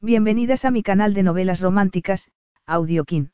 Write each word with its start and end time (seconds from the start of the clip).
Bienvenidas 0.00 0.64
a 0.64 0.70
mi 0.70 0.84
canal 0.84 1.12
de 1.12 1.24
novelas 1.24 1.60
románticas, 1.60 2.30
Audiokin. 2.66 3.32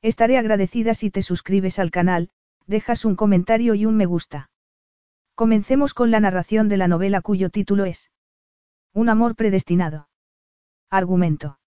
Estaré 0.00 0.38
agradecida 0.38 0.94
si 0.94 1.10
te 1.10 1.20
suscribes 1.20 1.78
al 1.78 1.90
canal, 1.90 2.30
dejas 2.66 3.04
un 3.04 3.16
comentario 3.16 3.74
y 3.74 3.84
un 3.84 3.94
me 3.94 4.06
gusta. 4.06 4.48
Comencemos 5.34 5.92
con 5.92 6.10
la 6.10 6.20
narración 6.20 6.70
de 6.70 6.78
la 6.78 6.88
novela 6.88 7.20
cuyo 7.20 7.50
título 7.50 7.84
es 7.84 8.10
Un 8.94 9.10
amor 9.10 9.36
predestinado. 9.36 10.08
Argumento. 10.88 11.58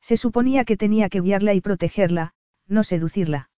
Se 0.00 0.16
suponía 0.16 0.64
que 0.64 0.78
tenía 0.78 1.10
que 1.10 1.20
guiarla 1.20 1.52
y 1.52 1.60
protegerla, 1.60 2.32
no 2.66 2.82
seducirla. 2.82 3.50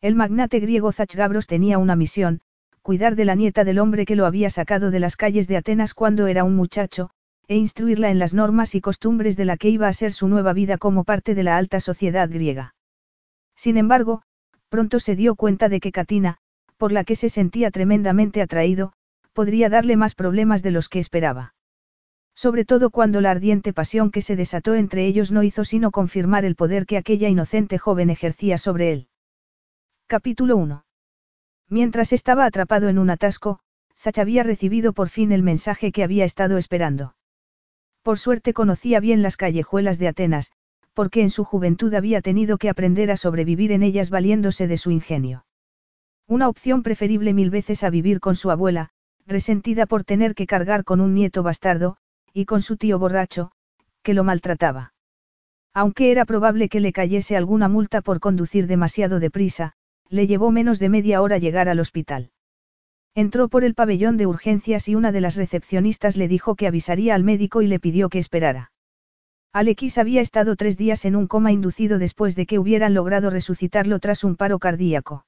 El 0.00 0.16
magnate 0.16 0.58
griego 0.58 0.90
Zachgabros 0.90 1.46
tenía 1.46 1.78
una 1.78 1.94
misión, 1.94 2.40
cuidar 2.82 3.14
de 3.14 3.26
la 3.26 3.36
nieta 3.36 3.62
del 3.62 3.78
hombre 3.78 4.06
que 4.06 4.16
lo 4.16 4.26
había 4.26 4.50
sacado 4.50 4.90
de 4.90 4.98
las 4.98 5.14
calles 5.14 5.46
de 5.46 5.56
Atenas 5.56 5.94
cuando 5.94 6.26
era 6.26 6.42
un 6.42 6.56
muchacho, 6.56 7.12
e 7.48 7.56
instruirla 7.56 8.10
en 8.10 8.18
las 8.18 8.34
normas 8.34 8.74
y 8.74 8.80
costumbres 8.80 9.36
de 9.36 9.44
la 9.44 9.56
que 9.56 9.68
iba 9.68 9.88
a 9.88 9.92
ser 9.92 10.12
su 10.12 10.28
nueva 10.28 10.52
vida 10.52 10.78
como 10.78 11.04
parte 11.04 11.34
de 11.34 11.42
la 11.42 11.56
alta 11.56 11.80
sociedad 11.80 12.28
griega. 12.30 12.74
Sin 13.56 13.76
embargo, 13.76 14.22
pronto 14.68 15.00
se 15.00 15.16
dio 15.16 15.34
cuenta 15.34 15.68
de 15.68 15.80
que 15.80 15.92
Katina, 15.92 16.38
por 16.76 16.92
la 16.92 17.04
que 17.04 17.16
se 17.16 17.28
sentía 17.28 17.70
tremendamente 17.70 18.42
atraído, 18.42 18.92
podría 19.32 19.68
darle 19.68 19.96
más 19.96 20.14
problemas 20.14 20.62
de 20.62 20.70
los 20.70 20.88
que 20.88 20.98
esperaba. 20.98 21.54
Sobre 22.34 22.64
todo 22.64 22.90
cuando 22.90 23.20
la 23.20 23.30
ardiente 23.30 23.72
pasión 23.72 24.10
que 24.10 24.22
se 24.22 24.36
desató 24.36 24.74
entre 24.74 25.06
ellos 25.06 25.30
no 25.30 25.42
hizo 25.42 25.64
sino 25.64 25.90
confirmar 25.92 26.44
el 26.44 26.56
poder 26.56 26.86
que 26.86 26.96
aquella 26.96 27.28
inocente 27.28 27.78
joven 27.78 28.10
ejercía 28.10 28.58
sobre 28.58 28.92
él. 28.92 29.08
Capítulo 30.06 30.56
1. 30.56 30.84
Mientras 31.68 32.12
estaba 32.12 32.44
atrapado 32.44 32.88
en 32.88 32.98
un 32.98 33.10
atasco, 33.10 33.60
Zach 33.96 34.18
había 34.18 34.42
recibido 34.42 34.92
por 34.92 35.08
fin 35.08 35.32
el 35.32 35.42
mensaje 35.42 35.92
que 35.92 36.02
había 36.02 36.24
estado 36.24 36.58
esperando. 36.58 37.14
Por 38.04 38.18
suerte 38.18 38.52
conocía 38.52 39.00
bien 39.00 39.22
las 39.22 39.38
callejuelas 39.38 39.98
de 39.98 40.08
Atenas, 40.08 40.52
porque 40.92 41.22
en 41.22 41.30
su 41.30 41.42
juventud 41.42 41.94
había 41.94 42.20
tenido 42.20 42.58
que 42.58 42.68
aprender 42.68 43.10
a 43.10 43.16
sobrevivir 43.16 43.72
en 43.72 43.82
ellas 43.82 44.10
valiéndose 44.10 44.68
de 44.68 44.76
su 44.76 44.90
ingenio. 44.90 45.46
Una 46.28 46.50
opción 46.50 46.82
preferible 46.82 47.32
mil 47.32 47.48
veces 47.48 47.82
a 47.82 47.88
vivir 47.88 48.20
con 48.20 48.36
su 48.36 48.50
abuela, 48.50 48.90
resentida 49.26 49.86
por 49.86 50.04
tener 50.04 50.34
que 50.34 50.46
cargar 50.46 50.84
con 50.84 51.00
un 51.00 51.14
nieto 51.14 51.42
bastardo, 51.42 51.96
y 52.34 52.44
con 52.44 52.60
su 52.60 52.76
tío 52.76 52.98
borracho, 52.98 53.52
que 54.02 54.12
lo 54.12 54.22
maltrataba. 54.22 54.92
Aunque 55.72 56.10
era 56.10 56.26
probable 56.26 56.68
que 56.68 56.80
le 56.80 56.92
cayese 56.92 57.38
alguna 57.38 57.68
multa 57.68 58.02
por 58.02 58.20
conducir 58.20 58.66
demasiado 58.66 59.18
deprisa, 59.18 59.72
le 60.10 60.26
llevó 60.26 60.50
menos 60.50 60.78
de 60.78 60.90
media 60.90 61.22
hora 61.22 61.38
llegar 61.38 61.70
al 61.70 61.80
hospital. 61.80 62.32
Entró 63.16 63.48
por 63.48 63.62
el 63.62 63.74
pabellón 63.74 64.16
de 64.16 64.26
urgencias 64.26 64.88
y 64.88 64.96
una 64.96 65.12
de 65.12 65.20
las 65.20 65.36
recepcionistas 65.36 66.16
le 66.16 66.26
dijo 66.26 66.56
que 66.56 66.66
avisaría 66.66 67.14
al 67.14 67.22
médico 67.22 67.62
y 67.62 67.68
le 67.68 67.78
pidió 67.78 68.08
que 68.08 68.18
esperara. 68.18 68.72
Alex 69.52 69.98
había 69.98 70.20
estado 70.20 70.56
tres 70.56 70.76
días 70.76 71.04
en 71.04 71.14
un 71.14 71.28
coma 71.28 71.52
inducido 71.52 72.00
después 72.00 72.34
de 72.34 72.44
que 72.44 72.58
hubieran 72.58 72.92
logrado 72.92 73.30
resucitarlo 73.30 74.00
tras 74.00 74.24
un 74.24 74.34
paro 74.34 74.58
cardíaco. 74.58 75.26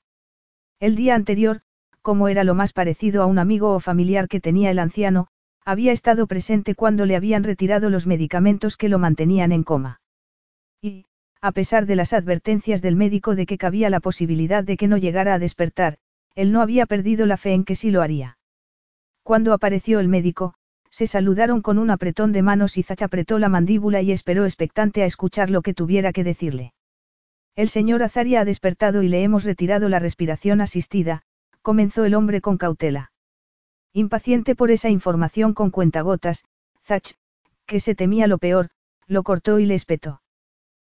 El 0.80 0.96
día 0.96 1.14
anterior, 1.14 1.60
como 2.02 2.26
era 2.26 2.42
lo 2.42 2.56
más 2.56 2.72
parecido 2.72 3.22
a 3.22 3.26
un 3.26 3.38
amigo 3.38 3.72
o 3.72 3.78
familiar 3.78 4.26
que 4.26 4.40
tenía 4.40 4.72
el 4.72 4.80
anciano, 4.80 5.28
había 5.64 5.92
estado 5.92 6.26
presente 6.26 6.74
cuando 6.74 7.06
le 7.06 7.14
habían 7.14 7.44
retirado 7.44 7.88
los 7.88 8.08
medicamentos 8.08 8.76
que 8.76 8.88
lo 8.88 8.98
mantenían 8.98 9.52
en 9.52 9.62
coma. 9.62 10.00
Y, 10.82 11.06
a 11.40 11.52
pesar 11.52 11.86
de 11.86 11.94
las 11.94 12.12
advertencias 12.12 12.82
del 12.82 12.96
médico 12.96 13.36
de 13.36 13.46
que 13.46 13.58
cabía 13.58 13.90
la 13.90 14.00
posibilidad 14.00 14.64
de 14.64 14.76
que 14.76 14.88
no 14.88 14.96
llegara 14.96 15.34
a 15.34 15.38
despertar, 15.38 15.98
él 16.36 16.52
no 16.52 16.60
había 16.60 16.86
perdido 16.86 17.26
la 17.26 17.36
fe 17.36 17.54
en 17.54 17.64
que 17.64 17.74
sí 17.74 17.90
lo 17.90 18.02
haría. 18.02 18.38
Cuando 19.24 19.52
apareció 19.52 19.98
el 19.98 20.06
médico, 20.06 20.54
se 20.90 21.08
saludaron 21.08 21.62
con 21.62 21.78
un 21.78 21.90
apretón 21.90 22.32
de 22.32 22.42
manos 22.42 22.78
y 22.78 22.82
Zach 22.82 23.02
apretó 23.02 23.38
la 23.38 23.48
mandíbula 23.48 24.02
y 24.02 24.12
esperó 24.12 24.44
expectante 24.44 25.02
a 25.02 25.06
escuchar 25.06 25.50
lo 25.50 25.62
que 25.62 25.74
tuviera 25.74 26.12
que 26.12 26.22
decirle. 26.22 26.74
El 27.56 27.68
señor 27.70 28.02
Azaria 28.02 28.40
ha 28.40 28.44
despertado 28.44 29.02
y 29.02 29.08
le 29.08 29.22
hemos 29.22 29.44
retirado 29.44 29.88
la 29.88 29.98
respiración 29.98 30.60
asistida, 30.60 31.22
comenzó 31.62 32.04
el 32.04 32.14
hombre 32.14 32.41
con 32.41 32.58
cautela. 32.58 33.12
Impaciente 33.92 34.54
por 34.54 34.70
esa 34.70 34.91
información 34.91 35.54
con 35.54 35.70
cuentagotas, 35.70 36.44
Zach, 36.84 37.14
que 37.64 37.80
se 37.80 37.94
temía 37.94 38.26
lo 38.26 38.38
peor, 38.38 38.69
lo 39.06 39.22
cortó 39.22 39.58
y 39.58 39.66
le 39.66 39.75
espetó. 39.75 40.20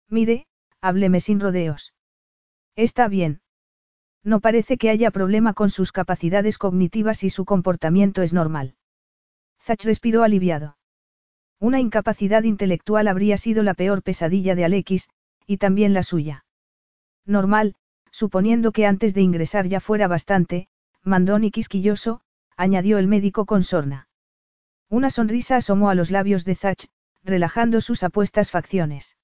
Mire, 0.07 0.45
hábleme 0.81 1.19
sin 1.19 1.39
rodeos. 1.39 1.93
Está 2.75 3.07
bien. 3.07 3.40
No 4.23 4.39
parece 4.39 4.77
que 4.77 4.89
haya 4.89 5.11
problema 5.11 5.53
con 5.53 5.69
sus 5.69 5.91
capacidades 5.91 6.57
cognitivas 6.57 7.23
y 7.23 7.29
su 7.29 7.45
comportamiento 7.45 8.21
es 8.21 8.33
normal. 8.33 8.75
Zach 9.59 9.83
respiró 9.83 10.23
aliviado. 10.23 10.77
Una 11.59 11.79
incapacidad 11.79 12.43
intelectual 12.43 13.07
habría 13.07 13.37
sido 13.37 13.63
la 13.63 13.73
peor 13.73 14.03
pesadilla 14.03 14.55
de 14.55 14.65
Alexis, 14.65 15.09
y 15.45 15.57
también 15.57 15.93
la 15.93 16.03
suya. 16.03 16.45
Normal, 17.25 17.75
suponiendo 18.11 18.71
que 18.71 18.85
antes 18.85 19.13
de 19.13 19.21
ingresar 19.21 19.67
ya 19.67 19.79
fuera 19.79 20.07
bastante, 20.07 20.67
mandón 21.03 21.43
y 21.43 21.51
quisquilloso, 21.51 22.21
añadió 22.57 22.97
el 22.97 23.07
médico 23.07 23.45
con 23.45 23.63
sorna. 23.63 24.07
Una 24.89 25.09
sonrisa 25.09 25.55
asomó 25.55 25.89
a 25.89 25.95
los 25.95 26.11
labios 26.11 26.45
de 26.45 26.55
Zach, 26.55 26.85
relajando 27.23 27.81
sus 27.81 28.03
apuestas 28.03 28.51
facciones. 28.51 29.17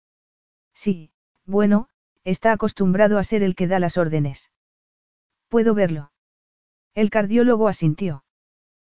Sí, 0.73 1.11
bueno, 1.45 1.89
está 2.23 2.51
acostumbrado 2.51 3.17
a 3.17 3.23
ser 3.23 3.43
el 3.43 3.55
que 3.55 3.67
da 3.67 3.79
las 3.79 3.97
órdenes. 3.97 4.51
Puedo 5.49 5.73
verlo. 5.73 6.11
El 6.93 7.09
cardiólogo 7.09 7.67
asintió. 7.67 8.23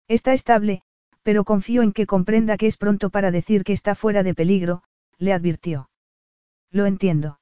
Está 0.07 0.33
estable, 0.33 0.81
pero 1.23 1.43
confío 1.43 1.83
en 1.83 1.91
que 1.91 2.07
comprenda 2.07 2.57
que 2.57 2.67
es 2.67 2.77
pronto 2.77 3.09
para 3.09 3.31
decir 3.31 3.63
que 3.63 3.73
está 3.73 3.93
fuera 3.93 4.23
de 4.23 4.33
peligro, 4.33 4.83
le 5.17 5.33
advirtió. 5.33 5.89
Lo 6.71 6.85
entiendo. 6.85 7.39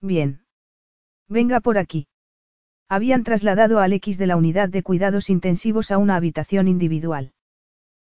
Bien. 0.00 0.44
Venga 1.28 1.60
por 1.60 1.78
aquí. 1.78 2.08
Habían 2.88 3.22
trasladado 3.22 3.78
a 3.78 3.84
Alex 3.84 4.18
de 4.18 4.26
la 4.26 4.36
unidad 4.36 4.68
de 4.68 4.82
cuidados 4.82 5.30
intensivos 5.30 5.90
a 5.90 5.98
una 5.98 6.16
habitación 6.16 6.68
individual. 6.68 7.32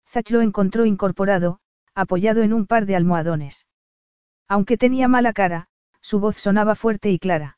Zach 0.07 0.29
lo 0.29 0.41
encontró 0.41 0.85
incorporado, 0.85 1.59
apoyado 1.93 2.43
en 2.43 2.53
un 2.53 2.67
par 2.67 2.85
de 2.85 2.95
almohadones. 2.95 3.67
Aunque 4.47 4.77
tenía 4.77 5.07
mala 5.07 5.33
cara, 5.33 5.67
su 5.99 6.19
voz 6.19 6.37
sonaba 6.37 6.75
fuerte 6.75 7.09
y 7.09 7.19
clara. 7.19 7.56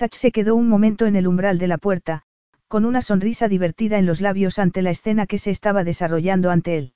Zach 0.00 0.14
se 0.14 0.32
quedó 0.32 0.56
un 0.56 0.66
momento 0.66 1.04
en 1.04 1.14
el 1.14 1.26
umbral 1.26 1.58
de 1.58 1.66
la 1.66 1.76
puerta, 1.76 2.22
con 2.68 2.86
una 2.86 3.02
sonrisa 3.02 3.48
divertida 3.48 3.98
en 3.98 4.06
los 4.06 4.22
labios 4.22 4.58
ante 4.58 4.80
la 4.80 4.88
escena 4.88 5.26
que 5.26 5.36
se 5.36 5.50
estaba 5.50 5.84
desarrollando 5.84 6.50
ante 6.50 6.78
él. 6.78 6.94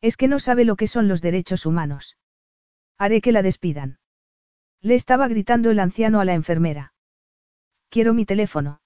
Es 0.00 0.16
que 0.16 0.26
no 0.26 0.38
sabe 0.38 0.64
lo 0.64 0.76
que 0.76 0.88
son 0.88 1.06
los 1.06 1.20
derechos 1.20 1.66
humanos. 1.66 2.16
Haré 2.96 3.20
que 3.20 3.30
la 3.30 3.42
despidan. 3.42 3.98
Le 4.80 4.94
estaba 4.94 5.28
gritando 5.28 5.70
el 5.70 5.78
anciano 5.78 6.18
a 6.18 6.24
la 6.24 6.32
enfermera. 6.32 6.94
Quiero 7.90 8.14
mi 8.14 8.24
teléfono. 8.24 8.80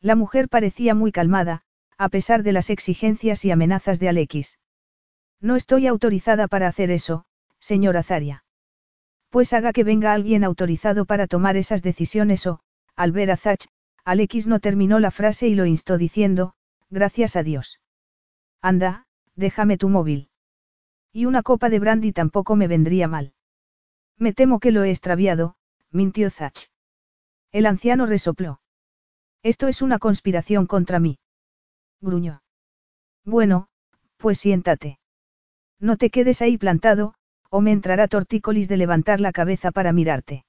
La 0.00 0.14
mujer 0.14 0.48
parecía 0.48 0.94
muy 0.94 1.10
calmada, 1.10 1.62
a 1.98 2.10
pesar 2.10 2.44
de 2.44 2.52
las 2.52 2.70
exigencias 2.70 3.44
y 3.44 3.50
amenazas 3.50 3.98
de 3.98 4.08
Alexis. 4.08 4.60
No 5.40 5.56
estoy 5.56 5.88
autorizada 5.88 6.46
para 6.46 6.68
hacer 6.68 6.92
eso, 6.92 7.24
señora 7.58 8.04
Zaria. 8.04 8.41
Pues 9.32 9.54
haga 9.54 9.72
que 9.72 9.82
venga 9.82 10.12
alguien 10.12 10.44
autorizado 10.44 11.06
para 11.06 11.26
tomar 11.26 11.56
esas 11.56 11.82
decisiones 11.82 12.46
o, 12.46 12.60
al 12.96 13.12
ver 13.12 13.30
a 13.30 13.38
Zach, 13.38 13.64
Alex 14.04 14.46
no 14.46 14.60
terminó 14.60 15.00
la 15.00 15.10
frase 15.10 15.48
y 15.48 15.54
lo 15.54 15.64
instó 15.64 15.96
diciendo, 15.96 16.52
gracias 16.90 17.34
a 17.36 17.42
Dios. 17.42 17.80
Anda, 18.60 19.06
déjame 19.34 19.78
tu 19.78 19.88
móvil. 19.88 20.28
Y 21.14 21.24
una 21.24 21.42
copa 21.42 21.70
de 21.70 21.78
brandy 21.78 22.12
tampoco 22.12 22.56
me 22.56 22.68
vendría 22.68 23.08
mal. 23.08 23.32
Me 24.18 24.34
temo 24.34 24.60
que 24.60 24.70
lo 24.70 24.84
he 24.84 24.90
extraviado, 24.90 25.56
mintió 25.90 26.28
Zach. 26.28 26.68
El 27.52 27.64
anciano 27.64 28.04
resopló. 28.04 28.60
Esto 29.42 29.66
es 29.66 29.80
una 29.80 29.98
conspiración 29.98 30.66
contra 30.66 30.98
mí. 30.98 31.18
Gruñó. 32.02 32.42
Bueno, 33.24 33.68
pues 34.18 34.38
siéntate. 34.38 34.98
No 35.80 35.96
te 35.96 36.10
quedes 36.10 36.42
ahí 36.42 36.58
plantado, 36.58 37.14
o 37.54 37.60
me 37.60 37.70
entrará 37.70 38.08
tortícolis 38.08 38.66
de 38.66 38.78
levantar 38.78 39.20
la 39.20 39.30
cabeza 39.30 39.72
para 39.72 39.92
mirarte. 39.92 40.46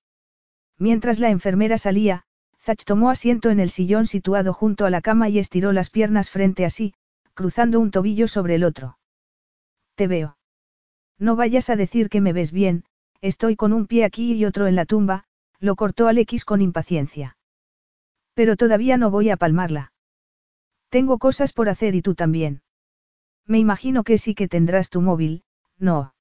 Mientras 0.80 1.20
la 1.20 1.32
enfermera 1.32 1.78
salía, 1.78 2.24
Zach 2.62 2.86
tomó 2.86 3.10
asiento 3.10 3.50
en 3.50 3.60
el 3.60 3.70
sillón 3.70 4.06
situado 4.06 4.54
junto 4.54 4.86
a 4.86 4.90
la 4.90 5.02
cama 5.02 5.28
y 5.28 5.38
estiró 5.38 5.74
las 5.74 5.90
piernas 5.90 6.30
frente 6.30 6.64
a 6.64 6.70
sí, 6.70 6.94
cruzando 7.34 7.82
un 7.82 7.92
tobillo 7.92 8.30
sobre 8.30 8.56
el 8.56 8.64
otro. 8.64 8.98
Te 9.96 10.08
veo. 10.08 10.38
No 11.20 11.36
vayas 11.36 11.70
a 11.70 11.76
decir 11.76 12.08
que 12.08 12.22
me 12.22 12.32
ves 12.32 12.54
bien, 12.54 12.86
estoy 13.20 13.58
con 13.58 13.74
un 13.74 13.86
pie 13.86 14.06
aquí 14.06 14.32
y 14.32 14.46
otro 14.46 14.68
en 14.68 14.78
la 14.78 14.86
tumba, 14.86 15.26
lo 15.60 15.76
cortó 15.76 16.08
Alex 16.08 16.46
con 16.46 16.62
impaciencia. 16.62 17.36
Pero 18.34 18.56
todavía 18.56 18.96
no 18.96 19.12
voy 19.12 19.30
a 19.30 19.36
palmarla. 19.36 19.92
Tengo 20.88 21.18
cosas 21.18 21.52
por 21.52 21.68
hacer 21.68 21.96
y 21.96 22.02
tú 22.02 22.16
también. 22.16 22.62
Me 23.46 23.60
imagino 23.60 24.06
que 24.06 24.18
sí 24.18 24.36
que 24.36 24.48
tendrás 24.48 24.90
tu 24.90 25.02
móvil, 25.02 25.44
no. 25.78 26.14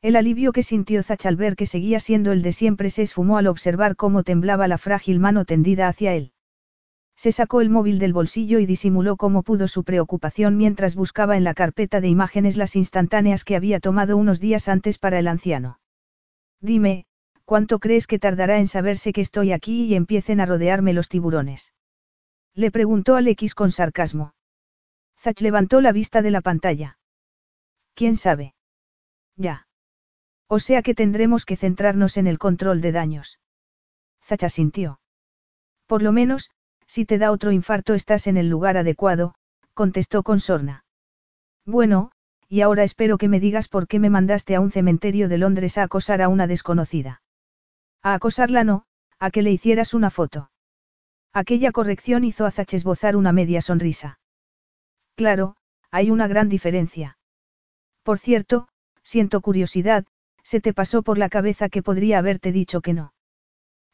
El 0.00 0.14
alivio 0.14 0.52
que 0.52 0.62
sintió 0.62 1.02
Zach 1.02 1.26
al 1.26 1.34
ver 1.34 1.56
que 1.56 1.66
seguía 1.66 1.98
siendo 1.98 2.30
el 2.30 2.42
de 2.42 2.52
siempre 2.52 2.88
se 2.90 3.02
esfumó 3.02 3.36
al 3.36 3.48
observar 3.48 3.96
cómo 3.96 4.22
temblaba 4.22 4.68
la 4.68 4.78
frágil 4.78 5.18
mano 5.18 5.44
tendida 5.44 5.88
hacia 5.88 6.14
él. 6.14 6.32
Se 7.16 7.32
sacó 7.32 7.60
el 7.60 7.68
móvil 7.68 7.98
del 7.98 8.12
bolsillo 8.12 8.60
y 8.60 8.66
disimuló 8.66 9.16
como 9.16 9.42
pudo 9.42 9.66
su 9.66 9.82
preocupación 9.82 10.56
mientras 10.56 10.94
buscaba 10.94 11.36
en 11.36 11.42
la 11.42 11.52
carpeta 11.52 12.00
de 12.00 12.06
imágenes 12.06 12.56
las 12.56 12.76
instantáneas 12.76 13.42
que 13.42 13.56
había 13.56 13.80
tomado 13.80 14.16
unos 14.16 14.38
días 14.38 14.68
antes 14.68 14.98
para 14.98 15.18
el 15.18 15.26
anciano. 15.26 15.80
Dime, 16.60 17.06
¿cuánto 17.44 17.80
crees 17.80 18.06
que 18.06 18.20
tardará 18.20 18.60
en 18.60 18.68
saberse 18.68 19.12
que 19.12 19.20
estoy 19.20 19.50
aquí 19.50 19.86
y 19.86 19.94
empiecen 19.96 20.38
a 20.38 20.46
rodearme 20.46 20.92
los 20.92 21.08
tiburones? 21.08 21.72
Le 22.54 22.70
preguntó 22.70 23.16
Alex 23.16 23.56
con 23.56 23.72
sarcasmo. 23.72 24.34
Zach 25.18 25.40
levantó 25.40 25.80
la 25.80 25.90
vista 25.90 26.22
de 26.22 26.30
la 26.30 26.40
pantalla. 26.40 26.98
¿Quién 27.94 28.14
sabe? 28.14 28.54
Ya. 29.34 29.67
O 30.48 30.58
sea 30.58 30.82
que 30.82 30.94
tendremos 30.94 31.44
que 31.44 31.56
centrarnos 31.56 32.16
en 32.16 32.26
el 32.26 32.38
control 32.38 32.80
de 32.80 32.92
daños. 32.92 33.38
Zach 34.24 34.44
asintió. 34.44 35.00
Por 35.86 36.02
lo 36.02 36.12
menos, 36.12 36.50
si 36.86 37.04
te 37.04 37.18
da 37.18 37.30
otro 37.30 37.52
infarto 37.52 37.94
estás 37.94 38.26
en 38.26 38.36
el 38.36 38.48
lugar 38.48 38.76
adecuado, 38.76 39.34
contestó 39.74 40.22
con 40.22 40.40
sorna. 40.40 40.84
Bueno, 41.66 42.10
y 42.48 42.62
ahora 42.62 42.82
espero 42.82 43.18
que 43.18 43.28
me 43.28 43.40
digas 43.40 43.68
por 43.68 43.86
qué 43.86 43.98
me 43.98 44.08
mandaste 44.08 44.54
a 44.54 44.60
un 44.60 44.70
cementerio 44.70 45.28
de 45.28 45.36
Londres 45.36 45.76
a 45.76 45.82
acosar 45.82 46.22
a 46.22 46.28
una 46.28 46.46
desconocida. 46.46 47.22
A 48.02 48.14
acosarla 48.14 48.64
no, 48.64 48.86
a 49.18 49.30
que 49.30 49.42
le 49.42 49.50
hicieras 49.50 49.92
una 49.92 50.10
foto. 50.10 50.50
Aquella 51.34 51.72
corrección 51.72 52.24
hizo 52.24 52.46
a 52.46 52.50
Zach 52.50 52.72
esbozar 52.72 53.16
una 53.16 53.32
media 53.32 53.60
sonrisa. 53.60 54.18
Claro, 55.14 55.56
hay 55.90 56.10
una 56.10 56.26
gran 56.26 56.48
diferencia. 56.48 57.18
Por 58.02 58.18
cierto, 58.18 58.68
siento 59.02 59.42
curiosidad, 59.42 60.06
¿se 60.48 60.62
te 60.62 60.72
pasó 60.72 61.02
por 61.02 61.18
la 61.18 61.28
cabeza 61.28 61.68
que 61.68 61.82
podría 61.82 62.16
haberte 62.18 62.52
dicho 62.52 62.80
que 62.80 62.94
no? 62.94 63.12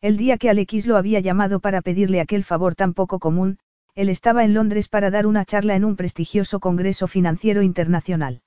El 0.00 0.16
día 0.16 0.38
que 0.38 0.48
Alex 0.48 0.86
lo 0.86 0.96
había 0.96 1.18
llamado 1.18 1.58
para 1.58 1.82
pedirle 1.82 2.20
aquel 2.20 2.44
favor 2.44 2.76
tan 2.76 2.94
poco 2.94 3.18
común, 3.18 3.58
él 3.96 4.08
estaba 4.08 4.44
en 4.44 4.54
Londres 4.54 4.86
para 4.86 5.10
dar 5.10 5.26
una 5.26 5.44
charla 5.44 5.74
en 5.74 5.84
un 5.84 5.96
prestigioso 5.96 6.60
Congreso 6.60 7.08
Financiero 7.08 7.62
Internacional. 7.62 8.42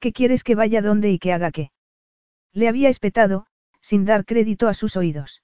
¿Qué 0.00 0.14
quieres 0.14 0.42
que 0.42 0.54
vaya 0.54 0.80
dónde 0.80 1.10
y 1.10 1.18
que 1.18 1.34
haga 1.34 1.50
qué? 1.50 1.70
Le 2.54 2.66
había 2.66 2.88
espetado, 2.88 3.44
sin 3.82 4.06
dar 4.06 4.24
crédito 4.24 4.66
a 4.66 4.72
sus 4.72 4.96
oídos. 4.96 5.42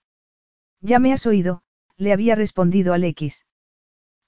Ya 0.81 0.99
me 0.99 1.13
has 1.13 1.27
oído, 1.27 1.61
le 1.99 2.15
había 2.15 2.35
respondido 2.35 2.95
Alex. 2.95 3.45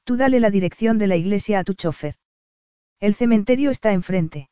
Tú 0.04 0.18
dale 0.18 0.40
la 0.40 0.50
dirección 0.50 0.98
de 0.98 1.06
la 1.06 1.16
iglesia 1.16 1.60
a 1.60 1.64
tu 1.64 1.72
chofer. 1.72 2.16
El 2.98 3.14
cementerio 3.14 3.70
está 3.70 3.94
enfrente. 3.94 4.49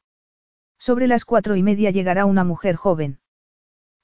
Sobre 0.79 1.07
las 1.07 1.25
cuatro 1.25 1.57
y 1.57 1.63
media 1.63 1.91
llegará 1.91 2.25
una 2.25 2.45
mujer 2.45 2.77
joven. 2.77 3.19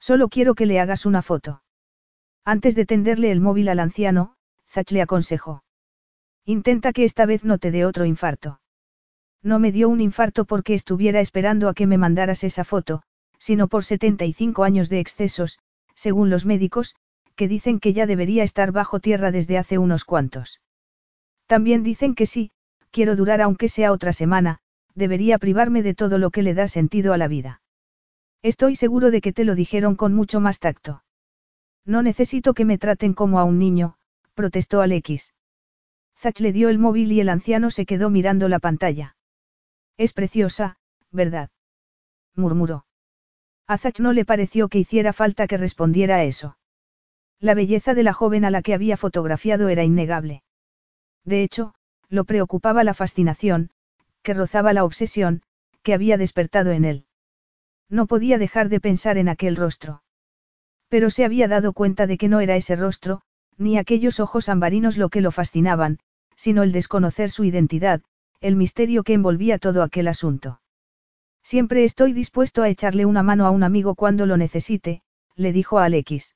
Solo 0.01 0.29
quiero 0.29 0.55
que 0.55 0.67
le 0.67 0.81
hagas 0.81 1.07
una 1.07 1.23
foto. 1.23 1.63
Antes 2.45 2.75
de 2.75 2.85
tenderle 2.85 3.31
el 3.31 3.41
móvil 3.41 3.69
al 3.69 3.81
anciano, 3.81 4.37
Zach 4.69 4.91
le 4.91 5.01
aconsejó. 5.01 5.65
Intenta 6.45 6.93
que 6.93 7.05
esta 7.05 7.25
vez 7.25 7.45
no 7.45 7.59
te 7.59 7.71
dé 7.71 7.87
otro 7.87 8.05
infarto. 8.05 8.61
No 9.43 9.59
me 9.59 9.73
dio 9.73 9.89
un 9.89 10.01
infarto 10.01 10.45
porque 10.45 10.75
estuviera 10.75 11.21
esperando 11.21 11.69
a 11.69 11.75
que 11.75 11.87
me 11.87 11.97
mandaras 11.97 12.45
esa 12.45 12.65
foto, 12.65 13.03
sino 13.39 13.69
por 13.69 13.85
75 13.85 14.65
años 14.65 14.89
de 14.89 15.01
excesos, 15.01 15.59
según 15.95 16.29
los 16.29 16.45
médicos, 16.45 16.97
que 17.37 17.49
dicen 17.49 17.81
que 17.81 17.93
ya 17.93 18.07
debería 18.07 18.43
estar 18.43 18.73
bajo 18.73 19.01
tierra 19.01 19.31
desde 19.31 19.59
hace 19.59 19.79
unos 19.79 20.05
cuantos. 20.05 20.61
También 21.47 21.83
dicen 21.83 22.15
que 22.15 22.27
sí, 22.27 22.51
quiero 22.91 23.17
durar 23.17 23.43
aunque 23.43 23.69
sea 23.69 23.93
otra 23.93 24.13
semana, 24.13 24.61
debería 24.95 25.39
privarme 25.39 25.83
de 25.83 25.95
todo 25.95 26.19
lo 26.19 26.31
que 26.31 26.43
le 26.43 26.55
da 26.55 26.69
sentido 26.69 27.13
a 27.13 27.19
la 27.19 27.29
vida. 27.29 27.61
Estoy 28.43 28.77
seguro 28.77 29.11
de 29.11 29.21
que 29.21 29.33
te 29.33 29.45
lo 29.45 29.55
dijeron 29.55 29.97
con 29.97 30.15
mucho 30.15 30.41
más 30.41 30.61
tacto. 30.61 31.03
No 31.85 32.03
necesito 32.03 32.55
que 32.55 32.65
me 32.65 32.79
traten 32.79 33.15
como 33.15 33.39
a 33.39 33.45
un 33.45 33.59
niño, 33.59 33.97
protestó 34.35 34.81
Alex. 34.81 35.33
Zach 36.17 36.41
le 36.41 36.53
dio 36.53 36.69
el 36.69 36.79
móvil 36.79 37.13
y 37.13 37.21
el 37.21 37.29
anciano 37.29 37.71
se 37.71 37.87
quedó 37.87 38.11
mirando 38.11 38.49
la 38.49 38.59
pantalla. 38.59 39.17
Es 39.97 40.13
preciosa, 40.13 40.77
¿verdad? 41.11 41.51
murmuró. 42.35 42.87
A 43.67 43.79
Zach 43.79 44.01
no 44.01 44.13
le 44.13 44.25
pareció 44.25 44.69
que 44.69 44.79
hiciera 44.79 45.13
falta 45.13 45.47
que 45.47 45.57
respondiera 45.57 46.17
a 46.17 46.25
eso. 46.25 46.57
La 47.41 47.55
belleza 47.55 47.95
de 47.95 48.03
la 48.03 48.13
joven 48.13 48.45
a 48.45 48.51
la 48.51 48.63
que 48.63 48.75
había 48.75 48.97
fotografiado 48.97 49.69
era 49.69 49.85
innegable. 49.85 50.43
De 51.25 51.43
hecho, 51.43 51.75
lo 52.09 52.25
preocupaba 52.25 52.85
la 52.85 52.95
fascinación, 52.95 53.71
que 54.25 54.35
rozaba 54.35 54.73
la 54.73 54.83
obsesión, 54.83 55.43
que 55.85 55.95
había 55.95 56.19
despertado 56.19 56.73
en 56.73 56.85
él. 56.85 57.07
No 57.89 58.07
podía 58.07 58.39
dejar 58.39 58.69
de 58.69 58.81
pensar 58.81 59.19
en 59.19 59.29
aquel 59.29 59.55
rostro. 59.55 60.03
Pero 60.89 61.11
se 61.11 61.25
había 61.25 61.47
dado 61.47 61.73
cuenta 61.73 62.09
de 62.09 62.19
que 62.19 62.29
no 62.29 62.41
era 62.41 62.57
ese 62.57 62.75
rostro, 62.75 63.21
ni 63.59 63.79
aquellos 63.79 64.19
ojos 64.19 64.49
ambarinos 64.49 64.97
lo 64.97 65.11
que 65.11 65.21
lo 65.21 65.31
fascinaban, 65.31 65.99
sino 66.35 66.63
el 66.63 66.73
desconocer 66.73 67.31
su 67.31 67.45
identidad, 67.45 68.03
el 68.41 68.57
misterio 68.57 69.05
que 69.05 69.13
envolvía 69.13 69.59
todo 69.59 69.83
aquel 69.83 70.09
asunto. 70.09 70.61
Siempre 71.43 71.85
estoy 71.85 72.15
dispuesto 72.15 72.63
a 72.63 72.69
echarle 72.71 73.05
una 73.05 73.23
mano 73.23 73.47
a 73.47 73.51
un 73.51 73.63
amigo 73.63 73.95
cuando 73.95 74.27
lo 74.27 74.37
necesite, 74.37 75.03
le 75.37 75.53
dijo 75.53 75.79
a 75.79 75.85
Alex. 75.85 76.35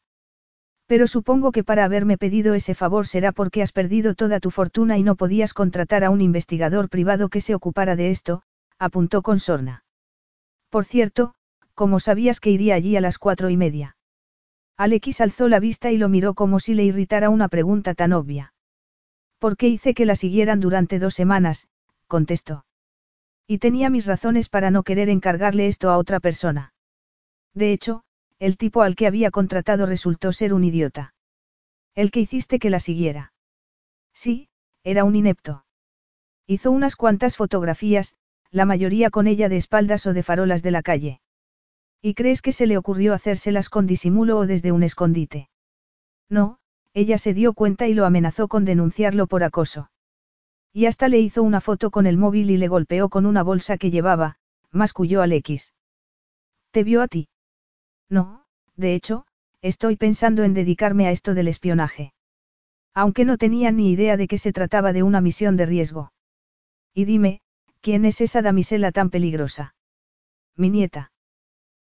Pero 0.88 1.06
supongo 1.06 1.52
que 1.52 1.64
para 1.64 1.84
haberme 1.84 2.16
pedido 2.16 2.54
ese 2.54 2.74
favor 2.74 3.06
será 3.06 3.30
porque 3.30 3.62
has 3.62 3.72
perdido 3.72 4.14
toda 4.14 4.40
tu 4.40 4.50
fortuna 4.50 4.96
y 4.96 5.02
no 5.02 5.16
podías 5.16 5.52
contratar 5.52 6.02
a 6.02 6.08
un 6.08 6.22
investigador 6.22 6.88
privado 6.88 7.28
que 7.28 7.42
se 7.42 7.54
ocupara 7.54 7.94
de 7.94 8.10
esto, 8.10 8.42
apuntó 8.78 9.20
con 9.20 9.38
sorna. 9.38 9.84
Por 10.70 10.86
cierto, 10.86 11.34
¿cómo 11.74 12.00
sabías 12.00 12.40
que 12.40 12.50
iría 12.50 12.74
allí 12.74 12.96
a 12.96 13.02
las 13.02 13.18
cuatro 13.18 13.50
y 13.50 13.58
media? 13.58 13.96
Alex 14.78 15.20
alzó 15.20 15.48
la 15.48 15.60
vista 15.60 15.90
y 15.90 15.98
lo 15.98 16.08
miró 16.08 16.32
como 16.32 16.58
si 16.58 16.72
le 16.72 16.84
irritara 16.84 17.28
una 17.28 17.48
pregunta 17.48 17.92
tan 17.94 18.14
obvia. 18.14 18.54
¿Por 19.38 19.58
qué 19.58 19.68
hice 19.68 19.92
que 19.92 20.06
la 20.06 20.16
siguieran 20.16 20.58
durante 20.58 20.98
dos 20.98 21.14
semanas? 21.14 21.68
contestó. 22.06 22.64
Y 23.46 23.58
tenía 23.58 23.90
mis 23.90 24.06
razones 24.06 24.48
para 24.48 24.70
no 24.70 24.84
querer 24.84 25.10
encargarle 25.10 25.66
esto 25.66 25.90
a 25.90 25.98
otra 25.98 26.18
persona. 26.18 26.72
De 27.54 27.72
hecho, 27.72 28.04
el 28.38 28.56
tipo 28.56 28.82
al 28.82 28.94
que 28.94 29.06
había 29.06 29.30
contratado 29.30 29.86
resultó 29.86 30.32
ser 30.32 30.54
un 30.54 30.64
idiota. 30.64 31.14
El 31.94 32.10
que 32.10 32.20
hiciste 32.20 32.58
que 32.58 32.70
la 32.70 32.80
siguiera. 32.80 33.32
Sí, 34.12 34.48
era 34.84 35.04
un 35.04 35.16
inepto. 35.16 35.64
Hizo 36.46 36.70
unas 36.70 36.96
cuantas 36.96 37.36
fotografías, 37.36 38.14
la 38.50 38.64
mayoría 38.64 39.10
con 39.10 39.26
ella 39.26 39.48
de 39.48 39.56
espaldas 39.56 40.06
o 40.06 40.12
de 40.12 40.22
farolas 40.22 40.62
de 40.62 40.70
la 40.70 40.82
calle. 40.82 41.20
¿Y 42.00 42.14
crees 42.14 42.42
que 42.42 42.52
se 42.52 42.66
le 42.66 42.78
ocurrió 42.78 43.12
hacérselas 43.12 43.68
con 43.68 43.86
disimulo 43.86 44.38
o 44.38 44.46
desde 44.46 44.72
un 44.72 44.82
escondite? 44.82 45.50
No, 46.28 46.58
ella 46.94 47.18
se 47.18 47.34
dio 47.34 47.52
cuenta 47.52 47.88
y 47.88 47.94
lo 47.94 48.06
amenazó 48.06 48.48
con 48.48 48.64
denunciarlo 48.64 49.26
por 49.26 49.42
acoso. 49.42 49.90
Y 50.72 50.86
hasta 50.86 51.08
le 51.08 51.18
hizo 51.18 51.42
una 51.42 51.60
foto 51.60 51.90
con 51.90 52.06
el 52.06 52.16
móvil 52.16 52.50
y 52.50 52.56
le 52.56 52.68
golpeó 52.68 53.08
con 53.08 53.26
una 53.26 53.42
bolsa 53.42 53.78
que 53.78 53.90
llevaba, 53.90 54.38
masculló 54.70 55.22
Alex. 55.22 55.74
¿Te 56.70 56.84
vio 56.84 57.02
a 57.02 57.08
ti? 57.08 57.28
No, 58.10 58.44
de 58.76 58.94
hecho, 58.94 59.26
estoy 59.60 59.96
pensando 59.96 60.44
en 60.44 60.54
dedicarme 60.54 61.06
a 61.06 61.10
esto 61.10 61.34
del 61.34 61.48
espionaje. 61.48 62.12
Aunque 62.94 63.24
no 63.24 63.36
tenía 63.38 63.70
ni 63.70 63.90
idea 63.90 64.16
de 64.16 64.28
que 64.28 64.38
se 64.38 64.52
trataba 64.52 64.92
de 64.92 65.02
una 65.02 65.20
misión 65.20 65.56
de 65.56 65.66
riesgo. 65.66 66.12
Y 66.94 67.04
dime, 67.04 67.40
¿quién 67.80 68.04
es 68.04 68.20
esa 68.20 68.42
damisela 68.42 68.92
tan 68.92 69.10
peligrosa? 69.10 69.74
Mi 70.56 70.70
nieta. 70.70 71.12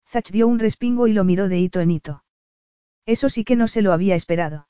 Zach 0.07 0.29
dio 0.31 0.47
un 0.47 0.59
respingo 0.59 1.07
y 1.07 1.13
lo 1.13 1.23
miró 1.23 1.49
de 1.49 1.59
hito 1.59 1.79
en 1.79 1.91
hito. 1.91 2.23
Eso 3.05 3.29
sí 3.29 3.43
que 3.43 3.55
no 3.55 3.67
se 3.67 3.81
lo 3.81 3.93
había 3.93 4.15
esperado. 4.15 4.67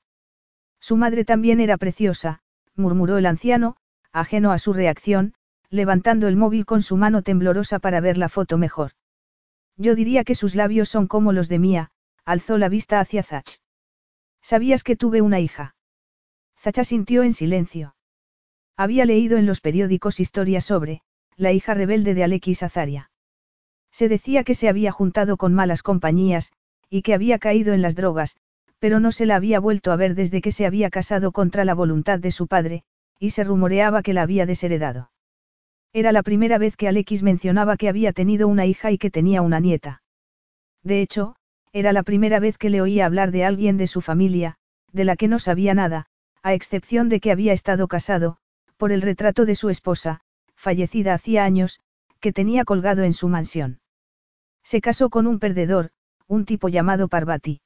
Su 0.79 0.97
madre 0.97 1.25
también 1.25 1.59
era 1.59 1.77
preciosa, 1.77 2.41
murmuró 2.75 3.17
el 3.17 3.25
anciano, 3.25 3.75
ajeno 4.11 4.51
a 4.51 4.57
su 4.57 4.73
reacción, 4.73 5.33
levantando 5.69 6.27
el 6.27 6.35
móvil 6.35 6.65
con 6.65 6.81
su 6.81 6.97
mano 6.97 7.21
temblorosa 7.21 7.79
para 7.79 8.01
ver 8.01 8.17
la 8.17 8.29
foto 8.29 8.57
mejor. 8.57 8.93
Yo 9.81 9.95
diría 9.95 10.23
que 10.23 10.35
sus 10.35 10.53
labios 10.53 10.89
son 10.89 11.07
como 11.07 11.33
los 11.33 11.49
de 11.49 11.57
Mía, 11.57 11.89
alzó 12.23 12.59
la 12.59 12.69
vista 12.69 12.99
hacia 12.99 13.23
Zach. 13.23 13.57
¿Sabías 14.39 14.83
que 14.83 14.95
tuve 14.95 15.23
una 15.23 15.39
hija? 15.39 15.75
Zach 16.55 16.77
asintió 16.77 17.23
en 17.23 17.33
silencio. 17.33 17.95
Había 18.77 19.05
leído 19.05 19.39
en 19.39 19.47
los 19.47 19.59
periódicos 19.59 20.19
historias 20.19 20.65
sobre, 20.65 21.01
la 21.35 21.51
hija 21.51 21.73
rebelde 21.73 22.13
de 22.13 22.23
Alexis 22.23 22.61
Azaria. 22.61 23.09
Se 23.91 24.07
decía 24.07 24.43
que 24.43 24.53
se 24.53 24.69
había 24.69 24.91
juntado 24.91 25.35
con 25.35 25.55
malas 25.55 25.81
compañías, 25.81 26.51
y 26.87 27.01
que 27.01 27.15
había 27.15 27.39
caído 27.39 27.73
en 27.73 27.81
las 27.81 27.95
drogas, 27.95 28.37
pero 28.77 28.99
no 28.99 29.11
se 29.11 29.25
la 29.25 29.35
había 29.35 29.59
vuelto 29.59 29.91
a 29.91 29.95
ver 29.95 30.13
desde 30.13 30.41
que 30.43 30.51
se 30.51 30.67
había 30.67 30.91
casado 30.91 31.31
contra 31.31 31.65
la 31.65 31.73
voluntad 31.73 32.19
de 32.19 32.29
su 32.29 32.45
padre, 32.45 32.83
y 33.17 33.31
se 33.31 33.43
rumoreaba 33.43 34.03
que 34.03 34.13
la 34.13 34.21
había 34.21 34.45
desheredado. 34.45 35.09
Era 35.93 36.11
la 36.11 36.23
primera 36.23 36.57
vez 36.57 36.77
que 36.77 36.87
Alexis 36.87 37.21
mencionaba 37.21 37.75
que 37.75 37.89
había 37.89 38.13
tenido 38.13 38.47
una 38.47 38.65
hija 38.65 38.91
y 38.91 38.97
que 38.97 39.11
tenía 39.11 39.41
una 39.41 39.59
nieta. 39.59 40.01
De 40.83 41.01
hecho, 41.01 41.35
era 41.73 41.91
la 41.91 42.03
primera 42.03 42.39
vez 42.39 42.57
que 42.57 42.69
le 42.69 42.81
oía 42.81 43.05
hablar 43.05 43.31
de 43.31 43.43
alguien 43.43 43.77
de 43.77 43.87
su 43.87 44.01
familia, 44.01 44.57
de 44.91 45.05
la 45.05 45.15
que 45.15 45.27
no 45.27 45.39
sabía 45.39 45.73
nada, 45.73 46.07
a 46.43 46.53
excepción 46.53 47.09
de 47.09 47.19
que 47.19 47.31
había 47.31 47.53
estado 47.53 47.87
casado, 47.87 48.37
por 48.77 48.91
el 48.91 49.01
retrato 49.01 49.45
de 49.45 49.55
su 49.55 49.69
esposa, 49.69 50.21
fallecida 50.55 51.13
hacía 51.13 51.43
años, 51.43 51.79
que 52.19 52.33
tenía 52.33 52.65
colgado 52.65 53.03
en 53.03 53.13
su 53.13 53.27
mansión. 53.27 53.79
Se 54.63 54.79
casó 54.79 55.09
con 55.09 55.27
un 55.27 55.39
perdedor, 55.39 55.91
un 56.27 56.45
tipo 56.45 56.69
llamado 56.69 57.07
Parvati. 57.07 57.61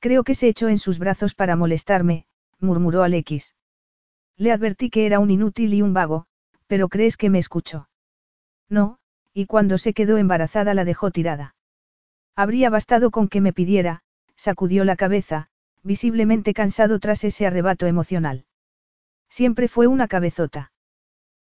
Creo 0.00 0.24
que 0.24 0.34
se 0.34 0.48
echó 0.48 0.68
en 0.68 0.78
sus 0.78 0.98
brazos 0.98 1.34
para 1.34 1.56
molestarme, 1.56 2.26
murmuró 2.58 3.02
Alex. 3.02 3.54
Le 4.36 4.52
advertí 4.52 4.90
que 4.90 5.06
era 5.06 5.18
un 5.18 5.30
inútil 5.30 5.74
y 5.74 5.82
un 5.82 5.92
vago, 5.92 6.26
pero 6.74 6.88
¿crees 6.88 7.16
que 7.16 7.30
me 7.30 7.38
escuchó? 7.38 7.88
No, 8.68 8.98
y 9.32 9.46
cuando 9.46 9.78
se 9.78 9.94
quedó 9.94 10.18
embarazada 10.18 10.74
la 10.74 10.84
dejó 10.84 11.12
tirada. 11.12 11.54
Habría 12.34 12.68
bastado 12.68 13.12
con 13.12 13.28
que 13.28 13.40
me 13.40 13.52
pidiera, 13.52 14.02
sacudió 14.34 14.84
la 14.84 14.96
cabeza, 14.96 15.50
visiblemente 15.84 16.52
cansado 16.52 16.98
tras 16.98 17.22
ese 17.22 17.46
arrebato 17.46 17.86
emocional. 17.86 18.44
Siempre 19.28 19.68
fue 19.68 19.86
una 19.86 20.08
cabezota. 20.08 20.72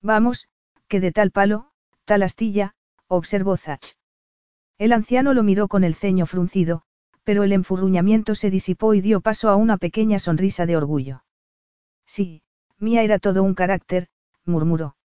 Vamos, 0.02 0.50
que 0.90 1.00
de 1.00 1.14
tal 1.14 1.32
palo, 1.32 1.72
tal 2.04 2.22
astilla, 2.22 2.76
observó 3.08 3.56
Zach. 3.56 3.96
El 4.78 4.92
anciano 4.92 5.34
lo 5.34 5.44
miró 5.44 5.70
con 5.70 5.86
el 5.86 5.96
ceño 5.96 6.26
fruncido, 6.26 6.82
pero 7.24 7.44
el 7.44 7.54
enfurruñamiento 7.54 8.36
se 8.36 8.50
disipó 8.50 8.94
y 8.94 9.00
dio 9.00 9.22
paso 9.22 9.48
a 9.48 9.56
una 9.56 9.78
pequeña 9.78 10.20
sonrisa 10.20 10.66
de 10.66 10.76
orgullo. 10.76 11.24
Sí, 12.06 12.44
Mía 12.78 13.04
era 13.04 13.20
todo 13.20 13.42
un 13.42 13.54
carácter, 13.54 14.10
murmuró. 14.46 14.98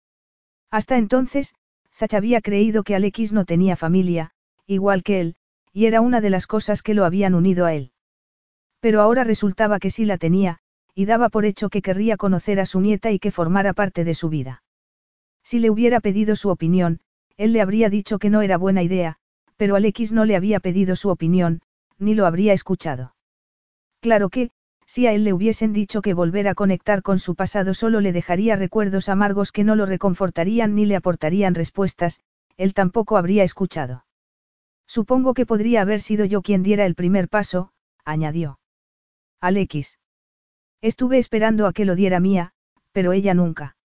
Hasta 0.71 0.97
entonces, 0.97 1.55
Zach 1.93 2.15
había 2.15 2.41
creído 2.41 2.83
que 2.83 2.95
Alex 2.95 3.33
no 3.33 3.45
tenía 3.45 3.77
familia, 3.77 4.33
igual 4.67 5.03
que 5.03 5.21
él, 5.21 5.37
y 5.73 5.87
era 5.87 6.01
una 6.01 6.21
de 6.21 6.31
las 6.31 6.47
cosas 6.47 6.83
que 6.83 6.95
lo 6.95 7.05
habían 7.05 7.35
unido 7.35 7.67
a 7.67 7.75
él. 7.75 7.93
Pero 8.81 9.01
ahora 9.01 9.25
resultaba 9.25 9.79
que 9.79 9.91
sí 9.91 10.05
la 10.05 10.19
tenía, 10.19 10.59
y 10.95 11.05
daba 11.05 11.29
por 11.29 11.45
hecho 11.45 11.69
que 11.69 11.83
querría 11.83 12.17
conocer 12.17 12.61
a 12.61 12.67
su 12.67 12.81
nieta 12.81 13.11
y 13.11 13.19
que 13.19 13.31
formara 13.31 13.73
parte 13.73 14.05
de 14.05 14.15
su 14.15 14.29
vida. 14.29 14.63
Si 15.43 15.59
le 15.59 15.71
hubiera 15.71 16.01
pedido 16.01 16.37
su 16.37 16.49
opinión, 16.49 17.01
él 17.37 17.53
le 17.53 17.61
habría 17.61 17.91
dicho 17.91 18.19
que 18.19 18.31
no 18.31 18.43
era 18.43 18.57
buena 18.57 18.83
idea, 18.83 19.17
pero 19.57 19.77
Alex 19.77 20.13
no 20.13 20.25
le 20.25 20.37
había 20.37 20.61
pedido 20.61 20.97
su 20.97 21.11
opinión, 21.11 21.61
ni 21.99 22.15
lo 22.15 22.27
habría 22.27 22.53
escuchado. 22.53 23.15
Claro 24.01 24.29
que, 24.29 24.51
si 24.87 25.07
a 25.07 25.13
él 25.13 25.25
le 25.25 25.33
hubiesen 25.33 25.73
dicho 25.73 26.01
que 26.01 26.15
volver 26.15 26.49
a 26.49 26.55
conectar 26.55 27.03
con 27.03 27.19
su 27.19 27.35
pasado 27.35 27.75
solo 27.75 28.01
le 28.01 28.13
dejaría 28.13 28.57
recuerdos 28.57 29.09
amargos 29.09 29.53
que 29.53 29.65
no 29.65 29.75
lo 29.75 29.85
reconfortarían 29.85 30.75
ni 30.75 30.87
le 30.87 30.97
aportarían 30.97 31.55
respuestas, 31.55 32.21
él 32.57 32.73
tampoco 32.73 33.17
habría 33.17 33.45
escuchado. 33.45 34.05
Supongo 34.87 35.35
que 35.35 35.47
podría 35.47 35.83
haber 35.83 36.01
sido 36.01 36.25
yo 36.25 36.43
quien 36.43 36.63
diera 36.63 36.87
el 36.87 36.95
primer 36.95 37.29
paso, 37.29 37.73
añadió. 38.05 38.61
Alex. 39.41 39.99
Estuve 40.81 41.19
esperando 41.19 41.67
a 41.67 41.73
que 41.73 41.85
lo 41.85 41.97
diera 41.97 42.21
mía, 42.21 42.53
pero 42.93 43.13
ella 43.13 43.35
nunca. 43.35 43.77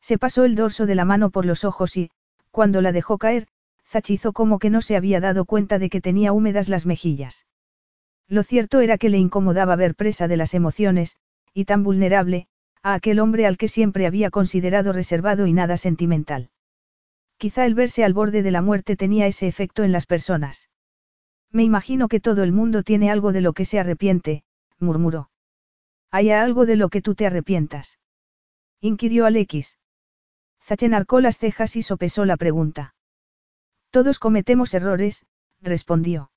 Se 0.00 0.16
pasó 0.16 0.44
el 0.44 0.54
dorso 0.54 0.86
de 0.86 0.94
la 0.94 1.04
mano 1.04 1.30
por 1.30 1.44
los 1.44 1.64
ojos 1.64 1.96
y, 1.96 2.10
cuando 2.50 2.80
la 2.80 2.92
dejó 2.92 3.18
caer, 3.18 3.48
zachizó 3.84 4.32
como 4.32 4.58
que 4.58 4.70
no 4.70 4.80
se 4.80 4.96
había 4.96 5.20
dado 5.20 5.44
cuenta 5.44 5.78
de 5.78 5.90
que 5.90 6.00
tenía 6.00 6.32
húmedas 6.32 6.68
las 6.68 6.86
mejillas. 6.86 7.46
Lo 8.30 8.44
cierto 8.44 8.80
era 8.80 8.96
que 8.96 9.08
le 9.08 9.18
incomodaba 9.18 9.74
ver 9.74 9.96
presa 9.96 10.28
de 10.28 10.36
las 10.36 10.54
emociones, 10.54 11.16
y 11.52 11.64
tan 11.64 11.82
vulnerable, 11.82 12.46
a 12.80 12.94
aquel 12.94 13.18
hombre 13.18 13.44
al 13.44 13.58
que 13.58 13.66
siempre 13.66 14.06
había 14.06 14.30
considerado 14.30 14.92
reservado 14.92 15.48
y 15.48 15.52
nada 15.52 15.76
sentimental. 15.76 16.48
Quizá 17.38 17.66
el 17.66 17.74
verse 17.74 18.04
al 18.04 18.14
borde 18.14 18.44
de 18.44 18.52
la 18.52 18.62
muerte 18.62 18.96
tenía 18.96 19.26
ese 19.26 19.48
efecto 19.48 19.82
en 19.82 19.90
las 19.90 20.06
personas. 20.06 20.70
Me 21.50 21.64
imagino 21.64 22.06
que 22.06 22.20
todo 22.20 22.44
el 22.44 22.52
mundo 22.52 22.84
tiene 22.84 23.10
algo 23.10 23.32
de 23.32 23.40
lo 23.40 23.52
que 23.52 23.64
se 23.64 23.80
arrepiente, 23.80 24.44
murmuró. 24.78 25.30
¿Hay 26.12 26.30
algo 26.30 26.66
de 26.66 26.76
lo 26.76 26.88
que 26.88 27.02
tú 27.02 27.16
te 27.16 27.26
arrepientas? 27.26 27.98
inquirió 28.80 29.26
Alex. 29.26 29.76
Zachen 30.62 30.94
arcó 30.94 31.20
las 31.20 31.36
cejas 31.36 31.74
y 31.74 31.82
sopesó 31.82 32.24
la 32.24 32.36
pregunta. 32.36 32.94
Todos 33.90 34.20
cometemos 34.20 34.72
errores, 34.72 35.26
respondió. 35.60 36.30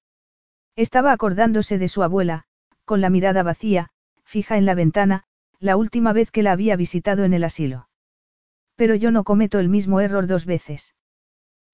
Estaba 0.75 1.11
acordándose 1.11 1.77
de 1.77 1.87
su 1.87 2.03
abuela, 2.03 2.45
con 2.85 2.99
la 2.99 3.09
mirada 3.09 3.43
vacía, 3.43 3.89
fija 4.23 4.57
en 4.57 4.65
la 4.65 4.75
ventana, 4.75 5.23
la 5.59 5.77
última 5.77 6.13
vez 6.13 6.31
que 6.31 6.43
la 6.43 6.51
había 6.51 6.75
visitado 6.75 7.23
en 7.23 7.33
el 7.33 7.43
asilo. 7.43 7.89
Pero 8.75 8.95
yo 8.95 9.11
no 9.11 9.23
cometo 9.23 9.59
el 9.59 9.69
mismo 9.69 9.99
error 9.99 10.25
dos 10.27 10.45
veces. 10.45 10.95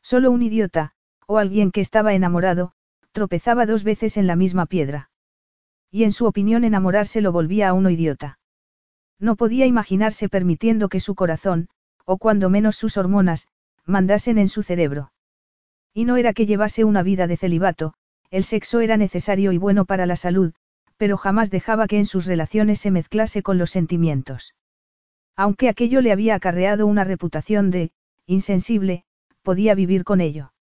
Solo 0.02 0.32
un 0.32 0.42
idiota, 0.42 0.94
o 1.28 1.38
alguien 1.38 1.72
que 1.72 1.82
estaba 1.82 2.14
enamorado, 2.14 2.74
tropezaba 3.12 3.66
dos 3.66 3.84
veces 3.84 4.18
en 4.18 4.28
la 4.28 4.36
misma 4.36 4.66
piedra. 4.66 5.10
Y 5.90 6.04
en 6.04 6.12
su 6.12 6.26
opinión 6.26 6.64
enamorarse 6.64 7.22
lo 7.22 7.32
volvía 7.32 7.70
a 7.70 7.74
uno 7.74 7.90
idiota. 7.90 8.40
No 9.18 9.36
podía 9.36 9.66
imaginarse 9.66 10.30
permitiendo 10.30 10.90
que 10.90 11.00
su 11.00 11.16
corazón, 11.16 11.70
o 12.06 12.18
cuando 12.18 12.50
menos 12.50 12.76
sus 12.76 12.98
hormonas, 12.98 13.48
mandasen 13.86 14.38
en 14.38 14.50
su 14.50 14.62
cerebro. 14.62 15.12
Y 15.94 16.06
no 16.06 16.18
era 16.18 16.34
que 16.34 16.46
llevase 16.46 16.84
una 16.84 17.02
vida 17.02 17.28
de 17.28 17.38
celibato, 17.38 17.94
el 18.32 18.44
sexo 18.44 18.80
era 18.80 18.98
necesario 18.98 19.52
y 19.52 19.58
bueno 19.58 19.86
para 19.86 20.06
la 20.06 20.16
salud, 20.16 20.54
pero 20.98 21.18
jamás 21.18 21.50
dejaba 21.50 21.88
que 21.88 21.98
en 21.98 22.06
sus 22.06 22.26
relaciones 22.26 22.80
se 22.80 22.92
mezclase 22.92 23.42
con 23.42 23.58
los 23.58 23.72
sentimientos. 23.72 24.56
Aunque 25.36 25.70
aquello 25.70 26.02
le 26.02 26.12
había 26.12 26.36
acarreado 26.36 26.86
una 26.86 27.04
reputación 27.04 27.72
de, 27.72 27.92
insensible, 28.26 29.06
podía 29.42 29.74
vivir 29.76 30.04
con 30.04 30.22
ello. 30.22 30.54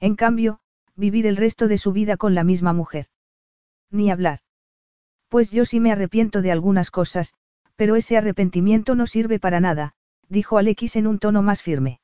En 0.00 0.14
cambio, 0.14 0.60
vivir 0.94 1.26
el 1.26 1.36
resto 1.36 1.66
de 1.66 1.78
su 1.78 1.92
vida 1.92 2.16
con 2.16 2.34
la 2.34 2.44
misma 2.44 2.72
mujer. 2.72 3.06
Ni 3.90 4.10
hablar. 4.10 4.40
Pues 5.28 5.50
yo 5.50 5.64
sí 5.64 5.80
me 5.80 5.90
arrepiento 5.90 6.42
de 6.42 6.52
algunas 6.52 6.90
cosas, 6.90 7.34
pero 7.76 7.96
ese 7.96 8.16
arrepentimiento 8.16 8.94
no 8.94 9.06
sirve 9.06 9.38
para 9.40 9.60
nada, 9.60 9.94
dijo 10.28 10.58
Alex 10.58 10.96
en 10.96 11.06
un 11.06 11.18
tono 11.18 11.42
más 11.42 11.62
firme. 11.62 12.00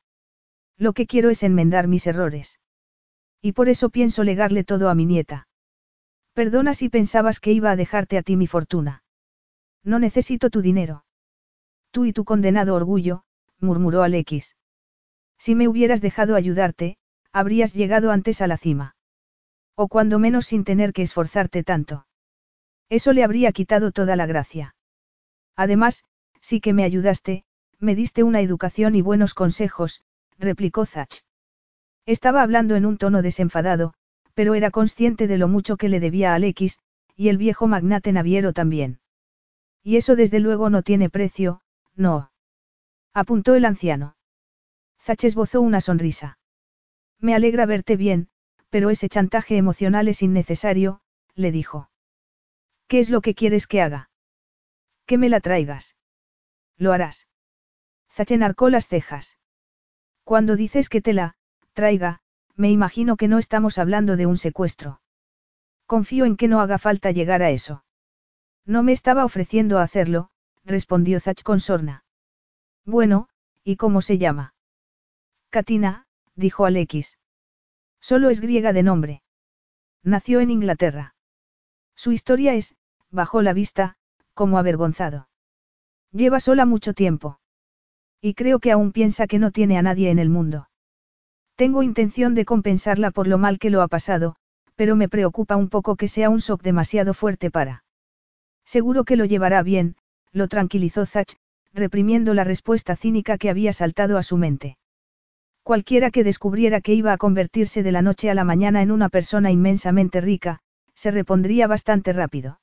Lo 0.76 0.94
que 0.94 1.06
quiero 1.06 1.30
es 1.30 1.42
enmendar 1.42 1.86
mis 1.86 2.06
errores. 2.06 2.58
Y 3.42 3.52
por 3.52 3.68
eso 3.68 3.90
pienso 3.90 4.24
legarle 4.24 4.64
todo 4.64 4.88
a 4.88 4.94
mi 4.94 5.06
nieta. 5.06 5.48
Perdona 6.34 6.74
si 6.74 6.88
pensabas 6.88 7.40
que 7.40 7.52
iba 7.52 7.70
a 7.70 7.76
dejarte 7.76 8.18
a 8.18 8.22
ti 8.22 8.36
mi 8.36 8.46
fortuna. 8.46 9.02
No 9.82 9.98
necesito 9.98 10.50
tu 10.50 10.60
dinero. 10.60 11.04
Tú 11.90 12.04
y 12.04 12.12
tu 12.12 12.24
condenado 12.24 12.74
orgullo, 12.74 13.24
murmuró 13.58 14.02
Alex. 14.02 14.56
Si 15.38 15.54
me 15.54 15.68
hubieras 15.68 16.00
dejado 16.00 16.36
ayudarte, 16.36 16.98
habrías 17.32 17.74
llegado 17.74 18.10
antes 18.10 18.42
a 18.42 18.46
la 18.46 18.58
cima. 18.58 18.94
O 19.74 19.88
cuando 19.88 20.18
menos 20.18 20.46
sin 20.46 20.64
tener 20.64 20.92
que 20.92 21.02
esforzarte 21.02 21.64
tanto. 21.64 22.06
Eso 22.90 23.12
le 23.12 23.24
habría 23.24 23.52
quitado 23.52 23.92
toda 23.92 24.16
la 24.16 24.26
gracia. 24.26 24.74
Además, 25.56 26.04
sí 26.40 26.60
que 26.60 26.72
me 26.72 26.84
ayudaste, 26.84 27.44
me 27.78 27.94
diste 27.94 28.22
una 28.22 28.40
educación 28.40 28.94
y 28.94 29.00
buenos 29.02 29.32
consejos, 29.32 30.02
replicó 30.38 30.84
Zach. 30.84 31.22
Estaba 32.06 32.42
hablando 32.42 32.76
en 32.76 32.86
un 32.86 32.98
tono 32.98 33.22
desenfadado, 33.22 33.94
pero 34.34 34.54
era 34.54 34.70
consciente 34.70 35.26
de 35.26 35.38
lo 35.38 35.48
mucho 35.48 35.76
que 35.76 35.88
le 35.88 36.00
debía 36.00 36.32
a 36.32 36.34
Alex, 36.36 36.78
y 37.16 37.28
el 37.28 37.36
viejo 37.36 37.66
magnate 37.66 38.12
naviero 38.12 38.52
también. 38.52 39.00
Y 39.82 39.96
eso 39.96 40.16
desde 40.16 40.40
luego 40.40 40.70
no 40.70 40.82
tiene 40.82 41.10
precio, 41.10 41.62
no. 41.94 42.32
Apuntó 43.12 43.54
el 43.54 43.64
anciano. 43.64 44.16
Zach 45.00 45.24
esbozó 45.24 45.60
una 45.60 45.80
sonrisa. 45.80 46.38
Me 47.18 47.34
alegra 47.34 47.66
verte 47.66 47.96
bien, 47.96 48.28
pero 48.70 48.90
ese 48.90 49.08
chantaje 49.08 49.56
emocional 49.56 50.08
es 50.08 50.22
innecesario, 50.22 51.00
le 51.34 51.52
dijo. 51.52 51.90
¿Qué 52.86 53.00
es 53.00 53.10
lo 53.10 53.20
que 53.20 53.34
quieres 53.34 53.66
que 53.66 53.82
haga? 53.82 54.10
Que 55.06 55.18
me 55.18 55.28
la 55.28 55.40
traigas. 55.40 55.96
Lo 56.76 56.92
harás. 56.92 57.28
Zach 58.10 58.30
enarcó 58.30 58.70
las 58.70 58.88
cejas. 58.88 59.38
Cuando 60.24 60.56
dices 60.56 60.88
que 60.88 61.00
te 61.00 61.12
la, 61.12 61.36
traiga, 61.72 62.20
me 62.56 62.70
imagino 62.70 63.16
que 63.16 63.28
no 63.28 63.38
estamos 63.38 63.78
hablando 63.78 64.16
de 64.16 64.26
un 64.26 64.36
secuestro. 64.36 65.00
Confío 65.86 66.24
en 66.24 66.36
que 66.36 66.48
no 66.48 66.60
haga 66.60 66.78
falta 66.78 67.10
llegar 67.10 67.42
a 67.42 67.50
eso. 67.50 67.84
No 68.64 68.82
me 68.82 68.92
estaba 68.92 69.24
ofreciendo 69.24 69.78
a 69.78 69.82
hacerlo, 69.82 70.30
respondió 70.64 71.20
Zach 71.20 71.42
con 71.42 71.60
sorna. 71.60 72.04
Bueno, 72.84 73.28
¿y 73.64 73.76
cómo 73.76 74.00
se 74.02 74.18
llama? 74.18 74.54
Katina, 75.50 76.06
dijo 76.36 76.64
Alex. 76.64 77.18
Solo 78.00 78.30
es 78.30 78.40
griega 78.40 78.72
de 78.72 78.82
nombre. 78.82 79.22
Nació 80.02 80.40
en 80.40 80.50
Inglaterra. 80.50 81.14
Su 81.94 82.12
historia 82.12 82.54
es, 82.54 82.76
bajó 83.10 83.42
la 83.42 83.52
vista, 83.52 83.96
como 84.32 84.58
avergonzado. 84.58 85.28
Lleva 86.12 86.40
sola 86.40 86.64
mucho 86.64 86.94
tiempo. 86.94 87.40
Y 88.20 88.34
creo 88.34 88.58
que 88.58 88.72
aún 88.72 88.92
piensa 88.92 89.26
que 89.26 89.38
no 89.38 89.50
tiene 89.50 89.76
a 89.76 89.82
nadie 89.82 90.10
en 90.10 90.18
el 90.18 90.30
mundo. 90.30 90.69
Tengo 91.60 91.82
intención 91.82 92.34
de 92.34 92.46
compensarla 92.46 93.10
por 93.10 93.26
lo 93.26 93.36
mal 93.36 93.58
que 93.58 93.68
lo 93.68 93.82
ha 93.82 93.88
pasado, 93.88 94.34
pero 94.76 94.96
me 94.96 95.10
preocupa 95.10 95.56
un 95.56 95.68
poco 95.68 95.94
que 95.94 96.08
sea 96.08 96.30
un 96.30 96.38
shock 96.38 96.62
demasiado 96.62 97.12
fuerte 97.12 97.50
para. 97.50 97.84
Seguro 98.64 99.04
que 99.04 99.14
lo 99.16 99.26
llevará 99.26 99.62
bien, 99.62 99.94
lo 100.32 100.48
tranquilizó 100.48 101.04
Zach, 101.04 101.34
reprimiendo 101.74 102.32
la 102.32 102.44
respuesta 102.44 102.96
cínica 102.96 103.36
que 103.36 103.50
había 103.50 103.74
saltado 103.74 104.16
a 104.16 104.22
su 104.22 104.38
mente. 104.38 104.78
Cualquiera 105.62 106.10
que 106.10 106.24
descubriera 106.24 106.80
que 106.80 106.94
iba 106.94 107.12
a 107.12 107.18
convertirse 107.18 107.82
de 107.82 107.92
la 107.92 108.00
noche 108.00 108.30
a 108.30 108.34
la 108.34 108.44
mañana 108.44 108.80
en 108.80 108.90
una 108.90 109.10
persona 109.10 109.50
inmensamente 109.50 110.22
rica, 110.22 110.60
se 110.94 111.10
repondría 111.10 111.66
bastante 111.66 112.14
rápido. 112.14 112.58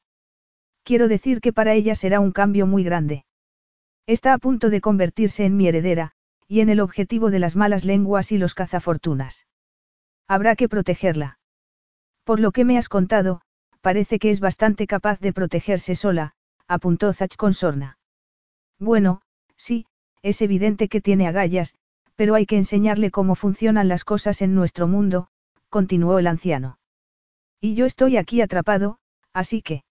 Quiero 0.83 1.07
decir 1.07 1.39
que 1.39 1.53
para 1.53 1.75
ella 1.75 1.93
será 1.93 2.19
un 2.19 2.31
cambio 2.31 2.65
muy 2.65 2.83
grande. 2.83 3.25
Está 4.07 4.33
a 4.33 4.39
punto 4.39 4.71
de 4.71 4.81
convertirse 4.81 5.45
en 5.45 5.55
mi 5.55 5.67
heredera, 5.67 6.15
y 6.47 6.61
en 6.61 6.69
el 6.69 6.79
objetivo 6.79 7.29
de 7.29 7.39
las 7.39 7.55
malas 7.55 7.85
lenguas 7.85 8.31
y 8.31 8.37
los 8.37 8.53
cazafortunas. 8.53 9.47
Habrá 10.27 10.55
que 10.55 10.69
protegerla. 10.69 11.39
Por 12.23 12.39
lo 12.39 12.51
que 12.51 12.65
me 12.65 12.77
has 12.77 12.89
contado, 12.89 13.41
parece 13.81 14.19
que 14.19 14.29
es 14.29 14.39
bastante 14.39 14.87
capaz 14.87 15.19
de 15.19 15.33
protegerse 15.33 15.95
sola, 15.95 16.33
apuntó 16.67 17.13
Zach 17.13 17.35
con 17.37 17.53
sorna. 17.53 17.97
Bueno, 18.79 19.21
sí, 19.55 19.85
es 20.21 20.41
evidente 20.41 20.89
que 20.89 21.01
tiene 21.01 21.27
agallas, 21.27 21.75
pero 22.15 22.35
hay 22.35 22.45
que 22.45 22.57
enseñarle 22.57 23.11
cómo 23.11 23.35
funcionan 23.35 23.87
las 23.87 24.03
cosas 24.03 24.41
en 24.41 24.55
nuestro 24.55 24.87
mundo, 24.87 25.27
continuó 25.69 26.19
el 26.19 26.27
anciano. 26.27 26.79
Y 27.61 27.75
yo 27.75 27.85
estoy 27.85 28.17
aquí 28.17 28.41
atrapado, 28.41 28.99
así 29.33 29.61
que... 29.61 29.83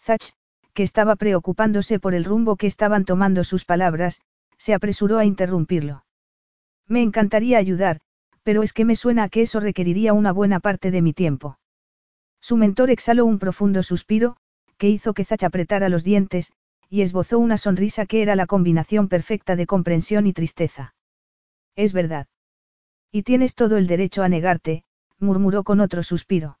Zach, 0.00 0.32
que 0.72 0.82
estaba 0.82 1.16
preocupándose 1.16 2.00
por 2.00 2.14
el 2.14 2.24
rumbo 2.24 2.56
que 2.56 2.66
estaban 2.66 3.04
tomando 3.04 3.44
sus 3.44 3.64
palabras, 3.64 4.20
se 4.60 4.74
apresuró 4.74 5.16
a 5.16 5.24
interrumpirlo. 5.24 6.04
Me 6.86 7.00
encantaría 7.00 7.56
ayudar, 7.56 8.00
pero 8.42 8.62
es 8.62 8.74
que 8.74 8.84
me 8.84 8.94
suena 8.94 9.24
a 9.24 9.28
que 9.30 9.40
eso 9.40 9.58
requeriría 9.58 10.12
una 10.12 10.32
buena 10.32 10.60
parte 10.60 10.90
de 10.90 11.00
mi 11.00 11.14
tiempo. 11.14 11.58
Su 12.42 12.58
mentor 12.58 12.90
exhaló 12.90 13.24
un 13.24 13.38
profundo 13.38 13.82
suspiro, 13.82 14.36
que 14.76 14.90
hizo 14.90 15.14
que 15.14 15.24
Zach 15.24 15.44
apretara 15.44 15.88
los 15.88 16.04
dientes, 16.04 16.52
y 16.90 17.00
esbozó 17.00 17.38
una 17.38 17.56
sonrisa 17.56 18.04
que 18.04 18.20
era 18.20 18.36
la 18.36 18.46
combinación 18.46 19.08
perfecta 19.08 19.56
de 19.56 19.66
comprensión 19.66 20.26
y 20.26 20.34
tristeza. 20.34 20.94
Es 21.74 21.94
verdad. 21.94 22.26
Y 23.10 23.22
tienes 23.22 23.54
todo 23.54 23.78
el 23.78 23.86
derecho 23.86 24.22
a 24.22 24.28
negarte, 24.28 24.84
murmuró 25.18 25.64
con 25.64 25.80
otro 25.80 26.02
suspiro. 26.02 26.58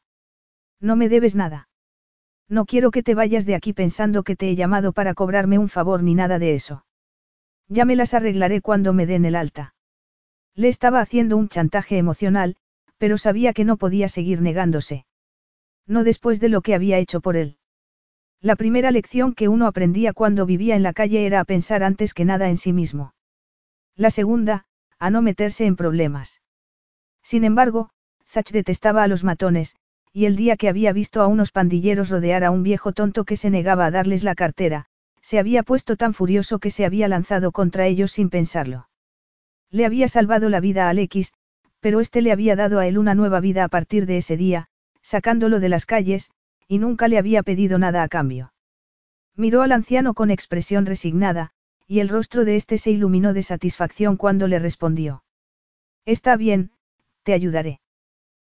No 0.80 0.96
me 0.96 1.10
debes 1.10 1.34
nada. 1.34 1.68
No 2.48 2.64
quiero 2.64 2.90
que 2.90 3.02
te 3.02 3.14
vayas 3.14 3.44
de 3.44 3.56
aquí 3.56 3.74
pensando 3.74 4.22
que 4.22 4.36
te 4.36 4.48
he 4.48 4.56
llamado 4.56 4.92
para 4.92 5.12
cobrarme 5.12 5.58
un 5.58 5.68
favor 5.68 6.02
ni 6.02 6.14
nada 6.14 6.38
de 6.38 6.54
eso. 6.54 6.84
Ya 7.70 7.84
me 7.84 7.94
las 7.94 8.14
arreglaré 8.14 8.60
cuando 8.60 8.92
me 8.92 9.06
den 9.06 9.24
el 9.24 9.36
alta. 9.36 9.74
Le 10.56 10.66
estaba 10.66 11.00
haciendo 11.00 11.36
un 11.36 11.48
chantaje 11.48 11.98
emocional, 11.98 12.56
pero 12.98 13.16
sabía 13.16 13.52
que 13.52 13.64
no 13.64 13.76
podía 13.76 14.08
seguir 14.08 14.42
negándose. 14.42 15.06
No 15.86 16.02
después 16.02 16.40
de 16.40 16.48
lo 16.48 16.62
que 16.62 16.74
había 16.74 16.98
hecho 16.98 17.20
por 17.20 17.36
él. 17.36 17.58
La 18.40 18.56
primera 18.56 18.90
lección 18.90 19.34
que 19.34 19.46
uno 19.46 19.68
aprendía 19.68 20.12
cuando 20.12 20.46
vivía 20.46 20.74
en 20.74 20.82
la 20.82 20.92
calle 20.92 21.24
era 21.24 21.38
a 21.38 21.44
pensar 21.44 21.84
antes 21.84 22.12
que 22.12 22.24
nada 22.24 22.48
en 22.48 22.56
sí 22.56 22.72
mismo. 22.72 23.14
La 23.94 24.10
segunda, 24.10 24.64
a 24.98 25.10
no 25.10 25.22
meterse 25.22 25.64
en 25.64 25.76
problemas. 25.76 26.42
Sin 27.22 27.44
embargo, 27.44 27.90
Zach 28.26 28.50
detestaba 28.50 29.04
a 29.04 29.08
los 29.08 29.22
matones, 29.22 29.76
y 30.12 30.24
el 30.24 30.34
día 30.34 30.56
que 30.56 30.68
había 30.68 30.92
visto 30.92 31.22
a 31.22 31.28
unos 31.28 31.52
pandilleros 31.52 32.10
rodear 32.10 32.42
a 32.42 32.50
un 32.50 32.64
viejo 32.64 32.92
tonto 32.92 33.24
que 33.24 33.36
se 33.36 33.48
negaba 33.48 33.86
a 33.86 33.90
darles 33.92 34.24
la 34.24 34.34
cartera, 34.34 34.89
se 35.22 35.38
había 35.38 35.62
puesto 35.62 35.96
tan 35.96 36.14
furioso 36.14 36.58
que 36.58 36.70
se 36.70 36.84
había 36.84 37.08
lanzado 37.08 37.52
contra 37.52 37.86
ellos 37.86 38.12
sin 38.12 38.30
pensarlo. 38.30 38.88
Le 39.70 39.86
había 39.86 40.08
salvado 40.08 40.48
la 40.48 40.60
vida 40.60 40.86
a 40.86 40.90
Alexis, 40.90 41.32
pero 41.80 42.00
este 42.00 42.22
le 42.22 42.32
había 42.32 42.56
dado 42.56 42.78
a 42.78 42.86
él 42.86 42.98
una 42.98 43.14
nueva 43.14 43.40
vida 43.40 43.64
a 43.64 43.68
partir 43.68 44.06
de 44.06 44.18
ese 44.18 44.36
día, 44.36 44.68
sacándolo 45.02 45.60
de 45.60 45.68
las 45.68 45.86
calles, 45.86 46.30
y 46.68 46.78
nunca 46.78 47.08
le 47.08 47.18
había 47.18 47.42
pedido 47.42 47.78
nada 47.78 48.02
a 48.02 48.08
cambio. 48.08 48.52
Miró 49.36 49.62
al 49.62 49.72
anciano 49.72 50.14
con 50.14 50.30
expresión 50.30 50.86
resignada, 50.86 51.52
y 51.86 52.00
el 52.00 52.08
rostro 52.08 52.44
de 52.44 52.56
éste 52.56 52.78
se 52.78 52.90
iluminó 52.90 53.32
de 53.32 53.42
satisfacción 53.42 54.16
cuando 54.16 54.46
le 54.46 54.58
respondió. 54.58 55.24
Está 56.04 56.36
bien, 56.36 56.72
te 57.22 57.32
ayudaré. 57.32 57.80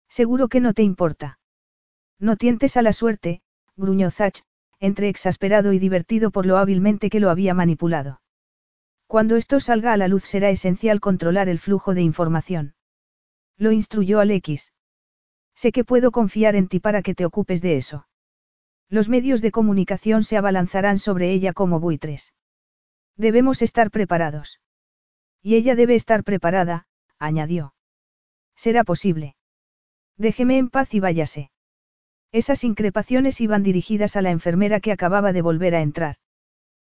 Seguro 0.09 0.47
que 0.47 0.61
no 0.61 0.73
te 0.73 0.83
importa. 0.83 1.39
No 2.19 2.35
tientes 2.35 2.77
a 2.77 2.81
la 2.81 2.93
suerte, 2.93 3.41
gruñó 3.75 4.09
Zach, 4.09 4.41
entre 4.79 5.09
exasperado 5.09 5.73
y 5.73 5.79
divertido 5.79 6.31
por 6.31 6.45
lo 6.45 6.57
hábilmente 6.57 7.09
que 7.09 7.19
lo 7.19 7.29
había 7.29 7.53
manipulado. 7.53 8.21
Cuando 9.07 9.35
esto 9.37 9.59
salga 9.59 9.93
a 9.93 9.97
la 9.97 10.07
luz 10.07 10.23
será 10.23 10.49
esencial 10.49 10.99
controlar 10.99 11.49
el 11.49 11.59
flujo 11.59 11.93
de 11.93 12.01
información. 12.01 12.75
Lo 13.57 13.71
instruyó 13.71 14.19
Alex. 14.19 14.73
Sé 15.55 15.71
que 15.71 15.83
puedo 15.83 16.11
confiar 16.11 16.55
en 16.55 16.67
ti 16.67 16.79
para 16.79 17.01
que 17.01 17.15
te 17.15 17.25
ocupes 17.25 17.61
de 17.61 17.77
eso. 17.77 18.07
Los 18.89 19.09
medios 19.09 19.41
de 19.41 19.51
comunicación 19.51 20.23
se 20.23 20.37
abalanzarán 20.37 20.99
sobre 20.99 21.31
ella 21.31 21.53
como 21.53 21.79
buitres. 21.79 22.33
Debemos 23.15 23.61
estar 23.61 23.89
preparados. 23.89 24.61
Y 25.41 25.55
ella 25.55 25.75
debe 25.75 25.95
estar 25.95 26.23
preparada, 26.23 26.87
añadió. 27.17 27.73
Será 28.55 28.83
posible. 28.83 29.35
Déjeme 30.17 30.57
en 30.57 30.69
paz 30.69 30.93
y 30.93 30.99
váyase. 30.99 31.51
Esas 32.31 32.63
increpaciones 32.63 33.39
iban 33.41 33.63
dirigidas 33.63 34.15
a 34.15 34.21
la 34.21 34.31
enfermera 34.31 34.79
que 34.79 34.91
acababa 34.91 35.33
de 35.33 35.41
volver 35.41 35.75
a 35.75 35.81
entrar. 35.81 36.17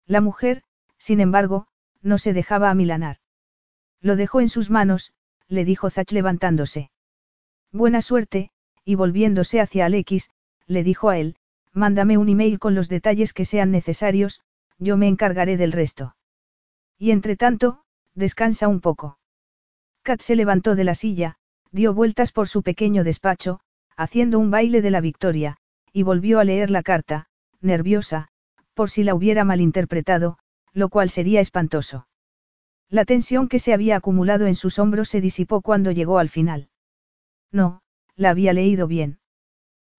La 0.06 0.22
mujer, 0.22 0.64
sin 0.98 1.20
embargo, 1.20 1.68
no 2.02 2.18
se 2.18 2.34
dejaba 2.34 2.70
amilanar. 2.70 3.18
Lo 4.02 4.16
dejó 4.16 4.42
en 4.42 4.50
sus 4.50 4.70
manos, 4.70 5.14
le 5.48 5.66
dijo 5.66 5.90
Zach 5.90 6.12
levantándose. 6.12 6.92
Buena 7.72 8.02
suerte, 8.02 8.52
y 8.86 8.96
volviéndose 8.96 9.62
hacia 9.62 9.86
Alexis, 9.86 10.30
le 10.68 10.84
dijo 10.84 11.10
a 11.10 11.18
él, 11.18 11.36
mándame 11.72 12.18
un 12.18 12.30
email 12.30 12.60
con 12.60 12.76
los 12.76 12.90
detalles 12.90 13.34
que 13.34 13.46
sean 13.46 13.72
necesarios, 13.72 14.42
yo 14.78 14.98
me 14.98 15.08
encargaré 15.08 15.58
del 15.58 15.72
resto. 15.72 16.16
Y 16.98 17.12
entre 17.12 17.36
tanto, 17.36 17.84
descansa 18.14 18.68
un 18.68 18.82
poco. 18.82 19.18
Kat 20.04 20.22
se 20.22 20.36
levantó 20.36 20.76
de 20.76 20.84
la 20.84 20.96
silla, 20.96 21.38
dio 21.72 21.94
vueltas 21.94 22.32
por 22.32 22.48
su 22.48 22.62
pequeño 22.62 23.04
despacho, 23.04 23.62
haciendo 23.98 24.40
un 24.40 24.52
baile 24.52 24.82
de 24.82 24.92
la 24.92 25.02
victoria, 25.02 25.58
y 25.92 26.04
volvió 26.04 26.40
a 26.40 26.44
leer 26.44 26.70
la 26.70 26.84
carta, 26.84 27.28
nerviosa, 27.62 28.30
por 28.74 28.90
si 28.90 29.04
la 29.04 29.16
hubiera 29.16 29.44
malinterpretado, 29.44 30.38
lo 30.74 30.90
cual 30.90 31.10
sería 31.10 31.40
espantoso. 31.40 32.08
La 32.90 33.06
tensión 33.06 33.48
que 33.48 33.60
se 33.60 33.74
había 33.74 33.96
acumulado 33.96 34.48
en 34.48 34.56
sus 34.56 34.80
hombros 34.80 35.10
se 35.10 35.22
disipó 35.22 35.62
cuando 35.62 35.92
llegó 35.92 36.20
al 36.20 36.30
final. 36.30 36.70
No, 37.52 37.82
la 38.16 38.32
había 38.32 38.54
leído 38.54 38.88
bien. 38.88 39.20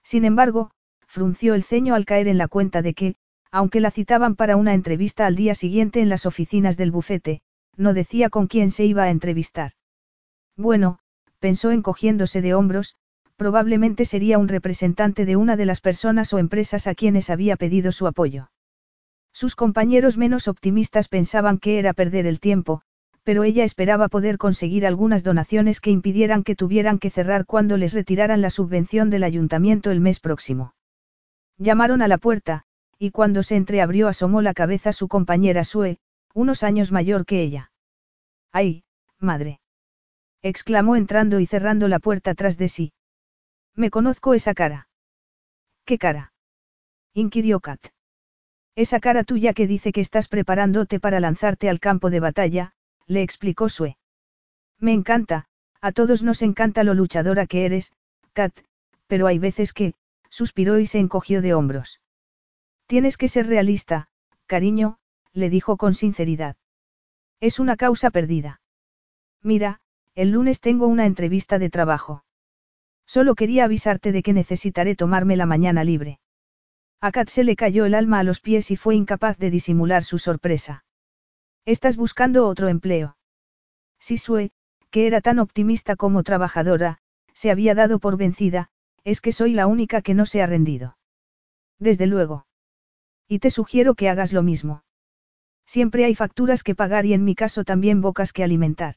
Sin 0.02 0.24
embargo, 0.24 0.70
frunció 1.06 1.54
el 1.54 1.62
ceño 1.62 1.94
al 1.94 2.04
caer 2.04 2.28
en 2.28 2.38
la 2.38 2.48
cuenta 2.48 2.82
de 2.82 2.94
que, 2.94 3.14
aunque 3.50 3.80
la 3.80 3.90
citaban 3.90 4.34
para 4.34 4.56
una 4.56 4.74
entrevista 4.74 5.26
al 5.26 5.36
día 5.36 5.54
siguiente 5.54 6.00
en 6.00 6.08
las 6.08 6.26
oficinas 6.26 6.76
del 6.76 6.90
bufete, 6.90 7.40
no 7.76 7.94
decía 7.94 8.28
con 8.30 8.46
quién 8.48 8.70
se 8.70 8.84
iba 8.84 9.04
a 9.04 9.10
entrevistar. 9.10 9.72
Bueno, 10.56 10.98
pensó 11.38 11.70
encogiéndose 11.70 12.42
de 12.42 12.54
hombros, 12.54 12.96
probablemente 13.36 14.04
sería 14.04 14.38
un 14.38 14.48
representante 14.48 15.24
de 15.24 15.36
una 15.36 15.56
de 15.56 15.66
las 15.66 15.80
personas 15.80 16.32
o 16.32 16.38
empresas 16.38 16.86
a 16.86 16.94
quienes 16.94 17.30
había 17.30 17.56
pedido 17.56 17.92
su 17.92 18.06
apoyo. 18.06 18.50
Sus 19.32 19.56
compañeros 19.56 20.16
menos 20.16 20.46
optimistas 20.46 21.08
pensaban 21.08 21.58
que 21.58 21.78
era 21.78 21.92
perder 21.92 22.26
el 22.26 22.38
tiempo, 22.38 22.82
pero 23.24 23.42
ella 23.42 23.64
esperaba 23.64 24.08
poder 24.08 24.38
conseguir 24.38 24.86
algunas 24.86 25.24
donaciones 25.24 25.80
que 25.80 25.90
impidieran 25.90 26.44
que 26.44 26.54
tuvieran 26.54 26.98
que 26.98 27.10
cerrar 27.10 27.46
cuando 27.46 27.76
les 27.76 27.94
retiraran 27.94 28.42
la 28.42 28.50
subvención 28.50 29.10
del 29.10 29.24
ayuntamiento 29.24 29.90
el 29.90 30.00
mes 30.00 30.20
próximo. 30.20 30.74
Llamaron 31.58 32.02
a 32.02 32.08
la 32.08 32.18
puerta, 32.18 32.64
y 32.98 33.10
cuando 33.10 33.42
se 33.42 33.56
entreabrió 33.56 34.08
asomó 34.08 34.42
la 34.42 34.54
cabeza 34.54 34.92
su 34.92 35.08
compañera 35.08 35.64
Sue, 35.64 35.98
unos 36.34 36.62
años 36.62 36.92
mayor 36.92 37.24
que 37.24 37.42
ella. 37.42 37.72
¡Ay, 38.52 38.84
madre! 39.18 39.60
exclamó 40.42 40.94
entrando 40.94 41.40
y 41.40 41.46
cerrando 41.46 41.88
la 41.88 41.98
puerta 41.98 42.34
tras 42.34 42.58
de 42.58 42.68
sí. 42.68 42.92
Me 43.76 43.90
conozco 43.90 44.34
esa 44.34 44.54
cara. 44.54 44.88
¿Qué 45.84 45.98
cara? 45.98 46.32
inquirió 47.12 47.60
Kat. 47.60 47.80
Esa 48.76 49.00
cara 49.00 49.24
tuya 49.24 49.52
que 49.52 49.66
dice 49.66 49.92
que 49.92 50.00
estás 50.00 50.28
preparándote 50.28 50.98
para 50.98 51.20
lanzarte 51.20 51.68
al 51.68 51.80
campo 51.80 52.10
de 52.10 52.20
batalla, 52.20 52.72
le 53.06 53.22
explicó 53.22 53.68
Sue. 53.68 53.96
Me 54.78 54.92
encanta, 54.92 55.46
a 55.80 55.92
todos 55.92 56.22
nos 56.22 56.42
encanta 56.42 56.82
lo 56.82 56.94
luchadora 56.94 57.46
que 57.46 57.66
eres, 57.66 57.92
Kat, 58.32 58.52
pero 59.06 59.26
hay 59.26 59.38
veces 59.38 59.72
que, 59.72 59.94
suspiró 60.28 60.78
y 60.78 60.86
se 60.86 60.98
encogió 60.98 61.42
de 61.42 61.54
hombros. 61.54 62.00
Tienes 62.86 63.16
que 63.16 63.28
ser 63.28 63.46
realista, 63.46 64.08
cariño, 64.46 64.98
le 65.32 65.50
dijo 65.50 65.76
con 65.76 65.94
sinceridad. 65.94 66.56
Es 67.40 67.58
una 67.58 67.76
causa 67.76 68.10
perdida. 68.10 68.60
Mira, 69.42 69.80
el 70.14 70.30
lunes 70.30 70.60
tengo 70.60 70.86
una 70.86 71.06
entrevista 71.06 71.58
de 71.58 71.70
trabajo. 71.70 72.24
Solo 73.06 73.34
quería 73.34 73.64
avisarte 73.64 74.12
de 74.12 74.22
que 74.22 74.32
necesitaré 74.32 74.96
tomarme 74.96 75.36
la 75.36 75.46
mañana 75.46 75.84
libre. 75.84 76.20
A 77.00 77.12
Kat 77.12 77.28
se 77.28 77.44
le 77.44 77.56
cayó 77.56 77.84
el 77.84 77.94
alma 77.94 78.18
a 78.18 78.24
los 78.24 78.40
pies 78.40 78.70
y 78.70 78.76
fue 78.76 78.96
incapaz 78.96 79.36
de 79.38 79.50
disimular 79.50 80.04
su 80.04 80.18
sorpresa. 80.18 80.84
¿Estás 81.66 81.96
buscando 81.96 82.46
otro 82.46 82.68
empleo? 82.68 83.16
Sue, 83.98 84.50
que 84.90 85.06
era 85.06 85.20
tan 85.20 85.38
optimista 85.38 85.96
como 85.96 86.22
trabajadora, 86.22 86.98
se 87.32 87.50
había 87.50 87.74
dado 87.74 87.98
por 87.98 88.16
vencida, 88.16 88.68
es 89.02 89.20
que 89.20 89.32
soy 89.32 89.52
la 89.52 89.66
única 89.66 90.02
que 90.02 90.14
no 90.14 90.26
se 90.26 90.42
ha 90.42 90.46
rendido. 90.46 90.96
Desde 91.78 92.06
luego. 92.06 92.46
Y 93.28 93.38
te 93.38 93.50
sugiero 93.50 93.94
que 93.94 94.08
hagas 94.08 94.32
lo 94.32 94.42
mismo. 94.42 94.84
Siempre 95.66 96.04
hay 96.04 96.14
facturas 96.14 96.62
que 96.62 96.74
pagar 96.74 97.06
y 97.06 97.14
en 97.14 97.24
mi 97.24 97.34
caso 97.34 97.64
también 97.64 98.00
bocas 98.00 98.32
que 98.32 98.44
alimentar. 98.44 98.96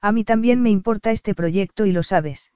A 0.00 0.12
mí 0.12 0.24
también 0.24 0.60
me 0.60 0.70
importa 0.70 1.10
este 1.10 1.34
proyecto 1.34 1.86
y 1.86 1.92
lo 1.92 2.02
sabes. 2.02 2.52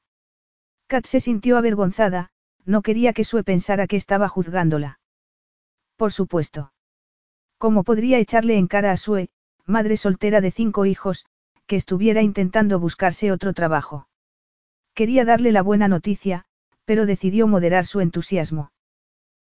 Kat 0.91 1.07
se 1.07 1.21
sintió 1.21 1.57
avergonzada, 1.57 2.31
no 2.65 2.83
quería 2.83 3.13
que 3.13 3.23
Sue 3.23 3.45
pensara 3.45 3.87
que 3.87 3.95
estaba 3.95 4.29
juzgándola. 4.29 4.99
Por 5.97 6.13
supuesto. 6.13 6.73
¿Cómo 7.59 7.85
podría 7.85 8.19
echarle 8.19 8.59
en 8.59 8.67
cara 8.67 8.91
a 8.91 8.97
Sue, 8.97 9.29
madre 9.67 9.97
soltera 9.97 10.41
de 10.41 10.51
cinco 10.51 10.87
hijos, 10.87 11.27
que 11.69 11.77
estuviera 11.77 12.23
intentando 12.23 12.81
buscarse 12.81 13.31
otro 13.31 13.53
trabajo? 13.53 14.09
Quería 14.93 15.25
darle 15.25 15.53
la 15.53 15.63
buena 15.63 15.87
noticia, 15.87 16.45
pero 16.85 17.07
decidió 17.07 17.47
moderar 17.47 17.87
su 17.87 18.01
entusiasmo. 18.01 18.73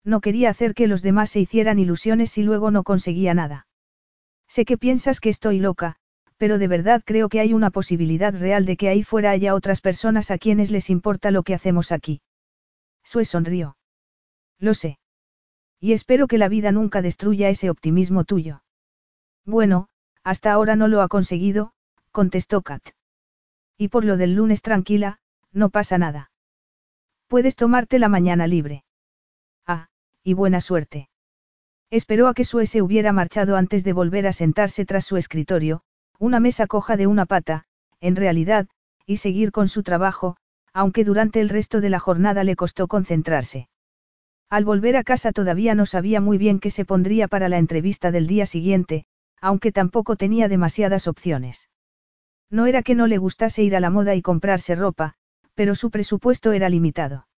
No 0.05 0.21
quería 0.21 0.51
hacer 0.51 0.75
que 0.75 0.89
los 0.89 1.01
demás 1.01 1.31
se 1.31 1.41
hicieran 1.41 1.79
ilusiones 1.79 2.37
y 2.37 2.43
luego 2.43 2.71
no 2.71 2.83
conseguía 2.83 3.33
nada. 3.33 3.67
Sé 4.47 4.67
que 4.67 4.77
piensas 4.77 5.21
que 5.21 5.31
estoy 5.31 5.59
loca, 5.59 5.97
pero 6.41 6.57
de 6.57 6.69
verdad 6.69 7.03
creo 7.05 7.29
que 7.29 7.39
hay 7.39 7.53
una 7.53 7.69
posibilidad 7.69 8.35
real 8.35 8.65
de 8.65 8.79
que 8.79 8.89
ahí 8.89 9.03
fuera 9.03 9.31
haya 9.31 9.55
otras 9.55 9.83
personas 9.83 10.31
a 10.31 10.39
quienes 10.39 10.71
les 10.71 10.89
importa 10.89 11.31
lo 11.31 11.43
que 11.43 11.53
hacemos 11.53 11.93
aquí. 11.93 12.23
Sue 13.05 13.27
sonrió. 13.27 13.77
Lo 14.59 14.73
sé. 14.73 14.99
Y 15.81 15.93
espero 15.93 16.29
que 16.29 16.39
la 16.39 16.49
vida 16.49 16.73
nunca 16.73 17.03
destruya 17.03 17.51
ese 17.51 17.69
optimismo 17.69 18.25
tuyo. 18.25 18.63
Bueno, 19.45 19.91
hasta 20.25 20.51
ahora 20.51 20.77
no 20.77 20.89
lo 20.89 21.03
ha 21.03 21.09
conseguido, 21.09 21.75
contestó 22.11 22.63
Kat. 22.63 22.89
Y 23.77 23.89
por 23.89 24.07
lo 24.07 24.17
del 24.17 24.33
lunes 24.33 24.63
tranquila, 24.63 25.19
no 25.53 25.69
pasa 25.69 25.99
nada. 25.99 26.31
Puedes 27.29 27.55
tomarte 27.55 27.99
la 27.99 28.09
mañana 28.09 28.47
libre. 28.47 28.85
Ah, 29.67 29.89
y 30.25 30.33
buena 30.33 30.63
suerte. 30.63 31.11
Esperó 31.91 32.29
a 32.29 32.35
que 32.35 32.45
Sue 32.45 32.65
se 32.65 32.81
hubiera 32.81 33.13
marchado 33.13 33.57
antes 33.57 33.85
de 33.85 33.93
volver 33.93 34.27
a 34.27 34.33
sentarse 34.33 34.87
tras 34.87 35.05
su 35.05 35.19
escritorio, 35.19 35.83
una 36.21 36.39
mesa 36.39 36.67
coja 36.67 36.99
de 36.99 37.07
una 37.07 37.25
pata, 37.25 37.65
en 37.99 38.15
realidad, 38.15 38.69
y 39.07 39.17
seguir 39.17 39.53
con 39.53 39.69
su 39.69 39.83
trabajo, 39.83 40.37
aunque 40.75 41.03
durante 41.03 41.41
el 41.41 41.49
resto 41.49 41.81
de 41.81 41.89
la 41.89 41.99
jornada 41.99 42.45
le 42.45 42.57
costó 42.57 42.89
concentrarse. 42.89 43.71
Al 44.51 44.67
volver 44.67 44.99
a 44.99 45.03
casa 45.03 45.33
todavía 45.33 45.75
no 45.75 45.87
sabía 45.87 46.21
muy 46.21 46.37
bien 46.37 46.61
qué 46.61 46.71
se 46.71 46.85
pondría 46.85 47.27
para 47.27 47.49
la 47.49 47.57
entrevista 47.57 48.11
del 48.11 48.27
día 48.27 48.45
siguiente, 48.45 49.07
aunque 49.41 49.73
tampoco 49.73 50.17
tenía 50.17 50.49
demasiadas 50.49 51.09
opciones. 51.09 51.71
No 52.51 52.67
era 52.67 52.83
que 52.83 52.95
no 52.95 53.07
le 53.07 53.17
gustase 53.17 53.63
ir 53.63 53.75
a 53.75 53.81
la 53.81 53.89
moda 53.89 54.15
y 54.15 54.21
comprarse 54.21 54.75
ropa, 54.75 55.15
pero 55.55 55.75
su 55.75 55.91
presupuesto 55.91 56.53
era 56.53 56.69
limitado. 56.69 57.29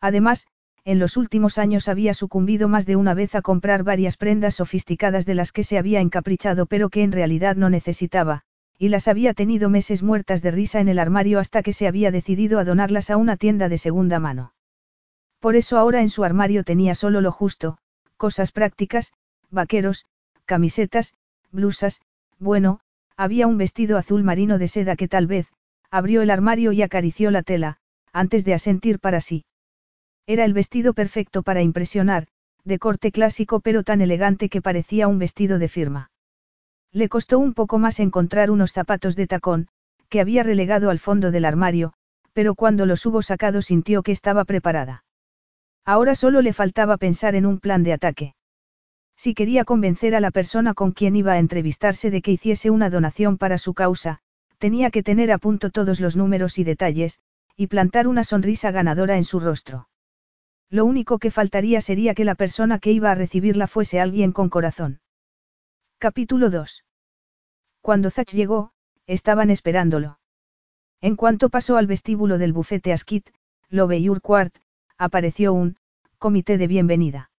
Además, 0.00 0.48
en 0.84 0.98
los 0.98 1.16
últimos 1.16 1.58
años 1.58 1.88
había 1.88 2.12
sucumbido 2.12 2.68
más 2.68 2.86
de 2.86 2.96
una 2.96 3.14
vez 3.14 3.34
a 3.34 3.42
comprar 3.42 3.84
varias 3.84 4.16
prendas 4.16 4.56
sofisticadas 4.56 5.26
de 5.26 5.34
las 5.34 5.52
que 5.52 5.62
se 5.62 5.78
había 5.78 6.00
encaprichado 6.00 6.66
pero 6.66 6.88
que 6.88 7.02
en 7.02 7.12
realidad 7.12 7.54
no 7.54 7.70
necesitaba, 7.70 8.42
y 8.78 8.88
las 8.88 9.06
había 9.06 9.32
tenido 9.32 9.70
meses 9.70 10.02
muertas 10.02 10.42
de 10.42 10.50
risa 10.50 10.80
en 10.80 10.88
el 10.88 10.98
armario 10.98 11.38
hasta 11.38 11.62
que 11.62 11.72
se 11.72 11.86
había 11.86 12.10
decidido 12.10 12.58
a 12.58 12.64
donarlas 12.64 13.10
a 13.10 13.16
una 13.16 13.36
tienda 13.36 13.68
de 13.68 13.78
segunda 13.78 14.18
mano. 14.18 14.54
Por 15.38 15.54
eso 15.54 15.78
ahora 15.78 16.02
en 16.02 16.08
su 16.08 16.24
armario 16.24 16.64
tenía 16.64 16.96
solo 16.96 17.20
lo 17.20 17.30
justo, 17.30 17.78
cosas 18.16 18.50
prácticas, 18.50 19.12
vaqueros, 19.50 20.06
camisetas, 20.46 21.14
blusas, 21.52 22.00
bueno, 22.40 22.80
había 23.16 23.46
un 23.46 23.56
vestido 23.56 23.98
azul 23.98 24.24
marino 24.24 24.58
de 24.58 24.66
seda 24.66 24.96
que 24.96 25.06
tal 25.06 25.28
vez, 25.28 25.46
abrió 25.90 26.22
el 26.22 26.30
armario 26.30 26.72
y 26.72 26.82
acarició 26.82 27.30
la 27.30 27.42
tela, 27.42 27.76
antes 28.12 28.44
de 28.44 28.54
asentir 28.54 28.98
para 28.98 29.20
sí. 29.20 29.44
Era 30.26 30.44
el 30.44 30.52
vestido 30.52 30.94
perfecto 30.94 31.42
para 31.42 31.62
impresionar, 31.62 32.28
de 32.64 32.78
corte 32.78 33.10
clásico 33.10 33.60
pero 33.60 33.82
tan 33.82 34.00
elegante 34.00 34.48
que 34.48 34.62
parecía 34.62 35.08
un 35.08 35.18
vestido 35.18 35.58
de 35.58 35.68
firma. 35.68 36.10
Le 36.92 37.08
costó 37.08 37.38
un 37.38 37.54
poco 37.54 37.78
más 37.78 37.98
encontrar 38.00 38.50
unos 38.50 38.72
zapatos 38.72 39.16
de 39.16 39.26
tacón, 39.26 39.68
que 40.08 40.20
había 40.20 40.42
relegado 40.42 40.90
al 40.90 40.98
fondo 40.98 41.30
del 41.30 41.44
armario, 41.44 41.94
pero 42.32 42.54
cuando 42.54 42.86
los 42.86 43.04
hubo 43.06 43.22
sacado 43.22 43.62
sintió 43.62 44.02
que 44.02 44.12
estaba 44.12 44.44
preparada. 44.44 45.04
Ahora 45.84 46.14
solo 46.14 46.42
le 46.42 46.52
faltaba 46.52 46.96
pensar 46.98 47.34
en 47.34 47.46
un 47.46 47.58
plan 47.58 47.82
de 47.82 47.92
ataque. 47.92 48.34
Si 49.16 49.34
quería 49.34 49.64
convencer 49.64 50.14
a 50.14 50.20
la 50.20 50.30
persona 50.30 50.74
con 50.74 50.92
quien 50.92 51.16
iba 51.16 51.32
a 51.32 51.38
entrevistarse 51.38 52.10
de 52.10 52.22
que 52.22 52.32
hiciese 52.32 52.70
una 52.70 52.90
donación 52.90 53.38
para 53.38 53.58
su 53.58 53.74
causa, 53.74 54.20
tenía 54.58 54.90
que 54.90 55.02
tener 55.02 55.32
a 55.32 55.38
punto 55.38 55.70
todos 55.70 55.98
los 55.98 56.16
números 56.16 56.58
y 56.58 56.64
detalles, 56.64 57.18
y 57.56 57.66
plantar 57.66 58.06
una 58.06 58.24
sonrisa 58.24 58.70
ganadora 58.70 59.16
en 59.16 59.24
su 59.24 59.40
rostro. 59.40 59.88
Lo 60.72 60.86
único 60.86 61.18
que 61.18 61.30
faltaría 61.30 61.82
sería 61.82 62.14
que 62.14 62.24
la 62.24 62.34
persona 62.34 62.78
que 62.78 62.92
iba 62.92 63.10
a 63.10 63.14
recibirla 63.14 63.66
fuese 63.66 64.00
alguien 64.00 64.32
con 64.32 64.48
corazón. 64.48 65.02
Capítulo 65.98 66.48
2. 66.48 66.86
Cuando 67.82 68.10
Zach 68.10 68.32
llegó, 68.32 68.72
estaban 69.06 69.50
esperándolo. 69.50 70.18
En 71.02 71.16
cuanto 71.16 71.50
pasó 71.50 71.76
al 71.76 71.86
vestíbulo 71.86 72.38
del 72.38 72.54
bufete 72.54 72.90
Askit, 72.90 73.28
Love 73.68 74.00
Urquhart, 74.08 74.54
apareció 74.96 75.52
un 75.52 75.76
comité 76.16 76.56
de 76.56 76.68
bienvenida. 76.68 77.30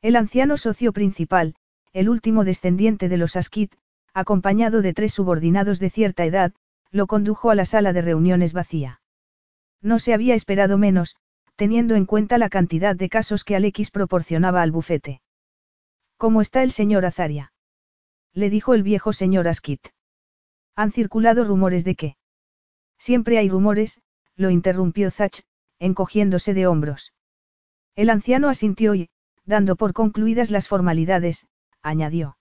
El 0.00 0.14
anciano 0.14 0.56
socio 0.56 0.92
principal, 0.92 1.56
el 1.92 2.08
último 2.08 2.44
descendiente 2.44 3.08
de 3.08 3.16
los 3.16 3.34
Askit, 3.34 3.74
acompañado 4.14 4.82
de 4.82 4.94
tres 4.94 5.12
subordinados 5.12 5.80
de 5.80 5.90
cierta 5.90 6.24
edad, 6.26 6.52
lo 6.92 7.08
condujo 7.08 7.50
a 7.50 7.56
la 7.56 7.64
sala 7.64 7.92
de 7.92 8.02
reuniones 8.02 8.52
vacía. 8.52 9.00
No 9.80 9.98
se 9.98 10.14
había 10.14 10.36
esperado 10.36 10.78
menos, 10.78 11.16
teniendo 11.62 11.94
en 11.94 12.06
cuenta 12.06 12.38
la 12.38 12.48
cantidad 12.48 12.96
de 12.96 13.08
casos 13.08 13.44
que 13.44 13.54
Alexis 13.54 13.92
proporcionaba 13.92 14.62
al 14.62 14.72
bufete. 14.72 15.22
¿Cómo 16.16 16.40
está 16.40 16.64
el 16.64 16.72
señor 16.72 17.04
Azaria? 17.04 17.52
Le 18.34 18.50
dijo 18.50 18.74
el 18.74 18.82
viejo 18.82 19.12
señor 19.12 19.46
Askit. 19.46 19.90
Han 20.74 20.90
circulado 20.90 21.44
rumores 21.44 21.84
de 21.84 21.94
que. 21.94 22.16
Siempre 22.98 23.38
hay 23.38 23.48
rumores, 23.48 24.02
lo 24.34 24.50
interrumpió 24.50 25.08
Zach, 25.12 25.44
encogiéndose 25.78 26.52
de 26.52 26.66
hombros. 26.66 27.12
El 27.94 28.10
anciano 28.10 28.48
asintió 28.48 28.96
y, 28.96 29.10
dando 29.44 29.76
por 29.76 29.92
concluidas 29.92 30.50
las 30.50 30.66
formalidades, 30.66 31.46
añadió. 31.80 32.38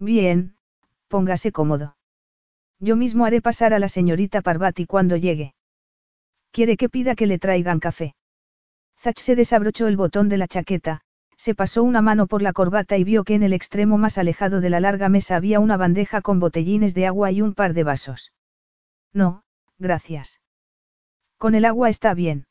Bien, 0.00 0.56
póngase 1.06 1.52
cómodo. 1.52 1.96
Yo 2.80 2.96
mismo 2.96 3.24
haré 3.24 3.40
pasar 3.40 3.72
a 3.72 3.78
la 3.78 3.88
señorita 3.88 4.42
Parvati 4.42 4.84
cuando 4.84 5.16
llegue. 5.16 5.54
¿Quiere 6.50 6.76
que 6.76 6.88
pida 6.88 7.14
que 7.14 7.28
le 7.28 7.38
traigan 7.38 7.78
café? 7.78 8.16
Zach 9.02 9.18
se 9.18 9.34
desabrochó 9.34 9.88
el 9.88 9.96
botón 9.96 10.28
de 10.28 10.38
la 10.38 10.46
chaqueta, 10.46 11.00
se 11.36 11.56
pasó 11.56 11.82
una 11.82 12.00
mano 12.02 12.28
por 12.28 12.40
la 12.40 12.52
corbata 12.52 12.96
y 12.98 13.02
vio 13.02 13.24
que 13.24 13.34
en 13.34 13.42
el 13.42 13.52
extremo 13.52 13.98
más 13.98 14.16
alejado 14.16 14.60
de 14.60 14.70
la 14.70 14.78
larga 14.78 15.08
mesa 15.08 15.34
había 15.34 15.58
una 15.58 15.76
bandeja 15.76 16.20
con 16.20 16.38
botellines 16.38 16.94
de 16.94 17.08
agua 17.08 17.32
y 17.32 17.42
un 17.42 17.52
par 17.52 17.74
de 17.74 17.82
vasos. 17.82 18.32
No, 19.12 19.42
gracias. 19.76 20.40
Con 21.36 21.56
el 21.56 21.64
agua 21.64 21.88
está 21.88 22.14
bien. 22.14 22.46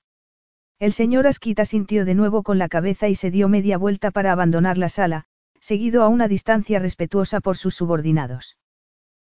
El 0.78 0.92
señor 0.92 1.26
Asquita 1.26 1.64
sintió 1.64 2.04
de 2.04 2.16
nuevo 2.16 2.44
con 2.44 2.58
la 2.58 2.68
cabeza 2.68 3.08
y 3.08 3.16
se 3.16 3.32
dio 3.32 3.48
media 3.48 3.78
vuelta 3.78 4.12
para 4.12 4.34
abandonar 4.34 4.78
la 4.78 4.90
sala, 4.90 5.28
seguido 5.62 6.04
a 6.04 6.10
una 6.10 6.28
distancia 6.28 6.80
respetuosa 6.80 7.40
por 7.40 7.56
sus 7.56 7.76
subordinados. 7.76 8.58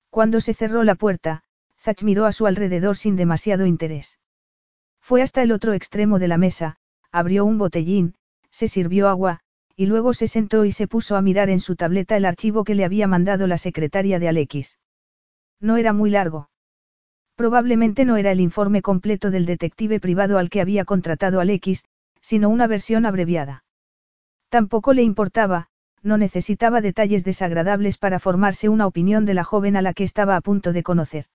Cuando 0.10 0.39
se 0.39 0.53
cerró 0.53 0.86
la 0.86 0.95
puerta, 0.95 1.43
Zach 1.82 2.01
miró 2.01 2.25
a 2.25 2.32
su 2.32 2.47
alrededor 2.47 2.95
sin 2.95 3.17
demasiado 3.17 3.65
interés. 3.65 4.19
Fue 5.01 5.21
hasta 5.21 5.41
el 5.41 5.51
otro 5.51 5.73
extremo 5.73 6.17
de 6.17 6.29
la 6.29 6.38
mesa, 6.38 6.77
abrió 7.12 7.45
un 7.45 7.58
botellín, 7.58 8.15
se 8.52 8.67
sirvió 8.67 9.08
agua, 9.08 9.39
y 9.76 9.86
luego 9.86 10.13
se 10.13 10.28
sentó 10.28 10.65
y 10.65 10.72
se 10.72 10.88
puso 10.88 11.15
a 11.15 11.22
mirar 11.22 11.50
en 11.50 11.60
su 11.60 11.76
tableta 11.76 12.17
el 12.17 12.26
archivo 12.26 12.63
que 12.63 12.76
le 12.76 12.86
había 12.86 13.08
mandado 13.08 13.48
la 13.48 13.58
secretaria 13.58 14.19
de 14.19 14.28
Alexis. 14.28 14.78
No 15.62 15.78
era 15.78 15.93
muy 15.93 16.10
largo. 16.10 16.50
Probablemente 17.36 18.04
no 18.04 18.17
era 18.17 18.32
el 18.32 18.41
informe 18.41 18.82
completo 18.82 19.32
del 19.32 19.45
detective 19.45 20.00
privado 20.00 20.38
al 20.38 20.50
que 20.50 20.60
había 20.60 20.84
contratado 20.84 21.39
Alexis, 21.39 21.86
sino 22.22 22.50
una 22.50 22.67
versión 22.67 23.06
abreviada. 23.06 23.63
Tampoco 24.50 24.93
le 24.93 25.04
importaba, 25.04 25.67
no 26.04 26.17
necesitaba 26.17 26.82
detalles 26.82 27.24
desagradables 27.24 27.98
para 27.98 28.19
formarse 28.19 28.67
una 28.67 28.88
opinión 28.88 29.26
de 29.26 29.34
la 29.34 29.43
joven 29.43 29.78
a 29.78 29.82
la 29.82 29.93
que 29.93 30.04
estaba 30.04 30.36
a 30.36 30.41
punto 30.41 30.74
de 30.74 30.84
conocer. 30.84 31.26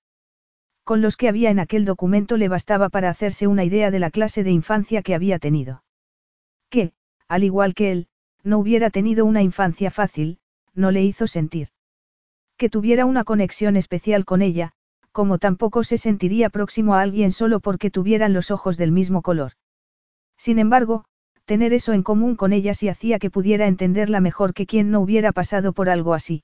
Con 0.85 1.01
los 1.01 1.17
que 1.17 1.29
había 1.29 1.51
en 1.51 1.59
aquel 1.59 1.87
documento 1.87 2.37
le 2.37 2.49
bastaba 2.49 2.91
para 2.91 3.09
hacerse 3.09 3.47
una 3.47 3.65
idea 3.65 3.91
de 3.91 3.99
la 3.99 4.11
clase 4.11 4.45
de 4.45 4.51
infancia 4.51 5.03
que 5.03 5.15
había 5.15 5.39
tenido. 5.39 5.83
Que, 6.69 6.93
al 7.27 7.43
igual 7.43 7.75
que 7.75 7.91
él, 7.91 8.09
no 8.43 8.59
hubiera 8.59 8.91
tenido 8.91 9.25
una 9.25 9.43
infancia 9.43 9.91
fácil, 9.91 10.39
no 10.75 10.91
le 10.91 11.03
hizo 11.03 11.27
sentir. 11.27 11.69
Que 12.59 12.69
tuviera 12.69 13.07
una 13.07 13.25
conexión 13.25 13.77
especial 13.77 14.27
con 14.27 14.43
ella, 14.43 14.73
como 15.11 15.39
tampoco 15.39 15.85
se 15.85 15.97
sentiría 15.97 16.51
próximo 16.51 16.95
a 16.95 17.01
alguien 17.01 17.33
solo 17.33 17.61
porque 17.61 17.91
tuvieran 17.91 18.35
los 18.35 18.51
ojos 18.51 18.77
del 18.77 18.93
mismo 18.93 19.23
color. 19.23 19.53
Sin 20.37 20.59
embargo, 20.59 21.05
tener 21.47 21.73
eso 21.73 21.93
en 21.93 22.03
común 22.03 22.37
con 22.37 22.53
ella 22.53 22.75
sí 22.75 22.89
hacía 22.89 23.19
que 23.19 23.31
pudiera 23.31 23.67
entenderla 23.67 24.21
mejor 24.21 24.53
que 24.53 24.67
quien 24.67 24.91
no 24.91 25.01
hubiera 25.01 25.33
pasado 25.33 25.73
por 25.73 25.89
algo 25.89 26.15
así. 26.15 26.43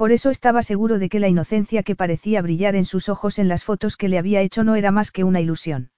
Por 0.00 0.12
eso 0.12 0.30
estaba 0.30 0.62
seguro 0.62 0.98
de 0.98 1.10
que 1.10 1.20
la 1.20 1.28
inocencia 1.28 1.82
que 1.82 1.94
parecía 1.94 2.40
brillar 2.40 2.74
en 2.74 2.86
sus 2.86 3.10
ojos 3.10 3.38
en 3.38 3.48
las 3.48 3.64
fotos 3.64 3.98
que 3.98 4.08
le 4.08 4.16
había 4.16 4.40
hecho 4.40 4.64
no 4.64 4.74
era 4.74 4.92
más 4.92 5.10
que 5.10 5.24
una 5.24 5.42
ilusión. 5.42 5.90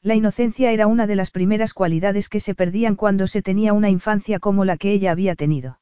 La 0.00 0.14
inocencia 0.14 0.72
era 0.72 0.86
una 0.86 1.06
de 1.06 1.14
las 1.14 1.30
primeras 1.30 1.74
cualidades 1.74 2.30
que 2.30 2.40
se 2.40 2.54
perdían 2.54 2.96
cuando 2.96 3.26
se 3.26 3.42
tenía 3.42 3.74
una 3.74 3.90
infancia 3.90 4.38
como 4.38 4.64
la 4.64 4.78
que 4.78 4.92
ella 4.92 5.10
había 5.10 5.34
tenido. 5.34 5.78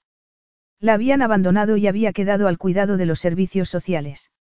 La 0.80 0.94
habían 0.94 1.22
abandonado 1.22 1.76
y 1.76 1.86
había 1.86 2.12
quedado 2.12 2.48
al 2.48 2.58
cuidado 2.58 2.96
de 2.96 3.06
los 3.06 3.20
servicios 3.20 3.68
sociales. 3.68 4.32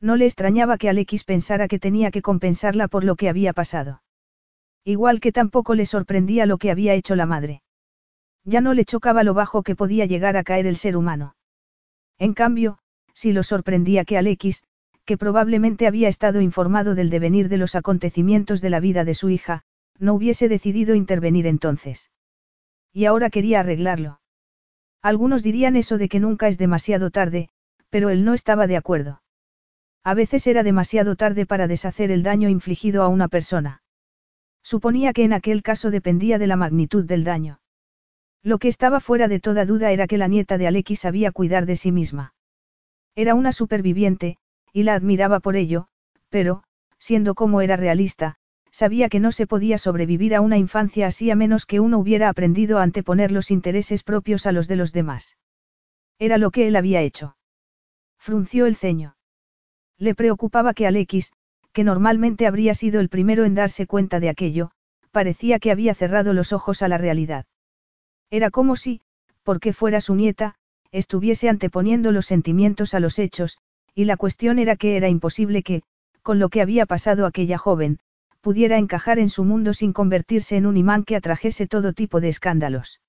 No 0.00 0.16
le 0.16 0.24
extrañaba 0.24 0.76
que 0.76 0.88
Alexis 0.88 1.22
pensara 1.22 1.68
que 1.68 1.78
tenía 1.78 2.10
que 2.10 2.20
compensarla 2.20 2.88
por 2.88 3.04
lo 3.04 3.14
que 3.14 3.28
había 3.28 3.52
pasado. 3.52 4.02
Igual 4.82 5.20
que 5.20 5.30
tampoco 5.30 5.76
le 5.76 5.86
sorprendía 5.86 6.46
lo 6.46 6.58
que 6.58 6.72
había 6.72 6.94
hecho 6.94 7.14
la 7.14 7.26
madre. 7.26 7.62
Ya 8.42 8.60
no 8.60 8.74
le 8.74 8.84
chocaba 8.84 9.22
lo 9.22 9.34
bajo 9.34 9.62
que 9.62 9.76
podía 9.76 10.04
llegar 10.06 10.36
a 10.36 10.42
caer 10.42 10.66
el 10.66 10.74
ser 10.74 10.96
humano. 10.96 11.36
En 12.18 12.34
cambio, 12.34 12.78
si 13.12 13.32
lo 13.32 13.42
sorprendía 13.42 14.04
que 14.04 14.18
Alexis, 14.18 14.62
que 15.04 15.18
probablemente 15.18 15.86
había 15.86 16.08
estado 16.08 16.40
informado 16.40 16.94
del 16.94 17.10
devenir 17.10 17.48
de 17.48 17.58
los 17.58 17.74
acontecimientos 17.74 18.60
de 18.60 18.70
la 18.70 18.80
vida 18.80 19.04
de 19.04 19.14
su 19.14 19.28
hija, 19.28 19.62
no 19.98 20.14
hubiese 20.14 20.48
decidido 20.48 20.94
intervenir 20.94 21.46
entonces. 21.46 22.10
Y 22.92 23.04
ahora 23.04 23.30
quería 23.30 23.60
arreglarlo. 23.60 24.20
Algunos 25.02 25.42
dirían 25.42 25.76
eso 25.76 25.98
de 25.98 26.08
que 26.08 26.20
nunca 26.20 26.48
es 26.48 26.56
demasiado 26.56 27.10
tarde, 27.10 27.50
pero 27.90 28.08
él 28.10 28.24
no 28.24 28.34
estaba 28.34 28.66
de 28.66 28.76
acuerdo. 28.76 29.22
A 30.02 30.14
veces 30.14 30.46
era 30.46 30.62
demasiado 30.62 31.16
tarde 31.16 31.46
para 31.46 31.66
deshacer 31.66 32.10
el 32.10 32.22
daño 32.22 32.48
infligido 32.48 33.02
a 33.02 33.08
una 33.08 33.28
persona. 33.28 33.82
Suponía 34.62 35.12
que 35.12 35.24
en 35.24 35.32
aquel 35.32 35.62
caso 35.62 35.90
dependía 35.90 36.38
de 36.38 36.46
la 36.46 36.56
magnitud 36.56 37.04
del 37.04 37.24
daño. 37.24 37.60
Lo 38.44 38.58
que 38.58 38.68
estaba 38.68 39.00
fuera 39.00 39.26
de 39.26 39.40
toda 39.40 39.64
duda 39.64 39.90
era 39.90 40.06
que 40.06 40.18
la 40.18 40.28
nieta 40.28 40.58
de 40.58 40.66
Aleki 40.66 40.96
sabía 40.96 41.32
cuidar 41.32 41.64
de 41.64 41.76
sí 41.76 41.92
misma. 41.92 42.34
Era 43.16 43.34
una 43.34 43.52
superviviente, 43.52 44.36
y 44.70 44.82
la 44.82 44.94
admiraba 44.94 45.40
por 45.40 45.56
ello, 45.56 45.86
pero, 46.28 46.62
siendo 46.98 47.34
como 47.34 47.62
era 47.62 47.76
realista, 47.76 48.36
sabía 48.70 49.08
que 49.08 49.18
no 49.18 49.32
se 49.32 49.46
podía 49.46 49.78
sobrevivir 49.78 50.34
a 50.34 50.42
una 50.42 50.58
infancia 50.58 51.06
así 51.06 51.30
a 51.30 51.36
menos 51.36 51.64
que 51.64 51.80
uno 51.80 51.98
hubiera 51.98 52.28
aprendido 52.28 52.78
a 52.78 52.82
anteponer 52.82 53.32
los 53.32 53.50
intereses 53.50 54.02
propios 54.02 54.44
a 54.46 54.52
los 54.52 54.68
de 54.68 54.76
los 54.76 54.92
demás. 54.92 55.38
Era 56.18 56.36
lo 56.36 56.50
que 56.50 56.66
él 56.66 56.76
había 56.76 57.00
hecho. 57.00 57.38
Frunció 58.18 58.66
el 58.66 58.76
ceño. 58.76 59.16
Le 59.96 60.14
preocupaba 60.14 60.74
que 60.74 60.86
Alexis, 60.86 61.32
que 61.72 61.82
normalmente 61.82 62.46
habría 62.46 62.74
sido 62.74 63.00
el 63.00 63.08
primero 63.08 63.46
en 63.46 63.54
darse 63.54 63.86
cuenta 63.86 64.20
de 64.20 64.28
aquello, 64.28 64.70
parecía 65.12 65.58
que 65.58 65.70
había 65.70 65.94
cerrado 65.94 66.34
los 66.34 66.52
ojos 66.52 66.82
a 66.82 66.88
la 66.88 66.98
realidad. 66.98 67.46
Era 68.34 68.50
como 68.50 68.74
si, 68.74 69.00
porque 69.44 69.72
fuera 69.72 70.00
su 70.00 70.16
nieta, 70.16 70.56
estuviese 70.90 71.48
anteponiendo 71.48 72.10
los 72.10 72.26
sentimientos 72.26 72.92
a 72.92 72.98
los 72.98 73.20
hechos, 73.20 73.58
y 73.94 74.06
la 74.06 74.16
cuestión 74.16 74.58
era 74.58 74.74
que 74.74 74.96
era 74.96 75.08
imposible 75.08 75.62
que, 75.62 75.84
con 76.20 76.40
lo 76.40 76.48
que 76.48 76.60
había 76.60 76.84
pasado 76.84 77.26
aquella 77.26 77.58
joven, 77.58 78.00
pudiera 78.40 78.76
encajar 78.78 79.20
en 79.20 79.28
su 79.28 79.44
mundo 79.44 79.72
sin 79.72 79.92
convertirse 79.92 80.56
en 80.56 80.66
un 80.66 80.76
imán 80.76 81.04
que 81.04 81.14
atrajese 81.14 81.68
todo 81.68 81.92
tipo 81.92 82.20
de 82.20 82.28
escándalos. 82.28 83.00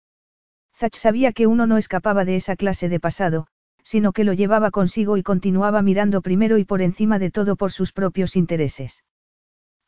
Zach 0.76 0.96
sabía 0.96 1.32
que 1.32 1.48
uno 1.48 1.66
no 1.66 1.78
escapaba 1.78 2.24
de 2.24 2.36
esa 2.36 2.56
clase 2.56 2.88
de 2.88 3.00
pasado, 3.00 3.48
sino 3.82 4.14
que 4.14 4.26
lo 4.26 4.34
llevaba 4.34 4.70
consigo 4.70 5.18
y 5.18 5.24
continuaba 5.24 5.82
mirando 5.82 6.22
primero 6.22 6.60
y 6.60 6.66
por 6.66 6.84
encima 6.84 7.18
de 7.18 7.32
todo 7.32 7.56
por 7.56 7.72
sus 7.72 7.94
propios 7.94 8.36
intereses. 8.36 9.04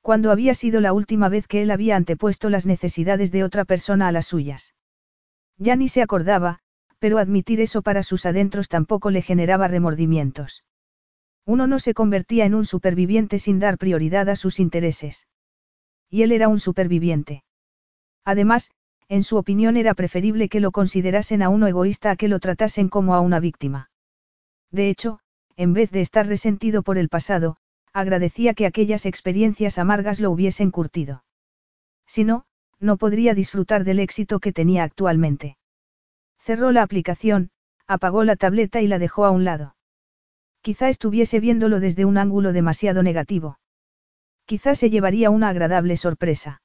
Cuando 0.02 0.32
había 0.32 0.56
sido 0.56 0.82
la 0.82 0.94
última 0.94 1.30
vez 1.30 1.48
que 1.48 1.62
él 1.62 1.70
había 1.70 1.96
antepuesto 1.96 2.50
las 2.50 2.66
necesidades 2.66 3.32
de 3.32 3.44
otra 3.44 3.66
persona 3.66 4.08
a 4.08 4.12
las 4.12 4.26
suyas. 4.26 4.74
Ya 5.58 5.76
ni 5.76 5.88
se 5.88 6.02
acordaba, 6.02 6.60
pero 7.00 7.18
admitir 7.18 7.62
eso 7.62 7.82
para 7.82 8.04
sus 8.04 8.26
adentros 8.26 8.70
tampoco 8.70 9.10
le 9.12 9.22
generaba 9.22 9.68
remordimientos. 9.68 10.64
Uno 11.46 11.68
no 11.68 11.80
se 11.80 11.94
convertía 11.94 12.46
en 12.46 12.54
un 12.54 12.66
superviviente 12.66 13.40
sin 13.40 13.60
dar 13.60 13.78
prioridad 13.78 14.30
a 14.30 14.36
sus 14.36 14.60
intereses 14.60 15.28
y 16.10 16.24
él 16.24 16.32
era 16.32 16.48
un 16.48 16.60
superviviente. 16.60 17.44
Además, 18.24 18.72
en 19.10 19.24
su 19.24 19.38
opinión 19.38 19.78
era 19.78 19.94
preferible 19.94 20.50
que 20.50 20.60
lo 20.60 20.72
considerasen 20.72 21.42
a 21.42 21.50
uno 21.50 21.68
egoísta 21.68 22.12
a 22.12 22.16
que 22.16 22.28
lo 22.28 22.40
tratasen 22.40 22.90
como 22.90 23.16
a 23.16 23.22
una 23.22 23.40
víctima. 23.40 23.90
De 24.72 24.90
hecho, 24.90 25.20
en 25.56 25.74
vez 25.74 25.92
de 25.92 26.02
estar 26.02 26.28
resentido 26.28 26.84
por 26.84 26.98
el 26.98 27.10
pasado, 27.10 27.58
agradecía 27.94 28.54
que 28.54 28.66
aquellas 28.66 29.06
experiencias 29.06 29.78
amargas 29.78 30.20
lo 30.20 30.30
hubiesen 30.30 30.72
curtido. 30.72 31.24
Si 32.06 32.24
no, 32.24 32.46
no 32.80 32.98
podría 32.98 33.34
disfrutar 33.34 33.84
del 33.84 34.00
éxito 34.00 34.40
que 34.40 34.54
tenía 34.54 34.84
actualmente. 34.84 35.58
Cerró 36.40 36.72
la 36.72 36.84
aplicación, 36.84 37.50
apagó 37.88 38.24
la 38.24 38.36
tableta 38.36 38.82
y 38.82 38.88
la 38.88 39.00
dejó 39.00 39.26
a 39.26 39.32
un 39.32 39.44
lado. 39.44 39.76
Quizá 40.62 40.90
estuviese 40.90 41.40
viéndolo 41.40 41.80
desde 41.80 42.06
un 42.06 42.18
ángulo 42.18 42.54
demasiado 42.54 43.04
negativo. 43.04 43.60
Quizás 44.46 44.80
se 44.80 44.90
llevaría 44.90 45.30
una 45.30 45.50
agradable 45.50 45.98
sorpresa. 45.98 46.62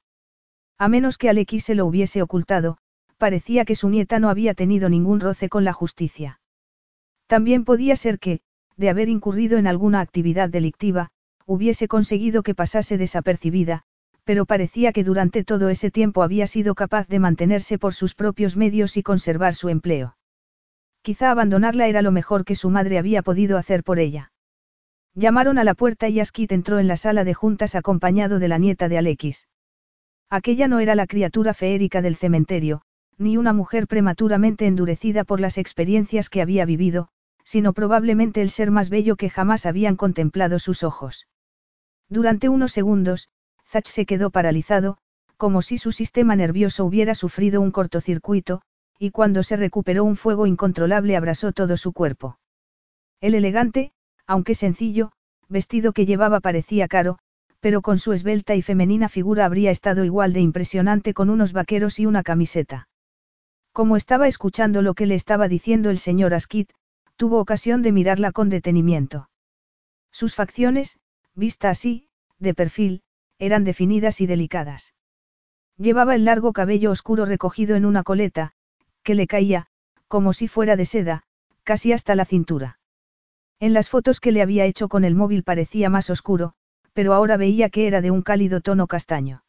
A 0.77 0.87
menos 0.87 1.17
que 1.17 1.29
Alex 1.29 1.63
se 1.63 1.75
lo 1.75 1.85
hubiese 1.85 2.21
ocultado, 2.21 2.77
parecía 3.17 3.65
que 3.65 3.75
su 3.75 3.89
nieta 3.89 4.19
no 4.19 4.29
había 4.29 4.53
tenido 4.53 4.89
ningún 4.89 5.19
roce 5.19 5.49
con 5.49 5.63
la 5.63 5.73
justicia. 5.73 6.39
También 7.27 7.63
podía 7.63 7.95
ser 7.95 8.19
que, 8.19 8.41
de 8.75 8.89
haber 8.89 9.09
incurrido 9.09 9.57
en 9.57 9.67
alguna 9.67 10.01
actividad 10.01 10.49
delictiva, 10.49 11.09
hubiese 11.45 11.87
conseguido 11.87 12.43
que 12.43 12.55
pasase 12.55 12.97
desapercibida, 12.97 13.83
pero 14.23 14.45
parecía 14.45 14.93
que 14.93 15.03
durante 15.03 15.43
todo 15.43 15.69
ese 15.69 15.91
tiempo 15.91 16.23
había 16.23 16.47
sido 16.47 16.75
capaz 16.75 17.07
de 17.07 17.19
mantenerse 17.19 17.77
por 17.77 17.93
sus 17.93 18.15
propios 18.15 18.55
medios 18.55 18.97
y 18.97 19.03
conservar 19.03 19.53
su 19.53 19.69
empleo. 19.69 20.17
Quizá 21.01 21.31
abandonarla 21.31 21.87
era 21.87 22.01
lo 22.01 22.11
mejor 22.11 22.45
que 22.45 22.55
su 22.55 22.69
madre 22.69 22.97
había 22.97 23.21
podido 23.21 23.57
hacer 23.57 23.83
por 23.83 23.99
ella. 23.99 24.31
Llamaron 25.15 25.57
a 25.57 25.63
la 25.63 25.73
puerta 25.73 26.07
y 26.09 26.19
Askit 26.19 26.51
entró 26.51 26.79
en 26.79 26.87
la 26.87 26.97
sala 26.97 27.23
de 27.23 27.33
juntas 27.33 27.75
acompañado 27.75 28.39
de 28.39 28.47
la 28.47 28.57
nieta 28.57 28.87
de 28.89 28.97
Alexis. 28.97 29.47
Aquella 30.29 30.67
no 30.67 30.79
era 30.79 30.95
la 30.95 31.05
criatura 31.05 31.53
feérica 31.53 32.01
del 32.01 32.15
cementerio, 32.15 32.81
ni 33.17 33.37
una 33.37 33.53
mujer 33.53 33.87
prematuramente 33.87 34.65
endurecida 34.65 35.23
por 35.23 35.39
las 35.39 35.57
experiencias 35.57 36.29
que 36.29 36.41
había 36.41 36.65
vivido, 36.65 37.09
sino 37.43 37.73
probablemente 37.73 38.41
el 38.41 38.49
ser 38.49 38.71
más 38.71 38.89
bello 38.89 39.15
que 39.15 39.29
jamás 39.29 39.65
habían 39.65 39.95
contemplado 39.95 40.57
sus 40.57 40.83
ojos. 40.83 41.27
Durante 42.09 42.49
unos 42.49 42.71
segundos, 42.71 43.29
Zach 43.73 43.87
se 43.87 44.05
quedó 44.05 44.29
paralizado, 44.29 44.97
como 45.35 45.63
si 45.63 45.79
su 45.79 45.91
sistema 45.91 46.35
nervioso 46.35 46.85
hubiera 46.85 47.15
sufrido 47.15 47.59
un 47.59 47.71
cortocircuito, 47.71 48.61
y 48.99 49.09
cuando 49.09 49.41
se 49.41 49.55
recuperó 49.55 50.03
un 50.03 50.15
fuego 50.15 50.45
incontrolable 50.45 51.17
abrasó 51.17 51.53
todo 51.53 51.75
su 51.75 51.91
cuerpo. 51.91 52.37
El 53.19 53.33
elegante, 53.33 53.91
aunque 54.27 54.53
sencillo, 54.53 55.11
vestido 55.49 55.91
que 55.91 56.05
llevaba 56.05 56.39
parecía 56.39 56.87
caro, 56.87 57.17
pero 57.61 57.81
con 57.81 57.97
su 57.97 58.13
esbelta 58.13 58.53
y 58.53 58.61
femenina 58.61 59.09
figura 59.09 59.45
habría 59.45 59.71
estado 59.71 60.05
igual 60.05 60.33
de 60.33 60.41
impresionante 60.41 61.15
con 61.15 61.31
unos 61.31 61.51
vaqueros 61.51 61.97
y 61.97 62.05
una 62.05 62.21
camiseta. 62.21 62.87
Como 63.71 63.97
estaba 63.97 64.27
escuchando 64.27 64.83
lo 64.83 64.93
que 64.93 65.07
le 65.07 65.15
estaba 65.15 65.47
diciendo 65.47 65.89
el 65.89 65.97
señor 65.97 66.35
Askit, 66.35 66.69
tuvo 67.15 67.39
ocasión 67.39 67.81
de 67.81 67.91
mirarla 67.91 68.31
con 68.33 68.49
detenimiento. 68.49 69.29
Sus 70.11 70.35
facciones, 70.35 70.99
vista 71.33 71.71
así, 71.71 72.07
de 72.37 72.53
perfil, 72.53 73.01
eran 73.45 73.63
definidas 73.63 74.21
y 74.21 74.25
delicadas. 74.25 74.93
Llevaba 75.77 76.15
el 76.15 76.25
largo 76.25 76.53
cabello 76.53 76.91
oscuro 76.91 77.25
recogido 77.25 77.75
en 77.75 77.85
una 77.85 78.03
coleta, 78.03 78.53
que 79.03 79.15
le 79.15 79.27
caía, 79.27 79.67
como 80.07 80.31
si 80.33 80.47
fuera 80.47 80.75
de 80.75 80.85
seda, 80.85 81.23
casi 81.63 81.91
hasta 81.91 82.15
la 82.15 82.25
cintura. 82.25 82.79
En 83.59 83.73
las 83.73 83.89
fotos 83.89 84.19
que 84.19 84.31
le 84.31 84.41
había 84.41 84.65
hecho 84.65 84.87
con 84.87 85.03
el 85.03 85.15
móvil 85.15 85.43
parecía 85.43 85.89
más 85.89 86.09
oscuro, 86.09 86.53
pero 86.93 87.13
ahora 87.13 87.37
veía 87.37 87.69
que 87.69 87.87
era 87.87 88.01
de 88.01 88.11
un 88.11 88.21
cálido 88.21 88.61
tono 88.61 88.87
castaño. 88.87 89.43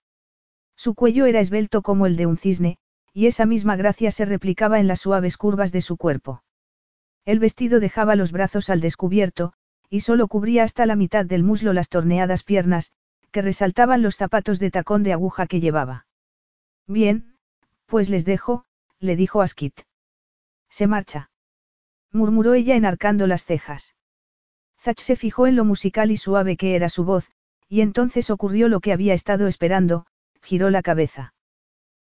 Su 0.77 0.95
cuello 0.95 1.27
era 1.27 1.41
esbelto 1.41 1.83
como 1.83 2.07
el 2.07 2.17
de 2.17 2.27
un 2.27 2.37
cisne, 2.37 2.79
y 3.13 3.27
esa 3.27 3.47
misma 3.47 3.77
gracia 3.77 4.11
se 4.11 4.25
replicaba 4.25 4.81
en 4.81 4.89
las 4.89 5.01
suaves 5.01 5.37
curvas 5.37 5.71
de 5.71 5.83
su 5.83 5.97
cuerpo. 5.97 6.43
El 7.25 7.39
vestido 7.39 7.79
dejaba 7.79 8.17
los 8.17 8.33
brazos 8.33 8.71
al 8.71 8.81
descubierto, 8.81 9.53
y 9.89 10.01
solo 10.01 10.27
cubría 10.27 10.65
hasta 10.65 10.85
la 10.87 10.97
mitad 10.97 11.25
del 11.25 11.45
muslo 11.45 11.73
las 11.73 11.89
torneadas 11.89 12.43
piernas, 12.43 12.91
que 13.35 13.43
resaltaban 13.43 14.01
los 14.01 14.15
zapatos 14.15 14.61
de 14.61 14.71
tacón 14.71 15.03
de 15.03 15.13
aguja 15.13 15.49
que 15.49 15.59
llevaba. 15.59 16.07
Bien, 16.87 17.35
pues 17.87 18.09
les 18.09 18.25
dejo, 18.25 18.65
le 19.01 19.17
dijo 19.17 19.43
Askit. 19.43 19.81
Se 20.71 20.87
marcha. 20.87 21.31
Murmuró 22.13 22.55
ella 22.55 22.77
enarcando 22.77 23.27
las 23.27 23.45
cejas. 23.45 23.97
Zach 24.81 25.01
se 25.01 25.17
fijó 25.17 25.49
en 25.49 25.57
lo 25.57 25.65
musical 25.65 26.13
y 26.13 26.17
suave 26.17 26.57
que 26.57 26.77
era 26.77 26.89
su 26.89 27.03
voz, 27.03 27.29
y 27.69 27.81
entonces 27.81 28.31
ocurrió 28.31 28.69
lo 28.69 28.79
que 28.79 28.93
había 28.93 29.15
estado 29.15 29.49
esperando, 29.49 30.07
giró 30.41 30.71
la 30.71 30.83
cabeza. 30.83 31.35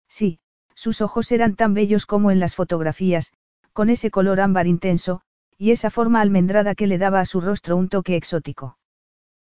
Sí, 0.09 0.41
sus 0.75 1.03
ojos 1.03 1.31
eran 1.31 1.57
tan 1.57 1.75
bellos 1.75 2.07
como 2.07 2.31
en 2.31 2.41
las 2.41 2.55
fotografías, 2.55 3.35
con 3.75 3.91
ese 3.91 4.11
color 4.11 4.41
ámbar 4.41 4.67
intenso, 4.67 5.21
y 5.59 5.73
esa 5.73 5.91
forma 5.91 6.23
almendrada 6.23 6.75
que 6.75 6.87
le 6.87 6.97
daba 6.97 7.21
a 7.21 7.27
su 7.27 7.43
rostro 7.43 7.77
un 7.77 7.91
toque 7.91 8.17
exótico. 8.17 8.79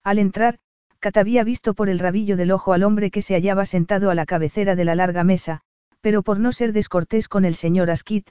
Al 0.03 0.19
entrar, 0.19 0.59
Kat 1.03 1.17
había 1.17 1.43
visto 1.43 1.73
por 1.73 1.89
el 1.89 1.99
rabillo 1.99 2.37
del 2.37 2.51
ojo 2.51 2.71
al 2.71 2.81
hombre 2.81 3.11
que 3.11 3.21
se 3.21 3.33
hallaba 3.33 3.65
sentado 3.65 4.09
a 4.09 4.15
la 4.15 4.25
cabecera 4.25 4.77
de 4.77 4.85
la 4.85 4.95
larga 4.95 5.25
mesa, 5.25 5.59
pero 5.99 6.23
por 6.23 6.39
no 6.39 6.53
ser 6.53 6.71
descortés 6.71 7.27
con 7.27 7.43
el 7.43 7.55
señor 7.55 7.89
Askit, 7.89 8.29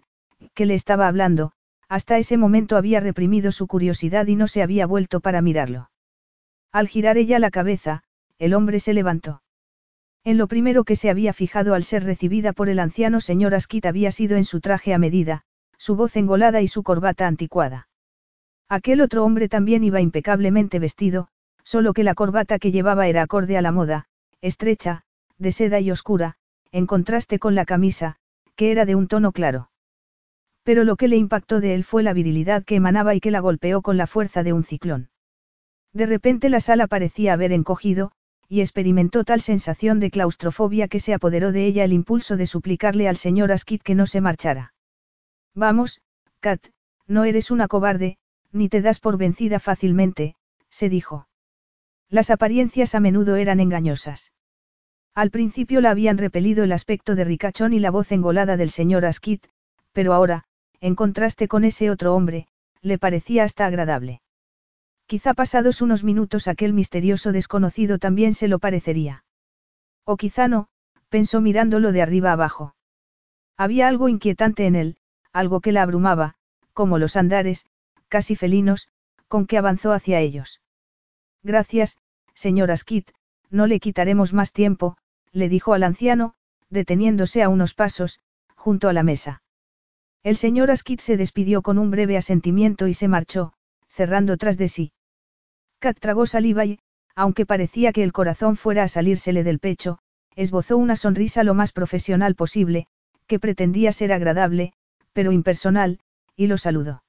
que 0.55 0.65
le 0.65 0.73
estaba 0.73 1.07
hablando, 1.07 1.53
hasta 1.91 2.17
ese 2.17 2.39
momento 2.39 2.79
había 2.79 3.01
reprimido 3.01 3.53
su 3.53 3.67
curiosidad 3.67 4.27
y 4.27 4.37
no 4.37 4.49
se 4.49 4.63
había 4.63 4.87
vuelto 4.87 5.21
para 5.21 5.43
mirarlo. 5.43 5.91
Al 6.73 6.89
girar 6.89 7.19
ella 7.19 7.39
la 7.39 7.51
cabeza, 7.51 8.05
el 8.39 8.55
hombre 8.55 8.81
se 8.81 8.95
levantó. 8.95 9.43
En 10.25 10.39
lo 10.39 10.47
primero 10.47 10.85
que 10.85 10.97
se 10.97 11.11
había 11.11 11.35
fijado 11.35 11.75
al 11.75 11.85
ser 11.85 12.05
recibida 12.05 12.55
por 12.55 12.71
el 12.71 12.79
anciano 12.79 13.21
señor 13.21 13.55
Askit 13.55 13.85
había 13.85 14.13
sido 14.13 14.39
en 14.39 14.47
su 14.47 14.63
traje 14.63 14.95
a 14.95 14.99
medida, 14.99 15.43
su 15.77 15.95
voz 15.95 16.17
engolada 16.17 16.63
y 16.63 16.69
su 16.69 16.83
corbata 16.83 17.27
anticuada. 17.27 17.89
Aquel 18.71 19.03
otro 19.03 19.27
hombre 19.27 19.51
también 19.51 19.85
iba 19.85 20.01
impecablemente 20.01 20.79
vestido, 20.79 21.29
solo 21.65 21.93
que 21.93 22.05
la 22.05 22.15
corbata 22.15 22.59
que 22.59 22.71
llevaba 22.71 23.07
era 23.09 23.23
acorde 23.23 23.57
a 23.57 23.63
la 23.63 23.73
moda, 23.73 24.07
estrecha, 24.41 25.03
de 25.39 25.53
seda 25.53 25.81
y 25.81 25.91
oscura, 25.91 26.37
en 26.71 26.87
contraste 26.87 27.39
con 27.39 27.55
la 27.55 27.65
camisa, 27.65 28.17
que 28.57 28.71
era 28.71 28.85
de 28.85 28.95
un 28.95 29.09
tono 29.09 29.33
claro. 29.33 29.71
Pero 30.63 30.85
lo 30.85 30.97
que 30.97 31.09
le 31.09 31.17
impactó 31.17 31.61
de 31.61 31.75
él 31.75 31.85
fue 31.85 32.03
la 32.03 32.13
virilidad 32.13 32.65
que 32.65 32.77
emanaba 32.77 33.15
y 33.15 33.21
que 33.21 33.31
la 33.31 33.41
golpeó 33.41 33.83
con 33.83 33.97
la 33.97 34.07
fuerza 34.07 34.43
de 34.43 34.53
un 34.53 34.63
ciclón. 34.63 35.11
De 35.93 36.07
repente 36.07 36.49
la 36.49 36.61
sala 36.61 36.87
parecía 36.87 37.33
haber 37.33 37.53
encogido, 37.53 38.13
y 38.49 38.61
experimentó 38.61 39.25
tal 39.25 39.41
sensación 39.41 39.99
de 39.99 40.11
claustrofobia 40.11 40.89
que 40.89 41.01
se 41.01 41.15
apoderó 41.15 41.53
de 41.53 41.67
ella 41.67 41.85
el 41.85 41.93
impulso 41.93 42.37
de 42.37 42.47
suplicarle 42.47 43.09
al 43.09 43.17
señor 43.17 43.51
Askit 43.51 43.83
que 43.83 43.95
no 43.95 44.07
se 44.07 44.21
marchara. 44.21 44.75
Vamos, 45.55 46.01
Kat, 46.41 46.63
no 47.07 47.25
eres 47.25 47.51
una 47.51 47.69
cobarde, 47.69 48.19
ni 48.53 48.69
te 48.69 48.83
das 48.83 49.01
por 49.01 49.17
vencida 49.17 49.59
fácilmente, 49.59 50.37
se 50.69 50.89
dijo. 50.89 51.29
Las 52.13 52.29
apariencias 52.29 52.95
a 52.95 53.01
menudo 53.01 53.37
eran 53.37 53.59
engañosas. 53.59 54.35
Al 55.15 55.31
principio 55.31 55.81
la 55.81 55.93
habían 55.93 56.19
repelido 56.19 56.63
el 56.63 56.73
aspecto 56.73 57.15
de 57.15 57.25
ricachón 57.25 57.73
y 57.73 57.79
la 57.79 57.91
voz 57.91 58.13
engolada 58.13 58.59
del 58.59 58.69
señor 58.69 59.07
Askit, 59.07 59.47
pero 59.93 60.13
ahora, 60.13 60.45
en 60.83 60.95
contraste 60.95 61.49
con 61.49 61.65
ese 61.65 61.91
otro 61.91 62.15
hombre, 62.15 62.49
le 62.83 62.99
parecía 62.99 63.45
hasta 63.45 63.65
agradable. 63.65 64.21
Quizá 65.07 65.33
pasados 65.33 65.81
unos 65.81 66.05
minutos 66.05 66.49
aquel 66.49 66.75
misterioso 66.75 67.33
desconocido 67.33 67.99
también 67.99 68.35
se 68.35 68.47
lo 68.47 68.59
parecería. 68.59 69.25
O 70.05 70.19
quizá 70.19 70.49
no, 70.49 70.69
pensó 71.09 71.41
mirándolo 71.41 71.93
de 71.93 72.03
arriba 72.03 72.33
abajo. 72.33 72.75
Había 73.57 73.89
algo 73.89 74.11
inquietante 74.11 74.67
en 74.67 74.75
él, 74.75 74.97
algo 75.33 75.63
que 75.63 75.73
la 75.73 75.81
abrumaba, 75.81 76.35
como 76.75 76.99
los 76.99 77.17
andares, 77.17 77.65
casi 78.09 78.37
felinos, 78.37 78.89
con 79.29 79.47
que 79.47 79.57
avanzó 79.57 79.93
hacia 79.93 80.21
ellos. 80.21 80.61
Gracias, 81.43 81.99
señor 82.35 82.71
Askit, 82.71 83.11
no 83.51 83.67
le 83.67 83.81
quitaremos 83.81 84.33
más 84.33 84.53
tiempo, 84.53 84.97
le 85.33 85.49
dijo 85.49 85.75
al 85.75 85.83
anciano, 85.83 86.35
deteniéndose 86.71 87.43
a 87.43 87.49
unos 87.49 87.75
pasos, 87.75 88.21
junto 88.55 88.89
a 88.89 88.93
la 88.93 89.03
mesa. 89.03 89.43
El 90.23 90.37
señor 90.37 90.71
Askit 90.71 91.01
se 91.01 91.17
despidió 91.17 91.63
con 91.63 91.79
un 91.79 91.91
breve 91.91 92.17
asentimiento 92.17 92.87
y 92.87 92.95
se 92.95 93.09
marchó, 93.09 93.53
cerrando 93.89 94.37
tras 94.37 94.57
de 94.57 94.69
sí. 94.69 94.93
Kat 95.81 95.99
tragó 95.99 96.27
saliva 96.27 96.65
y, 96.65 96.79
aunque 97.15 97.45
parecía 97.45 97.93
que 97.93 98.05
el 98.05 98.13
corazón 98.13 98.57
fuera 98.57 98.85
a 98.85 98.89
salírsele 98.89 99.43
del 99.43 99.59
pecho, 99.59 99.99
esbozó 100.37 100.77
una 100.77 100.97
sonrisa 100.97 101.43
lo 101.43 101.55
más 101.55 101.73
profesional 101.73 102.35
posible, 102.35 102.87
que 103.27 103.39
pretendía 103.39 103.93
ser 103.93 104.13
agradable, 104.13 104.73
pero 105.13 105.33
impersonal, 105.33 105.99
y 106.37 106.47
lo 106.47 106.57
saludó. 106.57 107.03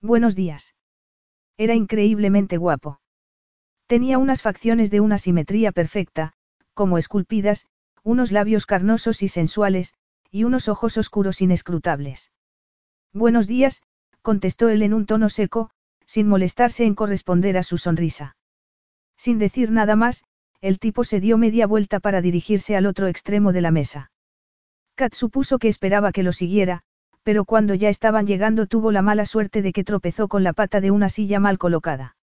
Buenos 0.00 0.34
días. 0.34 0.74
Era 1.56 1.74
increíblemente 1.74 2.56
guapo. 2.56 3.00
Tenía 3.88 4.18
unas 4.18 4.42
facciones 4.42 4.90
de 4.90 5.00
una 5.00 5.16
simetría 5.16 5.72
perfecta, 5.72 6.34
como 6.74 6.98
esculpidas, 6.98 7.64
unos 8.04 8.32
labios 8.32 8.66
carnosos 8.66 9.22
y 9.22 9.28
sensuales, 9.28 9.94
y 10.30 10.44
unos 10.44 10.68
ojos 10.68 10.98
oscuros 10.98 11.40
inescrutables. 11.40 12.30
Buenos 13.14 13.46
días, 13.46 13.82
contestó 14.20 14.68
él 14.68 14.82
en 14.82 14.92
un 14.92 15.06
tono 15.06 15.30
seco, 15.30 15.70
sin 16.04 16.28
molestarse 16.28 16.84
en 16.84 16.94
corresponder 16.94 17.56
a 17.56 17.62
su 17.62 17.78
sonrisa. 17.78 18.36
Sin 19.16 19.38
decir 19.38 19.70
nada 19.70 19.96
más, 19.96 20.22
el 20.60 20.78
tipo 20.78 21.02
se 21.02 21.18
dio 21.18 21.38
media 21.38 21.66
vuelta 21.66 21.98
para 21.98 22.20
dirigirse 22.20 22.76
al 22.76 22.84
otro 22.84 23.06
extremo 23.06 23.54
de 23.54 23.62
la 23.62 23.70
mesa. 23.70 24.12
Kat 24.96 25.14
supuso 25.14 25.58
que 25.58 25.68
esperaba 25.68 26.12
que 26.12 26.22
lo 26.22 26.34
siguiera, 26.34 26.82
pero 27.22 27.46
cuando 27.46 27.72
ya 27.72 27.88
estaban 27.88 28.26
llegando 28.26 28.66
tuvo 28.66 28.92
la 28.92 29.00
mala 29.00 29.24
suerte 29.24 29.62
de 29.62 29.72
que 29.72 29.82
tropezó 29.82 30.28
con 30.28 30.44
la 30.44 30.52
pata 30.52 30.82
de 30.82 30.90
una 30.90 31.08
silla 31.08 31.40
mal 31.40 31.56
colocada. 31.56 32.16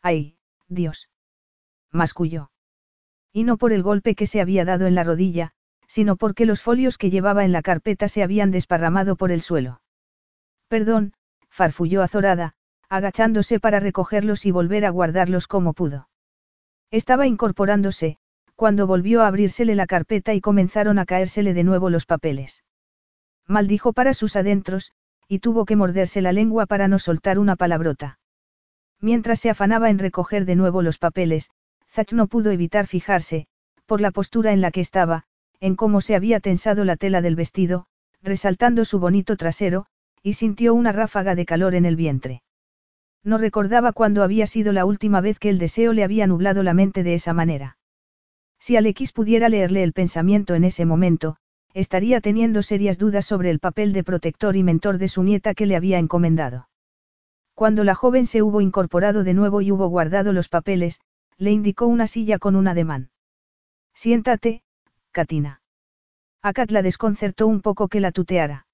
¡Ay, 0.00 0.36
Dios! 0.74 1.08
masculló. 1.90 2.50
Y 3.32 3.44
no 3.44 3.56
por 3.56 3.72
el 3.72 3.82
golpe 3.82 4.14
que 4.14 4.26
se 4.26 4.40
había 4.40 4.64
dado 4.64 4.86
en 4.86 4.94
la 4.94 5.04
rodilla, 5.04 5.52
sino 5.86 6.16
porque 6.16 6.46
los 6.46 6.62
folios 6.62 6.98
que 6.98 7.10
llevaba 7.10 7.44
en 7.44 7.52
la 7.52 7.62
carpeta 7.62 8.08
se 8.08 8.22
habían 8.22 8.50
desparramado 8.50 9.16
por 9.16 9.32
el 9.32 9.40
suelo. 9.40 9.80
Perdón, 10.68 11.14
farfulló 11.50 12.02
azorada, 12.02 12.54
agachándose 12.88 13.60
para 13.60 13.80
recogerlos 13.80 14.46
y 14.46 14.50
volver 14.50 14.84
a 14.84 14.90
guardarlos 14.90 15.46
como 15.46 15.72
pudo. 15.72 16.08
Estaba 16.90 17.26
incorporándose, 17.26 18.18
cuando 18.56 18.86
volvió 18.86 19.22
a 19.22 19.28
abrírsele 19.28 19.74
la 19.74 19.86
carpeta 19.86 20.34
y 20.34 20.40
comenzaron 20.40 20.98
a 20.98 21.06
caérsele 21.06 21.54
de 21.54 21.64
nuevo 21.64 21.90
los 21.90 22.06
papeles 22.06 22.64
maldijo 23.46 23.92
para 23.92 24.14
sus 24.14 24.36
adentros, 24.36 24.92
y 25.28 25.38
tuvo 25.38 25.64
que 25.64 25.76
morderse 25.76 26.20
la 26.20 26.32
lengua 26.32 26.66
para 26.66 26.88
no 26.88 26.98
soltar 26.98 27.38
una 27.38 27.56
palabrota. 27.56 28.18
Mientras 29.00 29.40
se 29.40 29.50
afanaba 29.50 29.90
en 29.90 29.98
recoger 29.98 30.44
de 30.44 30.56
nuevo 30.56 30.82
los 30.82 30.98
papeles, 30.98 31.50
Zach 31.90 32.12
no 32.12 32.26
pudo 32.26 32.50
evitar 32.50 32.86
fijarse, 32.86 33.46
por 33.86 34.00
la 34.00 34.10
postura 34.10 34.52
en 34.52 34.60
la 34.60 34.70
que 34.70 34.80
estaba, 34.80 35.24
en 35.60 35.76
cómo 35.76 36.00
se 36.00 36.14
había 36.14 36.40
tensado 36.40 36.84
la 36.84 36.96
tela 36.96 37.20
del 37.20 37.36
vestido, 37.36 37.86
resaltando 38.22 38.84
su 38.84 38.98
bonito 38.98 39.36
trasero, 39.36 39.86
y 40.22 40.34
sintió 40.34 40.74
una 40.74 40.92
ráfaga 40.92 41.34
de 41.34 41.44
calor 41.44 41.74
en 41.74 41.84
el 41.84 41.96
vientre. 41.96 42.42
No 43.22 43.38
recordaba 43.38 43.92
cuándo 43.92 44.22
había 44.22 44.46
sido 44.46 44.72
la 44.72 44.84
última 44.84 45.20
vez 45.20 45.38
que 45.38 45.50
el 45.50 45.58
deseo 45.58 45.92
le 45.92 46.04
había 46.04 46.26
nublado 46.26 46.62
la 46.62 46.74
mente 46.74 47.02
de 47.02 47.14
esa 47.14 47.32
manera. 47.32 47.78
Si 48.58 48.76
Alex 48.76 49.12
pudiera 49.12 49.48
leerle 49.48 49.82
el 49.82 49.92
pensamiento 49.92 50.54
en 50.54 50.64
ese 50.64 50.84
momento, 50.84 51.36
estaría 51.74 52.20
teniendo 52.20 52.62
serias 52.62 52.98
dudas 52.98 53.26
sobre 53.26 53.50
el 53.50 53.60
papel 53.60 53.92
de 53.92 54.04
protector 54.04 54.56
y 54.56 54.62
mentor 54.62 54.98
de 54.98 55.08
su 55.08 55.22
nieta 55.22 55.54
que 55.54 55.66
le 55.66 55.76
había 55.76 55.98
encomendado. 55.98 56.68
Cuando 57.54 57.84
la 57.84 57.94
joven 57.94 58.26
se 58.26 58.42
hubo 58.42 58.60
incorporado 58.60 59.24
de 59.24 59.34
nuevo 59.34 59.60
y 59.60 59.70
hubo 59.70 59.86
guardado 59.88 60.32
los 60.32 60.48
papeles, 60.48 61.00
le 61.38 61.52
indicó 61.52 61.86
una 61.86 62.06
silla 62.06 62.38
con 62.38 62.56
un 62.56 62.68
ademán. 62.68 63.10
Siéntate, 63.94 64.62
Katina. 65.12 65.62
A 66.42 66.52
Kat 66.52 66.70
la 66.70 66.82
desconcertó 66.82 67.46
un 67.46 67.62
poco 67.62 67.88
que 67.88 68.00
la 68.00 68.12
tuteara. 68.12 68.66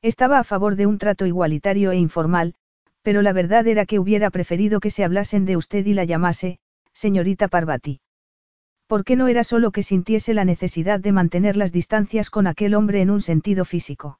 Estaba 0.00 0.38
a 0.38 0.44
favor 0.44 0.76
de 0.76 0.86
un 0.86 0.98
trato 0.98 1.26
igualitario 1.26 1.90
e 1.90 1.96
informal, 1.96 2.54
pero 3.02 3.22
la 3.22 3.32
verdad 3.32 3.66
era 3.66 3.84
que 3.84 3.98
hubiera 3.98 4.30
preferido 4.30 4.80
que 4.80 4.90
se 4.90 5.04
hablasen 5.04 5.44
de 5.44 5.56
usted 5.56 5.84
y 5.86 5.94
la 5.94 6.04
llamase, 6.04 6.58
señorita 6.92 7.48
Parvati. 7.48 8.00
¿Por 8.86 9.04
qué 9.04 9.16
no 9.16 9.28
era 9.28 9.44
solo 9.44 9.70
que 9.70 9.82
sintiese 9.82 10.34
la 10.34 10.44
necesidad 10.44 10.98
de 10.98 11.12
mantener 11.12 11.56
las 11.56 11.72
distancias 11.72 12.30
con 12.30 12.46
aquel 12.46 12.74
hombre 12.74 13.02
en 13.02 13.10
un 13.10 13.20
sentido 13.20 13.64
físico? 13.64 14.18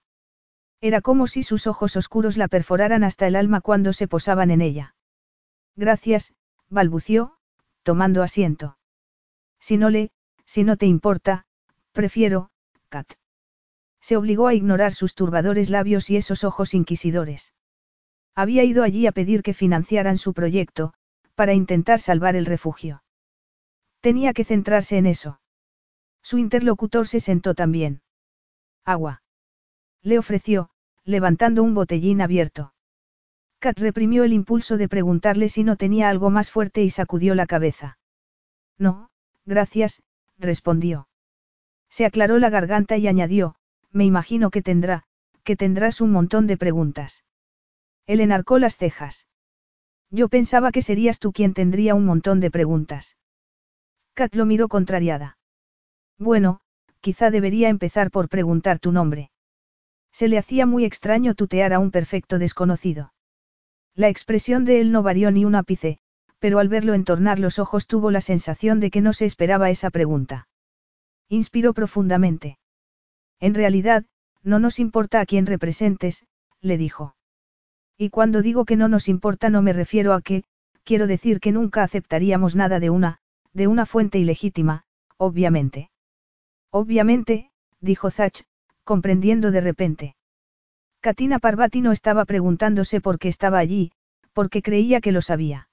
Era 0.81 1.01
como 1.01 1.27
si 1.27 1.43
sus 1.43 1.67
ojos 1.67 1.97
oscuros 1.97 2.37
la 2.37 2.49
perforaran 2.49 3.03
hasta 3.03 3.27
el 3.27 3.37
alma 3.37 3.61
cuando 3.61 3.93
se 3.93 4.07
posaban 4.07 4.51
en 4.51 4.61
ella. 4.61 4.95
Gracias, 5.75 6.35
balbució, 6.69 7.37
tomando 7.83 8.23
asiento. 8.23 8.79
Si 9.59 9.77
no 9.77 9.91
le, 9.91 10.11
si 10.45 10.65
no 10.65 10.77
te 10.77 10.87
importa, 10.87 11.47
prefiero, 11.93 12.51
Kat. 12.89 13.15
Se 14.01 14.17
obligó 14.17 14.47
a 14.47 14.55
ignorar 14.55 14.93
sus 14.95 15.15
turbadores 15.15 15.71
labios 15.71 16.11
y 16.11 16.17
esos 16.17 16.45
ojos 16.45 16.75
inquisidores. 16.75 17.53
Había 18.35 18.63
ido 18.63 18.85
allí 18.85 19.07
a 19.09 19.13
pedir 19.13 19.43
que 19.43 19.55
financiaran 19.55 20.17
su 20.17 20.33
proyecto, 20.33 20.95
para 21.35 21.55
intentar 21.55 22.01
salvar 22.01 22.37
el 22.37 22.47
refugio. 22.47 23.03
Tenía 24.01 24.33
que 24.33 24.45
centrarse 24.45 24.97
en 24.97 25.07
eso. 25.07 25.41
Su 26.23 26.39
interlocutor 26.39 27.09
se 27.09 27.21
sentó 27.21 27.55
también. 27.55 28.03
Agua. 28.85 29.23
Le 30.03 30.19
ofreció, 30.19 30.71
levantando 31.05 31.63
un 31.63 31.75
botellín 31.75 32.21
abierto. 32.21 32.73
Kat 33.59 33.79
reprimió 33.79 34.25
el 34.25 34.33
impulso 34.33 34.77
de 34.77 34.89
preguntarle 34.89 35.49
si 35.49 35.65
no 35.65 35.77
tenía 35.77 36.09
algo 36.09 36.31
más 36.31 36.51
fuerte 36.51 36.85
y 36.85 36.91
sacudió 36.91 37.35
la 37.35 37.47
cabeza. 37.47 37.99
No, 38.79 39.11
gracias, 39.45 40.03
respondió. 40.39 41.09
Se 41.89 42.05
aclaró 42.05 42.39
la 42.39 42.51
garganta 42.51 42.97
y 42.97 43.09
añadió, 43.09 43.57
me 43.91 44.05
imagino 44.05 44.51
que 44.51 44.63
tendrá, 44.63 45.05
que 45.43 45.57
tendrás 45.57 46.01
un 46.01 46.13
montón 46.13 46.47
de 46.47 46.57
preguntas. 46.57 47.25
Él 48.07 48.21
enarcó 48.21 48.59
las 48.59 48.77
cejas. 48.77 49.27
Yo 50.11 50.29
pensaba 50.29 50.71
que 50.71 50.83
serías 50.83 51.19
tú 51.19 51.33
quien 51.33 51.53
tendría 51.53 51.95
un 51.95 52.05
montón 52.05 52.41
de 52.41 52.51
preguntas. 52.51 53.17
Kat 54.15 54.35
lo 54.35 54.47
miró 54.47 54.69
contrariada. 54.69 55.39
Bueno, 56.19 56.61
quizá 57.01 57.31
debería 57.31 57.69
empezar 57.69 58.11
por 58.11 58.29
preguntar 58.29 58.79
tu 58.79 58.93
nombre. 58.93 59.31
Se 60.19 60.27
le 60.27 60.37
hacía 60.37 60.67
muy 60.67 60.85
extraño 60.85 61.37
tutear 61.37 61.73
a 61.73 61.79
un 61.79 61.93
perfecto 61.93 62.41
desconocido. 62.41 63.13
La 63.95 64.09
expresión 64.09 64.65
de 64.65 64.81
él 64.81 64.91
no 64.91 65.05
varió 65.05 65.31
ni 65.31 65.45
un 65.45 65.55
ápice, 65.55 66.01
pero 66.41 66.59
al 66.59 66.69
verlo 66.69 66.95
entornar 66.95 67.39
los 67.39 67.61
ojos 67.61 67.87
tuvo 67.87 68.11
la 68.11 68.21
sensación 68.21 68.81
de 68.81 68.91
que 68.91 69.01
no 69.01 69.13
se 69.13 69.27
esperaba 69.27 69.71
esa 69.71 69.91
pregunta. 69.91 70.49
Inspiró 71.29 71.73
profundamente. 71.73 72.59
En 73.39 73.55
realidad, 73.55 74.07
no 74.43 74.59
nos 74.59 74.81
importa 74.81 75.21
a 75.21 75.25
quién 75.25 75.47
representes, 75.47 76.27
le 76.61 76.79
dijo. 76.79 77.15
Y 77.97 78.11
cuando 78.11 78.43
digo 78.43 78.65
que 78.65 78.75
no 78.75 78.89
nos 78.89 79.09
importa 79.09 79.51
no 79.51 79.63
me 79.63 79.73
refiero 79.73 80.15
a 80.15 80.21
que, 80.21 80.43
quiero 80.83 81.07
decir 81.07 81.39
que 81.39 81.53
nunca 81.53 81.85
aceptaríamos 81.85 82.57
nada 82.57 82.81
de 82.81 82.91
una, 82.91 83.21
de 83.53 83.69
una 83.69 83.87
fuente 83.87 84.19
ilegítima, 84.19 84.83
obviamente. 85.17 85.93
Obviamente, 86.73 87.53
dijo 87.81 88.11
Zach, 88.11 88.48
comprendiendo 88.89 89.51
de 89.51 89.61
repente. 89.61 90.17
Katina 91.01 91.39
Parvati 91.41 91.83
no 91.83 91.93
estaba 91.93 92.25
preguntándose 92.25 93.03
por 93.03 93.19
qué 93.19 93.29
estaba 93.29 93.59
allí, 93.59 93.93
porque 94.33 94.63
creía 94.63 95.03
que 95.03 95.13
lo 95.13 95.21
sabía. 95.21 95.69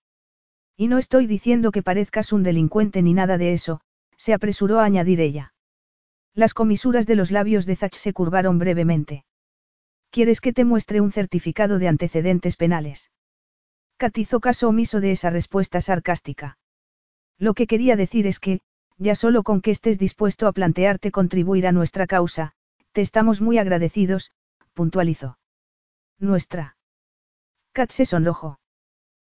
Y 0.76 0.90
no 0.90 0.98
estoy 0.98 1.26
diciendo 1.26 1.72
que 1.72 1.82
parezcas 1.82 2.34
un 2.34 2.44
delincuente 2.44 3.02
ni 3.02 3.14
nada 3.14 3.38
de 3.38 3.54
eso, 3.54 3.80
se 4.18 4.34
apresuró 4.34 4.82
a 4.82 4.84
añadir 4.84 5.22
ella. 5.22 5.54
Las 6.34 6.54
comisuras 6.54 7.06
de 7.06 7.16
los 7.16 7.32
labios 7.32 7.66
de 7.66 7.78
Zach 7.78 7.96
se 7.96 8.12
curvaron 8.12 8.60
brevemente. 8.60 9.24
¿Quieres 10.10 10.42
que 10.42 10.52
te 10.52 10.66
muestre 10.66 11.00
un 11.00 11.14
certificado 11.14 11.80
de 11.80 11.88
antecedentes 11.88 12.58
penales? 12.58 13.12
Kat 13.96 14.18
hizo 14.18 14.42
caso 14.42 14.68
omiso 14.68 15.00
de 15.00 15.14
esa 15.14 15.30
respuesta 15.30 15.80
sarcástica. 15.80 16.58
Lo 17.38 17.54
que 17.54 17.66
quería 17.66 17.96
decir 17.96 18.28
es 18.28 18.42
que, 18.42 18.60
ya 18.98 19.16
solo 19.16 19.44
con 19.44 19.62
que 19.62 19.72
estés 19.72 19.98
dispuesto 19.98 20.48
a 20.48 20.52
plantearte 20.52 21.12
contribuir 21.12 21.66
a 21.66 21.72
nuestra 21.72 22.08
causa, 22.08 22.52
te 22.96 23.02
estamos 23.02 23.42
muy 23.42 23.58
agradecidos, 23.58 24.32
puntualizó. 24.74 25.38
Nuestra. 26.18 26.78
Kat 27.74 27.92
se 27.92 28.06
sonrojó. 28.06 28.58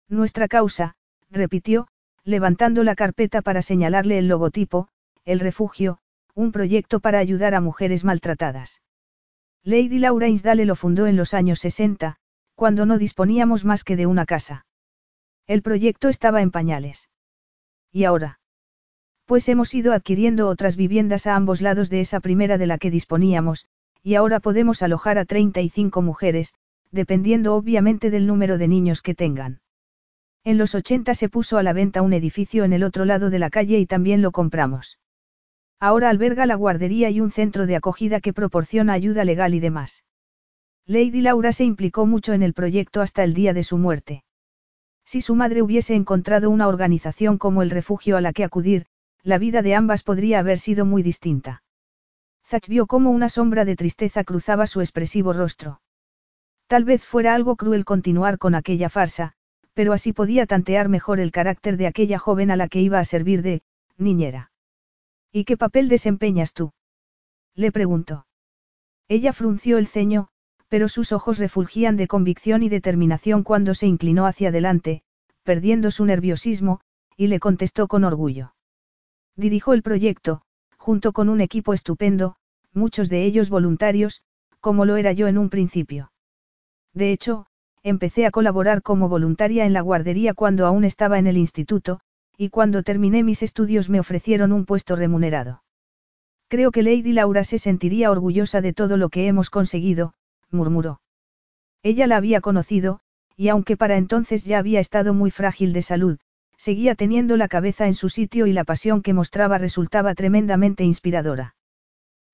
Nuestra 0.10 0.50
causa, 0.50 0.96
repitió, 1.32 1.88
levantando 2.26 2.84
la 2.84 2.94
carpeta 2.94 3.42
para 3.42 3.62
señalarle 3.62 4.18
el 4.18 4.28
logotipo, 4.28 4.90
el 5.24 5.40
refugio, 5.40 6.00
un 6.36 6.52
proyecto 6.52 7.00
para 7.00 7.20
ayudar 7.20 7.56
a 7.56 7.62
mujeres 7.62 8.04
maltratadas. 8.04 8.82
Lady 9.64 9.98
Laura 9.98 10.28
Insdale 10.28 10.66
lo 10.66 10.76
fundó 10.76 11.08
en 11.08 11.16
los 11.16 11.34
años 11.34 11.60
60, 11.60 12.18
cuando 12.56 12.86
no 12.86 12.98
disponíamos 12.98 13.64
más 13.64 13.86
que 13.86 13.96
de 13.96 14.08
una 14.08 14.26
casa. 14.26 14.66
El 15.48 15.62
proyecto 15.62 16.10
estaba 16.10 16.42
en 16.42 16.52
pañales. 16.52 17.08
¿Y 17.94 18.04
ahora? 18.04 18.42
Pues 19.26 19.48
hemos 19.48 19.74
ido 19.74 19.94
adquiriendo 19.94 20.50
otras 20.50 20.76
viviendas 20.76 21.28
a 21.28 21.36
ambos 21.36 21.62
lados 21.62 21.90
de 21.90 22.02
esa 22.02 22.20
primera 22.20 22.58
de 22.58 22.68
la 22.68 22.78
que 22.78 22.92
disponíamos, 22.92 23.68
y 24.04 24.16
ahora 24.16 24.42
podemos 24.42 24.82
alojar 24.82 25.18
a 25.18 25.26
35 25.26 26.02
mujeres, 26.02 26.54
dependiendo 26.92 27.56
obviamente 27.56 28.12
del 28.12 28.28
número 28.28 28.58
de 28.58 28.68
niños 28.68 29.02
que 29.02 29.16
tengan. 29.16 29.62
En 30.44 30.58
los 30.58 30.76
80 30.76 31.16
se 31.16 31.30
puso 31.30 31.58
a 31.58 31.64
la 31.64 31.72
venta 31.72 32.02
un 32.02 32.12
edificio 32.12 32.66
en 32.66 32.74
el 32.74 32.84
otro 32.84 33.06
lado 33.06 33.30
de 33.30 33.40
la 33.40 33.50
calle 33.50 33.80
y 33.80 33.86
también 33.86 34.22
lo 34.22 34.32
compramos. 34.32 35.00
Ahora 35.80 36.10
alberga 36.10 36.46
la 36.46 36.56
guardería 36.56 37.10
y 37.10 37.22
un 37.22 37.32
centro 37.32 37.66
de 37.66 37.78
acogida 37.78 38.20
que 38.20 38.34
proporciona 38.34 38.92
ayuda 38.92 39.24
legal 39.24 39.54
y 39.54 39.62
demás. 39.62 40.04
Lady 40.86 41.22
Laura 41.22 41.54
se 41.54 41.64
implicó 41.64 42.06
mucho 42.06 42.34
en 42.34 42.44
el 42.44 42.54
proyecto 42.54 43.02
hasta 43.02 43.24
el 43.24 43.34
día 43.34 43.54
de 43.54 43.64
su 43.64 43.78
muerte. 43.78 44.26
Si 45.06 45.22
su 45.22 45.34
madre 45.34 45.62
hubiese 45.62 45.96
encontrado 45.96 46.50
una 46.50 46.68
organización 46.68 47.38
como 47.38 47.62
el 47.62 47.70
refugio 47.70 48.18
a 48.18 48.22
la 48.22 48.34
que 48.34 48.44
acudir, 48.44 48.86
la 49.24 49.38
vida 49.38 49.62
de 49.62 49.74
ambas 49.74 50.04
podría 50.04 50.40
haber 50.40 50.60
sido 50.60 50.86
muy 50.86 51.02
distinta. 51.02 51.64
Zach 52.46 52.68
vio 52.68 52.88
cómo 52.88 53.10
una 53.10 53.30
sombra 53.30 53.64
de 53.66 53.76
tristeza 53.76 54.24
cruzaba 54.24 54.68
su 54.68 54.82
expresivo 54.82 55.32
rostro. 55.32 55.82
Tal 56.68 56.84
vez 56.84 57.04
fuera 57.04 57.34
algo 57.34 57.56
cruel 57.56 57.86
continuar 57.86 58.38
con 58.38 58.54
aquella 58.54 58.90
farsa, 58.90 59.34
pero 59.74 59.94
así 59.94 60.14
podía 60.14 60.46
tantear 60.46 60.90
mejor 60.90 61.20
el 61.20 61.32
carácter 61.32 61.78
de 61.78 61.88
aquella 61.88 62.20
joven 62.20 62.52
a 62.52 62.56
la 62.56 62.68
que 62.68 62.82
iba 62.82 63.00
a 63.00 63.06
servir 63.06 63.42
de, 63.42 63.64
niñera. 63.98 64.52
¿Y 65.32 65.46
qué 65.46 65.58
papel 65.58 65.90
desempeñas 65.90 66.54
tú? 66.54 66.74
Le 67.56 67.72
preguntó. 67.72 68.28
Ella 69.08 69.34
frunció 69.34 69.78
el 69.78 69.88
ceño, 69.88 70.28
pero 70.68 70.90
sus 70.90 71.12
ojos 71.12 71.38
refulgían 71.40 71.98
de 71.98 72.08
convicción 72.08 72.64
y 72.64 72.70
determinación 72.70 73.44
cuando 73.44 73.74
se 73.74 73.88
inclinó 73.88 74.26
hacia 74.26 74.50
adelante, 74.50 75.04
perdiendo 75.44 75.92
su 75.92 76.06
nerviosismo, 76.06 76.82
y 77.16 77.28
le 77.28 77.40
contestó 77.40 77.88
con 77.88 78.04
orgullo. 78.04 78.53
Dirijo 79.36 79.74
el 79.74 79.82
proyecto, 79.82 80.42
junto 80.78 81.12
con 81.12 81.30
un 81.30 81.42
equipo 81.42 81.74
estupendo, 81.74 82.36
muchos 82.74 83.10
de 83.10 83.24
ellos 83.26 83.50
voluntarios, 83.50 84.22
como 84.60 84.86
lo 84.86 84.96
era 84.96 85.12
yo 85.12 85.28
en 85.28 85.38
un 85.38 85.50
principio. 85.50 86.12
De 86.94 87.12
hecho, 87.12 87.48
empecé 87.82 88.26
a 88.26 88.32
colaborar 88.32 88.82
como 88.82 89.10
voluntaria 89.10 89.66
en 89.66 89.74
la 89.74 89.82
guardería 89.82 90.34
cuando 90.34 90.66
aún 90.66 90.84
estaba 90.84 91.20
en 91.20 91.28
el 91.28 91.38
instituto, 91.38 92.00
y 92.38 92.50
cuando 92.50 92.84
terminé 92.84 93.24
mis 93.24 93.44
estudios 93.44 93.90
me 93.90 94.00
ofrecieron 94.00 94.52
un 94.52 94.66
puesto 94.66 94.96
remunerado. 94.96 95.64
Creo 96.48 96.72
que 96.72 96.84
Lady 96.84 97.14
Laura 97.14 97.44
se 97.44 97.58
sentiría 97.58 98.12
orgullosa 98.12 98.62
de 98.62 98.74
todo 98.74 98.98
lo 98.98 99.10
que 99.10 99.28
hemos 99.28 99.50
conseguido, 99.50 100.14
murmuró. 100.52 101.02
Ella 101.82 102.08
la 102.08 102.18
había 102.18 102.42
conocido, 102.42 103.00
y 103.36 103.50
aunque 103.50 103.76
para 103.76 103.98
entonces 103.98 104.46
ya 104.46 104.60
había 104.60 104.80
estado 104.80 105.14
muy 105.14 105.32
frágil 105.32 105.74
de 105.74 105.82
salud, 105.82 106.20
seguía 106.58 106.96
teniendo 106.96 107.38
la 107.38 107.48
cabeza 107.48 107.88
en 107.88 107.94
su 107.94 108.10
sitio 108.10 108.48
y 108.48 108.54
la 108.54 108.64
pasión 108.64 109.02
que 109.02 109.14
mostraba 109.14 109.58
resultaba 109.58 110.16
tremendamente 110.16 110.84
inspiradora. 110.84 111.56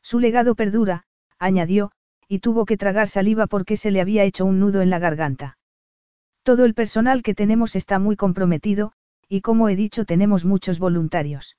Su 0.01 0.19
legado 0.19 0.55
perdura, 0.55 1.03
añadió, 1.37 1.91
y 2.27 2.39
tuvo 2.39 2.65
que 2.65 2.77
tragar 2.77 3.07
saliva 3.07 3.47
porque 3.47 3.77
se 3.77 3.91
le 3.91 4.01
había 4.01 4.23
hecho 4.23 4.45
un 4.45 4.59
nudo 4.59 4.81
en 4.81 4.89
la 4.89 4.99
garganta. 4.99 5.57
Todo 6.43 6.65
el 6.65 6.73
personal 6.73 7.23
que 7.23 7.35
tenemos 7.35 7.75
está 7.75 7.99
muy 7.99 8.15
comprometido, 8.15 8.93
y 9.27 9.41
como 9.41 9.69
he 9.69 9.75
dicho 9.75 10.05
tenemos 10.05 10.45
muchos 10.45 10.79
voluntarios. 10.79 11.57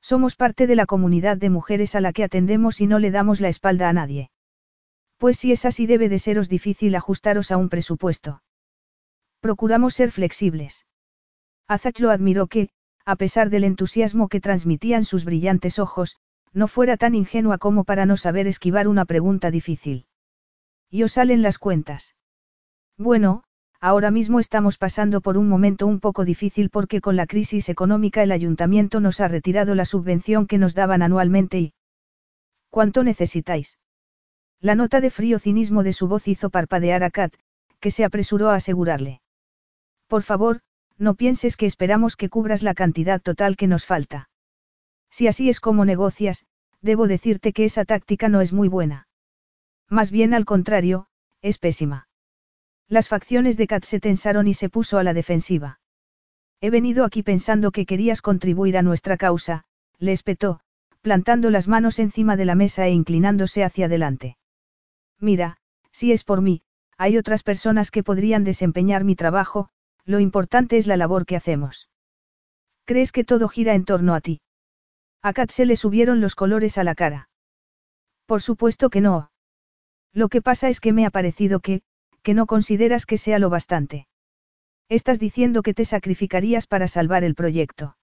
Somos 0.00 0.34
parte 0.34 0.66
de 0.66 0.76
la 0.76 0.86
comunidad 0.86 1.36
de 1.36 1.50
mujeres 1.50 1.94
a 1.94 2.00
la 2.00 2.12
que 2.12 2.24
atendemos 2.24 2.80
y 2.80 2.86
no 2.86 2.98
le 2.98 3.10
damos 3.10 3.40
la 3.40 3.48
espalda 3.48 3.88
a 3.88 3.92
nadie. 3.92 4.30
Pues 5.16 5.38
si 5.38 5.52
es 5.52 5.64
así 5.64 5.86
debe 5.86 6.08
de 6.08 6.18
seros 6.18 6.48
difícil 6.48 6.96
ajustaros 6.96 7.52
a 7.52 7.56
un 7.56 7.68
presupuesto. 7.68 8.42
Procuramos 9.40 9.94
ser 9.94 10.10
flexibles. 10.10 10.84
Azach 11.68 11.98
lo 12.00 12.10
admiró 12.10 12.46
que, 12.46 12.68
a 13.04 13.16
pesar 13.16 13.50
del 13.50 13.64
entusiasmo 13.64 14.28
que 14.28 14.40
transmitían 14.40 15.04
sus 15.04 15.24
brillantes 15.24 15.78
ojos, 15.78 16.16
no 16.52 16.68
fuera 16.68 16.96
tan 16.96 17.14
ingenua 17.14 17.58
como 17.58 17.84
para 17.84 18.06
no 18.06 18.16
saber 18.16 18.46
esquivar 18.46 18.88
una 18.88 19.04
pregunta 19.04 19.50
difícil. 19.50 20.06
¿Y 20.90 21.02
os 21.02 21.12
salen 21.12 21.42
las 21.42 21.58
cuentas? 21.58 22.14
Bueno, 22.98 23.44
ahora 23.80 24.10
mismo 24.10 24.38
estamos 24.38 24.76
pasando 24.76 25.20
por 25.20 25.38
un 25.38 25.48
momento 25.48 25.86
un 25.86 26.00
poco 26.00 26.24
difícil 26.24 26.68
porque 26.68 27.00
con 27.00 27.16
la 27.16 27.26
crisis 27.26 27.68
económica 27.68 28.22
el 28.22 28.32
ayuntamiento 28.32 29.00
nos 29.00 29.20
ha 29.20 29.28
retirado 29.28 29.74
la 29.74 29.86
subvención 29.86 30.46
que 30.46 30.58
nos 30.58 30.74
daban 30.74 31.02
anualmente 31.02 31.58
y... 31.58 31.74
¿Cuánto 32.70 33.02
necesitáis? 33.02 33.78
La 34.60 34.74
nota 34.74 35.00
de 35.00 35.10
frío 35.10 35.38
cinismo 35.38 35.82
de 35.82 35.92
su 35.92 36.06
voz 36.06 36.28
hizo 36.28 36.50
parpadear 36.50 37.02
a 37.02 37.10
Kat, 37.10 37.34
que 37.80 37.90
se 37.90 38.04
apresuró 38.04 38.50
a 38.50 38.54
asegurarle. 38.54 39.20
Por 40.06 40.22
favor, 40.22 40.60
no 41.02 41.14
pienses 41.14 41.56
que 41.56 41.66
esperamos 41.66 42.16
que 42.16 42.28
cubras 42.28 42.62
la 42.62 42.74
cantidad 42.74 43.20
total 43.20 43.56
que 43.56 43.66
nos 43.66 43.84
falta. 43.84 44.30
Si 45.10 45.26
así 45.26 45.48
es 45.48 45.58
como 45.58 45.84
negocias, 45.84 46.46
debo 46.80 47.08
decirte 47.08 47.52
que 47.52 47.64
esa 47.64 47.84
táctica 47.84 48.28
no 48.28 48.40
es 48.40 48.52
muy 48.52 48.68
buena. 48.68 49.08
Más 49.88 50.12
bien 50.12 50.32
al 50.32 50.44
contrario, 50.44 51.06
es 51.42 51.58
pésima. 51.58 52.08
Las 52.88 53.08
facciones 53.08 53.56
de 53.56 53.66
Kat 53.66 53.84
se 53.84 53.98
tensaron 53.98 54.46
y 54.46 54.54
se 54.54 54.68
puso 54.68 54.98
a 54.98 55.02
la 55.02 55.12
defensiva. 55.12 55.80
He 56.60 56.70
venido 56.70 57.04
aquí 57.04 57.24
pensando 57.24 57.72
que 57.72 57.84
querías 57.84 58.22
contribuir 58.22 58.78
a 58.78 58.82
nuestra 58.82 59.16
causa, 59.16 59.64
le 59.98 60.12
espetó, 60.12 60.60
plantando 61.00 61.50
las 61.50 61.66
manos 61.66 61.98
encima 61.98 62.36
de 62.36 62.44
la 62.44 62.54
mesa 62.54 62.86
e 62.86 62.92
inclinándose 62.92 63.64
hacia 63.64 63.86
adelante. 63.86 64.36
Mira, 65.18 65.56
si 65.90 66.12
es 66.12 66.22
por 66.22 66.42
mí, 66.42 66.62
hay 66.96 67.18
otras 67.18 67.42
personas 67.42 67.90
que 67.90 68.04
podrían 68.04 68.44
desempeñar 68.44 69.02
mi 69.02 69.16
trabajo, 69.16 69.68
lo 70.04 70.20
importante 70.20 70.76
es 70.76 70.86
la 70.86 70.96
labor 70.96 71.26
que 71.26 71.36
hacemos. 71.36 71.88
¿Crees 72.84 73.12
que 73.12 73.24
todo 73.24 73.48
gira 73.48 73.74
en 73.74 73.84
torno 73.84 74.14
a 74.14 74.20
ti? 74.20 74.40
A 75.22 75.32
Kat 75.32 75.50
se 75.50 75.66
le 75.66 75.76
subieron 75.76 76.20
los 76.20 76.34
colores 76.34 76.78
a 76.78 76.84
la 76.84 76.94
cara. 76.94 77.28
Por 78.26 78.42
supuesto 78.42 78.90
que 78.90 79.00
no. 79.00 79.30
Lo 80.12 80.28
que 80.28 80.42
pasa 80.42 80.68
es 80.68 80.80
que 80.80 80.92
me 80.92 81.06
ha 81.06 81.10
parecido 81.10 81.60
que, 81.60 81.82
que 82.22 82.34
no 82.34 82.46
consideras 82.46 83.06
que 83.06 83.18
sea 83.18 83.38
lo 83.38 83.50
bastante. 83.50 84.08
Estás 84.88 85.18
diciendo 85.18 85.62
que 85.62 85.74
te 85.74 85.84
sacrificarías 85.84 86.66
para 86.66 86.88
salvar 86.88 87.24
el 87.24 87.34
proyecto. 87.34 87.96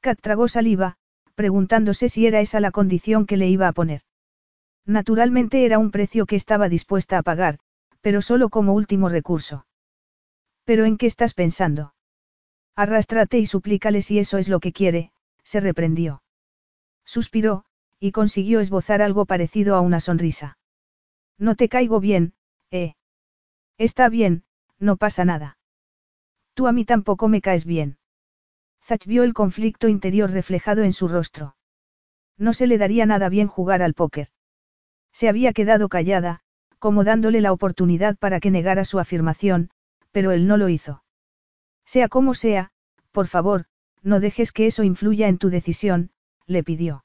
Kat 0.00 0.18
tragó 0.20 0.48
saliva, 0.48 0.96
preguntándose 1.34 2.08
si 2.08 2.26
era 2.26 2.40
esa 2.40 2.58
la 2.60 2.70
condición 2.70 3.26
que 3.26 3.36
le 3.36 3.48
iba 3.48 3.68
a 3.68 3.72
poner. 3.72 4.00
Naturalmente 4.86 5.66
era 5.66 5.78
un 5.78 5.90
precio 5.90 6.26
que 6.26 6.36
estaba 6.36 6.68
dispuesta 6.68 7.18
a 7.18 7.22
pagar, 7.22 7.58
pero 8.00 8.22
solo 8.22 8.48
como 8.48 8.72
último 8.72 9.08
recurso. 9.08 9.66
¿Pero 10.64 10.84
en 10.84 10.96
qué 10.96 11.06
estás 11.06 11.34
pensando? 11.34 11.94
Arrástrate 12.76 13.38
y 13.38 13.46
suplícale 13.46 14.02
si 14.02 14.18
eso 14.18 14.38
es 14.38 14.48
lo 14.48 14.60
que 14.60 14.72
quiere, 14.72 15.12
se 15.42 15.60
reprendió. 15.60 16.22
Suspiró, 17.04 17.64
y 17.98 18.12
consiguió 18.12 18.60
esbozar 18.60 19.02
algo 19.02 19.26
parecido 19.26 19.74
a 19.76 19.80
una 19.80 20.00
sonrisa. 20.00 20.58
No 21.38 21.54
te 21.56 21.68
caigo 21.68 22.00
bien, 22.00 22.34
eh. 22.70 22.94
Está 23.76 24.08
bien, 24.08 24.44
no 24.78 24.96
pasa 24.96 25.24
nada. 25.24 25.58
Tú 26.54 26.66
a 26.66 26.72
mí 26.72 26.84
tampoco 26.84 27.28
me 27.28 27.40
caes 27.40 27.64
bien. 27.64 27.98
Zach 28.82 29.06
vio 29.06 29.22
el 29.22 29.34
conflicto 29.34 29.88
interior 29.88 30.30
reflejado 30.30 30.82
en 30.82 30.92
su 30.92 31.08
rostro. 31.08 31.56
No 32.36 32.52
se 32.52 32.66
le 32.66 32.78
daría 32.78 33.06
nada 33.06 33.28
bien 33.28 33.46
jugar 33.46 33.82
al 33.82 33.94
póker. 33.94 34.28
Se 35.12 35.28
había 35.28 35.52
quedado 35.52 35.88
callada, 35.88 36.40
como 36.78 37.04
dándole 37.04 37.40
la 37.40 37.52
oportunidad 37.52 38.16
para 38.16 38.40
que 38.40 38.50
negara 38.50 38.84
su 38.84 38.98
afirmación, 38.98 39.70
pero 40.12 40.32
él 40.32 40.46
no 40.46 40.56
lo 40.56 40.68
hizo. 40.68 41.02
Sea 41.84 42.08
como 42.08 42.34
sea, 42.34 42.70
por 43.12 43.26
favor, 43.26 43.66
no 44.02 44.20
dejes 44.20 44.52
que 44.52 44.66
eso 44.66 44.82
influya 44.82 45.28
en 45.28 45.38
tu 45.38 45.50
decisión, 45.50 46.10
le 46.46 46.62
pidió. 46.62 47.04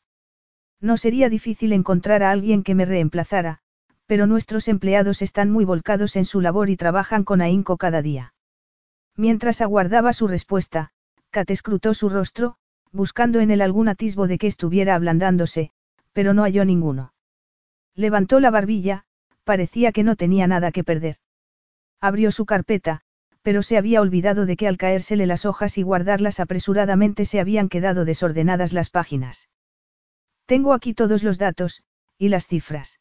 No 0.79 0.97
sería 0.97 1.29
difícil 1.29 1.73
encontrar 1.73 2.23
a 2.23 2.31
alguien 2.31 2.63
que 2.63 2.75
me 2.75 2.85
reemplazara, 2.85 3.59
pero 4.05 4.27
nuestros 4.27 4.67
empleados 4.67 5.21
están 5.21 5.51
muy 5.51 5.65
volcados 5.65 6.15
en 6.15 6.25
su 6.25 6.41
labor 6.41 6.69
y 6.69 6.77
trabajan 6.77 7.23
con 7.23 7.41
ahínco 7.41 7.77
cada 7.77 8.01
día. 8.01 8.33
Mientras 9.15 9.61
aguardaba 9.61 10.13
su 10.13 10.27
respuesta, 10.27 10.91
Kat 11.31 11.49
escrutó 11.49 11.93
su 11.93 12.09
rostro, 12.09 12.57
buscando 12.91 13.39
en 13.39 13.51
él 13.51 13.61
algún 13.61 13.87
atisbo 13.87 14.27
de 14.27 14.37
que 14.37 14.47
estuviera 14.47 14.95
ablandándose, 14.95 15.71
pero 16.13 16.33
no 16.33 16.43
halló 16.43 16.65
ninguno. 16.65 17.13
Levantó 17.95 18.39
la 18.39 18.51
barbilla, 18.51 19.05
parecía 19.43 19.91
que 19.91 20.03
no 20.03 20.15
tenía 20.15 20.47
nada 20.47 20.71
que 20.71 20.83
perder. 20.83 21.17
Abrió 22.01 22.31
su 22.31 22.45
carpeta, 22.45 23.01
pero 23.41 23.61
se 23.61 23.77
había 23.77 24.01
olvidado 24.01 24.45
de 24.45 24.57
que 24.57 24.67
al 24.67 24.77
caérsele 24.77 25.27
las 25.27 25.45
hojas 25.45 25.77
y 25.77 25.83
guardarlas 25.83 26.39
apresuradamente 26.39 27.25
se 27.25 27.39
habían 27.39 27.69
quedado 27.69 28.05
desordenadas 28.05 28.73
las 28.73 28.89
páginas. 28.89 29.49
Tengo 30.45 30.73
aquí 30.73 30.93
todos 30.93 31.23
los 31.23 31.37
datos, 31.37 31.83
y 32.17 32.29
las 32.29 32.47
cifras. 32.47 32.99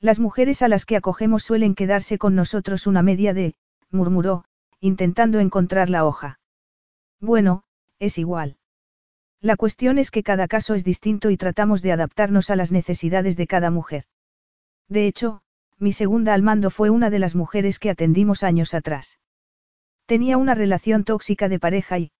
Las 0.00 0.18
mujeres 0.18 0.60
a 0.60 0.68
las 0.68 0.84
que 0.84 0.96
acogemos 0.96 1.44
suelen 1.44 1.74
quedarse 1.74 2.18
con 2.18 2.34
nosotros 2.34 2.86
una 2.86 3.02
media 3.02 3.32
de, 3.32 3.54
murmuró, 3.90 4.44
intentando 4.80 5.40
encontrar 5.40 5.88
la 5.88 6.04
hoja. 6.04 6.40
Bueno, 7.20 7.64
es 7.98 8.18
igual. 8.18 8.58
La 9.40 9.56
cuestión 9.56 9.98
es 9.98 10.10
que 10.10 10.22
cada 10.22 10.48
caso 10.48 10.74
es 10.74 10.84
distinto 10.84 11.30
y 11.30 11.36
tratamos 11.36 11.80
de 11.80 11.92
adaptarnos 11.92 12.50
a 12.50 12.56
las 12.56 12.72
necesidades 12.72 13.36
de 13.36 13.46
cada 13.46 13.70
mujer. 13.70 14.04
De 14.88 15.06
hecho, 15.06 15.42
mi 15.78 15.92
segunda 15.92 16.34
al 16.34 16.42
mando 16.42 16.70
fue 16.70 16.90
una 16.90 17.10
de 17.10 17.18
las 17.18 17.34
mujeres 17.34 17.78
que 17.78 17.90
atendimos 17.90 18.42
años 18.42 18.74
atrás. 18.74 19.18
Tenía 20.06 20.36
una 20.36 20.54
relación 20.54 21.04
tóxica 21.04 21.48
de 21.48 21.58
pareja 21.58 21.98
y... 21.98 22.12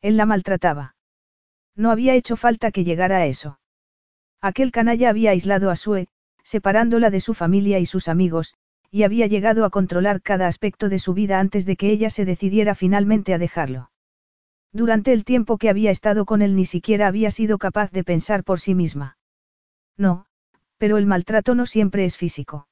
Él 0.00 0.16
la 0.16 0.26
maltrataba. 0.26 0.96
No 1.76 1.90
había 1.90 2.14
hecho 2.14 2.36
falta 2.36 2.70
que 2.72 2.84
llegara 2.84 3.18
a 3.18 3.26
eso. 3.26 3.58
Aquel 4.40 4.72
canalla 4.72 5.10
había 5.10 5.30
aislado 5.30 5.70
a 5.70 5.76
Sue, 5.76 6.08
separándola 6.42 7.10
de 7.10 7.20
su 7.20 7.34
familia 7.34 7.78
y 7.78 7.86
sus 7.86 8.08
amigos, 8.08 8.54
y 8.90 9.04
había 9.04 9.26
llegado 9.26 9.64
a 9.64 9.70
controlar 9.70 10.20
cada 10.20 10.48
aspecto 10.48 10.88
de 10.88 10.98
su 10.98 11.14
vida 11.14 11.38
antes 11.38 11.64
de 11.64 11.76
que 11.76 11.90
ella 11.90 12.10
se 12.10 12.24
decidiera 12.24 12.74
finalmente 12.74 13.32
a 13.32 13.38
dejarlo. 13.38 13.90
Durante 14.72 15.12
el 15.12 15.24
tiempo 15.24 15.58
que 15.58 15.70
había 15.70 15.90
estado 15.90 16.24
con 16.24 16.42
él 16.42 16.56
ni 16.56 16.64
siquiera 16.64 17.06
había 17.06 17.30
sido 17.30 17.58
capaz 17.58 17.90
de 17.90 18.04
pensar 18.04 18.42
por 18.42 18.58
sí 18.58 18.74
misma. 18.74 19.16
No, 19.96 20.26
pero 20.78 20.98
el 20.98 21.06
maltrato 21.06 21.54
no 21.54 21.66
siempre 21.66 22.04
es 22.04 22.16
físico. 22.16 22.66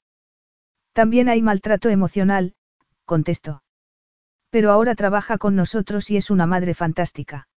También 0.93 1.28
hay 1.28 1.43
maltrato 1.43 1.88
emocional, 1.88 2.55
contestó. 3.05 3.62
Pero 4.51 4.72
ahora 4.72 4.95
trabaja 4.95 5.38
con 5.38 5.55
nosotros 5.55 6.11
y 6.11 6.16
es 6.16 6.30
una 6.30 6.47
madre 6.47 6.74
fantástica. 6.74 7.49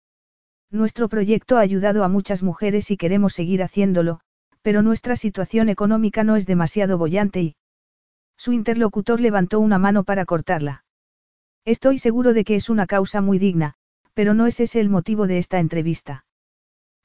Nuestro 0.71 1.09
proyecto 1.09 1.57
ha 1.57 1.61
ayudado 1.61 2.05
a 2.05 2.09
muchas 2.09 2.43
mujeres 2.43 2.91
y 2.91 2.97
queremos 2.97 3.35
seguir 3.35 3.63
haciéndolo, 3.63 4.21
pero 4.63 4.83
nuestra 4.83 5.17
situación 5.17 5.69
económica 5.69 6.25
no 6.25 6.37
es 6.37 6.47
demasiado 6.47 6.99
bollante 6.99 7.43
y... 7.43 7.57
Su 8.37 8.53
interlocutor 8.53 9.21
levantó 9.21 9.61
una 9.61 9.79
mano 9.79 10.05
para 10.05 10.25
cortarla. 10.25 10.85
Estoy 11.65 11.99
seguro 11.99 12.33
de 12.33 12.45
que 12.45 12.57
es 12.57 12.71
una 12.71 12.87
causa 12.87 13.21
muy 13.21 13.39
digna, 13.39 13.75
pero 14.15 14.35
no 14.35 14.47
es 14.47 14.61
ese 14.61 14.81
el 14.81 14.89
motivo 14.89 15.27
de 15.27 15.39
esta 15.39 15.59
entrevista. 15.59 16.25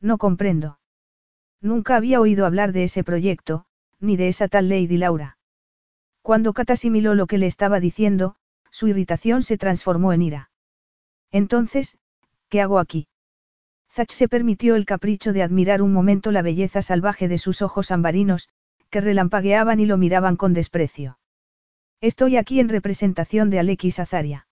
No 0.02 0.18
comprendo. 0.18 0.80
Nunca 1.62 1.96
había 1.96 2.22
oído 2.22 2.46
hablar 2.46 2.72
de 2.72 2.84
ese 2.86 3.04
proyecto, 3.04 3.66
ni 4.00 4.18
de 4.18 4.28
esa 4.28 4.48
tal 4.48 4.70
Lady 4.70 4.98
Laura. 4.98 5.37
Cuando 6.28 6.52
Kat 6.52 6.72
asimiló 6.72 7.16
lo 7.16 7.26
que 7.26 7.38
le 7.38 7.48
estaba 7.48 7.80
diciendo, 7.80 8.36
su 8.70 8.90
irritación 8.90 9.44
se 9.44 9.58
transformó 9.58 10.12
en 10.12 10.22
ira. 10.22 10.52
Entonces, 11.32 11.98
¿qué 12.50 12.60
hago 12.60 12.80
aquí? 12.80 13.08
Zach 13.90 14.12
se 14.12 14.28
permitió 14.28 14.76
el 14.76 14.84
capricho 14.86 15.32
de 15.32 15.42
admirar 15.42 15.82
un 15.82 15.94
momento 15.94 16.34
la 16.34 16.42
belleza 16.42 16.82
salvaje 16.82 17.30
de 17.30 17.38
sus 17.38 17.62
ojos 17.62 17.92
ambarinos, 17.92 18.50
que 18.90 19.00
relampagueaban 19.00 19.80
y 19.80 19.86
lo 19.86 19.96
miraban 19.96 20.36
con 20.36 20.54
desprecio. 20.54 21.18
Estoy 22.02 22.36
aquí 22.36 22.60
en 22.60 22.68
representación 22.68 23.50
de 23.50 23.60
Alexis 23.60 23.98
Azaria. 24.00 24.50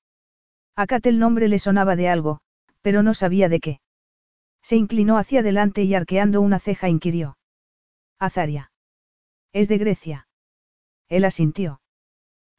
A 0.78 0.88
Kat 0.88 1.06
el 1.08 1.20
nombre 1.20 1.50
le 1.50 1.60
sonaba 1.60 1.98
de 1.98 2.08
algo, 2.08 2.40
pero 2.82 3.04
no 3.04 3.14
sabía 3.14 3.50
de 3.50 3.60
qué. 3.60 3.82
Se 4.62 4.78
inclinó 4.78 5.18
hacia 5.18 5.42
adelante 5.42 5.84
y 5.84 5.94
arqueando 5.94 6.40
una 6.40 6.60
ceja 6.60 6.88
inquirió. 6.88 7.38
Azaria. 8.18 8.72
Es 9.52 9.68
de 9.68 9.78
Grecia. 9.78 10.25
Él 11.10 11.26
asintió. 11.26 11.82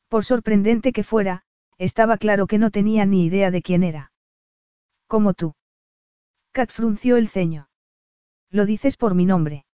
Por 0.08 0.24
sorprendente 0.24 0.92
que 0.92 1.02
fuera, 1.02 1.42
estaba 1.78 2.16
claro 2.16 2.46
que 2.46 2.58
no 2.58 2.70
tenía 2.70 3.04
ni 3.04 3.24
idea 3.24 3.50
de 3.50 3.62
quién 3.62 3.82
era. 3.82 4.12
Como 5.06 5.34
tú. 5.34 5.54
Kat 6.52 6.70
frunció 6.70 7.16
el 7.16 7.28
ceño. 7.28 7.68
Lo 8.50 8.66
dices 8.66 8.96
por 8.96 9.14
mi 9.14 9.26
nombre. 9.26 9.66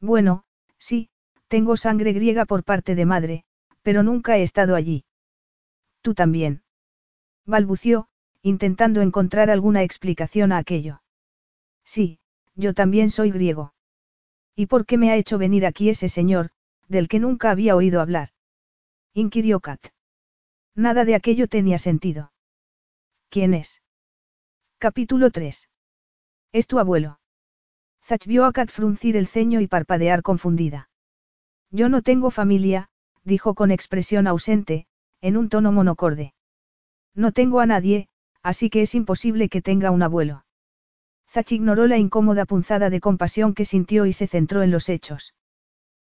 Bueno, 0.00 0.44
sí, 0.78 1.10
tengo 1.48 1.76
sangre 1.76 2.12
griega 2.12 2.46
por 2.46 2.64
parte 2.64 2.94
de 2.94 3.04
madre, 3.04 3.44
pero 3.82 4.02
nunca 4.02 4.38
he 4.38 4.42
estado 4.42 4.74
allí. 4.74 5.04
Tú 6.00 6.14
también. 6.14 6.62
Balbució, 7.46 8.08
intentando 8.42 9.02
encontrar 9.02 9.50
alguna 9.50 9.82
explicación 9.82 10.52
a 10.52 10.58
aquello. 10.58 11.02
Sí, 11.84 12.18
yo 12.54 12.74
también 12.74 13.10
soy 13.10 13.30
griego. 13.30 13.74
¿Y 14.56 14.66
por 14.66 14.86
qué 14.86 14.98
me 14.98 15.10
ha 15.10 15.16
hecho 15.16 15.38
venir 15.38 15.66
aquí 15.66 15.90
ese 15.90 16.08
señor, 16.08 16.50
del 16.90 17.08
que 17.08 17.20
nunca 17.20 17.50
había 17.52 17.76
oído 17.76 18.00
hablar? 18.00 18.30
inquirió 19.14 19.60
Kat. 19.60 19.80
Nada 20.74 21.04
de 21.04 21.14
aquello 21.14 21.46
tenía 21.46 21.78
sentido. 21.78 22.32
¿Quién 23.28 23.54
es? 23.54 23.80
Capítulo 24.78 25.30
3. 25.30 25.68
Es 26.52 26.66
tu 26.66 26.80
abuelo. 26.80 27.20
Zach 28.02 28.26
vio 28.26 28.44
a 28.44 28.52
Kat 28.52 28.70
fruncir 28.70 29.16
el 29.16 29.28
ceño 29.28 29.60
y 29.60 29.68
parpadear 29.68 30.22
confundida. 30.22 30.90
Yo 31.70 31.88
no 31.88 32.02
tengo 32.02 32.32
familia, 32.32 32.88
dijo 33.22 33.54
con 33.54 33.70
expresión 33.70 34.26
ausente, 34.26 34.86
en 35.20 35.36
un 35.36 35.48
tono 35.48 35.70
monocorde. 35.70 36.34
No 37.14 37.30
tengo 37.30 37.60
a 37.60 37.66
nadie, 37.66 38.08
así 38.42 38.68
que 38.68 38.82
es 38.82 38.96
imposible 38.96 39.48
que 39.48 39.62
tenga 39.62 39.92
un 39.92 40.02
abuelo. 40.02 40.44
Zach 41.28 41.52
ignoró 41.52 41.86
la 41.86 41.98
incómoda 41.98 42.46
punzada 42.46 42.90
de 42.90 43.00
compasión 43.00 43.54
que 43.54 43.64
sintió 43.64 44.06
y 44.06 44.12
se 44.12 44.26
centró 44.26 44.64
en 44.64 44.72
los 44.72 44.88
hechos. 44.88 45.34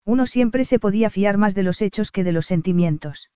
Uno 0.10 0.26
siempre 0.26 0.66
se 0.66 0.80
podía 0.80 1.12
fiar 1.12 1.38
más 1.38 1.54
de 1.54 1.62
los 1.62 1.84
hechos 1.84 2.10
que 2.10 2.24
de 2.24 2.32
los 2.32 2.48
sentimientos. 2.48 3.30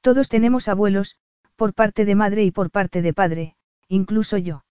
Todos 0.00 0.28
tenemos 0.28 0.66
abuelos, 0.66 1.18
por 1.54 1.72
parte 1.72 2.04
de 2.04 2.16
madre 2.16 2.42
y 2.42 2.50
por 2.50 2.72
parte 2.72 3.00
de 3.00 3.12
padre, 3.12 3.54
incluso 3.86 4.36
yo. 4.36 4.64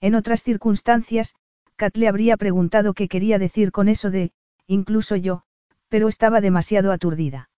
En 0.00 0.14
otras 0.14 0.42
circunstancias, 0.42 1.34
Kat 1.76 1.98
le 1.98 2.08
habría 2.08 2.38
preguntado 2.38 2.94
qué 2.94 3.08
quería 3.08 3.38
decir 3.38 3.72
con 3.72 3.88
eso 3.88 4.10
de, 4.10 4.32
incluso 4.66 5.16
yo, 5.16 5.42
pero 5.90 6.08
estaba 6.08 6.40
demasiado 6.40 6.92
aturdida. 6.92 7.50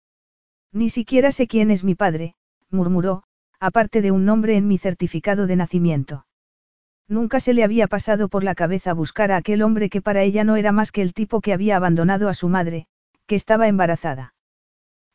Ni 0.72 0.90
siquiera 0.90 1.30
sé 1.30 1.46
quién 1.46 1.70
es 1.70 1.84
mi 1.84 1.94
padre, 1.94 2.34
murmuró, 2.70 3.22
aparte 3.60 4.02
de 4.02 4.10
un 4.10 4.24
nombre 4.24 4.56
en 4.56 4.66
mi 4.66 4.78
certificado 4.78 5.46
de 5.46 5.54
nacimiento. 5.54 6.26
Nunca 7.10 7.40
se 7.40 7.54
le 7.54 7.64
había 7.64 7.88
pasado 7.88 8.28
por 8.28 8.44
la 8.44 8.54
cabeza 8.54 8.94
buscar 8.94 9.32
a 9.32 9.36
aquel 9.36 9.62
hombre 9.62 9.90
que 9.90 10.00
para 10.00 10.22
ella 10.22 10.44
no 10.44 10.54
era 10.54 10.70
más 10.70 10.92
que 10.92 11.02
el 11.02 11.12
tipo 11.12 11.40
que 11.40 11.52
había 11.52 11.74
abandonado 11.74 12.28
a 12.28 12.34
su 12.34 12.48
madre, 12.48 12.86
que 13.26 13.34
estaba 13.34 13.66
embarazada. 13.66 14.32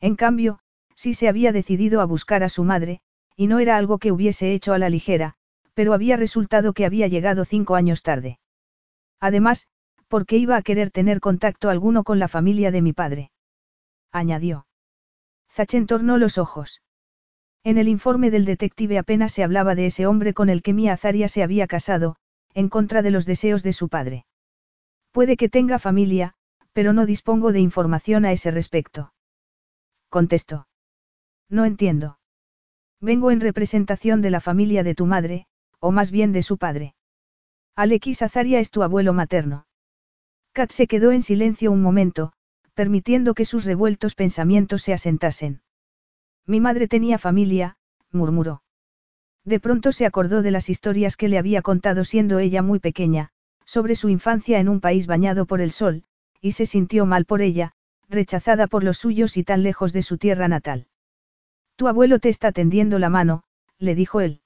En 0.01 0.17
cambio, 0.17 0.59
sí 0.93 1.13
se 1.13 1.29
había 1.29 1.53
decidido 1.53 2.01
a 2.01 2.05
buscar 2.05 2.43
a 2.43 2.49
su 2.49 2.65
madre, 2.65 2.99
y 3.37 3.47
no 3.47 3.59
era 3.59 3.77
algo 3.77 3.97
que 3.97 4.11
hubiese 4.11 4.51
hecho 4.51 4.73
a 4.73 4.77
la 4.77 4.89
ligera, 4.89 5.35
pero 5.73 5.93
había 5.93 6.17
resultado 6.17 6.73
que 6.73 6.85
había 6.85 7.07
llegado 7.07 7.45
cinco 7.45 7.75
años 7.75 8.03
tarde. 8.03 8.39
Además, 9.21 9.67
porque 10.09 10.35
iba 10.35 10.57
a 10.57 10.63
querer 10.63 10.91
tener 10.91 11.21
contacto 11.21 11.69
alguno 11.69 12.03
con 12.03 12.19
la 12.19 12.27
familia 12.27 12.71
de 12.71 12.81
mi 12.81 12.91
padre. 12.91 13.31
Añadió. 14.11 14.67
Zachen 15.49 15.87
tornó 15.87 16.17
los 16.17 16.37
ojos. 16.37 16.81
En 17.65 17.79
el 17.79 17.87
informe 17.87 18.29
del 18.29 18.45
detective 18.45 18.99
apenas 18.99 19.31
se 19.33 19.43
hablaba 19.43 19.73
de 19.73 19.87
ese 19.87 20.05
hombre 20.05 20.35
con 20.35 20.49
el 20.49 20.61
que 20.61 20.71
Mia 20.71 20.93
Azaria 20.93 21.27
se 21.27 21.41
había 21.41 21.65
casado, 21.65 22.15
en 22.53 22.69
contra 22.69 23.01
de 23.01 23.09
los 23.09 23.25
deseos 23.25 23.63
de 23.63 23.73
su 23.73 23.89
padre. 23.89 24.27
Puede 25.11 25.35
que 25.35 25.49
tenga 25.49 25.79
familia, 25.79 26.35
pero 26.73 26.93
no 26.93 27.07
dispongo 27.07 27.51
de 27.51 27.61
información 27.61 28.23
a 28.23 28.31
ese 28.31 28.51
respecto. 28.51 29.13
Contestó. 30.09 30.67
No 31.49 31.65
entiendo. 31.65 32.19
Vengo 33.01 33.31
en 33.31 33.41
representación 33.41 34.21
de 34.21 34.29
la 34.29 34.41
familia 34.41 34.83
de 34.83 34.93
tu 34.93 35.07
madre, 35.07 35.47
o 35.79 35.91
más 35.91 36.11
bien 36.11 36.33
de 36.33 36.43
su 36.43 36.59
padre. 36.59 36.93
Alexis 37.75 38.21
Azaria 38.21 38.59
es 38.59 38.69
tu 38.69 38.83
abuelo 38.83 39.11
materno. 39.11 39.65
Kat 40.53 40.71
se 40.71 40.85
quedó 40.85 41.11
en 41.11 41.23
silencio 41.23 41.71
un 41.71 41.81
momento, 41.81 42.31
permitiendo 42.75 43.33
que 43.33 43.43
sus 43.43 43.65
revueltos 43.65 44.13
pensamientos 44.13 44.83
se 44.83 44.93
asentasen. 44.93 45.61
Mi 46.47 46.59
madre 46.59 46.87
tenía 46.87 47.17
familia, 47.17 47.77
murmuró. 48.11 48.61
De 49.43 49.59
pronto 49.59 49.91
se 49.91 50.05
acordó 50.05 50.41
de 50.41 50.51
las 50.51 50.69
historias 50.69 51.17
que 51.17 51.27
le 51.27 51.37
había 51.37 51.61
contado 51.61 52.03
siendo 52.03 52.39
ella 52.39 52.61
muy 52.61 52.79
pequeña, 52.79 53.29
sobre 53.65 53.95
su 53.95 54.09
infancia 54.09 54.59
en 54.59 54.69
un 54.69 54.79
país 54.79 55.07
bañado 55.07 55.45
por 55.45 55.61
el 55.61 55.71
sol, 55.71 56.03
y 56.41 56.53
se 56.53 56.65
sintió 56.65 57.05
mal 57.05 57.25
por 57.25 57.41
ella, 57.41 57.73
rechazada 58.09 58.67
por 58.67 58.83
los 58.83 58.97
suyos 58.97 59.37
y 59.37 59.43
tan 59.43 59.63
lejos 59.63 59.93
de 59.93 60.03
su 60.03 60.17
tierra 60.17 60.47
natal. 60.47 60.87
Tu 61.75 61.87
abuelo 61.87 62.19
te 62.19 62.29
está 62.29 62.51
tendiendo 62.51 62.99
la 62.99 63.09
mano, 63.09 63.43
le 63.79 63.95
dijo 63.95 64.21
él. 64.21 64.41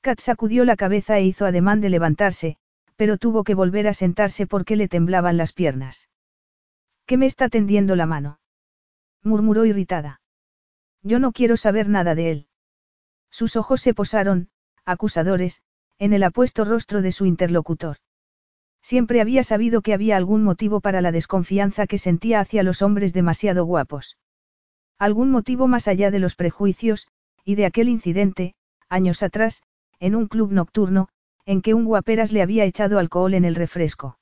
Kat 0.00 0.20
sacudió 0.20 0.64
la 0.64 0.76
cabeza 0.76 1.18
e 1.18 1.24
hizo 1.24 1.44
ademán 1.44 1.80
de 1.80 1.90
levantarse, 1.90 2.56
pero 2.96 3.18
tuvo 3.18 3.44
que 3.44 3.54
volver 3.54 3.88
a 3.88 3.94
sentarse 3.94 4.46
porque 4.46 4.76
le 4.76 4.88
temblaban 4.88 5.36
las 5.36 5.52
piernas. 5.52 6.08
¿Qué 7.06 7.16
me 7.16 7.26
está 7.26 7.48
tendiendo 7.48 7.96
la 7.96 8.06
mano? 8.06 8.40
murmuró 9.22 9.64
irritada. 9.64 10.20
Yo 11.02 11.18
no 11.18 11.32
quiero 11.32 11.56
saber 11.56 11.88
nada 11.88 12.14
de 12.14 12.30
él. 12.30 12.46
Sus 13.30 13.56
ojos 13.56 13.80
se 13.80 13.94
posaron, 13.94 14.48
acusadores, 14.84 15.62
en 15.98 16.12
el 16.12 16.22
apuesto 16.22 16.64
rostro 16.64 17.02
de 17.02 17.12
su 17.12 17.26
interlocutor. 17.26 17.98
Siempre 18.82 19.20
había 19.20 19.42
sabido 19.42 19.82
que 19.82 19.92
había 19.94 20.16
algún 20.16 20.42
motivo 20.42 20.80
para 20.80 21.00
la 21.00 21.12
desconfianza 21.12 21.86
que 21.86 21.98
sentía 21.98 22.40
hacia 22.40 22.62
los 22.62 22.82
hombres 22.82 23.12
demasiado 23.12 23.64
guapos. 23.64 24.16
Algún 24.98 25.30
motivo 25.30 25.68
más 25.68 25.88
allá 25.88 26.10
de 26.10 26.18
los 26.18 26.34
prejuicios, 26.34 27.06
y 27.44 27.54
de 27.54 27.66
aquel 27.66 27.88
incidente, 27.88 28.54
años 28.88 29.22
atrás, 29.22 29.62
en 30.00 30.14
un 30.14 30.26
club 30.26 30.52
nocturno, 30.52 31.08
en 31.44 31.62
que 31.62 31.74
un 31.74 31.84
guaperas 31.84 32.32
le 32.32 32.42
había 32.42 32.64
echado 32.64 32.98
alcohol 32.98 33.34
en 33.34 33.44
el 33.44 33.54
refresco. 33.54 34.18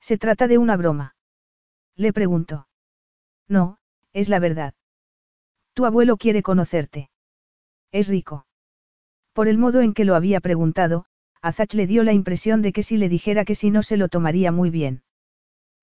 ¿Se 0.00 0.18
trata 0.18 0.48
de 0.48 0.58
una 0.58 0.76
broma? 0.76 1.16
Le 1.94 2.12
preguntó. 2.12 2.68
No, 3.48 3.78
es 4.12 4.28
la 4.28 4.38
verdad. 4.38 4.74
Tu 5.78 5.86
abuelo 5.86 6.16
quiere 6.16 6.42
conocerte. 6.42 7.08
Es 7.92 8.08
rico. 8.08 8.48
Por 9.32 9.46
el 9.46 9.58
modo 9.58 9.80
en 9.80 9.94
que 9.94 10.04
lo 10.04 10.16
había 10.16 10.40
preguntado, 10.40 11.04
a 11.40 11.52
Zach 11.52 11.72
le 11.74 11.86
dio 11.86 12.02
la 12.02 12.12
impresión 12.12 12.62
de 12.62 12.72
que 12.72 12.82
si 12.82 12.96
le 12.96 13.08
dijera 13.08 13.44
que 13.44 13.54
si 13.54 13.70
no 13.70 13.84
se 13.84 13.96
lo 13.96 14.08
tomaría 14.08 14.50
muy 14.50 14.70
bien. 14.70 15.04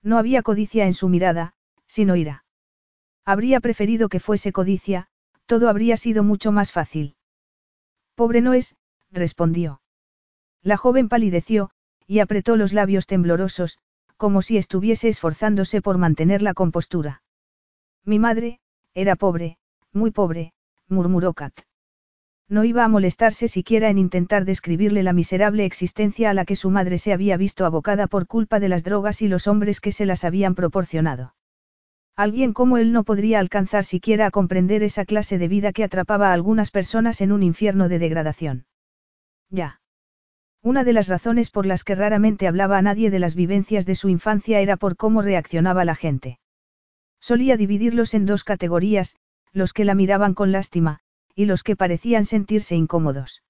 No 0.03 0.17
había 0.17 0.41
codicia 0.41 0.85
en 0.85 0.93
su 0.93 1.07
mirada, 1.07 1.53
sino 1.87 2.17
ira. 2.17 2.43
Habría 3.23 3.61
preferido 3.61 4.09
que 4.09 4.19
fuese 4.19 4.51
codicia, 4.51 5.07
todo 5.45 5.69
habría 5.69 5.95
sido 5.95 6.23
mucho 6.23 6.51
más 6.51 6.73
fácil. 6.73 7.15
Pobre 8.15 8.41
no 8.41 8.53
es, 8.53 8.75
respondió. 9.11 9.79
La 10.61 10.75
joven 10.75 11.07
palideció, 11.07 11.69
y 12.05 12.19
apretó 12.19 12.57
los 12.57 12.73
labios 12.73 13.07
temblorosos, 13.07 13.79
como 14.17 14.41
si 14.41 14.57
estuviese 14.57 15.07
esforzándose 15.07 15.81
por 15.81 15.97
mantener 15.97 16.41
la 16.41 16.53
compostura. 16.53 17.23
Mi 18.03 18.19
madre, 18.19 18.59
era 18.93 19.15
pobre, 19.15 19.57
muy 19.95 20.11
pobre, 20.11 20.53
murmuró 20.87 21.33
Kat. 21.33 21.53
No 22.47 22.63
iba 22.63 22.83
a 22.83 22.87
molestarse 22.87 23.47
siquiera 23.47 23.89
en 23.89 23.97
intentar 23.97 24.45
describirle 24.45 25.01
la 25.01 25.13
miserable 25.13 25.65
existencia 25.65 26.29
a 26.29 26.33
la 26.35 26.45
que 26.45 26.55
su 26.55 26.69
madre 26.69 26.99
se 26.99 27.11
había 27.11 27.37
visto 27.37 27.65
abocada 27.65 28.05
por 28.05 28.27
culpa 28.27 28.59
de 28.59 28.69
las 28.69 28.83
drogas 28.83 29.23
y 29.23 29.27
los 29.27 29.47
hombres 29.47 29.81
que 29.81 29.91
se 29.91 30.05
las 30.05 30.23
habían 30.23 30.53
proporcionado. 30.53 31.33
Alguien 32.15 32.53
como 32.53 32.77
él 32.77 32.93
no 32.93 33.03
podría 33.03 33.39
alcanzar 33.39 33.83
siquiera 33.83 34.27
a 34.27 34.31
comprender 34.31 34.83
esa 34.83 35.05
clase 35.05 35.37
de 35.37 35.47
vida 35.47 35.73
que 35.73 35.83
atrapaba 35.83 36.29
a 36.29 36.33
algunas 36.33 36.69
personas 36.69 37.19
en 37.21 37.31
un 37.31 37.41
infierno 37.41 37.89
de 37.89 37.99
degradación. 37.99 38.65
Ya. 39.49 39.81
Una 40.61 40.83
de 40.83 40.93
las 40.93 41.07
razones 41.07 41.49
por 41.49 41.65
las 41.65 41.83
que 41.83 41.95
raramente 41.95 42.47
hablaba 42.47 42.77
a 42.77 42.81
nadie 42.81 43.09
de 43.09 43.19
las 43.19 43.35
vivencias 43.35 43.85
de 43.85 43.95
su 43.95 44.09
infancia 44.09 44.59
era 44.61 44.77
por 44.77 44.97
cómo 44.97 45.21
reaccionaba 45.21 45.83
la 45.83 45.95
gente. 45.95 46.39
Solía 47.19 47.57
dividirlos 47.57 48.13
en 48.13 48.25
dos 48.25 48.43
categorías, 48.43 49.15
los 49.55 49.71
que 49.71 49.85
la 49.85 49.95
miraban 49.95 50.33
con 50.33 50.51
lástima, 50.51 50.99
y 51.33 51.45
los 51.45 51.63
que 51.63 51.77
parecían 51.77 52.25
sentirse 52.25 52.75
incómodos. 52.75 53.41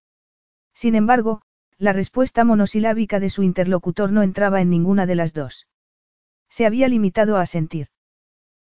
Sin 0.74 0.94
embargo, 0.94 1.42
la 1.80 1.94
respuesta 1.94 2.44
monosilábica 2.44 3.20
de 3.20 3.30
su 3.30 3.42
interlocutor 3.42 4.12
no 4.12 4.22
entraba 4.22 4.62
en 4.62 4.70
ninguna 4.70 5.08
de 5.08 5.16
las 5.16 5.34
dos. 5.34 5.68
Se 6.48 6.68
había 6.68 6.88
limitado 6.88 7.38
a 7.38 7.46
sentir. 7.48 7.88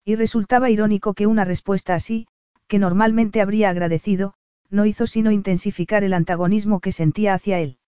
Y 0.04 0.16
resultaba 0.16 0.68
irónico 0.68 1.14
que 1.14 1.28
una 1.28 1.44
respuesta 1.44 1.94
así, 1.94 2.26
que 2.66 2.80
normalmente 2.80 3.40
habría 3.40 3.70
agradecido, 3.70 4.34
no 4.68 4.84
hizo 4.84 5.06
sino 5.06 5.30
intensificar 5.30 6.02
el 6.02 6.14
antagonismo 6.14 6.80
que 6.80 6.90
sentía 6.90 7.34
hacia 7.34 7.60
él. 7.60 7.78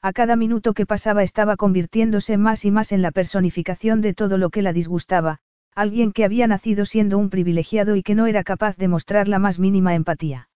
A 0.00 0.12
cada 0.12 0.36
minuto 0.36 0.72
que 0.72 0.86
pasaba 0.86 1.24
estaba 1.24 1.56
convirtiéndose 1.56 2.36
más 2.36 2.64
y 2.64 2.70
más 2.70 2.92
en 2.92 3.02
la 3.02 3.10
personificación 3.10 4.02
de 4.02 4.14
todo 4.14 4.38
lo 4.38 4.50
que 4.50 4.62
la 4.62 4.72
disgustaba, 4.72 5.40
alguien 5.74 6.12
que 6.12 6.24
había 6.24 6.46
nacido 6.46 6.84
siendo 6.84 7.18
un 7.18 7.30
privilegiado 7.30 7.96
y 7.96 8.02
que 8.02 8.14
no 8.14 8.26
era 8.26 8.44
capaz 8.44 8.76
de 8.76 8.88
mostrar 8.88 9.28
la 9.28 9.38
más 9.38 9.58
mínima 9.58 9.94
empatía. 9.94 10.48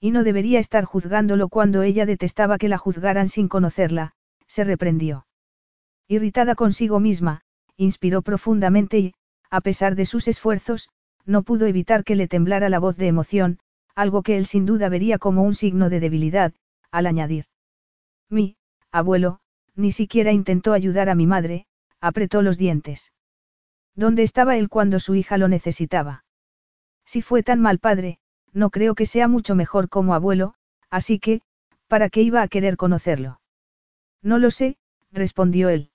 Y 0.00 0.10
no 0.10 0.24
debería 0.24 0.58
estar 0.58 0.84
juzgándolo 0.84 1.48
cuando 1.48 1.82
ella 1.82 2.06
detestaba 2.06 2.58
que 2.58 2.68
la 2.68 2.78
juzgaran 2.78 3.28
sin 3.28 3.48
conocerla, 3.48 4.12
se 4.46 4.64
reprendió. 4.64 5.26
Irritada 6.08 6.54
consigo 6.54 7.00
misma, 7.00 7.42
inspiró 7.76 8.22
profundamente 8.22 8.98
y, 8.98 9.14
a 9.50 9.60
pesar 9.60 9.94
de 9.94 10.06
sus 10.06 10.28
esfuerzos, 10.28 10.88
no 11.26 11.42
pudo 11.42 11.66
evitar 11.66 12.04
que 12.04 12.16
le 12.16 12.28
temblara 12.28 12.68
la 12.68 12.78
voz 12.78 12.96
de 12.96 13.06
emoción, 13.06 13.58
algo 13.94 14.22
que 14.22 14.36
él 14.36 14.46
sin 14.46 14.64
duda 14.64 14.88
vería 14.88 15.18
como 15.18 15.42
un 15.42 15.54
signo 15.54 15.90
de 15.90 16.00
debilidad, 16.00 16.54
al 16.90 17.06
añadir. 17.06 17.46
Mi, 18.30 18.56
abuelo, 18.90 19.40
ni 19.74 19.92
siquiera 19.92 20.32
intentó 20.32 20.72
ayudar 20.72 21.08
a 21.08 21.14
mi 21.14 21.26
madre, 21.26 21.66
apretó 22.00 22.42
los 22.42 22.56
dientes. 22.56 23.12
¿Dónde 23.98 24.22
estaba 24.22 24.56
él 24.56 24.68
cuando 24.68 25.00
su 25.00 25.16
hija 25.16 25.38
lo 25.38 25.48
necesitaba? 25.48 26.24
Si 27.04 27.20
fue 27.20 27.42
tan 27.42 27.60
mal 27.60 27.80
padre, 27.80 28.20
no 28.52 28.70
creo 28.70 28.94
que 28.94 29.06
sea 29.06 29.26
mucho 29.26 29.56
mejor 29.56 29.88
como 29.88 30.14
abuelo, 30.14 30.54
así 30.88 31.18
que, 31.18 31.42
¿para 31.88 32.08
qué 32.08 32.22
iba 32.22 32.40
a 32.40 32.46
querer 32.46 32.76
conocerlo? 32.76 33.40
No 34.22 34.38
lo 34.38 34.52
sé, 34.52 34.76
respondió 35.10 35.68
él. 35.68 35.90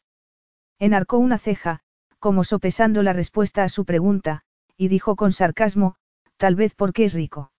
Enarcó 0.79 1.17
una 1.17 1.37
ceja, 1.37 1.79
como 2.19 2.43
sopesando 2.43 3.03
la 3.03 3.13
respuesta 3.13 3.63
a 3.63 3.69
su 3.69 3.85
pregunta, 3.85 4.41
y 4.75 4.89
dijo 4.89 5.15
con 5.15 5.31
sarcasmo, 5.31 5.95
tal 6.35 6.55
vez 6.55 6.75
porque 6.75 7.05
es 7.05 7.13
rico. 7.13 7.53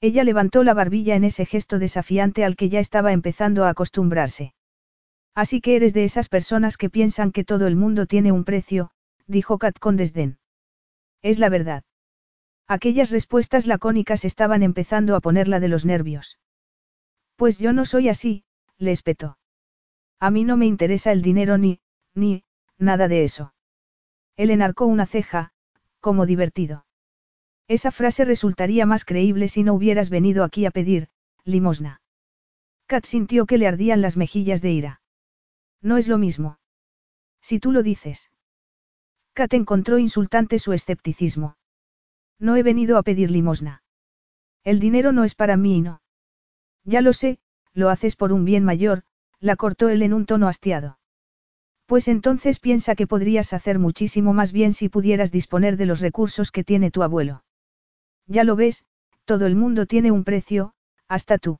Ella 0.00 0.24
levantó 0.24 0.64
la 0.64 0.74
barbilla 0.74 1.14
en 1.14 1.22
ese 1.22 1.46
gesto 1.46 1.78
desafiante 1.78 2.44
al 2.44 2.56
que 2.56 2.70
ya 2.70 2.80
estaba 2.80 3.12
empezando 3.12 3.64
a 3.64 3.68
acostumbrarse. 3.68 4.52
Así 5.32 5.60
que 5.60 5.76
eres 5.76 5.94
de 5.94 6.02
esas 6.02 6.28
personas 6.28 6.76
que 6.76 6.90
piensan 6.90 7.30
que 7.30 7.44
todo 7.44 7.68
el 7.68 7.76
mundo 7.76 8.06
tiene 8.06 8.32
un 8.32 8.42
precio, 8.42 8.90
dijo 9.30 9.58
Kat 9.58 9.78
con 9.78 9.96
desdén. 9.96 10.38
Es 11.22 11.38
la 11.38 11.48
verdad. 11.48 11.84
Aquellas 12.66 13.10
respuestas 13.10 13.66
lacónicas 13.66 14.24
estaban 14.24 14.62
empezando 14.62 15.16
a 15.16 15.20
ponerla 15.20 15.60
de 15.60 15.68
los 15.68 15.84
nervios. 15.84 16.38
Pues 17.36 17.58
yo 17.58 17.72
no 17.72 17.84
soy 17.84 18.08
así, 18.08 18.44
le 18.78 18.92
espetó. 18.92 19.38
A 20.18 20.30
mí 20.30 20.44
no 20.44 20.56
me 20.56 20.66
interesa 20.66 21.12
el 21.12 21.22
dinero 21.22 21.58
ni, 21.58 21.80
ni, 22.14 22.44
nada 22.78 23.08
de 23.08 23.24
eso. 23.24 23.54
Él 24.36 24.50
enarcó 24.50 24.86
una 24.86 25.06
ceja, 25.06 25.52
como 26.00 26.26
divertido. 26.26 26.86
Esa 27.68 27.90
frase 27.90 28.24
resultaría 28.24 28.84
más 28.84 29.04
creíble 29.04 29.48
si 29.48 29.62
no 29.62 29.74
hubieras 29.74 30.10
venido 30.10 30.44
aquí 30.44 30.66
a 30.66 30.70
pedir, 30.70 31.08
limosna. 31.44 32.02
Kat 32.86 33.04
sintió 33.04 33.46
que 33.46 33.58
le 33.58 33.68
ardían 33.68 34.00
las 34.02 34.16
mejillas 34.16 34.60
de 34.60 34.72
ira. 34.72 35.02
No 35.80 35.96
es 35.96 36.08
lo 36.08 36.18
mismo. 36.18 36.58
Si 37.40 37.60
tú 37.60 37.72
lo 37.72 37.82
dices. 37.82 38.30
Kat 39.32 39.54
encontró 39.54 39.98
insultante 39.98 40.58
su 40.58 40.72
escepticismo. 40.72 41.56
No 42.38 42.56
he 42.56 42.62
venido 42.62 42.98
a 42.98 43.02
pedir 43.02 43.30
limosna. 43.30 43.82
El 44.64 44.80
dinero 44.80 45.12
no 45.12 45.24
es 45.24 45.34
para 45.34 45.56
mí 45.56 45.78
y 45.78 45.80
no. 45.82 46.02
Ya 46.84 47.00
lo 47.00 47.12
sé, 47.12 47.38
lo 47.72 47.88
haces 47.88 48.16
por 48.16 48.32
un 48.32 48.44
bien 48.44 48.64
mayor, 48.64 49.02
la 49.38 49.56
cortó 49.56 49.88
él 49.88 50.02
en 50.02 50.12
un 50.12 50.26
tono 50.26 50.48
hastiado. 50.48 50.98
Pues 51.86 52.08
entonces 52.08 52.60
piensa 52.60 52.94
que 52.94 53.06
podrías 53.06 53.52
hacer 53.52 53.78
muchísimo 53.78 54.32
más 54.32 54.52
bien 54.52 54.72
si 54.72 54.88
pudieras 54.88 55.32
disponer 55.32 55.76
de 55.76 55.86
los 55.86 56.00
recursos 56.00 56.50
que 56.50 56.64
tiene 56.64 56.90
tu 56.90 57.02
abuelo. 57.02 57.44
Ya 58.26 58.44
lo 58.44 58.54
ves, 58.56 58.84
todo 59.24 59.46
el 59.46 59.56
mundo 59.56 59.86
tiene 59.86 60.10
un 60.10 60.24
precio, 60.24 60.72
hasta 61.08 61.38
tú. 61.38 61.58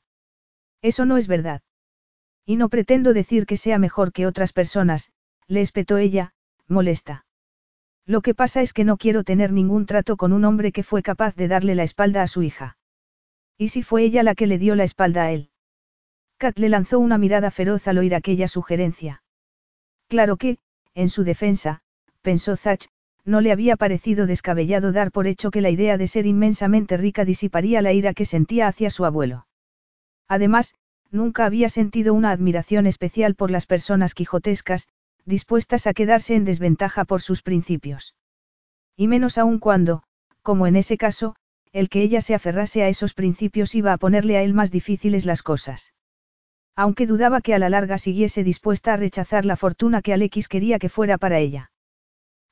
Eso 0.82 1.04
no 1.04 1.16
es 1.16 1.26
verdad. 1.26 1.62
Y 2.46 2.56
no 2.56 2.68
pretendo 2.68 3.12
decir 3.12 3.46
que 3.46 3.56
sea 3.56 3.78
mejor 3.78 4.12
que 4.12 4.26
otras 4.26 4.52
personas, 4.52 5.12
le 5.46 5.60
espetó 5.60 5.98
ella, 5.98 6.32
molesta. 6.68 7.26
Lo 8.10 8.22
que 8.22 8.34
pasa 8.34 8.60
es 8.60 8.72
que 8.72 8.82
no 8.82 8.96
quiero 8.96 9.22
tener 9.22 9.52
ningún 9.52 9.86
trato 9.86 10.16
con 10.16 10.32
un 10.32 10.44
hombre 10.44 10.72
que 10.72 10.82
fue 10.82 11.00
capaz 11.00 11.36
de 11.36 11.46
darle 11.46 11.76
la 11.76 11.84
espalda 11.84 12.24
a 12.24 12.26
su 12.26 12.42
hija. 12.42 12.76
¿Y 13.56 13.68
si 13.68 13.84
fue 13.84 14.02
ella 14.02 14.24
la 14.24 14.34
que 14.34 14.48
le 14.48 14.58
dio 14.58 14.74
la 14.74 14.82
espalda 14.82 15.22
a 15.22 15.30
él? 15.30 15.50
Kat 16.36 16.58
le 16.58 16.68
lanzó 16.68 16.98
una 16.98 17.18
mirada 17.18 17.52
feroz 17.52 17.86
al 17.86 17.98
oír 17.98 18.16
aquella 18.16 18.48
sugerencia. 18.48 19.22
Claro 20.08 20.38
que, 20.38 20.58
en 20.92 21.08
su 21.08 21.22
defensa, 21.22 21.82
pensó 22.20 22.56
Zach, 22.56 22.86
no 23.24 23.40
le 23.40 23.52
había 23.52 23.76
parecido 23.76 24.26
descabellado 24.26 24.90
dar 24.90 25.12
por 25.12 25.28
hecho 25.28 25.52
que 25.52 25.60
la 25.60 25.70
idea 25.70 25.96
de 25.96 26.08
ser 26.08 26.26
inmensamente 26.26 26.96
rica 26.96 27.24
disiparía 27.24 27.80
la 27.80 27.92
ira 27.92 28.12
que 28.12 28.24
sentía 28.24 28.66
hacia 28.66 28.90
su 28.90 29.04
abuelo. 29.04 29.46
Además, 30.26 30.74
nunca 31.12 31.44
había 31.44 31.68
sentido 31.68 32.12
una 32.12 32.32
admiración 32.32 32.88
especial 32.88 33.36
por 33.36 33.52
las 33.52 33.66
personas 33.66 34.14
quijotescas, 34.14 34.88
dispuestas 35.24 35.86
a 35.86 35.94
quedarse 35.94 36.34
en 36.34 36.44
desventaja 36.44 37.04
por 37.04 37.20
sus 37.20 37.42
principios. 37.42 38.14
Y 38.96 39.08
menos 39.08 39.38
aún 39.38 39.58
cuando, 39.58 40.02
como 40.42 40.66
en 40.66 40.76
ese 40.76 40.96
caso, 40.96 41.36
el 41.72 41.88
que 41.88 42.02
ella 42.02 42.20
se 42.20 42.34
aferrase 42.34 42.82
a 42.82 42.88
esos 42.88 43.14
principios 43.14 43.74
iba 43.74 43.92
a 43.92 43.98
ponerle 43.98 44.36
a 44.36 44.42
él 44.42 44.54
más 44.54 44.70
difíciles 44.70 45.26
las 45.26 45.42
cosas. 45.42 45.94
Aunque 46.74 47.06
dudaba 47.06 47.40
que 47.40 47.54
a 47.54 47.58
la 47.58 47.68
larga 47.68 47.98
siguiese 47.98 48.42
dispuesta 48.42 48.94
a 48.94 48.96
rechazar 48.96 49.44
la 49.44 49.56
fortuna 49.56 50.02
que 50.02 50.12
Alexis 50.12 50.48
quería 50.48 50.78
que 50.78 50.88
fuera 50.88 51.18
para 51.18 51.38
ella. 51.38 51.70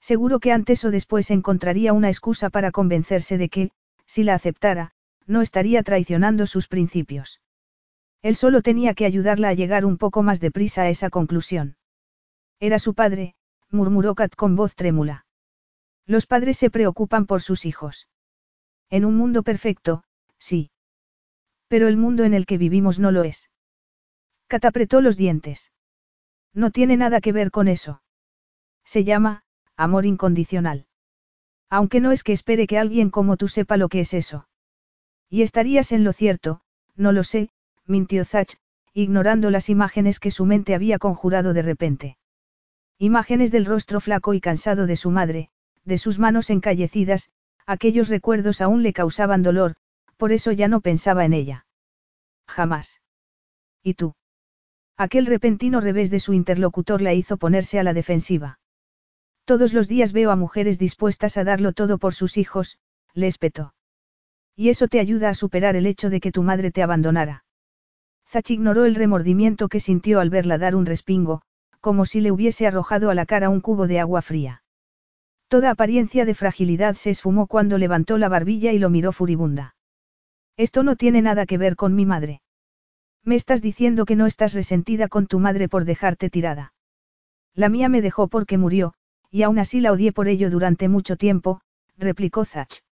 Seguro 0.00 0.38
que 0.38 0.52
antes 0.52 0.84
o 0.84 0.90
después 0.90 1.30
encontraría 1.30 1.92
una 1.92 2.08
excusa 2.08 2.50
para 2.50 2.70
convencerse 2.70 3.38
de 3.38 3.48
que, 3.48 3.70
si 4.06 4.22
la 4.22 4.34
aceptara, 4.34 4.92
no 5.26 5.42
estaría 5.42 5.82
traicionando 5.82 6.46
sus 6.46 6.68
principios. 6.68 7.40
Él 8.22 8.36
solo 8.36 8.62
tenía 8.62 8.94
que 8.94 9.06
ayudarla 9.06 9.48
a 9.48 9.54
llegar 9.54 9.84
un 9.84 9.96
poco 9.96 10.22
más 10.22 10.40
deprisa 10.40 10.82
a 10.82 10.88
esa 10.88 11.10
conclusión. 11.10 11.77
Era 12.60 12.78
su 12.78 12.94
padre, 12.94 13.34
murmuró 13.70 14.14
Kat 14.14 14.34
con 14.34 14.56
voz 14.56 14.74
trémula. 14.74 15.26
Los 16.06 16.26
padres 16.26 16.58
se 16.58 16.70
preocupan 16.70 17.26
por 17.26 17.42
sus 17.42 17.66
hijos. 17.66 18.08
En 18.90 19.04
un 19.04 19.16
mundo 19.16 19.42
perfecto, 19.42 20.04
sí. 20.38 20.70
Pero 21.68 21.86
el 21.88 21.96
mundo 21.96 22.24
en 22.24 22.34
el 22.34 22.46
que 22.46 22.58
vivimos 22.58 22.98
no 22.98 23.12
lo 23.12 23.24
es. 23.24 23.50
Kat 24.46 24.64
apretó 24.64 25.00
los 25.00 25.16
dientes. 25.16 25.70
No 26.54 26.70
tiene 26.70 26.96
nada 26.96 27.20
que 27.20 27.32
ver 27.32 27.50
con 27.50 27.68
eso. 27.68 28.02
Se 28.84 29.04
llama, 29.04 29.42
amor 29.76 30.06
incondicional. 30.06 30.86
Aunque 31.68 32.00
no 32.00 32.10
es 32.10 32.24
que 32.24 32.32
espere 32.32 32.66
que 32.66 32.78
alguien 32.78 33.10
como 33.10 33.36
tú 33.36 33.48
sepa 33.48 33.76
lo 33.76 33.88
que 33.88 34.00
es 34.00 34.14
eso. 34.14 34.48
Y 35.28 35.42
estarías 35.42 35.92
en 35.92 36.04
lo 36.04 36.14
cierto, 36.14 36.62
no 36.96 37.12
lo 37.12 37.22
sé, 37.22 37.50
mintió 37.86 38.24
Zach, 38.24 38.56
ignorando 38.94 39.50
las 39.50 39.68
imágenes 39.68 40.18
que 40.18 40.30
su 40.30 40.46
mente 40.46 40.74
había 40.74 40.98
conjurado 40.98 41.52
de 41.52 41.62
repente. 41.62 42.16
Imágenes 42.98 43.52
del 43.52 43.64
rostro 43.64 44.00
flaco 44.00 44.34
y 44.34 44.40
cansado 44.40 44.86
de 44.86 44.96
su 44.96 45.10
madre, 45.10 45.50
de 45.84 45.98
sus 45.98 46.18
manos 46.18 46.50
encallecidas, 46.50 47.30
aquellos 47.64 48.08
recuerdos 48.08 48.60
aún 48.60 48.82
le 48.82 48.92
causaban 48.92 49.42
dolor, 49.44 49.76
por 50.16 50.32
eso 50.32 50.50
ya 50.50 50.66
no 50.66 50.80
pensaba 50.80 51.24
en 51.24 51.32
ella. 51.32 51.66
Jamás. 52.48 53.00
¿Y 53.84 53.94
tú? 53.94 54.14
Aquel 54.96 55.26
repentino 55.26 55.80
revés 55.80 56.10
de 56.10 56.18
su 56.18 56.32
interlocutor 56.32 57.00
la 57.00 57.14
hizo 57.14 57.36
ponerse 57.36 57.78
a 57.78 57.84
la 57.84 57.94
defensiva. 57.94 58.58
Todos 59.44 59.72
los 59.72 59.86
días 59.86 60.12
veo 60.12 60.32
a 60.32 60.36
mujeres 60.36 60.78
dispuestas 60.78 61.36
a 61.36 61.44
darlo 61.44 61.72
todo 61.72 61.98
por 61.98 62.14
sus 62.14 62.36
hijos, 62.36 62.78
le 63.14 63.28
espetó. 63.28 63.74
Y 64.56 64.70
eso 64.70 64.88
te 64.88 64.98
ayuda 64.98 65.28
a 65.28 65.34
superar 65.34 65.76
el 65.76 65.86
hecho 65.86 66.10
de 66.10 66.18
que 66.18 66.32
tu 66.32 66.42
madre 66.42 66.72
te 66.72 66.82
abandonara. 66.82 67.44
Zach 68.26 68.50
ignoró 68.50 68.86
el 68.86 68.96
remordimiento 68.96 69.68
que 69.68 69.78
sintió 69.78 70.18
al 70.18 70.30
verla 70.30 70.58
dar 70.58 70.74
un 70.74 70.84
respingo, 70.84 71.42
como 71.80 72.06
si 72.06 72.20
le 72.20 72.30
hubiese 72.30 72.66
arrojado 72.66 73.10
a 73.10 73.14
la 73.14 73.26
cara 73.26 73.50
un 73.50 73.60
cubo 73.60 73.86
de 73.86 74.00
agua 74.00 74.22
fría. 74.22 74.62
Toda 75.48 75.70
apariencia 75.70 76.24
de 76.24 76.34
fragilidad 76.34 76.94
se 76.94 77.10
esfumó 77.10 77.46
cuando 77.46 77.78
levantó 77.78 78.18
la 78.18 78.28
barbilla 78.28 78.72
y 78.72 78.78
lo 78.78 78.90
miró 78.90 79.12
furibunda. 79.12 79.74
Esto 80.56 80.82
no 80.82 80.96
tiene 80.96 81.22
nada 81.22 81.46
que 81.46 81.56
ver 81.56 81.76
con 81.76 81.94
mi 81.94 82.04
madre. 82.04 82.42
Me 83.24 83.34
estás 83.34 83.62
diciendo 83.62 84.04
que 84.04 84.16
no 84.16 84.26
estás 84.26 84.54
resentida 84.54 85.08
con 85.08 85.26
tu 85.26 85.38
madre 85.38 85.68
por 85.68 85.84
dejarte 85.84 86.30
tirada. 86.30 86.74
La 87.54 87.68
mía 87.68 87.88
me 87.88 88.02
dejó 88.02 88.28
porque 88.28 88.58
murió, 88.58 88.94
y 89.30 89.42
aún 89.42 89.58
así 89.58 89.80
la 89.80 89.92
odié 89.92 90.12
por 90.12 90.28
ello 90.28 90.50
durante 90.50 90.88
mucho 90.88 91.16
tiempo, 91.16 91.60
replicó 91.96 92.44
Zach. 92.44 92.82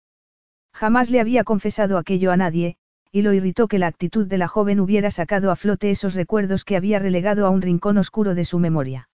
Jamás 0.72 1.10
le 1.10 1.20
había 1.20 1.44
confesado 1.44 1.98
aquello 1.98 2.32
a 2.32 2.36
nadie, 2.36 2.76
y 3.12 3.22
lo 3.22 3.32
irritó 3.32 3.68
que 3.68 3.78
la 3.78 3.86
actitud 3.86 4.26
de 4.26 4.38
la 4.38 4.48
joven 4.48 4.80
hubiera 4.80 5.10
sacado 5.10 5.50
a 5.50 5.56
flote 5.56 5.90
esos 5.90 6.14
recuerdos 6.14 6.64
que 6.64 6.76
había 6.76 6.98
relegado 6.98 7.46
a 7.46 7.50
un 7.50 7.62
rincón 7.62 7.98
oscuro 7.98 8.34
de 8.34 8.44
su 8.44 8.58
memoria. 8.58 9.08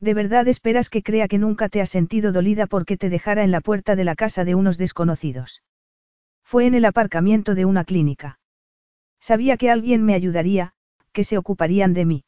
¿De 0.00 0.14
verdad 0.14 0.46
esperas 0.48 0.90
que 0.90 1.02
crea 1.02 1.26
que 1.26 1.38
nunca 1.38 1.68
te 1.68 1.80
has 1.80 1.90
sentido 1.90 2.32
dolida 2.32 2.66
porque 2.66 2.96
te 2.96 3.08
dejara 3.08 3.44
en 3.44 3.50
la 3.50 3.60
puerta 3.60 3.96
de 3.96 4.04
la 4.04 4.14
casa 4.14 4.44
de 4.44 4.54
unos 4.54 4.78
desconocidos? 4.78 5.62
Fue 6.44 6.66
en 6.66 6.74
el 6.74 6.84
aparcamiento 6.84 7.54
de 7.54 7.64
una 7.64 7.84
clínica. 7.84 8.38
Sabía 9.18 9.56
que 9.56 9.70
alguien 9.70 10.04
me 10.04 10.14
ayudaría, 10.14 10.74
que 11.12 11.24
se 11.24 11.38
ocuparían 11.38 11.94
de 11.94 12.04
mí. 12.04 12.24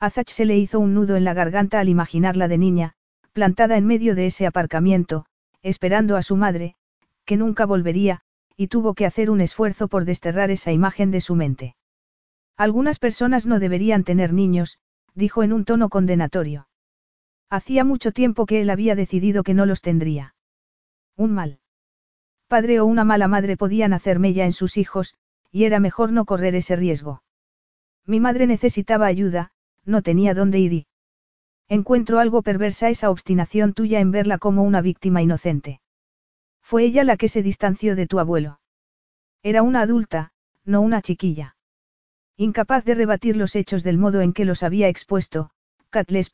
A 0.00 0.10
Zach 0.10 0.28
se 0.30 0.44
le 0.44 0.58
hizo 0.58 0.80
un 0.80 0.94
nudo 0.94 1.16
en 1.16 1.24
la 1.24 1.34
garganta 1.34 1.78
al 1.78 1.88
imaginarla 1.88 2.48
de 2.48 2.58
niña, 2.58 2.94
plantada 3.32 3.76
en 3.76 3.86
medio 3.86 4.14
de 4.14 4.26
ese 4.26 4.46
aparcamiento, 4.46 5.26
esperando 5.62 6.16
a 6.16 6.22
su 6.22 6.36
madre, 6.36 6.74
que 7.24 7.36
nunca 7.36 7.66
volvería, 7.66 8.22
y 8.60 8.68
tuvo 8.68 8.92
que 8.92 9.06
hacer 9.06 9.30
un 9.30 9.40
esfuerzo 9.40 9.88
por 9.88 10.04
desterrar 10.04 10.50
esa 10.50 10.70
imagen 10.70 11.10
de 11.10 11.22
su 11.22 11.34
mente. 11.34 11.76
Algunas 12.58 12.98
personas 12.98 13.46
no 13.46 13.58
deberían 13.58 14.04
tener 14.04 14.34
niños, 14.34 14.78
dijo 15.14 15.42
en 15.42 15.54
un 15.54 15.64
tono 15.64 15.88
condenatorio. 15.88 16.68
Hacía 17.48 17.84
mucho 17.84 18.12
tiempo 18.12 18.44
que 18.44 18.60
él 18.60 18.68
había 18.68 18.94
decidido 18.94 19.44
que 19.44 19.54
no 19.54 19.64
los 19.64 19.80
tendría. 19.80 20.34
Un 21.16 21.32
mal 21.32 21.60
padre 22.48 22.80
o 22.80 22.84
una 22.84 23.02
mala 23.02 23.28
madre 23.28 23.56
podían 23.56 23.94
hacer 23.94 24.18
mella 24.18 24.44
en 24.44 24.52
sus 24.52 24.76
hijos, 24.76 25.14
y 25.50 25.64
era 25.64 25.80
mejor 25.80 26.12
no 26.12 26.26
correr 26.26 26.54
ese 26.54 26.76
riesgo. 26.76 27.22
Mi 28.04 28.20
madre 28.20 28.46
necesitaba 28.46 29.06
ayuda, 29.06 29.52
no 29.86 30.02
tenía 30.02 30.34
dónde 30.34 30.58
ir 30.58 30.72
y... 30.74 30.86
Encuentro 31.66 32.18
algo 32.18 32.42
perversa 32.42 32.90
esa 32.90 33.08
obstinación 33.08 33.72
tuya 33.72 34.00
en 34.00 34.10
verla 34.10 34.36
como 34.36 34.64
una 34.64 34.82
víctima 34.82 35.22
inocente. 35.22 35.80
Fue 36.70 36.84
ella 36.84 37.02
la 37.02 37.16
que 37.16 37.26
se 37.26 37.42
distanció 37.42 37.96
de 37.96 38.06
tu 38.06 38.20
abuelo. 38.20 38.60
Era 39.42 39.64
una 39.64 39.80
adulta, 39.80 40.30
no 40.64 40.82
una 40.82 41.02
chiquilla. 41.02 41.56
Incapaz 42.36 42.84
de 42.84 42.94
rebatir 42.94 43.36
los 43.36 43.56
hechos 43.56 43.82
del 43.82 43.98
modo 43.98 44.20
en 44.20 44.32
que 44.32 44.44
los 44.44 44.62
había 44.62 44.86
expuesto, 44.86 45.50
Kat 45.88 46.12
le. 46.12 46.24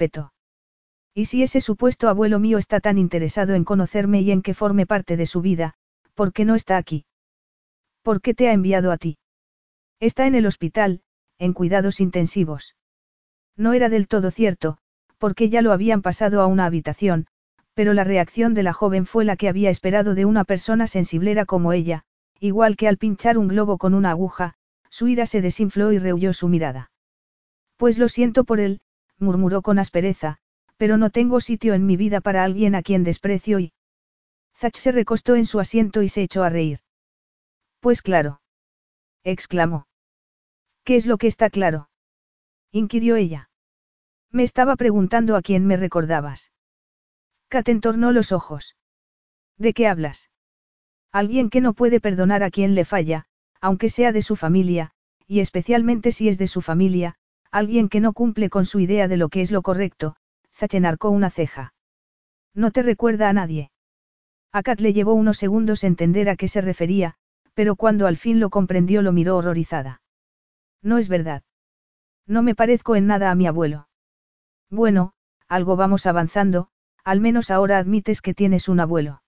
¿Y 1.14 1.24
si 1.24 1.42
ese 1.42 1.62
supuesto 1.62 2.10
abuelo 2.10 2.38
mío 2.38 2.58
está 2.58 2.80
tan 2.80 2.98
interesado 2.98 3.54
en 3.54 3.64
conocerme 3.64 4.20
y 4.20 4.30
en 4.30 4.42
que 4.42 4.52
forme 4.52 4.84
parte 4.84 5.16
de 5.16 5.24
su 5.24 5.40
vida, 5.40 5.72
¿por 6.12 6.34
qué 6.34 6.44
no 6.44 6.54
está 6.54 6.76
aquí? 6.76 7.06
¿Por 8.02 8.20
qué 8.20 8.34
te 8.34 8.50
ha 8.50 8.52
enviado 8.52 8.92
a 8.92 8.98
ti? 8.98 9.16
Está 10.00 10.26
en 10.26 10.34
el 10.34 10.44
hospital, 10.44 11.00
en 11.38 11.54
cuidados 11.54 11.98
intensivos. 11.98 12.76
No 13.56 13.72
era 13.72 13.88
del 13.88 14.06
todo 14.06 14.30
cierto, 14.30 14.76
porque 15.16 15.48
ya 15.48 15.62
lo 15.62 15.72
habían 15.72 16.02
pasado 16.02 16.42
a 16.42 16.46
una 16.46 16.66
habitación, 16.66 17.26
pero 17.76 17.92
la 17.92 18.04
reacción 18.04 18.54
de 18.54 18.62
la 18.62 18.72
joven 18.72 19.04
fue 19.04 19.26
la 19.26 19.36
que 19.36 19.50
había 19.50 19.68
esperado 19.68 20.14
de 20.14 20.24
una 20.24 20.44
persona 20.44 20.86
sensiblera 20.86 21.44
como 21.44 21.74
ella, 21.74 22.04
igual 22.40 22.74
que 22.74 22.88
al 22.88 22.96
pinchar 22.96 23.36
un 23.36 23.48
globo 23.48 23.76
con 23.76 23.92
una 23.92 24.12
aguja, 24.12 24.54
su 24.88 25.08
ira 25.08 25.26
se 25.26 25.42
desinfló 25.42 25.92
y 25.92 25.98
rehuyó 25.98 26.32
su 26.32 26.48
mirada. 26.48 26.90
Pues 27.76 27.98
lo 27.98 28.08
siento 28.08 28.44
por 28.44 28.60
él, 28.60 28.80
murmuró 29.18 29.60
con 29.60 29.78
aspereza, 29.78 30.38
pero 30.78 30.96
no 30.96 31.10
tengo 31.10 31.42
sitio 31.42 31.74
en 31.74 31.84
mi 31.84 31.98
vida 31.98 32.22
para 32.22 32.44
alguien 32.44 32.74
a 32.74 32.82
quien 32.82 33.04
desprecio 33.04 33.60
y... 33.60 33.74
Zach 34.56 34.76
se 34.76 34.90
recostó 34.90 35.34
en 35.34 35.44
su 35.44 35.60
asiento 35.60 36.00
y 36.00 36.08
se 36.08 36.22
echó 36.22 36.44
a 36.44 36.48
reír. 36.48 36.80
Pues 37.80 38.00
claro. 38.00 38.40
exclamó. 39.22 39.86
¿Qué 40.82 40.96
es 40.96 41.04
lo 41.04 41.18
que 41.18 41.26
está 41.26 41.50
claro? 41.50 41.90
inquirió 42.72 43.16
ella. 43.16 43.50
Me 44.30 44.44
estaba 44.44 44.76
preguntando 44.76 45.36
a 45.36 45.42
quién 45.42 45.66
me 45.66 45.76
recordabas. 45.76 46.52
Kat 47.48 47.68
entornó 47.68 48.12
los 48.12 48.32
ojos. 48.32 48.76
¿De 49.56 49.72
qué 49.72 49.86
hablas? 49.86 50.30
Alguien 51.12 51.48
que 51.48 51.60
no 51.60 51.72
puede 51.74 52.00
perdonar 52.00 52.42
a 52.42 52.50
quien 52.50 52.74
le 52.74 52.84
falla, 52.84 53.26
aunque 53.60 53.88
sea 53.88 54.12
de 54.12 54.22
su 54.22 54.36
familia, 54.36 54.92
y 55.26 55.40
especialmente 55.40 56.12
si 56.12 56.28
es 56.28 56.38
de 56.38 56.46
su 56.46 56.60
familia, 56.60 57.16
alguien 57.50 57.88
que 57.88 58.00
no 58.00 58.12
cumple 58.12 58.50
con 58.50 58.66
su 58.66 58.80
idea 58.80 59.08
de 59.08 59.16
lo 59.16 59.28
que 59.28 59.40
es 59.40 59.50
lo 59.50 59.62
correcto, 59.62 60.16
zachenarcó 60.52 61.10
una 61.10 61.30
ceja. 61.30 61.74
No 62.54 62.70
te 62.70 62.82
recuerda 62.82 63.28
a 63.28 63.32
nadie. 63.32 63.70
A 64.52 64.62
Kat 64.62 64.80
le 64.80 64.92
llevó 64.92 65.14
unos 65.14 65.38
segundos 65.38 65.84
entender 65.84 66.28
a 66.28 66.36
qué 66.36 66.48
se 66.48 66.60
refería, 66.60 67.14
pero 67.54 67.76
cuando 67.76 68.06
al 68.06 68.16
fin 68.16 68.40
lo 68.40 68.50
comprendió 68.50 69.02
lo 69.02 69.12
miró 69.12 69.36
horrorizada. 69.36 70.02
No 70.82 70.98
es 70.98 71.08
verdad. 71.08 71.42
No 72.26 72.42
me 72.42 72.54
parezco 72.54 72.96
en 72.96 73.06
nada 73.06 73.30
a 73.30 73.34
mi 73.34 73.46
abuelo. 73.46 73.88
Bueno, 74.70 75.12
algo 75.48 75.76
vamos 75.76 76.06
avanzando, 76.06 76.68
al 77.06 77.20
menos 77.20 77.52
ahora 77.52 77.78
admites 77.78 78.20
que 78.20 78.34
tienes 78.34 78.68
un 78.68 78.80
abuelo. 78.80 79.22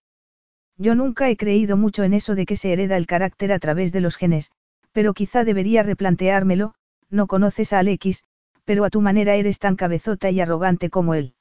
Yo 0.78 0.96
nunca 0.96 1.30
he 1.30 1.36
creído 1.36 1.76
mucho 1.76 2.02
en 2.02 2.12
eso 2.12 2.34
de 2.34 2.44
que 2.44 2.56
se 2.56 2.72
hereda 2.72 2.96
el 2.96 3.06
carácter 3.06 3.52
a 3.52 3.60
través 3.60 3.92
de 3.92 4.00
los 4.00 4.16
genes, 4.16 4.50
pero 4.90 5.14
quizá 5.14 5.44
debería 5.44 5.84
replanteármelo, 5.84 6.74
no 7.08 7.28
conoces 7.28 7.72
a 7.72 7.78
Alexis, 7.78 8.24
pero 8.64 8.84
a 8.84 8.90
tu 8.90 9.00
manera 9.00 9.36
eres 9.36 9.60
tan 9.60 9.76
cabezota 9.76 10.28
y 10.28 10.40
arrogante 10.40 10.90
como 10.90 11.14
él. 11.14 11.34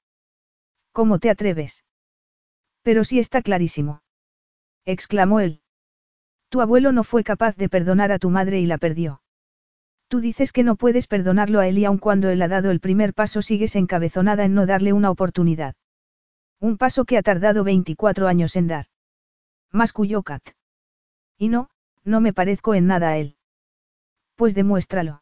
¿Cómo 0.91 1.17
te 1.17 1.31
atreves? 1.31 1.83
Pero 2.83 3.03
sí 3.03 3.17
está 3.17 3.41
clarísimo. 3.41 4.03
exclamó 4.85 5.39
él. 5.39 5.61
Tu 6.49 6.61
abuelo 6.61 6.91
no 6.91 7.03
fue 7.03 7.23
capaz 7.23 7.55
de 7.55 7.67
perdonar 7.67 8.11
a 8.11 8.19
tu 8.19 8.29
madre 8.29 8.59
y 8.59 8.67
la 8.67 8.77
perdió. 8.77 9.23
Tú 10.07 10.19
dices 10.19 10.51
que 10.51 10.63
no 10.63 10.75
puedes 10.75 11.07
perdonarlo 11.07 11.61
a 11.61 11.67
él 11.67 11.79
y 11.79 11.85
aun 11.85 11.97
cuando 11.97 12.29
él 12.29 12.43
ha 12.43 12.47
dado 12.47 12.69
el 12.69 12.79
primer 12.79 13.15
paso 13.15 13.41
sigues 13.41 13.75
encabezonada 13.75 14.45
en 14.45 14.53
no 14.53 14.67
darle 14.67 14.93
una 14.93 15.09
oportunidad. 15.09 15.73
Un 16.59 16.77
paso 16.77 17.05
que 17.05 17.17
ha 17.17 17.23
tardado 17.23 17.63
24 17.63 18.27
años 18.27 18.55
en 18.55 18.67
dar. 18.67 18.85
Masculló 19.71 20.23
Kat. 20.23 20.43
Y 21.37 21.49
no, 21.49 21.69
no 22.03 22.19
me 22.19 22.33
parezco 22.33 22.73
en 22.73 22.87
nada 22.87 23.09
a 23.09 23.17
él. 23.17 23.35
Pues 24.35 24.55
demuéstralo. 24.55 25.21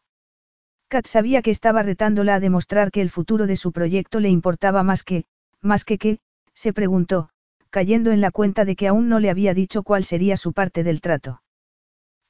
Kat 0.88 1.06
sabía 1.06 1.42
que 1.42 1.50
estaba 1.50 1.82
retándola 1.82 2.36
a 2.36 2.40
demostrar 2.40 2.90
que 2.90 3.02
el 3.02 3.10
futuro 3.10 3.46
de 3.46 3.56
su 3.56 3.72
proyecto 3.72 4.20
le 4.20 4.28
importaba 4.28 4.82
más 4.82 5.02
que, 5.02 5.24
más 5.60 5.84
que 5.84 5.98
qué, 5.98 6.20
se 6.54 6.72
preguntó, 6.72 7.28
cayendo 7.70 8.12
en 8.12 8.20
la 8.20 8.30
cuenta 8.30 8.64
de 8.64 8.76
que 8.76 8.86
aún 8.86 9.08
no 9.08 9.18
le 9.18 9.28
había 9.28 9.52
dicho 9.52 9.82
cuál 9.82 10.04
sería 10.04 10.36
su 10.36 10.52
parte 10.52 10.84
del 10.84 11.00
trato. 11.00 11.42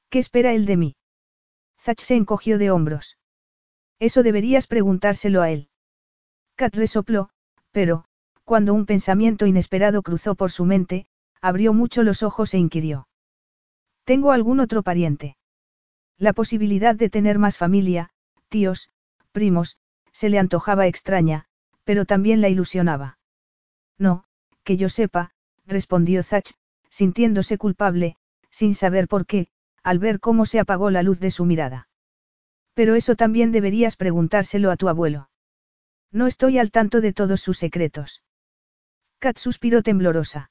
¿Qué 0.08 0.18
espera 0.18 0.52
él 0.52 0.64
de 0.64 0.76
mí? 0.76 0.96
Zach 1.78 2.00
se 2.00 2.16
encogió 2.16 2.58
de 2.58 2.70
hombros. 2.70 3.18
Eso 3.98 4.22
deberías 4.22 4.66
preguntárselo 4.66 5.42
a 5.42 5.50
él. 5.50 5.68
Kat 6.56 6.74
resopló, 6.74 7.28
pero, 7.70 8.05
cuando 8.46 8.74
un 8.74 8.86
pensamiento 8.86 9.44
inesperado 9.46 10.02
cruzó 10.02 10.36
por 10.36 10.52
su 10.52 10.64
mente, 10.64 11.06
abrió 11.42 11.72
mucho 11.72 12.04
los 12.04 12.22
ojos 12.22 12.54
e 12.54 12.58
inquirió. 12.58 13.08
¿Tengo 14.04 14.30
algún 14.30 14.60
otro 14.60 14.84
pariente? 14.84 15.36
La 16.16 16.32
posibilidad 16.32 16.94
de 16.94 17.10
tener 17.10 17.40
más 17.40 17.58
familia, 17.58 18.10
tíos, 18.48 18.88
primos, 19.32 19.78
se 20.12 20.28
le 20.28 20.38
antojaba 20.38 20.86
extraña, 20.86 21.46
pero 21.82 22.04
también 22.04 22.40
la 22.40 22.48
ilusionaba. 22.48 23.18
No, 23.98 24.22
que 24.62 24.76
yo 24.76 24.88
sepa, 24.88 25.32
respondió 25.66 26.22
Zach, 26.22 26.52
sintiéndose 26.88 27.58
culpable, 27.58 28.16
sin 28.50 28.76
saber 28.76 29.08
por 29.08 29.26
qué, 29.26 29.48
al 29.82 29.98
ver 29.98 30.20
cómo 30.20 30.46
se 30.46 30.60
apagó 30.60 30.90
la 30.90 31.02
luz 31.02 31.18
de 31.18 31.32
su 31.32 31.46
mirada. 31.46 31.88
Pero 32.74 32.94
eso 32.94 33.16
también 33.16 33.50
deberías 33.50 33.96
preguntárselo 33.96 34.70
a 34.70 34.76
tu 34.76 34.88
abuelo. 34.88 35.30
No 36.12 36.28
estoy 36.28 36.58
al 36.60 36.70
tanto 36.70 37.00
de 37.00 37.12
todos 37.12 37.40
sus 37.40 37.58
secretos. 37.58 38.22
Kat 39.18 39.38
suspiró 39.38 39.82
temblorosa. 39.82 40.50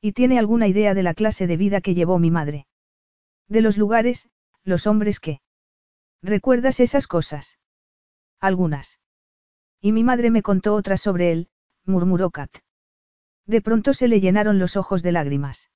¿Y 0.00 0.12
tiene 0.12 0.38
alguna 0.38 0.68
idea 0.68 0.94
de 0.94 1.02
la 1.02 1.14
clase 1.14 1.46
de 1.46 1.56
vida 1.56 1.80
que 1.80 1.94
llevó 1.94 2.18
mi 2.18 2.30
madre? 2.30 2.66
De 3.48 3.60
los 3.60 3.78
lugares, 3.78 4.28
los 4.64 4.86
hombres 4.86 5.20
que. 5.20 5.40
¿Recuerdas 6.22 6.80
esas 6.80 7.06
cosas? 7.06 7.58
Algunas. 8.40 8.98
Y 9.80 9.92
mi 9.92 10.04
madre 10.04 10.30
me 10.30 10.42
contó 10.42 10.74
otras 10.74 11.00
sobre 11.00 11.32
él, 11.32 11.48
murmuró 11.84 12.30
Kat. 12.30 12.50
De 13.46 13.60
pronto 13.62 13.94
se 13.94 14.08
le 14.08 14.20
llenaron 14.20 14.58
los 14.58 14.76
ojos 14.76 15.02
de 15.02 15.12
lágrimas. 15.12 15.70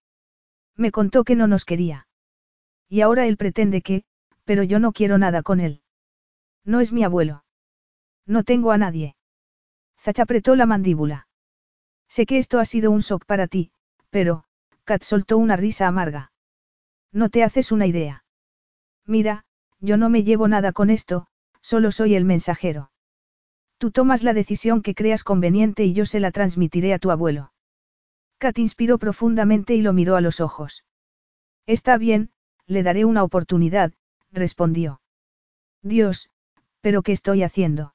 Me 0.77 0.91
contó 0.91 1.25
que 1.25 1.37
no 1.37 1.47
nos 1.47 1.65
quería. 1.65 2.09
Y 2.89 3.03
ahora 3.03 3.27
él 3.27 3.37
pretende 3.37 3.83
que, 3.83 4.05
pero 4.45 4.65
yo 4.65 4.81
no 4.81 4.93
quiero 4.93 5.19
nada 5.19 5.43
con 5.43 5.61
él. 5.61 5.83
No 6.65 6.81
es 6.81 6.93
mi 6.93 7.05
abuelo. 7.05 7.45
No 8.27 8.43
tengo 8.43 8.73
a 8.73 8.79
nadie. 8.79 9.15
Zach 9.99 10.19
apretó 10.19 10.57
la 10.57 10.67
mandíbula. 10.67 11.29
Sé 12.11 12.27
que 12.27 12.39
esto 12.39 12.59
ha 12.59 12.65
sido 12.65 12.91
un 12.91 13.01
shock 13.01 13.25
para 13.25 13.47
ti, 13.47 13.71
pero, 14.11 14.43
Kat 14.85 15.05
soltó 15.05 15.39
una 15.39 15.55
risa 15.55 15.87
amarga. 15.87 16.33
No 17.13 17.31
te 17.31 17.45
haces 17.45 17.71
una 17.71 17.87
idea. 17.87 18.25
Mira, 19.07 19.45
yo 19.79 19.97
no 19.97 20.11
me 20.11 20.25
llevo 20.25 20.49
nada 20.49 20.73
con 20.73 20.91
esto, 20.91 21.29
solo 21.61 21.93
soy 21.93 22.17
el 22.17 22.25
mensajero. 22.25 22.91
Tú 23.79 23.93
tomas 23.93 24.25
la 24.25 24.35
decisión 24.35 24.83
que 24.83 24.97
creas 24.97 25.23
conveniente 25.23 25.85
y 25.85 25.93
yo 25.93 26.05
se 26.05 26.19
la 26.19 26.33
transmitiré 26.33 26.93
a 26.93 26.99
tu 26.99 27.13
abuelo. 27.13 27.53
Kat 28.39 28.59
inspiró 28.59 28.99
profundamente 28.99 29.77
y 29.77 29.81
lo 29.81 29.93
miró 29.93 30.17
a 30.17 30.21
los 30.21 30.41
ojos. 30.41 30.85
Está 31.67 31.97
bien, 31.97 32.31
le 32.67 32.83
daré 32.83 33.05
una 33.05 33.23
oportunidad, 33.23 33.93
respondió. 34.33 35.01
Dios, 35.83 36.29
¿pero 36.81 37.03
qué 37.03 37.13
estoy 37.13 37.45
haciendo? 37.45 37.95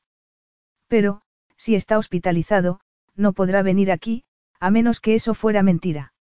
Pero, 0.87 1.21
si 1.57 1.75
está 1.75 1.97
hospitalizado, 1.97 2.79
no 3.15 3.33
podrá 3.33 3.61
venir 3.61 3.91
aquí, 3.91 4.23
a 4.59 4.71
menos 4.71 4.99
que 4.99 5.15
eso 5.15 5.33
fuera 5.33 5.63
mentira. 5.63 6.13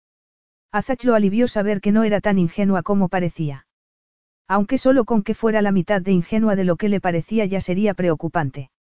Azach 0.72 1.04
lo 1.04 1.16
alivió 1.16 1.48
saber 1.48 1.82
que 1.82 1.92
no 1.92 2.04
era 2.04 2.20
tan 2.20 2.40
ingenua 2.40 2.84
como 2.84 3.10
parecía. 3.10 3.68
Aunque 4.48 4.78
solo 4.78 5.06
con 5.06 5.24
que 5.24 5.36
fuera 5.36 5.62
la 5.62 5.72
mitad 5.72 6.02
de 6.02 6.12
ingenua 6.12 6.56
de 6.56 6.64
lo 6.64 6.76
que 6.76 6.90
le 6.90 7.00
parecía 7.00 7.46
ya 7.46 7.62
sería 7.62 7.94
preocupante. 7.94 8.72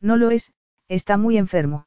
No 0.00 0.16
lo 0.16 0.30
es, 0.30 0.52
está 0.88 1.16
muy 1.16 1.38
enfermo. 1.38 1.86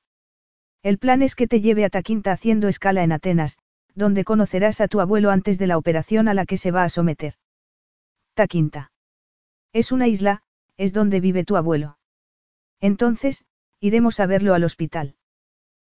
El 0.81 0.97
plan 0.97 1.21
es 1.21 1.35
que 1.35 1.47
te 1.47 1.61
lleve 1.61 1.83
a 1.83 1.89
Taquinta 1.89 2.31
haciendo 2.31 2.67
escala 2.67 3.03
en 3.03 3.11
Atenas, 3.11 3.57
donde 3.93 4.23
conocerás 4.23 4.81
a 4.81 4.87
tu 4.87 4.99
abuelo 5.01 5.31
antes 5.31 5.57
de 5.57 5.67
la 5.67 5.77
operación 5.77 6.27
a 6.27 6.33
la 6.33 6.45
que 6.45 6.57
se 6.57 6.71
va 6.71 6.83
a 6.83 6.89
someter. 6.89 7.35
Taquinta. 8.33 8.91
Es 9.73 9.91
una 9.91 10.07
isla, 10.07 10.43
es 10.77 10.93
donde 10.93 11.19
vive 11.19 11.43
tu 11.43 11.57
abuelo. 11.57 11.97
Entonces, 12.79 13.45
iremos 13.79 14.19
a 14.19 14.25
verlo 14.25 14.53
al 14.53 14.63
hospital. 14.63 15.15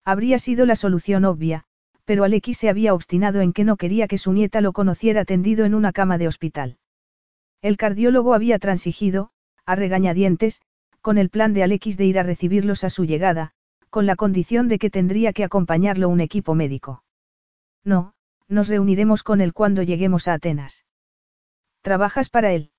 Habría 0.04 0.40
sido 0.40 0.66
la 0.66 0.76
solución 0.76 1.26
obvia, 1.26 1.66
pero 2.06 2.24
Aleki 2.24 2.54
se 2.54 2.70
había 2.70 2.94
obstinado 2.94 3.42
en 3.42 3.54
que 3.54 3.64
no 3.64 3.78
quería 3.78 4.08
que 4.08 4.18
su 4.18 4.34
nieta 4.34 4.62
lo 4.62 4.74
conociera 4.74 5.26
tendido 5.26 5.66
en 5.66 5.76
una 5.76 5.92
cama 5.92 6.18
de 6.18 6.28
hospital. 6.28 6.78
El 7.62 7.78
cardiólogo 7.78 8.34
había 8.34 8.58
transigido, 8.58 9.30
a 9.66 9.76
regañadientes, 9.76 10.62
con 11.02 11.18
el 11.18 11.30
plan 11.30 11.54
de 11.54 11.64
Alekis 11.64 11.98
de 11.98 12.06
ir 12.06 12.20
a 12.20 12.24
recibirlos 12.24 12.84
a 12.84 12.90
su 12.90 13.06
llegada, 13.06 13.52
con 13.90 14.06
la 14.06 14.16
condición 14.16 14.68
de 14.68 14.80
que 14.80 14.90
tendría 14.90 15.34
que 15.34 15.44
acompañarlo 15.44 16.10
un 16.10 16.22
equipo 16.22 16.56
médico. 16.56 17.04
No, 17.84 18.14
nos 18.48 18.68
reuniremos 18.68 19.24
con 19.24 19.42
él 19.42 19.54
cuando 19.54 19.84
lleguemos 19.84 20.28
a 20.28 20.34
Atenas. 20.34 20.86
¿Trabajas 21.82 22.30
para 22.30 22.52
él? 22.54 22.72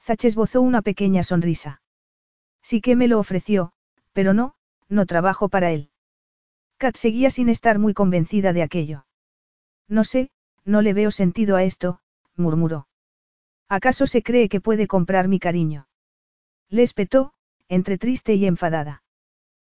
Zach 0.00 0.24
esbozó 0.24 0.60
una 0.60 0.82
pequeña 0.82 1.22
sonrisa. 1.22 1.82
Sí 2.62 2.80
que 2.80 2.96
me 2.96 3.08
lo 3.08 3.18
ofreció, 3.18 3.72
pero 4.12 4.34
no, 4.34 4.54
no 4.88 5.06
trabajo 5.06 5.48
para 5.48 5.72
él. 5.72 5.90
Kat 6.78 6.96
seguía 6.96 7.30
sin 7.30 7.48
estar 7.48 7.78
muy 7.78 7.94
convencida 7.94 8.52
de 8.52 8.62
aquello. 8.62 9.06
No 9.88 10.04
sé, 10.04 10.30
no 10.64 10.82
le 10.82 10.92
veo 10.92 11.10
sentido 11.10 11.56
a 11.56 11.64
esto, 11.64 12.00
murmuró. 12.36 12.88
¿Acaso 13.68 14.06
se 14.06 14.22
cree 14.22 14.48
que 14.48 14.60
puede 14.60 14.86
comprar 14.86 15.28
mi 15.28 15.38
cariño? 15.38 15.88
Le 16.68 16.82
espetó, 16.82 17.32
entre 17.68 17.98
triste 17.98 18.34
y 18.34 18.46
enfadada. 18.46 19.02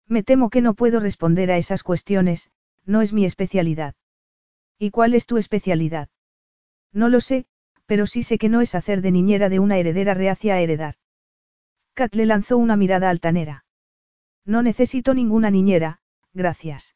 Me 0.07 0.23
temo 0.23 0.49
que 0.49 0.61
no 0.61 0.73
puedo 0.73 0.99
responder 0.99 1.51
a 1.51 1.57
esas 1.57 1.83
cuestiones, 1.83 2.51
no 2.85 3.01
es 3.01 3.13
mi 3.13 3.25
especialidad. 3.25 3.95
¿Y 4.77 4.91
cuál 4.91 5.13
es 5.13 5.25
tu 5.25 5.37
especialidad? 5.37 6.09
No 6.91 7.09
lo 7.09 7.21
sé, 7.21 7.45
pero 7.85 8.07
sí 8.07 8.23
sé 8.23 8.37
que 8.37 8.49
no 8.49 8.61
es 8.61 8.75
hacer 8.75 9.01
de 9.01 9.11
niñera 9.11 9.49
de 9.49 9.59
una 9.59 9.77
heredera 9.77 10.13
reacia 10.13 10.55
a 10.55 10.59
heredar. 10.59 10.95
Kat 11.93 12.13
le 12.15 12.25
lanzó 12.25 12.57
una 12.57 12.75
mirada 12.75 13.09
altanera. 13.09 13.65
No 14.45 14.63
necesito 14.63 15.13
ninguna 15.13 15.51
niñera, 15.51 15.99
gracias. 16.33 16.95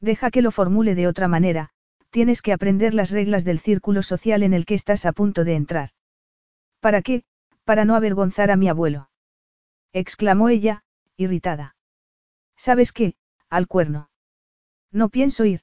Deja 0.00 0.30
que 0.30 0.42
lo 0.42 0.50
formule 0.50 0.94
de 0.94 1.06
otra 1.06 1.28
manera, 1.28 1.70
tienes 2.10 2.42
que 2.42 2.52
aprender 2.52 2.92
las 2.92 3.10
reglas 3.10 3.44
del 3.44 3.58
círculo 3.58 4.02
social 4.02 4.42
en 4.42 4.52
el 4.52 4.66
que 4.66 4.74
estás 4.74 5.06
a 5.06 5.12
punto 5.12 5.44
de 5.44 5.54
entrar. 5.54 5.90
¿Para 6.80 7.02
qué? 7.02 7.24
Para 7.64 7.84
no 7.84 7.94
avergonzar 7.94 8.50
a 8.50 8.56
mi 8.56 8.68
abuelo. 8.68 9.08
exclamó 9.92 10.48
ella, 10.48 10.84
irritada. 11.16 11.76
¿Sabes 12.56 12.92
qué? 12.92 13.14
Al 13.48 13.66
cuerno. 13.68 14.10
No 14.90 15.08
pienso 15.08 15.44
ir. 15.44 15.60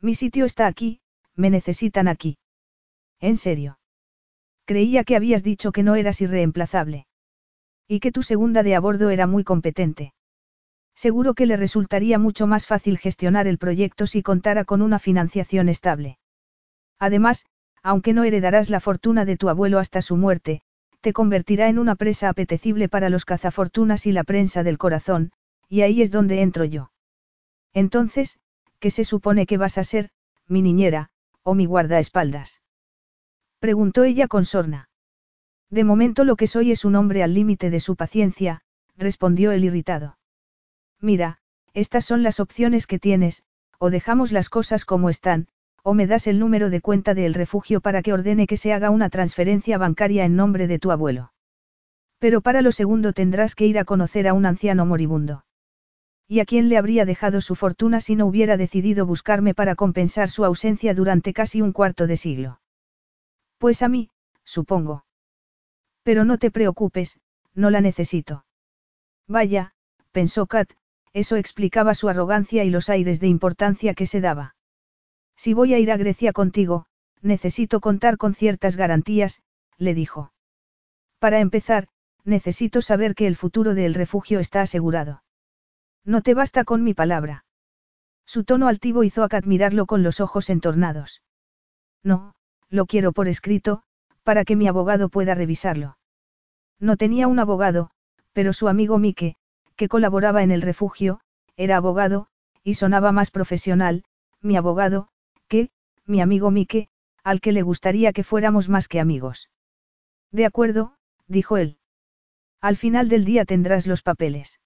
Mi 0.00 0.14
sitio 0.14 0.44
está 0.44 0.66
aquí, 0.66 1.00
me 1.34 1.50
necesitan 1.50 2.08
aquí. 2.08 2.38
¿En 3.20 3.36
serio? 3.36 3.78
Creía 4.66 5.04
que 5.04 5.16
habías 5.16 5.42
dicho 5.42 5.72
que 5.72 5.82
no 5.82 5.94
eras 5.94 6.20
irreemplazable. 6.20 7.06
Y 7.88 8.00
que 8.00 8.12
tu 8.12 8.22
segunda 8.22 8.62
de 8.62 8.74
a 8.74 8.80
bordo 8.80 9.10
era 9.10 9.26
muy 9.26 9.44
competente. 9.44 10.12
Seguro 10.96 11.34
que 11.34 11.44
le 11.44 11.58
resultaría 11.58 12.18
mucho 12.18 12.46
más 12.46 12.66
fácil 12.66 12.96
gestionar 12.96 13.46
el 13.46 13.58
proyecto 13.58 14.06
si 14.06 14.22
contara 14.22 14.64
con 14.64 14.80
una 14.80 14.98
financiación 14.98 15.68
estable. 15.68 16.18
Además, 16.98 17.44
aunque 17.82 18.14
no 18.14 18.24
heredarás 18.24 18.70
la 18.70 18.80
fortuna 18.80 19.26
de 19.26 19.36
tu 19.36 19.50
abuelo 19.50 19.78
hasta 19.78 20.00
su 20.00 20.16
muerte, 20.16 20.62
te 21.02 21.12
convertirá 21.12 21.68
en 21.68 21.78
una 21.78 21.96
presa 21.96 22.30
apetecible 22.30 22.88
para 22.88 23.10
los 23.10 23.26
cazafortunas 23.26 24.06
y 24.06 24.12
la 24.12 24.24
prensa 24.24 24.62
del 24.62 24.78
corazón, 24.78 25.32
y 25.68 25.82
ahí 25.82 26.00
es 26.00 26.10
donde 26.10 26.40
entro 26.40 26.64
yo. 26.64 26.90
Entonces, 27.74 28.38
¿qué 28.80 28.90
se 28.90 29.04
supone 29.04 29.44
que 29.44 29.58
vas 29.58 29.76
a 29.76 29.84
ser, 29.84 30.08
mi 30.48 30.62
niñera, 30.62 31.10
o 31.42 31.54
mi 31.54 31.66
guardaespaldas? 31.66 32.62
Preguntó 33.58 34.04
ella 34.04 34.28
con 34.28 34.46
sorna. 34.46 34.88
De 35.68 35.84
momento 35.84 36.24
lo 36.24 36.36
que 36.36 36.46
soy 36.46 36.72
es 36.72 36.86
un 36.86 36.96
hombre 36.96 37.22
al 37.22 37.34
límite 37.34 37.68
de 37.68 37.80
su 37.80 37.96
paciencia, 37.96 38.62
respondió 38.96 39.52
el 39.52 39.64
irritado. 39.64 40.15
Mira, 41.06 41.38
estas 41.72 42.04
son 42.04 42.24
las 42.24 42.40
opciones 42.40 42.88
que 42.88 42.98
tienes, 42.98 43.44
o 43.78 43.90
dejamos 43.90 44.32
las 44.32 44.48
cosas 44.48 44.84
como 44.84 45.08
están, 45.08 45.46
o 45.84 45.94
me 45.94 46.08
das 46.08 46.26
el 46.26 46.40
número 46.40 46.68
de 46.68 46.80
cuenta 46.80 47.14
del 47.14 47.32
refugio 47.32 47.80
para 47.80 48.02
que 48.02 48.12
ordene 48.12 48.48
que 48.48 48.56
se 48.56 48.72
haga 48.72 48.90
una 48.90 49.08
transferencia 49.08 49.78
bancaria 49.78 50.24
en 50.24 50.34
nombre 50.34 50.66
de 50.66 50.80
tu 50.80 50.90
abuelo. 50.90 51.32
Pero 52.18 52.40
para 52.40 52.60
lo 52.60 52.72
segundo 52.72 53.12
tendrás 53.12 53.54
que 53.54 53.66
ir 53.66 53.78
a 53.78 53.84
conocer 53.84 54.26
a 54.26 54.34
un 54.34 54.46
anciano 54.46 54.84
moribundo. 54.84 55.44
¿Y 56.26 56.40
a 56.40 56.44
quién 56.44 56.68
le 56.68 56.76
habría 56.76 57.04
dejado 57.04 57.40
su 57.40 57.54
fortuna 57.54 58.00
si 58.00 58.16
no 58.16 58.26
hubiera 58.26 58.56
decidido 58.56 59.06
buscarme 59.06 59.54
para 59.54 59.76
compensar 59.76 60.28
su 60.28 60.44
ausencia 60.44 60.92
durante 60.92 61.32
casi 61.32 61.62
un 61.62 61.70
cuarto 61.70 62.08
de 62.08 62.16
siglo? 62.16 62.60
Pues 63.58 63.82
a 63.82 63.88
mí, 63.88 64.10
supongo. 64.42 65.04
Pero 66.02 66.24
no 66.24 66.38
te 66.38 66.50
preocupes, 66.50 67.20
no 67.54 67.70
la 67.70 67.80
necesito. 67.80 68.44
Vaya, 69.28 69.72
pensó 70.10 70.46
Kat, 70.46 70.68
eso 71.16 71.36
explicaba 71.36 71.94
su 71.94 72.10
arrogancia 72.10 72.62
y 72.64 72.68
los 72.68 72.90
aires 72.90 73.20
de 73.20 73.26
importancia 73.26 73.94
que 73.94 74.04
se 74.04 74.20
daba. 74.20 74.54
Si 75.34 75.54
voy 75.54 75.72
a 75.72 75.78
ir 75.78 75.90
a 75.90 75.96
Grecia 75.96 76.34
contigo, 76.34 76.84
necesito 77.22 77.80
contar 77.80 78.18
con 78.18 78.34
ciertas 78.34 78.76
garantías, 78.76 79.42
le 79.78 79.94
dijo. 79.94 80.34
Para 81.18 81.40
empezar, 81.40 81.88
necesito 82.24 82.82
saber 82.82 83.14
que 83.14 83.26
el 83.26 83.34
futuro 83.34 83.74
del 83.74 83.94
refugio 83.94 84.40
está 84.40 84.60
asegurado. 84.60 85.22
No 86.04 86.20
te 86.20 86.34
basta 86.34 86.64
con 86.64 86.84
mi 86.84 86.92
palabra. 86.92 87.46
Su 88.26 88.44
tono 88.44 88.68
altivo 88.68 89.02
hizo 89.02 89.24
a 89.24 89.30
Kat 89.30 89.46
mirarlo 89.46 89.86
con 89.86 90.02
los 90.02 90.20
ojos 90.20 90.50
entornados. 90.50 91.22
No, 92.04 92.34
lo 92.68 92.84
quiero 92.84 93.12
por 93.12 93.26
escrito, 93.26 93.84
para 94.22 94.44
que 94.44 94.54
mi 94.54 94.68
abogado 94.68 95.08
pueda 95.08 95.34
revisarlo. 95.34 95.96
No 96.78 96.98
tenía 96.98 97.26
un 97.26 97.38
abogado, 97.38 97.88
pero 98.34 98.52
su 98.52 98.68
amigo 98.68 98.98
Mike, 98.98 99.36
que 99.76 99.88
colaboraba 99.88 100.42
en 100.42 100.50
el 100.50 100.62
refugio, 100.62 101.20
era 101.56 101.76
abogado, 101.76 102.28
y 102.64 102.74
sonaba 102.74 103.12
más 103.12 103.30
profesional, 103.30 104.04
mi 104.40 104.56
abogado, 104.56 105.08
que, 105.48 105.70
mi 106.04 106.20
amigo 106.20 106.50
Mike, 106.50 106.88
al 107.22 107.40
que 107.40 107.52
le 107.52 107.62
gustaría 107.62 108.12
que 108.12 108.24
fuéramos 108.24 108.68
más 108.68 108.88
que 108.88 109.00
amigos. 109.00 109.50
De 110.32 110.46
acuerdo, 110.46 110.96
dijo 111.26 111.56
él. 111.56 111.78
Al 112.60 112.76
final 112.76 113.08
del 113.08 113.24
día 113.24 113.44
tendrás 113.44 113.86
los 113.86 114.02
papeles. 114.02 114.60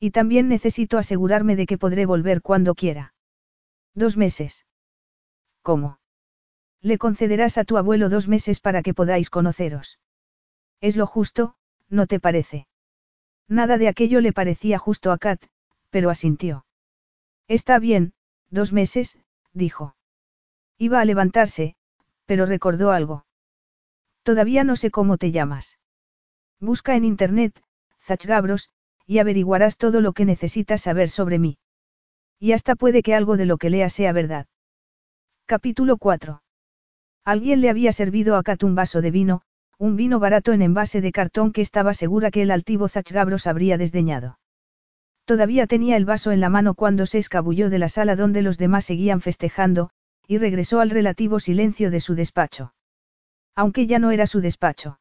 Y 0.00 0.10
también 0.10 0.48
necesito 0.48 0.98
asegurarme 0.98 1.56
de 1.56 1.66
que 1.66 1.78
podré 1.78 2.06
volver 2.06 2.42
cuando 2.42 2.74
quiera. 2.74 3.14
Dos 3.94 4.16
meses. 4.16 4.66
¿Cómo? 5.62 5.98
Le 6.80 6.98
concederás 6.98 7.56
a 7.56 7.64
tu 7.64 7.78
abuelo 7.78 8.08
dos 8.08 8.28
meses 8.28 8.60
para 8.60 8.82
que 8.82 8.92
podáis 8.92 9.30
conoceros. 9.30 9.98
Es 10.80 10.96
lo 10.96 11.06
justo, 11.06 11.56
¿no 11.88 12.06
te 12.06 12.20
parece? 12.20 12.66
Nada 13.48 13.78
de 13.78 13.88
aquello 13.88 14.20
le 14.20 14.32
parecía 14.32 14.78
justo 14.78 15.12
a 15.12 15.18
Kat, 15.18 15.42
pero 15.90 16.10
asintió. 16.10 16.64
Está 17.46 17.78
bien, 17.78 18.14
dos 18.50 18.72
meses, 18.72 19.18
dijo. 19.52 19.96
Iba 20.78 21.00
a 21.00 21.04
levantarse, 21.04 21.76
pero 22.26 22.46
recordó 22.46 22.90
algo. 22.90 23.26
Todavía 24.22 24.64
no 24.64 24.76
sé 24.76 24.90
cómo 24.90 25.18
te 25.18 25.30
llamas. 25.30 25.78
Busca 26.58 26.96
en 26.96 27.04
internet, 27.04 27.62
Zach 28.00 28.24
Gabros, 28.24 28.70
y 29.06 29.18
averiguarás 29.18 29.76
todo 29.76 30.00
lo 30.00 30.12
que 30.12 30.24
necesitas 30.24 30.80
saber 30.80 31.10
sobre 31.10 31.38
mí. 31.38 31.58
Y 32.38 32.52
hasta 32.52 32.74
puede 32.74 33.02
que 33.02 33.14
algo 33.14 33.36
de 33.36 33.44
lo 33.44 33.58
que 33.58 33.70
lea 33.70 33.90
sea 33.90 34.12
verdad. 34.12 34.46
Capítulo 35.46 35.98
4. 35.98 36.42
Alguien 37.24 37.60
le 37.60 37.68
había 37.68 37.92
servido 37.92 38.36
a 38.36 38.42
Kat 38.42 38.62
un 38.62 38.74
vaso 38.74 39.02
de 39.02 39.10
vino, 39.10 39.42
un 39.78 39.96
vino 39.96 40.18
barato 40.20 40.52
en 40.52 40.62
envase 40.62 41.00
de 41.00 41.12
cartón 41.12 41.52
que 41.52 41.62
estaba 41.62 41.94
segura 41.94 42.30
que 42.30 42.42
el 42.42 42.50
altivo 42.50 42.88
Zachgabros 42.88 43.46
habría 43.46 43.78
desdeñado. 43.78 44.38
Todavía 45.24 45.66
tenía 45.66 45.96
el 45.96 46.04
vaso 46.04 46.32
en 46.32 46.40
la 46.40 46.50
mano 46.50 46.74
cuando 46.74 47.06
se 47.06 47.18
escabulló 47.18 47.70
de 47.70 47.78
la 47.78 47.88
sala 47.88 48.14
donde 48.14 48.42
los 48.42 48.58
demás 48.58 48.84
seguían 48.84 49.20
festejando, 49.20 49.90
y 50.26 50.38
regresó 50.38 50.80
al 50.80 50.90
relativo 50.90 51.40
silencio 51.40 51.90
de 51.90 52.00
su 52.00 52.14
despacho. 52.14 52.74
Aunque 53.54 53.86
ya 53.86 53.98
no 53.98 54.10
era 54.10 54.26
su 54.26 54.40
despacho. 54.40 55.00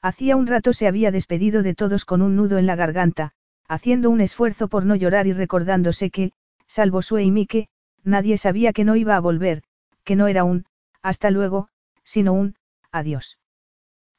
Hacía 0.00 0.36
un 0.36 0.46
rato 0.46 0.72
se 0.72 0.86
había 0.86 1.10
despedido 1.10 1.62
de 1.62 1.74
todos 1.74 2.04
con 2.04 2.22
un 2.22 2.36
nudo 2.36 2.58
en 2.58 2.66
la 2.66 2.76
garganta, 2.76 3.32
haciendo 3.68 4.10
un 4.10 4.20
esfuerzo 4.20 4.68
por 4.68 4.84
no 4.84 4.96
llorar 4.96 5.26
y 5.26 5.32
recordándose 5.32 6.10
que, 6.10 6.32
salvo 6.66 7.02
Sue 7.02 7.24
y 7.24 7.30
Mike, 7.30 7.68
nadie 8.02 8.36
sabía 8.36 8.72
que 8.72 8.84
no 8.84 8.96
iba 8.96 9.16
a 9.16 9.20
volver, 9.20 9.62
que 10.04 10.16
no 10.16 10.28
era 10.28 10.44
un, 10.44 10.66
hasta 11.02 11.30
luego, 11.30 11.68
sino 12.02 12.34
un, 12.34 12.56
adiós. 12.92 13.38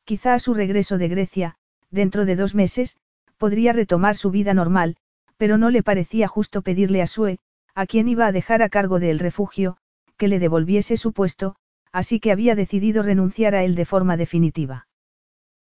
Quizá 0.06 0.36
a 0.36 0.40
su 0.40 0.54
regreso 0.54 1.00
de 1.00 1.08
Grecia, 1.08 1.56
dentro 1.90 2.26
de 2.26 2.36
dos 2.36 2.54
meses, 2.54 2.98
podría 3.38 3.74
retomar 3.74 4.16
su 4.16 4.30
vida 4.30 4.54
normal, 4.54 4.98
pero 5.38 5.58
no 5.58 5.72
le 5.72 5.82
parecía 5.82 6.28
justo 6.28 6.62
pedirle 6.62 7.02
a 7.02 7.08
Sue, 7.08 7.40
a 7.74 7.88
quien 7.88 8.08
iba 8.08 8.28
a 8.28 8.32
dejar 8.32 8.62
a 8.62 8.70
cargo 8.70 9.00
del 9.00 9.18
refugio, 9.18 9.78
que 10.16 10.28
le 10.28 10.38
devolviese 10.38 10.96
su 10.96 11.12
puesto, 11.12 11.56
así 11.92 12.20
que 12.20 12.32
había 12.32 12.56
decidido 12.56 13.02
renunciar 13.02 13.56
a 13.56 13.64
él 13.64 13.74
de 13.74 13.86
forma 13.86 14.16
definitiva. 14.16 14.88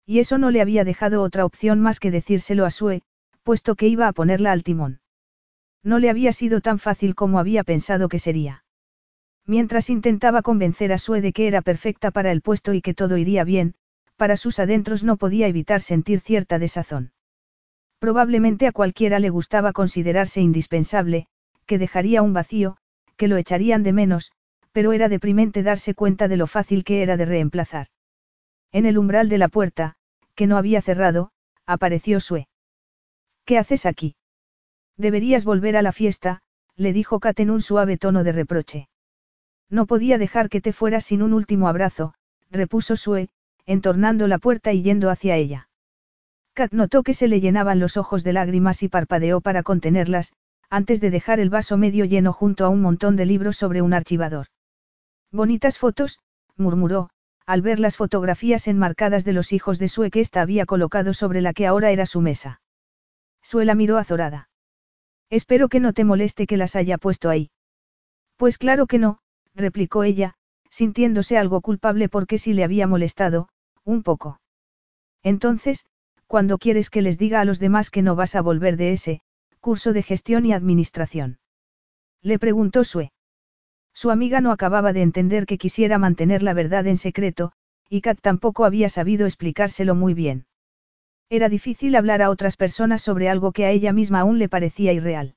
Y 0.06 0.20
eso 0.20 0.38
no 0.38 0.52
le 0.52 0.62
había 0.62 0.84
dejado 0.84 1.22
otra 1.22 1.46
opción 1.46 1.80
más 1.80 2.02
que 2.02 2.12
decírselo 2.12 2.66
a 2.66 2.70
Sue, 2.70 3.02
puesto 3.44 3.76
que 3.76 3.88
iba 3.88 4.10
a 4.10 4.14
ponerla 4.14 4.52
al 4.52 4.64
timón. 4.64 5.00
No 5.84 6.00
le 6.00 6.10
había 6.10 6.34
sido 6.34 6.60
tan 6.60 6.80
fácil 6.80 7.16
como 7.16 7.40
había 7.40 7.64
pensado 7.64 8.10
que 8.10 8.20
sería. 8.20 8.66
Mientras 9.46 9.90
intentaba 9.90 10.42
convencer 10.42 10.92
a 10.92 10.98
Sue 10.98 11.22
de 11.22 11.32
que 11.32 11.48
era 11.48 11.62
perfecta 11.62 12.12
para 12.12 12.32
el 12.32 12.42
puesto 12.42 12.74
y 12.74 12.82
que 12.82 12.94
todo 12.94 13.18
iría 13.18 13.44
bien, 13.44 13.76
para 14.24 14.38
sus 14.38 14.58
adentros 14.58 15.04
no 15.04 15.18
podía 15.18 15.48
evitar 15.48 15.82
sentir 15.82 16.22
cierta 16.22 16.58
desazón. 16.58 17.12
Probablemente 18.00 18.68
a 18.68 18.72
cualquiera 18.72 19.20
le 19.20 19.30
gustaba 19.30 19.74
considerarse 19.74 20.40
indispensable, 20.40 21.28
que 21.66 21.78
dejaría 21.78 22.22
un 22.22 22.32
vacío, 22.32 22.78
que 23.18 23.28
lo 23.28 23.36
echarían 23.36 23.84
de 23.84 23.92
menos, 23.92 24.32
pero 24.72 24.94
era 24.94 25.10
deprimente 25.10 25.62
darse 25.62 25.94
cuenta 25.94 26.30
de 26.30 26.38
lo 26.38 26.48
fácil 26.48 26.86
que 26.86 27.04
era 27.04 27.18
de 27.18 27.26
reemplazar. 27.26 27.88
En 28.72 28.86
el 28.86 28.98
umbral 28.98 29.28
de 29.28 29.40
la 29.40 29.50
puerta, 29.50 29.96
que 30.36 30.48
no 30.48 30.56
había 30.56 30.82
cerrado, 30.82 31.32
apareció 31.66 32.22
Sue. 32.22 32.48
¿Qué 33.44 33.58
haces 33.58 33.86
aquí? 33.86 34.16
Deberías 34.96 35.44
volver 35.44 35.76
a 35.76 35.82
la 35.82 35.92
fiesta, 35.92 36.44
le 36.78 36.94
dijo 36.94 37.20
Kat 37.20 37.42
en 37.42 37.50
un 37.50 37.60
suave 37.60 37.98
tono 37.98 38.24
de 38.24 38.32
reproche. 38.32 38.88
No 39.70 39.86
podía 39.86 40.18
dejar 40.18 40.48
que 40.48 40.62
te 40.62 40.72
fueras 40.72 41.04
sin 41.04 41.24
un 41.24 41.34
último 41.34 41.68
abrazo, 41.68 42.14
repuso 42.50 42.96
Sue, 42.96 43.28
entornando 43.66 44.28
la 44.28 44.38
puerta 44.38 44.74
y 44.74 44.82
yendo 44.82 45.10
hacia 45.10 45.36
ella. 45.36 45.70
Kat 46.54 46.72
notó 46.72 47.04
que 47.04 47.14
se 47.14 47.28
le 47.28 47.40
llenaban 47.40 47.80
los 47.80 47.98
ojos 47.98 48.24
de 48.24 48.34
lágrimas 48.34 48.84
y 48.84 48.90
parpadeó 48.90 49.42
para 49.42 49.64
contenerlas, 49.64 50.34
antes 50.70 51.02
de 51.02 51.10
dejar 51.10 51.40
el 51.40 51.50
vaso 51.50 51.78
medio 51.78 52.06
lleno 52.06 52.34
junto 52.34 52.66
a 52.66 52.70
un 52.70 52.82
montón 52.82 53.16
de 53.16 53.26
libros 53.26 53.58
sobre 53.58 53.82
un 53.82 53.94
archivador. 53.94 54.48
Bonitas 55.32 55.80
fotos, 55.80 56.20
murmuró, 56.56 57.10
al 57.46 57.62
ver 57.62 57.80
las 57.80 57.98
fotografías 57.98 58.68
enmarcadas 58.68 59.24
de 59.24 59.34
los 59.34 59.52
hijos 59.52 59.80
de 59.80 59.88
Sue 59.88 60.12
que 60.12 60.20
ésta 60.20 60.42
había 60.42 60.66
colocado 60.66 61.14
sobre 61.14 61.42
la 61.42 61.54
que 61.54 61.68
ahora 61.68 61.92
era 61.92 62.06
su 62.06 62.22
mesa. 62.22 62.62
Sue 63.42 63.66
la 63.66 63.76
miró 63.76 63.98
azorada. 63.98 64.50
Espero 65.30 65.68
que 65.70 65.80
no 65.80 65.94
te 65.94 66.06
moleste 66.06 66.46
que 66.48 66.58
las 66.58 66.76
haya 66.76 66.98
puesto 66.98 67.30
ahí. 67.30 67.50
Pues 68.38 68.58
claro 68.58 68.88
que 68.88 69.00
no, 69.00 69.20
replicó 69.56 70.04
ella, 70.04 70.36
sintiéndose 70.70 71.38
algo 71.38 71.62
culpable 71.62 72.10
porque 72.10 72.38
sí 72.38 72.54
le 72.54 72.64
había 72.64 72.88
molestado, 72.88 73.50
un 73.86 74.04
poco. 74.04 74.40
Entonces, 75.24 75.86
cuando 76.28 76.58
quieres 76.58 76.90
que 76.90 77.02
les 77.02 77.18
diga 77.18 77.42
a 77.42 77.46
los 77.46 77.60
demás 77.60 77.90
que 77.90 78.02
no 78.02 78.16
vas 78.16 78.36
a 78.36 78.42
volver 78.42 78.78
de 78.78 78.92
ese, 78.94 79.22
curso 79.60 79.94
de 79.94 80.04
gestión 80.04 80.46
y 80.46 80.54
administración? 80.54 81.40
Le 82.22 82.40
preguntó 82.40 82.84
Sue. 82.84 83.12
Su 83.94 84.12
amiga 84.12 84.42
no 84.42 84.52
acababa 84.52 84.94
de 84.94 85.02
entender 85.02 85.46
que 85.46 85.58
quisiera 85.58 85.98
mantener 85.98 86.44
la 86.44 86.54
verdad 86.54 86.88
en 86.88 86.98
secreto, 86.98 87.52
y 87.90 88.02
Kat 88.02 88.20
tampoco 88.20 88.66
había 88.66 88.90
sabido 88.90 89.26
explicárselo 89.26 89.96
muy 89.96 90.14
bien. 90.14 90.46
Era 91.30 91.50
difícil 91.50 91.96
hablar 91.96 92.22
a 92.22 92.30
otras 92.30 92.58
personas 92.58 93.02
sobre 93.02 93.30
algo 93.30 93.52
que 93.52 93.66
a 93.66 93.72
ella 93.72 93.94
misma 93.94 94.22
aún 94.22 94.40
le 94.40 94.50
parecía 94.50 94.94
irreal. 94.94 95.36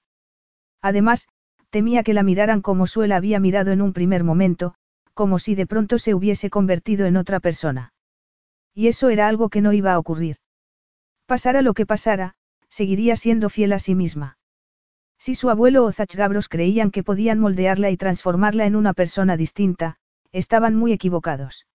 Además, 0.83 1.29
temía 1.71 2.03
que 2.03 2.15
la 2.15 2.23
miraran 2.23 2.63
como 2.63 2.87
Suela 2.87 3.17
había 3.17 3.41
mirado 3.41 3.73
en 3.73 3.83
un 3.83 3.93
primer 3.93 4.25
momento, 4.25 4.75
como 5.15 5.39
si 5.39 5.55
de 5.55 5.67
pronto 5.67 5.99
se 5.99 6.15
hubiese 6.15 6.51
convertido 6.51 7.07
en 7.07 7.17
otra 7.17 7.41
persona. 7.41 7.93
Y 8.77 8.89
eso 8.89 9.09
era 9.09 9.27
algo 9.27 9.49
que 9.49 9.63
no 9.63 9.73
iba 9.73 9.95
a 9.95 9.99
ocurrir. 9.99 10.37
Pasara 11.25 11.63
lo 11.63 11.73
que 11.73 11.87
pasara, 11.87 12.35
seguiría 12.69 13.17
siendo 13.17 13.49
fiel 13.49 13.73
a 13.73 13.79
sí 13.79 13.95
misma. 13.95 14.37
Si 15.19 15.35
su 15.35 15.49
abuelo 15.49 15.85
o 15.85 15.93
Zachgabros 15.93 16.51
creían 16.51 16.91
que 16.91 17.03
podían 17.03 17.39
moldearla 17.39 17.91
y 17.91 17.97
transformarla 17.97 18.67
en 18.67 18.77
una 18.77 18.93
persona 18.93 19.39
distinta, 19.39 19.97
estaban 20.31 20.75
muy 20.75 20.93
equivocados. 20.93 21.67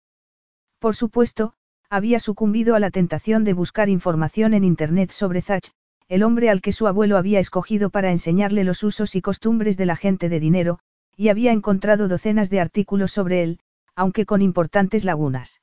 Por 0.78 0.96
supuesto, 0.96 1.54
había 1.90 2.20
sucumbido 2.20 2.76
a 2.76 2.80
la 2.80 2.92
tentación 2.92 3.44
de 3.46 3.54
buscar 3.54 3.90
información 3.90 4.54
en 4.54 4.64
Internet 4.64 5.10
sobre 5.12 5.42
Zach, 5.42 5.72
el 6.08 6.22
hombre 6.22 6.52
al 6.52 6.62
que 6.62 6.72
su 6.72 6.86
abuelo 6.86 7.18
había 7.18 7.40
escogido 7.40 7.90
para 7.90 8.12
enseñarle 8.12 8.64
los 8.64 8.84
usos 8.84 9.16
y 9.16 9.22
costumbres 9.22 9.76
de 9.76 9.88
la 9.88 9.96
gente 9.96 10.30
de 10.30 10.40
dinero, 10.40 10.78
y 11.18 11.30
había 11.30 11.52
encontrado 11.52 12.08
docenas 12.08 12.52
de 12.52 12.60
artículos 12.60 13.12
sobre 13.12 13.42
él, 13.42 13.60
aunque 13.96 14.28
con 14.28 14.44
importantes 14.44 15.04
lagunas. 15.04 15.62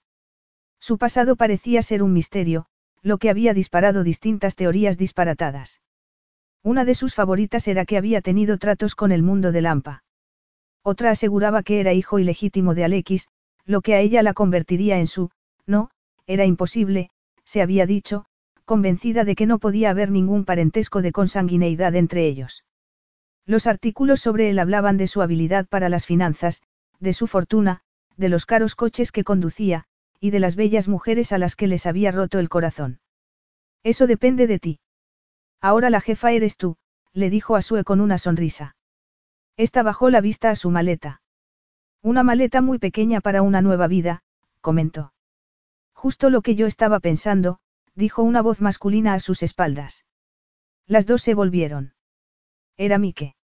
Su 0.89 0.97
pasado 0.97 1.37
parecía 1.37 1.83
ser 1.83 2.03
un 2.03 2.15
misterio, 2.15 2.65
lo 3.03 3.19
que 3.19 3.29
había 3.29 3.53
disparado 3.53 4.05
distintas 4.05 4.57
teorías 4.57 4.97
disparatadas. 4.97 5.83
Una 6.63 6.87
de 6.87 6.95
sus 6.95 7.15
favoritas 7.15 7.69
era 7.69 7.85
que 7.85 7.99
había 7.99 8.23
tenido 8.23 8.57
tratos 8.57 8.95
con 8.95 9.13
el 9.13 9.23
mundo 9.23 9.53
de 9.53 9.61
Lampa. 9.61 10.03
Otra 10.83 11.11
aseguraba 11.11 11.63
que 11.63 11.81
era 11.81 11.93
hijo 11.93 12.19
ilegítimo 12.19 12.75
de 12.75 12.85
Alexis, 12.85 13.29
lo 13.67 13.83
que 13.83 13.97
a 13.97 14.01
ella 14.01 14.23
la 14.23 14.33
convertiría 14.33 14.99
en 14.99 15.09
su, 15.09 15.29
no, 15.67 15.91
era 16.27 16.47
imposible, 16.47 17.11
se 17.45 17.61
había 17.61 17.85
dicho, 17.85 18.25
convencida 18.65 19.25
de 19.25 19.35
que 19.35 19.45
no 19.45 19.59
podía 19.59 19.91
haber 19.91 20.11
ningún 20.11 20.47
parentesco 20.47 21.03
de 21.03 21.13
consanguineidad 21.13 21.95
entre 21.97 22.25
ellos. 22.25 22.65
Los 23.45 23.67
artículos 23.67 24.21
sobre 24.21 24.49
él 24.49 24.59
hablaban 24.59 24.97
de 24.97 25.07
su 25.07 25.21
habilidad 25.21 25.67
para 25.67 25.91
las 25.91 26.07
finanzas, 26.07 26.63
de 26.99 27.13
su 27.13 27.27
fortuna, 27.27 27.83
de 28.17 28.31
los 28.31 28.47
caros 28.47 28.75
coches 28.75 29.13
que 29.13 29.23
conducía, 29.23 29.87
y 30.21 30.31
de 30.31 30.41
las 30.41 30.57
bellas 30.57 30.89
mujeres 30.89 31.33
a 31.33 31.39
las 31.39 31.57
que 31.57 31.67
les 31.67 31.87
había 31.87 32.11
roto 32.11 32.39
el 32.39 32.49
corazón. 32.49 33.01
Eso 33.83 34.07
depende 34.07 34.47
de 34.47 34.59
ti. 34.59 34.81
Ahora 35.61 35.91
la 35.91 36.01
jefa 36.01 36.33
eres 36.33 36.57
tú, 36.57 36.77
le 37.13 37.31
dijo 37.31 37.57
a 37.57 37.63
Sue 37.63 37.85
con 37.85 38.01
una 38.01 38.19
sonrisa. 38.19 38.77
Esta 39.57 39.83
bajó 39.83 40.11
la 40.11 40.21
vista 40.21 40.51
a 40.51 40.57
su 40.57 40.71
maleta. 40.71 41.21
Una 42.03 42.23
maleta 42.23 42.61
muy 42.63 42.79
pequeña 42.79 43.21
para 43.21 43.43
una 43.43 43.61
nueva 43.61 43.89
vida, 43.89 44.23
comentó. 44.61 45.13
Justo 45.93 46.31
lo 46.31 46.43
que 46.43 46.55
yo 46.55 46.67
estaba 46.67 47.01
pensando, 47.01 47.59
dijo 47.95 48.23
una 48.23 48.41
voz 48.41 48.61
masculina 48.61 49.15
a 49.15 49.21
sus 49.21 49.43
espaldas. 49.43 50.05
Las 50.87 51.07
dos 51.07 51.23
se 51.23 51.35
volvieron. 51.35 51.95
Era 52.77 52.99
Mike. 52.99 53.35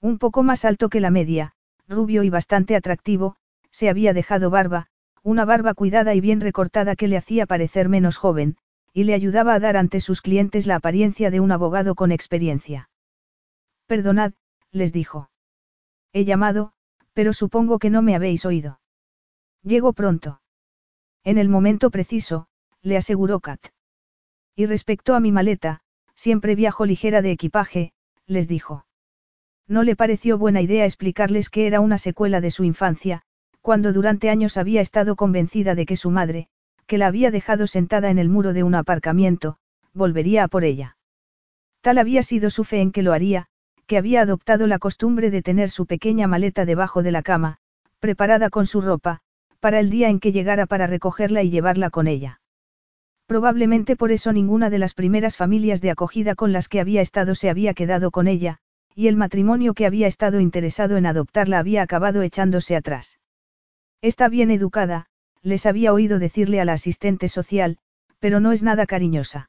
Un 0.00 0.18
poco 0.18 0.44
más 0.44 0.64
alto 0.64 0.88
que 0.88 1.00
la 1.00 1.10
media, 1.10 1.54
rubio 1.88 2.22
y 2.22 2.30
bastante 2.30 2.76
atractivo, 2.76 3.36
se 3.72 3.88
había 3.88 4.12
dejado 4.12 4.50
barba, 4.50 4.91
una 5.22 5.44
barba 5.44 5.74
cuidada 5.74 6.14
y 6.14 6.20
bien 6.20 6.40
recortada 6.40 6.96
que 6.96 7.08
le 7.08 7.16
hacía 7.16 7.46
parecer 7.46 7.88
menos 7.88 8.16
joven, 8.16 8.56
y 8.92 9.04
le 9.04 9.14
ayudaba 9.14 9.54
a 9.54 9.60
dar 9.60 9.76
ante 9.76 10.00
sus 10.00 10.20
clientes 10.20 10.66
la 10.66 10.76
apariencia 10.76 11.30
de 11.30 11.40
un 11.40 11.52
abogado 11.52 11.94
con 11.94 12.12
experiencia. 12.12 12.90
Perdonad, 13.86 14.32
les 14.70 14.92
dijo. 14.92 15.30
He 16.12 16.24
llamado, 16.24 16.72
pero 17.12 17.32
supongo 17.32 17.78
que 17.78 17.90
no 17.90 18.02
me 18.02 18.14
habéis 18.14 18.44
oído. 18.44 18.80
Llego 19.62 19.92
pronto. 19.92 20.40
En 21.24 21.38
el 21.38 21.48
momento 21.48 21.90
preciso, 21.90 22.48
le 22.82 22.96
aseguró 22.96 23.40
Kat. 23.40 23.60
Y 24.56 24.66
respecto 24.66 25.14
a 25.14 25.20
mi 25.20 25.30
maleta, 25.32 25.80
siempre 26.14 26.54
viajo 26.54 26.84
ligera 26.84 27.22
de 27.22 27.30
equipaje, 27.30 27.92
les 28.26 28.48
dijo. 28.48 28.86
No 29.68 29.84
le 29.84 29.96
pareció 29.96 30.36
buena 30.36 30.60
idea 30.60 30.84
explicarles 30.84 31.48
que 31.48 31.66
era 31.66 31.80
una 31.80 31.96
secuela 31.96 32.40
de 32.40 32.50
su 32.50 32.64
infancia, 32.64 33.22
cuando 33.62 33.92
durante 33.92 34.28
años 34.28 34.56
había 34.56 34.80
estado 34.80 35.16
convencida 35.16 35.74
de 35.74 35.86
que 35.86 35.96
su 35.96 36.10
madre, 36.10 36.48
que 36.86 36.98
la 36.98 37.06
había 37.06 37.30
dejado 37.30 37.66
sentada 37.66 38.10
en 38.10 38.18
el 38.18 38.28
muro 38.28 38.52
de 38.52 38.64
un 38.64 38.74
aparcamiento, 38.74 39.56
volvería 39.94 40.44
a 40.44 40.48
por 40.48 40.64
ella. 40.64 40.96
Tal 41.80 41.98
había 41.98 42.22
sido 42.22 42.50
su 42.50 42.64
fe 42.64 42.80
en 42.80 42.92
que 42.92 43.02
lo 43.02 43.12
haría, 43.12 43.46
que 43.86 43.96
había 43.96 44.22
adoptado 44.22 44.66
la 44.66 44.78
costumbre 44.78 45.30
de 45.30 45.42
tener 45.42 45.70
su 45.70 45.86
pequeña 45.86 46.26
maleta 46.26 46.64
debajo 46.64 47.02
de 47.02 47.12
la 47.12 47.22
cama, 47.22 47.58
preparada 48.00 48.50
con 48.50 48.66
su 48.66 48.80
ropa, 48.80 49.20
para 49.60 49.78
el 49.78 49.90
día 49.90 50.08
en 50.08 50.18
que 50.18 50.32
llegara 50.32 50.66
para 50.66 50.88
recogerla 50.88 51.42
y 51.42 51.50
llevarla 51.50 51.90
con 51.90 52.08
ella. 52.08 52.40
Probablemente 53.26 53.96
por 53.96 54.10
eso 54.10 54.32
ninguna 54.32 54.70
de 54.70 54.78
las 54.78 54.94
primeras 54.94 55.36
familias 55.36 55.80
de 55.80 55.92
acogida 55.92 56.34
con 56.34 56.52
las 56.52 56.68
que 56.68 56.80
había 56.80 57.00
estado 57.00 57.34
se 57.36 57.48
había 57.48 57.74
quedado 57.74 58.10
con 58.10 58.26
ella, 58.26 58.58
y 58.94 59.06
el 59.06 59.16
matrimonio 59.16 59.72
que 59.74 59.86
había 59.86 60.08
estado 60.08 60.40
interesado 60.40 60.96
en 60.96 61.06
adoptarla 61.06 61.60
había 61.60 61.82
acabado 61.82 62.22
echándose 62.22 62.76
atrás. 62.76 63.18
Está 64.02 64.28
bien 64.28 64.50
educada, 64.50 65.06
les 65.42 65.64
había 65.64 65.92
oído 65.92 66.18
decirle 66.18 66.60
a 66.60 66.64
la 66.64 66.72
asistente 66.72 67.28
social, 67.28 67.78
pero 68.18 68.40
no 68.40 68.50
es 68.50 68.64
nada 68.64 68.84
cariñosa. 68.84 69.48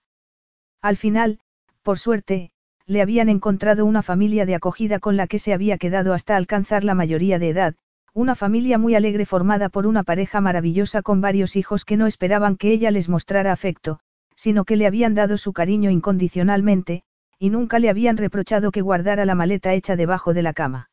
Al 0.79 0.95
final, 0.95 1.39
por 1.81 1.97
suerte, 1.97 2.51
le 2.85 3.01
habían 3.01 3.29
encontrado 3.29 3.83
una 3.83 4.03
familia 4.03 4.45
de 4.45 4.53
acogida 4.53 4.99
con 4.99 5.17
la 5.17 5.25
que 5.25 5.39
se 5.39 5.53
había 5.53 5.79
quedado 5.79 6.13
hasta 6.13 6.35
alcanzar 6.35 6.83
la 6.83 6.93
mayoría 6.93 7.39
de 7.39 7.49
edad, 7.49 7.75
una 8.13 8.35
familia 8.35 8.77
muy 8.77 8.93
alegre 8.93 9.25
formada 9.25 9.69
por 9.69 9.87
una 9.87 10.03
pareja 10.03 10.39
maravillosa 10.39 11.01
con 11.01 11.19
varios 11.19 11.55
hijos 11.55 11.83
que 11.83 11.97
no 11.97 12.05
esperaban 12.05 12.55
que 12.55 12.71
ella 12.71 12.91
les 12.91 13.09
mostrara 13.09 13.51
afecto, 13.51 14.01
sino 14.35 14.65
que 14.65 14.75
le 14.75 14.85
habían 14.85 15.15
dado 15.15 15.37
su 15.37 15.51
cariño 15.51 15.89
incondicionalmente, 15.89 17.01
y 17.39 17.49
nunca 17.49 17.79
le 17.79 17.89
habían 17.89 18.17
reprochado 18.17 18.71
que 18.71 18.81
guardara 18.81 19.25
la 19.25 19.33
maleta 19.33 19.73
hecha 19.73 19.95
debajo 19.95 20.35
de 20.35 20.43
la 20.43 20.53
cama. 20.53 20.91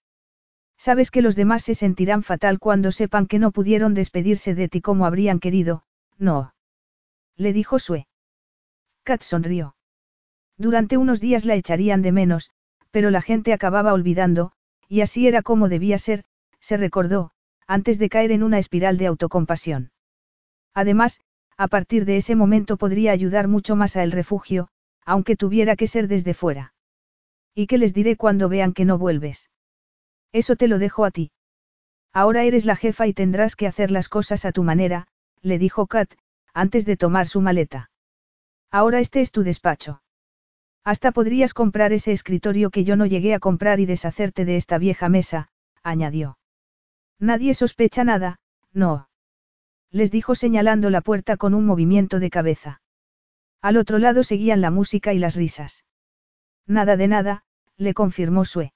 Sabes 0.80 1.10
que 1.10 1.20
los 1.20 1.36
demás 1.36 1.62
se 1.62 1.74
sentirán 1.74 2.22
fatal 2.22 2.58
cuando 2.58 2.90
sepan 2.90 3.26
que 3.26 3.38
no 3.38 3.50
pudieron 3.50 3.92
despedirse 3.92 4.54
de 4.54 4.66
ti 4.70 4.80
como 4.80 5.04
habrían 5.04 5.38
querido, 5.38 5.82
no. 6.16 6.54
Le 7.36 7.52
dijo 7.52 7.78
Sue. 7.78 8.06
Kat 9.02 9.20
sonrió. 9.20 9.76
Durante 10.56 10.96
unos 10.96 11.20
días 11.20 11.44
la 11.44 11.54
echarían 11.54 12.00
de 12.00 12.12
menos, 12.12 12.50
pero 12.90 13.10
la 13.10 13.20
gente 13.20 13.52
acababa 13.52 13.92
olvidando, 13.92 14.52
y 14.88 15.02
así 15.02 15.28
era 15.28 15.42
como 15.42 15.68
debía 15.68 15.98
ser, 15.98 16.24
se 16.60 16.78
recordó, 16.78 17.32
antes 17.66 17.98
de 17.98 18.08
caer 18.08 18.32
en 18.32 18.42
una 18.42 18.58
espiral 18.58 18.96
de 18.96 19.08
autocompasión. 19.08 19.92
Además, 20.72 21.20
a 21.58 21.68
partir 21.68 22.06
de 22.06 22.16
ese 22.16 22.36
momento 22.36 22.78
podría 22.78 23.12
ayudar 23.12 23.48
mucho 23.48 23.76
más 23.76 23.98
a 23.98 24.02
el 24.02 24.12
refugio, 24.12 24.68
aunque 25.04 25.36
tuviera 25.36 25.76
que 25.76 25.86
ser 25.86 26.08
desde 26.08 26.32
fuera. 26.32 26.72
¿Y 27.54 27.66
qué 27.66 27.76
les 27.76 27.92
diré 27.92 28.16
cuando 28.16 28.48
vean 28.48 28.72
que 28.72 28.86
no 28.86 28.96
vuelves? 28.96 29.50
Eso 30.32 30.56
te 30.56 30.68
lo 30.68 30.78
dejo 30.78 31.04
a 31.04 31.10
ti. 31.10 31.32
Ahora 32.12 32.44
eres 32.44 32.64
la 32.64 32.76
jefa 32.76 33.06
y 33.06 33.14
tendrás 33.14 33.56
que 33.56 33.66
hacer 33.66 33.90
las 33.90 34.08
cosas 34.08 34.44
a 34.44 34.52
tu 34.52 34.62
manera, 34.62 35.06
le 35.42 35.58
dijo 35.58 35.86
Kat, 35.86 36.12
antes 36.52 36.84
de 36.84 36.96
tomar 36.96 37.28
su 37.28 37.40
maleta. 37.40 37.90
Ahora 38.70 39.00
este 39.00 39.20
es 39.20 39.32
tu 39.32 39.42
despacho. 39.42 40.02
Hasta 40.84 41.12
podrías 41.12 41.54
comprar 41.54 41.92
ese 41.92 42.12
escritorio 42.12 42.70
que 42.70 42.84
yo 42.84 42.96
no 42.96 43.06
llegué 43.06 43.34
a 43.34 43.38
comprar 43.38 43.80
y 43.80 43.86
deshacerte 43.86 44.44
de 44.44 44.56
esta 44.56 44.78
vieja 44.78 45.08
mesa, 45.08 45.48
añadió. 45.82 46.38
Nadie 47.18 47.54
sospecha 47.54 48.02
nada, 48.02 48.40
no. 48.72 49.08
Les 49.90 50.10
dijo 50.10 50.34
señalando 50.34 50.88
la 50.88 51.00
puerta 51.00 51.36
con 51.36 51.54
un 51.54 51.66
movimiento 51.66 52.18
de 52.18 52.30
cabeza. 52.30 52.80
Al 53.60 53.76
otro 53.76 53.98
lado 53.98 54.22
seguían 54.24 54.60
la 54.60 54.70
música 54.70 55.12
y 55.12 55.18
las 55.18 55.36
risas. 55.36 55.84
Nada 56.66 56.96
de 56.96 57.08
nada, 57.08 57.44
le 57.76 57.92
confirmó 57.92 58.44
Sue. 58.44 58.72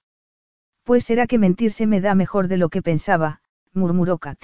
Pues 0.84 1.04
será 1.06 1.26
que 1.26 1.38
mentirse 1.38 1.86
me 1.86 2.00
da 2.00 2.14
mejor 2.14 2.46
de 2.48 2.58
lo 2.58 2.68
que 2.68 2.82
pensaba, 2.82 3.40
murmuró 3.72 4.18
Kat. 4.18 4.38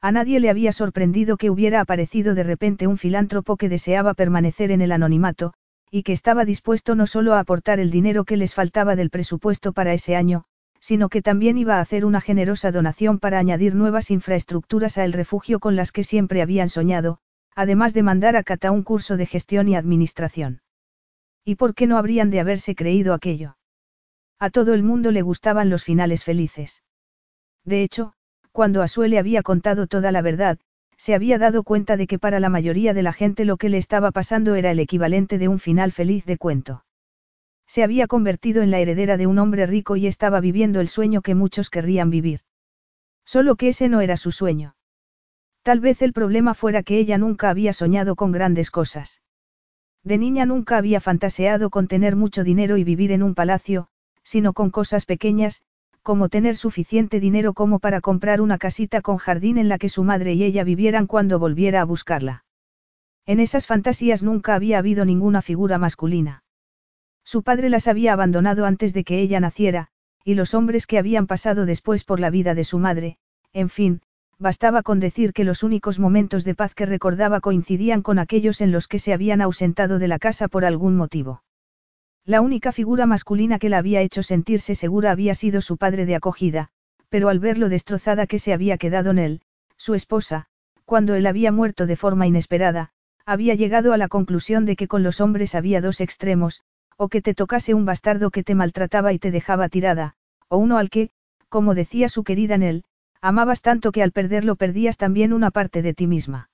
A 0.00 0.10
nadie 0.10 0.40
le 0.40 0.50
había 0.50 0.72
sorprendido 0.72 1.36
que 1.36 1.50
hubiera 1.50 1.80
aparecido 1.80 2.34
de 2.34 2.42
repente 2.42 2.86
un 2.86 2.98
filántropo 2.98 3.56
que 3.56 3.68
deseaba 3.68 4.14
permanecer 4.14 4.70
en 4.70 4.80
el 4.80 4.92
anonimato, 4.92 5.52
y 5.90 6.02
que 6.04 6.12
estaba 6.12 6.46
dispuesto 6.46 6.94
no 6.94 7.06
solo 7.06 7.34
a 7.34 7.40
aportar 7.40 7.78
el 7.78 7.90
dinero 7.90 8.24
que 8.24 8.38
les 8.38 8.54
faltaba 8.54 8.96
del 8.96 9.10
presupuesto 9.10 9.72
para 9.72 9.92
ese 9.92 10.16
año, 10.16 10.44
sino 10.80 11.10
que 11.10 11.22
también 11.22 11.58
iba 11.58 11.76
a 11.76 11.80
hacer 11.80 12.04
una 12.04 12.20
generosa 12.22 12.72
donación 12.72 13.20
para 13.20 13.38
añadir 13.38 13.74
nuevas 13.74 14.10
infraestructuras 14.10 14.96
a 14.96 15.04
el 15.04 15.12
refugio 15.12 15.60
con 15.60 15.76
las 15.76 15.92
que 15.92 16.02
siempre 16.02 16.42
habían 16.42 16.70
soñado, 16.70 17.18
además 17.54 17.92
de 17.92 18.02
mandar 18.02 18.36
a 18.36 18.42
Cata 18.42 18.70
un 18.70 18.82
curso 18.82 19.18
de 19.18 19.26
gestión 19.26 19.68
y 19.68 19.76
administración. 19.76 20.62
¿Y 21.44 21.56
por 21.56 21.74
qué 21.74 21.86
no 21.86 21.98
habrían 21.98 22.30
de 22.30 22.40
haberse 22.40 22.74
creído 22.74 23.14
aquello? 23.14 23.56
A 24.42 24.50
todo 24.50 24.74
el 24.74 24.82
mundo 24.82 25.12
le 25.12 25.22
gustaban 25.22 25.70
los 25.70 25.84
finales 25.84 26.24
felices. 26.24 26.82
De 27.64 27.84
hecho, 27.84 28.14
cuando 28.50 28.82
a 28.82 28.88
Sue 28.88 29.08
le 29.08 29.20
había 29.20 29.44
contado 29.44 29.86
toda 29.86 30.10
la 30.10 30.20
verdad, 30.20 30.58
se 30.96 31.14
había 31.14 31.38
dado 31.38 31.62
cuenta 31.62 31.96
de 31.96 32.08
que 32.08 32.18
para 32.18 32.40
la 32.40 32.48
mayoría 32.48 32.92
de 32.92 33.04
la 33.04 33.12
gente 33.12 33.44
lo 33.44 33.56
que 33.56 33.68
le 33.68 33.78
estaba 33.78 34.10
pasando 34.10 34.56
era 34.56 34.72
el 34.72 34.80
equivalente 34.80 35.38
de 35.38 35.46
un 35.46 35.60
final 35.60 35.92
feliz 35.92 36.26
de 36.26 36.38
cuento. 36.38 36.84
Se 37.68 37.84
había 37.84 38.08
convertido 38.08 38.62
en 38.62 38.72
la 38.72 38.80
heredera 38.80 39.16
de 39.16 39.28
un 39.28 39.38
hombre 39.38 39.64
rico 39.64 39.94
y 39.94 40.08
estaba 40.08 40.40
viviendo 40.40 40.80
el 40.80 40.88
sueño 40.88 41.22
que 41.22 41.36
muchos 41.36 41.70
querrían 41.70 42.10
vivir. 42.10 42.40
Solo 43.24 43.54
que 43.54 43.68
ese 43.68 43.88
no 43.88 44.00
era 44.00 44.16
su 44.16 44.32
sueño. 44.32 44.74
Tal 45.62 45.78
vez 45.78 46.02
el 46.02 46.12
problema 46.12 46.54
fuera 46.54 46.82
que 46.82 46.98
ella 46.98 47.16
nunca 47.16 47.48
había 47.48 47.72
soñado 47.72 48.16
con 48.16 48.32
grandes 48.32 48.72
cosas. 48.72 49.22
De 50.02 50.18
niña 50.18 50.46
nunca 50.46 50.78
había 50.78 51.00
fantaseado 51.00 51.70
con 51.70 51.86
tener 51.86 52.16
mucho 52.16 52.42
dinero 52.42 52.76
y 52.76 52.82
vivir 52.82 53.12
en 53.12 53.22
un 53.22 53.36
palacio, 53.36 53.86
sino 54.22 54.52
con 54.52 54.70
cosas 54.70 55.04
pequeñas, 55.04 55.62
como 56.02 56.28
tener 56.28 56.56
suficiente 56.56 57.20
dinero 57.20 57.54
como 57.54 57.78
para 57.78 58.00
comprar 58.00 58.40
una 58.40 58.58
casita 58.58 59.02
con 59.02 59.18
jardín 59.18 59.56
en 59.58 59.68
la 59.68 59.78
que 59.78 59.88
su 59.88 60.02
madre 60.02 60.34
y 60.34 60.42
ella 60.42 60.64
vivieran 60.64 61.06
cuando 61.06 61.38
volviera 61.38 61.80
a 61.80 61.84
buscarla. 61.84 62.44
En 63.24 63.38
esas 63.38 63.66
fantasías 63.66 64.22
nunca 64.22 64.54
había 64.54 64.78
habido 64.78 65.04
ninguna 65.04 65.42
figura 65.42 65.78
masculina. 65.78 66.42
Su 67.24 67.44
padre 67.44 67.68
las 67.68 67.86
había 67.86 68.12
abandonado 68.12 68.66
antes 68.66 68.92
de 68.92 69.04
que 69.04 69.20
ella 69.20 69.38
naciera, 69.38 69.88
y 70.24 70.34
los 70.34 70.54
hombres 70.54 70.86
que 70.86 70.98
habían 70.98 71.28
pasado 71.28 71.66
después 71.66 72.02
por 72.02 72.18
la 72.18 72.30
vida 72.30 72.54
de 72.54 72.64
su 72.64 72.78
madre, 72.78 73.16
en 73.52 73.68
fin, 73.68 74.02
bastaba 74.38 74.82
con 74.82 74.98
decir 74.98 75.32
que 75.32 75.44
los 75.44 75.62
únicos 75.62 76.00
momentos 76.00 76.44
de 76.44 76.56
paz 76.56 76.74
que 76.74 76.84
recordaba 76.84 77.40
coincidían 77.40 78.02
con 78.02 78.18
aquellos 78.18 78.60
en 78.60 78.72
los 78.72 78.88
que 78.88 78.98
se 78.98 79.12
habían 79.12 79.40
ausentado 79.40 80.00
de 80.00 80.08
la 80.08 80.18
casa 80.18 80.48
por 80.48 80.64
algún 80.64 80.96
motivo. 80.96 81.42
La 82.24 82.40
única 82.40 82.70
figura 82.70 83.06
masculina 83.06 83.58
que 83.58 83.68
la 83.68 83.78
había 83.78 84.00
hecho 84.00 84.22
sentirse 84.22 84.74
segura 84.74 85.10
había 85.10 85.34
sido 85.34 85.60
su 85.60 85.76
padre 85.76 86.06
de 86.06 86.14
acogida, 86.14 86.68
pero 87.08 87.28
al 87.28 87.40
ver 87.40 87.58
lo 87.58 87.68
destrozada 87.68 88.26
que 88.26 88.38
se 88.38 88.52
había 88.52 88.78
quedado 88.78 89.10
en 89.10 89.18
él, 89.18 89.40
su 89.76 89.94
esposa, 89.94 90.46
cuando 90.84 91.14
él 91.14 91.26
había 91.26 91.50
muerto 91.50 91.86
de 91.86 91.96
forma 91.96 92.26
inesperada, 92.26 92.90
había 93.26 93.54
llegado 93.54 93.92
a 93.92 93.96
la 93.96 94.08
conclusión 94.08 94.66
de 94.66 94.76
que 94.76 94.88
con 94.88 95.02
los 95.02 95.20
hombres 95.20 95.54
había 95.54 95.80
dos 95.80 96.00
extremos, 96.00 96.62
o 96.96 97.08
que 97.08 97.22
te 97.22 97.34
tocase 97.34 97.74
un 97.74 97.84
bastardo 97.84 98.30
que 98.30 98.44
te 98.44 98.54
maltrataba 98.54 99.12
y 99.12 99.18
te 99.18 99.30
dejaba 99.30 99.68
tirada, 99.68 100.14
o 100.48 100.58
uno 100.58 100.78
al 100.78 100.90
que, 100.90 101.10
como 101.48 101.74
decía 101.74 102.08
su 102.08 102.24
querida 102.24 102.56
Nell, 102.56 102.84
Amabas 103.24 103.62
tanto 103.62 103.92
que 103.92 104.02
al 104.02 104.10
perderlo 104.10 104.56
perdías 104.56 104.96
también 104.96 105.32
una 105.32 105.52
parte 105.52 105.80
de 105.80 105.94
ti 105.94 106.08
misma. 106.08 106.50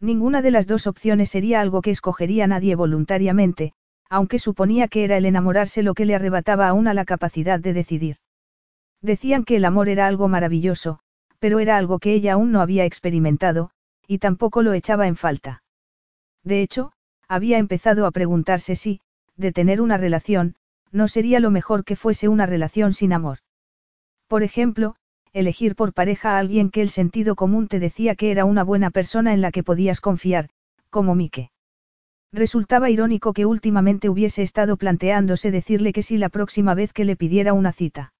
Ninguna 0.00 0.40
de 0.40 0.50
las 0.50 0.66
dos 0.66 0.86
opciones 0.86 1.28
sería 1.28 1.60
algo 1.60 1.82
que 1.82 1.90
escogería 1.90 2.46
nadie 2.46 2.74
voluntariamente, 2.74 3.74
aunque 4.12 4.38
suponía 4.38 4.88
que 4.88 5.04
era 5.04 5.16
el 5.16 5.24
enamorarse 5.24 5.82
lo 5.82 5.94
que 5.94 6.04
le 6.04 6.14
arrebataba 6.14 6.68
a 6.68 6.74
una 6.74 6.92
la 6.92 7.06
capacidad 7.06 7.58
de 7.58 7.72
decidir. 7.72 8.16
Decían 9.00 9.42
que 9.42 9.56
el 9.56 9.64
amor 9.64 9.88
era 9.88 10.06
algo 10.06 10.28
maravilloso, 10.28 10.98
pero 11.38 11.60
era 11.60 11.78
algo 11.78 11.98
que 11.98 12.12
ella 12.12 12.34
aún 12.34 12.52
no 12.52 12.60
había 12.60 12.84
experimentado, 12.84 13.70
y 14.06 14.18
tampoco 14.18 14.60
lo 14.60 14.74
echaba 14.74 15.06
en 15.06 15.16
falta. 15.16 15.62
De 16.44 16.60
hecho, 16.60 16.92
había 17.26 17.56
empezado 17.56 18.04
a 18.04 18.10
preguntarse 18.10 18.76
si, 18.76 19.00
de 19.38 19.50
tener 19.50 19.80
una 19.80 19.96
relación, 19.96 20.56
no 20.90 21.08
sería 21.08 21.40
lo 21.40 21.50
mejor 21.50 21.82
que 21.82 21.96
fuese 21.96 22.28
una 22.28 22.44
relación 22.44 22.92
sin 22.92 23.14
amor. 23.14 23.38
Por 24.28 24.42
ejemplo, 24.42 24.94
elegir 25.32 25.74
por 25.74 25.94
pareja 25.94 26.36
a 26.36 26.38
alguien 26.38 26.68
que 26.68 26.82
el 26.82 26.90
sentido 26.90 27.34
común 27.34 27.66
te 27.66 27.80
decía 27.80 28.14
que 28.14 28.30
era 28.30 28.44
una 28.44 28.62
buena 28.62 28.90
persona 28.90 29.32
en 29.32 29.40
la 29.40 29.52
que 29.52 29.62
podías 29.62 30.02
confiar, 30.02 30.50
como 30.90 31.14
Mike. 31.14 31.51
Resultaba 32.32 32.88
irónico 32.88 33.34
que 33.34 33.44
últimamente 33.44 34.08
hubiese 34.08 34.42
estado 34.42 34.78
planteándose 34.78 35.50
decirle 35.50 35.92
que 35.92 36.02
sí 36.02 36.16
la 36.16 36.30
próxima 36.30 36.74
vez 36.74 36.94
que 36.94 37.04
le 37.04 37.14
pidiera 37.14 37.52
una 37.52 37.72
cita. 37.72 38.14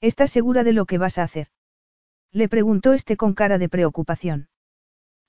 ¿Estás 0.00 0.32
segura 0.32 0.64
de 0.64 0.72
lo 0.72 0.86
que 0.86 0.98
vas 0.98 1.18
a 1.18 1.22
hacer? 1.22 1.46
Le 2.32 2.48
preguntó 2.48 2.92
este 2.92 3.16
con 3.16 3.34
cara 3.34 3.58
de 3.58 3.68
preocupación. 3.68 4.48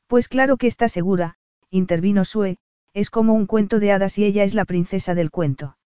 Pues 0.07 0.27
claro 0.27 0.57
que 0.57 0.65
está 0.65 0.89
segura, 0.89 1.35
intervino 1.69 2.25
Sue, 2.25 2.57
es 2.93 3.11
como 3.11 3.33
un 3.33 3.45
cuento 3.45 3.79
de 3.79 3.91
hadas 3.91 4.17
y 4.17 4.25
ella 4.25 4.43
es 4.43 4.55
la 4.55 4.65
princesa 4.65 5.13
del 5.13 5.29
cuento. 5.29 5.77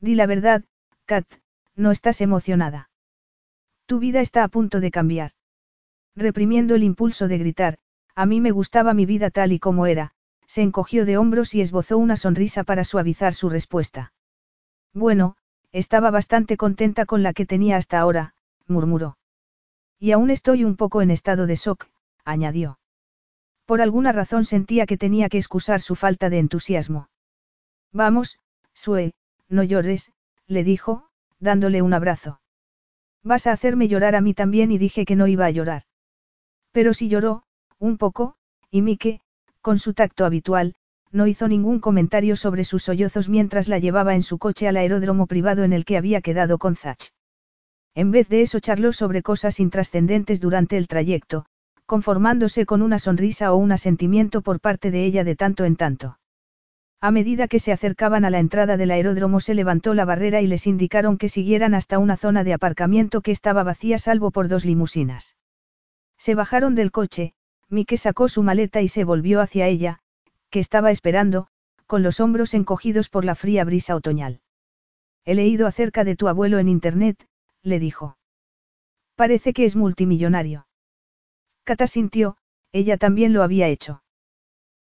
Di 0.00 0.14
la 0.14 0.26
verdad, 0.26 0.64
Kat, 1.04 1.26
no 1.74 1.90
estás 1.90 2.20
emocionada. 2.20 2.90
Tu 3.86 3.98
vida 3.98 4.20
está 4.20 4.44
a 4.44 4.48
punto 4.48 4.78
de 4.78 4.92
cambiar. 4.92 5.32
Reprimiendo 6.14 6.76
el 6.76 6.84
impulso 6.84 7.26
de 7.26 7.38
gritar, 7.38 7.78
a 8.14 8.24
mí 8.24 8.40
me 8.40 8.52
gustaba 8.52 8.94
mi 8.94 9.04
vida 9.04 9.30
tal 9.30 9.52
y 9.52 9.58
como 9.58 9.86
era, 9.86 10.14
se 10.50 10.62
encogió 10.62 11.04
de 11.04 11.16
hombros 11.16 11.54
y 11.54 11.60
esbozó 11.60 11.96
una 11.96 12.16
sonrisa 12.16 12.64
para 12.64 12.82
suavizar 12.82 13.34
su 13.34 13.50
respuesta. 13.50 14.12
Bueno, 14.92 15.36
estaba 15.70 16.10
bastante 16.10 16.56
contenta 16.56 17.06
con 17.06 17.22
la 17.22 17.32
que 17.32 17.46
tenía 17.46 17.76
hasta 17.76 18.00
ahora, 18.00 18.34
murmuró. 18.66 19.16
Y 20.00 20.10
aún 20.10 20.28
estoy 20.28 20.64
un 20.64 20.74
poco 20.74 21.02
en 21.02 21.12
estado 21.12 21.46
de 21.46 21.54
shock, 21.54 21.86
añadió. 22.24 22.80
Por 23.64 23.80
alguna 23.80 24.10
razón 24.10 24.44
sentía 24.44 24.86
que 24.86 24.98
tenía 24.98 25.28
que 25.28 25.38
excusar 25.38 25.80
su 25.80 25.94
falta 25.94 26.30
de 26.30 26.40
entusiasmo. 26.40 27.08
Vamos, 27.92 28.40
Sue, 28.74 29.12
no 29.48 29.62
llores, 29.62 30.10
le 30.48 30.64
dijo, 30.64 31.06
dándole 31.38 31.80
un 31.80 31.94
abrazo. 31.94 32.40
Vas 33.22 33.46
a 33.46 33.52
hacerme 33.52 33.86
llorar 33.86 34.16
a 34.16 34.20
mí 34.20 34.34
también 34.34 34.72
y 34.72 34.78
dije 34.78 35.04
que 35.04 35.14
no 35.14 35.28
iba 35.28 35.46
a 35.46 35.50
llorar. 35.50 35.84
Pero 36.72 36.92
sí 36.92 37.08
lloró, 37.08 37.44
un 37.78 37.98
poco, 37.98 38.34
y 38.68 38.82
Mike, 38.82 39.20
con 39.60 39.78
su 39.78 39.94
tacto 39.94 40.24
habitual, 40.24 40.74
no 41.12 41.26
hizo 41.26 41.48
ningún 41.48 41.80
comentario 41.80 42.36
sobre 42.36 42.64
sus 42.64 42.84
sollozos 42.84 43.28
mientras 43.28 43.68
la 43.68 43.78
llevaba 43.78 44.14
en 44.14 44.22
su 44.22 44.38
coche 44.38 44.68
al 44.68 44.76
aeródromo 44.76 45.26
privado 45.26 45.64
en 45.64 45.72
el 45.72 45.84
que 45.84 45.96
había 45.96 46.20
quedado 46.20 46.58
con 46.58 46.76
Zach. 46.76 47.10
En 47.94 48.10
vez 48.10 48.28
de 48.28 48.42
eso 48.42 48.60
charló 48.60 48.92
sobre 48.92 49.22
cosas 49.22 49.58
intrascendentes 49.58 50.40
durante 50.40 50.76
el 50.76 50.86
trayecto, 50.86 51.46
conformándose 51.86 52.66
con 52.66 52.82
una 52.82 53.00
sonrisa 53.00 53.52
o 53.52 53.56
un 53.56 53.72
asentimiento 53.72 54.42
por 54.42 54.60
parte 54.60 54.92
de 54.92 55.04
ella 55.04 55.24
de 55.24 55.34
tanto 55.34 55.64
en 55.64 55.74
tanto. 55.74 56.18
A 57.00 57.10
medida 57.10 57.48
que 57.48 57.58
se 57.58 57.72
acercaban 57.72 58.24
a 58.24 58.30
la 58.30 58.38
entrada 58.38 58.76
del 58.76 58.90
aeródromo 58.90 59.40
se 59.40 59.54
levantó 59.54 59.94
la 59.94 60.04
barrera 60.04 60.40
y 60.42 60.46
les 60.46 60.66
indicaron 60.66 61.18
que 61.18 61.28
siguieran 61.28 61.74
hasta 61.74 61.98
una 61.98 62.16
zona 62.16 62.44
de 62.44 62.52
aparcamiento 62.52 63.22
que 63.22 63.32
estaba 63.32 63.62
vacía 63.62 63.98
salvo 63.98 64.30
por 64.30 64.48
dos 64.48 64.64
limusinas. 64.64 65.34
Se 66.18 66.34
bajaron 66.34 66.74
del 66.74 66.92
coche, 66.92 67.32
Mike 67.70 67.96
sacó 67.96 68.28
su 68.28 68.42
maleta 68.42 68.82
y 68.82 68.88
se 68.88 69.04
volvió 69.04 69.40
hacia 69.40 69.68
ella, 69.68 70.00
que 70.50 70.58
estaba 70.58 70.90
esperando, 70.90 71.46
con 71.86 72.02
los 72.02 72.20
hombros 72.20 72.52
encogidos 72.54 73.08
por 73.08 73.24
la 73.24 73.34
fría 73.34 73.64
brisa 73.64 73.94
otoñal. 73.94 74.40
He 75.24 75.34
leído 75.34 75.66
acerca 75.66 76.04
de 76.04 76.16
tu 76.16 76.28
abuelo 76.28 76.58
en 76.58 76.68
Internet, 76.68 77.26
le 77.62 77.78
dijo. 77.78 78.18
Parece 79.14 79.52
que 79.52 79.64
es 79.64 79.76
multimillonario. 79.76 80.66
Cata 81.64 81.86
sintió, 81.86 82.36
ella 82.72 82.96
también 82.96 83.32
lo 83.32 83.42
había 83.42 83.68
hecho. 83.68 84.02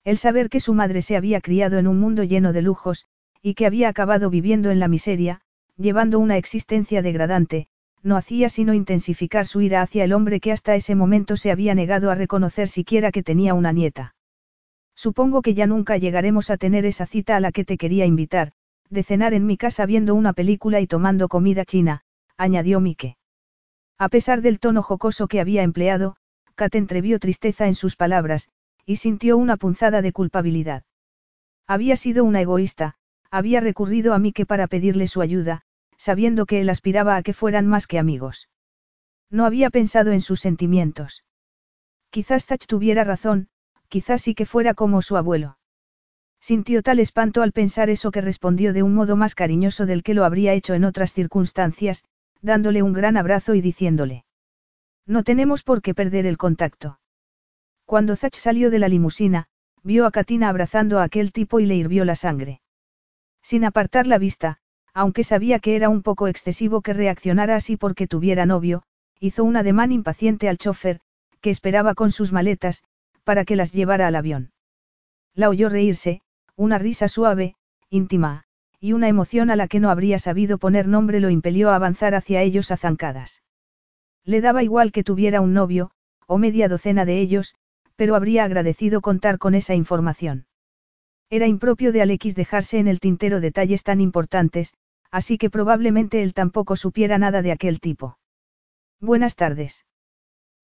El 0.03 0.17
saber 0.17 0.49
que 0.49 0.59
su 0.59 0.73
madre 0.73 1.01
se 1.01 1.15
había 1.15 1.41
criado 1.41 1.77
en 1.77 1.87
un 1.87 1.99
mundo 1.99 2.23
lleno 2.23 2.53
de 2.53 2.61
lujos, 2.61 3.05
y 3.41 3.53
que 3.53 3.65
había 3.65 3.89
acabado 3.89 4.29
viviendo 4.29 4.71
en 4.71 4.79
la 4.79 4.87
miseria, 4.87 5.41
llevando 5.77 6.19
una 6.19 6.37
existencia 6.37 7.01
degradante, 7.01 7.68
no 8.03 8.17
hacía 8.17 8.49
sino 8.49 8.73
intensificar 8.73 9.45
su 9.45 9.61
ira 9.61 9.81
hacia 9.81 10.03
el 10.03 10.13
hombre 10.13 10.39
que 10.39 10.51
hasta 10.51 10.75
ese 10.75 10.95
momento 10.95 11.37
se 11.37 11.51
había 11.51 11.75
negado 11.75 12.11
a 12.11 12.15
reconocer 12.15 12.69
siquiera 12.69 13.11
que 13.11 13.23
tenía 13.23 13.53
una 13.53 13.71
nieta. 13.71 14.15
Supongo 14.95 15.41
que 15.41 15.53
ya 15.53 15.65
nunca 15.65 15.97
llegaremos 15.97 16.49
a 16.49 16.57
tener 16.57 16.85
esa 16.85 17.05
cita 17.05 17.35
a 17.35 17.39
la 17.39 17.51
que 17.51 17.65
te 17.65 17.77
quería 17.77 18.05
invitar, 18.05 18.51
de 18.89 19.03
cenar 19.03 19.33
en 19.33 19.45
mi 19.45 19.57
casa 19.57 19.85
viendo 19.85 20.15
una 20.15 20.33
película 20.33 20.81
y 20.81 20.87
tomando 20.87 21.27
comida 21.27 21.65
china, 21.65 22.03
añadió 22.37 22.79
Mike. 22.79 23.17
A 23.97 24.09
pesar 24.09 24.41
del 24.41 24.59
tono 24.59 24.81
jocoso 24.81 25.27
que 25.27 25.39
había 25.39 25.63
empleado, 25.63 26.15
Kat 26.55 26.75
entrevió 26.75 27.19
tristeza 27.19 27.67
en 27.67 27.75
sus 27.75 27.95
palabras, 27.95 28.49
y 28.85 28.97
sintió 28.97 29.37
una 29.37 29.57
punzada 29.57 30.01
de 30.01 30.11
culpabilidad. 30.11 30.83
Había 31.67 31.95
sido 31.95 32.23
una 32.23 32.41
egoísta, 32.41 32.95
había 33.29 33.61
recurrido 33.61 34.13
a 34.13 34.19
Mike 34.19 34.45
para 34.45 34.67
pedirle 34.67 35.07
su 35.07 35.21
ayuda, 35.21 35.61
sabiendo 35.99 36.47
que 36.47 36.61
él 36.61 36.69
aspiraba 36.69 37.17
a 37.17 37.21
que 37.21 37.33
fueran 37.33 37.67
más 37.67 37.85
que 37.85 37.99
amigos. 37.99 38.49
No 39.29 39.45
había 39.45 39.69
pensado 39.69 40.11
en 40.11 40.21
sus 40.21 40.39
sentimientos. 40.39 41.23
Quizás 42.09 42.45
Zach 42.45 42.65
tuviera 42.65 43.03
razón, 43.03 43.49
quizás 43.89 44.21
sí 44.23 44.33
que 44.33 44.47
fuera 44.47 44.73
como 44.73 45.01
su 45.03 45.17
abuelo. 45.17 45.57
Sintió 46.39 46.81
tal 46.81 46.99
espanto 46.99 47.43
al 47.43 47.51
pensar 47.51 47.89
eso 47.89 48.11
que 48.11 48.21
respondió 48.21 48.71
de 48.73 48.81
un 48.81 48.95
modo 48.95 49.17
más 49.17 49.35
cariñoso 49.35 49.85
del 49.85 50.01
que 50.01 50.13
lo 50.13 50.23
habría 50.23 50.53
hecho 50.53 50.73
en 50.73 50.85
otras 50.85 51.13
circunstancias, 51.13 52.05
dándole 52.41 52.81
un 52.81 52.93
gran 52.93 53.17
abrazo 53.17 53.53
y 53.53 53.61
diciéndole. 53.61 54.23
No 55.05 55.23
tenemos 55.23 55.63
por 55.63 55.81
qué 55.81 55.93
perder 55.93 56.25
el 56.25 56.37
contacto. 56.37 56.99
Cuando 57.85 58.15
Zach 58.15 58.35
salió 58.35 58.71
de 58.71 58.79
la 58.79 58.87
limusina, 58.87 59.47
vio 59.83 60.05
a 60.05 60.11
Katina 60.11 60.47
abrazando 60.47 60.99
a 60.99 61.03
aquel 61.03 61.33
tipo 61.33 61.59
y 61.59 61.65
le 61.65 61.75
hirvió 61.75 62.05
la 62.05 62.15
sangre. 62.15 62.61
Sin 63.41 63.65
apartar 63.65 64.07
la 64.07 64.17
vista, 64.17 64.59
aunque 64.93 65.23
sabía 65.23 65.59
que 65.59 65.75
era 65.75 65.89
un 65.89 66.01
poco 66.01 66.27
excesivo 66.27 66.81
que 66.81 66.93
reaccionara 66.93 67.55
así 67.55 67.77
porque 67.77 68.07
tuviera 68.07 68.45
novio, 68.45 68.83
hizo 69.19 69.43
un 69.43 69.57
ademán 69.57 69.91
impaciente 69.91 70.49
al 70.49 70.57
chofer, 70.57 70.99
que 71.41 71.49
esperaba 71.49 71.95
con 71.95 72.11
sus 72.11 72.31
maletas, 72.31 72.83
para 73.23 73.45
que 73.45 73.55
las 73.55 73.73
llevara 73.73 74.07
al 74.07 74.15
avión. 74.15 74.51
La 75.35 75.49
oyó 75.49 75.69
reírse, 75.69 76.21
una 76.55 76.77
risa 76.77 77.07
suave, 77.07 77.55
íntima, 77.89 78.43
y 78.79 78.93
una 78.93 79.07
emoción 79.07 79.49
a 79.49 79.55
la 79.55 79.67
que 79.67 79.79
no 79.79 79.89
habría 79.89 80.19
sabido 80.19 80.57
poner 80.57 80.87
nombre 80.87 81.19
lo 81.19 81.29
impelió 81.29 81.69
a 81.69 81.75
avanzar 81.75 82.15
hacia 82.15 82.41
ellos 82.41 82.71
a 82.71 82.77
zancadas. 82.77 83.43
Le 84.23 84.41
daba 84.41 84.63
igual 84.63 84.91
que 84.91 85.03
tuviera 85.03 85.41
un 85.41 85.53
novio, 85.53 85.91
o 86.27 86.37
media 86.37 86.67
docena 86.67 87.05
de 87.05 87.19
ellos, 87.19 87.55
pero 87.95 88.15
habría 88.15 88.45
agradecido 88.45 89.01
contar 89.01 89.37
con 89.37 89.55
esa 89.55 89.75
información. 89.75 90.45
Era 91.29 91.47
impropio 91.47 91.91
de 91.91 92.01
Alexis 92.01 92.35
dejarse 92.35 92.79
en 92.79 92.87
el 92.87 92.99
tintero 92.99 93.41
detalles 93.41 93.83
tan 93.83 94.01
importantes, 94.01 94.73
así 95.11 95.37
que 95.37 95.49
probablemente 95.49 96.21
él 96.21 96.33
tampoco 96.33 96.75
supiera 96.75 97.17
nada 97.17 97.41
de 97.41 97.51
aquel 97.51 97.79
tipo. 97.79 98.17
Buenas 98.99 99.35
tardes. 99.35 99.85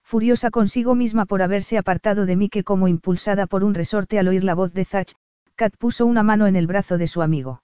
Furiosa 0.04 0.52
consigo 0.52 0.94
misma 0.94 1.26
por 1.26 1.42
haberse 1.42 1.78
apartado 1.78 2.26
de 2.26 2.36
mí 2.36 2.50
que 2.50 2.64
como 2.64 2.88
impulsada 2.88 3.48
por 3.48 3.64
un 3.64 3.74
resorte 3.74 4.20
al 4.20 4.28
oír 4.28 4.44
la 4.44 4.54
voz 4.54 4.74
de 4.74 4.86
Zach, 4.86 5.14
Kat 5.56 5.76
puso 5.78 6.06
una 6.06 6.22
mano 6.22 6.48
en 6.48 6.56
el 6.56 6.68
brazo 6.68 6.98
de 6.98 7.08
su 7.08 7.22
amigo. 7.22 7.64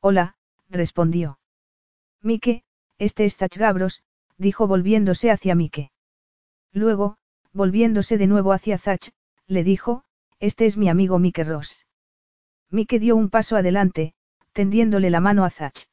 Hola, 0.00 0.34
respondió. 0.68 1.38
Mike, 2.22 2.64
este 2.98 3.24
es 3.24 3.36
Zach 3.36 3.56
Gabros, 3.56 4.02
dijo 4.38 4.66
volviéndose 4.66 5.30
hacia 5.30 5.54
Mike. 5.54 5.92
Luego, 6.72 7.16
volviéndose 7.52 8.18
de 8.18 8.26
nuevo 8.26 8.52
hacia 8.52 8.78
Zach, 8.78 9.12
le 9.46 9.62
dijo, 9.62 10.04
este 10.40 10.66
es 10.66 10.76
mi 10.76 10.88
amigo 10.88 11.18
Mike 11.18 11.44
Ross. 11.44 11.86
Mike 12.70 12.98
dio 12.98 13.14
un 13.14 13.28
paso 13.28 13.56
adelante, 13.56 14.14
tendiéndole 14.52 15.10
la 15.10 15.20
mano 15.20 15.44
a 15.44 15.50
Zach. 15.50 15.91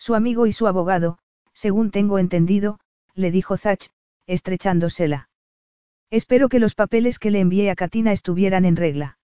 Su 0.00 0.14
amigo 0.14 0.46
y 0.46 0.52
su 0.52 0.66
abogado, 0.66 1.18
según 1.52 1.90
tengo 1.90 2.18
entendido, 2.18 2.80
le 3.14 3.30
dijo 3.30 3.58
Zach, 3.58 3.90
estrechándosela. 4.26 5.28
Espero 6.10 6.48
que 6.48 6.58
los 6.58 6.74
papeles 6.74 7.18
que 7.18 7.30
le 7.30 7.40
envié 7.40 7.70
a 7.70 7.76
Katina 7.76 8.10
estuvieran 8.10 8.64
en 8.64 8.76
regla. 8.76 9.18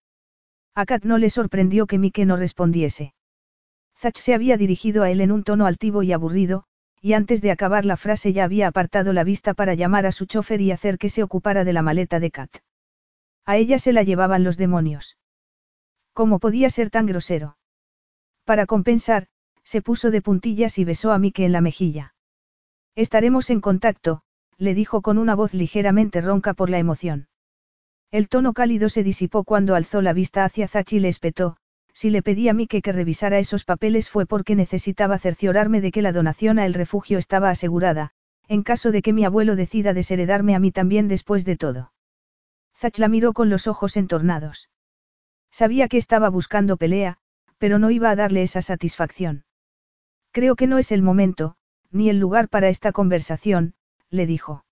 A 0.75 0.85
Kat 0.85 1.03
no 1.05 1.17
le 1.17 1.31
sorprendió 1.31 1.87
que 1.87 1.99
Mike 1.99 2.27
no 2.27 2.37
respondiese. 2.37 3.15
Zach 3.97 4.19
se 4.19 4.35
había 4.35 4.59
dirigido 4.59 5.03
a 5.03 5.11
él 5.11 5.23
en 5.23 5.33
un 5.33 5.45
tono 5.45 5.65
altivo 5.65 6.03
y 6.03 6.13
aburrido, 6.13 6.65
y 7.01 7.15
antes 7.15 7.41
de 7.41 7.53
acabar 7.53 7.87
la 7.87 7.97
frase 7.97 8.35
ya 8.35 8.45
había 8.45 8.69
apartado 8.69 9.15
la 9.15 9.25
vista 9.25 9.55
para 9.55 9.73
llamar 9.73 10.05
a 10.05 10.13
su 10.13 10.27
chofer 10.27 10.61
y 10.61 10.73
hacer 10.73 10.99
que 10.99 11.09
se 11.09 11.23
ocupara 11.23 11.65
de 11.65 11.73
la 11.73 11.81
maleta 11.81 12.21
de 12.21 12.31
Kat. 12.31 12.55
A 13.47 13.57
ella 13.57 13.79
se 13.79 13.95
la 13.95 14.03
llevaban 14.03 14.45
los 14.45 14.59
demonios. 14.59 15.17
¿Cómo 16.13 16.39
podía 16.39 16.69
ser 16.69 16.91
tan 16.91 17.07
grosero? 17.07 17.57
Para 18.45 18.67
compensar, 18.67 19.29
se 19.67 19.83
puso 19.83 20.13
de 20.13 20.23
puntillas 20.23 20.79
y 20.79 20.85
besó 20.85 21.11
a 21.11 21.19
Mike 21.19 21.45
en 21.45 21.51
la 21.51 21.61
mejilla. 21.61 22.15
Estaremos 22.95 23.51
en 23.51 23.61
contacto, 23.61 24.23
le 24.59 24.75
dijo 24.75 25.03
con 25.03 25.19
una 25.19 25.35
voz 25.35 25.55
ligeramente 25.55 26.21
ronca 26.21 26.55
por 26.55 26.71
la 26.71 26.79
emoción. 26.79 27.29
El 28.13 28.29
tono 28.29 28.53
cálido 28.53 28.89
se 28.89 29.03
disipó 29.03 29.43
cuando 29.43 29.75
alzó 29.75 30.03
la 30.03 30.13
vista 30.13 30.45
hacia 30.45 30.69
Zach 30.69 30.93
y 30.93 31.01
le 31.01 31.09
espetó, 31.09 31.57
si 31.93 32.11
le 32.11 32.23
pedí 32.23 32.49
a 32.49 32.55
Mike 32.55 32.81
que 32.81 32.93
revisara 32.93 33.41
esos 33.41 33.65
papeles 33.65 34.09
fue 34.09 34.25
porque 34.25 34.55
necesitaba 34.55 35.19
cerciorarme 35.19 35.81
de 35.81 35.91
que 35.91 36.03
la 36.03 36.13
donación 36.13 36.61
a 36.61 36.67
el 36.67 36.73
refugio 36.73 37.19
estaba 37.19 37.51
asegurada, 37.51 38.13
en 38.47 38.63
caso 38.63 38.93
de 38.93 39.03
que 39.03 39.13
mi 39.13 39.25
abuelo 39.25 39.57
decida 39.57 39.95
desheredarme 39.95 40.55
a 40.55 40.61
mí 40.61 40.71
también 40.71 41.09
después 41.09 41.45
de 41.45 41.57
todo. 41.57 41.93
Zach 42.77 42.99
la 42.99 43.09
miró 43.09 43.33
con 43.33 43.51
los 43.51 43.67
ojos 43.67 43.97
entornados. 43.97 44.71
Sabía 45.51 45.89
que 45.89 45.99
estaba 45.99 46.29
buscando 46.29 46.77
pelea, 46.77 47.19
pero 47.59 47.81
no 47.81 47.91
iba 47.91 48.11
a 48.11 48.17
darle 48.17 48.43
esa 48.43 48.63
satisfacción. 48.63 49.46
Creo 50.37 50.55
que 50.55 50.67
no 50.67 50.77
es 50.77 50.93
el 50.93 51.01
momento, 51.01 51.57
ni 51.91 52.11
el 52.11 52.19
lugar 52.19 52.51
para 52.51 52.69
esta 52.69 52.93
conversación, 52.93 53.73
le 54.11 54.27
dijo. 54.27 54.67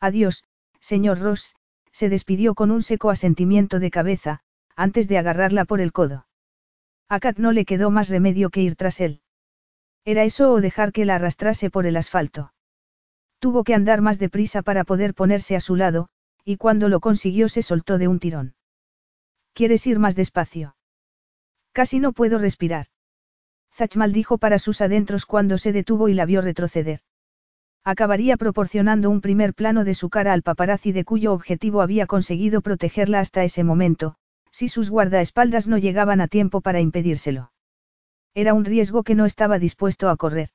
Adiós, 0.00 0.42
señor 0.80 1.20
Ross, 1.20 1.54
se 1.92 2.08
despidió 2.08 2.56
con 2.56 2.72
un 2.72 2.82
seco 2.82 3.10
asentimiento 3.10 3.78
de 3.78 3.92
cabeza, 3.92 4.40
antes 4.74 5.06
de 5.06 5.18
agarrarla 5.18 5.64
por 5.64 5.80
el 5.80 5.92
codo. 5.92 6.26
A 7.08 7.20
Kat 7.20 7.38
no 7.38 7.52
le 7.52 7.66
quedó 7.66 7.92
más 7.92 8.08
remedio 8.08 8.50
que 8.50 8.62
ir 8.62 8.74
tras 8.74 9.00
él. 9.00 9.20
Era 10.04 10.24
eso 10.24 10.50
o 10.52 10.60
dejar 10.60 10.90
que 10.90 11.04
la 11.04 11.14
arrastrase 11.14 11.70
por 11.70 11.86
el 11.86 11.96
asfalto. 11.96 12.52
Tuvo 13.38 13.62
que 13.62 13.74
andar 13.74 14.00
más 14.00 14.18
deprisa 14.18 14.60
para 14.60 14.82
poder 14.82 15.14
ponerse 15.14 15.54
a 15.54 15.60
su 15.60 15.76
lado, 15.76 16.08
y 16.44 16.56
cuando 16.56 16.88
lo 16.88 16.98
consiguió 16.98 17.48
se 17.48 17.62
soltó 17.62 17.96
de 17.96 18.08
un 18.08 18.18
tirón. 18.18 18.56
¿Quieres 19.52 19.86
ir 19.86 20.00
más 20.00 20.16
despacio? 20.16 20.74
Casi 21.70 22.00
no 22.00 22.12
puedo 22.12 22.38
respirar. 22.40 22.88
Zach 23.72 23.96
maldijo 23.96 24.38
para 24.38 24.58
sus 24.58 24.80
adentros 24.80 25.26
cuando 25.26 25.58
se 25.58 25.72
detuvo 25.72 26.08
y 26.08 26.14
la 26.14 26.26
vio 26.26 26.42
retroceder. 26.42 27.00
Acabaría 27.84 28.36
proporcionando 28.36 29.08
un 29.08 29.20
primer 29.20 29.54
plano 29.54 29.84
de 29.84 29.94
su 29.94 30.10
cara 30.10 30.32
al 30.32 30.42
paparazzi 30.42 30.92
de 30.92 31.04
cuyo 31.04 31.32
objetivo 31.32 31.80
había 31.80 32.06
conseguido 32.06 32.60
protegerla 32.60 33.20
hasta 33.20 33.42
ese 33.42 33.64
momento, 33.64 34.16
si 34.50 34.68
sus 34.68 34.90
guardaespaldas 34.90 35.66
no 35.66 35.78
llegaban 35.78 36.20
a 36.20 36.28
tiempo 36.28 36.60
para 36.60 36.80
impedírselo. 36.80 37.52
Era 38.34 38.54
un 38.54 38.64
riesgo 38.64 39.02
que 39.02 39.14
no 39.14 39.24
estaba 39.24 39.58
dispuesto 39.58 40.10
a 40.10 40.16
correr. 40.16 40.50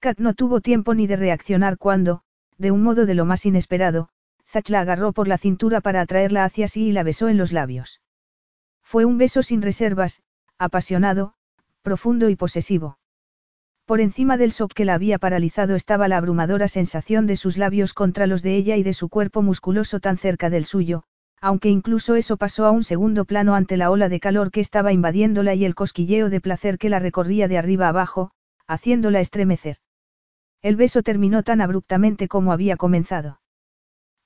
Kat 0.00 0.18
no 0.18 0.34
tuvo 0.34 0.60
tiempo 0.60 0.94
ni 0.94 1.06
de 1.06 1.16
reaccionar 1.16 1.78
cuando, 1.78 2.22
de 2.58 2.72
un 2.72 2.82
modo 2.82 3.06
de 3.06 3.14
lo 3.14 3.24
más 3.24 3.46
inesperado, 3.46 4.08
Zach 4.44 4.68
la 4.68 4.80
agarró 4.80 5.12
por 5.12 5.28
la 5.28 5.38
cintura 5.38 5.80
para 5.80 6.00
atraerla 6.00 6.44
hacia 6.44 6.66
sí 6.66 6.88
y 6.88 6.92
la 6.92 7.04
besó 7.04 7.28
en 7.28 7.38
los 7.38 7.52
labios. 7.52 8.00
Fue 8.82 9.04
un 9.04 9.16
beso 9.16 9.42
sin 9.42 9.62
reservas, 9.62 10.22
apasionado, 10.58 11.34
profundo 11.82 12.30
y 12.30 12.36
posesivo. 12.36 12.98
Por 13.84 14.00
encima 14.00 14.36
del 14.36 14.50
shock 14.50 14.72
que 14.72 14.84
la 14.84 14.94
había 14.94 15.18
paralizado 15.18 15.74
estaba 15.74 16.08
la 16.08 16.16
abrumadora 16.16 16.68
sensación 16.68 17.26
de 17.26 17.36
sus 17.36 17.58
labios 17.58 17.92
contra 17.92 18.26
los 18.26 18.42
de 18.42 18.56
ella 18.56 18.76
y 18.76 18.82
de 18.82 18.94
su 18.94 19.08
cuerpo 19.08 19.42
musculoso 19.42 20.00
tan 20.00 20.16
cerca 20.16 20.48
del 20.48 20.64
suyo, 20.64 21.02
aunque 21.40 21.68
incluso 21.68 22.14
eso 22.14 22.36
pasó 22.36 22.64
a 22.64 22.70
un 22.70 22.84
segundo 22.84 23.24
plano 23.24 23.56
ante 23.56 23.76
la 23.76 23.90
ola 23.90 24.08
de 24.08 24.20
calor 24.20 24.52
que 24.52 24.60
estaba 24.60 24.92
invadiéndola 24.92 25.54
y 25.54 25.64
el 25.64 25.74
cosquilleo 25.74 26.30
de 26.30 26.40
placer 26.40 26.78
que 26.78 26.88
la 26.88 27.00
recorría 27.00 27.48
de 27.48 27.58
arriba 27.58 27.88
abajo, 27.88 28.30
haciéndola 28.68 29.20
estremecer. 29.20 29.78
El 30.62 30.76
beso 30.76 31.02
terminó 31.02 31.42
tan 31.42 31.60
abruptamente 31.60 32.28
como 32.28 32.52
había 32.52 32.76
comenzado. 32.76 33.40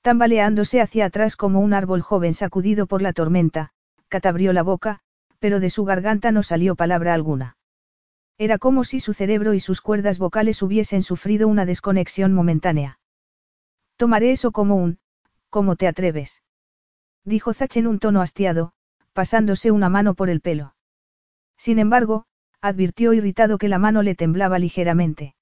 Tambaleándose 0.01 0.79
hacia 0.79 1.05
atrás 1.05 1.35
como 1.35 1.59
un 1.59 1.73
árbol 1.73 2.01
joven 2.01 2.35
sacudido 2.35 2.85
por 2.85 3.01
la 3.01 3.13
tormenta, 3.13 3.71
Kat 4.07 4.27
abrió 4.27 4.53
la 4.53 4.61
boca, 4.61 5.01
pero 5.39 5.59
de 5.59 5.69
su 5.69 5.85
garganta 5.85 6.31
no 6.31 6.43
salió 6.43 6.75
palabra 6.75 7.13
alguna. 7.13 7.57
Era 8.37 8.57
como 8.57 8.83
si 8.83 8.99
su 8.99 9.13
cerebro 9.13 9.53
y 9.53 9.59
sus 9.59 9.81
cuerdas 9.81 10.19
vocales 10.19 10.61
hubiesen 10.61 11.03
sufrido 11.03 11.47
una 11.47 11.65
desconexión 11.65 12.33
momentánea. 12.33 12.99
Tomaré 13.95 14.31
eso 14.31 14.51
como 14.51 14.75
un, 14.75 14.99
¿cómo 15.49 15.75
te 15.75 15.87
atreves? 15.87 16.43
Dijo 17.23 17.53
Zach 17.53 17.75
en 17.77 17.87
un 17.87 17.99
tono 17.99 18.21
hastiado, 18.21 18.73
pasándose 19.13 19.71
una 19.71 19.89
mano 19.89 20.13
por 20.13 20.29
el 20.29 20.41
pelo. 20.41 20.75
Sin 21.57 21.79
embargo, 21.79 22.25
advirtió 22.61 23.13
irritado 23.13 23.57
que 23.57 23.67
la 23.67 23.79
mano 23.79 24.03
le 24.03 24.15
temblaba 24.15 24.59
ligeramente. 24.59 25.35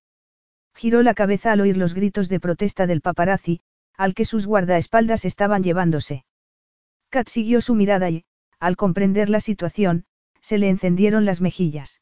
Giró 0.74 1.04
la 1.04 1.14
cabeza 1.14 1.52
al 1.52 1.62
oír 1.62 1.78
los 1.78 1.94
gritos 1.94 2.30
de 2.30 2.40
protesta 2.40 2.88
del 2.88 3.02
paparazzi, 3.02 3.62
al 3.98 4.14
que 4.14 4.26
sus 4.26 4.46
guardaespaldas 4.46 5.26
estaban 5.26 5.64
llevándose. 5.64 6.26
Kat 7.10 7.28
siguió 7.30 7.62
su 7.62 7.76
mirada 7.76 8.10
y, 8.10 8.26
al 8.60 8.76
comprender 8.76 9.30
la 9.30 9.40
situación, 9.40 10.06
se 10.42 10.58
le 10.58 10.70
encendieron 10.70 11.26
las 11.26 11.42
mejillas. 11.42 12.02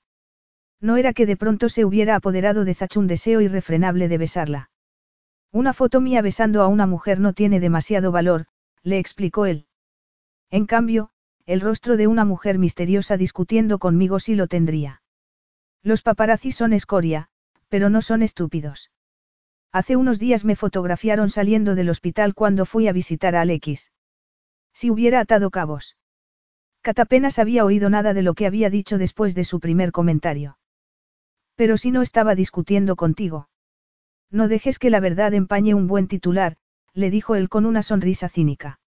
No 0.81 0.97
era 0.97 1.13
que 1.13 1.25
de 1.25 1.37
pronto 1.37 1.69
se 1.69 1.85
hubiera 1.85 2.15
apoderado 2.15 2.65
de 2.65 2.75
Zach 2.75 2.97
un 2.97 3.07
deseo 3.07 3.39
irrefrenable 3.41 4.09
de 4.09 4.17
besarla. 4.17 4.69
Una 5.51 5.73
foto 5.73 6.01
mía 6.01 6.21
besando 6.21 6.61
a 6.61 6.67
una 6.67 6.87
mujer 6.87 7.19
no 7.19 7.33
tiene 7.33 7.59
demasiado 7.59 8.11
valor, 8.11 8.47
le 8.81 8.99
explicó 8.99 9.45
él. 9.45 9.67
En 10.49 10.65
cambio, 10.65 11.09
el 11.45 11.61
rostro 11.61 11.95
de 11.95 12.07
una 12.07 12.25
mujer 12.25 12.57
misteriosa 12.57 13.17
discutiendo 13.17 13.79
conmigo 13.79 14.19
sí 14.19 14.35
lo 14.35 14.47
tendría. 14.47 15.01
Los 15.81 16.01
paparazzi 16.01 16.51
son 16.51 16.73
escoria, 16.73 17.29
pero 17.69 17.89
no 17.89 18.01
son 18.01 18.23
estúpidos. 18.23 18.91
Hace 19.71 19.95
unos 19.95 20.19
días 20.19 20.45
me 20.45 20.55
fotografiaron 20.55 21.29
saliendo 21.29 21.75
del 21.75 21.89
hospital 21.89 22.33
cuando 22.33 22.65
fui 22.65 22.87
a 22.87 22.93
visitar 22.93 23.35
a 23.35 23.41
Alexis. 23.41 23.91
Si 24.73 24.89
hubiera 24.89 25.19
atado 25.19 25.49
cabos. 25.49 25.97
Kat 26.83 26.99
apenas 26.99 27.39
había 27.39 27.63
oído 27.63 27.89
nada 27.89 28.13
de 28.13 28.23
lo 28.23 28.33
que 28.33 28.45
había 28.45 28.69
dicho 28.69 28.97
después 28.97 29.35
de 29.35 29.45
su 29.45 29.61
primer 29.61 29.93
comentario. 29.93 30.57
Pero 31.55 31.77
si 31.77 31.91
no 31.91 32.01
estaba 32.01 32.35
discutiendo 32.35 32.97
contigo. 32.97 33.47
No 34.29 34.49
dejes 34.49 34.79
que 34.79 34.89
la 34.89 34.99
verdad 34.99 35.33
empañe 35.33 35.75
un 35.75 35.87
buen 35.87 36.09
titular, 36.09 36.57
le 36.93 37.09
dijo 37.09 37.35
él 37.35 37.47
con 37.47 37.65
una 37.65 37.83
sonrisa 37.83 38.27
cínica. 38.27 38.81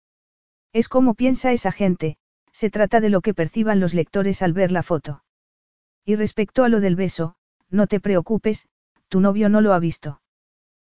Es 0.73 0.89
como 0.89 1.13
piensa 1.13 1.53
esa 1.53 1.71
gente, 1.71 2.17
se 2.51 2.69
trata 2.69 2.99
de 2.99 3.09
lo 3.09 3.21
que 3.21 3.33
perciban 3.33 3.79
los 3.79 3.93
lectores 3.93 4.41
al 4.41 4.51
ver 4.51 4.73
la 4.73 4.83
foto. 4.83 5.23
Y 6.03 6.15
respecto 6.15 6.65
a 6.65 6.69
lo 6.69 6.81
del 6.81 6.97
beso, 6.97 7.37
no 7.69 7.87
te 7.87 8.01
preocupes, 8.01 8.67
tu 9.07 9.21
novio 9.21 9.47
no 9.47 9.61
lo 9.61 9.73
ha 9.73 9.79
visto. 9.79 10.21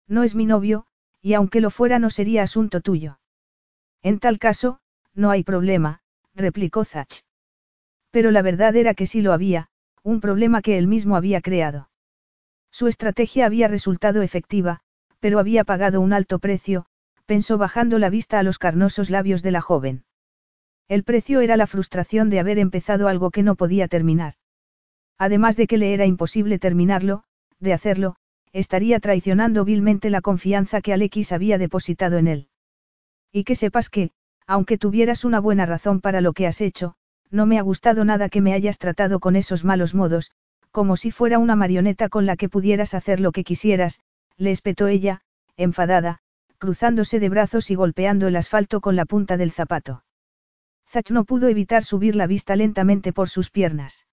No 0.06 0.22
es 0.22 0.34
mi 0.34 0.44
novio, 0.44 0.86
y 1.22 1.32
aunque 1.32 1.62
lo 1.62 1.70
fuera 1.70 1.98
no 1.98 2.10
sería 2.10 2.42
asunto 2.42 2.82
tuyo. 2.82 3.20
En 4.02 4.18
tal 4.18 4.38
caso, 4.38 4.80
no 5.14 5.30
hay 5.30 5.44
problema, 5.44 6.02
replicó 6.40 6.84
Zach. 6.84 7.22
Pero 8.10 8.30
la 8.30 8.42
verdad 8.42 8.74
era 8.76 8.94
que 8.94 9.06
sí 9.06 9.20
lo 9.20 9.32
había, 9.32 9.68
un 10.02 10.20
problema 10.20 10.62
que 10.62 10.78
él 10.78 10.86
mismo 10.86 11.16
había 11.16 11.40
creado. 11.40 11.90
Su 12.70 12.88
estrategia 12.88 13.46
había 13.46 13.68
resultado 13.68 14.22
efectiva, 14.22 14.80
pero 15.20 15.38
había 15.38 15.64
pagado 15.64 16.00
un 16.00 16.12
alto 16.12 16.38
precio, 16.38 16.86
pensó 17.26 17.58
bajando 17.58 17.98
la 17.98 18.10
vista 18.10 18.38
a 18.38 18.42
los 18.42 18.58
carnosos 18.58 19.10
labios 19.10 19.42
de 19.42 19.50
la 19.50 19.60
joven. 19.60 20.04
El 20.88 21.04
precio 21.04 21.40
era 21.40 21.56
la 21.56 21.68
frustración 21.68 22.30
de 22.30 22.40
haber 22.40 22.58
empezado 22.58 23.06
algo 23.06 23.30
que 23.30 23.44
no 23.44 23.54
podía 23.54 23.86
terminar. 23.86 24.34
Además 25.18 25.56
de 25.56 25.66
que 25.66 25.78
le 25.78 25.92
era 25.94 26.06
imposible 26.06 26.58
terminarlo, 26.58 27.22
de 27.60 27.72
hacerlo, 27.72 28.16
estaría 28.52 28.98
traicionando 28.98 29.64
vilmente 29.64 30.10
la 30.10 30.22
confianza 30.22 30.80
que 30.80 30.92
Alexis 30.92 31.30
había 31.32 31.58
depositado 31.58 32.18
en 32.18 32.26
él. 32.26 32.48
Y 33.30 33.44
que 33.44 33.54
sepas 33.54 33.88
que, 33.88 34.10
aunque 34.46 34.78
tuvieras 34.78 35.24
una 35.24 35.40
buena 35.40 35.66
razón 35.66 36.00
para 36.00 36.20
lo 36.20 36.32
que 36.32 36.46
has 36.46 36.60
hecho, 36.60 36.94
no 37.30 37.46
me 37.46 37.58
ha 37.58 37.62
gustado 37.62 38.04
nada 38.04 38.28
que 38.28 38.40
me 38.40 38.52
hayas 38.52 38.78
tratado 38.78 39.20
con 39.20 39.36
esos 39.36 39.64
malos 39.64 39.94
modos, 39.94 40.30
como 40.70 40.96
si 40.96 41.10
fuera 41.10 41.38
una 41.38 41.56
marioneta 41.56 42.08
con 42.08 42.26
la 42.26 42.36
que 42.36 42.48
pudieras 42.48 42.94
hacer 42.94 43.20
lo 43.20 43.32
que 43.32 43.44
quisieras, 43.44 44.00
le 44.36 44.50
espetó 44.50 44.86
ella, 44.86 45.22
enfadada, 45.56 46.20
cruzándose 46.58 47.20
de 47.20 47.28
brazos 47.28 47.70
y 47.70 47.74
golpeando 47.74 48.26
el 48.26 48.36
asfalto 48.36 48.80
con 48.80 48.96
la 48.96 49.06
punta 49.06 49.36
del 49.36 49.50
zapato. 49.50 50.04
Zach 50.88 51.10
no 51.10 51.24
pudo 51.24 51.48
evitar 51.48 51.84
subir 51.84 52.16
la 52.16 52.26
vista 52.26 52.56
lentamente 52.56 53.12
por 53.12 53.28
sus 53.28 53.50
piernas. 53.50 54.06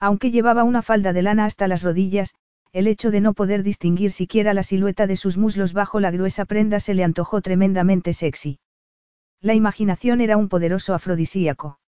Aunque 0.00 0.30
llevaba 0.30 0.64
una 0.64 0.82
falda 0.82 1.12
de 1.12 1.22
lana 1.22 1.44
hasta 1.44 1.68
las 1.68 1.82
rodillas, 1.82 2.34
el 2.72 2.86
hecho 2.86 3.10
de 3.10 3.20
no 3.20 3.34
poder 3.34 3.62
distinguir 3.62 4.12
siquiera 4.12 4.54
la 4.54 4.62
silueta 4.62 5.06
de 5.06 5.16
sus 5.16 5.36
muslos 5.36 5.72
bajo 5.72 6.00
la 6.00 6.10
gruesa 6.10 6.44
prenda 6.44 6.80
se 6.80 6.94
le 6.94 7.04
antojó 7.04 7.40
tremendamente 7.40 8.12
sexy. 8.12 8.58
La 9.42 9.54
imaginación 9.54 10.20
era 10.20 10.36
un 10.36 10.48
poderoso 10.48 10.94
afrodisíaco. 10.94 11.80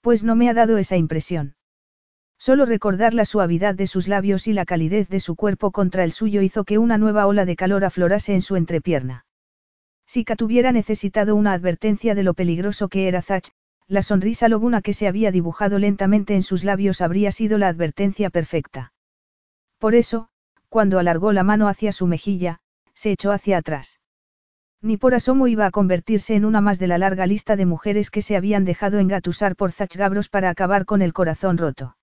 Pues 0.00 0.24
no 0.24 0.34
me 0.34 0.50
ha 0.50 0.54
dado 0.54 0.78
esa 0.78 0.96
impresión. 0.96 1.54
Solo 2.38 2.66
recordar 2.66 3.14
la 3.14 3.24
suavidad 3.24 3.76
de 3.76 3.86
sus 3.86 4.08
labios 4.08 4.48
y 4.48 4.52
la 4.52 4.66
calidez 4.66 5.08
de 5.08 5.20
su 5.20 5.36
cuerpo 5.36 5.70
contra 5.70 6.02
el 6.02 6.10
suyo 6.10 6.42
hizo 6.42 6.64
que 6.64 6.78
una 6.78 6.98
nueva 6.98 7.26
ola 7.26 7.44
de 7.44 7.54
calor 7.54 7.84
aflorase 7.84 8.34
en 8.34 8.42
su 8.42 8.56
entrepierna. 8.56 9.26
Si 10.06 10.24
Kat 10.24 10.42
hubiera 10.42 10.72
necesitado 10.72 11.36
una 11.36 11.52
advertencia 11.52 12.16
de 12.16 12.24
lo 12.24 12.34
peligroso 12.34 12.88
que 12.88 13.06
era 13.06 13.22
Zach, 13.22 13.48
la 13.86 14.02
sonrisa 14.02 14.48
lobuna 14.48 14.82
que 14.82 14.92
se 14.92 15.06
había 15.06 15.30
dibujado 15.30 15.78
lentamente 15.78 16.34
en 16.34 16.42
sus 16.42 16.64
labios 16.64 17.00
habría 17.00 17.30
sido 17.30 17.58
la 17.58 17.68
advertencia 17.68 18.28
perfecta. 18.28 18.92
Por 19.78 19.94
eso, 19.94 20.28
cuando 20.68 20.98
alargó 20.98 21.32
la 21.32 21.44
mano 21.44 21.68
hacia 21.68 21.92
su 21.92 22.08
mejilla, 22.08 22.58
se 22.92 23.12
echó 23.12 23.30
hacia 23.30 23.58
atrás. 23.58 24.00
Ni 24.82 24.96
por 24.96 25.14
asomo 25.14 25.48
iba 25.48 25.66
a 25.66 25.70
convertirse 25.70 26.34
en 26.34 26.44
una 26.44 26.60
más 26.60 26.78
de 26.78 26.86
la 26.86 26.98
larga 26.98 27.26
lista 27.26 27.56
de 27.56 27.66
mujeres 27.66 28.10
que 28.10 28.22
se 28.22 28.36
habían 28.36 28.64
dejado 28.64 28.98
engatusar 28.98 29.56
por 29.56 29.72
Zach 29.72 29.94
Gabros 29.96 30.28
para 30.28 30.50
acabar 30.50 30.84
con 30.84 31.02
el 31.02 31.12
corazón 31.12 31.58
roto. 31.58 31.96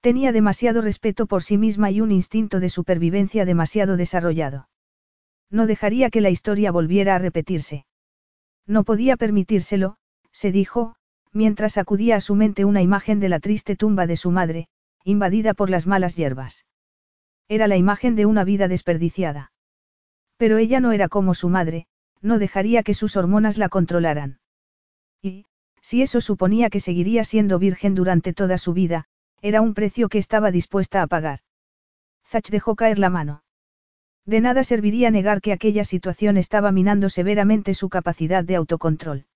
Tenía 0.00 0.32
demasiado 0.32 0.82
respeto 0.82 1.26
por 1.26 1.42
sí 1.42 1.56
misma 1.56 1.90
y 1.90 2.02
un 2.02 2.12
instinto 2.12 2.60
de 2.60 2.68
supervivencia 2.68 3.46
demasiado 3.46 3.96
desarrollado. 3.96 4.68
No 5.50 5.66
dejaría 5.66 6.10
que 6.10 6.20
la 6.20 6.28
historia 6.28 6.72
volviera 6.72 7.14
a 7.14 7.18
repetirse. 7.18 7.86
No 8.66 8.84
podía 8.84 9.16
permitírselo, 9.16 9.96
se 10.30 10.52
dijo, 10.52 10.96
mientras 11.32 11.78
acudía 11.78 12.16
a 12.16 12.20
su 12.20 12.34
mente 12.34 12.66
una 12.66 12.82
imagen 12.82 13.18
de 13.18 13.30
la 13.30 13.40
triste 13.40 13.76
tumba 13.76 14.06
de 14.06 14.16
su 14.16 14.30
madre, 14.30 14.68
invadida 15.04 15.54
por 15.54 15.70
las 15.70 15.86
malas 15.86 16.16
hierbas. 16.16 16.66
Era 17.48 17.66
la 17.66 17.76
imagen 17.76 18.14
de 18.14 18.26
una 18.26 18.44
vida 18.44 18.68
desperdiciada. 18.68 19.52
Pero 20.36 20.58
ella 20.58 20.80
no 20.80 20.92
era 20.92 21.08
como 21.08 21.34
su 21.34 21.48
madre, 21.48 21.86
no 22.20 22.38
dejaría 22.38 22.82
que 22.82 22.94
sus 22.94 23.16
hormonas 23.16 23.58
la 23.58 23.68
controlaran. 23.68 24.38
Y, 25.22 25.46
si 25.80 26.02
eso 26.02 26.20
suponía 26.20 26.70
que 26.70 26.80
seguiría 26.80 27.24
siendo 27.24 27.58
virgen 27.58 27.94
durante 27.94 28.32
toda 28.32 28.58
su 28.58 28.72
vida, 28.72 29.04
era 29.42 29.60
un 29.60 29.74
precio 29.74 30.08
que 30.08 30.18
estaba 30.18 30.50
dispuesta 30.50 31.02
a 31.02 31.06
pagar. 31.06 31.40
Zach 32.26 32.48
dejó 32.48 32.74
caer 32.74 32.98
la 32.98 33.10
mano. 33.10 33.42
De 34.24 34.40
nada 34.40 34.64
serviría 34.64 35.10
negar 35.10 35.42
que 35.42 35.52
aquella 35.52 35.84
situación 35.84 36.38
estaba 36.38 36.72
minando 36.72 37.10
severamente 37.10 37.74
su 37.74 37.90
capacidad 37.90 38.42
de 38.42 38.56
autocontrol. 38.56 39.26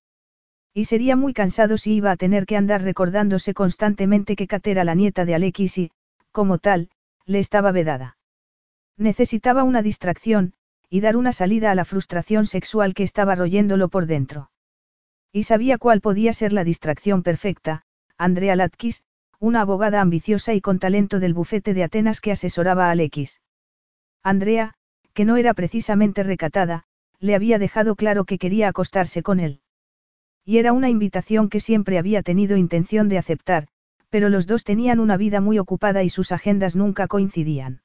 Y 0.72 0.86
sería 0.86 1.16
muy 1.16 1.34
cansado 1.34 1.76
si 1.76 1.94
iba 1.94 2.10
a 2.10 2.16
tener 2.16 2.46
que 2.46 2.56
andar 2.56 2.82
recordándose 2.82 3.52
constantemente 3.52 4.36
que 4.36 4.46
Kat 4.46 4.66
era 4.66 4.84
la 4.84 4.94
nieta 4.94 5.26
de 5.26 5.34
Alexis 5.34 5.76
y, 5.76 5.90
como 6.32 6.58
tal, 6.58 6.88
le 7.26 7.38
estaba 7.38 7.72
vedada. 7.72 8.16
Necesitaba 8.96 9.62
una 9.62 9.82
distracción, 9.82 10.54
y 10.90 11.00
dar 11.00 11.16
una 11.16 11.32
salida 11.32 11.70
a 11.70 11.74
la 11.74 11.84
frustración 11.84 12.46
sexual 12.46 12.94
que 12.94 13.02
estaba 13.02 13.34
royéndolo 13.34 13.88
por 13.88 14.06
dentro. 14.06 14.50
Y 15.32 15.42
sabía 15.42 15.78
cuál 15.78 16.00
podía 16.00 16.32
ser 16.32 16.52
la 16.52 16.64
distracción 16.64 17.22
perfecta, 17.22 17.82
Andrea 18.16 18.56
Latkis, 18.56 19.02
una 19.38 19.60
abogada 19.60 20.00
ambiciosa 20.00 20.54
y 20.54 20.60
con 20.60 20.78
talento 20.78 21.20
del 21.20 21.34
bufete 21.34 21.74
de 21.74 21.84
Atenas 21.84 22.20
que 22.20 22.32
asesoraba 22.32 22.88
a 22.88 22.90
Alexis. 22.90 23.40
Andrea, 24.22 24.74
que 25.12 25.24
no 25.24 25.36
era 25.36 25.54
precisamente 25.54 26.22
recatada, 26.22 26.84
le 27.20 27.34
había 27.34 27.58
dejado 27.58 27.94
claro 27.96 28.24
que 28.24 28.38
quería 28.38 28.68
acostarse 28.68 29.22
con 29.22 29.40
él. 29.40 29.60
Y 30.44 30.58
era 30.58 30.72
una 30.72 30.88
invitación 30.88 31.50
que 31.50 31.60
siempre 31.60 31.98
había 31.98 32.22
tenido 32.22 32.56
intención 32.56 33.08
de 33.08 33.18
aceptar, 33.18 33.68
pero 34.08 34.28
los 34.28 34.46
dos 34.46 34.64
tenían 34.64 35.00
una 35.00 35.16
vida 35.16 35.40
muy 35.40 35.58
ocupada 35.58 36.02
y 36.02 36.08
sus 36.08 36.32
agendas 36.32 36.74
nunca 36.74 37.06
coincidían. 37.06 37.82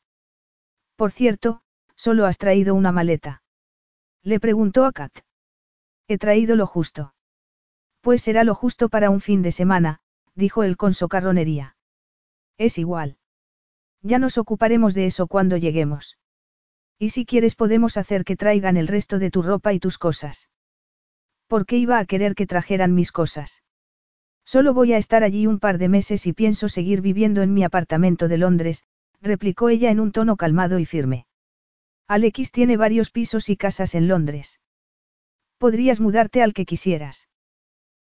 Por 0.95 1.11
cierto, 1.11 1.62
solo 2.03 2.25
has 2.25 2.38
traído 2.38 2.75
una 2.75 2.91
maleta. 2.91 3.43
Le 4.23 4.41
preguntó 4.41 4.84
a 4.84 4.91
Kat. 4.91 5.19
He 6.09 6.17
traído 6.17 6.57
lo 6.57 6.67
justo. 6.67 7.13
Pues 8.01 8.21
será 8.21 8.43
lo 8.43 8.55
justo 8.55 8.89
para 8.89 9.09
un 9.09 9.21
fin 9.21 9.41
de 9.41 9.53
semana, 9.53 10.01
dijo 10.35 10.63
él 10.63 10.75
con 10.75 10.93
socarronería. 10.93 11.77
Es 12.57 12.77
igual. 12.77 13.15
Ya 14.01 14.19
nos 14.19 14.38
ocuparemos 14.38 14.93
de 14.93 15.05
eso 15.05 15.27
cuando 15.27 15.55
lleguemos. 15.55 16.17
Y 16.99 17.11
si 17.11 17.25
quieres 17.25 17.55
podemos 17.55 17.95
hacer 17.95 18.25
que 18.25 18.35
traigan 18.35 18.75
el 18.75 18.89
resto 18.89 19.17
de 19.17 19.31
tu 19.31 19.41
ropa 19.41 19.71
y 19.71 19.80
tus 19.80 19.97
cosas. 19.97 20.49
¿Por 21.47 21.65
qué 21.65 21.77
iba 21.77 21.99
a 21.99 22.05
querer 22.05 22.35
que 22.35 22.47
trajeran 22.47 22.93
mis 22.93 23.13
cosas? 23.13 23.63
Solo 24.43 24.73
voy 24.73 24.91
a 24.91 24.97
estar 24.97 25.23
allí 25.23 25.47
un 25.47 25.57
par 25.57 25.77
de 25.77 25.88
meses 25.88 26.27
y 26.27 26.34
pienso 26.34 26.67
seguir 26.67 26.99
viviendo 26.99 27.41
en 27.43 27.53
mi 27.53 27.63
apartamento 27.63 28.27
de 28.27 28.39
Londres, 28.39 28.84
replicó 29.21 29.69
ella 29.69 29.89
en 29.89 30.01
un 30.01 30.11
tono 30.11 30.35
calmado 30.35 30.80
y 30.80 30.85
firme. 30.85 31.27
Alex 32.07 32.51
tiene 32.51 32.77
varios 32.77 33.09
pisos 33.11 33.49
y 33.49 33.57
casas 33.57 33.95
en 33.95 34.07
Londres. 34.07 34.59
Podrías 35.57 35.99
mudarte 35.99 36.41
al 36.41 36.53
que 36.53 36.65
quisieras. 36.65 37.30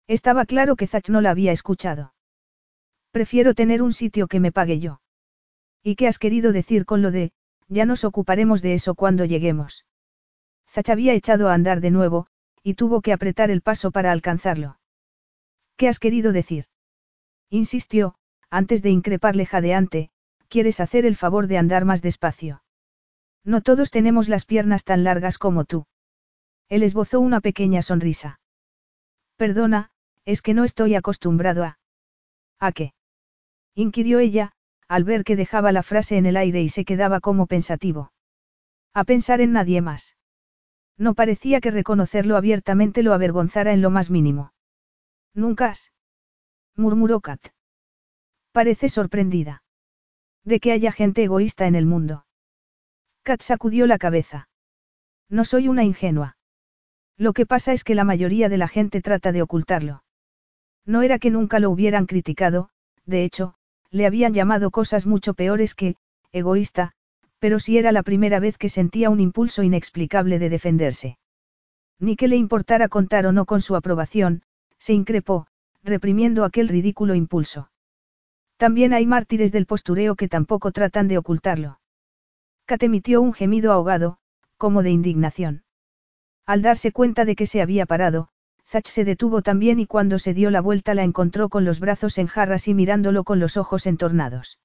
Estaba 0.07 0.47
claro 0.47 0.77
que 0.77 0.87
Zach 0.87 1.09
no 1.11 1.21
la 1.21 1.31
había 1.31 1.53
escuchado. 1.53 2.15
Prefiero 3.11 3.55
tener 3.55 3.83
un 3.83 3.93
sitio 3.93 4.27
que 4.29 4.41
me 4.41 4.53
pague 4.53 4.79
yo. 4.81 5.01
¿Y 5.83 5.97
qué 5.97 6.09
has 6.09 6.19
querido 6.19 6.53
decir 6.53 6.85
con 6.85 7.03
lo 7.03 7.11
de, 7.11 7.33
ya 7.69 7.85
nos 7.85 8.05
ocuparemos 8.05 8.63
de 8.63 8.75
eso 8.75 8.95
cuando 8.95 9.25
lleguemos? 9.25 9.87
Zach 10.69 10.89
había 10.89 11.15
echado 11.15 11.49
a 11.49 11.55
andar 11.55 11.81
de 11.81 11.91
nuevo, 11.91 12.27
y 12.63 12.75
tuvo 12.75 13.01
que 13.01 13.13
apretar 13.13 13.51
el 13.51 13.63
paso 13.63 13.91
para 13.91 14.13
alcanzarlo. 14.13 14.79
¿Qué 15.77 15.89
has 15.89 15.99
querido 15.99 16.33
decir? 16.33 16.67
Insistió, 17.49 18.15
antes 18.51 18.83
de 18.83 18.91
increparle 18.91 19.47
jadeante, 19.47 20.11
¿quieres 20.49 20.81
hacer 20.81 21.07
el 21.07 21.17
favor 21.17 21.47
de 21.47 21.59
andar 21.59 21.85
más 21.85 22.03
despacio? 22.03 22.63
No 23.45 23.61
todos 23.61 23.91
tenemos 23.91 24.29
las 24.29 24.45
piernas 24.45 24.85
tan 24.85 25.05
largas 25.05 25.39
como 25.39 25.65
tú. 25.65 25.87
Él 26.69 26.83
esbozó 26.83 27.21
una 27.21 27.41
pequeña 27.41 27.83
sonrisa. 27.83 28.41
Perdona, 29.37 29.91
es 30.25 30.43
que 30.43 30.55
no 30.55 30.65
estoy 30.65 30.95
acostumbrado 30.95 31.65
a... 31.65 31.79
¿A 32.59 32.73
qué? 32.73 32.93
inquirió 33.75 34.19
ella, 34.19 34.53
al 34.89 35.05
ver 35.05 35.25
que 35.25 35.37
dejaba 35.37 35.73
la 35.73 35.83
frase 35.83 36.17
en 36.17 36.27
el 36.27 36.37
aire 36.37 36.63
y 36.63 36.69
se 36.69 36.85
quedaba 36.85 37.21
como 37.21 37.47
pensativo. 37.47 38.13
A 38.93 39.05
pensar 39.05 39.41
en 39.41 39.53
nadie 39.53 39.81
más. 39.81 40.17
No 40.99 41.15
parecía 41.15 41.61
que 41.61 41.71
reconocerlo 41.71 42.37
abiertamente 42.37 43.03
lo 43.03 43.15
avergonzara 43.15 43.73
en 43.73 43.81
lo 43.81 43.91
más 43.91 44.11
mínimo. 44.11 44.53
Nunca 45.33 45.75
murmuró 46.77 47.21
Kat. 47.21 47.41
Parece 48.53 48.89
sorprendida. 48.89 49.63
De 50.45 50.61
que 50.61 50.73
haya 50.73 50.93
gente 50.93 51.23
egoísta 51.23 51.67
en 51.67 51.75
el 51.75 51.87
mundo. 51.87 52.27
Kat 53.23 53.43
sacudió 53.43 53.87
la 53.87 53.99
cabeza. 53.99 54.49
No 55.29 55.45
soy 55.45 55.69
una 55.69 55.85
ingenua. 55.85 56.37
Lo 57.17 57.33
que 57.33 57.47
pasa 57.47 57.73
es 57.73 57.85
que 57.85 57.95
la 57.95 58.05
mayoría 58.05 58.49
de 58.49 58.57
la 58.57 58.69
gente 58.69 59.03
trata 59.03 59.31
de 59.31 59.43
ocultarlo. 59.43 60.03
No 60.87 61.03
era 61.03 61.19
que 61.19 61.31
nunca 61.31 61.61
lo 61.61 61.71
hubieran 61.71 62.07
criticado, 62.07 62.71
de 63.05 63.25
hecho, 63.25 63.55
le 63.91 64.07
habían 64.07 64.33
llamado 64.33 64.71
cosas 64.71 65.07
mucho 65.07 65.35
peores 65.35 65.75
que, 65.75 65.97
egoísta, 66.33 66.93
pero 67.39 67.59
sí 67.59 67.77
era 67.77 67.93
la 67.93 68.03
primera 68.03 68.41
vez 68.41 68.57
que 68.57 68.69
sentía 68.69 69.11
un 69.11 69.21
impulso 69.21 69.63
inexplicable 69.63 70.39
de 70.39 70.49
defenderse. 70.49 71.19
Ni 71.99 72.17
que 72.17 72.29
le 72.29 72.37
importara 72.37 72.89
contar 72.89 73.27
o 73.27 73.33
no 73.33 73.45
con 73.45 73.61
su 73.61 73.77
aprobación, 73.77 74.43
se 74.79 74.95
increpó, 74.95 75.47
reprimiendo 75.83 76.45
aquel 76.45 76.69
ridículo 76.69 77.15
impulso. 77.15 77.71
También 78.57 78.95
hay 78.95 79.07
mártires 79.07 79.53
del 79.53 79.67
postureo 79.67 80.17
que 80.17 80.29
tampoco 80.29 80.71
tratan 80.71 81.09
de 81.09 81.19
ocultarlo. 81.19 81.80
Kat 82.71 82.85
emitió 82.85 83.21
un 83.21 83.33
gemido 83.33 83.73
ahogado, 83.73 84.19
como 84.57 84.85
de 84.85 84.91
indignación. 84.91 85.65
Al 86.47 86.63
darse 86.63 86.93
cuenta 86.93 87.25
de 87.25 87.35
que 87.35 87.47
se 87.47 87.63
había 87.63 87.85
parado, 87.85 88.29
Zach 88.65 88.87
se 88.87 89.05
detuvo 89.05 89.43
también 89.43 89.81
y 89.81 89.87
cuando 89.87 90.21
se 90.21 90.35
dio 90.35 90.53
la 90.53 90.61
vuelta 90.61 90.95
la 90.95 91.03
encontró 91.03 91.49
con 91.49 91.65
los 91.65 91.81
brazos 91.81 92.17
en 92.19 92.29
jarras 92.29 92.69
y 92.69 92.75
mirándolo 92.75 93.25
con 93.25 93.41
los 93.41 93.57
ojos 93.57 93.89
entornados. 93.89 94.61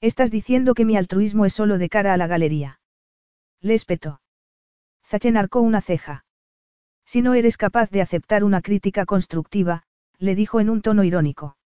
Estás 0.00 0.32
diciendo 0.32 0.74
que 0.74 0.84
mi 0.84 0.96
altruismo 0.96 1.46
es 1.46 1.54
solo 1.54 1.78
de 1.78 1.88
cara 1.88 2.14
a 2.14 2.16
la 2.16 2.26
galería. 2.26 2.80
Le 3.60 3.74
espetó. 3.74 4.20
Zach 5.06 5.24
enarcó 5.24 5.60
una 5.60 5.82
ceja. 5.82 6.24
Si 7.04 7.22
no 7.22 7.34
eres 7.34 7.56
capaz 7.56 7.90
de 7.90 8.02
aceptar 8.02 8.42
una 8.42 8.60
crítica 8.60 9.06
constructiva, 9.06 9.84
le 10.18 10.34
dijo 10.34 10.58
en 10.58 10.68
un 10.68 10.82
tono 10.82 11.04
irónico. 11.04 11.56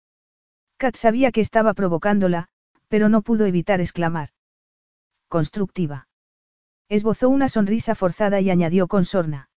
Kat 0.77 0.97
sabía 0.97 1.33
que 1.33 1.41
estaba 1.41 1.73
provocándola, 1.73 2.49
pero 2.89 3.09
no 3.09 3.23
pudo 3.23 3.47
evitar 3.47 3.81
exclamar. 3.81 4.34
Constructiva. 5.29 6.09
Esbozó 6.89 7.29
una 7.29 7.49
sonrisa 7.49 7.95
forzada 7.95 8.41
y 8.41 8.51
añadió 8.51 8.89
con 8.89 9.05
sorna. 9.05 9.49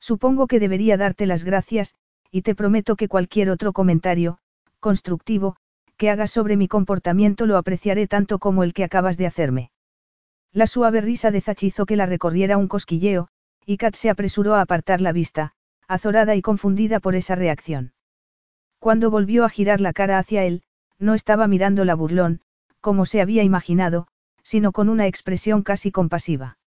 Supongo 0.00 0.46
que 0.46 0.60
debería 0.60 0.96
darte 0.96 1.26
las 1.26 1.44
gracias, 1.44 1.94
y 2.30 2.42
te 2.42 2.54
prometo 2.54 2.96
que 2.96 3.08
cualquier 3.08 3.50
otro 3.50 3.72
comentario, 3.72 4.38
constructivo, 4.80 5.56
que 5.96 6.10
hagas 6.10 6.30
sobre 6.30 6.56
mi 6.56 6.68
comportamiento 6.68 7.46
lo 7.46 7.56
apreciaré 7.56 8.06
tanto 8.06 8.38
como 8.38 8.64
el 8.64 8.74
que 8.74 8.84
acabas 8.84 9.16
de 9.16 9.26
hacerme. 9.26 9.70
La 10.52 10.66
suave 10.66 11.00
risa 11.00 11.30
de 11.30 11.40
Zach 11.40 11.62
hizo 11.62 11.86
que 11.86 11.96
la 11.96 12.06
recorriera 12.06 12.56
un 12.58 12.68
cosquilleo, 12.68 13.28
y 13.66 13.76
Kat 13.76 13.94
se 13.94 14.10
apresuró 14.10 14.54
a 14.54 14.60
apartar 14.60 15.00
la 15.00 15.12
vista, 15.12 15.52
azorada 15.88 16.34
y 16.34 16.42
confundida 16.42 17.00
por 17.00 17.14
esa 17.14 17.34
reacción. 17.34 17.92
Cuando 18.78 19.10
volvió 19.10 19.44
a 19.44 19.48
girar 19.48 19.80
la 19.80 19.92
cara 19.92 20.18
hacia 20.18 20.44
él, 20.44 20.62
no 20.98 21.14
estaba 21.14 21.48
mirando 21.48 21.84
la 21.84 21.94
burlón, 21.94 22.40
como 22.80 23.06
se 23.06 23.20
había 23.20 23.42
imaginado, 23.42 24.06
sino 24.44 24.70
con 24.70 24.88
una 24.88 25.08
expresión 25.08 25.62
casi 25.62 25.90
compasiva. 25.90 26.58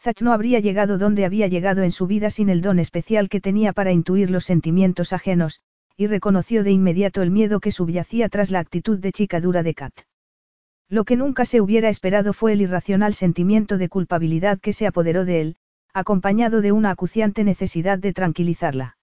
Zach 0.00 0.22
no 0.22 0.32
habría 0.32 0.60
llegado 0.60 0.96
donde 0.96 1.26
había 1.26 1.48
llegado 1.48 1.82
en 1.82 1.92
su 1.92 2.06
vida 2.06 2.30
sin 2.30 2.48
el 2.48 2.62
don 2.62 2.78
especial 2.78 3.28
que 3.28 3.40
tenía 3.40 3.74
para 3.74 3.92
intuir 3.92 4.30
los 4.30 4.44
sentimientos 4.44 5.12
ajenos, 5.12 5.60
y 5.96 6.06
reconoció 6.06 6.64
de 6.64 6.70
inmediato 6.70 7.20
el 7.20 7.30
miedo 7.30 7.60
que 7.60 7.70
subyacía 7.70 8.28
tras 8.28 8.50
la 8.50 8.60
actitud 8.60 8.98
de 8.98 9.12
chica 9.12 9.40
dura 9.40 9.62
de 9.62 9.74
Kat. 9.74 9.92
Lo 10.88 11.04
que 11.04 11.16
nunca 11.16 11.44
se 11.44 11.60
hubiera 11.60 11.88
esperado 11.88 12.32
fue 12.32 12.52
el 12.52 12.62
irracional 12.62 13.14
sentimiento 13.14 13.78
de 13.78 13.88
culpabilidad 13.88 14.58
que 14.58 14.72
se 14.72 14.86
apoderó 14.86 15.24
de 15.24 15.40
él, 15.40 15.56
acompañado 15.94 16.62
de 16.62 16.72
una 16.72 16.90
acuciante 16.90 17.44
necesidad 17.44 17.98
de 17.98 18.12
tranquilizarla. 18.12 18.96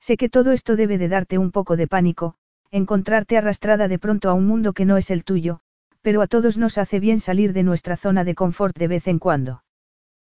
Sé 0.00 0.16
que 0.16 0.28
todo 0.28 0.52
esto 0.52 0.76
debe 0.76 0.98
de 0.98 1.08
darte 1.08 1.38
un 1.38 1.50
poco 1.50 1.76
de 1.76 1.86
pánico, 1.86 2.36
encontrarte 2.70 3.36
arrastrada 3.36 3.88
de 3.88 3.98
pronto 3.98 4.30
a 4.30 4.34
un 4.34 4.46
mundo 4.46 4.72
que 4.72 4.84
no 4.84 4.96
es 4.96 5.10
el 5.10 5.24
tuyo, 5.24 5.60
pero 6.04 6.20
a 6.20 6.26
todos 6.26 6.58
nos 6.58 6.76
hace 6.76 7.00
bien 7.00 7.18
salir 7.18 7.54
de 7.54 7.62
nuestra 7.62 7.96
zona 7.96 8.24
de 8.24 8.34
confort 8.34 8.76
de 8.76 8.88
vez 8.88 9.08
en 9.08 9.18
cuando. 9.18 9.64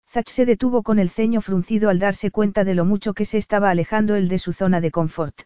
Zach 0.07 0.29
se 0.29 0.45
detuvo 0.45 0.83
con 0.83 0.99
el 0.99 1.09
ceño 1.09 1.41
fruncido 1.41 1.89
al 1.89 1.97
darse 1.97 2.29
cuenta 2.29 2.63
de 2.63 2.75
lo 2.75 2.85
mucho 2.85 3.15
que 3.15 3.25
se 3.25 3.39
estaba 3.39 3.71
alejando 3.71 4.13
él 4.13 4.27
de 4.27 4.37
su 4.37 4.53
zona 4.53 4.79
de 4.79 4.91
confort. 4.91 5.41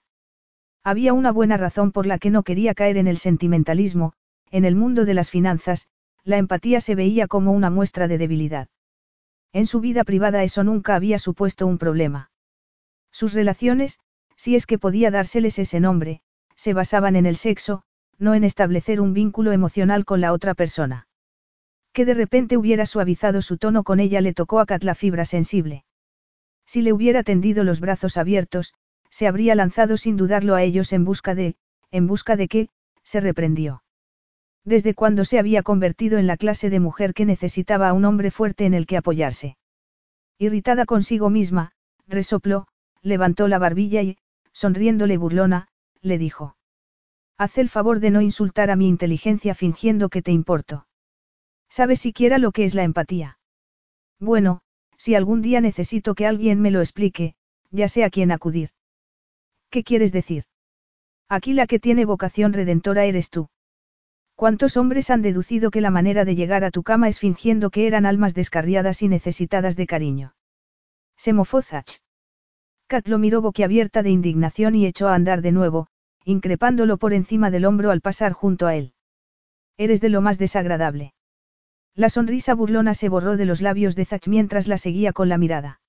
Había 0.83 1.13
una 1.13 1.31
buena 1.31 1.55
razón 1.55 1.93
por 1.93 2.05
la 2.05 2.19
que 2.19 2.31
no 2.31 2.43
quería 2.43 2.73
caer 2.73 2.97
en 2.97 3.07
el 3.07 3.17
sentimentalismo, 3.17 4.11
en 4.51 4.65
el 4.65 4.75
mundo 4.75 5.05
de 5.05 5.13
las 5.13 5.29
finanzas, 5.31 5.87
la 6.25 6.35
empatía 6.35 6.81
se 6.81 6.95
veía 6.95 7.27
como 7.27 7.53
una 7.53 7.69
muestra 7.69 8.09
de 8.09 8.17
debilidad. 8.17 8.67
En 9.53 9.67
su 9.67 9.79
vida 9.79 10.03
privada 10.03 10.43
eso 10.43 10.65
nunca 10.65 10.95
había 10.95 11.17
supuesto 11.17 11.65
un 11.65 11.77
problema. 11.77 12.29
Sus 13.09 13.31
relaciones, 13.31 14.01
si 14.35 14.57
es 14.57 14.65
que 14.65 14.77
podía 14.77 15.11
dárseles 15.11 15.59
ese 15.59 15.79
nombre, 15.79 16.23
se 16.57 16.73
basaban 16.73 17.15
en 17.15 17.25
el 17.25 17.37
sexo, 17.37 17.83
no 18.19 18.35
en 18.35 18.43
establecer 18.43 19.01
un 19.01 19.13
vínculo 19.13 19.51
emocional 19.51 20.05
con 20.05 20.21
la 20.21 20.33
otra 20.33 20.53
persona. 20.53 21.07
Que 21.93 22.05
de 22.05 22.13
repente 22.13 22.57
hubiera 22.57 22.85
suavizado 22.85 23.41
su 23.41 23.57
tono 23.57 23.83
con 23.83 23.99
ella 23.99 24.21
le 24.21 24.33
tocó 24.33 24.59
a 24.59 24.65
Kat 24.65 24.83
la 24.83 24.93
fibra 24.93 25.25
sensible. 25.25 25.85
Si 26.65 26.81
le 26.81 26.93
hubiera 26.93 27.23
tendido 27.23 27.63
los 27.63 27.79
brazos 27.79 28.17
abiertos, 28.17 28.73
se 29.09 29.25
habría 29.25 29.55
lanzado 29.55 29.97
sin 29.97 30.17
dudarlo 30.17 30.53
a 30.53 30.61
ellos 30.61 30.93
en 30.93 31.05
busca 31.05 31.33
de, 31.33 31.55
en 31.89 32.05
busca 32.05 32.35
de 32.35 32.47
qué, 32.47 32.69
se 33.03 33.21
reprendió. 33.21 33.83
Desde 34.63 34.93
cuando 34.93 35.25
se 35.25 35.39
había 35.39 35.63
convertido 35.63 36.19
en 36.19 36.27
la 36.27 36.37
clase 36.37 36.69
de 36.69 36.79
mujer 36.79 37.13
que 37.13 37.25
necesitaba 37.25 37.89
a 37.89 37.93
un 37.93 38.05
hombre 38.05 38.29
fuerte 38.29 38.65
en 38.65 38.75
el 38.75 38.85
que 38.85 38.97
apoyarse. 38.97 39.57
Irritada 40.37 40.85
consigo 40.85 41.29
misma, 41.29 41.71
resopló, 42.07 42.67
levantó 43.01 43.47
la 43.47 43.57
barbilla 43.57 44.01
y, 44.03 44.17
sonriéndole 44.51 45.17
burlona, 45.17 45.69
le 46.01 46.17
dijo. 46.17 46.55
Haz 47.39 47.57
el 47.57 47.69
favor 47.69 48.01
de 48.01 48.11
no 48.11 48.19
insultar 48.19 48.69
a 48.69 48.75
mi 48.75 48.89
inteligencia 48.89 49.55
fingiendo 49.55 50.09
que 50.09 50.21
te 50.21 50.33
importo. 50.33 50.85
¿Sabes 51.69 52.01
siquiera 52.01 52.37
lo 52.37 52.51
que 52.51 52.65
es 52.65 52.75
la 52.75 52.83
empatía? 52.83 53.39
Bueno, 54.19 54.59
si 54.97 55.15
algún 55.15 55.41
día 55.41 55.61
necesito 55.61 56.15
que 56.15 56.27
alguien 56.27 56.59
me 56.59 56.69
lo 56.69 56.81
explique, 56.81 57.35
ya 57.71 57.87
sé 57.87 58.03
a 58.03 58.09
quién 58.09 58.33
acudir. 58.33 58.71
¿Qué 59.69 59.85
quieres 59.85 60.11
decir? 60.11 60.43
Aquí 61.29 61.53
la 61.53 61.65
que 61.65 61.79
tiene 61.79 62.03
vocación 62.03 62.51
redentora 62.51 63.05
eres 63.05 63.29
tú. 63.29 63.47
¿Cuántos 64.35 64.75
hombres 64.75 65.09
han 65.09 65.21
deducido 65.21 65.71
que 65.71 65.79
la 65.79 65.91
manera 65.91 66.25
de 66.25 66.35
llegar 66.35 66.65
a 66.65 66.71
tu 66.71 66.83
cama 66.83 67.07
es 67.07 67.19
fingiendo 67.19 67.69
que 67.69 67.87
eran 67.87 68.05
almas 68.05 68.33
descarriadas 68.33 69.01
y 69.01 69.07
necesitadas 69.07 69.77
de 69.77 69.87
cariño? 69.87 70.35
Se 71.15 71.31
mofó. 71.31 71.61
Kat 72.87 73.07
lo 73.07 73.17
miró 73.17 73.41
boquiabierta 73.41 74.03
de 74.03 74.09
indignación 74.09 74.75
y 74.75 74.85
echó 74.85 75.07
a 75.07 75.15
andar 75.15 75.41
de 75.41 75.53
nuevo, 75.53 75.87
increpándolo 76.29 76.97
por 76.97 77.13
encima 77.13 77.49
del 77.49 77.65
hombro 77.65 77.89
al 77.89 78.01
pasar 78.01 78.33
junto 78.33 78.67
a 78.67 78.75
él. 78.75 78.93
Eres 79.77 79.99
de 79.99 80.09
lo 80.09 80.21
más 80.21 80.37
desagradable. 80.37 81.13
La 81.95 82.09
sonrisa 82.09 82.53
burlona 82.53 82.93
se 82.93 83.09
borró 83.09 83.35
de 83.35 83.45
los 83.45 83.61
labios 83.61 83.95
de 83.95 84.05
Zach 84.05 84.27
mientras 84.27 84.67
la 84.67 84.77
seguía 84.77 85.11
con 85.11 85.27
la 85.27 85.39
mirada. 85.39 85.81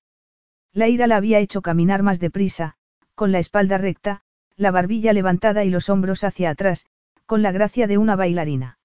La 0.73 0.87
ira 0.87 1.05
la 1.05 1.17
había 1.17 1.37
hecho 1.37 1.61
caminar 1.61 2.01
más 2.01 2.19
deprisa, 2.19 2.73
con 3.13 3.31
la 3.31 3.37
espalda 3.37 3.77
recta, 3.77 4.21
la 4.55 4.71
barbilla 4.71 5.13
levantada 5.13 5.63
y 5.63 5.69
los 5.69 5.89
hombros 5.89 6.23
hacia 6.23 6.49
atrás, 6.49 6.87
con 7.27 7.43
la 7.43 7.51
gracia 7.51 7.85
de 7.85 7.99
una 7.99 8.15
bailarina. 8.15 8.79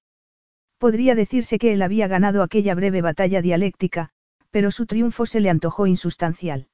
Podría 0.78 1.14
decirse 1.14 1.58
que 1.58 1.72
él 1.72 1.80
había 1.80 2.06
ganado 2.06 2.42
aquella 2.42 2.74
breve 2.74 3.00
batalla 3.00 3.40
dialéctica, 3.40 4.10
pero 4.50 4.70
su 4.70 4.84
triunfo 4.84 5.24
se 5.24 5.40
le 5.40 5.48
antojó 5.48 5.86
insustancial. 5.86 6.68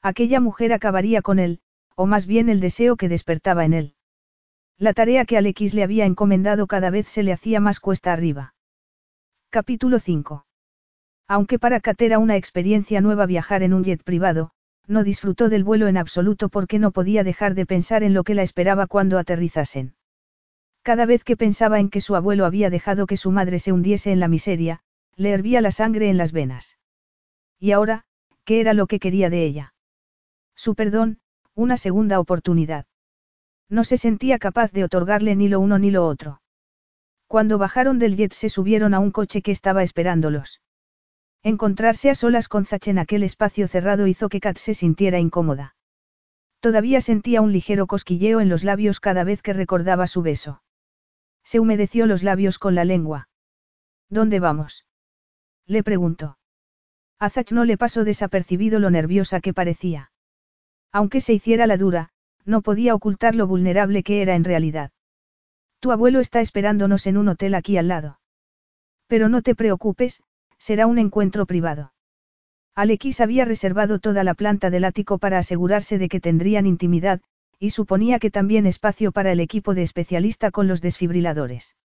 Aquella 0.00 0.38
mujer 0.40 0.72
acabaría 0.72 1.22
con 1.22 1.40
él, 1.40 1.58
o 1.96 2.06
más 2.06 2.26
bien 2.26 2.48
el 2.48 2.60
deseo 2.60 2.96
que 2.96 3.08
despertaba 3.08 3.64
en 3.64 3.72
él. 3.72 3.95
La 4.78 4.92
tarea 4.92 5.24
que 5.24 5.38
Alex 5.38 5.72
le 5.72 5.82
había 5.82 6.04
encomendado 6.04 6.66
cada 6.66 6.90
vez 6.90 7.06
se 7.06 7.22
le 7.22 7.32
hacía 7.32 7.60
más 7.60 7.80
cuesta 7.80 8.12
arriba. 8.12 8.54
Capítulo 9.48 9.98
5. 9.98 10.44
Aunque 11.26 11.58
para 11.58 11.80
Kat 11.80 12.02
era 12.02 12.18
una 12.18 12.36
experiencia 12.36 13.00
nueva 13.00 13.24
viajar 13.24 13.62
en 13.62 13.72
un 13.72 13.84
jet 13.84 14.02
privado, 14.02 14.50
no 14.86 15.02
disfrutó 15.02 15.48
del 15.48 15.64
vuelo 15.64 15.88
en 15.88 15.96
absoluto 15.96 16.50
porque 16.50 16.78
no 16.78 16.90
podía 16.90 17.24
dejar 17.24 17.54
de 17.54 17.64
pensar 17.64 18.02
en 18.02 18.12
lo 18.12 18.22
que 18.22 18.34
la 18.34 18.42
esperaba 18.42 18.86
cuando 18.86 19.18
aterrizasen. 19.18 19.94
Cada 20.82 21.06
vez 21.06 21.24
que 21.24 21.38
pensaba 21.38 21.80
en 21.80 21.88
que 21.88 22.02
su 22.02 22.14
abuelo 22.14 22.44
había 22.44 22.68
dejado 22.68 23.06
que 23.06 23.16
su 23.16 23.30
madre 23.30 23.60
se 23.60 23.72
hundiese 23.72 24.12
en 24.12 24.20
la 24.20 24.28
miseria, 24.28 24.80
le 25.16 25.30
hervía 25.30 25.62
la 25.62 25.70
sangre 25.70 26.10
en 26.10 26.18
las 26.18 26.32
venas. 26.32 26.76
Y 27.58 27.72
ahora, 27.72 28.04
¿qué 28.44 28.60
era 28.60 28.74
lo 28.74 28.86
que 28.86 29.00
quería 29.00 29.30
de 29.30 29.42
ella? 29.42 29.74
Su 30.54 30.74
perdón, 30.74 31.18
una 31.54 31.78
segunda 31.78 32.20
oportunidad. 32.20 32.84
No 33.68 33.84
se 33.84 33.96
sentía 33.96 34.38
capaz 34.38 34.72
de 34.72 34.84
otorgarle 34.84 35.34
ni 35.36 35.48
lo 35.48 35.60
uno 35.60 35.78
ni 35.78 35.90
lo 35.90 36.06
otro. 36.06 36.40
Cuando 37.26 37.58
bajaron 37.58 37.98
del 37.98 38.16
jet 38.16 38.32
se 38.32 38.48
subieron 38.48 38.94
a 38.94 39.00
un 39.00 39.10
coche 39.10 39.42
que 39.42 39.50
estaba 39.50 39.82
esperándolos. 39.82 40.60
Encontrarse 41.42 42.10
a 42.10 42.14
solas 42.14 42.48
con 42.48 42.64
Zach 42.64 42.86
en 42.88 42.98
aquel 42.98 43.22
espacio 43.22 43.68
cerrado 43.68 44.06
hizo 44.06 44.28
que 44.28 44.40
Kat 44.40 44.58
se 44.58 44.74
sintiera 44.74 45.18
incómoda. 45.18 45.74
Todavía 46.60 47.00
sentía 47.00 47.42
un 47.42 47.52
ligero 47.52 47.86
cosquilleo 47.86 48.40
en 48.40 48.48
los 48.48 48.64
labios 48.64 49.00
cada 49.00 49.24
vez 49.24 49.42
que 49.42 49.52
recordaba 49.52 50.06
su 50.06 50.22
beso. 50.22 50.62
Se 51.44 51.60
humedeció 51.60 52.06
los 52.06 52.22
labios 52.22 52.58
con 52.58 52.74
la 52.74 52.84
lengua. 52.84 53.28
¿Dónde 54.08 54.40
vamos? 54.40 54.86
Le 55.66 55.82
preguntó. 55.82 56.38
A 57.18 57.30
Zach 57.30 57.52
no 57.52 57.64
le 57.64 57.76
pasó 57.76 58.04
desapercibido 58.04 58.78
lo 58.78 58.90
nerviosa 58.90 59.40
que 59.40 59.54
parecía. 59.54 60.10
Aunque 60.92 61.20
se 61.20 61.32
hiciera 61.32 61.66
la 61.66 61.76
dura, 61.76 62.10
no 62.46 62.62
podía 62.62 62.94
ocultar 62.94 63.34
lo 63.34 63.46
vulnerable 63.46 64.02
que 64.02 64.22
era 64.22 64.34
en 64.34 64.44
realidad. 64.44 64.90
Tu 65.80 65.92
abuelo 65.92 66.20
está 66.20 66.40
esperándonos 66.40 67.06
en 67.06 67.16
un 67.16 67.28
hotel 67.28 67.54
aquí 67.54 67.76
al 67.76 67.88
lado. 67.88 68.18
Pero 69.06 69.28
no 69.28 69.42
te 69.42 69.54
preocupes, 69.54 70.22
será 70.58 70.86
un 70.86 70.98
encuentro 70.98 71.46
privado. 71.46 71.92
Alex 72.74 73.20
había 73.20 73.44
reservado 73.44 73.98
toda 73.98 74.24
la 74.24 74.34
planta 74.34 74.70
del 74.70 74.84
ático 74.84 75.18
para 75.18 75.38
asegurarse 75.38 75.98
de 75.98 76.08
que 76.08 76.20
tendrían 76.20 76.66
intimidad, 76.66 77.20
y 77.58 77.70
suponía 77.70 78.18
que 78.18 78.30
también 78.30 78.66
espacio 78.66 79.12
para 79.12 79.32
el 79.32 79.40
equipo 79.40 79.74
de 79.74 79.82
especialista 79.82 80.50
con 80.50 80.68
los 80.68 80.82
desfibriladores. 80.82 81.76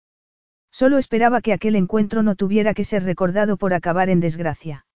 Solo 0.72 0.98
esperaba 0.98 1.42
que 1.42 1.52
aquel 1.52 1.76
encuentro 1.76 2.22
no 2.22 2.34
tuviera 2.34 2.74
que 2.74 2.84
ser 2.84 3.04
recordado 3.04 3.56
por 3.56 3.74
acabar 3.74 4.08
en 4.08 4.20
desgracia. 4.20 4.86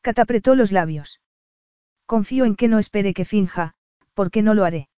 Catapretó 0.00 0.54
los 0.54 0.72
labios. 0.72 1.20
Confío 2.06 2.44
en 2.44 2.56
que 2.56 2.68
no 2.68 2.78
espere 2.78 3.14
que 3.14 3.24
finja, 3.24 3.74
porque 4.20 4.42
no 4.42 4.52
lo 4.52 4.66
haré. 4.66 4.90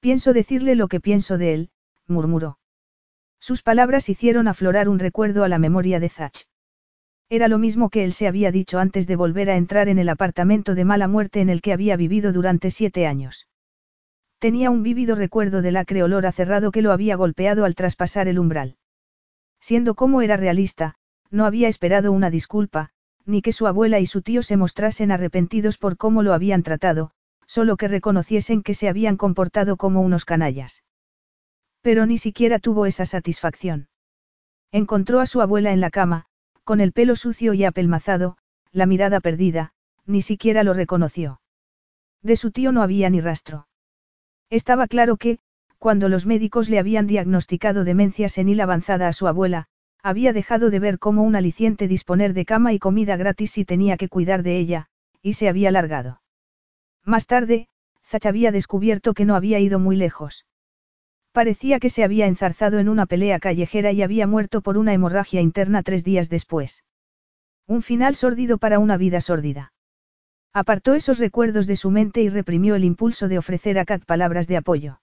Pienso 0.00 0.32
decirle 0.32 0.74
lo 0.74 0.88
que 0.88 0.98
pienso 0.98 1.38
de 1.38 1.54
él, 1.54 1.70
murmuró. 2.08 2.58
Sus 3.38 3.62
palabras 3.62 4.08
hicieron 4.08 4.48
aflorar 4.48 4.88
un 4.88 4.98
recuerdo 4.98 5.44
a 5.44 5.48
la 5.48 5.60
memoria 5.60 6.00
de 6.00 6.08
Zach. 6.08 6.48
Era 7.28 7.46
lo 7.46 7.58
mismo 7.58 7.90
que 7.90 8.02
él 8.02 8.12
se 8.12 8.26
había 8.26 8.50
dicho 8.50 8.80
antes 8.80 9.06
de 9.06 9.14
volver 9.14 9.50
a 9.50 9.56
entrar 9.56 9.88
en 9.88 10.00
el 10.00 10.08
apartamento 10.08 10.74
de 10.74 10.84
mala 10.84 11.06
muerte 11.06 11.42
en 11.42 11.48
el 11.48 11.62
que 11.62 11.72
había 11.72 11.96
vivido 11.96 12.32
durante 12.32 12.72
siete 12.72 13.06
años. 13.06 13.46
Tenía 14.40 14.68
un 14.68 14.82
vívido 14.82 15.14
recuerdo 15.14 15.62
del 15.62 15.76
acre 15.76 16.02
olor 16.02 16.26
a 16.26 16.32
cerrado 16.32 16.72
que 16.72 16.82
lo 16.82 16.90
había 16.90 17.14
golpeado 17.14 17.64
al 17.64 17.76
traspasar 17.76 18.26
el 18.26 18.40
umbral. 18.40 18.78
Siendo 19.60 19.94
como 19.94 20.22
era 20.22 20.36
realista, 20.36 20.96
no 21.30 21.46
había 21.46 21.68
esperado 21.68 22.10
una 22.10 22.30
disculpa, 22.30 22.90
ni 23.26 23.42
que 23.42 23.52
su 23.52 23.68
abuela 23.68 24.00
y 24.00 24.06
su 24.06 24.22
tío 24.22 24.42
se 24.42 24.56
mostrasen 24.56 25.12
arrepentidos 25.12 25.78
por 25.78 25.96
cómo 25.96 26.24
lo 26.24 26.32
habían 26.32 26.64
tratado, 26.64 27.12
solo 27.46 27.76
que 27.76 27.88
reconociesen 27.88 28.62
que 28.62 28.74
se 28.74 28.88
habían 28.88 29.16
comportado 29.16 29.76
como 29.76 30.00
unos 30.00 30.24
canallas. 30.24 30.84
Pero 31.80 32.06
ni 32.06 32.18
siquiera 32.18 32.58
tuvo 32.58 32.86
esa 32.86 33.06
satisfacción. 33.06 33.88
Encontró 34.72 35.20
a 35.20 35.26
su 35.26 35.40
abuela 35.40 35.72
en 35.72 35.80
la 35.80 35.90
cama, 35.90 36.26
con 36.64 36.80
el 36.80 36.92
pelo 36.92 37.14
sucio 37.14 37.54
y 37.54 37.64
apelmazado, 37.64 38.36
la 38.72 38.86
mirada 38.86 39.20
perdida, 39.20 39.72
ni 40.06 40.22
siquiera 40.22 40.64
lo 40.64 40.74
reconoció. 40.74 41.40
De 42.22 42.36
su 42.36 42.50
tío 42.50 42.72
no 42.72 42.82
había 42.82 43.10
ni 43.10 43.20
rastro. 43.20 43.68
Estaba 44.50 44.86
claro 44.88 45.16
que, 45.16 45.38
cuando 45.78 46.08
los 46.08 46.24
médicos 46.24 46.70
le 46.70 46.78
habían 46.78 47.06
diagnosticado 47.06 47.84
demencia 47.84 48.28
senil 48.30 48.60
avanzada 48.62 49.06
a 49.08 49.12
su 49.12 49.28
abuela, 49.28 49.66
había 50.02 50.32
dejado 50.32 50.70
de 50.70 50.78
ver 50.78 50.98
como 50.98 51.22
un 51.22 51.36
aliciente 51.36 51.86
disponer 51.88 52.34
de 52.34 52.44
cama 52.44 52.72
y 52.72 52.78
comida 52.78 53.16
gratis 53.16 53.52
si 53.52 53.64
tenía 53.64 53.96
que 53.96 54.08
cuidar 54.08 54.42
de 54.42 54.58
ella, 54.58 54.86
y 55.22 55.34
se 55.34 55.48
había 55.48 55.70
largado. 55.70 56.22
Más 57.04 57.26
tarde, 57.26 57.68
Zach 58.04 58.26
había 58.26 58.52
descubierto 58.52 59.14
que 59.14 59.24
no 59.24 59.36
había 59.36 59.60
ido 59.60 59.78
muy 59.78 59.96
lejos. 59.96 60.46
Parecía 61.32 61.80
que 61.80 61.90
se 61.90 62.04
había 62.04 62.26
enzarzado 62.26 62.78
en 62.78 62.88
una 62.88 63.06
pelea 63.06 63.38
callejera 63.40 63.92
y 63.92 64.02
había 64.02 64.26
muerto 64.26 64.62
por 64.62 64.78
una 64.78 64.92
hemorragia 64.92 65.40
interna 65.40 65.82
tres 65.82 66.04
días 66.04 66.30
después. 66.30 66.84
Un 67.66 67.82
final 67.82 68.14
sórdido 68.14 68.58
para 68.58 68.78
una 68.78 68.96
vida 68.96 69.20
sórdida. 69.20 69.72
Apartó 70.52 70.94
esos 70.94 71.18
recuerdos 71.18 71.66
de 71.66 71.76
su 71.76 71.90
mente 71.90 72.22
y 72.22 72.28
reprimió 72.28 72.76
el 72.76 72.84
impulso 72.84 73.26
de 73.26 73.38
ofrecer 73.38 73.78
a 73.78 73.84
Kat 73.84 74.04
palabras 74.04 74.46
de 74.46 74.56
apoyo. 74.56 75.00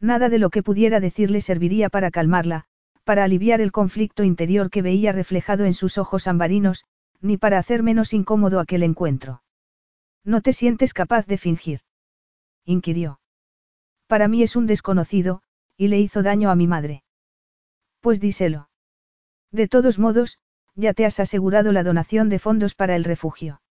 Nada 0.00 0.28
de 0.28 0.38
lo 0.38 0.48
que 0.48 0.62
pudiera 0.62 0.98
decirle 1.00 1.42
serviría 1.42 1.90
para 1.90 2.10
calmarla, 2.10 2.64
para 3.04 3.24
aliviar 3.24 3.60
el 3.60 3.72
conflicto 3.72 4.24
interior 4.24 4.70
que 4.70 4.82
veía 4.82 5.12
reflejado 5.12 5.66
en 5.66 5.74
sus 5.74 5.98
ojos 5.98 6.26
ambarinos, 6.26 6.84
ni 7.20 7.36
para 7.36 7.58
hacer 7.58 7.82
menos 7.82 8.14
incómodo 8.14 8.58
aquel 8.58 8.82
encuentro. 8.82 9.42
¿No 10.24 10.40
te 10.40 10.52
sientes 10.52 10.94
capaz 10.94 11.26
de 11.26 11.38
fingir? 11.38 11.80
inquirió. 12.64 13.20
Para 14.06 14.28
mí 14.28 14.42
es 14.42 14.56
un 14.56 14.66
desconocido, 14.66 15.42
y 15.76 15.88
le 15.88 15.98
hizo 15.98 16.22
daño 16.22 16.50
a 16.50 16.54
mi 16.54 16.66
madre. 16.66 17.02
Pues 18.00 18.20
díselo. 18.20 18.68
De 19.50 19.68
todos 19.68 19.98
modos, 19.98 20.38
ya 20.74 20.94
te 20.94 21.04
has 21.04 21.20
asegurado 21.20 21.72
la 21.72 21.82
donación 21.82 22.28
de 22.28 22.38
fondos 22.38 22.74
para 22.74 22.96
el 22.96 23.04
refugio. 23.04 23.62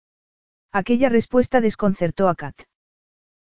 Aquella 0.71 1.09
respuesta 1.09 1.61
desconcertó 1.61 2.29
a 2.29 2.35
Kat. 2.35 2.55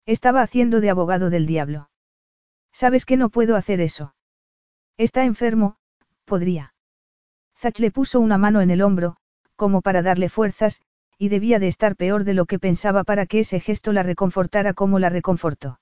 Estaba 0.04 0.42
haciendo 0.42 0.80
de 0.80 0.90
abogado 0.90 1.30
del 1.30 1.46
diablo. 1.46 1.90
Sabes 2.72 3.04
que 3.04 3.16
no 3.16 3.30
puedo 3.30 3.56
hacer 3.56 3.80
eso. 3.80 4.14
Está 4.96 5.24
enfermo, 5.24 5.76
podría. 6.24 6.74
Zach 7.56 7.78
le 7.78 7.90
puso 7.90 8.20
una 8.20 8.38
mano 8.38 8.60
en 8.60 8.70
el 8.70 8.82
hombro, 8.82 9.16
como 9.56 9.80
para 9.80 10.02
darle 10.02 10.28
fuerzas, 10.28 10.82
y 11.18 11.28
debía 11.28 11.58
de 11.58 11.68
estar 11.68 11.96
peor 11.96 12.24
de 12.24 12.34
lo 12.34 12.46
que 12.46 12.58
pensaba 12.58 13.04
para 13.04 13.26
que 13.26 13.40
ese 13.40 13.60
gesto 13.60 13.92
la 13.92 14.02
reconfortara 14.02 14.74
como 14.74 14.98
la 14.98 15.08
reconfortó. 15.08 15.80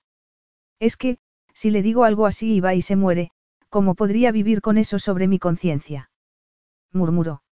Es 0.78 0.96
que, 0.96 1.18
si 1.52 1.70
le 1.70 1.82
digo 1.82 2.04
algo 2.04 2.26
así 2.26 2.54
y 2.54 2.60
va 2.60 2.74
y 2.74 2.82
se 2.82 2.96
muere, 2.96 3.30
¿cómo 3.68 3.94
podría 3.94 4.32
vivir 4.32 4.60
con 4.60 4.78
eso 4.78 4.98
sobre 4.98 5.28
mi 5.28 5.38
conciencia? 5.38 6.10
murmuró. 6.92 7.42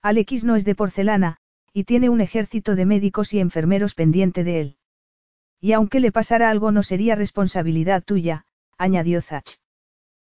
Alex 0.00 0.44
no 0.44 0.56
es 0.56 0.64
de 0.64 0.74
porcelana, 0.74 1.36
y 1.72 1.84
tiene 1.84 2.08
un 2.08 2.20
ejército 2.20 2.74
de 2.74 2.86
médicos 2.86 3.32
y 3.34 3.40
enfermeros 3.40 3.94
pendiente 3.94 4.44
de 4.44 4.60
él. 4.60 4.76
Y 5.60 5.72
aunque 5.72 6.00
le 6.00 6.12
pasara 6.12 6.50
algo 6.50 6.72
no 6.72 6.82
sería 6.82 7.14
responsabilidad 7.14 8.02
tuya, 8.02 8.46
añadió 8.78 9.20
Zach. 9.20 9.58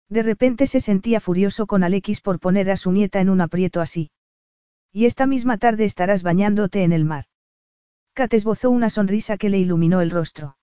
De 0.08 0.22
repente 0.22 0.66
se 0.66 0.80
sentía 0.80 1.20
furioso 1.20 1.66
con 1.66 1.84
Alex 1.84 2.20
por 2.20 2.40
poner 2.40 2.70
a 2.70 2.76
su 2.76 2.90
nieta 2.90 3.20
en 3.20 3.30
un 3.30 3.40
aprieto 3.40 3.80
así. 3.80 4.10
Y 4.92 5.06
esta 5.06 5.26
misma 5.26 5.58
tarde 5.58 5.84
estarás 5.84 6.22
bañándote 6.22 6.82
en 6.82 6.92
el 6.92 7.04
mar. 7.04 7.26
Kat 8.12 8.34
esbozó 8.34 8.70
una 8.70 8.90
sonrisa 8.90 9.36
que 9.36 9.48
le 9.48 9.58
iluminó 9.58 10.00
el 10.00 10.10
rostro. 10.10 10.56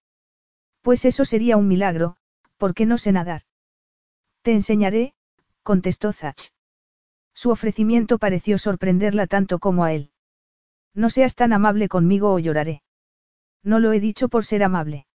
Pues 0.81 1.05
eso 1.05 1.25
sería 1.25 1.57
un 1.57 1.67
milagro, 1.67 2.17
porque 2.57 2.85
no 2.85 2.97
sé 2.97 3.11
nadar. 3.11 3.43
Te 4.41 4.53
enseñaré, 4.53 5.13
contestó 5.63 6.11
Zach. 6.11 6.51
Su 7.33 7.51
ofrecimiento 7.51 8.17
pareció 8.17 8.57
sorprenderla 8.57 9.27
tanto 9.27 9.59
como 9.59 9.83
a 9.83 9.93
él. 9.93 10.11
No 10.93 11.09
seas 11.09 11.35
tan 11.35 11.53
amable 11.53 11.87
conmigo 11.87 12.33
o 12.33 12.39
lloraré. 12.39 12.81
No 13.63 13.79
lo 13.79 13.93
he 13.93 13.99
dicho 13.99 14.29
por 14.29 14.43
ser 14.45 14.63
amable. 14.63 15.05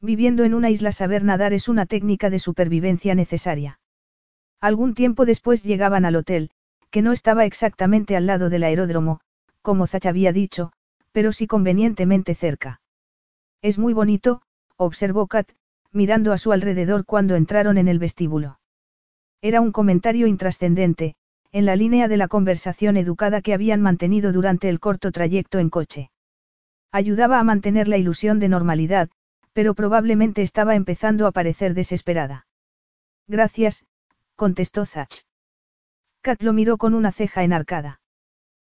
Viviendo 0.00 0.44
en 0.44 0.54
una 0.54 0.70
isla 0.70 0.92
saber 0.92 1.24
nadar 1.24 1.52
es 1.52 1.68
una 1.68 1.86
técnica 1.86 2.30
de 2.30 2.38
supervivencia 2.38 3.14
necesaria. 3.14 3.80
Algún 4.60 4.94
tiempo 4.94 5.26
después 5.26 5.62
llegaban 5.62 6.04
al 6.04 6.16
hotel, 6.16 6.50
que 6.90 7.02
no 7.02 7.12
estaba 7.12 7.44
exactamente 7.44 8.16
al 8.16 8.26
lado 8.26 8.50
del 8.50 8.64
aeródromo, 8.64 9.20
como 9.62 9.86
Zach 9.86 10.06
había 10.06 10.32
dicho, 10.32 10.72
pero 11.12 11.32
sí 11.32 11.46
convenientemente 11.46 12.34
cerca. 12.34 12.80
Es 13.62 13.78
muy 13.78 13.92
bonito, 13.92 14.42
observó 14.76 15.26
Kat, 15.26 15.50
mirando 15.92 16.32
a 16.32 16.38
su 16.38 16.52
alrededor 16.52 17.04
cuando 17.04 17.36
entraron 17.36 17.78
en 17.78 17.88
el 17.88 17.98
vestíbulo. 17.98 18.58
Era 19.42 19.60
un 19.60 19.72
comentario 19.72 20.26
intrascendente, 20.26 21.14
en 21.52 21.66
la 21.66 21.76
línea 21.76 22.08
de 22.08 22.16
la 22.16 22.28
conversación 22.28 22.96
educada 22.96 23.42
que 23.42 23.54
habían 23.54 23.80
mantenido 23.80 24.32
durante 24.32 24.68
el 24.68 24.80
corto 24.80 25.10
trayecto 25.12 25.58
en 25.58 25.70
coche. 25.70 26.10
Ayudaba 26.92 27.38
a 27.38 27.44
mantener 27.44 27.88
la 27.88 27.98
ilusión 27.98 28.38
de 28.38 28.48
normalidad, 28.48 29.10
pero 29.52 29.74
probablemente 29.74 30.42
estaba 30.42 30.74
empezando 30.74 31.26
a 31.26 31.32
parecer 31.32 31.74
desesperada. 31.74 32.46
Gracias, 33.26 33.86
contestó 34.36 34.86
Zach. 34.86 35.24
Kat 36.22 36.42
lo 36.42 36.52
miró 36.52 36.76
con 36.76 36.92
una 36.92 37.12
ceja 37.12 37.44
enarcada. 37.44 38.00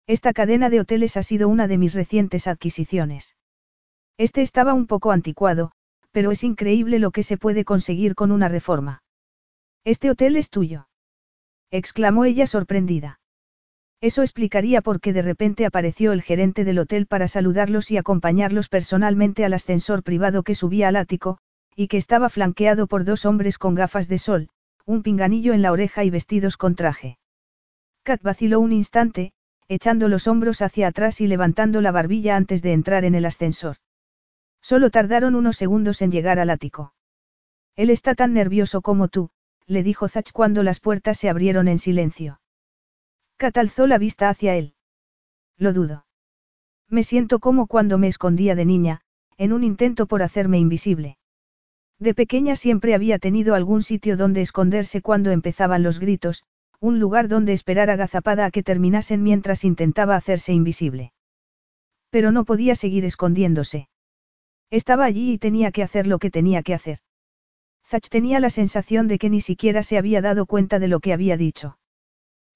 Esta 0.08 0.34
cadena 0.34 0.70
de 0.70 0.80
hoteles 0.80 1.16
ha 1.16 1.22
sido 1.22 1.48
una 1.48 1.68
de 1.68 1.78
mis 1.78 1.94
recientes 1.94 2.48
adquisiciones. 2.48 3.36
Este 4.18 4.42
estaba 4.42 4.74
un 4.74 4.88
poco 4.88 5.12
anticuado, 5.12 5.72
pero 6.12 6.32
es 6.32 6.44
increíble 6.44 6.98
lo 6.98 7.12
que 7.12 7.22
se 7.22 7.38
puede 7.38 7.64
conseguir 7.64 8.16
con 8.16 8.32
una 8.32 8.48
reforma. 8.48 9.04
Este 9.84 10.10
hotel 10.10 10.38
es 10.38 10.50
tuyo. 10.50 10.88
exclamó 11.70 12.26
ella 12.26 12.48
sorprendida. 12.48 13.20
Eso 14.02 14.24
explicaría 14.24 14.82
por 14.82 15.00
qué 15.00 15.14
de 15.14 15.22
repente 15.22 15.66
apareció 15.66 16.14
el 16.14 16.22
gerente 16.22 16.64
del 16.64 16.80
hotel 16.80 17.06
para 17.06 17.28
saludarlos 17.28 17.92
y 17.92 17.98
acompañarlos 17.98 18.70
personalmente 18.70 19.46
al 19.46 19.54
ascensor 19.54 20.04
privado 20.04 20.42
que 20.42 20.56
subía 20.56 20.88
al 20.88 20.96
ático, 20.96 21.38
y 21.76 21.90
que 21.90 21.98
estaba 21.98 22.30
flanqueado 22.30 22.88
por 22.88 23.04
dos 23.04 23.26
hombres 23.26 23.58
con 23.58 23.76
gafas 23.76 24.08
de 24.08 24.18
sol, 24.18 24.50
un 24.86 25.04
pinganillo 25.04 25.54
en 25.54 25.62
la 25.62 25.72
oreja 25.72 26.04
y 26.04 26.10
vestidos 26.10 26.58
con 26.58 26.76
traje. 26.76 27.18
Kat 28.06 28.22
vaciló 28.22 28.60
un 28.60 28.72
instante, 28.72 29.34
echando 29.68 30.08
los 30.08 30.28
hombros 30.28 30.62
hacia 30.62 30.88
atrás 30.88 31.22
y 31.22 31.28
levantando 31.28 31.82
la 31.82 31.92
barbilla 31.92 32.36
antes 32.36 32.62
de 32.62 32.72
entrar 32.72 33.04
en 33.04 33.16
el 33.16 33.26
ascensor. 33.26 33.78
Solo 34.62 34.92
tardaron 34.92 35.34
unos 35.34 35.58
segundos 35.58 36.04
en 36.04 36.12
llegar 36.12 36.38
al 36.38 36.52
ático. 36.52 36.94
Él 37.76 37.90
está 37.90 38.14
tan 38.14 38.32
nervioso 38.32 38.82
como 38.82 39.08
tú, 39.08 39.32
le 39.66 39.82
dijo 39.82 40.08
Zach 40.08 40.32
cuando 40.32 40.62
las 40.62 40.80
puertas 40.80 41.18
se 41.18 41.30
abrieron 41.30 41.68
en 41.68 41.80
silencio. 41.80 42.40
Kat 43.38 43.58
alzó 43.58 43.88
la 43.88 43.98
vista 43.98 44.30
hacia 44.30 44.56
él. 44.56 44.76
Lo 45.58 45.74
dudo. 45.74 46.06
Me 46.88 47.02
siento 47.02 47.40
como 47.40 47.66
cuando 47.66 47.98
me 47.98 48.08
escondía 48.08 48.54
de 48.54 48.66
niña, 48.66 49.02
en 49.38 49.52
un 49.52 49.64
intento 49.64 50.06
por 50.06 50.22
hacerme 50.22 50.60
invisible. 50.60 51.18
De 51.98 52.14
pequeña 52.14 52.56
siempre 52.56 52.94
había 52.94 53.18
tenido 53.18 53.56
algún 53.56 53.82
sitio 53.82 54.16
donde 54.16 54.42
esconderse 54.42 55.02
cuando 55.02 55.32
empezaban 55.32 55.82
los 55.82 56.00
gritos, 56.00 56.44
un 56.80 57.00
lugar 57.00 57.28
donde 57.28 57.54
esperar 57.54 57.90
agazapada 57.90 58.46
a 58.46 58.52
que 58.52 58.64
terminasen 58.64 59.24
mientras 59.24 59.64
intentaba 59.64 60.16
hacerse 60.16 60.54
invisible. 60.54 61.14
Pero 62.10 62.32
no 62.32 62.46
podía 62.46 62.76
seguir 62.76 63.06
escondiéndose. 63.06 63.90
Estaba 64.72 65.06
allí 65.06 65.34
y 65.34 65.38
tenía 65.38 65.72
que 65.72 65.84
hacer 65.84 66.08
lo 66.08 66.20
que 66.20 66.32
tenía 66.32 66.64
que 66.64 66.74
hacer. 66.74 67.00
Zach 67.88 68.10
tenía 68.10 68.40
la 68.40 68.50
sensación 68.50 69.08
de 69.08 69.20
que 69.20 69.30
ni 69.30 69.42
siquiera 69.42 69.84
se 69.84 69.98
había 69.98 70.22
dado 70.22 70.46
cuenta 70.46 70.80
de 70.80 70.88
lo 70.88 71.00
que 71.00 71.14
había 71.14 71.38
dicho. 71.38 71.78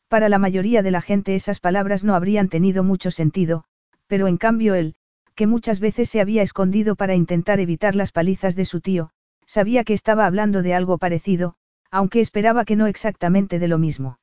Para 0.07 0.27
la 0.27 0.39
mayoría 0.39 0.81
de 0.81 0.89
la 0.89 1.01
gente 1.01 1.35
esas 1.35 1.59
palabras 1.59 2.03
no 2.03 2.15
habrían 2.15 2.49
tenido 2.49 2.83
mucho 2.83 3.11
sentido, 3.11 3.65
pero 4.07 4.27
en 4.27 4.37
cambio 4.37 4.73
él, 4.73 4.95
que 5.35 5.45
muchas 5.45 5.79
veces 5.79 6.09
se 6.09 6.19
había 6.19 6.41
escondido 6.41 6.95
para 6.95 7.13
intentar 7.13 7.59
evitar 7.59 7.95
las 7.95 8.11
palizas 8.11 8.55
de 8.55 8.65
su 8.65 8.81
tío, 8.81 9.11
sabía 9.45 9.83
que 9.83 9.93
estaba 9.93 10.25
hablando 10.25 10.63
de 10.63 10.73
algo 10.73 10.97
parecido, 10.97 11.55
aunque 11.91 12.19
esperaba 12.19 12.65
que 12.65 12.75
no 12.75 12.87
exactamente 12.87 13.59
de 13.59 13.67
lo 13.67 13.77
mismo. 13.77 14.19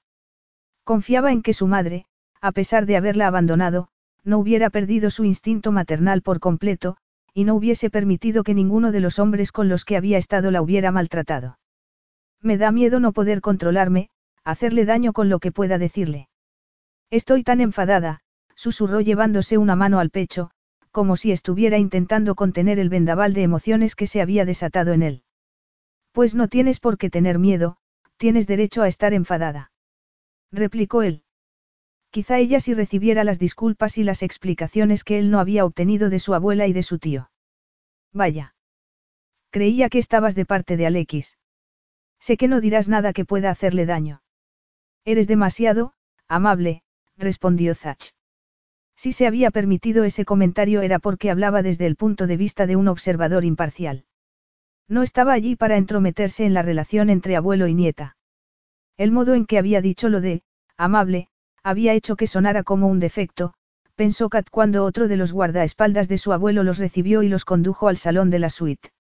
Confiaba 0.84 1.32
en 1.32 1.43
que 1.43 1.52
su 1.52 1.66
madre, 1.66 2.06
a 2.40 2.52
pesar 2.52 2.86
de 2.86 2.97
haberla 2.97 3.26
abandonado, 3.26 3.88
no 4.24 4.38
hubiera 4.38 4.70
perdido 4.70 5.10
su 5.10 5.24
instinto 5.24 5.72
maternal 5.72 6.22
por 6.22 6.40
completo, 6.40 6.97
y 7.32 7.44
no 7.44 7.55
hubiese 7.55 7.90
permitido 7.90 8.44
que 8.44 8.55
ninguno 8.55 8.93
de 8.93 9.01
los 9.01 9.18
hombres 9.18 9.52
con 9.52 9.68
los 9.68 9.84
que 9.84 9.97
había 9.97 10.18
estado 10.18 10.51
la 10.51 10.62
hubiera 10.62 10.90
maltratado. 10.90 11.59
Me 12.40 12.56
da 12.56 12.72
miedo 12.72 13.01
no 13.01 13.12
poder 13.12 13.40
controlarme, 13.40 14.09
hacerle 14.44 14.84
daño 14.84 15.12
con 15.12 15.28
lo 15.28 15.38
que 15.38 15.52
pueda 15.52 15.78
decirle. 15.78 16.28
Estoy 17.10 17.43
tan 17.43 17.60
enfadada, 17.60 18.20
susurró 18.55 19.01
llevándose 19.01 19.59
una 19.59 19.76
mano 19.76 19.98
al 19.98 20.10
pecho, 20.10 20.51
como 20.90 21.16
si 21.16 21.30
estuviera 21.30 21.78
intentando 21.78 22.34
contener 22.34 22.78
el 22.78 22.88
vendaval 22.88 23.34
de 23.34 23.43
emociones 23.43 23.94
que 23.94 24.06
se 24.06 24.22
había 24.22 24.44
desatado 24.44 24.93
en 24.93 25.02
él. 25.02 25.22
Pues 26.16 26.34
no 26.34 26.48
tienes 26.48 26.80
por 26.80 26.97
qué 26.97 27.10
tener 27.10 27.38
miedo, 27.38 27.76
tienes 28.16 28.47
derecho 28.47 28.80
a 28.80 28.88
estar 28.88 29.12
enfadada. 29.12 29.70
Replicó 30.51 31.02
él. 31.02 31.24
Quizá 32.09 32.38
ella 32.38 32.59
sí 32.59 32.72
recibiera 32.72 33.22
las 33.22 33.38
disculpas 33.38 33.98
y 33.98 34.02
las 34.02 34.22
explicaciones 34.22 35.05
que 35.05 35.18
él 35.18 35.30
no 35.30 35.40
había 35.40 35.66
obtenido 35.66 36.09
de 36.09 36.18
su 36.18 36.32
abuela 36.32 36.66
y 36.66 36.72
de 36.72 36.82
su 36.82 36.98
tío. 36.98 37.30
Vaya. 38.14 38.55
Creía 39.51 39.90
que 39.90 39.98
estabas 39.98 40.34
de 40.34 40.47
parte 40.47 40.78
de 40.78 40.86
Alexis. 40.86 41.36
Sé 42.18 42.38
que 42.38 42.48
no 42.48 42.62
dirás 42.62 42.88
nada 42.88 43.12
que 43.12 43.26
pueda 43.26 43.51
hacerle 43.51 43.84
daño. 43.84 44.22
Eres 45.05 45.28
demasiado, 45.28 45.93
amable, 46.28 46.82
respondió 47.18 47.74
Zach. 47.74 48.14
Si 48.97 49.12
se 49.12 49.26
había 49.26 49.51
permitido 49.51 50.05
ese 50.05 50.24
comentario 50.24 50.80
era 50.80 50.98
porque 50.98 51.30
hablaba 51.30 51.60
desde 51.60 51.84
el 51.84 51.97
punto 51.97 52.26
de 52.26 52.38
vista 52.38 52.66
de 52.66 52.76
un 52.76 52.88
observador 52.88 53.44
imparcial. 53.44 54.06
No 54.89 55.03
estaba 55.03 55.33
allí 55.33 55.57
para 55.57 55.77
entrometerse 55.77 56.45
en 56.45 56.55
la 56.55 56.63
relación 56.63 57.11
entre 57.11 57.37
abuelo 57.37 57.67
y 57.67 57.75
nieta. 57.75 58.17
El 58.97 59.11
modo 59.11 59.35
en 59.35 59.47
que 59.47 59.59
había 59.59 59.81
dicho 59.81 60.09
lo 60.09 60.21
de, 60.21 60.43
amable, 60.77 61.29
había 61.63 61.93
hecho 61.95 62.17
que 62.17 62.27
sonara 62.27 62.63
como 62.63 62.87
un 62.87 63.01
defecto, 63.01 63.53
pensó 63.97 64.29
Kat 64.29 64.49
cuando 64.51 64.85
otro 64.85 65.09
de 65.09 65.17
los 65.17 65.33
guardaespaldas 65.33 66.09
de 66.09 66.19
su 66.19 66.33
abuelo 66.33 66.63
los 66.63 66.79
recibió 66.79 67.23
y 67.23 67.29
los 67.29 67.45
condujo 67.45 67.89
al 67.89 67.97
salón 67.97 68.31
de 68.31 68.39
la 68.39 68.51
suite. 68.51 68.91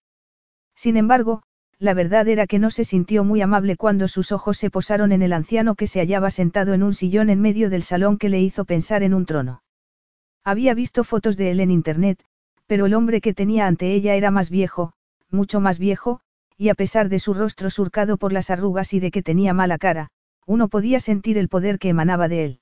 Sin 0.74 0.96
embargo, 0.96 1.42
la 1.78 1.94
verdad 1.94 2.26
era 2.28 2.46
que 2.46 2.58
no 2.58 2.70
se 2.70 2.84
sintió 2.84 3.22
muy 3.22 3.42
amable 3.42 3.76
cuando 3.76 4.08
sus 4.08 4.32
ojos 4.32 4.56
se 4.56 4.70
posaron 4.70 5.12
en 5.12 5.22
el 5.22 5.32
anciano 5.32 5.74
que 5.74 5.86
se 5.86 6.00
hallaba 6.00 6.30
sentado 6.30 6.72
en 6.72 6.82
un 6.82 6.94
sillón 6.94 7.28
en 7.30 7.40
medio 7.40 7.70
del 7.70 7.82
salón 7.82 8.16
que 8.18 8.30
le 8.30 8.40
hizo 8.40 8.64
pensar 8.64 9.02
en 9.02 9.14
un 9.14 9.26
trono. 9.26 9.62
Había 10.42 10.74
visto 10.74 11.04
fotos 11.04 11.36
de 11.36 11.50
él 11.50 11.60
en 11.60 11.70
internet, 11.70 12.18
pero 12.66 12.86
el 12.86 12.94
hombre 12.94 13.20
que 13.20 13.34
tenía 13.34 13.66
ante 13.66 13.92
ella 13.92 14.14
era 14.14 14.30
más 14.30 14.48
viejo, 14.48 14.94
mucho 15.36 15.60
más 15.60 15.78
viejo, 15.78 16.20
y 16.56 16.70
a 16.70 16.74
pesar 16.74 17.08
de 17.08 17.20
su 17.20 17.34
rostro 17.34 17.70
surcado 17.70 18.16
por 18.16 18.32
las 18.32 18.50
arrugas 18.50 18.92
y 18.92 18.98
de 18.98 19.12
que 19.12 19.22
tenía 19.22 19.52
mala 19.52 19.78
cara, 19.78 20.08
uno 20.46 20.68
podía 20.68 20.98
sentir 20.98 21.38
el 21.38 21.48
poder 21.48 21.78
que 21.78 21.90
emanaba 21.90 22.26
de 22.26 22.44
él. 22.44 22.60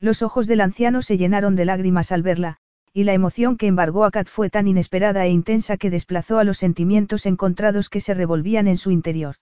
Los 0.00 0.22
ojos 0.22 0.48
del 0.48 0.60
anciano 0.60 1.02
se 1.02 1.16
llenaron 1.16 1.54
de 1.54 1.64
lágrimas 1.64 2.10
al 2.10 2.22
verla, 2.22 2.56
y 2.92 3.04
la 3.04 3.12
emoción 3.12 3.56
que 3.56 3.68
embargó 3.68 4.04
a 4.04 4.10
Kat 4.10 4.26
fue 4.26 4.50
tan 4.50 4.66
inesperada 4.66 5.24
e 5.24 5.30
intensa 5.30 5.76
que 5.76 5.90
desplazó 5.90 6.38
a 6.38 6.44
los 6.44 6.58
sentimientos 6.58 7.24
encontrados 7.26 7.88
que 7.88 8.00
se 8.00 8.14
revolvían 8.14 8.66
en 8.66 8.76
su 8.76 8.90
interior. 8.90 9.36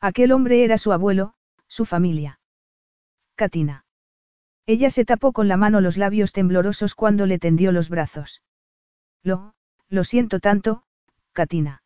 Aquel 0.00 0.32
hombre 0.32 0.64
era 0.64 0.78
su 0.78 0.92
abuelo, 0.92 1.34
su 1.66 1.84
familia. 1.84 2.40
Katina. 3.34 3.84
Ella 4.66 4.90
se 4.90 5.04
tapó 5.04 5.32
con 5.32 5.48
la 5.48 5.56
mano 5.56 5.80
los 5.80 5.96
labios 5.96 6.32
temblorosos 6.32 6.94
cuando 6.94 7.26
le 7.26 7.38
tendió 7.38 7.72
los 7.72 7.88
brazos. 7.88 8.42
Lo, 9.22 9.54
lo 9.88 10.04
siento 10.04 10.40
tanto, 10.40 10.84
Katina. 11.32 11.82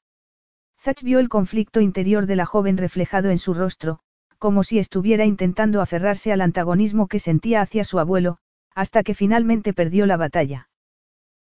Zach 0.81 1.03
vio 1.03 1.19
el 1.19 1.29
conflicto 1.29 1.81
interior 1.81 2.27
de 2.27 2.37
la 2.37 2.47
joven 2.47 2.77
reflejado 2.77 3.31
en 3.31 3.39
su 3.39 3.55
rostro, 3.55 4.01
como 4.39 4.65
si 4.65 4.79
estuviera 4.79 5.25
intentando 5.25 5.81
aferrarse 5.81 6.33
al 6.33 6.41
antagonismo 6.41 7.07
que 7.07 7.19
sentía 7.19 7.61
hacia 7.61 7.85
su 7.85 7.99
abuelo, 7.99 8.39
hasta 8.75 9.03
que 9.03 9.15
finalmente 9.15 9.73
perdió 9.73 10.07
la 10.07 10.17
batalla. 10.17 10.69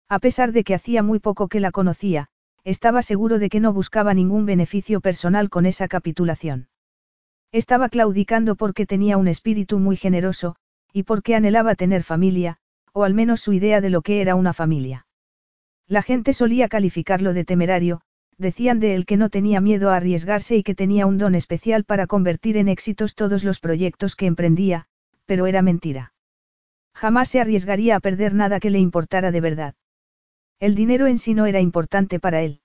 A 0.07 0.19
pesar 0.19 0.51
de 0.51 0.63
que 0.63 0.75
hacía 0.75 1.03
muy 1.03 1.19
poco 1.19 1.47
que 1.47 1.59
la 1.59 1.71
conocía, 1.71 2.29
estaba 2.63 3.01
seguro 3.01 3.39
de 3.39 3.49
que 3.49 3.59
no 3.59 3.73
buscaba 3.73 4.13
ningún 4.13 4.45
beneficio 4.45 5.01
personal 5.01 5.49
con 5.49 5.65
esa 5.65 5.87
capitulación. 5.87 6.69
Estaba 7.51 7.89
claudicando 7.89 8.55
porque 8.55 8.85
tenía 8.85 9.17
un 9.17 9.27
espíritu 9.27 9.79
muy 9.79 9.95
generoso, 9.95 10.55
y 10.93 11.03
porque 11.03 11.35
anhelaba 11.35 11.75
tener 11.75 12.03
familia, 12.03 12.57
o 12.93 13.03
al 13.03 13.13
menos 13.13 13.41
su 13.41 13.53
idea 13.53 13.81
de 13.81 13.89
lo 13.89 14.01
que 14.01 14.21
era 14.21 14.35
una 14.35 14.53
familia. 14.53 15.05
La 15.87 16.01
gente 16.01 16.33
solía 16.33 16.67
calificarlo 16.67 17.33
de 17.33 17.45
temerario, 17.45 18.01
decían 18.37 18.79
de 18.79 18.95
él 18.95 19.05
que 19.05 19.17
no 19.17 19.29
tenía 19.29 19.61
miedo 19.61 19.91
a 19.91 19.97
arriesgarse 19.97 20.55
y 20.55 20.63
que 20.63 20.75
tenía 20.75 21.05
un 21.05 21.17
don 21.17 21.35
especial 21.35 21.83
para 21.83 22.07
convertir 22.07 22.57
en 22.57 22.67
éxitos 22.67 23.15
todos 23.15 23.43
los 23.43 23.59
proyectos 23.59 24.15
que 24.15 24.25
emprendía, 24.25 24.87
pero 25.25 25.47
era 25.47 25.61
mentira. 25.61 26.13
Jamás 26.93 27.29
se 27.29 27.39
arriesgaría 27.39 27.95
a 27.95 27.99
perder 27.99 28.33
nada 28.33 28.59
que 28.59 28.69
le 28.69 28.79
importara 28.79 29.31
de 29.31 29.41
verdad. 29.41 29.75
El 30.59 30.75
dinero 30.75 31.07
en 31.07 31.17
sí 31.17 31.33
no 31.33 31.45
era 31.45 31.59
importante 31.59 32.19
para 32.19 32.41
él. 32.41 32.61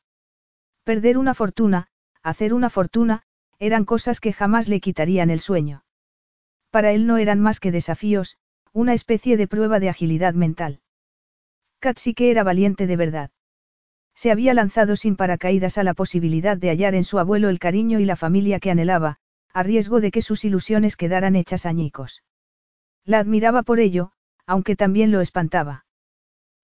Perder 0.84 1.18
una 1.18 1.34
fortuna, 1.34 1.88
hacer 2.22 2.54
una 2.54 2.70
fortuna, 2.70 3.22
eran 3.58 3.84
cosas 3.84 4.20
que 4.20 4.32
jamás 4.32 4.68
le 4.68 4.80
quitarían 4.80 5.30
el 5.30 5.40
sueño. 5.40 5.84
Para 6.70 6.92
él 6.92 7.06
no 7.06 7.18
eran 7.18 7.40
más 7.40 7.60
que 7.60 7.72
desafíos, 7.72 8.38
una 8.72 8.94
especie 8.94 9.36
de 9.36 9.48
prueba 9.48 9.80
de 9.80 9.88
agilidad 9.88 10.34
mental. 10.34 10.80
Kat 11.80 11.98
sí 11.98 12.14
que 12.14 12.30
era 12.30 12.44
valiente 12.44 12.86
de 12.86 12.96
verdad. 12.96 13.30
Se 14.14 14.30
había 14.30 14.52
lanzado 14.52 14.96
sin 14.96 15.16
paracaídas 15.16 15.78
a 15.78 15.82
la 15.82 15.94
posibilidad 15.94 16.56
de 16.56 16.68
hallar 16.68 16.94
en 16.94 17.04
su 17.04 17.18
abuelo 17.18 17.48
el 17.48 17.58
cariño 17.58 18.00
y 18.00 18.04
la 18.04 18.16
familia 18.16 18.60
que 18.60 18.70
anhelaba, 18.70 19.16
a 19.52 19.62
riesgo 19.62 20.00
de 20.00 20.10
que 20.10 20.22
sus 20.22 20.44
ilusiones 20.44 20.96
quedaran 20.96 21.36
hechas 21.36 21.64
añicos. 21.64 22.22
La 23.04 23.18
admiraba 23.18 23.62
por 23.62 23.80
ello, 23.80 24.12
aunque 24.46 24.76
también 24.76 25.10
lo 25.10 25.22
espantaba. 25.22 25.86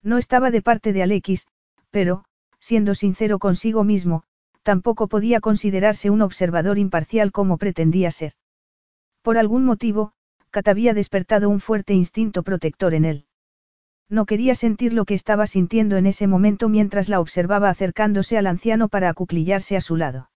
No 0.03 0.19
estaba 0.19 0.51
de 0.51 0.61
parte 0.61 0.93
de 0.93 1.01
Alexis, 1.01 1.47
pero, 1.89 2.25
siendo 2.59 2.93
sincero 2.93 3.39
consigo 3.39 3.83
mismo, 3.83 4.23
tampoco 4.61 5.07
podía 5.07 5.39
considerarse 5.39 6.09
un 6.09 6.21
observador 6.21 6.77
imparcial 6.77 7.31
como 7.31 7.57
pretendía 7.57 8.11
ser. 8.11 8.33
Por 9.23 9.37
algún 9.37 9.65
motivo, 9.65 10.13
Kat 10.51 10.67
había 10.67 10.93
despertado 10.93 11.49
un 11.49 11.59
fuerte 11.59 11.93
instinto 11.93 12.43
protector 12.43 12.93
en 12.93 13.05
él. 13.05 13.26
No 14.09 14.25
quería 14.25 14.55
sentir 14.55 14.93
lo 14.93 15.05
que 15.05 15.13
estaba 15.13 15.47
sintiendo 15.47 15.97
en 15.97 16.05
ese 16.05 16.27
momento 16.27 16.69
mientras 16.69 17.09
la 17.09 17.19
observaba 17.19 17.69
acercándose 17.69 18.37
al 18.37 18.47
anciano 18.47 18.87
para 18.87 19.09
acuclillarse 19.09 19.75
a 19.75 19.81
su 19.81 19.97
lado. 19.97 20.29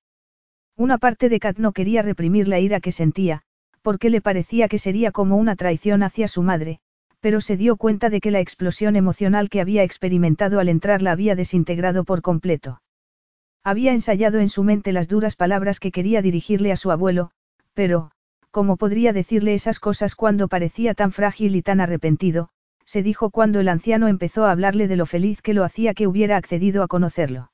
Una 0.75 0.97
parte 0.97 1.29
de 1.29 1.39
Kat 1.39 1.57
no 1.57 1.71
quería 1.71 2.01
reprimir 2.01 2.47
la 2.47 2.59
ira 2.59 2.81
que 2.81 2.91
sentía, 2.91 3.43
porque 3.81 4.09
le 4.09 4.21
parecía 4.21 4.67
que 4.67 4.77
sería 4.77 5.11
como 5.11 5.37
una 5.37 5.55
traición 5.55 6.03
hacia 6.03 6.27
su 6.27 6.43
madre, 6.43 6.79
pero 7.21 7.39
se 7.39 7.55
dio 7.55 7.77
cuenta 7.77 8.09
de 8.09 8.19
que 8.19 8.31
la 8.31 8.39
explosión 8.39 8.95
emocional 8.95 9.49
que 9.49 9.61
había 9.61 9.83
experimentado 9.83 10.59
al 10.59 10.69
entrar 10.69 11.01
la 11.01 11.11
había 11.11 11.35
desintegrado 11.35 12.03
por 12.03 12.21
completo. 12.21 12.81
Había 13.63 13.93
ensayado 13.93 14.39
en 14.39 14.49
su 14.49 14.63
mente 14.63 14.91
las 14.91 15.07
duras 15.07 15.35
palabras 15.35 15.79
que 15.79 15.91
quería 15.91 16.21
dirigirle 16.21 16.71
a 16.71 16.75
su 16.75 16.91
abuelo, 16.91 17.31
pero, 17.73 18.11
¿cómo 18.49 18.75
podría 18.75 19.13
decirle 19.13 19.53
esas 19.53 19.79
cosas 19.79 20.15
cuando 20.15 20.47
parecía 20.47 20.93
tan 20.93 21.11
frágil 21.11 21.55
y 21.55 21.61
tan 21.61 21.79
arrepentido? 21.79 22.49
Se 22.85 23.03
dijo 23.03 23.29
cuando 23.29 23.59
el 23.59 23.69
anciano 23.69 24.07
empezó 24.07 24.45
a 24.45 24.51
hablarle 24.51 24.87
de 24.87 24.95
lo 24.95 25.05
feliz 25.05 25.41
que 25.41 25.53
lo 25.53 25.63
hacía 25.63 25.93
que 25.93 26.07
hubiera 26.07 26.37
accedido 26.37 26.83
a 26.83 26.87
conocerlo. 26.87 27.51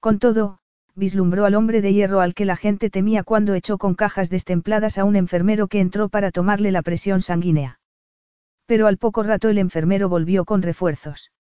Con 0.00 0.18
todo, 0.18 0.58
vislumbró 0.94 1.44
al 1.44 1.54
hombre 1.54 1.80
de 1.80 1.92
hierro 1.92 2.20
al 2.20 2.34
que 2.34 2.44
la 2.44 2.56
gente 2.56 2.90
temía 2.90 3.24
cuando 3.24 3.54
echó 3.54 3.78
con 3.78 3.94
cajas 3.94 4.30
destempladas 4.30 4.98
a 4.98 5.04
un 5.04 5.16
enfermero 5.16 5.66
que 5.66 5.80
entró 5.80 6.08
para 6.08 6.30
tomarle 6.30 6.70
la 6.70 6.82
presión 6.82 7.22
sanguínea. 7.22 7.80
Pero 8.66 8.86
al 8.86 8.98
poco 8.98 9.22
rato 9.22 9.48
el 9.48 9.58
enfermero 9.58 10.08
volvió 10.08 10.44
con 10.44 10.62
refuerzos. 10.62 11.32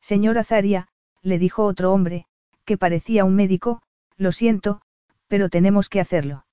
Señora 0.00 0.42
Zaria, 0.42 0.88
le 1.22 1.38
dijo 1.38 1.64
otro 1.64 1.92
hombre, 1.92 2.26
que 2.64 2.78
parecía 2.78 3.24
un 3.24 3.36
médico, 3.36 3.82
lo 4.16 4.32
siento, 4.32 4.80
pero 5.28 5.48
tenemos 5.48 5.88
que 5.88 6.00
hacerlo. 6.00 6.44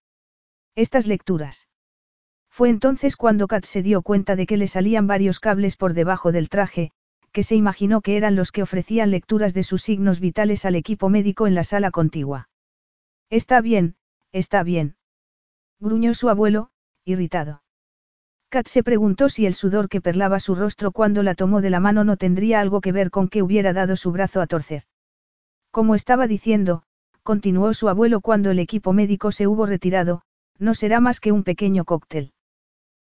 Estas 0.76 1.08
lecturas. 1.08 1.69
Fue 2.60 2.70
entonces 2.70 3.16
cuando 3.16 3.48
Kat 3.48 3.64
se 3.64 3.82
dio 3.82 4.02
cuenta 4.02 4.36
de 4.36 4.46
que 4.46 4.58
le 4.58 4.68
salían 4.68 5.08
varios 5.08 5.40
cables 5.40 5.78
por 5.78 5.94
debajo 5.94 6.34
del 6.34 6.50
traje, 6.50 6.92
que 7.32 7.42
se 7.42 7.56
imaginó 7.56 8.02
que 8.02 8.18
eran 8.18 8.36
los 8.36 8.52
que 8.52 8.62
ofrecían 8.62 9.12
lecturas 9.12 9.54
de 9.54 9.64
sus 9.64 9.82
signos 9.82 10.20
vitales 10.20 10.66
al 10.66 10.76
equipo 10.76 11.08
médico 11.08 11.48
en 11.48 11.56
la 11.56 11.64
sala 11.64 11.90
contigua. 11.90 12.50
Está 13.30 13.62
bien, 13.62 13.96
está 14.34 14.62
bien. 14.64 14.98
Gruñó 15.80 16.14
su 16.14 16.28
abuelo, 16.28 16.72
irritado. 17.06 17.64
Kat 18.50 18.68
se 18.68 18.84
preguntó 18.84 19.30
si 19.30 19.46
el 19.46 19.54
sudor 19.54 19.88
que 19.88 20.02
perlaba 20.02 20.42
su 20.42 20.54
rostro 20.54 20.92
cuando 20.92 21.24
la 21.24 21.36
tomó 21.36 21.62
de 21.62 21.70
la 21.70 21.80
mano 21.80 22.04
no 22.04 22.18
tendría 22.18 22.60
algo 22.60 22.82
que 22.82 22.92
ver 22.92 23.10
con 23.10 23.30
que 23.30 23.42
hubiera 23.42 23.72
dado 23.72 23.96
su 23.96 24.12
brazo 24.12 24.42
a 24.42 24.48
torcer. 24.48 24.84
Como 25.72 25.96
estaba 25.96 26.28
diciendo, 26.28 26.84
continuó 27.24 27.74
su 27.74 27.88
abuelo 27.88 28.20
cuando 28.20 28.52
el 28.52 28.60
equipo 28.60 28.92
médico 28.92 29.32
se 29.32 29.48
hubo 29.48 29.66
retirado, 29.66 30.24
no 30.58 30.74
será 30.74 31.00
más 31.00 31.22
que 31.22 31.32
un 31.32 31.46
pequeño 31.46 31.86
cóctel. 31.86 32.34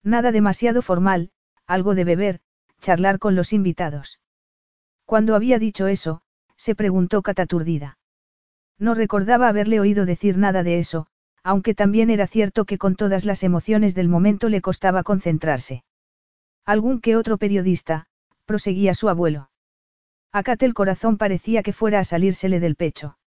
Nada 0.07 0.31
demasiado 0.31 0.83
formal, 0.83 1.31
algo 1.66 1.97
de 1.97 2.05
beber, 2.05 2.41
charlar 2.81 3.19
con 3.19 3.35
los 3.35 3.53
invitados. 3.53 4.20
Cuando 5.05 5.35
había 5.35 5.59
dicho 5.59 5.89
eso, 5.89 6.23
se 6.57 6.77
preguntó 6.77 7.23
cataturdida. 7.23 7.99
No 8.78 8.95
recordaba 8.95 9.49
haberle 9.49 9.81
oído 9.81 10.07
decir 10.07 10.39
nada 10.39 10.62
de 10.62 10.78
eso, 10.78 11.09
aunque 11.43 11.74
también 11.74 12.09
era 12.09 12.28
cierto 12.28 12.66
que 12.66 12.78
con 12.78 12.95
todas 12.95 13.24
las 13.24 13.43
emociones 13.43 13.97
del 13.97 14.09
momento 14.09 14.49
le 14.49 14.61
costaba 14.61 15.03
concentrarse. 15.03 15.83
Algún 16.65 17.01
que 17.01 17.16
otro 17.16 17.37
periodista, 17.37 18.07
proseguía 18.45 18.95
su 18.95 19.09
abuelo. 19.09 19.51
A 20.31 20.45
el 20.61 20.74
corazón 20.74 21.19
parecía 21.19 21.65
que 21.65 21.73
fuera 21.73 21.99
a 21.99 22.05
salírsele 22.05 22.61
del 22.61 22.77
pecho. 22.77 23.19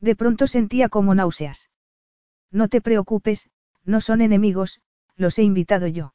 De 0.00 0.14
pronto 0.14 0.46
sentía 0.46 0.88
como 0.88 1.16
náuseas. 1.16 1.68
No 2.52 2.68
te 2.68 2.80
preocupes, 2.80 3.50
no 3.84 4.00
son 4.00 4.20
enemigos, 4.20 4.80
los 5.16 5.38
he 5.38 5.42
invitado 5.42 5.86
yo. 5.86 6.14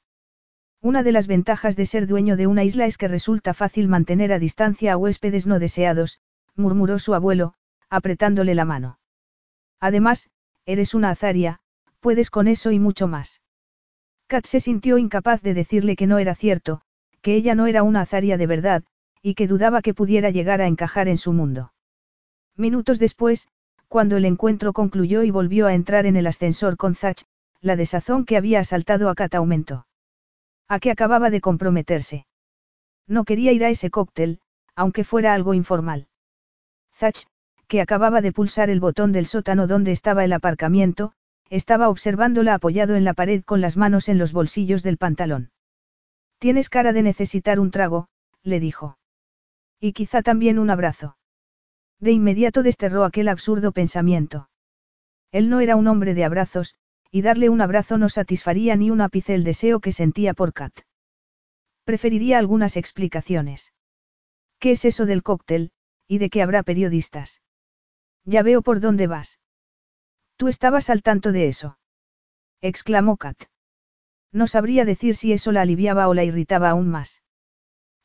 Una 0.81 1.03
de 1.03 1.11
las 1.11 1.27
ventajas 1.27 1.75
de 1.75 1.85
ser 1.85 2.07
dueño 2.07 2.37
de 2.37 2.47
una 2.47 2.63
isla 2.63 2.85
es 2.85 2.97
que 2.97 3.07
resulta 3.07 3.53
fácil 3.53 3.87
mantener 3.87 4.33
a 4.33 4.39
distancia 4.39 4.93
a 4.93 4.97
huéspedes 4.97 5.45
no 5.45 5.59
deseados, 5.59 6.19
murmuró 6.55 6.97
su 6.99 7.13
abuelo, 7.13 7.53
apretándole 7.89 8.55
la 8.55 8.65
mano. 8.65 8.99
Además, 9.79 10.29
eres 10.65 10.93
una 10.93 11.11
azaria, 11.11 11.59
puedes 11.99 12.29
con 12.29 12.47
eso 12.47 12.71
y 12.71 12.79
mucho 12.79 13.07
más. 13.07 13.41
Kat 14.27 14.45
se 14.45 14.59
sintió 14.59 14.97
incapaz 14.97 15.41
de 15.41 15.53
decirle 15.53 15.95
que 15.95 16.07
no 16.07 16.17
era 16.17 16.35
cierto, 16.35 16.81
que 17.21 17.35
ella 17.35 17.53
no 17.53 17.67
era 17.67 17.83
una 17.83 18.01
azaria 18.01 18.37
de 18.37 18.47
verdad, 18.47 18.83
y 19.21 19.35
que 19.35 19.47
dudaba 19.47 19.81
que 19.81 19.93
pudiera 19.93 20.29
llegar 20.29 20.61
a 20.61 20.67
encajar 20.67 21.07
en 21.07 21.17
su 21.17 21.33
mundo. 21.33 21.73
Minutos 22.55 22.97
después, 22.97 23.47
cuando 23.87 24.17
el 24.17 24.25
encuentro 24.25 24.73
concluyó 24.73 25.23
y 25.23 25.31
volvió 25.31 25.67
a 25.67 25.73
entrar 25.73 26.05
en 26.05 26.15
el 26.15 26.27
ascensor 26.27 26.77
con 26.77 26.95
Zach, 26.95 27.23
la 27.61 27.75
desazón 27.75 28.25
que 28.25 28.37
había 28.37 28.59
asaltado 28.59 29.09
a 29.09 29.15
Kat 29.15 29.35
aumentó. 29.35 29.85
A 30.67 30.79
que 30.79 30.91
acababa 30.91 31.29
de 31.29 31.41
comprometerse. 31.41 32.25
No 33.07 33.23
quería 33.23 33.51
ir 33.51 33.63
a 33.63 33.69
ese 33.69 33.89
cóctel, 33.89 34.39
aunque 34.75 35.03
fuera 35.03 35.33
algo 35.33 35.53
informal. 35.53 36.07
Zach, 36.93 37.27
que 37.67 37.81
acababa 37.81 38.21
de 38.21 38.31
pulsar 38.31 38.69
el 38.69 38.79
botón 38.79 39.11
del 39.11 39.25
sótano 39.25 39.67
donde 39.67 39.91
estaba 39.91 40.23
el 40.23 40.33
aparcamiento, 40.33 41.13
estaba 41.49 41.89
observándola 41.89 42.53
apoyado 42.53 42.95
en 42.95 43.03
la 43.03 43.13
pared 43.13 43.43
con 43.43 43.61
las 43.61 43.77
manos 43.77 44.09
en 44.09 44.17
los 44.17 44.33
bolsillos 44.33 44.83
del 44.83 44.97
pantalón. 44.97 45.51
Tienes 46.39 46.69
cara 46.69 46.93
de 46.93 47.03
necesitar 47.03 47.59
un 47.59 47.71
trago, 47.71 48.07
le 48.43 48.59
dijo. 48.59 48.97
Y 49.79 49.93
quizá 49.93 50.21
también 50.21 50.57
un 50.57 50.69
abrazo. 50.69 51.17
De 51.99 52.11
inmediato 52.11 52.63
desterró 52.63 53.03
aquel 53.03 53.27
absurdo 53.27 53.71
pensamiento. 53.71 54.49
Él 55.31 55.49
no 55.49 55.59
era 55.59 55.75
un 55.75 55.87
hombre 55.87 56.13
de 56.13 56.23
abrazos, 56.23 56.75
y 57.11 57.21
darle 57.21 57.49
un 57.49 57.61
abrazo 57.61 57.97
no 57.97 58.09
satisfaría 58.09 58.75
ni 58.77 58.89
un 58.89 59.01
ápice 59.01 59.35
el 59.35 59.43
deseo 59.43 59.81
que 59.81 59.91
sentía 59.91 60.33
por 60.33 60.53
Kat. 60.53 60.73
Preferiría 61.83 62.39
algunas 62.39 62.77
explicaciones. 62.77 63.73
¿Qué 64.59 64.71
es 64.71 64.85
eso 64.85 65.05
del 65.05 65.21
cóctel, 65.21 65.71
y 66.07 66.19
de 66.19 66.29
qué 66.29 66.41
habrá 66.41 66.63
periodistas? 66.63 67.41
Ya 68.23 68.43
veo 68.43 68.61
por 68.61 68.79
dónde 68.79 69.07
vas. 69.07 69.39
Tú 70.37 70.47
estabas 70.47 70.89
al 70.89 71.01
tanto 71.01 71.31
de 71.31 71.47
eso. 71.47 71.77
exclamó 72.61 73.17
Kat. 73.17 73.37
No 74.31 74.47
sabría 74.47 74.85
decir 74.85 75.15
si 75.15 75.33
eso 75.33 75.51
la 75.51 75.61
aliviaba 75.61 76.07
o 76.07 76.13
la 76.13 76.23
irritaba 76.23 76.69
aún 76.69 76.89
más. 76.89 77.21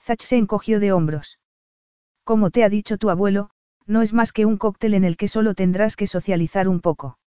Zach 0.03 0.23
se 0.23 0.37
encogió 0.37 0.81
de 0.81 0.93
hombros. 0.93 1.39
Como 2.25 2.51
te 2.51 2.65
ha 2.65 2.69
dicho 2.69 2.99
tu 2.99 3.11
abuelo, 3.11 3.51
no 3.87 4.03
es 4.03 4.13
más 4.13 4.33
que 4.33 4.47
un 4.47 4.57
cóctel 4.57 4.95
en 4.95 5.05
el 5.05 5.17
que 5.17 5.29
solo 5.29 5.55
tendrás 5.55 5.95
que 5.95 6.09
socializar 6.09 6.67
un 6.67 6.81
poco. 6.81 7.19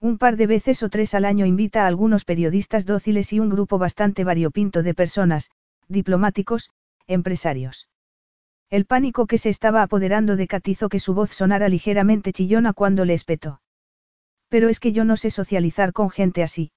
Un 0.00 0.18
par 0.18 0.36
de 0.36 0.46
veces 0.46 0.82
o 0.82 0.88
tres 0.88 1.14
al 1.14 1.24
año 1.24 1.46
invita 1.46 1.84
a 1.84 1.86
algunos 1.86 2.24
periodistas 2.24 2.84
dóciles 2.84 3.32
y 3.32 3.40
un 3.40 3.48
grupo 3.48 3.78
bastante 3.78 4.24
variopinto 4.24 4.82
de 4.82 4.94
personas, 4.94 5.50
diplomáticos, 5.88 6.70
empresarios. 7.06 7.88
El 8.68 8.84
pánico 8.84 9.26
que 9.26 9.38
se 9.38 9.48
estaba 9.48 9.82
apoderando 9.82 10.36
de 10.36 10.48
Kat 10.48 10.66
que 10.90 10.98
su 10.98 11.14
voz 11.14 11.30
sonara 11.30 11.68
ligeramente 11.68 12.32
chillona 12.32 12.72
cuando 12.72 13.04
le 13.04 13.14
espetó. 13.14 13.60
Pero 14.48 14.68
es 14.68 14.80
que 14.80 14.92
yo 14.92 15.04
no 15.04 15.16
sé 15.16 15.30
socializar 15.30 15.92
con 15.92 16.10
gente 16.10 16.42
así. 16.42 16.72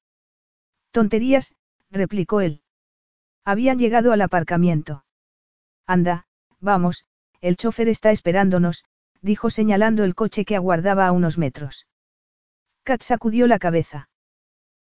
Tonterías, 0.92 1.56
replicó 1.92 2.42
él. 2.42 2.62
Habían 3.44 3.80
llegado 3.80 4.12
al 4.12 4.22
aparcamiento. 4.22 5.04
Anda, 5.86 6.28
vamos, 6.60 7.06
el 7.42 7.58
chofer 7.58 7.90
está 7.90 8.12
esperándonos, 8.12 8.86
dijo 9.22 9.50
señalando 9.50 10.04
el 10.04 10.16
coche 10.16 10.46
que 10.46 10.56
aguardaba 10.56 11.08
a 11.08 11.12
unos 11.12 11.38
metros. 11.38 11.88
Kat 12.84 13.02
sacudió 13.04 13.48
la 13.48 13.60
cabeza. 13.60 14.10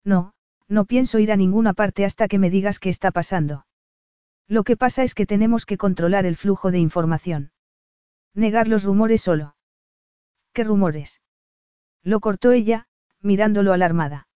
No, 0.04 0.34
no 0.68 0.84
pienso 0.84 1.18
ir 1.18 1.32
a 1.32 1.36
ninguna 1.36 1.72
parte 1.72 2.04
hasta 2.04 2.28
que 2.28 2.38
me 2.38 2.50
digas 2.50 2.78
qué 2.78 2.90
está 2.90 3.10
pasando. 3.10 3.66
Lo 4.46 4.64
que 4.64 4.76
pasa 4.76 5.02
es 5.02 5.14
que 5.14 5.26
tenemos 5.26 5.64
que 5.66 5.78
controlar 5.78 6.26
el 6.26 6.36
flujo 6.36 6.70
de 6.70 6.78
información. 6.78 7.52
Negar 8.34 8.68
los 8.68 8.84
rumores 8.84 9.22
solo. 9.22 9.56
¿Qué 10.52 10.64
rumores? 10.64 11.20
Lo 12.02 12.20
cortó 12.20 12.52
ella, 12.52 12.86
mirándolo 13.20 13.72
alarmada. 13.72 14.28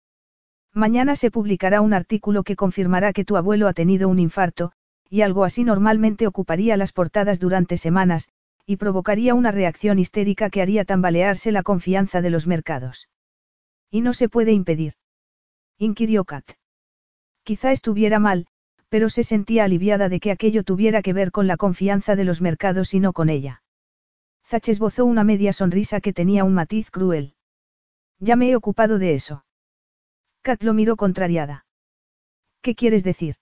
Mañana 0.72 1.16
se 1.16 1.30
publicará 1.30 1.80
un 1.80 1.92
artículo 1.92 2.42
que 2.42 2.56
confirmará 2.56 3.12
que 3.12 3.24
tu 3.24 3.36
abuelo 3.36 3.68
ha 3.68 3.72
tenido 3.72 4.08
un 4.08 4.18
infarto, 4.18 4.72
y 5.10 5.22
algo 5.22 5.44
así 5.44 5.64
normalmente 5.64 6.26
ocuparía 6.26 6.76
las 6.76 6.92
portadas 6.92 7.40
durante 7.40 7.76
semanas, 7.76 8.28
y 8.66 8.76
provocaría 8.76 9.34
una 9.34 9.50
reacción 9.50 9.98
histérica 9.98 10.50
que 10.50 10.62
haría 10.62 10.84
tambalearse 10.84 11.52
la 11.52 11.62
confianza 11.62 12.20
de 12.20 12.30
los 12.30 12.46
mercados. 12.46 13.08
Y 13.90 14.00
no 14.00 14.12
se 14.12 14.28
puede 14.28 14.52
impedir. 14.52 14.94
Inquirió 15.78 16.24
Kat. 16.24 16.44
Quizá 17.42 17.72
estuviera 17.72 18.18
mal, 18.18 18.46
pero 18.88 19.10
se 19.10 19.22
sentía 19.22 19.64
aliviada 19.64 20.08
de 20.08 20.20
que 20.20 20.30
aquello 20.30 20.62
tuviera 20.62 21.02
que 21.02 21.12
ver 21.12 21.30
con 21.30 21.46
la 21.46 21.56
confianza 21.56 22.16
de 22.16 22.24
los 22.24 22.40
mercados 22.40 22.94
y 22.94 23.00
no 23.00 23.12
con 23.12 23.28
ella. 23.28 23.62
Zach 24.46 24.68
esbozó 24.68 25.04
una 25.04 25.24
media 25.24 25.52
sonrisa 25.52 26.00
que 26.00 26.12
tenía 26.12 26.44
un 26.44 26.54
matiz 26.54 26.90
cruel. 26.90 27.34
Ya 28.18 28.34
me 28.36 28.50
he 28.50 28.56
ocupado 28.56 28.98
de 28.98 29.14
eso. 29.14 29.44
Kat 30.42 30.62
lo 30.62 30.74
miró 30.74 30.96
contrariada. 30.96 31.66
¿Qué 32.62 32.74
quieres 32.74 33.04
decir? 33.04 33.36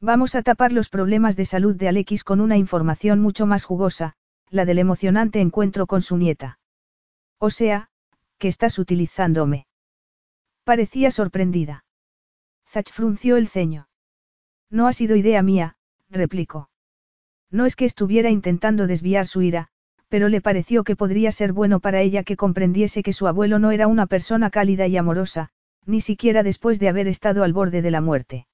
Vamos 0.00 0.34
a 0.34 0.42
tapar 0.42 0.72
los 0.72 0.88
problemas 0.88 1.34
de 1.36 1.44
salud 1.44 1.74
de 1.74 1.88
Alexis 1.88 2.22
con 2.22 2.40
una 2.40 2.56
información 2.56 3.20
mucho 3.20 3.46
más 3.46 3.64
jugosa, 3.64 4.14
la 4.48 4.64
del 4.64 4.78
emocionante 4.78 5.40
encuentro 5.40 5.86
con 5.86 6.02
su 6.02 6.16
nieta. 6.16 6.60
O 7.38 7.50
sea, 7.50 7.87
que 8.38 8.48
estás 8.48 8.78
utilizándome. 8.78 9.66
Parecía 10.64 11.10
sorprendida. 11.10 11.84
Zach 12.66 12.90
frunció 12.90 13.36
el 13.36 13.48
ceño. 13.48 13.88
No 14.70 14.86
ha 14.86 14.92
sido 14.92 15.16
idea 15.16 15.42
mía, 15.42 15.76
replicó. 16.10 16.70
No 17.50 17.66
es 17.66 17.76
que 17.76 17.84
estuviera 17.84 18.30
intentando 18.30 18.86
desviar 18.86 19.26
su 19.26 19.42
ira, 19.42 19.68
pero 20.08 20.28
le 20.28 20.40
pareció 20.40 20.84
que 20.84 20.96
podría 20.96 21.32
ser 21.32 21.52
bueno 21.52 21.80
para 21.80 22.00
ella 22.00 22.22
que 22.22 22.36
comprendiese 22.36 23.02
que 23.02 23.12
su 23.12 23.26
abuelo 23.26 23.58
no 23.58 23.70
era 23.70 23.86
una 23.86 24.06
persona 24.06 24.50
cálida 24.50 24.86
y 24.86 24.96
amorosa, 24.96 25.50
ni 25.86 26.00
siquiera 26.00 26.42
después 26.42 26.78
de 26.78 26.88
haber 26.88 27.08
estado 27.08 27.44
al 27.44 27.52
borde 27.52 27.82
de 27.82 27.90
la 27.90 28.00
muerte. 28.00 28.46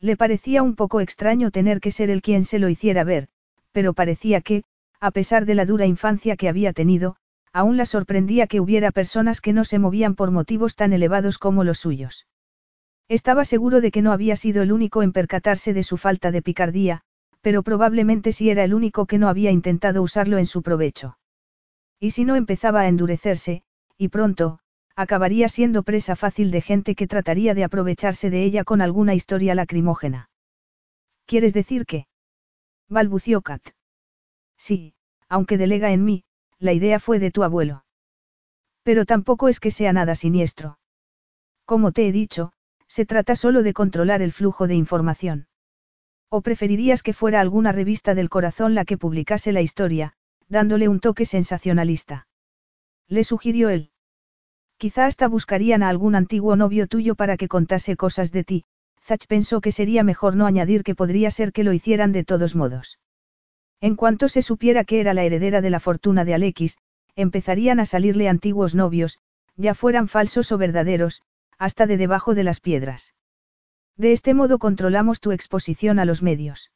Le 0.00 0.16
parecía 0.16 0.62
un 0.62 0.76
poco 0.76 1.00
extraño 1.00 1.50
tener 1.50 1.80
que 1.80 1.90
ser 1.90 2.10
el 2.10 2.22
quien 2.22 2.44
se 2.44 2.58
lo 2.58 2.68
hiciera 2.68 3.04
ver, 3.04 3.28
pero 3.72 3.92
parecía 3.92 4.40
que, 4.40 4.64
a 5.00 5.10
pesar 5.10 5.46
de 5.46 5.54
la 5.54 5.66
dura 5.66 5.86
infancia 5.86 6.36
que 6.36 6.48
había 6.48 6.72
tenido, 6.72 7.16
aún 7.52 7.76
la 7.76 7.86
sorprendía 7.86 8.46
que 8.46 8.60
hubiera 8.60 8.92
personas 8.92 9.40
que 9.40 9.52
no 9.52 9.64
se 9.64 9.78
movían 9.78 10.14
por 10.14 10.30
motivos 10.30 10.76
tan 10.76 10.92
elevados 10.92 11.38
como 11.38 11.64
los 11.64 11.78
suyos. 11.78 12.26
Estaba 13.08 13.44
seguro 13.44 13.80
de 13.80 13.90
que 13.90 14.02
no 14.02 14.12
había 14.12 14.36
sido 14.36 14.62
el 14.62 14.72
único 14.72 15.02
en 15.02 15.12
percatarse 15.12 15.74
de 15.74 15.82
su 15.82 15.96
falta 15.96 16.30
de 16.30 16.42
picardía, 16.42 17.02
pero 17.40 17.62
probablemente 17.62 18.32
sí 18.32 18.50
era 18.50 18.64
el 18.64 18.74
único 18.74 19.06
que 19.06 19.18
no 19.18 19.28
había 19.28 19.50
intentado 19.50 20.02
usarlo 20.02 20.38
en 20.38 20.46
su 20.46 20.62
provecho. 20.62 21.18
Y 21.98 22.12
si 22.12 22.24
no 22.24 22.36
empezaba 22.36 22.82
a 22.82 22.88
endurecerse, 22.88 23.62
y 23.98 24.08
pronto, 24.08 24.60
acabaría 24.94 25.48
siendo 25.48 25.82
presa 25.82 26.16
fácil 26.16 26.50
de 26.50 26.60
gente 26.60 26.94
que 26.94 27.06
trataría 27.06 27.54
de 27.54 27.64
aprovecharse 27.64 28.30
de 28.30 28.44
ella 28.44 28.64
con 28.64 28.80
alguna 28.80 29.14
historia 29.14 29.54
lacrimógena. 29.54 30.30
¿Quieres 31.26 31.52
decir 31.52 31.86
que? 31.86 32.06
balbució 32.88 33.40
Kat. 33.40 33.62
Sí, 34.56 34.94
aunque 35.28 35.58
delega 35.58 35.92
en 35.92 36.04
mí, 36.04 36.24
la 36.60 36.72
idea 36.72 37.00
fue 37.00 37.18
de 37.18 37.30
tu 37.30 37.42
abuelo. 37.42 37.84
Pero 38.84 39.04
tampoco 39.04 39.48
es 39.48 39.58
que 39.58 39.70
sea 39.70 39.92
nada 39.92 40.14
siniestro. 40.14 40.78
Como 41.64 41.90
te 41.90 42.06
he 42.06 42.12
dicho, 42.12 42.52
se 42.86 43.06
trata 43.06 43.34
solo 43.34 43.62
de 43.62 43.72
controlar 43.72 44.22
el 44.22 44.32
flujo 44.32 44.66
de 44.66 44.74
información. 44.74 45.48
¿O 46.28 46.42
preferirías 46.42 47.02
que 47.02 47.12
fuera 47.12 47.40
alguna 47.40 47.72
revista 47.72 48.14
del 48.14 48.28
corazón 48.28 48.74
la 48.74 48.84
que 48.84 48.98
publicase 48.98 49.52
la 49.52 49.62
historia, 49.62 50.12
dándole 50.48 50.88
un 50.88 51.00
toque 51.00 51.24
sensacionalista? 51.24 52.28
Le 53.08 53.24
sugirió 53.24 53.68
él. 53.68 53.90
Quizá 54.76 55.06
hasta 55.06 55.28
buscarían 55.28 55.82
a 55.82 55.88
algún 55.88 56.14
antiguo 56.14 56.56
novio 56.56 56.86
tuyo 56.86 57.14
para 57.14 57.36
que 57.36 57.48
contase 57.48 57.96
cosas 57.96 58.32
de 58.32 58.44
ti, 58.44 58.64
Zach 59.02 59.26
pensó 59.26 59.60
que 59.60 59.72
sería 59.72 60.04
mejor 60.04 60.36
no 60.36 60.46
añadir 60.46 60.84
que 60.84 60.94
podría 60.94 61.30
ser 61.30 61.52
que 61.52 61.64
lo 61.64 61.72
hicieran 61.72 62.12
de 62.12 62.24
todos 62.24 62.54
modos. 62.54 62.98
En 63.80 63.96
cuanto 63.96 64.28
se 64.28 64.42
supiera 64.42 64.84
que 64.84 65.00
era 65.00 65.14
la 65.14 65.24
heredera 65.24 65.60
de 65.60 65.70
la 65.70 65.80
fortuna 65.80 66.24
de 66.24 66.34
Alexis, 66.34 66.78
empezarían 67.16 67.80
a 67.80 67.86
salirle 67.86 68.28
antiguos 68.28 68.74
novios, 68.74 69.18
ya 69.56 69.74
fueran 69.74 70.08
falsos 70.08 70.52
o 70.52 70.58
verdaderos, 70.58 71.22
hasta 71.58 71.86
de 71.86 71.96
debajo 71.96 72.34
de 72.34 72.44
las 72.44 72.60
piedras. 72.60 73.14
De 73.96 74.12
este 74.12 74.32
modo 74.32 74.58
controlamos 74.58 75.20
tu 75.20 75.32
exposición 75.32 75.98
a 75.98 76.06
los 76.06 76.22
medios. 76.22 76.72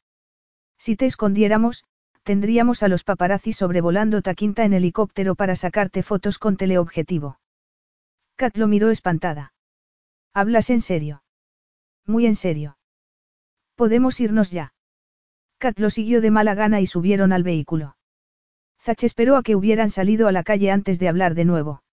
Si 0.77 0.95
te 0.95 1.05
escondiéramos, 1.07 1.85
tendríamos 2.21 2.83
a 2.83 2.87
los 2.87 3.03
paparazzi 3.03 3.53
sobrevolando 3.53 4.21
Taquinta 4.21 4.63
en 4.63 4.73
helicóptero 4.73 5.33
para 5.35 5.55
sacarte 5.55 6.03
fotos 6.03 6.37
con 6.37 6.57
teleobjetivo. 6.57 7.39
Kat 8.35 8.57
lo 8.57 8.67
miró 8.67 8.91
espantada. 8.91 9.53
¿Hablas 10.33 10.69
en 10.69 10.81
serio? 10.81 11.23
Muy 12.05 12.27
en 12.27 12.35
serio. 12.35 12.77
Podemos 13.75 14.19
irnos 14.19 14.51
ya. 14.51 14.74
Kat 15.57 15.79
lo 15.79 15.89
siguió 15.89 16.21
de 16.21 16.31
mala 16.31 16.55
gana 16.55 16.81
y 16.81 16.87
subieron 16.87 17.31
al 17.31 17.43
vehículo. 17.43 17.95
Zach 18.81 19.03
esperó 19.03 19.35
a 19.35 19.43
que 19.43 19.55
hubieran 19.55 19.89
salido 19.89 20.27
a 20.27 20.31
la 20.31 20.43
calle 20.43 20.71
antes 20.71 20.99
de 20.99 21.07
hablar 21.07 21.33
de 21.33 21.45
nuevo. 21.45 21.83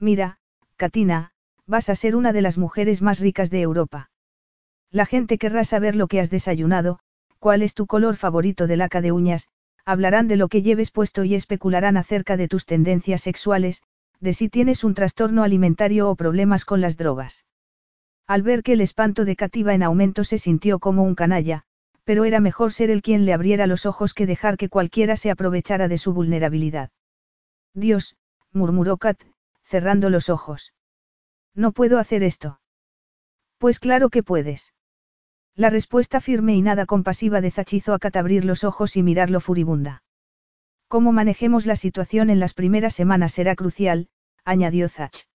Mira, 0.00 0.38
Katina, 0.76 1.32
vas 1.66 1.88
a 1.88 1.94
ser 1.94 2.16
una 2.16 2.32
de 2.32 2.42
las 2.42 2.58
mujeres 2.58 3.02
más 3.02 3.20
ricas 3.20 3.50
de 3.50 3.60
Europa. 3.60 4.10
La 4.90 5.06
gente 5.06 5.38
querrá 5.38 5.64
saber 5.64 5.94
lo 5.94 6.08
que 6.08 6.18
has 6.18 6.30
desayunado, 6.30 6.98
cuál 7.38 7.62
es 7.62 7.74
tu 7.74 7.86
color 7.86 8.16
favorito 8.16 8.66
de 8.66 8.76
laca 8.76 9.00
de 9.00 9.12
uñas, 9.12 9.48
hablarán 9.84 10.28
de 10.28 10.36
lo 10.36 10.48
que 10.48 10.62
lleves 10.62 10.90
puesto 10.90 11.24
y 11.24 11.34
especularán 11.34 11.96
acerca 11.96 12.36
de 12.36 12.48
tus 12.48 12.64
tendencias 12.66 13.20
sexuales, 13.20 13.82
de 14.20 14.32
si 14.32 14.48
tienes 14.48 14.84
un 14.84 14.94
trastorno 14.94 15.44
alimentario 15.44 16.10
o 16.10 16.16
problemas 16.16 16.64
con 16.64 16.80
las 16.80 16.96
drogas. 16.96 17.44
Al 18.26 18.42
ver 18.42 18.62
que 18.62 18.72
el 18.72 18.80
espanto 18.80 19.24
de 19.24 19.36
Cativa 19.36 19.74
en 19.74 19.82
aumento 19.82 20.24
se 20.24 20.38
sintió 20.38 20.78
como 20.78 21.04
un 21.04 21.14
canalla, 21.14 21.64
pero 22.08 22.24
era 22.24 22.40
mejor 22.40 22.72
ser 22.72 22.88
el 22.88 23.02
quien 23.02 23.26
le 23.26 23.34
abriera 23.34 23.66
los 23.66 23.84
ojos 23.84 24.14
que 24.14 24.24
dejar 24.24 24.56
que 24.56 24.70
cualquiera 24.70 25.14
se 25.14 25.30
aprovechara 25.30 25.88
de 25.88 25.98
su 25.98 26.14
vulnerabilidad. 26.14 26.88
Dios, 27.74 28.16
murmuró 28.50 28.96
Kat, 28.96 29.20
cerrando 29.62 30.08
los 30.08 30.30
ojos. 30.30 30.72
No 31.54 31.72
puedo 31.72 31.98
hacer 31.98 32.22
esto. 32.22 32.62
Pues 33.58 33.78
claro 33.78 34.08
que 34.08 34.22
puedes. 34.22 34.72
La 35.54 35.68
respuesta 35.68 36.22
firme 36.22 36.54
y 36.54 36.62
nada 36.62 36.86
compasiva 36.86 37.42
de 37.42 37.50
Zach 37.50 37.74
hizo 37.74 37.92
a 37.92 37.98
Kat 37.98 38.16
abrir 38.16 38.46
los 38.46 38.64
ojos 38.64 38.96
y 38.96 39.02
mirarlo 39.02 39.38
furibunda. 39.40 40.02
Cómo 40.86 41.12
manejemos 41.12 41.66
la 41.66 41.76
situación 41.76 42.30
en 42.30 42.40
las 42.40 42.54
primeras 42.54 42.94
semanas 42.94 43.32
será 43.32 43.54
crucial, 43.54 44.08
añadió 44.46 44.88
Zach. 44.88 45.26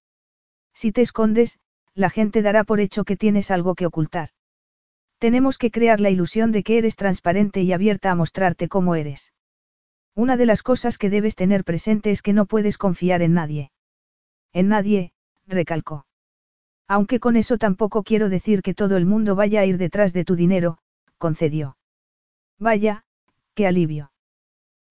Si 0.74 0.91
te 0.91 1.02
escondes, 1.02 1.60
la 1.94 2.10
gente 2.10 2.41
dará 2.41 2.64
por 2.64 2.80
hecho 2.80 3.04
que 3.04 3.16
tienes 3.16 3.52
algo 3.52 3.76
que 3.76 3.86
ocultar. 3.86 4.30
Tenemos 5.24 5.58
que 5.58 5.72
crear 5.72 6.02
la 6.02 6.10
ilusión 6.10 6.52
de 6.52 6.64
que 6.64 6.78
eres 6.78 6.98
transparente 6.98 7.62
y 7.62 7.72
abierta 7.72 8.12
a 8.12 8.16
mostrarte 8.16 8.68
cómo 8.68 8.94
eres. 8.94 9.32
Una 10.16 10.36
de 10.36 10.45
las 10.45 10.64
cosas 10.64 10.98
que 10.98 11.10
debes 11.10 11.38
tener 11.38 11.64
presente 11.64 12.12
es 12.12 12.22
que 12.22 12.34
no 12.34 12.45
puedes 12.45 12.78
confiar 12.78 13.22
en 13.22 13.34
nadie. 13.34 13.72
En 14.52 14.68
nadie, 14.68 15.14
recalcó. 15.48 16.06
Aunque 16.90 17.22
con 17.22 17.38
eso 17.38 17.58
tampoco 17.58 18.04
quiero 18.04 18.28
decir 18.28 18.62
que 18.62 18.74
todo 18.74 18.98
el 18.98 19.06
mundo 19.06 19.34
vaya 19.34 19.62
a 19.62 19.66
ir 19.66 19.78
detrás 19.78 20.12
de 20.12 20.26
tu 20.26 20.36
dinero, 20.36 20.80
concedió. 21.18 21.78
Vaya, 22.60 23.06
qué 23.54 23.66
alivio. 23.66 24.12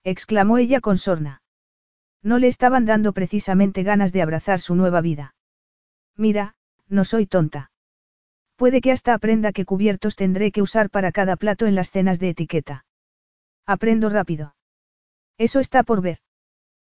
exclamó 0.03 0.57
ella 0.57 0.81
con 0.81 0.97
sorna. 0.97 1.43
No 2.23 2.39
le 2.39 2.47
estaban 2.47 2.87
dando 2.87 3.13
precisamente 3.13 3.83
ganas 3.83 4.15
de 4.15 4.23
abrazar 4.23 4.61
su 4.61 4.77
nueva 4.77 5.03
vida. 5.03 5.35
Mira, 6.17 6.55
no 6.89 7.05
soy 7.05 7.27
tonta. 7.27 7.72
Puede 8.63 8.81
que 8.81 8.93
hasta 8.93 9.13
aprenda 9.13 9.51
qué 9.51 9.65
cubiertos 9.65 10.15
tendré 10.15 10.53
que 10.53 10.63
usar 10.63 10.89
para 10.89 11.11
cada 11.11 11.35
plato 11.35 11.67
en 11.67 11.75
las 11.75 11.91
cenas 11.91 12.21
de 12.21 12.29
etiqueta. 12.29 12.85
Aprendo 13.67 14.09
rápido. 14.09 14.55
Eso 15.37 15.59
está 15.59 15.83
por 15.83 16.01
ver. 16.01 16.19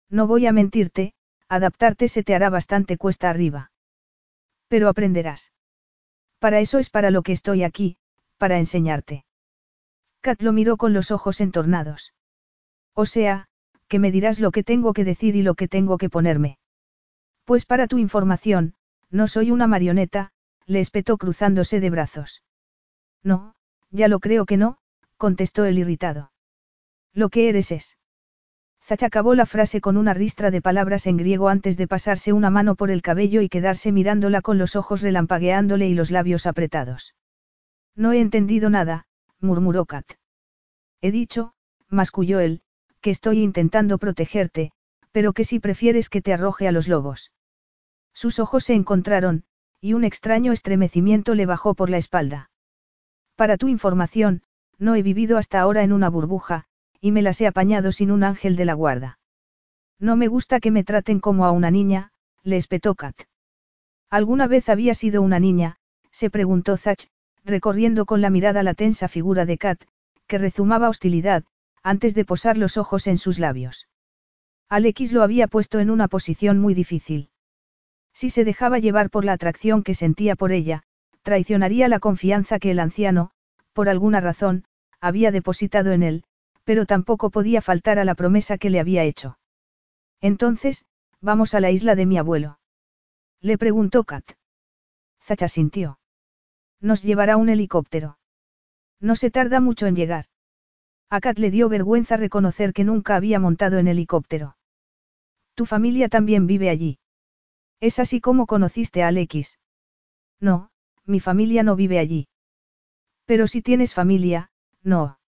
No 0.09 0.25
voy 0.25 0.47
a 0.47 0.51
mentirte, 0.51 1.13
adaptarte 1.47 2.07
se 2.07 2.23
te 2.23 2.33
hará 2.33 2.49
bastante 2.49 2.97
cuesta 2.97 3.29
arriba. 3.29 3.71
Pero 4.67 4.89
aprenderás. 4.89 5.53
Para 6.39 6.59
eso 6.59 6.79
es 6.79 6.89
para 6.89 7.11
lo 7.11 7.21
que 7.21 7.33
estoy 7.33 7.61
aquí, 7.61 7.97
para 8.39 8.57
enseñarte. 8.57 9.25
Kat 10.21 10.41
lo 10.41 10.53
miró 10.53 10.75
con 10.75 10.93
los 10.93 11.11
ojos 11.11 11.39
entornados. 11.39 12.15
O 12.95 13.05
sea, 13.05 13.47
que 13.87 13.99
me 13.99 14.09
dirás 14.09 14.39
lo 14.39 14.49
que 14.49 14.63
tengo 14.63 14.91
que 14.93 15.03
decir 15.03 15.35
y 15.35 15.43
lo 15.43 15.53
que 15.53 15.67
tengo 15.67 15.99
que 15.99 16.09
ponerme. 16.09 16.57
Pues 17.45 17.67
para 17.67 17.85
tu 17.85 17.99
información, 17.99 18.73
no 19.11 19.27
soy 19.27 19.51
una 19.51 19.67
marioneta, 19.67 20.31
le 20.69 20.79
espetó 20.81 21.17
cruzándose 21.17 21.79
de 21.79 21.89
brazos. 21.89 22.43
No, 23.23 23.55
ya 23.89 24.07
lo 24.07 24.19
creo 24.19 24.45
que 24.45 24.55
no, 24.55 24.77
contestó 25.17 25.65
el 25.65 25.79
irritado. 25.79 26.31
Lo 27.11 27.29
que 27.29 27.49
eres 27.49 27.71
es. 27.71 27.97
Zach 28.83 29.01
acabó 29.01 29.33
la 29.33 29.47
frase 29.47 29.81
con 29.81 29.97
una 29.97 30.13
ristra 30.13 30.51
de 30.51 30.61
palabras 30.61 31.07
en 31.07 31.17
griego 31.17 31.49
antes 31.49 31.75
de 31.75 31.87
pasarse 31.87 32.33
una 32.33 32.51
mano 32.51 32.75
por 32.75 32.91
el 32.91 33.01
cabello 33.01 33.41
y 33.41 33.49
quedarse 33.49 33.91
mirándola 33.91 34.43
con 34.43 34.59
los 34.59 34.75
ojos 34.75 35.01
relampagueándole 35.01 35.87
y 35.87 35.95
los 35.95 36.11
labios 36.11 36.45
apretados. 36.45 37.15
No 37.95 38.11
he 38.11 38.21
entendido 38.21 38.69
nada, 38.69 39.07
murmuró 39.39 39.85
Kat. 39.85 40.05
He 41.01 41.09
dicho, 41.09 41.53
masculló 41.87 42.39
él, 42.39 42.61
que 43.01 43.09
estoy 43.09 43.41
intentando 43.41 43.97
protegerte, 43.97 44.71
pero 45.11 45.33
que 45.33 45.45
si 45.45 45.59
prefieres 45.59 46.09
que 46.09 46.21
te 46.21 46.31
arroje 46.31 46.67
a 46.67 46.71
los 46.71 46.87
lobos. 46.87 47.31
Sus 48.13 48.37
ojos 48.37 48.65
se 48.65 48.75
encontraron, 48.75 49.45
y 49.81 49.93
un 49.93 50.03
extraño 50.03 50.51
estremecimiento 50.51 51.35
le 51.35 51.45
bajó 51.45 51.73
por 51.73 51.89
la 51.89 51.97
espalda. 51.97 52.51
Para 53.35 53.57
tu 53.57 53.68
información, 53.68 54.43
no 54.77 54.95
he 54.95 55.03
vivido 55.03 55.38
hasta 55.38 55.60
ahora 55.60 55.84
en 55.84 55.93
una 55.93 56.10
burbuja, 56.10 56.65
y 57.01 57.11
me 57.11 57.22
las 57.22 57.39
he 57.41 57.47
apañado 57.47 57.91
sin 57.91 58.11
un 58.11 58.23
ángel 58.23 58.56
de 58.56 58.65
la 58.65 58.73
guarda. 58.73 59.19
No 59.99 60.15
me 60.15 60.27
gusta 60.27 60.60
que 60.60 60.72
me 60.72 60.84
traten 60.84 61.19
como 61.19 61.45
a 61.45 61.51
una 61.51 61.72
niña, 61.72 62.11
le 62.43 62.57
espetó 62.57 62.95
Kat. 62.95 63.15
¿Alguna 64.10 64.47
vez 64.47 64.69
había 64.69 64.95
sido 64.95 65.22
una 65.22 65.39
niña? 65.39 65.77
se 66.11 66.30
preguntó 66.30 66.77
Zach, 66.77 67.07
recorriendo 67.43 68.06
con 68.06 68.22
la 68.22 68.30
mirada 68.30 68.64
la 68.64 68.73
tensa 68.73 69.07
figura 69.07 69.45
de 69.45 69.57
Kat, 69.57 69.81
que 70.27 70.38
rezumaba 70.38 70.89
hostilidad, 70.89 71.43
antes 71.84 72.15
de 72.15 72.26
posar 72.26 72.57
los 72.57 72.77
ojos 72.77 73.07
en 73.07 73.18
sus 73.18 73.39
labios. 73.39 73.88
Alex 74.69 75.11
lo 75.11 75.23
había 75.23 75.47
puesto 75.47 75.80
en 75.80 75.89
una 75.89 76.07
posición 76.07 76.60
muy 76.60 76.73
difícil. 76.73 77.30
Si 78.19 78.29
se 78.29 78.43
dejaba 78.43 78.79
llevar 78.79 79.09
por 79.09 79.23
la 79.23 79.31
atracción 79.31 79.81
que 79.81 79.93
sentía 79.93 80.35
por 80.35 80.51
ella, 80.51 80.83
traicionaría 81.23 81.87
la 81.87 82.01
confianza 82.01 82.59
que 82.59 82.71
el 82.71 82.79
anciano, 82.79 83.31
por 83.71 83.87
alguna 83.87 84.19
razón, 84.19 84.65
había 84.99 85.31
depositado 85.31 85.93
en 85.93 86.03
él, 86.03 86.23
pero 86.65 86.85
tampoco 86.85 87.29
podía 87.29 87.61
faltar 87.61 87.97
a 87.97 88.03
la 88.03 88.15
promesa 88.15 88.57
que 88.57 88.69
le 88.69 88.81
había 88.81 89.05
hecho. 89.05 89.39
Entonces, 90.19 90.83
vamos 91.21 91.53
a 91.53 91.61
la 91.61 91.71
isla 91.71 91.95
de 91.95 92.05
mi 92.05 92.17
abuelo. 92.17 92.59
Le 93.39 93.57
preguntó 93.57 94.03
Kat. 94.03 94.25
Zacha 95.23 95.47
sintió. 95.47 95.97
Nos 96.81 97.03
llevará 97.03 97.37
un 97.37 97.47
helicóptero. 97.47 98.19
No 98.99 99.15
se 99.15 99.31
tarda 99.31 99.61
mucho 99.61 99.87
en 99.87 99.95
llegar. 99.95 100.25
A 101.09 101.21
Kat 101.21 101.39
le 101.39 101.51
dio 101.51 101.69
vergüenza 101.69 102.17
reconocer 102.17 102.73
que 102.73 102.83
nunca 102.83 103.15
había 103.15 103.39
montado 103.39 103.77
en 103.77 103.87
helicóptero. 103.87 104.57
Tu 105.55 105.65
familia 105.65 106.09
también 106.09 106.47
vive 106.47 106.69
allí. 106.69 106.99
Es 107.80 107.99
así 107.99 108.19
como 108.19 108.45
conociste 108.45 109.03
a 109.03 109.07
Alexis. 109.07 109.60
No, 110.39 110.72
mi 111.06 111.19
familia 111.19 111.64
no 111.64 111.76
vive 111.76 111.99
allí. 111.99 112.27
Pero 113.26 113.47
si 113.47 113.61
tienes 113.61 113.93
familia, 113.93 114.51
no. 114.84 115.19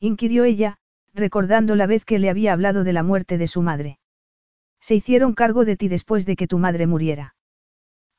Inquirió 0.00 0.44
ella, 0.44 0.78
recordando 1.14 1.74
la 1.76 1.86
vez 1.86 2.04
que 2.04 2.18
le 2.18 2.30
había 2.30 2.52
hablado 2.52 2.84
de 2.84 2.92
la 2.92 3.02
muerte 3.02 3.38
de 3.38 3.48
su 3.48 3.62
madre. 3.62 3.98
Se 4.80 4.94
hicieron 4.94 5.34
cargo 5.34 5.64
de 5.64 5.76
ti 5.76 5.88
después 5.88 6.26
de 6.26 6.36
que 6.36 6.46
tu 6.46 6.58
madre 6.58 6.86
muriera. 6.86 7.34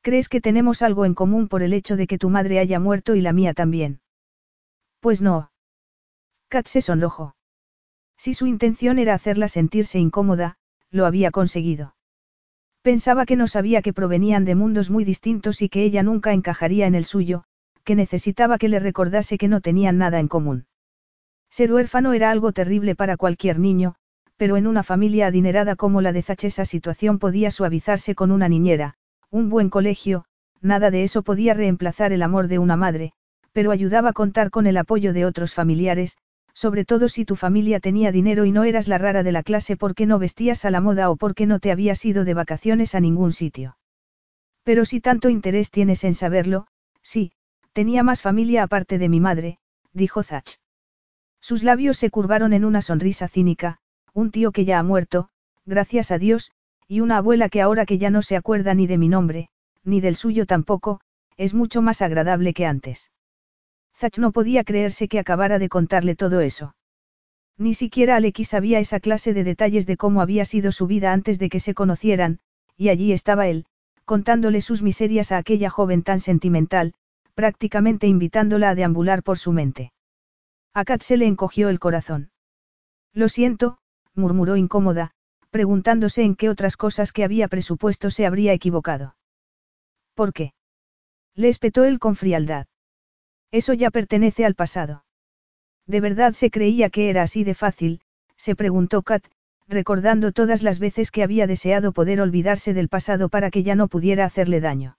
¿Crees 0.02 0.28
que 0.28 0.40
tenemos 0.40 0.82
algo 0.82 1.04
en 1.04 1.14
común 1.14 1.48
por 1.48 1.62
el 1.62 1.72
hecho 1.72 1.96
de 1.96 2.06
que 2.06 2.18
tu 2.18 2.30
madre 2.30 2.58
haya 2.58 2.78
muerto 2.80 3.14
y 3.14 3.20
la 3.20 3.32
mía 3.32 3.54
también? 3.54 4.00
Pues 5.00 5.20
no. 5.20 5.52
Kat 6.48 6.66
se 6.66 6.82
sonrojó. 6.82 7.36
Si 8.16 8.34
su 8.34 8.46
intención 8.46 8.98
era 8.98 9.14
hacerla 9.14 9.48
sentirse 9.48 9.98
incómoda, 9.98 10.58
lo 10.90 11.06
había 11.06 11.30
conseguido. 11.30 11.94
Pensaba 12.82 13.26
que 13.26 13.36
no 13.36 13.46
sabía 13.46 13.82
que 13.82 13.92
provenían 13.92 14.44
de 14.44 14.54
mundos 14.54 14.90
muy 14.90 15.04
distintos 15.04 15.60
y 15.60 15.68
que 15.68 15.82
ella 15.82 16.02
nunca 16.02 16.32
encajaría 16.32 16.86
en 16.86 16.94
el 16.94 17.04
suyo, 17.04 17.44
que 17.84 17.94
necesitaba 17.94 18.56
que 18.56 18.68
le 18.68 18.78
recordase 18.78 19.36
que 19.36 19.48
no 19.48 19.60
tenían 19.60 19.98
nada 19.98 20.18
en 20.18 20.28
común. 20.28 20.66
Ser 21.50 21.72
huérfano 21.72 22.12
era 22.12 22.30
algo 22.30 22.52
terrible 22.52 22.94
para 22.94 23.16
cualquier 23.16 23.58
niño, 23.58 23.96
pero 24.36 24.56
en 24.56 24.66
una 24.66 24.82
familia 24.82 25.26
adinerada 25.26 25.76
como 25.76 26.00
la 26.00 26.12
de 26.12 26.22
Zach 26.22 26.44
esa 26.44 26.64
situación 26.64 27.18
podía 27.18 27.50
suavizarse 27.50 28.14
con 28.14 28.30
una 28.30 28.48
niñera, 28.48 28.94
un 29.30 29.50
buen 29.50 29.68
colegio, 29.68 30.24
nada 30.62 30.90
de 30.90 31.02
eso 31.02 31.22
podía 31.22 31.52
reemplazar 31.52 32.12
el 32.12 32.22
amor 32.22 32.48
de 32.48 32.58
una 32.58 32.76
madre, 32.76 33.12
pero 33.52 33.72
ayudaba 33.72 34.10
a 34.10 34.12
contar 34.14 34.50
con 34.50 34.66
el 34.66 34.78
apoyo 34.78 35.12
de 35.12 35.26
otros 35.26 35.52
familiares, 35.52 36.16
sobre 36.60 36.84
todo 36.84 37.08
si 37.08 37.24
tu 37.24 37.36
familia 37.36 37.80
tenía 37.80 38.12
dinero 38.12 38.44
y 38.44 38.52
no 38.52 38.64
eras 38.64 38.86
la 38.86 38.98
rara 38.98 39.22
de 39.22 39.32
la 39.32 39.42
clase 39.42 39.78
porque 39.78 40.04
no 40.04 40.18
vestías 40.18 40.66
a 40.66 40.70
la 40.70 40.82
moda 40.82 41.08
o 41.08 41.16
porque 41.16 41.46
no 41.46 41.58
te 41.58 41.72
habías 41.72 42.04
ido 42.04 42.26
de 42.26 42.34
vacaciones 42.34 42.94
a 42.94 43.00
ningún 43.00 43.32
sitio. 43.32 43.78
Pero 44.62 44.84
si 44.84 45.00
tanto 45.00 45.30
interés 45.30 45.70
tienes 45.70 46.04
en 46.04 46.12
saberlo, 46.12 46.66
sí, 47.00 47.32
tenía 47.72 48.02
más 48.02 48.20
familia 48.20 48.62
aparte 48.62 48.98
de 48.98 49.08
mi 49.08 49.20
madre, 49.20 49.56
dijo 49.94 50.22
Zach. 50.22 50.58
Sus 51.40 51.62
labios 51.62 51.96
se 51.96 52.10
curvaron 52.10 52.52
en 52.52 52.66
una 52.66 52.82
sonrisa 52.82 53.26
cínica, 53.26 53.78
un 54.12 54.30
tío 54.30 54.52
que 54.52 54.66
ya 54.66 54.78
ha 54.78 54.82
muerto, 54.82 55.30
gracias 55.64 56.10
a 56.10 56.18
Dios, 56.18 56.50
y 56.86 57.00
una 57.00 57.16
abuela 57.16 57.48
que 57.48 57.62
ahora 57.62 57.86
que 57.86 57.96
ya 57.96 58.10
no 58.10 58.20
se 58.20 58.36
acuerda 58.36 58.74
ni 58.74 58.86
de 58.86 58.98
mi 58.98 59.08
nombre, 59.08 59.48
ni 59.82 60.02
del 60.02 60.14
suyo 60.14 60.44
tampoco, 60.44 61.00
es 61.38 61.54
mucho 61.54 61.80
más 61.80 62.02
agradable 62.02 62.52
que 62.52 62.66
antes. 62.66 63.10
Zach 64.00 64.16
no 64.16 64.32
podía 64.32 64.64
creerse 64.64 65.08
que 65.08 65.18
acabara 65.18 65.58
de 65.58 65.68
contarle 65.68 66.16
todo 66.16 66.40
eso. 66.40 66.74
Ni 67.58 67.74
siquiera 67.74 68.16
Alex 68.16 68.48
sabía 68.48 68.78
esa 68.78 68.98
clase 68.98 69.34
de 69.34 69.44
detalles 69.44 69.86
de 69.86 69.98
cómo 69.98 70.22
había 70.22 70.46
sido 70.46 70.72
su 70.72 70.86
vida 70.86 71.12
antes 71.12 71.38
de 71.38 71.50
que 71.50 71.60
se 71.60 71.74
conocieran, 71.74 72.38
y 72.78 72.88
allí 72.88 73.12
estaba 73.12 73.48
él, 73.48 73.66
contándole 74.06 74.62
sus 74.62 74.80
miserias 74.80 75.32
a 75.32 75.36
aquella 75.36 75.68
joven 75.68 76.02
tan 76.02 76.18
sentimental, 76.18 76.94
prácticamente 77.34 78.06
invitándola 78.06 78.70
a 78.70 78.74
deambular 78.74 79.22
por 79.22 79.36
su 79.36 79.52
mente. 79.52 79.92
A 80.72 80.86
Kat 80.86 81.02
se 81.02 81.18
le 81.18 81.26
encogió 81.26 81.68
el 81.68 81.78
corazón. 81.78 82.30
Lo 83.12 83.28
siento, 83.28 83.76
murmuró 84.14 84.56
incómoda, 84.56 85.10
preguntándose 85.50 86.22
en 86.22 86.36
qué 86.36 86.48
otras 86.48 86.78
cosas 86.78 87.12
que 87.12 87.24
había 87.24 87.48
presupuesto 87.48 88.10
se 88.10 88.24
habría 88.24 88.54
equivocado. 88.54 89.14
¿Por 90.14 90.32
qué? 90.32 90.54
Le 91.34 91.50
espetó 91.50 91.84
él 91.84 91.98
con 91.98 92.16
frialdad. 92.16 92.66
Eso 93.52 93.72
ya 93.74 93.90
pertenece 93.90 94.44
al 94.44 94.54
pasado. 94.54 95.04
¿De 95.86 96.00
verdad 96.00 96.34
se 96.34 96.50
creía 96.50 96.90
que 96.90 97.10
era 97.10 97.22
así 97.22 97.44
de 97.44 97.54
fácil? 97.54 98.00
se 98.36 98.54
preguntó 98.54 99.02
Kat, 99.02 99.24
recordando 99.68 100.32
todas 100.32 100.62
las 100.62 100.78
veces 100.78 101.10
que 101.10 101.22
había 101.22 101.46
deseado 101.46 101.92
poder 101.92 102.20
olvidarse 102.20 102.74
del 102.74 102.88
pasado 102.88 103.28
para 103.28 103.50
que 103.50 103.62
ya 103.62 103.74
no 103.74 103.88
pudiera 103.88 104.24
hacerle 104.24 104.60
daño. 104.60 104.96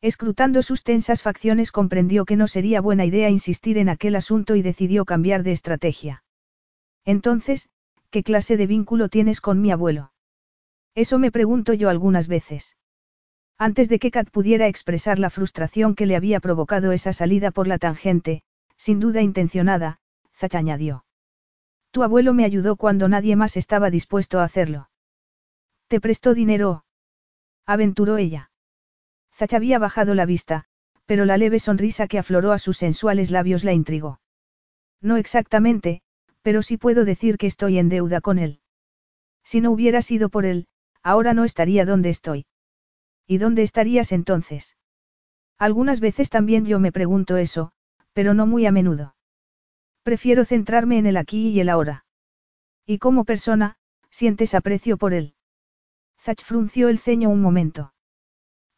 Escrutando 0.00 0.62
sus 0.62 0.82
tensas 0.82 1.22
facciones 1.22 1.72
comprendió 1.72 2.24
que 2.24 2.36
no 2.36 2.46
sería 2.46 2.80
buena 2.80 3.04
idea 3.04 3.30
insistir 3.30 3.78
en 3.78 3.88
aquel 3.88 4.16
asunto 4.16 4.56
y 4.56 4.62
decidió 4.62 5.04
cambiar 5.04 5.42
de 5.42 5.52
estrategia. 5.52 6.24
Entonces, 7.04 7.68
¿Qué 8.12 8.22
clase 8.22 8.58
de 8.58 8.66
vínculo 8.66 9.08
tienes 9.08 9.40
con 9.40 9.62
mi 9.62 9.70
abuelo? 9.70 10.12
Eso 10.94 11.18
me 11.18 11.32
pregunto 11.32 11.72
yo 11.72 11.88
algunas 11.88 12.28
veces. 12.28 12.76
Antes 13.68 13.88
de 13.88 14.00
que 14.00 14.10
Kat 14.10 14.28
pudiera 14.28 14.66
expresar 14.66 15.20
la 15.20 15.30
frustración 15.30 15.94
que 15.94 16.04
le 16.04 16.16
había 16.16 16.40
provocado 16.40 16.90
esa 16.90 17.12
salida 17.12 17.52
por 17.52 17.68
la 17.68 17.78
tangente, 17.78 18.42
sin 18.76 18.98
duda 18.98 19.22
intencionada, 19.22 20.00
Zach 20.34 20.56
añadió. 20.56 21.04
Tu 21.92 22.02
abuelo 22.02 22.34
me 22.34 22.44
ayudó 22.44 22.74
cuando 22.74 23.06
nadie 23.06 23.36
más 23.36 23.56
estaba 23.56 23.88
dispuesto 23.88 24.40
a 24.40 24.42
hacerlo. 24.42 24.90
¿Te 25.86 26.00
prestó 26.00 26.34
dinero? 26.34 26.84
aventuró 27.64 28.16
ella. 28.16 28.50
Zach 29.32 29.54
había 29.54 29.78
bajado 29.78 30.16
la 30.16 30.26
vista, 30.26 30.64
pero 31.06 31.24
la 31.24 31.36
leve 31.36 31.60
sonrisa 31.60 32.08
que 32.08 32.18
afloró 32.18 32.50
a 32.50 32.58
sus 32.58 32.78
sensuales 32.78 33.30
labios 33.30 33.62
la 33.62 33.72
intrigó. 33.72 34.18
No 35.00 35.16
exactamente, 35.18 36.02
pero 36.42 36.62
sí 36.62 36.78
puedo 36.78 37.04
decir 37.04 37.38
que 37.38 37.46
estoy 37.46 37.78
en 37.78 37.88
deuda 37.88 38.20
con 38.20 38.40
él. 38.40 38.58
Si 39.44 39.60
no 39.60 39.70
hubiera 39.70 40.02
sido 40.02 40.30
por 40.30 40.46
él, 40.46 40.66
ahora 41.04 41.32
no 41.32 41.44
estaría 41.44 41.84
donde 41.84 42.10
estoy. 42.10 42.44
¿Y 43.26 43.38
dónde 43.38 43.62
estarías 43.62 44.12
entonces? 44.12 44.76
Algunas 45.58 46.00
veces 46.00 46.28
también 46.28 46.66
yo 46.66 46.80
me 46.80 46.92
pregunto 46.92 47.36
eso, 47.36 47.72
pero 48.12 48.34
no 48.34 48.46
muy 48.46 48.66
a 48.66 48.72
menudo. 48.72 49.14
Prefiero 50.02 50.44
centrarme 50.44 50.98
en 50.98 51.06
el 51.06 51.16
aquí 51.16 51.48
y 51.48 51.60
el 51.60 51.68
ahora. 51.68 52.04
Y 52.84 52.98
como 52.98 53.24
persona, 53.24 53.76
sientes 54.10 54.54
aprecio 54.54 54.96
por 54.96 55.14
él. 55.14 55.34
Zach 56.20 56.42
frunció 56.42 56.88
el 56.88 56.98
ceño 56.98 57.30
un 57.30 57.40
momento. 57.40 57.94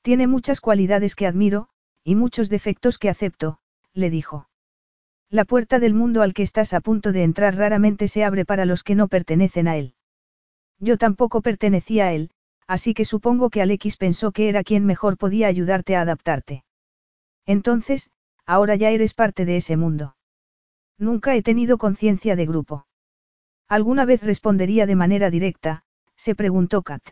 Tiene 0.03 0.27
muchas 0.27 0.61
cualidades 0.61 1.15
que 1.15 1.27
admiro, 1.27 1.69
y 2.05 2.15
muchos 2.15 2.51
defectos 2.51 2.99
que 2.99 3.09
acepto, 3.09 3.59
le 3.95 4.11
dijo. 4.11 4.49
La 5.31 5.47
puerta 5.47 5.79
del 5.79 5.95
mundo 5.95 6.21
al 6.21 6.35
que 6.35 6.43
estás 6.43 6.75
a 6.75 6.81
punto 6.81 7.11
de 7.13 7.23
entrar 7.23 7.57
raramente 7.57 8.09
se 8.09 8.25
abre 8.25 8.45
para 8.45 8.67
los 8.67 8.83
que 8.83 8.95
no 8.95 9.09
pertenecen 9.09 9.69
a 9.69 9.77
él. 9.77 9.95
Yo 10.79 10.99
tampoco 10.99 11.41
pertenecía 11.41 12.07
a 12.07 12.13
él, 12.13 12.31
así 12.67 12.95
que 12.95 13.05
supongo 13.05 13.51
que 13.51 13.63
Alex 13.63 13.97
pensó 13.97 14.33
que 14.33 14.49
era 14.49 14.65
quien 14.65 14.85
mejor 14.87 15.17
podía 15.19 15.49
ayudarte 15.49 15.97
a 15.97 16.03
adaptarte. 16.03 16.65
Entonces, 17.47 18.11
ahora 18.47 18.75
ya 18.77 18.91
eres 18.91 19.15
parte 19.15 19.45
de 19.45 19.57
ese 19.57 19.77
mundo. 19.77 20.17
Nunca 20.99 21.35
he 21.35 21.43
tenido 21.43 21.79
conciencia 21.79 22.37
de 22.37 22.47
grupo. 22.47 22.87
¿Alguna 23.69 24.05
vez 24.05 24.23
respondería 24.23 24.87
de 24.87 24.97
manera 24.97 25.31
directa? 25.31 25.85
se 26.17 26.35
preguntó 26.35 26.83
Kat. 26.83 27.03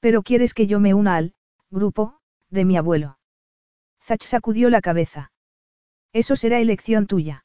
Pero 0.00 0.22
quieres 0.22 0.54
que 0.54 0.66
yo 0.66 0.80
me 0.80 0.94
una 0.94 1.16
al 1.16 1.34
grupo 1.70 2.18
de 2.48 2.64
mi 2.64 2.76
abuelo. 2.76 3.18
Zach 4.02 4.22
sacudió 4.22 4.70
la 4.70 4.80
cabeza. 4.80 5.30
Eso 6.12 6.34
será 6.34 6.58
elección 6.58 7.06
tuya. 7.06 7.44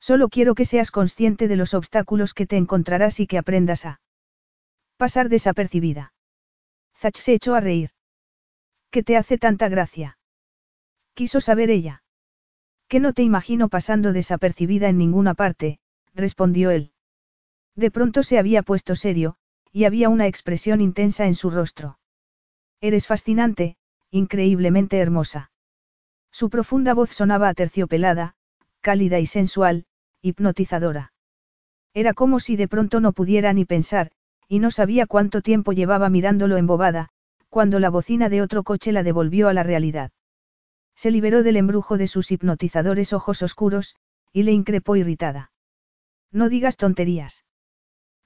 Solo 0.00 0.28
quiero 0.28 0.54
que 0.54 0.64
seas 0.64 0.90
consciente 0.90 1.48
de 1.48 1.56
los 1.56 1.74
obstáculos 1.74 2.32
que 2.32 2.46
te 2.46 2.56
encontrarás 2.56 3.20
y 3.20 3.26
que 3.26 3.38
aprendas 3.38 3.84
a 3.84 4.00
pasar 4.96 5.28
desapercibida. 5.28 6.13
Zach 6.96 7.16
se 7.16 7.34
echó 7.34 7.54
a 7.54 7.60
reír. 7.60 7.90
¿Qué 8.90 9.02
te 9.02 9.16
hace 9.16 9.38
tanta 9.38 9.68
gracia? 9.68 10.18
Quiso 11.14 11.40
saber 11.40 11.70
ella. 11.70 12.02
Que 12.88 13.00
no 13.00 13.12
te 13.12 13.22
imagino 13.22 13.68
pasando 13.68 14.12
desapercibida 14.12 14.88
en 14.88 14.98
ninguna 14.98 15.34
parte, 15.34 15.80
respondió 16.14 16.70
él. 16.70 16.92
De 17.74 17.90
pronto 17.90 18.22
se 18.22 18.38
había 18.38 18.62
puesto 18.62 18.94
serio, 18.94 19.36
y 19.72 19.84
había 19.84 20.08
una 20.08 20.26
expresión 20.26 20.80
intensa 20.80 21.26
en 21.26 21.34
su 21.34 21.50
rostro. 21.50 21.98
Eres 22.80 23.06
fascinante, 23.06 23.76
increíblemente 24.10 24.98
hermosa. 24.98 25.50
Su 26.30 26.50
profunda 26.50 26.94
voz 26.94 27.10
sonaba 27.10 27.48
aterciopelada, 27.48 28.36
cálida 28.80 29.18
y 29.18 29.26
sensual, 29.26 29.86
hipnotizadora. 30.20 31.12
Era 31.94 32.14
como 32.14 32.38
si 32.40 32.56
de 32.56 32.68
pronto 32.68 33.00
no 33.00 33.12
pudiera 33.12 33.52
ni 33.52 33.64
pensar, 33.64 34.10
y 34.48 34.58
no 34.58 34.70
sabía 34.70 35.06
cuánto 35.06 35.42
tiempo 35.42 35.72
llevaba 35.72 36.08
mirándolo 36.08 36.56
embobada, 36.56 37.10
cuando 37.48 37.78
la 37.78 37.90
bocina 37.90 38.28
de 38.28 38.42
otro 38.42 38.62
coche 38.62 38.92
la 38.92 39.02
devolvió 39.02 39.48
a 39.48 39.54
la 39.54 39.62
realidad. 39.62 40.10
Se 40.96 41.10
liberó 41.10 41.42
del 41.42 41.56
embrujo 41.56 41.98
de 41.98 42.06
sus 42.06 42.30
hipnotizadores 42.30 43.12
ojos 43.12 43.42
oscuros, 43.42 43.96
y 44.32 44.42
le 44.42 44.52
increpó 44.52 44.96
irritada. 44.96 45.52
No 46.32 46.48
digas 46.48 46.76
tonterías. 46.76 47.44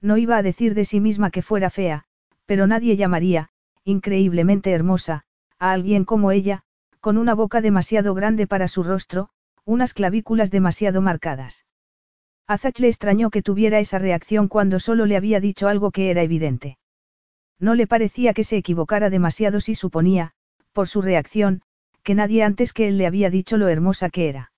No 0.01 0.17
iba 0.17 0.37
a 0.37 0.43
decir 0.43 0.73
de 0.73 0.85
sí 0.85 0.99
misma 0.99 1.29
que 1.29 1.41
fuera 1.41 1.69
fea, 1.69 2.05
pero 2.45 2.65
nadie 2.65 2.95
llamaría, 2.95 3.49
increíblemente 3.83 4.71
hermosa, 4.71 5.23
a 5.59 5.71
alguien 5.71 6.05
como 6.05 6.31
ella, 6.31 6.63
con 6.99 7.17
una 7.17 7.35
boca 7.35 7.61
demasiado 7.61 8.13
grande 8.13 8.47
para 8.47 8.67
su 8.67 8.83
rostro, 8.83 9.29
unas 9.65 9.93
clavículas 9.93 10.49
demasiado 10.49 11.01
marcadas. 11.01 11.65
A 12.49 12.57
Zach 12.57 12.79
le 12.79 12.87
extrañó 12.87 13.29
que 13.29 13.43
tuviera 13.43 13.79
esa 13.79 13.99
reacción 13.99 14.47
cuando 14.47 14.79
solo 14.79 15.05
le 15.05 15.15
había 15.15 15.39
dicho 15.39 15.67
algo 15.67 15.91
que 15.91 16.09
era 16.09 16.23
evidente. 16.23 16.79
No 17.59 17.75
le 17.75 17.85
parecía 17.85 18.33
que 18.33 18.43
se 18.43 18.57
equivocara 18.57 19.11
demasiado 19.11 19.61
si 19.61 19.75
suponía, 19.75 20.31
por 20.73 20.87
su 20.87 21.03
reacción, 21.03 21.61
que 22.01 22.15
nadie 22.15 22.41
antes 22.41 22.73
que 22.73 22.87
él 22.87 22.97
le 22.97 23.05
había 23.05 23.29
dicho 23.29 23.55
lo 23.57 23.67
hermosa 23.67 24.09
que 24.09 24.29
era. 24.29 24.51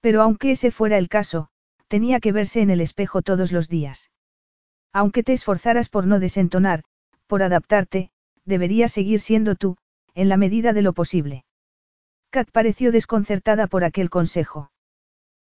Pero 0.00 0.22
aunque 0.22 0.52
ese 0.52 0.70
fuera 0.70 0.96
el 0.96 1.10
caso, 1.10 1.50
tenía 1.86 2.18
que 2.18 2.32
verse 2.32 2.62
en 2.62 2.70
el 2.70 2.80
espejo 2.80 3.20
todos 3.20 3.52
los 3.52 3.68
días. 3.68 4.10
Aunque 4.90 5.22
te 5.22 5.34
esforzaras 5.34 5.90
por 5.90 6.06
no 6.06 6.18
desentonar, 6.18 6.82
por 7.26 7.42
adaptarte, 7.42 8.10
deberías 8.46 8.90
seguir 8.90 9.20
siendo 9.20 9.54
tú, 9.54 9.76
en 10.14 10.30
la 10.30 10.38
medida 10.38 10.72
de 10.72 10.80
lo 10.80 10.94
posible. 10.94 11.44
Kat 12.30 12.50
pareció 12.50 12.90
desconcertada 12.90 13.66
por 13.66 13.84
aquel 13.84 14.08
consejo. 14.08 14.70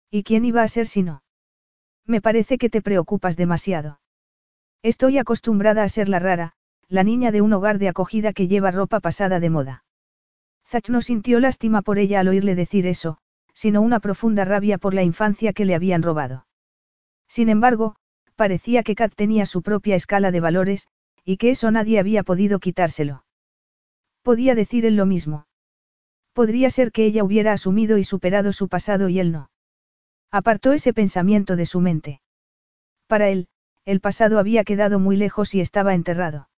¿Y 0.10 0.24
quién 0.24 0.46
iba 0.46 0.64
a 0.64 0.68
ser 0.68 0.88
si 0.88 1.04
no? 1.04 1.22
Me 2.10 2.22
parece 2.22 2.58
que 2.58 2.72
te 2.72 2.82
preocupas 2.82 3.38
demasiado. 3.38 4.00
Estoy 4.82 5.20
acostumbrada 5.20 5.84
a 5.84 5.90
ser 5.90 6.10
la 6.10 6.18
rara, 6.18 6.54
la 6.88 7.04
niña 7.04 7.32
de 7.32 7.44
un 7.44 7.54
hogar 7.54 7.78
de 7.78 7.88
acogida 7.88 8.34
que 8.34 8.48
lleva 8.48 8.72
ropa 8.72 9.00
pasada 9.00 9.40
de 9.40 9.52
moda. 9.52 9.84
Zach 10.68 10.90
no 10.90 11.02
sintió 11.02 11.40
lástima 11.40 11.84
por 11.84 12.00
ella 12.00 12.20
al 12.20 12.30
oírle 12.30 12.56
decir 12.56 12.88
eso, 12.88 13.20
sino 13.54 13.84
una 13.84 14.00
profunda 14.00 14.44
rabia 14.44 14.80
por 14.80 14.96
la 14.96 15.04
infancia 15.04 15.54
que 15.54 15.66
le 15.66 15.76
habían 15.76 16.02
robado. 16.02 16.48
Sin 17.28 17.48
embargo, 17.48 17.96
parecía 18.36 18.82
que 18.82 18.96
Kat 18.96 19.14
tenía 19.14 19.46
su 19.46 19.62
propia 19.62 19.96
escala 19.96 20.32
de 20.32 20.40
valores, 20.40 20.88
y 21.24 21.38
que 21.38 21.52
eso 21.52 21.70
nadie 21.70 22.00
había 22.00 22.24
podido 22.24 22.58
quitárselo. 22.58 23.24
Podía 24.24 24.56
decir 24.56 24.84
él 24.88 24.96
lo 24.96 25.06
mismo. 25.06 25.46
Podría 26.34 26.72
ser 26.72 26.92
que 26.92 27.06
ella 27.06 27.24
hubiera 27.24 27.54
asumido 27.54 28.00
y 28.00 28.04
superado 28.04 28.52
su 28.52 28.68
pasado 28.68 29.10
y 29.10 29.20
él 29.20 29.32
no. 29.32 29.52
Apartó 30.32 30.74
ese 30.74 30.94
pensamiento 30.94 31.56
de 31.56 31.66
su 31.66 31.82
mente. 31.82 32.22
Para 33.08 33.30
él, 33.30 33.48
el 33.86 34.00
pasado 34.00 34.38
había 34.38 34.64
quedado 34.64 35.00
muy 35.00 35.18
lejos 35.18 35.56
y 35.56 35.62
estaba 35.62 35.96
enterrado. 35.96 36.50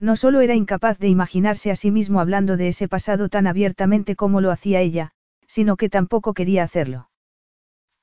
No 0.00 0.16
solo 0.16 0.40
era 0.40 0.54
incapaz 0.54 0.98
de 0.98 1.08
imaginarse 1.08 1.70
a 1.70 1.76
sí 1.76 1.90
mismo 1.90 2.20
hablando 2.20 2.56
de 2.56 2.68
ese 2.68 2.88
pasado 2.88 3.28
tan 3.28 3.46
abiertamente 3.46 4.16
como 4.16 4.40
lo 4.40 4.50
hacía 4.50 4.80
ella, 4.80 5.12
sino 5.46 5.76
que 5.76 5.88
tampoco 5.88 6.34
quería 6.34 6.64
hacerlo. 6.64 7.10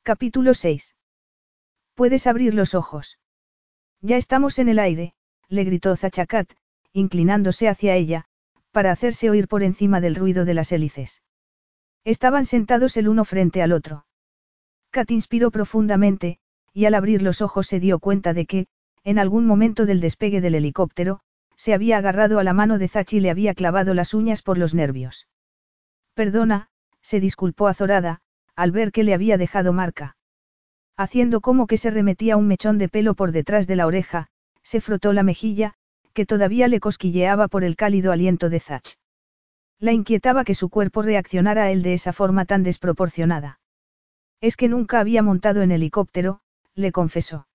Capítulo 0.04 0.54
6. 0.54 0.96
Puedes 1.94 2.28
abrir 2.28 2.54
los 2.54 2.76
ojos. 2.76 3.20
Ya 4.02 4.18
estamos 4.18 4.60
en 4.60 4.70
el 4.70 4.80
aire, 4.80 5.14
le 5.50 5.64
gritó 5.64 5.96
Zachacat, 5.96 6.52
inclinándose 6.94 7.68
hacia 7.68 7.96
ella, 7.96 8.26
para 8.72 8.92
hacerse 8.92 9.30
oír 9.30 9.48
por 9.48 9.64
encima 9.64 10.00
del 10.00 10.16
ruido 10.16 10.46
de 10.46 10.54
las 10.54 10.72
hélices. 10.72 11.24
Estaban 12.04 12.46
sentados 12.46 12.98
el 12.98 13.08
uno 13.08 13.26
frente 13.26 13.62
al 13.62 13.72
otro. 13.72 14.05
Kat 14.96 15.12
inspiró 15.12 15.52
profundamente, 15.52 16.38
y 16.72 16.86
al 16.86 16.94
abrir 16.94 17.22
los 17.22 17.42
ojos 17.42 17.68
se 17.68 17.82
dio 17.82 18.00
cuenta 18.00 18.34
de 18.34 18.46
que, 18.46 18.68
en 19.04 19.20
algún 19.20 19.46
momento 19.46 19.86
del 19.86 20.00
despegue 20.00 20.40
del 20.40 20.56
helicóptero, 20.56 21.20
se 21.58 21.74
había 21.74 21.98
agarrado 21.98 22.40
a 22.40 22.46
la 22.46 22.54
mano 22.54 22.78
de 22.78 22.88
Zach 22.88 23.12
y 23.12 23.20
le 23.20 23.30
había 23.30 23.54
clavado 23.56 23.94
las 23.94 24.14
uñas 24.14 24.42
por 24.42 24.58
los 24.58 24.74
nervios. 24.74 25.28
Perdona, 26.14 26.70
se 27.02 27.20
disculpó 27.20 27.68
azorada, 27.68 28.22
al 28.56 28.72
ver 28.72 28.94
que 28.94 29.04
le 29.04 29.14
había 29.14 29.38
dejado 29.38 29.74
marca. 29.74 30.16
Haciendo 30.96 31.42
como 31.42 31.68
que 31.68 31.76
se 31.76 31.92
remetía 31.92 32.38
un 32.38 32.48
mechón 32.48 32.78
de 32.78 32.88
pelo 32.88 33.16
por 33.16 33.34
detrás 33.34 33.68
de 33.68 33.76
la 33.76 33.88
oreja, 33.88 34.28
se 34.64 34.80
frotó 34.80 35.12
la 35.12 35.24
mejilla, 35.24 35.74
que 36.14 36.26
todavía 36.26 36.70
le 36.70 36.80
cosquilleaba 36.80 37.50
por 37.50 37.66
el 37.66 37.76
cálido 37.76 38.14
aliento 38.14 38.50
de 38.50 38.62
Zach. 38.62 38.96
La 39.78 39.92
inquietaba 39.92 40.46
que 40.46 40.56
su 40.56 40.70
cuerpo 40.70 41.02
reaccionara 41.02 41.64
a 41.64 41.72
él 41.72 41.84
de 41.84 41.96
esa 41.96 42.14
forma 42.14 42.46
tan 42.46 42.64
desproporcionada. 42.64 43.60
Es 44.46 44.58
que 44.58 44.68
nunca 44.68 45.00
había 45.00 45.24
montado 45.24 45.64
en 45.64 45.72
helicóptero, 45.72 46.40
le 46.76 46.92
confesó. 46.92 47.48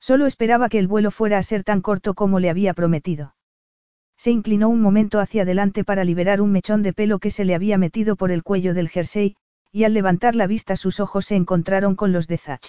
Solo 0.00 0.24
esperaba 0.24 0.70
que 0.70 0.78
el 0.78 0.88
vuelo 0.88 1.10
fuera 1.10 1.36
a 1.36 1.42
ser 1.42 1.62
tan 1.62 1.82
corto 1.82 2.14
como 2.14 2.40
le 2.40 2.48
había 2.48 2.72
prometido. 2.72 3.34
Se 4.16 4.30
inclinó 4.30 4.70
un 4.70 4.80
momento 4.80 5.20
hacia 5.20 5.42
adelante 5.42 5.84
para 5.84 6.04
liberar 6.04 6.40
un 6.40 6.52
mechón 6.52 6.82
de 6.82 6.94
pelo 6.94 7.18
que 7.18 7.30
se 7.30 7.44
le 7.44 7.54
había 7.54 7.76
metido 7.76 8.16
por 8.16 8.30
el 8.30 8.42
cuello 8.44 8.72
del 8.72 8.88
jersey, 8.88 9.36
y 9.70 9.84
al 9.84 9.92
levantar 9.92 10.34
la 10.36 10.46
vista 10.46 10.74
sus 10.76 11.00
ojos 11.00 11.26
se 11.26 11.36
encontraron 11.36 11.96
con 11.96 12.12
los 12.12 12.28
de 12.28 12.38
Zach. 12.38 12.64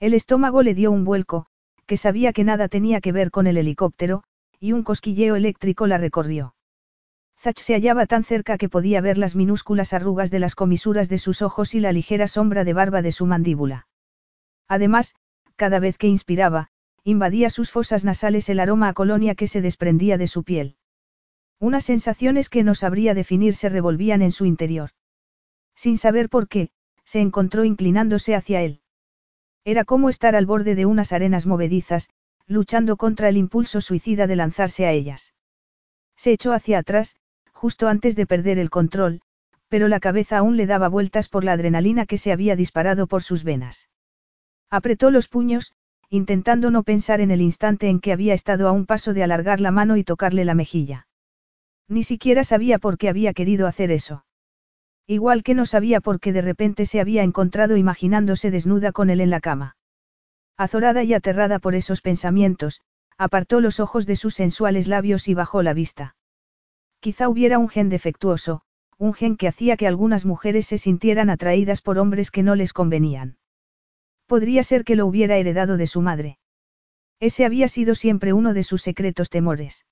El 0.00 0.12
estómago 0.12 0.64
le 0.64 0.74
dio 0.74 0.90
un 0.90 1.04
vuelco, 1.04 1.46
que 1.86 1.96
sabía 1.96 2.32
que 2.32 2.42
nada 2.42 2.66
tenía 2.66 3.00
que 3.00 3.12
ver 3.12 3.30
con 3.30 3.46
el 3.46 3.56
helicóptero, 3.56 4.24
y 4.58 4.72
un 4.72 4.82
cosquilleo 4.82 5.36
eléctrico 5.36 5.86
la 5.86 5.98
recorrió. 5.98 6.56
Zach 7.40 7.58
se 7.60 7.74
hallaba 7.74 8.06
tan 8.06 8.24
cerca 8.24 8.58
que 8.58 8.68
podía 8.68 9.00
ver 9.00 9.16
las 9.16 9.36
minúsculas 9.36 9.92
arrugas 9.92 10.30
de 10.30 10.40
las 10.40 10.56
comisuras 10.56 11.08
de 11.08 11.18
sus 11.18 11.40
ojos 11.40 11.74
y 11.74 11.80
la 11.80 11.92
ligera 11.92 12.26
sombra 12.26 12.64
de 12.64 12.72
barba 12.72 13.00
de 13.00 13.12
su 13.12 13.26
mandíbula. 13.26 13.86
Además, 14.66 15.14
cada 15.54 15.78
vez 15.78 15.98
que 15.98 16.08
inspiraba, 16.08 16.70
invadía 17.04 17.48
sus 17.48 17.70
fosas 17.70 18.04
nasales 18.04 18.48
el 18.48 18.58
aroma 18.58 18.88
a 18.88 18.92
colonia 18.92 19.36
que 19.36 19.46
se 19.46 19.60
desprendía 19.60 20.18
de 20.18 20.26
su 20.26 20.42
piel. 20.42 20.76
Unas 21.60 21.84
sensaciones 21.84 22.48
que 22.48 22.64
no 22.64 22.74
sabría 22.74 23.14
definir 23.14 23.54
se 23.54 23.68
revolvían 23.68 24.20
en 24.22 24.32
su 24.32 24.44
interior. 24.44 24.90
Sin 25.74 25.96
saber 25.96 26.28
por 26.28 26.48
qué, 26.48 26.70
se 27.04 27.20
encontró 27.20 27.64
inclinándose 27.64 28.34
hacia 28.34 28.62
él. 28.62 28.82
Era 29.64 29.84
como 29.84 30.08
estar 30.08 30.34
al 30.34 30.44
borde 30.44 30.74
de 30.74 30.86
unas 30.86 31.12
arenas 31.12 31.46
movedizas, 31.46 32.10
luchando 32.46 32.96
contra 32.96 33.28
el 33.28 33.36
impulso 33.36 33.80
suicida 33.80 34.26
de 34.26 34.36
lanzarse 34.36 34.86
a 34.86 34.92
ellas. 34.92 35.34
Se 36.16 36.32
echó 36.32 36.52
hacia 36.52 36.78
atrás, 36.78 37.16
justo 37.58 37.88
antes 37.88 38.14
de 38.14 38.24
perder 38.24 38.56
el 38.60 38.70
control, 38.70 39.20
pero 39.66 39.88
la 39.88 39.98
cabeza 39.98 40.38
aún 40.38 40.56
le 40.56 40.66
daba 40.66 40.86
vueltas 40.86 41.28
por 41.28 41.42
la 41.42 41.54
adrenalina 41.54 42.06
que 42.06 42.16
se 42.16 42.30
había 42.30 42.54
disparado 42.54 43.08
por 43.08 43.24
sus 43.24 43.42
venas. 43.42 43.88
Apretó 44.70 45.10
los 45.10 45.26
puños, 45.26 45.72
intentando 46.08 46.70
no 46.70 46.84
pensar 46.84 47.20
en 47.20 47.32
el 47.32 47.40
instante 47.40 47.88
en 47.88 47.98
que 47.98 48.12
había 48.12 48.32
estado 48.32 48.68
a 48.68 48.72
un 48.72 48.86
paso 48.86 49.12
de 49.12 49.24
alargar 49.24 49.60
la 49.60 49.72
mano 49.72 49.96
y 49.96 50.04
tocarle 50.04 50.44
la 50.44 50.54
mejilla. 50.54 51.08
Ni 51.88 52.04
siquiera 52.04 52.44
sabía 52.44 52.78
por 52.78 52.96
qué 52.96 53.08
había 53.08 53.32
querido 53.32 53.66
hacer 53.66 53.90
eso. 53.90 54.24
Igual 55.08 55.42
que 55.42 55.54
no 55.54 55.66
sabía 55.66 56.00
por 56.00 56.20
qué 56.20 56.32
de 56.32 56.42
repente 56.42 56.86
se 56.86 57.00
había 57.00 57.24
encontrado 57.24 57.76
imaginándose 57.76 58.52
desnuda 58.52 58.92
con 58.92 59.10
él 59.10 59.20
en 59.20 59.30
la 59.30 59.40
cama. 59.40 59.76
Azorada 60.56 61.02
y 61.02 61.12
aterrada 61.12 61.58
por 61.58 61.74
esos 61.74 62.02
pensamientos, 62.02 62.82
apartó 63.16 63.60
los 63.60 63.80
ojos 63.80 64.06
de 64.06 64.14
sus 64.14 64.36
sensuales 64.36 64.86
labios 64.86 65.26
y 65.26 65.34
bajó 65.34 65.64
la 65.64 65.74
vista. 65.74 66.14
Quizá 67.00 67.28
hubiera 67.28 67.58
un 67.58 67.68
gen 67.68 67.88
defectuoso, 67.88 68.62
un 68.98 69.14
gen 69.14 69.36
que 69.36 69.46
hacía 69.48 69.76
que 69.76 69.86
algunas 69.86 70.24
mujeres 70.26 70.66
se 70.66 70.78
sintieran 70.78 71.30
atraídas 71.30 71.80
por 71.80 71.98
hombres 71.98 72.30
que 72.30 72.42
no 72.42 72.56
les 72.56 72.72
convenían. 72.72 73.36
Podría 74.26 74.62
ser 74.62 74.84
que 74.84 74.96
lo 74.96 75.06
hubiera 75.06 75.36
heredado 75.36 75.76
de 75.76 75.86
su 75.86 76.02
madre. 76.02 76.38
Ese 77.20 77.44
había 77.44 77.68
sido 77.68 77.94
siempre 77.94 78.32
uno 78.32 78.52
de 78.52 78.64
sus 78.64 78.82
secretos 78.82 79.30
temores. 79.30 79.86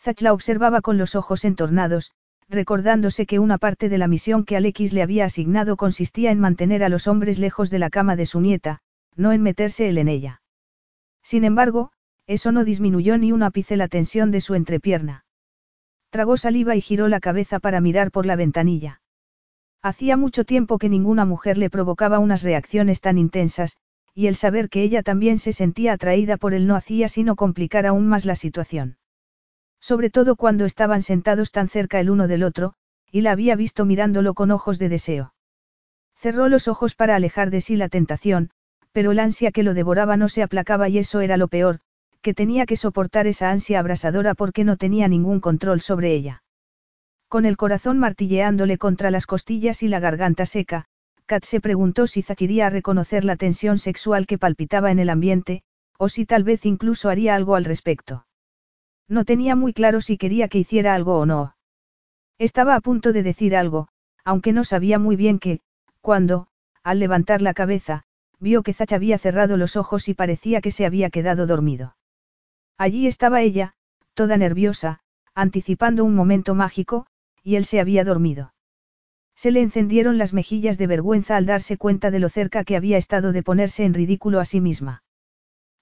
Zach 0.00 0.20
la 0.20 0.32
observaba 0.32 0.80
con 0.80 0.98
los 0.98 1.14
ojos 1.14 1.44
entornados, 1.44 2.12
recordándose 2.48 3.26
que 3.26 3.38
una 3.38 3.58
parte 3.58 3.88
de 3.88 3.98
la 3.98 4.08
misión 4.08 4.44
que 4.44 4.56
Alex 4.56 4.92
le 4.92 5.02
había 5.02 5.24
asignado 5.24 5.76
consistía 5.76 6.30
en 6.30 6.40
mantener 6.40 6.84
a 6.84 6.88
los 6.88 7.06
hombres 7.06 7.38
lejos 7.38 7.70
de 7.70 7.78
la 7.78 7.90
cama 7.90 8.16
de 8.16 8.26
su 8.26 8.40
nieta, 8.40 8.80
no 9.16 9.32
en 9.32 9.42
meterse 9.42 9.88
él 9.88 9.98
en 9.98 10.08
ella. 10.08 10.42
Sin 11.22 11.44
embargo, 11.44 11.90
eso 12.26 12.52
no 12.52 12.64
disminuyó 12.64 13.18
ni 13.18 13.32
un 13.32 13.42
ápice 13.42 13.76
la 13.76 13.88
tensión 13.88 14.30
de 14.30 14.40
su 14.40 14.54
entrepierna. 14.54 15.24
Tragó 16.10 16.36
saliva 16.36 16.74
y 16.74 16.80
giró 16.80 17.08
la 17.08 17.20
cabeza 17.20 17.58
para 17.58 17.80
mirar 17.80 18.10
por 18.10 18.24
la 18.24 18.36
ventanilla. 18.36 19.02
Hacía 19.82 20.16
mucho 20.16 20.44
tiempo 20.44 20.78
que 20.78 20.88
ninguna 20.88 21.24
mujer 21.24 21.58
le 21.58 21.70
provocaba 21.70 22.18
unas 22.18 22.42
reacciones 22.42 23.00
tan 23.00 23.18
intensas, 23.18 23.76
y 24.14 24.26
el 24.26 24.34
saber 24.34 24.68
que 24.68 24.82
ella 24.82 25.02
también 25.02 25.38
se 25.38 25.52
sentía 25.52 25.92
atraída 25.92 26.36
por 26.36 26.54
él 26.54 26.66
no 26.66 26.74
hacía 26.74 27.08
sino 27.08 27.36
complicar 27.36 27.86
aún 27.86 28.08
más 28.08 28.24
la 28.24 28.34
situación. 28.34 28.96
Sobre 29.80 30.10
todo 30.10 30.34
cuando 30.34 30.64
estaban 30.64 31.02
sentados 31.02 31.52
tan 31.52 31.68
cerca 31.68 32.00
el 32.00 32.10
uno 32.10 32.26
del 32.26 32.42
otro, 32.42 32.74
y 33.12 33.20
la 33.20 33.32
había 33.32 33.54
visto 33.54 33.84
mirándolo 33.84 34.34
con 34.34 34.50
ojos 34.50 34.78
de 34.78 34.88
deseo. 34.88 35.34
Cerró 36.16 36.48
los 36.48 36.66
ojos 36.66 36.94
para 36.94 37.14
alejar 37.14 37.50
de 37.50 37.60
sí 37.60 37.76
la 37.76 37.88
tentación, 37.88 38.50
pero 38.90 39.12
el 39.12 39.20
ansia 39.20 39.52
que 39.52 39.62
lo 39.62 39.74
devoraba 39.74 40.16
no 40.16 40.28
se 40.28 40.42
aplacaba 40.42 40.88
y 40.88 40.98
eso 40.98 41.20
era 41.20 41.36
lo 41.36 41.46
peor, 41.46 41.80
que 42.22 42.34
tenía 42.34 42.66
que 42.66 42.76
soportar 42.76 43.26
esa 43.26 43.50
ansia 43.50 43.80
abrasadora 43.80 44.34
porque 44.34 44.64
no 44.64 44.76
tenía 44.76 45.08
ningún 45.08 45.40
control 45.40 45.80
sobre 45.80 46.12
ella. 46.12 46.42
Con 47.28 47.44
el 47.44 47.56
corazón 47.56 47.98
martilleándole 47.98 48.78
contra 48.78 49.10
las 49.10 49.26
costillas 49.26 49.82
y 49.82 49.88
la 49.88 50.00
garganta 50.00 50.46
seca, 50.46 50.86
Kat 51.26 51.44
se 51.44 51.60
preguntó 51.60 52.06
si 52.06 52.22
Zachiría 52.22 52.68
a 52.68 52.70
reconocer 52.70 53.24
la 53.24 53.36
tensión 53.36 53.76
sexual 53.76 54.26
que 54.26 54.38
palpitaba 54.38 54.90
en 54.90 54.98
el 54.98 55.10
ambiente, 55.10 55.62
o 55.98 56.08
si 56.08 56.24
tal 56.24 56.42
vez 56.42 56.64
incluso 56.64 57.10
haría 57.10 57.34
algo 57.34 57.54
al 57.54 57.66
respecto. 57.66 58.24
No 59.08 59.26
tenía 59.26 59.54
muy 59.54 59.74
claro 59.74 60.00
si 60.00 60.16
quería 60.16 60.48
que 60.48 60.58
hiciera 60.58 60.94
algo 60.94 61.18
o 61.18 61.26
no. 61.26 61.54
Estaba 62.38 62.76
a 62.76 62.80
punto 62.80 63.12
de 63.12 63.22
decir 63.22 63.54
algo, 63.54 63.88
aunque 64.24 64.54
no 64.54 64.64
sabía 64.64 64.98
muy 64.98 65.16
bien 65.16 65.38
qué, 65.38 65.60
cuando, 66.00 66.46
al 66.82 66.98
levantar 66.98 67.42
la 67.42 67.52
cabeza, 67.52 68.04
vio 68.40 68.62
que 68.62 68.72
Zach 68.72 68.94
había 68.94 69.18
cerrado 69.18 69.58
los 69.58 69.76
ojos 69.76 70.08
y 70.08 70.14
parecía 70.14 70.62
que 70.62 70.70
se 70.70 70.86
había 70.86 71.10
quedado 71.10 71.46
dormido. 71.46 71.97
Allí 72.78 73.08
estaba 73.08 73.42
ella, 73.42 73.74
toda 74.14 74.36
nerviosa, 74.36 75.00
anticipando 75.34 76.04
un 76.04 76.14
momento 76.14 76.54
mágico, 76.54 77.06
y 77.42 77.56
él 77.56 77.64
se 77.64 77.80
había 77.80 78.04
dormido. 78.04 78.54
Se 79.34 79.50
le 79.50 79.60
encendieron 79.60 80.16
las 80.16 80.32
mejillas 80.32 80.78
de 80.78 80.86
vergüenza 80.86 81.36
al 81.36 81.46
darse 81.46 81.76
cuenta 81.76 82.10
de 82.10 82.20
lo 82.20 82.28
cerca 82.28 82.64
que 82.64 82.76
había 82.76 82.96
estado 82.96 83.32
de 83.32 83.42
ponerse 83.42 83.84
en 83.84 83.94
ridículo 83.94 84.40
a 84.40 84.44
sí 84.44 84.60
misma. 84.60 85.02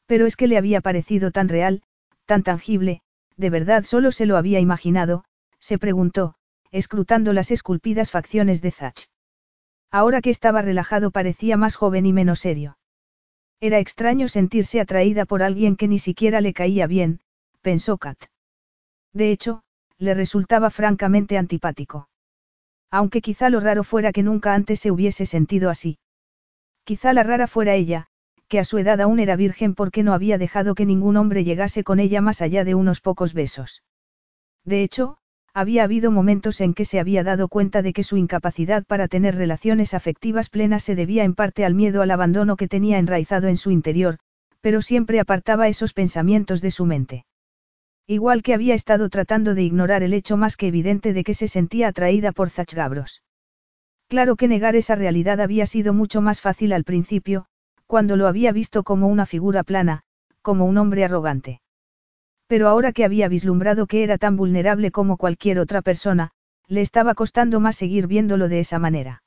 Pero 0.06 0.26
es 0.26 0.36
que 0.36 0.46
le 0.46 0.56
había 0.56 0.80
parecido 0.80 1.30
tan 1.30 1.48
real, 1.48 1.82
tan 2.24 2.42
tangible, 2.42 3.02
de 3.36 3.50
verdad 3.50 3.84
solo 3.84 4.10
se 4.10 4.26
lo 4.26 4.36
había 4.36 4.60
imaginado, 4.60 5.24
se 5.58 5.78
preguntó, 5.78 6.34
escrutando 6.70 7.32
las 7.32 7.50
esculpidas 7.50 8.10
facciones 8.10 8.62
de 8.62 8.70
Zach. 8.70 9.08
Ahora 9.90 10.20
que 10.20 10.30
estaba 10.30 10.62
relajado 10.62 11.10
parecía 11.10 11.56
más 11.56 11.76
joven 11.76 12.06
y 12.06 12.12
menos 12.12 12.40
serio. 12.40 12.78
Era 13.60 13.78
extraño 13.78 14.28
sentirse 14.28 14.80
atraída 14.80 15.24
por 15.24 15.42
alguien 15.42 15.76
que 15.76 15.88
ni 15.88 15.98
siquiera 15.98 16.40
le 16.40 16.52
caía 16.52 16.86
bien, 16.86 17.20
pensó 17.62 17.96
Kat. 17.96 18.18
De 19.12 19.30
hecho, 19.30 19.62
le 19.98 20.14
resultaba 20.14 20.70
francamente 20.70 21.38
antipático. 21.38 22.08
Aunque 22.90 23.22
quizá 23.22 23.48
lo 23.48 23.60
raro 23.60 23.82
fuera 23.82 24.12
que 24.12 24.22
nunca 24.22 24.54
antes 24.54 24.80
se 24.80 24.90
hubiese 24.90 25.26
sentido 25.26 25.70
así. 25.70 25.98
Quizá 26.84 27.12
la 27.12 27.22
rara 27.22 27.46
fuera 27.46 27.74
ella, 27.74 28.06
que 28.48 28.58
a 28.60 28.64
su 28.64 28.78
edad 28.78 29.00
aún 29.00 29.18
era 29.20 29.36
virgen 29.36 29.74
porque 29.74 30.02
no 30.02 30.12
había 30.12 30.38
dejado 30.38 30.74
que 30.74 30.86
ningún 30.86 31.16
hombre 31.16 31.42
llegase 31.42 31.82
con 31.82 31.98
ella 31.98 32.20
más 32.20 32.42
allá 32.42 32.62
de 32.64 32.74
unos 32.74 33.00
pocos 33.00 33.34
besos. 33.34 33.82
De 34.64 34.82
hecho, 34.82 35.18
había 35.56 35.84
habido 35.84 36.10
momentos 36.10 36.60
en 36.60 36.74
que 36.74 36.84
se 36.84 37.00
había 37.00 37.24
dado 37.24 37.48
cuenta 37.48 37.80
de 37.80 37.94
que 37.94 38.04
su 38.04 38.18
incapacidad 38.18 38.84
para 38.84 39.08
tener 39.08 39.36
relaciones 39.36 39.94
afectivas 39.94 40.50
plenas 40.50 40.82
se 40.82 40.94
debía 40.94 41.24
en 41.24 41.34
parte 41.34 41.64
al 41.64 41.74
miedo 41.74 42.02
al 42.02 42.10
abandono 42.10 42.56
que 42.56 42.68
tenía 42.68 42.98
enraizado 42.98 43.48
en 43.48 43.56
su 43.56 43.70
interior, 43.70 44.18
pero 44.60 44.82
siempre 44.82 45.18
apartaba 45.18 45.66
esos 45.66 45.94
pensamientos 45.94 46.60
de 46.60 46.70
su 46.70 46.84
mente. 46.84 47.24
Igual 48.06 48.42
que 48.42 48.52
había 48.52 48.74
estado 48.74 49.08
tratando 49.08 49.54
de 49.54 49.62
ignorar 49.62 50.02
el 50.02 50.12
hecho 50.12 50.36
más 50.36 50.58
que 50.58 50.66
evidente 50.66 51.14
de 51.14 51.24
que 51.24 51.32
se 51.32 51.48
sentía 51.48 51.88
atraída 51.88 52.32
por 52.32 52.50
Zach 52.50 52.74
Gabros. 52.74 53.22
Claro 54.08 54.36
que 54.36 54.48
negar 54.48 54.76
esa 54.76 54.94
realidad 54.94 55.40
había 55.40 55.64
sido 55.64 55.94
mucho 55.94 56.20
más 56.20 56.42
fácil 56.42 56.74
al 56.74 56.84
principio, 56.84 57.46
cuando 57.86 58.16
lo 58.16 58.26
había 58.26 58.52
visto 58.52 58.82
como 58.82 59.08
una 59.08 59.24
figura 59.24 59.62
plana, 59.62 60.02
como 60.42 60.66
un 60.66 60.76
hombre 60.76 61.02
arrogante. 61.02 61.62
Pero 62.46 62.68
ahora 62.68 62.92
que 62.92 63.04
había 63.04 63.28
vislumbrado 63.28 63.86
que 63.86 64.02
era 64.02 64.18
tan 64.18 64.36
vulnerable 64.36 64.90
como 64.90 65.16
cualquier 65.16 65.58
otra 65.58 65.82
persona, 65.82 66.30
le 66.68 66.80
estaba 66.80 67.14
costando 67.14 67.60
más 67.60 67.76
seguir 67.76 68.06
viéndolo 68.06 68.48
de 68.48 68.60
esa 68.60 68.78
manera. 68.78 69.22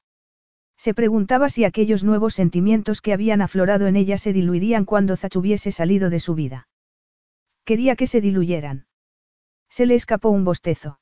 Se 0.78 0.94
preguntaba 0.94 1.50
si 1.50 1.66
aquellos 1.66 2.06
nuevos 2.06 2.34
sentimientos 2.34 3.02
que 3.02 3.12
habían 3.12 3.42
aflorado 3.42 3.88
en 3.88 3.98
ella 3.98 4.18
se 4.18 4.32
diluirían 4.32 4.86
cuando 4.86 5.18
Zach 5.18 5.36
hubiese 5.36 5.72
salido 5.74 6.10
de 6.10 6.22
su 6.22 6.36
vida. 6.36 6.70
Quería 7.66 7.98
que 7.98 8.08
se 8.08 8.22
diluyeran. 8.22 8.86
Se 9.70 9.86
le 9.86 9.96
escapó 9.96 10.30
un 10.30 10.46
bostezo. 10.46 11.00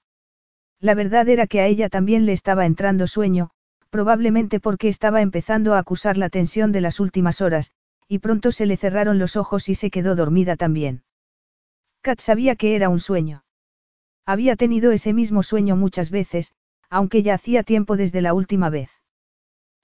La 0.79 0.95
verdad 0.95 1.29
era 1.29 1.45
que 1.45 1.61
a 1.61 1.67
ella 1.67 1.89
también 1.89 2.25
le 2.25 2.33
estaba 2.33 2.65
entrando 2.65 3.05
sueño, 3.05 3.51
probablemente 3.89 4.59
porque 4.59 4.89
estaba 4.89 5.21
empezando 5.21 5.75
a 5.75 5.79
acusar 5.79 6.17
la 6.17 6.29
tensión 6.29 6.71
de 6.71 6.81
las 6.81 6.99
últimas 6.99 7.41
horas, 7.41 7.71
y 8.07 8.19
pronto 8.19 8.51
se 8.51 8.65
le 8.65 8.77
cerraron 8.77 9.19
los 9.19 9.35
ojos 9.35 9.69
y 9.69 9.75
se 9.75 9.91
quedó 9.91 10.15
dormida 10.15 10.55
también. 10.55 11.03
Kat 12.07 12.21
sabía 12.21 12.55
que 12.55 12.77
era 12.77 12.87
un 12.87 13.01
sueño. 13.01 13.43
Había 14.25 14.55
tenido 14.55 14.93
ese 14.93 15.11
mismo 15.11 15.43
sueño 15.43 15.75
muchas 15.75 16.09
veces, 16.09 16.53
aunque 16.89 17.21
ya 17.21 17.33
hacía 17.33 17.63
tiempo 17.63 17.97
desde 17.97 18.21
la 18.21 18.33
última 18.33 18.69
vez. 18.69 18.89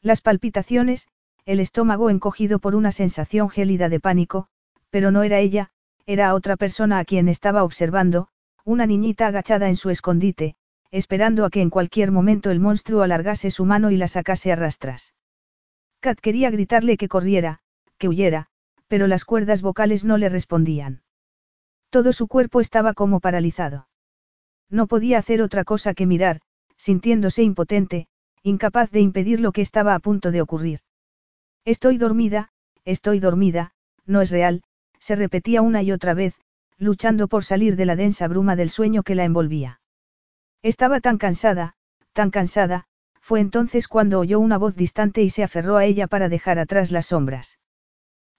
Las 0.01 0.21
palpitaciones, 0.21 1.09
el 1.43 1.59
estómago 1.59 2.09
encogido 2.09 2.59
por 2.59 2.75
una 2.75 2.93
sensación 2.93 3.49
gélida 3.49 3.89
de 3.89 3.99
pánico, 3.99 4.47
pero 4.89 5.11
no 5.11 5.23
era 5.23 5.39
ella, 5.39 5.71
era 6.05 6.33
otra 6.33 6.55
persona 6.55 6.99
a 6.99 7.03
quien 7.03 7.27
estaba 7.27 7.61
observando, 7.65 8.29
una 8.63 8.85
niñita 8.85 9.27
agachada 9.27 9.67
en 9.67 9.75
su 9.75 9.89
escondite, 9.89 10.55
esperando 10.91 11.43
a 11.43 11.49
que 11.49 11.59
en 11.59 11.69
cualquier 11.69 12.11
momento 12.11 12.51
el 12.51 12.61
monstruo 12.61 13.01
alargase 13.01 13.51
su 13.51 13.65
mano 13.65 13.91
y 13.91 13.97
la 13.97 14.07
sacase 14.07 14.53
a 14.53 14.55
rastras. 14.55 15.13
Kat 15.99 16.21
quería 16.21 16.49
gritarle 16.51 16.95
que 16.95 17.09
corriera, 17.09 17.59
que 17.97 18.07
huyera, 18.07 18.47
pero 18.87 19.07
las 19.07 19.25
cuerdas 19.25 19.61
vocales 19.61 20.05
no 20.05 20.17
le 20.17 20.29
respondían. 20.29 21.02
Todo 21.93 22.11
su 22.11 22.27
cuerpo 22.27 22.59
estaba 22.59 22.95
como 22.95 23.19
paralizado. 23.19 23.87
No 24.67 24.87
podía 24.87 25.19
hacer 25.19 25.43
otra 25.43 25.63
cosa 25.63 25.93
que 25.93 26.07
mirar, 26.07 26.41
sintiéndose 26.75 27.43
impotente, 27.43 28.07
incapaz 28.41 28.89
de 28.89 28.99
impedir 28.99 29.39
lo 29.39 29.51
que 29.51 29.61
estaba 29.61 29.93
a 29.93 29.99
punto 29.99 30.31
de 30.31 30.41
ocurrir. 30.41 30.79
Estoy 31.65 31.99
dormida, 31.99 32.49
estoy 32.83 33.19
dormida, 33.19 33.75
no 34.07 34.21
es 34.21 34.31
real, 34.31 34.63
se 34.97 35.15
repetía 35.15 35.61
una 35.61 35.83
y 35.83 35.91
otra 35.91 36.15
vez, 36.15 36.33
luchando 36.79 37.27
por 37.27 37.43
salir 37.43 37.75
de 37.75 37.85
la 37.85 37.95
densa 37.95 38.27
bruma 38.27 38.55
del 38.55 38.71
sueño 38.71 39.03
que 39.03 39.13
la 39.13 39.25
envolvía. 39.25 39.79
Estaba 40.63 40.99
tan 40.99 41.19
cansada, 41.19 41.75
tan 42.11 42.31
cansada, 42.31 42.85
fue 43.21 43.39
entonces 43.39 43.87
cuando 43.87 44.19
oyó 44.19 44.39
una 44.39 44.57
voz 44.57 44.75
distante 44.75 45.21
y 45.21 45.29
se 45.29 45.43
aferró 45.43 45.77
a 45.77 45.85
ella 45.85 46.07
para 46.07 46.27
dejar 46.27 46.57
atrás 46.57 46.91
las 46.91 47.05
sombras. 47.05 47.59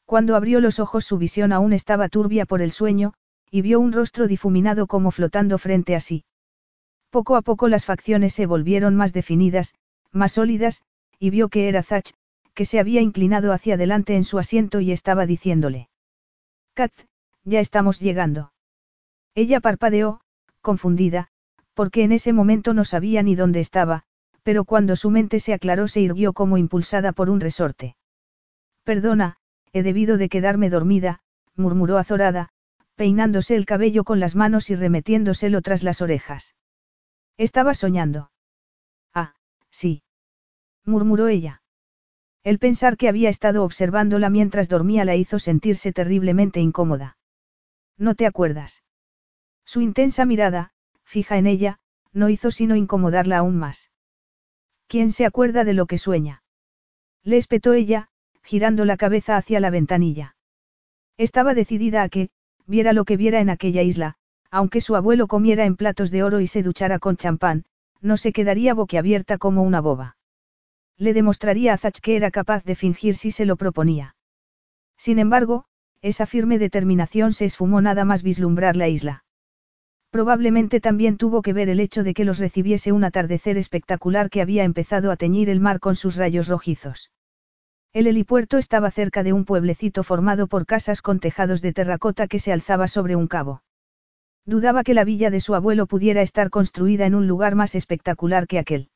Cuando 0.07 0.35
abrió 0.35 0.59
los 0.59 0.81
ojos 0.81 1.05
su 1.05 1.19
visión 1.19 1.53
aún 1.53 1.73
estaba 1.73 2.09
turbia 2.09 2.47
por 2.47 2.61
el 2.61 2.73
sueño, 2.73 3.15
y 3.55 3.63
vio 3.63 3.79
un 3.79 3.93
rostro 3.93 4.27
difuminado 4.27 4.89
como 4.89 5.13
flotando 5.13 5.59
frente 5.59 5.95
a 5.95 6.01
sí. 6.01 6.25
Poco 7.11 7.37
a 7.37 7.43
poco 7.43 7.69
las 7.69 7.87
facciones 7.87 8.35
se 8.35 8.47
volvieron 8.47 8.97
más 8.97 9.13
definidas, 9.13 9.75
más 10.11 10.33
sólidas, 10.33 10.83
y 11.21 11.31
vio 11.31 11.49
que 11.49 11.69
era 11.69 11.85
Zach, 11.85 12.11
que 12.53 12.65
se 12.65 12.81
había 12.81 13.01
inclinado 13.01 13.53
hacia 13.53 13.75
adelante 13.75 14.17
en 14.17 14.25
su 14.25 14.41
asiento 14.41 14.81
y 14.81 14.91
estaba 14.91 15.25
diciéndole. 15.25 15.89
Kat, 16.75 16.91
ya 17.45 17.61
estamos 17.61 18.01
llegando. 18.01 18.53
Ella 19.37 19.61
parpadeó, 19.61 20.21
confundida, 20.61 21.29
porque 21.75 22.03
en 22.03 22.11
ese 22.11 22.33
momento 22.33 22.75
no 22.75 22.85
sabía 22.85 23.23
ni 23.23 23.37
dónde 23.37 23.61
estaba, 23.61 24.03
pero 24.43 24.65
cuando 24.65 24.97
su 24.97 25.11
mente 25.11 25.39
se 25.39 25.55
aclaró 25.55 25.87
se 25.87 26.01
irguió 26.01 26.33
como 26.33 26.59
impulsada 26.59 27.13
por 27.13 27.31
un 27.31 27.39
resorte. 27.39 27.95
Perdona, 28.83 29.37
he 29.73 29.85
debido 29.85 30.17
de 30.17 30.29
quedarme 30.29 30.71
dormida, 30.71 31.21
murmuró 31.55 31.99
azorada, 31.99 32.51
peinándose 32.95 33.57
el 33.57 33.67
cabello 33.67 34.05
con 34.05 34.21
las 34.21 34.35
manos 34.35 34.71
y 34.71 34.75
remetiéndoselo 34.75 35.63
tras 35.63 35.83
las 35.83 36.01
orejas. 36.01 36.55
Estaba 37.37 37.75
soñando. 37.75 38.31
Ah, 39.13 39.35
sí. 39.71 40.03
murmuró 40.85 41.29
ella. 41.29 41.63
El 42.45 42.59
pensar 42.59 42.97
que 42.97 43.09
había 43.09 43.31
estado 43.31 43.65
observándola 43.65 44.31
mientras 44.31 44.69
dormía 44.69 45.05
la 45.05 45.17
hizo 45.17 45.39
sentirse 45.39 45.93
terriblemente 45.93 46.61
incómoda. 46.61 47.17
¿No 47.97 48.15
te 48.15 48.27
acuerdas? 48.27 48.85
Su 49.65 49.81
intensa 49.81 50.27
mirada, 50.27 50.73
fija 51.05 51.39
en 51.39 51.47
ella, 51.47 51.79
no 52.13 52.29
hizo 52.29 52.51
sino 52.51 52.77
incomodarla 52.77 53.39
aún 53.39 53.57
más. 53.57 53.91
¿Quién 54.87 55.11
se 55.11 55.25
acuerda 55.25 55.65
de 55.65 55.73
lo 55.73 55.87
que 55.87 55.99
sueña? 55.99 56.43
Le 57.23 57.39
espetó 57.39 57.73
ella, 57.73 58.09
girando 58.43 58.85
la 58.85 58.99
cabeza 58.99 59.37
hacia 59.37 59.59
la 59.59 59.71
ventanilla. 59.71 60.37
Estaba 61.17 61.55
decidida 61.55 62.03
a 62.03 62.09
que, 62.09 62.31
viera 62.67 62.93
lo 62.93 63.05
que 63.05 63.17
viera 63.17 63.41
en 63.41 63.51
aquella 63.51 63.83
isla, 63.83 64.17
aunque 64.51 64.81
su 64.81 64.97
abuelo 64.97 65.27
comiera 65.27 65.65
en 65.65 65.77
platos 65.77 66.11
de 66.11 66.23
oro 66.23 66.41
y 66.41 66.47
se 66.47 66.63
duchara 66.63 66.99
con 66.99 67.17
champán, 67.17 67.65
no 68.01 68.17
se 68.17 68.33
quedaría 68.33 68.75
boquiabierta 68.75 69.39
como 69.39 69.63
una 69.63 69.81
boba. 69.81 70.17
Le 70.97 71.13
demostraría 71.13 71.73
a 71.73 71.77
Zach 71.77 71.99
que 72.01 72.17
era 72.17 72.31
capaz 72.31 72.65
de 72.65 72.75
fingir 72.75 73.17
si 73.17 73.31
se 73.31 73.47
lo 73.47 73.57
proponía. 73.57 74.15
Sin 74.97 75.19
embargo, 75.19 75.65
esa 76.03 76.27
firme 76.27 76.59
determinación 76.59 77.33
se 77.33 77.47
esfumó 77.47 77.81
nada 77.81 78.05
más 78.05 78.23
vislumbrar 78.23 78.77
la 78.77 78.89
isla. 78.89 79.25
Probablemente 80.11 80.81
también 80.81 81.17
tuvo 81.17 81.43
que 81.43 81.53
ver 81.53 81.69
el 81.69 81.81
hecho 81.81 82.05
de 82.05 82.15
que 82.15 82.25
los 82.25 82.39
recibiese 82.39 82.93
un 82.93 83.03
atardecer 83.03 83.59
espectacular 83.59 84.31
que 84.31 84.43
había 84.43 84.63
empezado 84.63 85.11
a 85.11 85.17
teñir 85.17 85.51
el 85.51 85.59
mar 85.61 85.81
con 85.81 85.97
sus 85.97 86.17
rayos 86.17 86.47
rojizos. 86.47 87.11
El 87.95 88.09
helipuerto 88.09 88.59
estaba 88.59 88.91
cerca 88.91 89.23
de 89.23 89.33
un 89.33 89.45
pueblecito 89.45 90.03
formado 90.03 90.49
por 90.49 90.67
casas 90.67 91.01
con 91.01 91.21
tejados 91.21 91.63
de 91.63 91.73
terracota 91.73 92.27
que 92.27 92.41
se 92.41 92.53
alzaba 92.53 92.89
sobre 92.89 93.15
un 93.15 93.29
cabo. 93.29 93.63
Dudaba 94.45 94.83
que 94.83 94.95
la 94.95 95.05
villa 95.05 95.31
de 95.31 95.41
su 95.41 95.55
abuelo 95.55 95.87
pudiera 95.87 96.21
estar 96.21 96.51
construida 96.51 97.07
en 97.07 97.15
un 97.15 97.29
lugar 97.29 97.55
más 97.55 97.77
espectacular 97.77 98.49
que 98.49 98.59
aquel. 98.59 98.91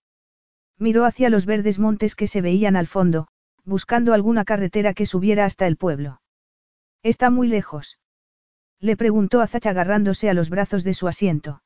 Miró 0.78 1.04
hacia 1.04 1.30
los 1.30 1.46
verdes 1.46 1.78
montes 1.78 2.16
que 2.16 2.26
se 2.26 2.40
veían 2.40 2.74
al 2.74 2.88
fondo, 2.88 3.28
buscando 3.64 4.14
alguna 4.14 4.44
carretera 4.44 4.94
que 4.94 5.06
subiera 5.06 5.44
hasta 5.44 5.68
el 5.68 5.76
pueblo. 5.76 6.20
¿Está 7.04 7.30
muy 7.30 7.46
lejos? 7.46 8.00
Le 8.80 8.96
preguntó 8.96 9.40
a 9.40 9.46
Zach 9.46 9.66
agarrándose 9.66 10.28
a 10.28 10.34
los 10.34 10.50
brazos 10.50 10.82
de 10.82 10.94
su 10.94 11.06
asiento. 11.06 11.62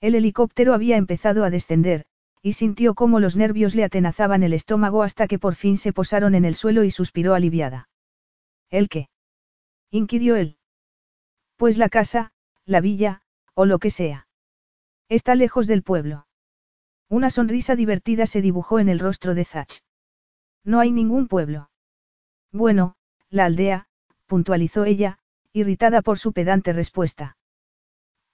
El 0.00 0.14
helicóptero 0.14 0.72
había 0.72 0.98
empezado 0.98 1.42
a 1.44 1.50
descender, 1.50 2.06
y 2.44 2.52
sintió 2.52 2.92
cómo 2.94 3.20
los 3.20 3.36
nervios 3.36 3.74
le 3.74 3.84
atenazaban 3.84 4.42
el 4.42 4.52
estómago 4.52 5.02
hasta 5.02 5.26
que 5.26 5.38
por 5.38 5.54
fin 5.54 5.78
se 5.78 5.94
posaron 5.94 6.34
en 6.34 6.44
el 6.44 6.54
suelo 6.54 6.84
y 6.84 6.90
suspiró 6.90 7.32
aliviada. 7.32 7.88
¿El 8.68 8.90
qué? 8.90 9.08
inquirió 9.90 10.36
él. 10.36 10.58
Pues 11.56 11.78
la 11.78 11.88
casa, 11.88 12.32
la 12.66 12.82
villa, 12.82 13.22
o 13.54 13.64
lo 13.64 13.78
que 13.78 13.88
sea. 13.88 14.28
Está 15.08 15.34
lejos 15.36 15.66
del 15.66 15.82
pueblo. 15.82 16.26
Una 17.08 17.30
sonrisa 17.30 17.76
divertida 17.76 18.26
se 18.26 18.42
dibujó 18.42 18.78
en 18.78 18.90
el 18.90 18.98
rostro 18.98 19.34
de 19.34 19.46
Zach. 19.46 19.80
No 20.64 20.80
hay 20.80 20.92
ningún 20.92 21.28
pueblo. 21.28 21.70
Bueno, 22.52 22.96
la 23.30 23.46
aldea, 23.46 23.86
puntualizó 24.26 24.84
ella, 24.84 25.18
irritada 25.54 26.02
por 26.02 26.18
su 26.18 26.34
pedante 26.34 26.74
respuesta. 26.74 27.38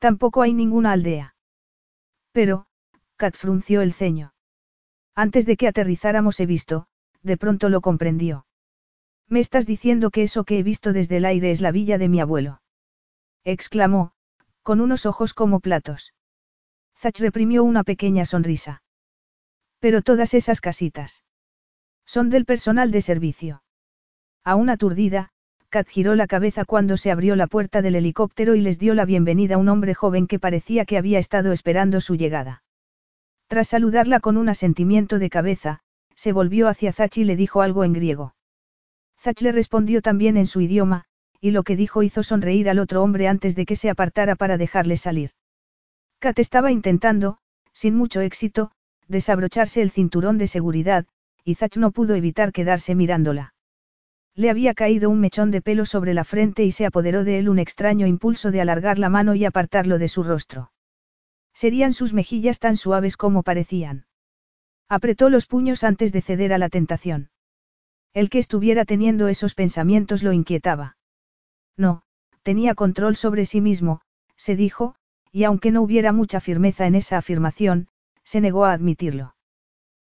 Tampoco 0.00 0.42
hay 0.42 0.52
ninguna 0.52 0.90
aldea. 0.90 1.36
Pero, 2.32 2.66
Kat 3.20 3.36
frunció 3.36 3.82
el 3.82 3.92
ceño. 3.92 4.32
Antes 5.14 5.44
de 5.44 5.58
que 5.58 5.68
aterrizáramos 5.68 6.40
he 6.40 6.46
visto, 6.46 6.86
de 7.22 7.36
pronto 7.36 7.68
lo 7.68 7.82
comprendió. 7.82 8.46
Me 9.28 9.40
estás 9.40 9.66
diciendo 9.66 10.10
que 10.10 10.22
eso 10.22 10.44
que 10.44 10.58
he 10.58 10.62
visto 10.62 10.94
desde 10.94 11.18
el 11.18 11.26
aire 11.26 11.50
es 11.50 11.60
la 11.60 11.70
villa 11.70 11.98
de 11.98 12.08
mi 12.08 12.18
abuelo. 12.18 12.62
exclamó, 13.44 14.12
con 14.62 14.80
unos 14.80 15.04
ojos 15.04 15.34
como 15.34 15.60
platos. 15.60 16.14
Zach 16.96 17.18
reprimió 17.20 17.62
una 17.62 17.84
pequeña 17.84 18.24
sonrisa. 18.24 18.82
Pero 19.80 20.00
todas 20.00 20.32
esas 20.32 20.62
casitas. 20.62 21.22
Son 22.06 22.30
del 22.30 22.46
personal 22.46 22.90
de 22.90 23.02
servicio. 23.02 23.62
Aún 24.44 24.70
aturdida, 24.70 25.28
Kat 25.68 25.86
giró 25.90 26.14
la 26.14 26.26
cabeza 26.26 26.64
cuando 26.64 26.96
se 26.96 27.10
abrió 27.10 27.36
la 27.36 27.48
puerta 27.48 27.82
del 27.82 27.96
helicóptero 27.96 28.54
y 28.54 28.62
les 28.62 28.78
dio 28.78 28.94
la 28.94 29.04
bienvenida 29.04 29.56
a 29.56 29.58
un 29.58 29.68
hombre 29.68 29.94
joven 29.94 30.26
que 30.26 30.38
parecía 30.38 30.86
que 30.86 30.96
había 30.96 31.18
estado 31.18 31.52
esperando 31.52 32.00
su 32.00 32.14
llegada. 32.16 32.62
Tras 33.50 33.66
saludarla 33.66 34.20
con 34.20 34.36
un 34.36 34.48
asentimiento 34.48 35.18
de 35.18 35.28
cabeza, 35.28 35.80
se 36.14 36.30
volvió 36.30 36.68
hacia 36.68 36.92
Zach 36.92 37.18
y 37.18 37.24
le 37.24 37.34
dijo 37.34 37.62
algo 37.62 37.82
en 37.82 37.92
griego. 37.92 38.36
Zach 39.18 39.40
le 39.40 39.50
respondió 39.50 40.02
también 40.02 40.36
en 40.36 40.46
su 40.46 40.60
idioma, 40.60 41.06
y 41.40 41.50
lo 41.50 41.64
que 41.64 41.74
dijo 41.74 42.04
hizo 42.04 42.22
sonreír 42.22 42.70
al 42.70 42.78
otro 42.78 43.02
hombre 43.02 43.26
antes 43.26 43.56
de 43.56 43.66
que 43.66 43.74
se 43.74 43.90
apartara 43.90 44.36
para 44.36 44.56
dejarle 44.56 44.96
salir. 44.96 45.32
Kat 46.20 46.38
estaba 46.38 46.70
intentando, 46.70 47.38
sin 47.72 47.96
mucho 47.96 48.20
éxito, 48.20 48.70
desabrocharse 49.08 49.82
el 49.82 49.90
cinturón 49.90 50.38
de 50.38 50.46
seguridad, 50.46 51.06
y 51.44 51.56
Zach 51.56 51.76
no 51.76 51.90
pudo 51.90 52.14
evitar 52.14 52.52
quedarse 52.52 52.94
mirándola. 52.94 53.54
Le 54.36 54.50
había 54.50 54.74
caído 54.74 55.10
un 55.10 55.18
mechón 55.18 55.50
de 55.50 55.60
pelo 55.60 55.86
sobre 55.86 56.14
la 56.14 56.22
frente 56.22 56.62
y 56.62 56.70
se 56.70 56.86
apoderó 56.86 57.24
de 57.24 57.40
él 57.40 57.48
un 57.48 57.58
extraño 57.58 58.06
impulso 58.06 58.52
de 58.52 58.60
alargar 58.60 59.00
la 59.00 59.08
mano 59.08 59.34
y 59.34 59.44
apartarlo 59.44 59.98
de 59.98 60.06
su 60.06 60.22
rostro. 60.22 60.70
Serían 61.54 61.92
sus 61.92 62.12
mejillas 62.12 62.58
tan 62.58 62.76
suaves 62.76 63.16
como 63.16 63.42
parecían. 63.42 64.06
Apretó 64.88 65.30
los 65.30 65.46
puños 65.46 65.84
antes 65.84 66.12
de 66.12 66.22
ceder 66.22 66.52
a 66.52 66.58
la 66.58 66.68
tentación. 66.68 67.30
El 68.12 68.28
que 68.28 68.38
estuviera 68.38 68.84
teniendo 68.84 69.28
esos 69.28 69.54
pensamientos 69.54 70.22
lo 70.22 70.32
inquietaba. 70.32 70.96
No, 71.76 72.02
tenía 72.42 72.74
control 72.74 73.16
sobre 73.16 73.46
sí 73.46 73.60
mismo, 73.60 74.00
se 74.36 74.56
dijo, 74.56 74.96
y 75.32 75.44
aunque 75.44 75.70
no 75.70 75.82
hubiera 75.82 76.12
mucha 76.12 76.40
firmeza 76.40 76.86
en 76.86 76.94
esa 76.94 77.18
afirmación, 77.18 77.88
se 78.24 78.40
negó 78.40 78.64
a 78.64 78.72
admitirlo. 78.72 79.34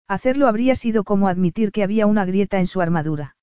Hacerlo 0.07 0.47
habría 0.47 0.75
sido 0.75 1.03
como 1.03 1.27
admitir 1.27 1.71
que 1.71 1.83
había 1.83 2.07
una 2.07 2.25
grieta 2.25 2.59
en 2.59 2.67
su 2.67 2.81
armadura. 2.81 3.35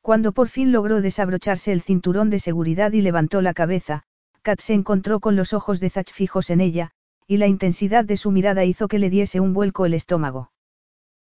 Cuando 0.00 0.32
por 0.32 0.48
fin 0.48 0.72
logró 0.72 1.00
desabrocharse 1.00 1.72
el 1.72 1.82
cinturón 1.82 2.30
de 2.30 2.38
seguridad 2.38 2.92
y 2.92 3.02
levantó 3.02 3.42
la 3.42 3.54
cabeza, 3.54 4.04
Kat 4.42 4.60
se 4.60 4.74
encontró 4.74 5.20
con 5.20 5.36
los 5.36 5.52
ojos 5.52 5.80
de 5.80 5.90
Zach 5.90 6.10
fijos 6.12 6.50
en 6.50 6.60
ella, 6.60 6.92
y 7.32 7.38
la 7.38 7.46
intensidad 7.46 8.04
de 8.04 8.18
su 8.18 8.30
mirada 8.30 8.66
hizo 8.66 8.88
que 8.88 8.98
le 8.98 9.08
diese 9.08 9.40
un 9.40 9.54
vuelco 9.54 9.86
el 9.86 9.94
estómago. 9.94 10.52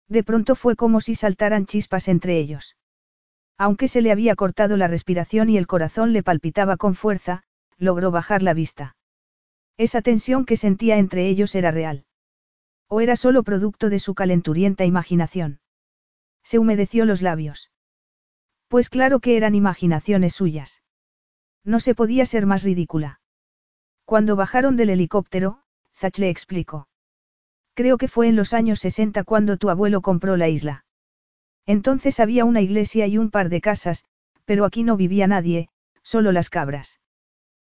De 0.07 0.23
pronto 0.23 0.55
fue 0.55 0.77
como 0.77 1.01
si 1.01 1.15
saltaran 1.15 1.65
chispas 1.65 2.07
entre 2.07 2.39
ellos. 2.39 2.77
Aunque 3.57 3.89
se 3.89 4.01
le 4.01 4.13
había 4.13 4.37
cortado 4.37 4.77
la 4.77 4.87
respiración 4.87 5.49
y 5.49 5.57
el 5.57 5.67
corazón 5.67 6.13
le 6.13 6.23
palpitaba 6.23 6.77
con 6.77 6.95
fuerza, 6.95 7.43
logró 7.77 8.09
bajar 8.09 8.41
la 8.41 8.53
vista. 8.53 8.95
Esa 9.75 10.01
tensión 10.01 10.45
que 10.45 10.55
sentía 10.55 10.97
entre 10.97 11.27
ellos 11.27 11.53
era 11.55 11.71
real. 11.71 12.05
¿O 12.87 13.01
era 13.01 13.17
solo 13.17 13.43
producto 13.43 13.89
de 13.89 13.99
su 13.99 14.15
calenturienta 14.15 14.85
imaginación? 14.85 15.59
Se 16.41 16.57
humedeció 16.57 17.03
los 17.03 17.21
labios. 17.21 17.69
Pues 18.69 18.89
claro 18.89 19.19
que 19.19 19.35
eran 19.35 19.55
imaginaciones 19.55 20.35
suyas. 20.35 20.83
No 21.65 21.81
se 21.81 21.95
podía 21.95 22.25
ser 22.25 22.45
más 22.45 22.63
ridícula. 22.63 23.19
Cuando 24.05 24.37
bajaron 24.37 24.77
del 24.77 24.91
helicóptero, 24.91 25.63
Zach 25.97 26.19
le 26.19 26.29
explicó. 26.29 26.87
Creo 27.73 27.97
que 27.97 28.07
fue 28.07 28.27
en 28.27 28.35
los 28.35 28.53
años 28.53 28.79
60 28.79 29.23
cuando 29.23 29.57
tu 29.57 29.69
abuelo 29.69 30.01
compró 30.01 30.37
la 30.37 30.47
isla. 30.47 30.85
Entonces 31.65 32.19
había 32.19 32.45
una 32.45 32.61
iglesia 32.61 33.07
y 33.07 33.17
un 33.17 33.31
par 33.31 33.49
de 33.49 33.61
casas, 33.61 34.05
pero 34.45 34.63
aquí 34.63 34.83
no 34.83 34.95
vivía 34.95 35.27
nadie, 35.27 35.69
solo 36.03 36.31
las 36.31 36.49
cabras. 36.49 36.99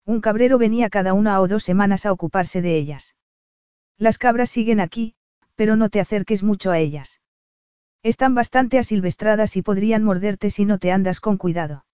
Un 0.05 0.21
cabrero 0.21 0.59
venía 0.59 0.91
cada 0.91 1.15
una 1.15 1.41
o 1.41 1.49
dos 1.49 1.65
semanas 1.65 2.05
a 2.05 2.13
ocuparse 2.13 2.63
de 2.63 2.77
ellas. 2.77 3.17
Las 3.97 4.19
cabras 4.19 4.51
siguen 4.51 4.81
aquí, 4.81 5.15
pero 5.55 5.77
no 5.77 5.89
te 5.89 6.01
acerques 6.01 6.43
mucho 6.43 6.71
a 6.71 6.79
ellas. 6.79 7.21
Están 8.03 8.35
bastante 8.35 8.79
asilvestradas 8.79 9.57
y 9.57 9.63
podrían 9.63 10.05
morderte 10.05 10.51
si 10.51 10.65
no 10.65 10.79
te 10.79 10.93
andas 10.93 11.21
con 11.21 11.37
cuidado. 11.37 11.85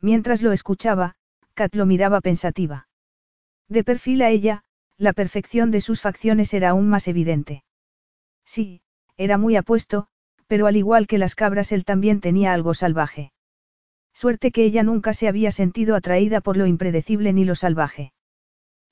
Mientras 0.00 0.42
lo 0.42 0.52
escuchaba, 0.52 1.14
Kat 1.54 1.74
lo 1.74 1.86
miraba 1.86 2.20
pensativa. 2.20 2.88
De 3.68 3.84
perfil 3.84 4.22
a 4.22 4.30
ella, 4.30 4.64
la 5.02 5.12
perfección 5.12 5.72
de 5.72 5.80
sus 5.80 6.00
facciones 6.00 6.54
era 6.54 6.70
aún 6.70 6.88
más 6.88 7.08
evidente. 7.08 7.64
Sí, 8.44 8.82
era 9.16 9.36
muy 9.36 9.56
apuesto, 9.56 10.06
pero 10.46 10.68
al 10.68 10.76
igual 10.76 11.08
que 11.08 11.18
las 11.18 11.34
cabras 11.34 11.72
él 11.72 11.84
también 11.84 12.20
tenía 12.20 12.52
algo 12.52 12.72
salvaje. 12.72 13.32
Suerte 14.14 14.52
que 14.52 14.64
ella 14.64 14.84
nunca 14.84 15.12
se 15.12 15.26
había 15.26 15.50
sentido 15.50 15.96
atraída 15.96 16.40
por 16.40 16.56
lo 16.56 16.66
impredecible 16.66 17.32
ni 17.32 17.44
lo 17.44 17.56
salvaje. 17.56 18.12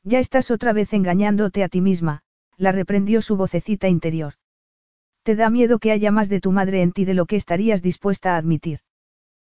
Ya 0.03 0.19
estás 0.19 0.51
otra 0.51 0.73
vez 0.73 0.93
engañándote 0.95 1.63
a 1.63 1.69
ti 1.69 1.81
misma, 1.81 2.23
la 2.57 2.73
reprendió 2.73 3.23
su 3.23 3.37
vocecita 3.37 3.87
interior. 3.87 4.35
Te 5.23 5.37
da 5.37 5.49
miedo 5.49 5.79
que 5.79 5.93
haya 5.93 6.11
más 6.11 6.29
de 6.29 6.41
tu 6.41 6.51
madre 6.51 6.83
en 6.83 6.91
ti 6.91 7.05
de 7.05 7.15
lo 7.15 7.27
que 7.27 7.37
estarías 7.37 7.83
dispuesta 7.83 8.35
a 8.35 8.39
admitir. 8.39 8.81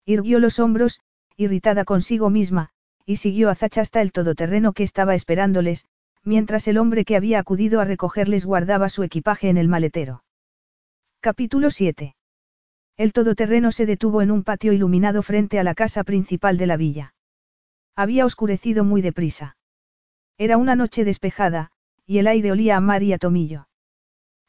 Irguió 0.05 0.39
los 0.39 0.59
hombros, 0.59 0.99
irritada 1.37 1.85
consigo 1.85 2.29
misma, 2.29 2.71
y 3.05 3.15
siguió 3.17 3.49
a 3.49 3.55
Zach 3.55 3.77
hasta 3.77 4.01
el 4.01 4.11
todoterreno 4.11 4.73
que 4.73 4.83
estaba 4.83 5.15
esperándoles, 5.15 5.85
mientras 6.23 6.67
el 6.67 6.77
hombre 6.77 7.05
que 7.05 7.15
había 7.15 7.39
acudido 7.39 7.79
a 7.79 7.85
recogerles 7.85 8.45
guardaba 8.45 8.89
su 8.89 9.03
equipaje 9.03 9.49
en 9.49 9.57
el 9.57 9.67
maletero. 9.67 10.23
Capítulo 11.19 11.71
7. 11.71 12.15
El 12.97 13.13
todoterreno 13.13 13.71
se 13.71 13.85
detuvo 13.85 14.21
en 14.21 14.31
un 14.31 14.43
patio 14.43 14.73
iluminado 14.73 15.23
frente 15.23 15.59
a 15.59 15.63
la 15.63 15.73
casa 15.73 16.03
principal 16.03 16.57
de 16.57 16.67
la 16.67 16.77
villa. 16.77 17.13
Había 17.95 18.25
oscurecido 18.25 18.83
muy 18.83 19.01
deprisa. 19.01 19.57
Era 20.37 20.57
una 20.57 20.75
noche 20.75 21.03
despejada, 21.03 21.71
y 22.05 22.19
el 22.19 22.27
aire 22.27 22.51
olía 22.51 22.77
a 22.77 22.81
mar 22.81 23.03
y 23.03 23.13
a 23.13 23.17
tomillo. 23.17 23.67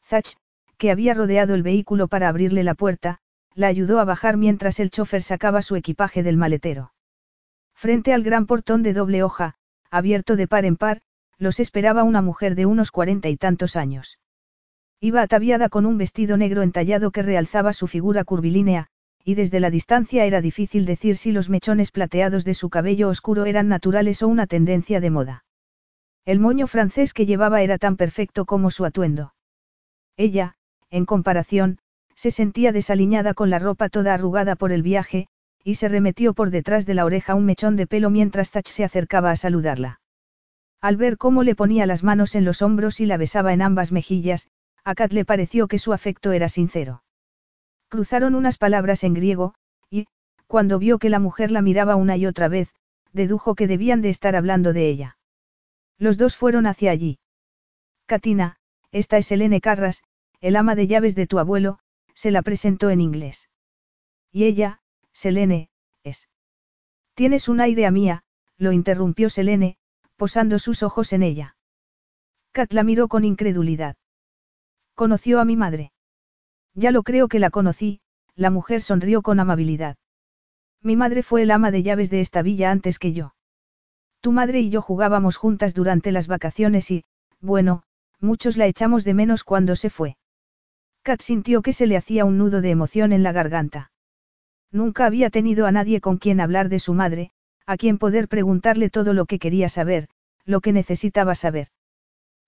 Zach, 0.03 0.35
que 0.77 0.91
había 0.91 1.13
rodeado 1.13 1.55
el 1.55 1.63
vehículo 1.63 2.07
para 2.07 2.29
abrirle 2.29 2.63
la 2.63 2.75
puerta, 2.75 3.19
la 3.55 3.67
ayudó 3.67 3.99
a 3.99 4.05
bajar 4.05 4.37
mientras 4.37 4.79
el 4.79 4.89
chofer 4.89 5.21
sacaba 5.21 5.61
su 5.61 5.75
equipaje 5.75 6.23
del 6.23 6.37
maletero. 6.37 6.93
Frente 7.73 8.13
al 8.13 8.23
gran 8.23 8.45
portón 8.45 8.83
de 8.83 8.93
doble 8.93 9.23
hoja, 9.23 9.55
abierto 9.89 10.35
de 10.35 10.47
par 10.47 10.65
en 10.65 10.75
par, 10.75 11.01
los 11.37 11.59
esperaba 11.59 12.03
una 12.03 12.21
mujer 12.21 12.55
de 12.55 12.65
unos 12.65 12.91
cuarenta 12.91 13.29
y 13.29 13.37
tantos 13.37 13.75
años. 13.75 14.19
Iba 14.99 15.21
ataviada 15.21 15.69
con 15.69 15.85
un 15.85 15.97
vestido 15.97 16.37
negro 16.37 16.61
entallado 16.61 17.11
que 17.11 17.21
realzaba 17.21 17.73
su 17.73 17.87
figura 17.87 18.23
curvilínea, 18.23 18.87
y 19.25 19.35
desde 19.35 19.59
la 19.59 19.69
distancia 19.69 20.25
era 20.25 20.41
difícil 20.41 20.85
decir 20.85 21.17
si 21.17 21.31
los 21.31 21.49
mechones 21.49 21.91
plateados 21.91 22.45
de 22.45 22.53
su 22.53 22.69
cabello 22.69 23.09
oscuro 23.09 23.45
eran 23.45 23.67
naturales 23.67 24.21
o 24.21 24.27
una 24.27 24.47
tendencia 24.47 24.99
de 24.99 25.09
moda. 25.09 25.45
El 26.25 26.39
moño 26.39 26.67
francés 26.67 27.13
que 27.13 27.25
llevaba 27.25 27.61
era 27.61 27.77
tan 27.77 27.97
perfecto 27.97 28.45
como 28.45 28.71
su 28.71 28.85
atuendo. 28.85 29.33
Ella, 30.15 30.55
en 30.89 31.05
comparación, 31.05 31.79
se 32.15 32.31
sentía 32.31 32.71
desaliñada 32.71 33.33
con 33.33 33.49
la 33.49 33.59
ropa 33.59 33.89
toda 33.89 34.13
arrugada 34.13 34.55
por 34.55 34.71
el 34.71 34.83
viaje, 34.83 35.27
y 35.63 35.75
se 35.75 35.87
remetió 35.87 36.33
por 36.33 36.49
detrás 36.49 36.85
de 36.85 36.93
la 36.93 37.05
oreja 37.05 37.35
un 37.35 37.45
mechón 37.45 37.75
de 37.75 37.87
pelo 37.87 38.09
mientras 38.09 38.51
Zach 38.51 38.67
se 38.67 38.83
acercaba 38.83 39.31
a 39.31 39.35
saludarla. 39.35 39.99
Al 40.83 40.97
ver 40.97 41.17
cómo 41.17 41.43
le 41.43 41.55
ponía 41.55 41.85
las 41.85 42.03
manos 42.03 42.35
en 42.35 42.43
los 42.43 42.61
hombros 42.61 42.99
y 42.99 43.05
la 43.05 43.15
besaba 43.15 43.53
en 43.53 43.61
ambas 43.61 43.93
mejillas, 43.93 44.49
a 44.83 44.95
Kat 44.95 45.13
le 45.13 45.23
pareció 45.23 45.69
que 45.69 45.79
su 45.79 45.93
afecto 45.93 46.33
era 46.33 46.49
sincero. 46.49 47.05
Cruzaron 47.87 48.35
unas 48.35 48.57
palabras 48.57 49.05
en 49.05 49.13
griego, 49.13 49.55
y, 49.89 50.07
cuando 50.45 50.79
vio 50.79 50.99
que 50.99 51.09
la 51.09 51.19
mujer 51.19 51.51
la 51.51 51.61
miraba 51.61 51.95
una 51.95 52.17
y 52.17 52.25
otra 52.25 52.49
vez, 52.49 52.75
dedujo 53.13 53.55
que 53.55 53.65
debían 53.65 54.01
de 54.01 54.09
estar 54.09 54.35
hablando 54.35 54.73
de 54.73 54.89
ella. 54.89 55.17
Los 55.97 56.17
dos 56.17 56.35
fueron 56.35 56.67
hacia 56.67 56.91
allí. 56.91 57.17
Katina, 58.05 58.57
esta 58.91 59.15
es 59.15 59.31
Helene 59.31 59.61
Carras, 59.61 60.03
el 60.41 60.57
ama 60.57 60.75
de 60.75 60.87
llaves 60.87 61.15
de 61.15 61.27
tu 61.27 61.39
abuelo, 61.39 61.79
se 62.13 62.29
la 62.29 62.41
presentó 62.41 62.89
en 62.89 62.99
inglés. 62.99 63.47
Y 64.33 64.43
ella, 64.43 64.81
Selene, 65.13 65.69
es. 66.03 66.27
Tienes 67.13 67.47
un 67.47 67.61
aire 67.61 67.85
a 67.85 67.91
mía, 67.91 68.25
lo 68.57 68.73
interrumpió 68.73 69.29
Selene, 69.29 69.77
posando 70.23 70.57
sus 70.57 70.83
ojos 70.83 71.11
en 71.11 71.21
ella. 71.21 71.57
Kat 72.53 72.71
la 72.71 72.83
miró 72.83 73.09
con 73.09 73.25
incredulidad. 73.25 73.97
Conoció 74.95 75.41
a 75.41 75.43
mi 75.43 75.57
madre. 75.57 75.91
Ya 76.73 76.91
lo 76.91 77.03
creo 77.03 77.27
que 77.27 77.39
la 77.39 77.49
conocí, 77.49 77.99
la 78.33 78.49
mujer 78.49 78.81
sonrió 78.81 79.21
con 79.21 79.41
amabilidad. 79.41 79.97
Mi 80.81 80.95
madre 80.95 81.23
fue 81.23 81.41
el 81.41 81.51
ama 81.51 81.71
de 81.71 81.83
llaves 81.83 82.09
de 82.09 82.21
esta 82.21 82.41
villa 82.41 82.71
antes 82.71 82.99
que 82.99 83.11
yo. 83.11 83.35
Tu 84.21 84.31
madre 84.31 84.61
y 84.61 84.69
yo 84.69 84.81
jugábamos 84.81 85.35
juntas 85.35 85.73
durante 85.73 86.13
las 86.13 86.27
vacaciones 86.27 86.89
y, 86.89 87.03
bueno, 87.41 87.83
muchos 88.21 88.55
la 88.55 88.67
echamos 88.67 89.03
de 89.03 89.15
menos 89.15 89.43
cuando 89.43 89.75
se 89.75 89.89
fue. 89.89 90.15
Kat 91.01 91.21
sintió 91.21 91.61
que 91.61 91.73
se 91.73 91.85
le 91.85 91.97
hacía 91.97 92.23
un 92.23 92.37
nudo 92.37 92.61
de 92.61 92.69
emoción 92.69 93.11
en 93.11 93.23
la 93.23 93.33
garganta. 93.33 93.91
Nunca 94.71 95.05
había 95.05 95.29
tenido 95.29 95.65
a 95.65 95.73
nadie 95.73 95.99
con 95.99 96.17
quien 96.17 96.39
hablar 96.39 96.69
de 96.69 96.79
su 96.79 96.93
madre, 96.93 97.31
a 97.65 97.75
quien 97.75 97.97
poder 97.97 98.29
preguntarle 98.29 98.89
todo 98.89 99.11
lo 99.11 99.25
que 99.25 99.37
quería 99.37 99.67
saber, 99.67 100.07
lo 100.45 100.61
que 100.61 100.73
necesitaba 100.73 101.35
saber. 101.35 101.67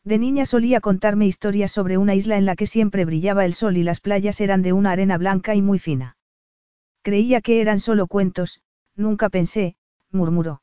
De 0.03 0.17
niña 0.19 0.45
solía 0.45 0.81
contarme 0.81 1.25
historias 1.25 1.71
sobre 1.71 1.97
una 1.97 2.13
isla 2.13 2.37
en 2.37 2.45
la 2.45 2.55
que 2.55 2.67
siempre 2.67 3.05
brillaba 3.05 3.45
el 3.45 3.53
sol 3.53 3.77
y 3.77 3.83
las 3.83 4.01
playas 4.01 4.39
eran 4.39 4.61
de 4.61 4.73
una 4.73 4.91
arena 4.91 5.17
blanca 5.17 5.55
y 5.55 5.61
muy 5.61 5.79
fina. 5.79 6.17
Creía 7.01 7.41
que 7.41 7.61
eran 7.61 7.79
solo 7.79 8.07
cuentos, 8.07 8.61
nunca 8.95 9.29
pensé, 9.29 9.77
murmuró. 10.11 10.61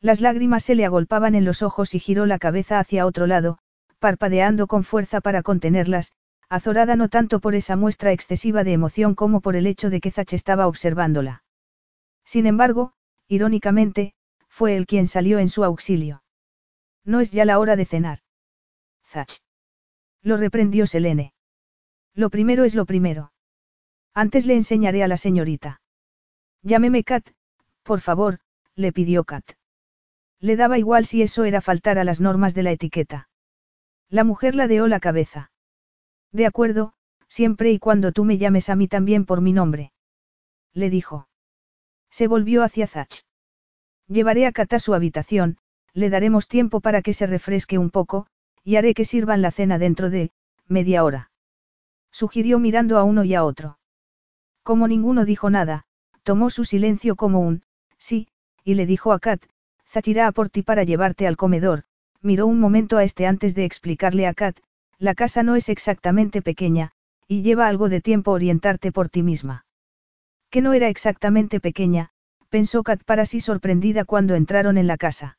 Las 0.00 0.20
lágrimas 0.20 0.64
se 0.64 0.74
le 0.74 0.84
agolpaban 0.84 1.34
en 1.34 1.44
los 1.44 1.62
ojos 1.62 1.94
y 1.94 1.98
giró 1.98 2.26
la 2.26 2.38
cabeza 2.38 2.78
hacia 2.78 3.06
otro 3.06 3.26
lado, 3.26 3.58
parpadeando 3.98 4.66
con 4.66 4.84
fuerza 4.84 5.20
para 5.20 5.42
contenerlas, 5.42 6.12
azorada 6.48 6.96
no 6.96 7.08
tanto 7.08 7.40
por 7.40 7.54
esa 7.54 7.76
muestra 7.76 8.12
excesiva 8.12 8.64
de 8.64 8.72
emoción 8.72 9.14
como 9.14 9.40
por 9.40 9.56
el 9.56 9.66
hecho 9.66 9.90
de 9.90 10.00
que 10.00 10.10
Zach 10.10 10.32
estaba 10.32 10.66
observándola. 10.66 11.44
Sin 12.24 12.46
embargo, 12.46 12.92
irónicamente, 13.28 14.14
fue 14.48 14.76
él 14.76 14.86
quien 14.86 15.06
salió 15.06 15.38
en 15.38 15.48
su 15.48 15.64
auxilio. 15.64 16.22
No 17.04 17.20
es 17.20 17.32
ya 17.32 17.44
la 17.44 17.58
hora 17.58 17.76
de 17.76 17.84
cenar. 17.84 18.20
Lo 20.22 20.36
reprendió 20.36 20.86
Selene. 20.86 21.34
Lo 22.14 22.30
primero 22.30 22.64
es 22.64 22.74
lo 22.74 22.86
primero. 22.86 23.32
Antes 24.14 24.46
le 24.46 24.54
enseñaré 24.54 25.02
a 25.02 25.08
la 25.08 25.16
señorita. 25.16 25.80
Llámeme 26.62 27.02
Kat, 27.02 27.28
por 27.82 28.00
favor, 28.00 28.38
le 28.74 28.92
pidió 28.92 29.24
Kat. 29.24 29.44
Le 30.38 30.56
daba 30.56 30.78
igual 30.78 31.06
si 31.06 31.22
eso 31.22 31.44
era 31.44 31.60
faltar 31.60 31.98
a 31.98 32.04
las 32.04 32.20
normas 32.20 32.54
de 32.54 32.62
la 32.62 32.72
etiqueta. 32.72 33.28
La 34.08 34.24
mujer 34.24 34.54
ladeó 34.54 34.86
la 34.88 35.00
cabeza. 35.00 35.50
De 36.32 36.46
acuerdo, 36.46 36.94
siempre 37.28 37.72
y 37.72 37.78
cuando 37.78 38.12
tú 38.12 38.24
me 38.24 38.38
llames 38.38 38.68
a 38.68 38.76
mí 38.76 38.88
también 38.88 39.24
por 39.24 39.40
mi 39.40 39.52
nombre. 39.52 39.92
Le 40.72 40.90
dijo. 40.90 41.28
Se 42.10 42.28
volvió 42.28 42.62
hacia 42.62 42.86
Zach. 42.86 43.24
Llevaré 44.06 44.46
a 44.46 44.52
Kat 44.52 44.72
a 44.74 44.78
su 44.78 44.94
habitación, 44.94 45.58
le 45.94 46.10
daremos 46.10 46.48
tiempo 46.48 46.80
para 46.80 47.02
que 47.02 47.12
se 47.12 47.26
refresque 47.26 47.78
un 47.78 47.90
poco, 47.90 48.26
y 48.64 48.76
haré 48.76 48.94
que 48.94 49.04
sirvan 49.04 49.42
la 49.42 49.50
cena 49.50 49.78
dentro 49.78 50.10
de, 50.10 50.30
media 50.66 51.04
hora. 51.04 51.30
Sugirió 52.10 52.58
mirando 52.58 52.98
a 52.98 53.04
uno 53.04 53.24
y 53.24 53.34
a 53.34 53.44
otro. 53.44 53.78
Como 54.62 54.88
ninguno 54.88 55.24
dijo 55.24 55.50
nada, 55.50 55.84
tomó 56.22 56.50
su 56.50 56.64
silencio 56.64 57.16
como 57.16 57.40
un, 57.40 57.62
sí, 57.98 58.28
y 58.64 58.74
le 58.74 58.86
dijo 58.86 59.12
a 59.12 59.18
Kat, 59.18 59.42
Zach 59.88 60.06
irá 60.08 60.26
a 60.26 60.32
por 60.32 60.48
ti 60.48 60.62
para 60.62 60.84
llevarte 60.84 61.26
al 61.26 61.36
comedor, 61.36 61.84
miró 62.20 62.46
un 62.46 62.60
momento 62.60 62.96
a 62.96 63.04
este 63.04 63.26
antes 63.26 63.54
de 63.54 63.64
explicarle 63.64 64.26
a 64.26 64.34
Kat, 64.34 64.56
la 64.98 65.14
casa 65.14 65.42
no 65.42 65.56
es 65.56 65.68
exactamente 65.68 66.42
pequeña, 66.42 66.92
y 67.26 67.42
lleva 67.42 67.66
algo 67.66 67.88
de 67.88 68.00
tiempo 68.00 68.30
orientarte 68.30 68.92
por 68.92 69.08
ti 69.08 69.22
misma. 69.22 69.66
Que 70.48 70.62
no 70.62 70.74
era 70.74 70.88
exactamente 70.88 71.60
pequeña, 71.60 72.10
pensó 72.50 72.82
Kat 72.82 73.02
para 73.04 73.26
sí 73.26 73.40
sorprendida 73.40 74.04
cuando 74.04 74.34
entraron 74.34 74.78
en 74.78 74.86
la 74.86 74.96
casa. 74.96 75.38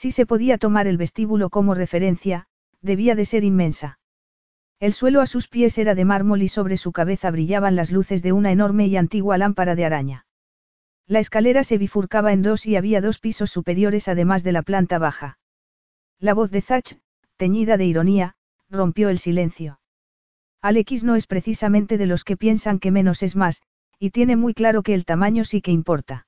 Si 0.00 0.12
se 0.12 0.26
podía 0.26 0.58
tomar 0.58 0.86
el 0.86 0.96
vestíbulo 0.96 1.50
como 1.50 1.74
referencia, 1.74 2.46
debía 2.80 3.16
de 3.16 3.24
ser 3.24 3.42
inmensa. 3.42 3.98
El 4.78 4.92
suelo 4.92 5.20
a 5.20 5.26
sus 5.26 5.48
pies 5.48 5.76
era 5.76 5.96
de 5.96 6.04
mármol 6.04 6.40
y 6.40 6.46
sobre 6.46 6.76
su 6.76 6.92
cabeza 6.92 7.32
brillaban 7.32 7.74
las 7.74 7.90
luces 7.90 8.22
de 8.22 8.30
una 8.30 8.52
enorme 8.52 8.86
y 8.86 8.96
antigua 8.96 9.38
lámpara 9.38 9.74
de 9.74 9.84
araña. 9.84 10.24
La 11.08 11.18
escalera 11.18 11.64
se 11.64 11.78
bifurcaba 11.78 12.32
en 12.32 12.42
dos 12.42 12.64
y 12.64 12.76
había 12.76 13.00
dos 13.00 13.18
pisos 13.18 13.50
superiores 13.50 14.06
además 14.06 14.44
de 14.44 14.52
la 14.52 14.62
planta 14.62 15.00
baja. 15.00 15.40
La 16.20 16.32
voz 16.32 16.52
de 16.52 16.62
Zach, 16.62 17.00
teñida 17.36 17.76
de 17.76 17.86
ironía, 17.86 18.36
rompió 18.70 19.08
el 19.08 19.18
silencio. 19.18 19.80
Alex 20.62 21.02
no 21.02 21.16
es 21.16 21.26
precisamente 21.26 21.98
de 21.98 22.06
los 22.06 22.22
que 22.22 22.36
piensan 22.36 22.78
que 22.78 22.92
menos 22.92 23.24
es 23.24 23.34
más, 23.34 23.62
y 23.98 24.10
tiene 24.10 24.36
muy 24.36 24.54
claro 24.54 24.84
que 24.84 24.94
el 24.94 25.04
tamaño 25.04 25.44
sí 25.44 25.60
que 25.60 25.72
importa. 25.72 26.27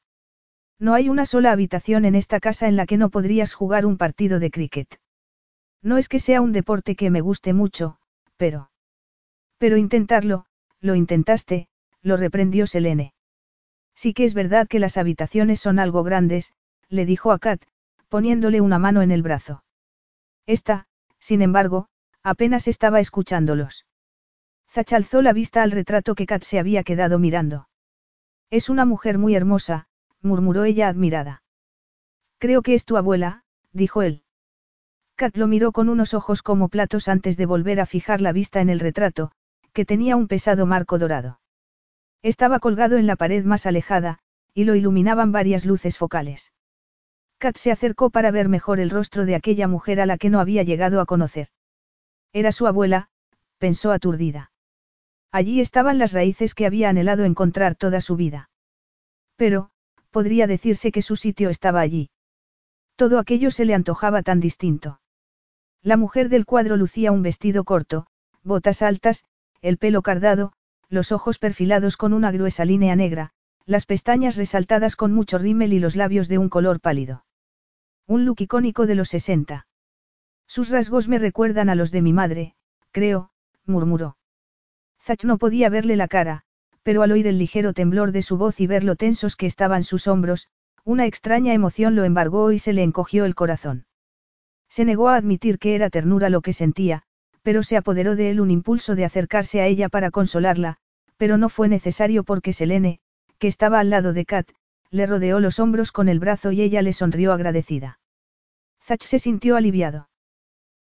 No 0.81 0.95
hay 0.95 1.11
una 1.11 1.27
sola 1.27 1.53
habitación 1.53 2.07
en 2.07 2.15
esta 2.15 2.41
casa 2.41 2.67
en 2.67 2.75
la 2.75 2.87
que 2.87 2.97
no 2.97 3.11
podrías 3.11 3.53
jugar 3.53 3.85
un 3.85 3.99
partido 3.99 4.41
de 4.41 4.51
cricket. 4.51 4.99
No 5.83 5.99
es 5.99 6.09
que 6.09 6.19
sea 6.19 6.41
un 6.41 6.53
deporte 6.53 6.97
que 6.97 7.11
me 7.11 7.21
guste 7.21 7.53
mucho, 7.53 7.99
pero... 8.39 8.71
Pero 9.59 9.77
intentarlo, 9.77 10.47
lo 10.81 10.95
intentaste, 10.95 11.69
lo 12.01 12.17
reprendió 12.17 12.67
Selene. 12.67 13.13
Sí 13.95 14.15
que 14.15 14.25
es 14.25 14.33
verdad 14.33 14.69
que 14.69 14.79
las 14.79 14.97
habitaciones 14.97 15.61
son 15.61 15.79
algo 15.79 16.03
grandes, 16.03 16.55
le 16.89 17.05
dijo 17.05 17.31
a 17.31 17.39
Kat, 17.39 17.63
poniéndole 18.09 18.63
una 18.63 18.79
mano 18.79 19.03
en 19.03 19.11
el 19.11 19.23
brazo. 19.23 19.63
Esta, 20.47 20.87
sin 21.19 21.43
embargo, 21.43 21.89
apenas 22.23 22.69
estaba 22.69 23.01
escuchándolos. 23.01 23.85
Zach 24.71 24.95
alzó 24.95 25.21
la 25.21 25.35
vista 25.35 25.63
al 25.63 25.73
retrato 25.73 26.15
que 26.15 26.25
Kat 26.25 26.43
se 26.43 26.59
había 26.59 26.85
quedado 26.85 27.19
mirando. 27.19 27.69
Es 28.49 28.71
una 28.71 28.87
mujer 28.87 29.19
muy 29.19 29.35
hermosa, 29.35 29.89
murmuró 30.23 30.65
ella 30.65 30.89
admirada. 30.89 31.43
Creo 32.39 32.63
que 32.63 32.75
es 32.75 32.85
tu 32.85 32.97
abuela, 32.97 33.45
dijo 33.73 34.03
él. 34.03 34.23
Kat 35.17 35.37
lo 35.37 35.47
miró 35.47 35.73
con 35.73 35.89
unos 35.89 36.15
ojos 36.15 36.43
como 36.43 36.69
platos 36.69 37.09
antes 37.09 37.37
de 37.37 37.47
volver 37.47 37.81
a 37.81 37.87
fijar 37.87 38.21
la 38.21 38.33
vista 38.33 38.61
en 38.61 38.71
el 38.71 38.81
retrato, 38.81 39.33
que 39.73 39.85
tenía 39.85 40.17
un 40.17 40.29
pesado 40.29 40.67
marco 40.67 40.99
dorado. 40.99 41.41
Estaba 42.23 42.59
colgado 42.59 42.97
en 42.97 43.07
la 43.07 43.17
pared 43.17 43.45
más 43.45 43.67
alejada, 43.67 44.19
y 44.55 44.65
lo 44.65 44.75
iluminaban 44.75 45.33
varias 45.33 45.65
luces 45.65 45.99
focales. 45.99 46.53
Kat 47.39 47.57
se 47.57 47.73
acercó 47.73 48.11
para 48.11 48.31
ver 48.31 48.49
mejor 48.49 48.81
el 48.81 48.91
rostro 48.91 49.25
de 49.25 49.35
aquella 49.35 49.69
mujer 49.69 50.01
a 50.01 50.07
la 50.07 50.19
que 50.19 50.31
no 50.31 50.41
había 50.41 50.63
llegado 50.63 51.01
a 51.01 51.07
conocer. 51.07 51.49
Era 52.33 52.53
su 52.53 52.67
abuela, 52.67 53.09
pensó 53.59 53.93
aturdida. 53.93 54.53
Allí 55.33 55.61
estaban 55.61 55.99
las 55.99 56.13
raíces 56.13 56.55
que 56.55 56.67
había 56.67 56.89
anhelado 56.89 57.25
encontrar 57.25 57.77
toda 57.77 58.01
su 58.01 58.17
vida. 58.17 58.51
Pero, 59.37 59.71
podría 60.11 60.47
decirse 60.47 60.93
que 60.93 61.03
su 61.03 61.17
sitio 61.17 61.51
estaba 61.51 61.81
allí. 61.81 62.11
Todo 62.97 63.19
aquello 63.19 63.51
se 63.51 63.65
le 63.65 63.75
antojaba 63.75 64.23
tan 64.23 64.41
distinto. 64.41 65.01
La 65.83 65.97
mujer 65.97 66.29
del 66.29 66.45
cuadro 66.45 66.77
lucía 66.77 67.13
un 67.13 67.23
vestido 67.23 67.65
corto, 67.65 68.07
botas 68.43 68.83
altas, 68.83 69.25
el 69.63 69.79
pelo 69.79 70.03
cardado, 70.03 70.53
los 70.89 71.13
ojos 71.13 71.39
perfilados 71.39 71.97
con 71.97 72.13
una 72.13 72.31
gruesa 72.31 72.65
línea 72.65 72.97
negra, 72.97 73.31
las 73.65 73.87
pestañas 73.87 74.37
resaltadas 74.37 74.97
con 74.97 75.13
mucho 75.13 75.39
rímel 75.39 75.73
y 75.73 75.79
los 75.79 75.97
labios 75.97 76.29
de 76.29 76.39
un 76.39 76.49
color 76.49 76.81
pálido. 76.81 77.25
Un 78.07 78.25
look 78.25 78.41
icónico 78.41 78.87
de 78.87 78.97
los 78.97 79.09
sesenta. 79.09 79.67
Sus 80.47 80.69
rasgos 80.71 81.07
me 81.07 81.19
recuerdan 81.19 81.69
a 81.69 81.77
los 81.77 81.93
de 81.93 82.03
mi 82.03 82.13
madre, 82.13 82.55
creo, 82.91 83.31
murmuró. 83.65 84.17
Zach 85.01 85.25
no 85.25 85.39
podía 85.39 85.69
verle 85.69 85.97
la 85.97 86.09
cara, 86.09 86.45
pero 86.91 87.03
al 87.05 87.13
oír 87.13 87.29
el 87.29 87.39
ligero 87.39 87.73
temblor 87.73 88.11
de 88.11 88.21
su 88.21 88.37
voz 88.37 88.61
y 88.61 88.67
ver 88.67 88.83
lo 88.83 88.97
tensos 88.97 89.37
que 89.37 89.47
estaban 89.47 89.85
sus 89.85 90.09
hombros, 90.09 90.49
una 90.83 91.07
extraña 91.07 91.55
emoción 91.55 91.95
lo 91.95 92.03
embargó 92.03 92.51
y 92.51 92.59
se 92.59 92.73
le 92.73 92.83
encogió 92.83 93.27
el 93.27 93.37
corazón. 93.37 93.87
Se 94.69 94.85
negó 94.85 95.09
a 95.09 95.15
admitir 95.15 95.61
que 95.61 95.77
era 95.77 95.89
ternura 95.89 96.31
lo 96.31 96.41
que 96.41 96.53
sentía, 96.53 97.05
pero 97.43 97.63
se 97.63 97.77
apoderó 97.77 98.17
de 98.17 98.31
él 98.31 98.41
un 98.41 98.51
impulso 98.51 98.97
de 98.97 99.05
acercarse 99.05 99.61
a 99.61 99.69
ella 99.69 99.89
para 99.89 100.11
consolarla, 100.11 100.79
pero 101.17 101.39
no 101.39 101.49
fue 101.49 101.69
necesario 101.69 102.25
porque 102.25 102.53
Selene, 102.53 102.99
que 103.39 103.47
estaba 103.47 103.79
al 103.79 103.91
lado 103.91 104.13
de 104.13 104.25
Kat, 104.25 104.51
le 104.91 105.07
rodeó 105.07 105.39
los 105.39 105.61
hombros 105.61 105.93
con 105.93 106.09
el 106.09 106.19
brazo 106.19 106.51
y 106.51 106.61
ella 106.61 106.83
le 106.83 106.93
sonrió 106.93 107.33
agradecida. 107.33 108.01
Zach 108.83 109.05
se 109.05 109.21
sintió 109.21 109.55
aliviado. 109.55 110.09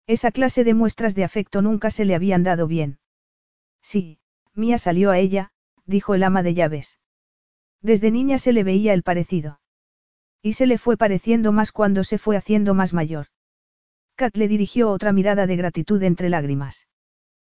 Esa 0.06 0.30
clase 0.30 0.64
de 0.64 0.76
muestras 0.76 1.16
de 1.16 1.24
afecto 1.24 1.64
nunca 1.64 1.90
se 1.90 2.06
le 2.06 2.14
habían 2.14 2.44
dado 2.44 2.68
bien. 2.68 3.00
Sí, 3.82 4.20
Mía 4.54 4.78
salió 4.78 5.10
a 5.10 5.18
ella, 5.18 5.50
dijo 5.86 6.16
el 6.16 6.24
ama 6.24 6.44
de 6.44 6.54
llaves. 6.54 7.00
Desde 7.82 8.12
niña 8.12 8.38
se 8.38 8.54
le 8.54 8.64
veía 8.64 8.94
el 8.94 9.04
parecido. 9.04 9.60
Y 10.42 10.54
se 10.54 10.68
le 10.68 10.78
fue 10.78 10.98
pareciendo 10.98 11.52
más 11.52 11.72
cuando 11.72 12.04
se 12.04 12.18
fue 12.18 12.38
haciendo 12.38 12.74
más 12.74 12.94
mayor. 12.94 13.28
Kat 14.16 14.36
le 14.38 14.48
dirigió 14.48 14.90
otra 14.90 15.12
mirada 15.12 15.48
de 15.48 15.56
gratitud 15.56 16.02
entre 16.04 16.30
lágrimas. 16.30 16.88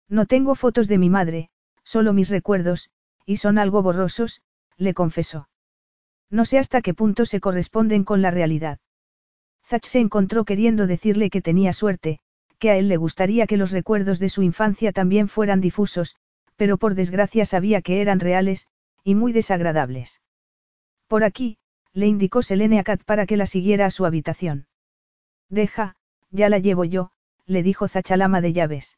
No 0.08 0.26
tengo 0.26 0.56
fotos 0.56 0.88
de 0.88 0.98
mi 0.98 1.10
madre, 1.10 1.50
solo 1.84 2.14
mis 2.14 2.30
recuerdos, 2.30 2.90
y 3.26 3.38
son 3.38 3.58
algo 3.58 3.82
borrosos, 3.82 4.42
le 4.78 4.94
confesó. 4.94 5.50
No 6.30 6.46
sé 6.46 6.58
hasta 6.58 6.82
qué 6.82 6.94
punto 6.94 7.26
se 7.26 7.40
corresponden 7.40 8.04
con 8.04 8.22
la 8.22 8.32
realidad. 8.32 8.80
Zach 9.66 9.86
se 9.86 10.00
encontró 10.00 10.46
queriendo 10.46 10.88
decirle 10.88 11.30
que 11.30 11.42
tenía 11.42 11.74
suerte, 11.74 12.20
que 12.60 12.70
a 12.70 12.78
él 12.78 12.88
le 12.88 12.98
gustaría 12.98 13.48
que 13.48 13.58
los 13.58 13.72
recuerdos 13.72 14.20
de 14.20 14.30
su 14.30 14.44
infancia 14.44 14.92
también 14.92 15.28
fueran 15.28 15.60
difusos, 15.60 16.16
pero 16.56 16.78
por 16.78 16.96
desgracia 16.96 17.46
sabía 17.46 17.82
que 17.82 18.02
eran 18.02 18.20
reales, 18.20 18.68
y 19.04 19.16
muy 19.16 19.34
desagradables. 19.34 20.22
Por 21.08 21.24
aquí, 21.24 21.58
le 21.94 22.08
indicó 22.08 22.42
Selene 22.42 22.80
a 22.80 22.84
Kat 22.84 23.04
para 23.04 23.26
que 23.26 23.38
la 23.38 23.46
siguiera 23.46 23.86
a 23.86 23.92
su 23.92 24.06
habitación. 24.06 24.68
Deja, 25.50 25.96
ya 26.32 26.50
la 26.50 26.60
llevo 26.60 26.84
yo, 26.84 27.12
le 27.46 27.64
dijo 27.64 27.88
Zachalama 27.88 28.42
de 28.42 28.54
llaves. 28.54 28.98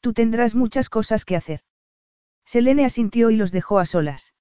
Tú 0.00 0.12
tendrás 0.12 0.54
muchas 0.54 0.88
cosas 0.88 1.24
que 1.24 1.36
hacer. 1.36 1.60
Selene 2.44 2.84
asintió 2.84 3.30
y 3.30 3.36
los 3.36 3.52
dejó 3.52 3.78
a 3.78 3.84
solas. 3.84 4.32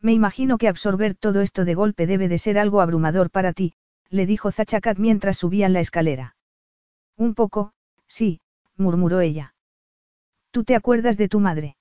Me 0.00 0.12
imagino 0.12 0.58
que 0.58 0.68
absorber 0.68 1.14
todo 1.14 1.40
esto 1.40 1.64
de 1.64 1.74
golpe 1.74 2.06
debe 2.06 2.28
de 2.28 2.38
ser 2.38 2.58
algo 2.58 2.80
abrumador 2.82 3.30
para 3.30 3.54
ti, 3.54 3.74
le 4.10 4.26
dijo 4.26 4.52
Zachakat 4.52 4.98
mientras 4.98 5.38
subían 5.38 5.72
la 5.72 5.80
escalera. 5.80 6.36
Un 7.16 7.34
poco, 7.34 7.72
sí, 8.06 8.40
murmuró 8.76 9.20
ella. 9.20 9.53
¿Tú 10.54 10.62
te 10.62 10.76
acuerdas 10.76 11.16
de 11.16 11.28
tu 11.28 11.40
madre? 11.40 11.76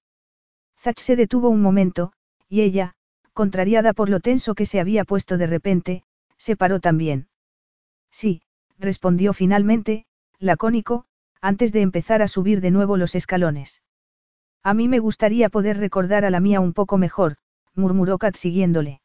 Zach 0.79 0.97
se 0.97 1.15
detuvo 1.15 1.49
un 1.49 1.61
momento, 1.61 2.11
y 2.49 2.61
ella, 2.61 2.95
contrariada 3.31 3.93
por 3.93 4.09
lo 4.09 4.19
tenso 4.19 4.55
que 4.55 4.65
se 4.65 4.79
había 4.79 5.03
puesto 5.03 5.37
de 5.37 5.45
repente, 5.45 6.03
se 6.37 6.55
paró 6.55 6.79
también. 6.79 7.27
Sí, 8.09 8.41
respondió 8.79 9.33
finalmente, 9.33 10.07
lacónico, 10.39 11.05
antes 11.39 11.71
de 11.71 11.81
empezar 11.81 12.23
a 12.23 12.27
subir 12.27 12.61
de 12.61 12.71
nuevo 12.71 12.97
los 12.97 13.13
escalones. 13.13 13.83
A 14.63 14.73
mí 14.73 14.87
me 14.87 14.97
gustaría 14.97 15.49
poder 15.49 15.77
recordar 15.77 16.25
a 16.25 16.31
la 16.31 16.39
mía 16.39 16.59
un 16.59 16.73
poco 16.73 16.97
mejor, 16.97 17.35
murmuró 17.75 18.17
Kat 18.17 18.35
siguiéndole. 18.37 19.01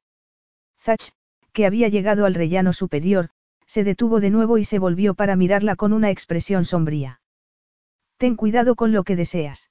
Zach, 0.80 1.10
que 1.52 1.66
había 1.66 1.88
llegado 1.88 2.24
al 2.24 2.32
rellano 2.32 2.72
superior, 2.72 3.28
se 3.66 3.84
detuvo 3.84 4.20
de 4.20 4.30
nuevo 4.30 4.56
y 4.56 4.64
se 4.64 4.78
volvió 4.78 5.12
para 5.12 5.36
mirarla 5.36 5.76
con 5.76 5.92
una 5.92 6.08
expresión 6.08 6.64
sombría. 6.64 7.20
Ten 8.18 8.34
cuidado 8.34 8.74
con 8.74 8.92
lo 8.92 9.04
que 9.04 9.14
deseas. 9.14 9.70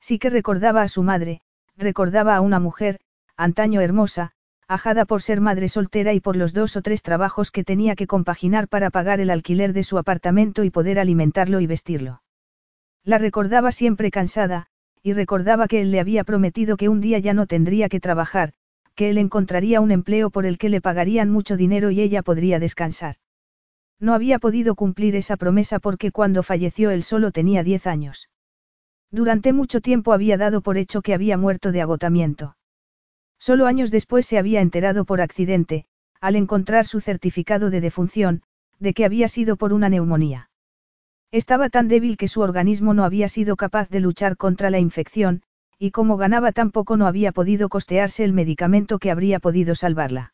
Sí 0.00 0.20
que 0.20 0.30
recordaba 0.30 0.82
a 0.82 0.88
su 0.88 1.02
madre, 1.02 1.40
recordaba 1.76 2.36
a 2.36 2.40
una 2.40 2.60
mujer, 2.60 3.00
antaño 3.36 3.80
hermosa, 3.80 4.30
ajada 4.68 5.04
por 5.04 5.20
ser 5.20 5.40
madre 5.40 5.68
soltera 5.68 6.12
y 6.12 6.20
por 6.20 6.36
los 6.36 6.52
dos 6.52 6.76
o 6.76 6.82
tres 6.82 7.02
trabajos 7.02 7.50
que 7.50 7.64
tenía 7.64 7.96
que 7.96 8.06
compaginar 8.06 8.68
para 8.68 8.90
pagar 8.90 9.18
el 9.20 9.30
alquiler 9.30 9.72
de 9.72 9.82
su 9.82 9.98
apartamento 9.98 10.62
y 10.62 10.70
poder 10.70 11.00
alimentarlo 11.00 11.60
y 11.60 11.66
vestirlo. 11.66 12.22
La 13.04 13.18
recordaba 13.18 13.72
siempre 13.72 14.12
cansada, 14.12 14.66
y 15.02 15.12
recordaba 15.12 15.66
que 15.66 15.80
él 15.80 15.90
le 15.90 16.00
había 16.00 16.22
prometido 16.22 16.76
que 16.76 16.88
un 16.88 17.00
día 17.00 17.18
ya 17.18 17.34
no 17.34 17.46
tendría 17.46 17.88
que 17.88 18.00
trabajar, 18.00 18.52
que 18.94 19.10
él 19.10 19.18
encontraría 19.18 19.80
un 19.80 19.90
empleo 19.90 20.30
por 20.30 20.46
el 20.46 20.56
que 20.56 20.68
le 20.68 20.80
pagarían 20.80 21.30
mucho 21.30 21.56
dinero 21.56 21.90
y 21.90 22.00
ella 22.00 22.22
podría 22.22 22.58
descansar. 22.58 23.16
No 23.98 24.14
había 24.14 24.38
podido 24.38 24.74
cumplir 24.74 25.16
esa 25.16 25.36
promesa 25.36 25.78
porque 25.78 26.12
cuando 26.12 26.42
falleció 26.42 26.90
él 26.90 27.02
solo 27.02 27.30
tenía 27.30 27.62
diez 27.62 27.86
años. 27.86 28.28
Durante 29.10 29.52
mucho 29.52 29.80
tiempo 29.80 30.12
había 30.12 30.36
dado 30.36 30.60
por 30.60 30.76
hecho 30.76 31.00
que 31.00 31.14
había 31.14 31.38
muerto 31.38 31.72
de 31.72 31.80
agotamiento. 31.80 32.56
Solo 33.38 33.66
años 33.66 33.90
después 33.90 34.26
se 34.26 34.38
había 34.38 34.60
enterado 34.60 35.04
por 35.04 35.20
accidente, 35.20 35.86
al 36.20 36.36
encontrar 36.36 36.86
su 36.86 37.00
certificado 37.00 37.70
de 37.70 37.80
defunción, 37.80 38.42
de 38.78 38.92
que 38.94 39.04
había 39.04 39.28
sido 39.28 39.56
por 39.56 39.72
una 39.72 39.88
neumonía. 39.88 40.50
Estaba 41.32 41.70
tan 41.70 41.88
débil 41.88 42.16
que 42.16 42.28
su 42.28 42.40
organismo 42.40 42.94
no 42.94 43.04
había 43.04 43.28
sido 43.28 43.56
capaz 43.56 43.88
de 43.88 44.00
luchar 44.00 44.36
contra 44.36 44.70
la 44.70 44.78
infección, 44.78 45.42
y 45.78 45.90
como 45.90 46.16
ganaba 46.16 46.52
tan 46.52 46.70
poco 46.70 46.96
no 46.96 47.06
había 47.06 47.32
podido 47.32 47.68
costearse 47.68 48.24
el 48.24 48.32
medicamento 48.32 48.98
que 48.98 49.10
habría 49.10 49.40
podido 49.40 49.74
salvarla. 49.74 50.32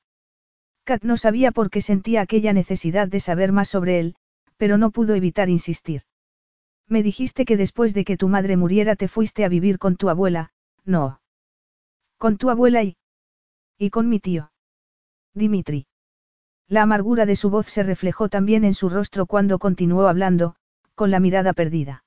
Kat 0.85 1.03
no 1.03 1.17
sabía 1.17 1.53
por 1.53 1.71
qué 1.71 1.81
sentía 1.81 2.21
aquella 2.21 2.53
necesidad 2.53 3.09
de 3.09 3.21
saber 3.21 3.53
más 3.53 3.69
sobre 3.69 4.01
él, 4.01 4.17
pero 4.57 4.79
no 4.79 4.91
pudo 4.91 5.15
evitar 5.15 5.49
insistir. 5.49 6.03
Me 6.89 7.03
dijiste 7.03 7.45
que 7.45 7.57
después 7.57 7.95
de 7.95 8.05
que 8.05 8.17
tu 8.17 8.29
madre 8.29 8.57
muriera 8.57 8.97
te 8.97 9.09
fuiste 9.09 9.45
a 9.45 9.49
vivir 9.49 9.79
con 9.79 9.97
tu 9.97 10.09
abuela, 10.09 10.53
no. 10.85 11.21
Con 12.19 12.37
tu 12.37 12.51
abuela 12.51 12.83
y... 12.83 12.97
Y 13.79 13.91
con 13.91 14.09
mi 14.09 14.21
tío. 14.21 14.53
Dimitri. 15.35 15.87
La 16.69 16.83
amargura 16.83 17.27
de 17.27 17.37
su 17.37 17.51
voz 17.51 17.67
se 17.67 17.83
reflejó 17.83 18.29
también 18.29 18.65
en 18.65 18.75
su 18.75 18.89
rostro 18.89 19.27
cuando 19.27 19.59
continuó 19.59 20.07
hablando, 20.09 20.57
con 20.95 21.11
la 21.11 21.21
mirada 21.21 21.53
perdida. 21.53 22.05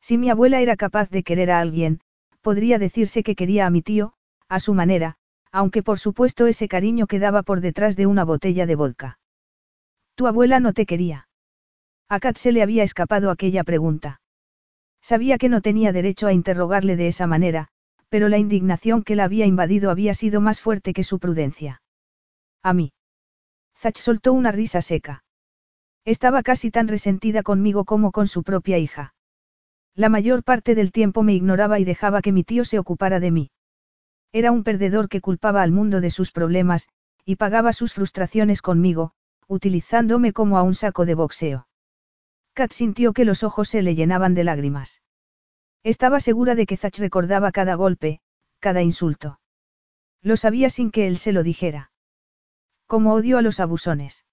Si 0.00 0.18
mi 0.18 0.30
abuela 0.30 0.60
era 0.60 0.76
capaz 0.76 1.10
de 1.10 1.22
querer 1.22 1.50
a 1.50 1.60
alguien, 1.60 2.00
podría 2.40 2.78
decirse 2.78 3.22
que 3.22 3.34
quería 3.34 3.66
a 3.66 3.70
mi 3.70 3.82
tío, 3.82 4.14
a 4.48 4.60
su 4.60 4.74
manera, 4.74 5.16
aunque 5.58 5.82
por 5.82 5.98
supuesto 5.98 6.46
ese 6.46 6.68
cariño 6.68 7.08
quedaba 7.08 7.42
por 7.42 7.60
detrás 7.60 7.96
de 7.96 8.06
una 8.06 8.24
botella 8.24 8.64
de 8.64 8.76
vodka. 8.76 9.18
Tu 10.14 10.28
abuela 10.28 10.60
no 10.60 10.72
te 10.72 10.86
quería. 10.86 11.26
A 12.08 12.20
Kat 12.20 12.36
se 12.36 12.52
le 12.52 12.62
había 12.62 12.84
escapado 12.84 13.28
aquella 13.28 13.64
pregunta. 13.64 14.20
Sabía 15.02 15.36
que 15.36 15.48
no 15.48 15.60
tenía 15.60 15.90
derecho 15.92 16.28
a 16.28 16.32
interrogarle 16.32 16.94
de 16.94 17.08
esa 17.08 17.26
manera, 17.26 17.66
pero 18.08 18.28
la 18.28 18.38
indignación 18.38 19.02
que 19.02 19.16
la 19.16 19.24
había 19.24 19.46
invadido 19.46 19.90
había 19.90 20.14
sido 20.14 20.40
más 20.40 20.60
fuerte 20.60 20.92
que 20.92 21.02
su 21.02 21.18
prudencia. 21.18 21.82
A 22.62 22.72
mí. 22.72 22.92
Zach 23.76 23.96
soltó 23.96 24.34
una 24.34 24.52
risa 24.52 24.80
seca. 24.80 25.24
Estaba 26.04 26.44
casi 26.44 26.70
tan 26.70 26.86
resentida 26.86 27.42
conmigo 27.42 27.84
como 27.84 28.12
con 28.12 28.28
su 28.28 28.44
propia 28.44 28.78
hija. 28.78 29.12
La 29.96 30.08
mayor 30.08 30.44
parte 30.44 30.76
del 30.76 30.92
tiempo 30.92 31.24
me 31.24 31.34
ignoraba 31.34 31.80
y 31.80 31.84
dejaba 31.84 32.22
que 32.22 32.30
mi 32.30 32.44
tío 32.44 32.64
se 32.64 32.78
ocupara 32.78 33.18
de 33.18 33.32
mí. 33.32 33.50
Era 34.32 34.52
un 34.52 34.62
perdedor 34.62 35.08
que 35.08 35.20
culpaba 35.20 35.62
al 35.62 35.72
mundo 35.72 36.00
de 36.00 36.10
sus 36.10 36.32
problemas, 36.32 36.88
y 37.24 37.36
pagaba 37.36 37.72
sus 37.72 37.94
frustraciones 37.94 38.62
conmigo, 38.62 39.12
utilizándome 39.46 40.32
como 40.32 40.58
a 40.58 40.62
un 40.62 40.74
saco 40.74 41.06
de 41.06 41.14
boxeo. 41.14 41.68
Kat 42.52 42.72
sintió 42.72 43.12
que 43.12 43.24
los 43.24 43.42
ojos 43.42 43.68
se 43.68 43.82
le 43.82 43.94
llenaban 43.94 44.34
de 44.34 44.44
lágrimas. 44.44 45.00
Estaba 45.82 46.20
segura 46.20 46.54
de 46.54 46.66
que 46.66 46.76
Zach 46.76 46.98
recordaba 46.98 47.52
cada 47.52 47.74
golpe, 47.74 48.20
cada 48.58 48.82
insulto. 48.82 49.40
Lo 50.22 50.36
sabía 50.36 50.68
sin 50.68 50.90
que 50.90 51.06
él 51.06 51.18
se 51.18 51.32
lo 51.32 51.42
dijera. 51.42 51.92
Como 52.86 53.14
odio 53.14 53.38
a 53.38 53.42
los 53.42 53.60
abusones. 53.60 54.26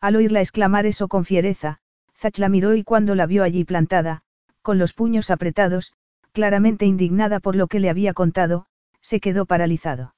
Al 0.00 0.16
oírla 0.16 0.40
exclamar 0.40 0.86
eso 0.86 1.08
con 1.08 1.24
fiereza, 1.24 1.80
Zach 2.16 2.38
la 2.38 2.48
miró 2.48 2.74
y 2.74 2.84
cuando 2.84 3.14
la 3.14 3.26
vio 3.26 3.44
allí 3.44 3.64
plantada, 3.64 4.22
con 4.62 4.78
los 4.78 4.94
puños 4.94 5.30
apretados, 5.30 5.92
claramente 6.32 6.86
indignada 6.86 7.40
por 7.40 7.54
lo 7.54 7.66
que 7.66 7.80
le 7.80 7.90
había 7.90 8.14
contado, 8.14 8.66
se 9.02 9.20
quedó 9.20 9.44
paralizado. 9.44 10.14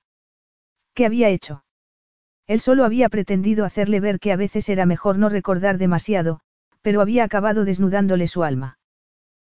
¿Qué 0.94 1.06
había 1.06 1.28
hecho? 1.30 1.64
Él 2.46 2.60
solo 2.60 2.84
había 2.84 3.08
pretendido 3.08 3.64
hacerle 3.64 4.00
ver 4.00 4.20
que 4.20 4.30
a 4.30 4.36
veces 4.36 4.68
era 4.68 4.86
mejor 4.86 5.18
no 5.18 5.28
recordar 5.28 5.78
demasiado, 5.78 6.40
pero 6.82 7.00
había 7.00 7.24
acabado 7.24 7.64
desnudándole 7.64 8.28
su 8.28 8.44
alma. 8.44 8.78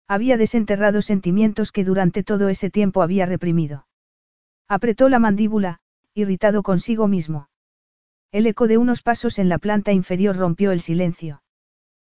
Había 0.07 0.38
desenterrado 0.38 1.01
sentimientos 1.01 1.72
que 1.72 1.84
durante 1.84 2.23
todo 2.23 2.49
ese 2.49 2.69
tiempo 2.69 3.01
había 3.01 3.26
reprimido. 3.26 3.88
Apretó 4.68 5.10
la 5.10 5.19
mandíbula, 5.19 5.80
irritado 6.14 6.61
consigo 6.61 7.07
mismo. 7.07 7.49
El 8.31 8.47
eco 8.47 8.68
de 8.68 8.77
unos 8.77 9.01
pasos 9.01 9.39
en 9.39 9.49
la 9.49 9.57
planta 9.57 9.91
inferior 9.91 10.38
rompió 10.38 10.72
el 10.72 10.81
silencio. 10.81 11.43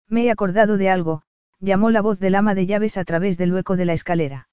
Me 0.09 0.25
he 0.25 0.31
acordado 0.31 0.77
de 0.77 0.91
algo, 0.91 1.23
llamó 1.61 1.91
la 1.91 2.03
voz 2.03 2.21
del 2.21 2.35
ama 2.35 2.55
de 2.55 2.67
llaves 2.67 2.97
a 2.97 3.05
través 3.05 3.39
del 3.39 3.53
hueco 3.53 3.77
de 3.77 3.87
la 3.87 3.95
escalera. 3.95 4.49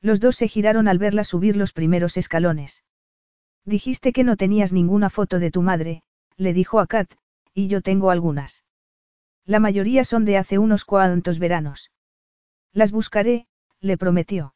Los 0.00 0.20
dos 0.20 0.36
se 0.36 0.48
giraron 0.48 0.88
al 0.88 0.98
verla 0.98 1.24
subir 1.24 1.56
los 1.56 1.72
primeros 1.72 2.16
escalones. 2.16 2.84
Dijiste 3.64 4.12
que 4.12 4.24
no 4.24 4.36
tenías 4.36 4.72
ninguna 4.72 5.10
foto 5.10 5.38
de 5.38 5.50
tu 5.50 5.62
madre, 5.62 6.02
le 6.36 6.52
dijo 6.52 6.80
a 6.80 6.86
Kat, 6.86 7.12
y 7.52 7.66
yo 7.68 7.82
tengo 7.82 8.10
algunas. 8.10 8.64
La 9.44 9.60
mayoría 9.60 10.04
son 10.04 10.24
de 10.24 10.36
hace 10.36 10.58
unos 10.58 10.84
cuantos 10.84 11.38
veranos. 11.38 11.90
Las 12.72 12.92
buscaré, 12.92 13.46
le 13.80 13.96
prometió. 13.96 14.54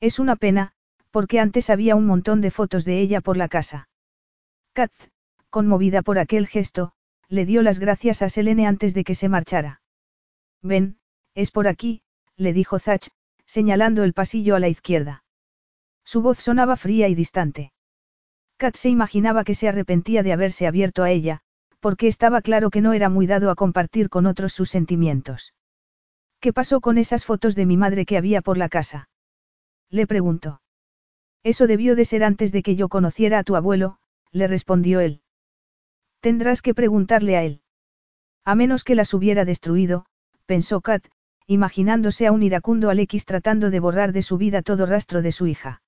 Es 0.00 0.18
una 0.18 0.36
pena, 0.36 0.72
porque 1.10 1.40
antes 1.40 1.70
había 1.70 1.96
un 1.96 2.06
montón 2.06 2.40
de 2.40 2.50
fotos 2.50 2.84
de 2.84 3.00
ella 3.00 3.20
por 3.20 3.36
la 3.36 3.48
casa. 3.48 3.88
Kat, 4.72 4.92
conmovida 5.50 6.02
por 6.02 6.18
aquel 6.18 6.46
gesto, 6.46 6.92
le 7.28 7.46
dio 7.46 7.62
las 7.62 7.78
gracias 7.78 8.22
a 8.22 8.28
Selene 8.28 8.66
antes 8.66 8.94
de 8.94 9.04
que 9.04 9.14
se 9.14 9.28
marchara. 9.28 9.80
Ven, 10.62 10.98
es 11.34 11.50
por 11.50 11.66
aquí, 11.66 12.02
le 12.36 12.52
dijo 12.52 12.78
Zach, 12.78 13.08
señalando 13.52 14.02
el 14.02 14.14
pasillo 14.14 14.56
a 14.56 14.60
la 14.60 14.70
izquierda. 14.70 15.24
Su 16.06 16.22
voz 16.22 16.38
sonaba 16.38 16.74
fría 16.76 17.08
y 17.08 17.14
distante. 17.14 17.70
Kat 18.56 18.76
se 18.76 18.88
imaginaba 18.88 19.44
que 19.44 19.54
se 19.54 19.68
arrepentía 19.68 20.22
de 20.22 20.32
haberse 20.32 20.66
abierto 20.66 21.02
a 21.02 21.10
ella, 21.10 21.42
porque 21.78 22.08
estaba 22.08 22.40
claro 22.40 22.70
que 22.70 22.80
no 22.80 22.94
era 22.94 23.10
muy 23.10 23.26
dado 23.26 23.50
a 23.50 23.54
compartir 23.54 24.08
con 24.08 24.24
otros 24.24 24.54
sus 24.54 24.70
sentimientos. 24.70 25.52
¿Qué 26.40 26.54
pasó 26.54 26.80
con 26.80 26.96
esas 26.96 27.26
fotos 27.26 27.54
de 27.54 27.66
mi 27.66 27.76
madre 27.76 28.06
que 28.06 28.16
había 28.16 28.40
por 28.40 28.56
la 28.56 28.70
casa? 28.70 29.10
Le 29.90 30.06
preguntó. 30.06 30.62
Eso 31.42 31.66
debió 31.66 31.94
de 31.94 32.06
ser 32.06 32.24
antes 32.24 32.52
de 32.52 32.62
que 32.62 32.74
yo 32.74 32.88
conociera 32.88 33.38
a 33.38 33.44
tu 33.44 33.54
abuelo, 33.54 33.98
le 34.30 34.46
respondió 34.46 35.00
él. 35.00 35.20
Tendrás 36.20 36.62
que 36.62 36.72
preguntarle 36.72 37.36
a 37.36 37.42
él. 37.42 37.60
A 38.46 38.54
menos 38.54 38.82
que 38.82 38.94
las 38.94 39.12
hubiera 39.12 39.44
destruido, 39.44 40.06
pensó 40.46 40.80
Kat, 40.80 41.06
imaginándose 41.46 42.26
a 42.26 42.32
un 42.32 42.42
iracundo 42.42 42.90
Alex 42.90 43.24
tratando 43.24 43.70
de 43.70 43.80
borrar 43.80 44.12
de 44.12 44.22
su 44.22 44.38
vida 44.38 44.62
todo 44.62 44.86
rastro 44.86 45.22
de 45.22 45.32
su 45.32 45.46
hija. 45.46 45.82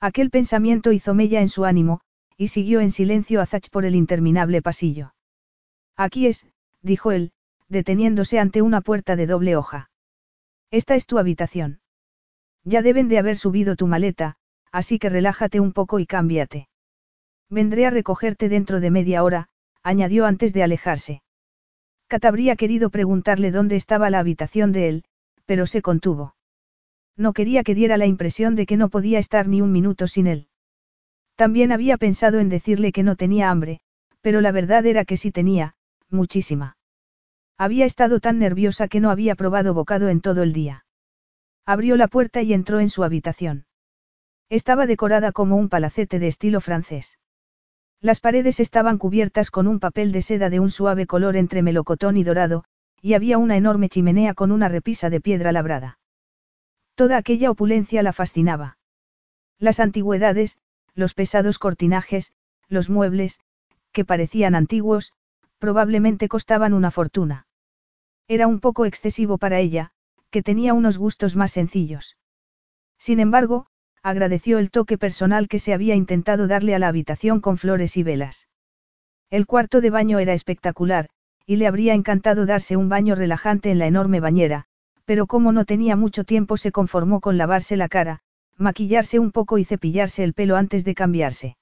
Aquel 0.00 0.30
pensamiento 0.30 0.92
hizo 0.92 1.14
mella 1.14 1.40
en 1.40 1.48
su 1.48 1.64
ánimo, 1.64 2.00
y 2.36 2.48
siguió 2.48 2.80
en 2.80 2.90
silencio 2.90 3.40
a 3.40 3.46
Zach 3.46 3.68
por 3.70 3.84
el 3.84 3.94
interminable 3.94 4.62
pasillo. 4.62 5.14
Aquí 5.96 6.26
es, 6.26 6.46
dijo 6.80 7.12
él, 7.12 7.32
deteniéndose 7.68 8.38
ante 8.38 8.62
una 8.62 8.80
puerta 8.80 9.16
de 9.16 9.26
doble 9.26 9.56
hoja. 9.56 9.90
Esta 10.70 10.94
es 10.94 11.06
tu 11.06 11.18
habitación. 11.18 11.80
Ya 12.64 12.80
deben 12.80 13.08
de 13.08 13.18
haber 13.18 13.36
subido 13.36 13.76
tu 13.76 13.86
maleta, 13.86 14.36
así 14.72 14.98
que 14.98 15.08
relájate 15.08 15.60
un 15.60 15.72
poco 15.72 15.98
y 15.98 16.06
cámbiate. 16.06 16.68
Vendré 17.50 17.86
a 17.86 17.90
recogerte 17.90 18.48
dentro 18.48 18.80
de 18.80 18.90
media 18.90 19.22
hora, 19.22 19.48
añadió 19.82 20.26
antes 20.26 20.52
de 20.52 20.62
alejarse. 20.62 21.22
Kat 22.10 22.24
habría 22.24 22.56
querido 22.56 22.90
preguntarle 22.90 23.52
dónde 23.52 23.76
estaba 23.76 24.10
la 24.10 24.18
habitación 24.18 24.72
de 24.72 24.88
él, 24.88 25.04
pero 25.46 25.64
se 25.66 25.80
contuvo. 25.80 26.34
No 27.16 27.32
quería 27.32 27.62
que 27.62 27.76
diera 27.76 27.96
la 27.96 28.06
impresión 28.06 28.56
de 28.56 28.66
que 28.66 28.76
no 28.76 28.88
podía 28.88 29.20
estar 29.20 29.46
ni 29.46 29.60
un 29.60 29.70
minuto 29.70 30.08
sin 30.08 30.26
él. 30.26 30.48
También 31.36 31.70
había 31.70 31.96
pensado 31.98 32.40
en 32.40 32.48
decirle 32.48 32.90
que 32.90 33.04
no 33.04 33.14
tenía 33.14 33.48
hambre, 33.48 33.78
pero 34.22 34.40
la 34.40 34.50
verdad 34.50 34.86
era 34.86 35.04
que 35.04 35.16
sí 35.16 35.30
tenía, 35.30 35.76
muchísima. 36.08 36.76
Había 37.56 37.84
estado 37.84 38.18
tan 38.18 38.40
nerviosa 38.40 38.88
que 38.88 38.98
no 38.98 39.10
había 39.10 39.36
probado 39.36 39.72
bocado 39.72 40.08
en 40.08 40.20
todo 40.20 40.42
el 40.42 40.52
día. 40.52 40.84
Abrió 41.64 41.96
la 41.96 42.08
puerta 42.08 42.42
y 42.42 42.52
entró 42.54 42.80
en 42.80 42.88
su 42.88 43.04
habitación. 43.04 43.66
Estaba 44.48 44.86
decorada 44.86 45.30
como 45.30 45.54
un 45.54 45.68
palacete 45.68 46.18
de 46.18 46.26
estilo 46.26 46.60
francés. 46.60 47.18
Las 48.00 48.20
paredes 48.20 48.60
estaban 48.60 48.96
cubiertas 48.96 49.50
con 49.50 49.66
un 49.66 49.78
papel 49.78 50.10
de 50.10 50.22
seda 50.22 50.48
de 50.48 50.58
un 50.58 50.70
suave 50.70 51.06
color 51.06 51.36
entre 51.36 51.62
melocotón 51.62 52.16
y 52.16 52.24
dorado, 52.24 52.64
y 53.02 53.14
había 53.14 53.36
una 53.36 53.56
enorme 53.56 53.88
chimenea 53.88 54.32
con 54.34 54.52
una 54.52 54.68
repisa 54.68 55.10
de 55.10 55.20
piedra 55.20 55.52
labrada. 55.52 55.98
Toda 56.94 57.18
aquella 57.18 57.50
opulencia 57.50 58.02
la 58.02 58.12
fascinaba. 58.12 58.78
Las 59.58 59.80
antigüedades, 59.80 60.60
los 60.94 61.12
pesados 61.14 61.58
cortinajes, 61.58 62.32
los 62.68 62.88
muebles, 62.88 63.40
que 63.92 64.04
parecían 64.04 64.54
antiguos, 64.54 65.12
probablemente 65.58 66.28
costaban 66.28 66.72
una 66.72 66.90
fortuna. 66.90 67.46
Era 68.28 68.46
un 68.46 68.60
poco 68.60 68.86
excesivo 68.86 69.36
para 69.36 69.58
ella, 69.58 69.92
que 70.30 70.42
tenía 70.42 70.72
unos 70.72 70.96
gustos 70.96 71.36
más 71.36 71.52
sencillos. 71.52 72.16
Sin 72.96 73.20
embargo, 73.20 73.66
agradeció 74.02 74.58
el 74.58 74.70
toque 74.70 74.98
personal 74.98 75.48
que 75.48 75.58
se 75.58 75.74
había 75.74 75.94
intentado 75.94 76.46
darle 76.46 76.74
a 76.74 76.78
la 76.78 76.88
habitación 76.88 77.40
con 77.40 77.58
flores 77.58 77.96
y 77.96 78.02
velas. 78.02 78.48
El 79.30 79.46
cuarto 79.46 79.80
de 79.80 79.90
baño 79.90 80.18
era 80.18 80.32
espectacular, 80.32 81.08
y 81.46 81.56
le 81.56 81.66
habría 81.66 81.94
encantado 81.94 82.46
darse 82.46 82.76
un 82.76 82.88
baño 82.88 83.14
relajante 83.14 83.70
en 83.70 83.78
la 83.78 83.86
enorme 83.86 84.20
bañera, 84.20 84.66
pero 85.04 85.26
como 85.26 85.52
no 85.52 85.64
tenía 85.64 85.96
mucho 85.96 86.24
tiempo 86.24 86.56
se 86.56 86.72
conformó 86.72 87.20
con 87.20 87.36
lavarse 87.36 87.76
la 87.76 87.88
cara, 87.88 88.20
maquillarse 88.56 89.18
un 89.18 89.32
poco 89.32 89.58
y 89.58 89.64
cepillarse 89.64 90.22
el 90.22 90.34
pelo 90.34 90.56
antes 90.56 90.84
de 90.84 90.94
cambiarse. 90.94 91.56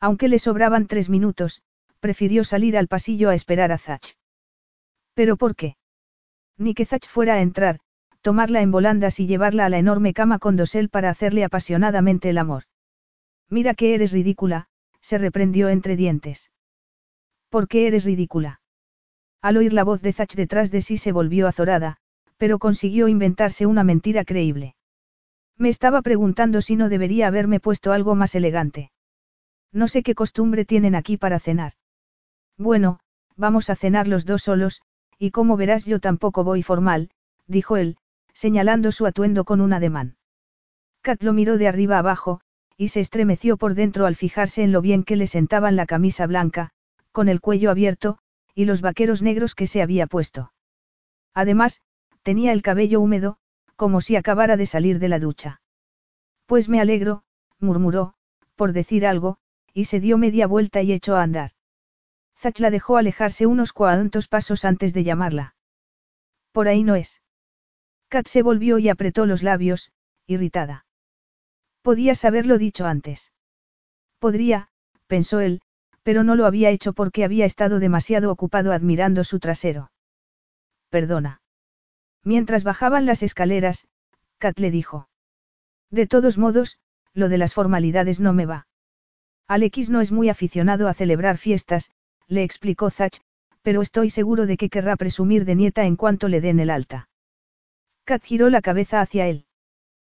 Aunque 0.00 0.28
le 0.28 0.38
sobraban 0.38 0.86
tres 0.86 1.08
minutos, 1.08 1.62
prefirió 2.00 2.44
salir 2.44 2.76
al 2.76 2.88
pasillo 2.88 3.28
a 3.30 3.34
esperar 3.34 3.72
a 3.72 3.78
Zach. 3.78 4.14
¿Pero 5.14 5.36
por 5.36 5.54
qué? 5.54 5.76
Ni 6.56 6.74
que 6.74 6.86
Zach 6.86 7.06
fuera 7.06 7.34
a 7.34 7.40
entrar, 7.40 7.80
tomarla 8.22 8.62
en 8.62 8.70
volandas 8.70 9.20
y 9.20 9.26
llevarla 9.26 9.66
a 9.66 9.68
la 9.68 9.78
enorme 9.78 10.14
cama 10.14 10.38
con 10.38 10.56
dosel 10.56 10.88
para 10.88 11.10
hacerle 11.10 11.44
apasionadamente 11.44 12.30
el 12.30 12.38
amor. 12.38 12.64
Mira 13.50 13.74
que 13.74 13.94
eres 13.94 14.12
ridícula, 14.12 14.68
se 15.00 15.18
reprendió 15.18 15.68
entre 15.68 15.96
dientes. 15.96 16.50
¿Por 17.50 17.68
qué 17.68 17.86
eres 17.86 18.04
ridícula? 18.04 18.60
Al 19.42 19.56
oír 19.56 19.72
la 19.72 19.84
voz 19.84 20.00
de 20.00 20.12
Zach 20.12 20.34
detrás 20.34 20.70
de 20.70 20.82
sí 20.82 20.96
se 20.96 21.12
volvió 21.12 21.48
azorada, 21.48 21.98
pero 22.38 22.58
consiguió 22.58 23.08
inventarse 23.08 23.66
una 23.66 23.84
mentira 23.84 24.24
creíble. 24.24 24.76
Me 25.58 25.68
estaba 25.68 26.00
preguntando 26.00 26.60
si 26.60 26.76
no 26.76 26.88
debería 26.88 27.26
haberme 27.26 27.60
puesto 27.60 27.92
algo 27.92 28.14
más 28.14 28.34
elegante. 28.34 28.90
No 29.72 29.88
sé 29.88 30.02
qué 30.02 30.14
costumbre 30.14 30.64
tienen 30.64 30.94
aquí 30.94 31.16
para 31.16 31.40
cenar. 31.40 31.72
Bueno, 32.56 33.00
vamos 33.36 33.68
a 33.68 33.76
cenar 33.76 34.06
los 34.06 34.24
dos 34.24 34.42
solos, 34.42 34.80
y 35.18 35.30
como 35.30 35.56
verás 35.56 35.84
yo 35.84 35.98
tampoco 35.98 36.44
voy 36.44 36.62
formal, 36.62 37.10
dijo 37.46 37.76
él, 37.76 37.96
señalando 38.32 38.92
su 38.92 39.06
atuendo 39.06 39.44
con 39.44 39.60
un 39.60 39.72
ademán. 39.72 40.16
Kat 41.02 41.22
lo 41.22 41.32
miró 41.32 41.58
de 41.58 41.68
arriba 41.68 41.98
abajo, 41.98 42.40
y 42.76 42.88
se 42.88 43.00
estremeció 43.00 43.56
por 43.56 43.74
dentro 43.74 44.06
al 44.06 44.16
fijarse 44.16 44.62
en 44.62 44.72
lo 44.72 44.80
bien 44.80 45.04
que 45.04 45.16
le 45.16 45.26
sentaban 45.26 45.76
la 45.76 45.86
camisa 45.86 46.26
blanca, 46.26 46.70
con 47.10 47.28
el 47.28 47.40
cuello 47.40 47.70
abierto, 47.70 48.18
y 48.54 48.64
los 48.64 48.80
vaqueros 48.80 49.22
negros 49.22 49.54
que 49.54 49.66
se 49.66 49.82
había 49.82 50.06
puesto. 50.06 50.52
Además, 51.34 51.80
tenía 52.22 52.52
el 52.52 52.62
cabello 52.62 53.00
húmedo, 53.00 53.38
como 53.76 54.00
si 54.00 54.16
acabara 54.16 54.56
de 54.56 54.66
salir 54.66 54.98
de 54.98 55.08
la 55.08 55.18
ducha. 55.18 55.60
Pues 56.46 56.68
me 56.68 56.80
alegro, 56.80 57.24
murmuró, 57.58 58.14
por 58.56 58.72
decir 58.72 59.06
algo, 59.06 59.38
y 59.72 59.86
se 59.86 60.00
dio 60.00 60.18
media 60.18 60.46
vuelta 60.46 60.82
y 60.82 60.92
echó 60.92 61.16
a 61.16 61.22
andar. 61.22 61.52
Zach 62.36 62.58
la 62.58 62.70
dejó 62.70 62.96
alejarse 62.96 63.46
unos 63.46 63.72
cuantos 63.72 64.28
pasos 64.28 64.64
antes 64.64 64.92
de 64.92 65.04
llamarla. 65.04 65.54
Por 66.52 66.68
ahí 66.68 66.82
no 66.84 66.96
es. 66.96 67.21
Kat 68.12 68.28
se 68.28 68.42
volvió 68.42 68.78
y 68.78 68.90
apretó 68.90 69.24
los 69.24 69.42
labios, 69.42 69.90
irritada. 70.26 70.84
Podías 71.80 72.26
haberlo 72.26 72.58
dicho 72.58 72.84
antes. 72.84 73.32
Podría, 74.18 74.68
pensó 75.06 75.40
él, 75.40 75.62
pero 76.02 76.22
no 76.22 76.34
lo 76.34 76.44
había 76.44 76.68
hecho 76.68 76.92
porque 76.92 77.24
había 77.24 77.46
estado 77.46 77.78
demasiado 77.80 78.30
ocupado 78.30 78.72
admirando 78.72 79.24
su 79.24 79.38
trasero. 79.38 79.92
Perdona. 80.90 81.40
Mientras 82.22 82.64
bajaban 82.64 83.06
las 83.06 83.22
escaleras, 83.22 83.88
Kat 84.36 84.58
le 84.58 84.70
dijo. 84.70 85.08
De 85.90 86.06
todos 86.06 86.36
modos, 86.36 86.76
lo 87.14 87.30
de 87.30 87.38
las 87.38 87.54
formalidades 87.54 88.20
no 88.20 88.34
me 88.34 88.44
va. 88.44 88.66
Alex 89.48 89.88
no 89.88 90.02
es 90.02 90.12
muy 90.12 90.28
aficionado 90.28 90.86
a 90.86 90.92
celebrar 90.92 91.38
fiestas, 91.38 91.90
le 92.28 92.42
explicó 92.42 92.90
Zach, 92.90 93.22
pero 93.62 93.80
estoy 93.80 94.10
seguro 94.10 94.44
de 94.44 94.58
que 94.58 94.68
querrá 94.68 94.96
presumir 94.96 95.46
de 95.46 95.54
nieta 95.54 95.86
en 95.86 95.96
cuanto 95.96 96.28
le 96.28 96.42
den 96.42 96.60
el 96.60 96.68
alta. 96.68 97.08
Giró 98.20 98.50
la 98.50 98.62
cabeza 98.62 99.00
hacia 99.00 99.26
él. 99.28 99.46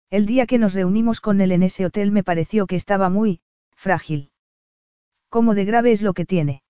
El 0.10 0.26
día 0.26 0.45
que 0.45 0.57
nos 0.57 0.74
reunimos 0.74 1.22
con 1.22 1.41
él 1.41 1.52
en 1.52 1.64
ese 1.64 1.86
hotel 1.86 2.11
me 2.11 2.24
pareció 2.24 2.68
que 2.68 2.76
estaba 2.76 3.10
muy, 3.10 3.41
frágil. 3.72 4.32
¿Cómo 5.30 5.56
de 5.56 5.65
grave 5.65 5.91
es 5.91 6.02
lo 6.02 6.14
que 6.14 6.26
tiene? 6.26 6.64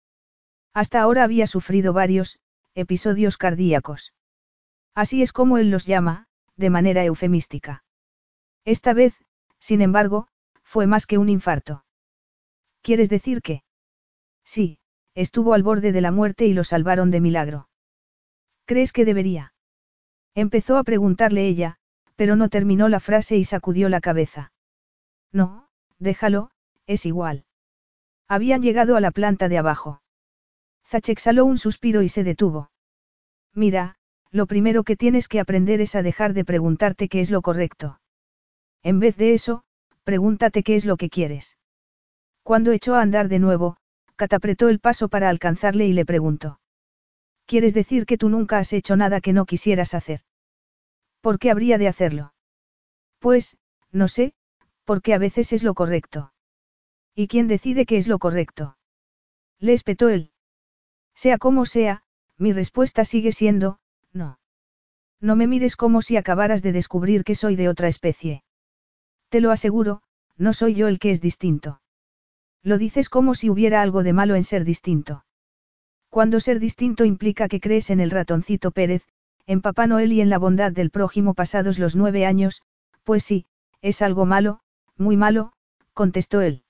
Hasta 0.74 1.02
ahora 1.02 1.24
había 1.24 1.48
sufrido 1.48 1.94
varios, 1.94 2.40
episodios 2.74 3.38
cardíacos. 3.38 4.14
Así 4.95 5.22
es 5.22 5.32
como 5.32 5.58
él 5.58 5.70
los 5.70 5.86
llama, 5.86 6.28
de 6.56 6.70
manera 6.70 7.04
eufemística. 7.04 7.84
Esta 8.66 8.94
vez, 8.94 9.14
sin 9.60 9.82
embargo, 9.82 10.28
fue 10.64 10.88
más 10.88 11.06
que 11.06 11.18
un 11.18 11.30
infarto. 11.30 11.86
¿Quieres 12.82 13.10
decir 13.10 13.42
que? 13.42 13.64
Sí, 14.43 14.80
estuvo 15.16 15.53
al 15.53 15.64
borde 15.64 15.92
de 15.92 16.02
la 16.02 16.11
muerte 16.11 16.45
y 16.45 16.53
lo 16.53 16.64
salvaron 16.64 17.11
de 17.11 17.22
milagro. 17.22 17.69
¿Crees 18.66 18.93
que 18.93 19.06
debería? 19.06 19.52
Empezó 20.36 20.78
a 20.78 20.84
preguntarle 20.84 21.48
ella, 21.48 21.78
pero 22.16 22.36
no 22.36 22.50
terminó 22.50 22.90
la 22.90 23.00
frase 23.00 23.38
y 23.38 23.44
sacudió 23.44 23.90
la 23.90 24.02
cabeza. 24.02 24.52
No, 25.32 25.68
déjalo, 26.00 26.52
es 26.88 27.06
igual. 27.06 27.45
Habían 28.28 28.62
llegado 28.62 28.95
a 28.95 29.02
la 29.02 29.12
planta 29.12 29.50
de 29.50 29.58
abajo. 29.58 30.02
Zach 30.88 31.10
exhaló 31.10 31.45
un 31.45 31.58
suspiro 31.58 32.02
y 32.02 32.10
se 32.10 32.24
detuvo. 32.24 32.72
Mira, 33.53 33.95
lo 34.32 34.48
primero 34.48 34.84
que 34.84 34.95
tienes 34.95 35.28
que 35.28 35.40
aprender 35.40 35.82
es 35.82 35.95
a 35.95 36.02
dejar 36.02 36.34
de 36.34 36.45
preguntarte 36.45 37.08
qué 37.08 37.20
es 37.20 37.30
lo 37.30 37.42
correcto. 37.42 38.00
En 38.82 39.00
vez 39.00 39.16
de 39.18 39.34
eso, 39.34 39.64
pregúntate 40.03 40.64
qué 40.64 40.76
es 40.76 40.86
lo 40.86 40.98
que 40.98 41.10
quieres. 41.10 41.58
Cuando 42.42 42.72
echó 42.72 42.95
a 42.95 43.02
andar 43.02 43.30
de 43.30 43.40
nuevo, 43.40 43.78
Kat 44.16 44.34
apretó 44.34 44.70
el 44.70 44.80
paso 44.80 45.08
para 45.08 45.30
alcanzarle 45.30 45.86
y 45.86 45.94
le 45.94 46.06
preguntó. 46.06 46.60
¿Quieres 47.46 47.74
decir 47.74 48.06
que 48.06 48.18
tú 48.18 48.30
nunca 48.30 48.58
has 48.60 48.74
hecho 48.74 48.96
nada 48.96 49.22
que 49.22 49.34
no 49.34 49.46
quisieras 49.46 49.94
hacer? 49.94 50.22
¿Por 51.22 51.40
qué 51.40 51.52
habría 51.52 51.78
de 51.78 51.88
hacerlo? 51.88 52.34
Pues, 53.20 53.58
no 53.92 54.08
sé, 54.08 54.34
porque 54.86 55.14
a 55.14 55.18
veces 55.18 55.54
es 55.54 55.64
lo 55.64 55.74
correcto. 55.74 56.34
¿Y 57.16 57.28
quién 57.28 57.48
decide 57.48 57.86
qué 57.86 57.98
es 57.98 58.08
lo 58.08 58.20
correcto? 58.20 58.78
Le 59.60 59.74
espetó 59.74 60.10
él. 60.10 60.32
Sea 61.16 61.38
como 61.38 61.66
sea, 61.66 62.04
mi 62.38 62.52
respuesta 62.54 63.06
sigue 63.06 63.32
siendo, 63.32 63.80
no. 64.12 64.40
No 65.22 65.36
me 65.36 65.48
mires 65.48 65.76
como 65.76 66.02
si 66.02 66.18
acabaras 66.18 66.64
de 66.64 66.72
descubrir 66.72 67.24
que 67.24 67.36
soy 67.36 67.56
de 67.56 67.70
otra 67.70 67.88
especie. 67.88 68.44
Te 69.30 69.40
lo 69.40 69.52
aseguro, 69.52 70.02
no 70.38 70.54
soy 70.54 70.74
yo 70.74 70.88
el 70.88 71.00
que 71.00 71.12
es 71.12 71.22
distinto. 71.22 71.82
Lo 72.64 72.78
dices 72.78 73.10
como 73.10 73.36
si 73.36 73.50
hubiera 73.50 73.82
algo 73.82 74.04
de 74.04 74.14
malo 74.14 74.36
en 74.36 74.44
ser 74.44 74.66
distinto. 74.66 75.24
Cuando 76.14 76.40
ser 76.40 76.59
distinto 76.59 77.06
implica 77.06 77.48
que 77.48 77.59
crees 77.59 77.90
en 77.90 78.00
el 78.00 78.11
ratoncito 78.11 78.69
Pérez, 78.69 79.01
en 79.48 79.61
Papá 79.61 79.88
Noel 79.88 80.14
y 80.14 80.22
en 80.22 80.30
la 80.30 80.38
bondad 80.38 80.72
del 80.72 80.92
prójimo 80.92 81.33
pasados 81.33 81.80
los 81.80 81.95
nueve 81.95 82.27
años, 82.27 82.61
pues 83.03 83.24
sí, 83.24 83.48
es 83.82 84.03
algo 84.03 84.27
malo, 84.27 84.59
muy 84.95 85.17
malo, 85.17 85.53
contestó 85.95 86.42
él. 86.42 86.61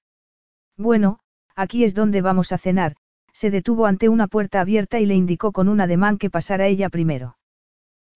Bueno, 0.78 1.20
aquí 1.58 1.84
es 1.84 1.94
donde 1.94 2.22
vamos 2.22 2.54
a 2.54 2.58
cenar, 2.58 2.96
se 3.34 3.52
detuvo 3.52 3.86
ante 3.86 4.08
una 4.08 4.28
puerta 4.28 4.62
abierta 4.62 5.02
y 5.02 5.06
le 5.06 5.16
indicó 5.16 5.52
con 5.52 5.68
un 5.68 5.82
ademán 5.82 6.20
que 6.20 6.30
pasara 6.30 6.68
ella 6.68 6.88
primero. 6.88 7.38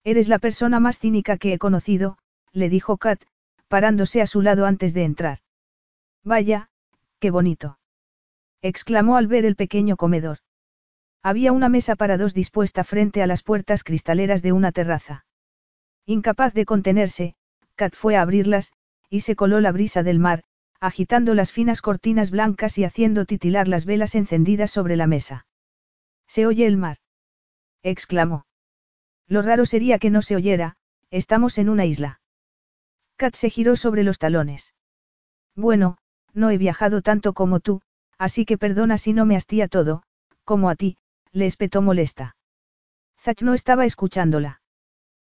Eres 0.04 0.28
la 0.28 0.38
persona 0.38 0.80
más 0.80 0.98
cínica 0.98 1.36
que 1.36 1.52
he 1.52 1.58
conocido, 1.58 2.16
le 2.52 2.70
dijo 2.70 2.96
Kat, 2.96 3.20
parándose 3.68 4.22
a 4.22 4.26
su 4.26 4.40
lado 4.40 4.64
antes 4.64 4.94
de 4.94 5.04
entrar. 5.04 5.40
Vaya, 6.24 6.70
qué 7.18 7.30
bonito. 7.30 7.78
exclamó 8.62 9.18
al 9.18 9.26
ver 9.26 9.44
el 9.44 9.56
pequeño 9.56 9.98
comedor. 9.98 10.38
Había 11.22 11.52
una 11.52 11.68
mesa 11.68 11.96
para 11.96 12.16
dos 12.16 12.34
dispuesta 12.34 12.84
frente 12.84 13.22
a 13.22 13.26
las 13.26 13.42
puertas 13.42 13.84
cristaleras 13.84 14.42
de 14.42 14.52
una 14.52 14.72
terraza. 14.72 15.24
Incapaz 16.06 16.54
de 16.54 16.64
contenerse, 16.64 17.34
Kat 17.74 17.94
fue 17.94 18.16
a 18.16 18.22
abrirlas, 18.22 18.72
y 19.10 19.20
se 19.20 19.36
coló 19.36 19.60
la 19.60 19.72
brisa 19.72 20.02
del 20.02 20.18
mar, 20.18 20.44
agitando 20.80 21.34
las 21.34 21.52
finas 21.52 21.82
cortinas 21.82 22.30
blancas 22.30 22.78
y 22.78 22.84
haciendo 22.84 23.24
titilar 23.24 23.68
las 23.68 23.84
velas 23.84 24.14
encendidas 24.14 24.70
sobre 24.70 24.96
la 24.96 25.06
mesa. 25.06 25.46
Se 26.26 26.46
oye 26.46 26.66
el 26.66 26.76
mar. 26.76 26.98
exclamó. 27.82 28.46
Lo 29.26 29.42
raro 29.42 29.66
sería 29.66 29.98
que 29.98 30.10
no 30.10 30.22
se 30.22 30.36
oyera, 30.36 30.76
estamos 31.10 31.58
en 31.58 31.68
una 31.68 31.84
isla. 31.84 32.20
Kat 33.16 33.34
se 33.34 33.50
giró 33.50 33.76
sobre 33.76 34.04
los 34.04 34.18
talones. 34.18 34.74
Bueno, 35.56 35.98
no 36.32 36.50
he 36.50 36.58
viajado 36.58 37.02
tanto 37.02 37.32
como 37.32 37.60
tú, 37.60 37.82
así 38.16 38.44
que 38.44 38.58
perdona 38.58 38.96
si 38.96 39.12
no 39.12 39.26
me 39.26 39.36
hastía 39.36 39.68
todo, 39.68 40.02
como 40.44 40.70
a 40.70 40.76
ti, 40.76 40.96
le 41.32 41.46
espetó 41.46 41.82
molesta. 41.82 42.36
Zach 43.20 43.42
no 43.42 43.54
estaba 43.54 43.84
escuchándola. 43.84 44.60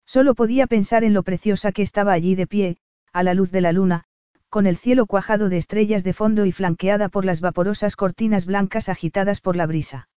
Solo 0.07 0.35
podía 0.35 0.67
pensar 0.67 1.05
en 1.05 1.15
lo 1.15 1.23
preciosa 1.23 1.73
que 1.73 1.83
estaba 1.83 2.13
allí 2.13 2.35
de 2.35 2.47
pie, 2.47 2.77
a 3.13 3.23
la 3.23 3.35
luz 3.35 3.51
de 3.51 3.61
la 3.61 3.73
luna, 3.73 4.05
con 4.49 4.67
el 4.67 4.77
cielo 4.77 5.07
cuajado 5.07 5.49
de 5.49 5.57
estrellas 5.57 6.05
de 6.05 6.13
fondo 6.13 6.45
y 6.45 6.53
flanqueada 6.53 7.09
por 7.09 7.25
las 7.25 7.41
vaporosas 7.41 7.97
cortinas 7.97 8.47
blancas 8.47 8.89
agitadas 8.89 9.41
por 9.41 9.57
la 9.57 9.67
brisa. 9.67 10.09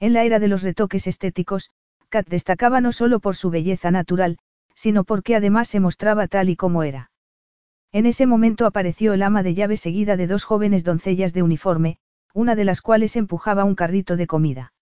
En 0.00 0.12
la 0.12 0.24
era 0.24 0.38
de 0.40 0.48
los 0.48 0.62
retoques 0.62 1.06
estéticos, 1.06 1.70
Kat 2.08 2.26
destacaba 2.28 2.80
no 2.80 2.92
solo 2.92 3.20
por 3.20 3.36
su 3.36 3.50
belleza 3.50 3.90
natural, 3.90 4.38
sino 4.74 5.04
porque 5.04 5.36
además 5.36 5.68
se 5.68 5.80
mostraba 5.80 6.26
tal 6.26 6.48
y 6.48 6.56
como 6.56 6.82
era. 6.82 7.10
En 7.92 8.06
ese 8.06 8.26
momento 8.26 8.66
apareció 8.66 9.12
el 9.12 9.22
ama 9.22 9.42
de 9.42 9.54
llave 9.54 9.76
seguida 9.76 10.16
de 10.16 10.26
dos 10.26 10.44
jóvenes 10.44 10.82
doncellas 10.82 11.32
de 11.32 11.42
uniforme, 11.42 11.98
una 12.34 12.54
de 12.54 12.64
las 12.64 12.80
cuales 12.80 13.16
empujaba 13.16 13.64
un 13.64 13.74
carrito 13.74 14.16
de 14.16 14.26
comida. 14.26 14.72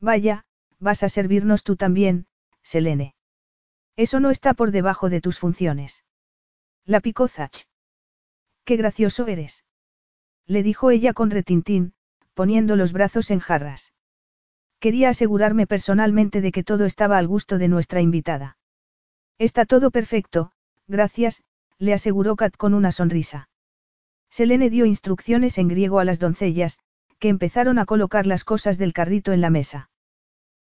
Vaya, 0.00 0.44
vas 0.78 1.02
a 1.02 1.08
servirnos 1.08 1.64
tú 1.64 1.76
también, 1.76 2.26
Selene. 2.62 3.14
Eso 3.96 4.20
no 4.20 4.30
está 4.30 4.54
por 4.54 4.70
debajo 4.70 5.10
de 5.10 5.20
tus 5.20 5.38
funciones. 5.38 6.04
La 6.84 7.00
picó 7.00 7.26
Zach. 7.28 7.66
Qué 8.64 8.76
gracioso 8.76 9.26
eres. 9.26 9.64
Le 10.46 10.62
dijo 10.62 10.90
ella 10.90 11.12
con 11.12 11.30
retintín, 11.30 11.94
poniendo 12.34 12.76
los 12.76 12.92
brazos 12.92 13.30
en 13.30 13.40
jarras. 13.40 13.92
Quería 14.78 15.08
asegurarme 15.08 15.66
personalmente 15.66 16.40
de 16.40 16.52
que 16.52 16.62
todo 16.62 16.84
estaba 16.84 17.18
al 17.18 17.26
gusto 17.26 17.58
de 17.58 17.68
nuestra 17.68 18.00
invitada. 18.00 18.56
Está 19.38 19.66
todo 19.66 19.90
perfecto, 19.90 20.52
gracias, 20.86 21.42
le 21.78 21.92
aseguró 21.92 22.36
Kat 22.36 22.56
con 22.56 22.74
una 22.74 22.92
sonrisa. 22.92 23.48
Selene 24.30 24.70
dio 24.70 24.84
instrucciones 24.84 25.58
en 25.58 25.68
griego 25.68 25.98
a 25.98 26.04
las 26.04 26.18
doncellas, 26.18 26.78
que 27.18 27.28
empezaron 27.28 27.78
a 27.78 27.84
colocar 27.84 28.26
las 28.26 28.44
cosas 28.44 28.78
del 28.78 28.92
carrito 28.92 29.32
en 29.32 29.40
la 29.40 29.50
mesa. 29.50 29.90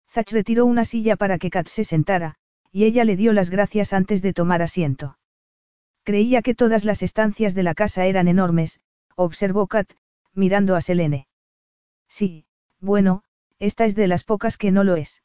Zach 0.09 0.31
retiró 0.31 0.65
una 0.65 0.85
silla 0.85 1.15
para 1.15 1.37
que 1.37 1.49
Kat 1.49 1.67
se 1.67 1.83
sentara, 1.83 2.35
y 2.71 2.85
ella 2.85 3.03
le 3.03 3.15
dio 3.15 3.33
las 3.33 3.49
gracias 3.49 3.93
antes 3.93 4.21
de 4.21 4.33
tomar 4.33 4.61
asiento. 4.61 5.17
Creía 6.03 6.41
que 6.41 6.55
todas 6.55 6.85
las 6.85 7.01
estancias 7.01 7.55
de 7.55 7.63
la 7.63 7.73
casa 7.73 8.05
eran 8.05 8.27
enormes, 8.27 8.79
observó 9.15 9.67
Kat, 9.67 9.91
mirando 10.33 10.75
a 10.75 10.81
Selene. 10.81 11.27
Sí, 12.07 12.45
bueno, 12.79 13.23
esta 13.59 13.85
es 13.85 13.95
de 13.95 14.07
las 14.07 14.23
pocas 14.23 14.57
que 14.57 14.71
no 14.71 14.83
lo 14.83 14.95
es. 14.95 15.23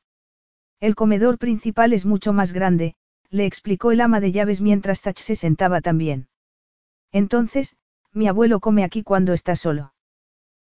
El 0.81 0.95
comedor 0.95 1.39
principal 1.39 1.93
es 1.93 2.07
mucho 2.07 2.33
más 2.33 2.53
grande, 2.53 2.95
le 3.29 3.47
explicó 3.47 3.93
el 3.93 4.01
ama 4.01 4.21
de 4.21 4.33
llaves 4.33 4.61
mientras 4.61 5.03
Zach 5.03 5.19
se 5.19 5.37
sentaba 5.37 5.81
también. 5.81 6.29
Entonces, 7.13 7.77
mi 8.13 8.27
abuelo 8.29 8.61
come 8.61 8.83
aquí 8.83 9.03
cuando 9.03 9.33
está 9.33 9.57
solo. 9.57 9.93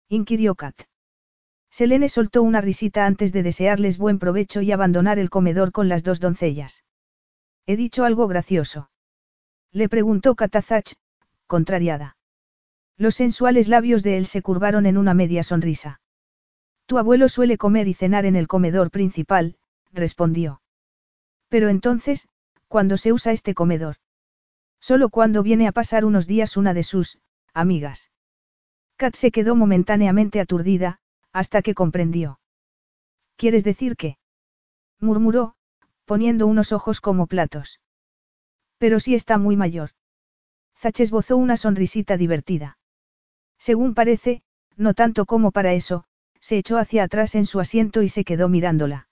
Inquirió 0.09 0.56
Kat. 0.56 0.75
Selene 1.69 2.07
soltó 2.07 2.43
una 2.43 2.61
risita 2.61 3.06
antes 3.06 3.33
de 3.33 3.41
desearles 3.41 3.98
buen 3.98 4.19
provecho 4.19 4.61
y 4.61 4.72
abandonar 4.72 5.17
el 5.17 5.30
comedor 5.32 5.72
con 5.72 5.90
las 5.90 6.03
dos 6.03 6.19
doncellas. 6.19 6.83
¿He 7.65 7.75
dicho 7.75 8.03
algo 8.03 8.27
gracioso? 8.27 8.91
Le 9.72 9.90
preguntó 9.90 10.35
Katazach, 10.35 10.93
contrariada. 11.48 12.15
Los 12.95 13.15
sensuales 13.15 13.67
labios 13.67 14.03
de 14.03 14.17
él 14.17 14.27
se 14.27 14.43
curvaron 14.43 14.85
en 14.85 14.98
una 14.98 15.15
media 15.15 15.41
sonrisa. 15.41 15.99
Tu 16.85 16.99
abuelo 16.99 17.27
suele 17.27 17.57
comer 17.57 17.88
y 17.88 17.95
cenar 17.95 18.25
en 18.25 18.35
el 18.35 18.48
comedor 18.48 18.91
principal, 18.91 19.56
respondió. 19.91 20.61
Pero 21.49 21.69
entonces, 21.69 22.27
¿cuándo 22.67 22.98
se 22.98 23.14
usa 23.14 23.32
este 23.32 23.56
comedor? 23.56 23.95
Solo 24.80 25.09
cuando 25.09 25.41
viene 25.41 25.67
a 25.67 25.72
pasar 25.72 26.06
unos 26.06 26.27
días 26.27 26.56
una 26.56 26.75
de 26.75 26.83
sus, 26.83 27.17
amigas. 27.53 28.11
Kat 28.97 29.15
se 29.15 29.31
quedó 29.31 29.55
momentáneamente 29.55 30.39
aturdida, 30.39 30.99
hasta 31.31 31.61
que 31.61 31.73
comprendió. 31.73 32.39
¿Quieres 33.35 33.63
decir 33.63 33.95
qué? 33.95 34.17
murmuró, 34.99 35.55
poniendo 36.05 36.47
unos 36.47 36.72
ojos 36.72 37.01
como 37.01 37.27
platos. 37.27 37.81
Pero 38.77 38.99
sí 38.99 39.15
está 39.15 39.38
muy 39.38 39.57
mayor. 39.57 39.91
Zach 40.77 40.99
esbozó 40.99 41.38
una 41.38 41.57
sonrisita 41.57 42.17
divertida. 42.17 42.77
Según 43.57 43.93
parece, 43.93 44.43
no 44.75 44.93
tanto 44.93 45.25
como 45.25 45.51
para 45.51 45.73
eso, 45.73 46.05
se 46.39 46.57
echó 46.57 46.77
hacia 46.77 47.03
atrás 47.03 47.35
en 47.35 47.45
su 47.45 47.59
asiento 47.59 48.01
y 48.01 48.09
se 48.09 48.25
quedó 48.25 48.49
mirándola. 48.49 49.07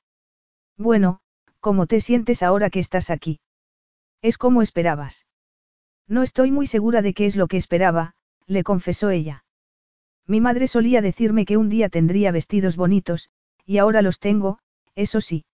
Bueno, 0.77 1.21
¿cómo 1.59 1.87
te 1.87 2.01
sientes 2.01 2.43
ahora 2.43 2.69
que 2.69 2.79
estás 2.79 3.09
aquí? 3.09 3.39
Es 4.21 4.37
como 4.37 4.61
esperabas. 4.61 5.25
No 6.07 6.23
estoy 6.23 6.51
muy 6.51 6.67
segura 6.67 7.01
de 7.01 7.13
qué 7.13 7.25
es 7.25 7.35
lo 7.35 7.47
que 7.47 7.57
esperaba, 7.57 8.15
le 8.47 8.63
confesó 8.63 9.09
ella. 9.09 9.45
Mi 10.27 10.41
madre 10.41 10.67
solía 10.67 11.01
decirme 11.01 11.45
que 11.45 11.57
un 11.57 11.69
día 11.69 11.89
tendría 11.89 12.31
vestidos 12.31 12.75
bonitos, 12.75 13.29
y 13.65 13.77
ahora 13.77 14.01
los 14.01 14.19
tengo, 14.19 14.59
eso 14.95 15.21
sí. 15.21 15.45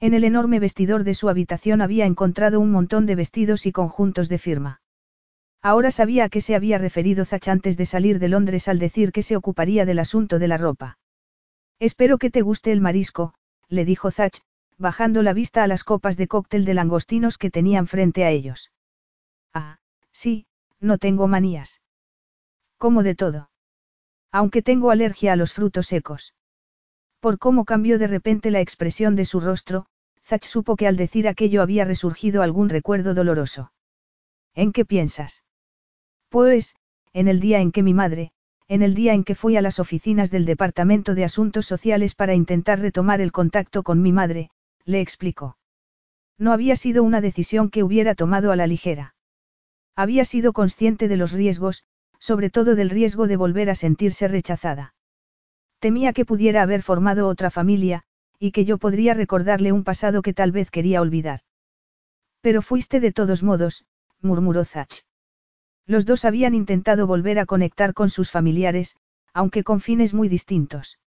En 0.00 0.14
el 0.14 0.24
enorme 0.24 0.58
vestidor 0.60 1.04
de 1.04 1.14
su 1.14 1.28
habitación 1.28 1.80
había 1.80 2.06
encontrado 2.06 2.60
un 2.60 2.70
montón 2.70 3.06
de 3.06 3.14
vestidos 3.14 3.66
y 3.66 3.72
conjuntos 3.72 4.28
de 4.28 4.38
firma. 4.38 4.80
Ahora 5.62 5.90
sabía 5.90 6.24
a 6.24 6.28
qué 6.28 6.40
se 6.40 6.54
había 6.54 6.76
referido 6.76 7.24
Zach 7.24 7.48
antes 7.48 7.76
de 7.76 7.86
salir 7.86 8.18
de 8.18 8.28
Londres 8.28 8.68
al 8.68 8.78
decir 8.78 9.12
que 9.12 9.22
se 9.22 9.36
ocuparía 9.36 9.86
del 9.86 9.98
asunto 9.98 10.38
de 10.38 10.48
la 10.48 10.58
ropa. 10.58 10.98
Espero 11.78 12.18
que 12.18 12.30
te 12.30 12.42
guste 12.42 12.70
el 12.70 12.82
marisco, 12.82 13.34
le 13.68 13.84
dijo 13.84 14.10
Zach, 14.10 14.42
bajando 14.76 15.22
la 15.22 15.32
vista 15.32 15.62
a 15.62 15.66
las 15.66 15.84
copas 15.84 16.16
de 16.16 16.28
cóctel 16.28 16.64
de 16.64 16.74
langostinos 16.74 17.38
que 17.38 17.50
tenían 17.50 17.86
frente 17.86 18.24
a 18.24 18.30
ellos. 18.30 18.72
Ah, 19.54 19.78
sí, 20.12 20.46
no 20.80 20.98
tengo 20.98 21.28
manías. 21.28 21.80
Como 22.76 23.02
de 23.02 23.14
todo. 23.14 23.48
Aunque 24.38 24.62
tengo 24.62 24.90
alergia 24.90 25.32
a 25.32 25.36
los 25.36 25.52
frutos 25.52 25.86
secos. 25.86 26.34
Por 27.20 27.38
cómo 27.38 27.64
cambió 27.64 28.00
de 28.00 28.08
repente 28.08 28.50
la 28.50 28.60
expresión 28.60 29.14
de 29.14 29.26
su 29.26 29.38
rostro, 29.38 29.86
Zach 30.24 30.44
supo 30.44 30.74
que 30.74 30.88
al 30.88 30.96
decir 30.96 31.28
aquello 31.28 31.62
había 31.62 31.84
resurgido 31.84 32.42
algún 32.42 32.68
recuerdo 32.68 33.14
doloroso. 33.14 33.70
¿En 34.52 34.72
qué 34.72 34.84
piensas? 34.84 35.44
Pues, 36.30 36.74
en 37.12 37.28
el 37.28 37.38
día 37.38 37.60
en 37.60 37.70
que 37.70 37.84
mi 37.84 37.94
madre, 37.94 38.32
en 38.66 38.82
el 38.82 38.96
día 38.96 39.14
en 39.14 39.22
que 39.22 39.36
fui 39.36 39.56
a 39.56 39.62
las 39.62 39.78
oficinas 39.78 40.32
del 40.32 40.46
Departamento 40.46 41.14
de 41.14 41.22
Asuntos 41.22 41.66
Sociales 41.66 42.16
para 42.16 42.34
intentar 42.34 42.80
retomar 42.80 43.20
el 43.20 43.30
contacto 43.30 43.84
con 43.84 44.02
mi 44.02 44.10
madre, 44.10 44.50
le 44.84 45.00
explicó. 45.00 45.58
No 46.38 46.52
había 46.52 46.74
sido 46.74 47.04
una 47.04 47.20
decisión 47.20 47.70
que 47.70 47.84
hubiera 47.84 48.16
tomado 48.16 48.50
a 48.50 48.56
la 48.56 48.66
ligera. 48.66 49.14
Había 49.94 50.24
sido 50.24 50.52
consciente 50.52 51.06
de 51.06 51.18
los 51.18 51.30
riesgos, 51.30 51.84
sobre 52.24 52.48
todo 52.48 52.74
del 52.74 52.88
riesgo 52.88 53.26
de 53.26 53.36
volver 53.36 53.68
a 53.68 53.74
sentirse 53.74 54.28
rechazada. 54.28 54.94
Temía 55.78 56.14
que 56.14 56.24
pudiera 56.24 56.62
haber 56.62 56.80
formado 56.82 57.28
otra 57.28 57.50
familia, 57.50 58.04
y 58.38 58.50
que 58.52 58.64
yo 58.64 58.78
podría 58.78 59.12
recordarle 59.12 59.72
un 59.72 59.84
pasado 59.84 60.22
que 60.22 60.32
tal 60.32 60.50
vez 60.50 60.70
quería 60.70 61.02
olvidar. 61.02 61.40
Pero 62.40 62.62
fuiste 62.62 62.98
de 62.98 63.12
todos 63.12 63.42
modos, 63.42 63.84
murmuró 64.22 64.64
Zach. 64.64 65.02
Los 65.86 66.06
dos 66.06 66.24
habían 66.24 66.54
intentado 66.54 67.06
volver 67.06 67.38
a 67.38 67.44
conectar 67.44 67.92
con 67.92 68.08
sus 68.08 68.30
familiares, 68.30 68.96
aunque 69.34 69.62
con 69.62 69.82
fines 69.82 70.14
muy 70.14 70.30
distintos. 70.30 70.98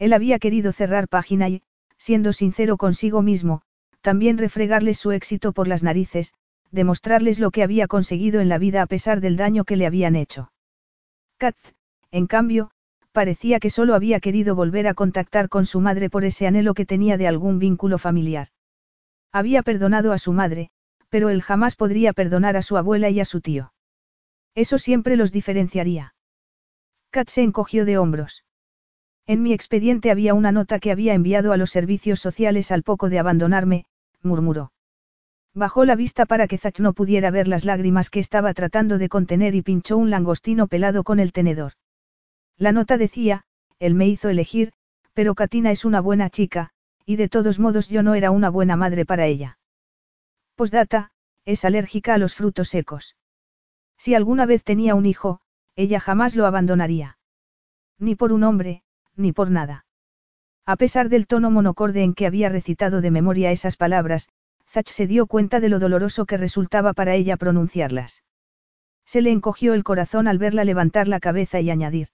Él 0.00 0.12
había 0.12 0.40
querido 0.40 0.72
cerrar 0.72 1.06
página 1.06 1.50
y, 1.50 1.62
siendo 1.98 2.32
sincero 2.32 2.76
consigo 2.78 3.22
mismo, 3.22 3.62
también 4.00 4.38
refregarles 4.38 4.98
su 4.98 5.12
éxito 5.12 5.52
por 5.52 5.68
las 5.68 5.84
narices, 5.84 6.34
demostrarles 6.72 7.38
lo 7.38 7.50
que 7.50 7.62
había 7.62 7.86
conseguido 7.86 8.40
en 8.40 8.48
la 8.48 8.58
vida 8.58 8.82
a 8.82 8.86
pesar 8.86 9.20
del 9.20 9.36
daño 9.36 9.64
que 9.64 9.76
le 9.76 9.86
habían 9.86 10.16
hecho. 10.16 10.52
Kat, 11.38 11.56
en 12.10 12.26
cambio, 12.26 12.70
parecía 13.12 13.60
que 13.60 13.70
solo 13.70 13.94
había 13.94 14.20
querido 14.20 14.54
volver 14.54 14.88
a 14.88 14.94
contactar 14.94 15.48
con 15.48 15.66
su 15.66 15.80
madre 15.80 16.10
por 16.10 16.24
ese 16.24 16.46
anhelo 16.46 16.74
que 16.74 16.86
tenía 16.86 17.16
de 17.16 17.28
algún 17.28 17.58
vínculo 17.58 17.98
familiar. 17.98 18.48
Había 19.30 19.62
perdonado 19.62 20.12
a 20.12 20.18
su 20.18 20.32
madre, 20.32 20.70
pero 21.10 21.28
él 21.28 21.42
jamás 21.42 21.76
podría 21.76 22.12
perdonar 22.12 22.56
a 22.56 22.62
su 22.62 22.76
abuela 22.76 23.10
y 23.10 23.20
a 23.20 23.24
su 23.24 23.40
tío. 23.40 23.72
Eso 24.54 24.78
siempre 24.78 25.16
los 25.16 25.30
diferenciaría. 25.30 26.14
Kat 27.10 27.28
se 27.28 27.42
encogió 27.42 27.84
de 27.84 27.98
hombros. 27.98 28.44
En 29.26 29.42
mi 29.42 29.52
expediente 29.52 30.10
había 30.10 30.34
una 30.34 30.52
nota 30.52 30.78
que 30.78 30.90
había 30.90 31.14
enviado 31.14 31.52
a 31.52 31.56
los 31.56 31.70
servicios 31.70 32.18
sociales 32.20 32.72
al 32.72 32.82
poco 32.82 33.08
de 33.08 33.18
abandonarme, 33.18 33.84
murmuró. 34.22 34.72
Bajó 35.54 35.84
la 35.84 35.96
vista 35.96 36.24
para 36.24 36.48
que 36.48 36.56
Zach 36.56 36.80
no 36.80 36.94
pudiera 36.94 37.30
ver 37.30 37.46
las 37.46 37.64
lágrimas 37.64 38.08
que 38.08 38.20
estaba 38.20 38.54
tratando 38.54 38.96
de 38.96 39.10
contener 39.10 39.54
y 39.54 39.62
pinchó 39.62 39.98
un 39.98 40.10
langostino 40.10 40.66
pelado 40.66 41.04
con 41.04 41.20
el 41.20 41.32
tenedor. 41.32 41.72
La 42.56 42.72
nota 42.72 42.96
decía, 42.96 43.44
él 43.78 43.94
me 43.94 44.08
hizo 44.08 44.30
elegir, 44.30 44.72
pero 45.12 45.34
Katina 45.34 45.70
es 45.70 45.84
una 45.84 46.00
buena 46.00 46.30
chica, 46.30 46.70
y 47.04 47.16
de 47.16 47.28
todos 47.28 47.58
modos 47.58 47.88
yo 47.88 48.02
no 48.02 48.14
era 48.14 48.30
una 48.30 48.48
buena 48.48 48.76
madre 48.76 49.04
para 49.04 49.26
ella. 49.26 49.58
Postdata, 50.54 51.10
es 51.44 51.64
alérgica 51.64 52.14
a 52.14 52.18
los 52.18 52.34
frutos 52.34 52.68
secos. 52.68 53.16
Si 53.98 54.14
alguna 54.14 54.46
vez 54.46 54.64
tenía 54.64 54.94
un 54.94 55.06
hijo, 55.06 55.40
ella 55.76 56.00
jamás 56.00 56.34
lo 56.34 56.46
abandonaría. 56.46 57.18
Ni 57.98 58.14
por 58.14 58.32
un 58.32 58.44
hombre, 58.44 58.82
ni 59.16 59.32
por 59.32 59.50
nada. 59.50 59.84
A 60.64 60.76
pesar 60.76 61.08
del 61.08 61.26
tono 61.26 61.50
monocorde 61.50 62.02
en 62.02 62.14
que 62.14 62.26
había 62.26 62.48
recitado 62.48 63.00
de 63.00 63.10
memoria 63.10 63.50
esas 63.50 63.76
palabras, 63.76 64.28
Zach 64.72 64.88
se 64.88 65.06
dio 65.06 65.26
cuenta 65.26 65.60
de 65.60 65.68
lo 65.68 65.78
doloroso 65.78 66.24
que 66.24 66.38
resultaba 66.38 66.94
para 66.94 67.14
ella 67.14 67.36
pronunciarlas. 67.36 68.24
Se 69.04 69.20
le 69.20 69.30
encogió 69.30 69.74
el 69.74 69.84
corazón 69.84 70.26
al 70.28 70.38
verla 70.38 70.64
levantar 70.64 71.08
la 71.08 71.20
cabeza 71.20 71.60
y 71.60 71.70
añadir. 71.70 72.08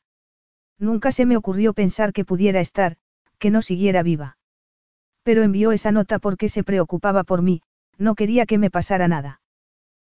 Nunca 0.76 1.12
se 1.12 1.24
me 1.24 1.36
ocurrió 1.36 1.72
pensar 1.72 2.12
que 2.12 2.24
pudiera 2.24 2.58
estar, 2.58 2.96
que 3.38 3.50
no 3.52 3.62
siguiera 3.62 4.02
viva. 4.02 4.38
Pero 5.22 5.44
envió 5.44 5.70
esa 5.70 5.92
nota 5.92 6.18
porque 6.18 6.48
se 6.48 6.64
preocupaba 6.64 7.22
por 7.22 7.42
mí, 7.42 7.62
no 7.96 8.16
quería 8.16 8.44
que 8.44 8.58
me 8.58 8.70
pasara 8.70 9.06
nada. 9.06 9.40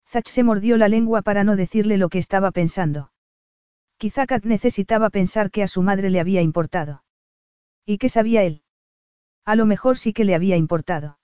Zach 0.08 0.26
se 0.26 0.42
mordió 0.42 0.76
la 0.76 0.88
lengua 0.88 1.22
para 1.22 1.44
no 1.44 1.54
decirle 1.54 1.96
lo 1.96 2.08
que 2.08 2.18
estaba 2.18 2.50
pensando. 2.50 3.12
Quizá 3.98 4.26
Kat 4.26 4.44
necesitaba 4.44 5.10
pensar 5.10 5.52
que 5.52 5.62
a 5.62 5.68
su 5.68 5.80
madre 5.82 6.10
le 6.10 6.18
había 6.18 6.42
importado. 6.42 7.04
¿Y 7.86 7.98
qué 7.98 8.08
sabía 8.08 8.42
él? 8.42 8.62
A 9.44 9.54
lo 9.54 9.64
mejor 9.64 9.96
sí 9.96 10.12
que 10.12 10.24
le 10.24 10.34
había 10.34 10.56
importado. 10.56 11.18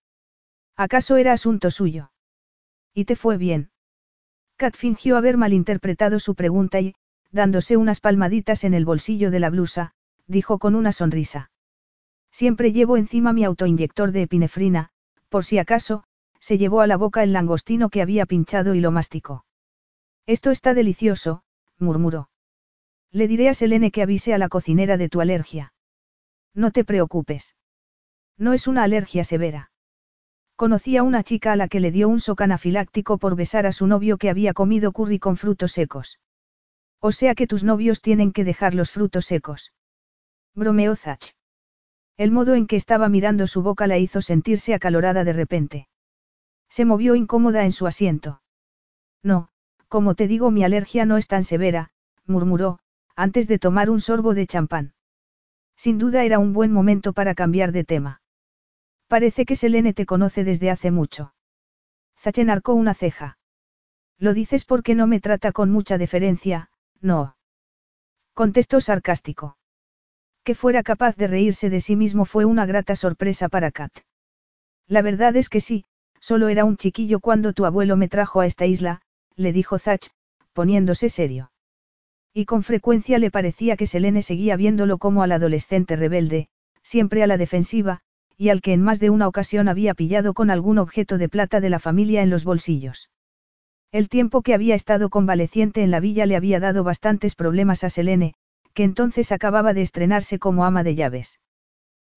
¿Acaso 0.79 1.17
era 1.17 1.33
asunto 1.33 1.73
suyo? 1.73 2.13
¿Y 2.95 3.05
te 3.05 3.17
fue 3.17 3.37
bien? 3.37 3.73
Kat 4.57 4.77
fingió 4.77 5.17
haber 5.17 5.37
malinterpretado 5.37 6.21
su 6.21 6.37
pregunta 6.37 6.81
y, 6.81 6.95
dándose 7.33 7.77
unas 7.77 7.99
palmaditas 7.99 8.63
en 8.63 8.75
el 8.75 8.85
bolsillo 8.85 9.33
de 9.33 9.41
la 9.41 9.51
blusa, 9.51 9.93
dijo 10.29 10.61
con 10.61 10.77
una 10.77 10.93
sonrisa. 10.93 11.51
Siempre 12.31 12.73
llevo 12.73 12.97
encima 12.97 13.33
mi 13.33 13.43
autoinyector 13.45 14.13
de 14.13 14.23
epinefrina, 14.23 14.91
por 15.29 15.45
si 15.45 15.59
acaso, 15.59 16.05
se 16.39 16.59
llevó 16.59 16.81
a 16.81 16.87
la 16.87 16.97
boca 16.97 17.25
el 17.25 17.33
langostino 17.33 17.89
que 17.89 18.01
había 18.01 18.25
pinchado 18.25 18.77
y 18.77 18.81
lo 18.81 18.93
masticó. 18.93 19.45
Esto 20.27 20.53
está 20.53 20.75
delicioso, 20.75 21.43
murmuró. 21.81 22.31
Le 23.11 23.27
diré 23.27 23.49
a 23.49 23.55
Selene 23.55 23.91
que 23.91 24.03
avise 24.03 24.33
a 24.33 24.39
la 24.39 24.49
cocinera 24.49 24.97
de 24.97 25.09
tu 25.09 25.21
alergia. 25.21 25.73
No 26.55 26.71
te 26.71 26.85
preocupes. 26.85 27.57
No 28.37 28.53
es 28.53 28.69
una 28.69 28.85
alergia 28.85 29.25
severa. 29.25 29.73
Conocí 30.59 30.97
a 30.97 31.05
una 31.05 31.23
chica 31.23 31.53
a 31.53 31.57
la 31.57 31.69
que 31.69 31.79
le 31.79 31.93
dio 31.93 32.09
un 32.09 32.17
shock 32.17 32.41
anafiláctico 32.41 33.17
por 33.19 33.37
besar 33.37 33.65
a 33.65 33.71
su 33.71 33.87
novio 33.87 34.19
que 34.19 34.29
había 34.29 34.55
comido 34.55 34.91
curry 34.91 35.21
con 35.21 35.37
frutos 35.37 35.71
secos. 35.71 36.19
O 36.99 37.13
sea 37.13 37.37
que 37.37 37.47
tus 37.47 37.63
novios 37.63 38.03
tienen 38.03 38.33
que 38.33 38.43
dejar 38.43 38.75
los 38.75 38.91
frutos 38.91 39.25
secos. 39.25 39.73
Bromeó 40.57 40.97
Zach. 40.97 41.37
El 42.17 42.33
modo 42.33 42.57
en 42.57 42.67
que 42.67 42.75
estaba 42.75 43.09
mirando 43.09 43.47
su 43.47 43.63
boca 43.63 43.87
la 43.87 43.99
hizo 43.99 44.21
sentirse 44.21 44.75
acalorada 44.75 45.23
de 45.23 45.33
repente. 45.33 45.89
Se 46.69 46.85
movió 46.85 47.15
incómoda 47.15 47.65
en 47.65 47.71
su 47.71 47.87
asiento. 47.87 48.43
No, 49.23 49.51
como 49.87 50.17
te 50.17 50.27
digo, 50.27 50.51
mi 50.51 50.65
alergia 50.65 51.05
no 51.05 51.19
es 51.19 51.29
tan 51.29 51.45
severa, 51.45 51.93
murmuró, 52.27 52.81
antes 53.15 53.47
de 53.47 53.61
tomar 53.61 53.91
un 53.91 54.01
sorbo 54.01 54.35
de 54.35 54.49
champán. 54.49 54.93
Sin 55.77 55.99
duda 55.99 56.25
era 56.25 56.41
un 56.41 56.53
buen 56.53 56.73
momento 56.73 57.13
para 57.13 57.37
cambiar 57.37 57.71
de 57.71 57.85
tema. 57.85 58.23
Parece 59.09 59.47
que 59.47 59.57
Selene 59.57 59.95
te 59.95 60.07
conoce 60.07 60.45
desde 60.45 60.71
hace 60.71 60.91
mucho. 60.91 61.35
Zachen 62.19 62.51
arcó 62.51 62.75
una 62.75 62.95
ceja. 62.95 63.39
Lo 64.19 64.35
dices 64.35 64.65
porque 64.65 64.95
no 64.95 65.07
me 65.07 65.19
trata 65.19 65.51
con 65.53 65.71
mucha 65.71 65.97
deferencia, 65.97 66.71
no. 67.01 67.37
Contestó 68.35 68.81
sarcástico. 68.81 69.57
Que 70.45 70.55
fuera 70.55 70.83
capaz 70.83 71.17
de 71.17 71.27
reírse 71.27 71.71
de 71.71 71.81
sí 71.81 71.97
mismo 71.97 72.25
fue 72.25 72.45
una 72.45 72.67
grata 72.67 72.97
sorpresa 72.97 73.49
para 73.49 73.71
Kat. 73.71 73.93
La 74.87 75.03
verdad 75.03 75.37
es 75.37 75.49
que 75.49 75.61
sí, 75.61 75.85
solo 76.21 76.49
era 76.49 76.65
un 76.65 76.77
chiquillo 76.77 77.21
cuando 77.21 77.53
tu 77.53 77.65
abuelo 77.65 77.97
me 77.97 78.09
trajo 78.09 78.41
a 78.41 78.47
esta 78.47 78.67
isla, 78.67 79.01
le 79.37 79.53
dijo 79.53 79.79
Zach, 79.79 80.11
poniéndose 80.53 81.09
serio. 81.09 81.51
Y 82.35 82.45
con 82.45 82.63
frecuencia 82.63 83.19
le 83.19 83.31
parecía 83.31 83.77
que 83.77 83.87
Selene 83.87 84.23
seguía 84.23 84.57
viéndolo 84.57 84.99
como 84.99 85.23
al 85.23 85.33
adolescente 85.33 85.97
rebelde, 85.97 86.49
siempre 86.83 87.23
a 87.23 87.27
la 87.27 87.37
defensiva, 87.37 88.03
y 88.39 88.51
al 88.51 88.63
que 88.63 88.73
en 88.73 88.83
más 88.83 89.01
de 89.01 89.11
una 89.11 89.27
ocasión 89.27 89.69
había 89.69 89.95
pillado 89.95 90.33
con 90.33 90.49
algún 90.49 90.79
objeto 90.79 91.19
de 91.19 91.29
plata 91.29 91.61
de 91.61 91.71
la 91.71 91.81
familia 91.81 92.23
en 92.23 92.31
los 92.31 92.45
bolsillos. 92.45 93.11
El 93.91 94.09
tiempo 94.09 94.43
que 94.43 94.55
había 94.55 94.77
estado 94.77 95.11
convaleciente 95.11 95.83
en 95.83 95.91
la 95.91 95.99
villa 95.99 96.25
le 96.25 96.37
había 96.37 96.61
dado 96.61 96.85
bastantes 96.85 97.35
problemas 97.35 97.83
a 97.83 97.91
Selene, 97.91 98.35
que 98.75 98.85
entonces 98.85 99.33
acababa 99.33 99.75
de 99.75 99.83
estrenarse 99.83 100.39
como 100.39 100.65
ama 100.65 100.85
de 100.85 100.95
llaves. 100.95 101.41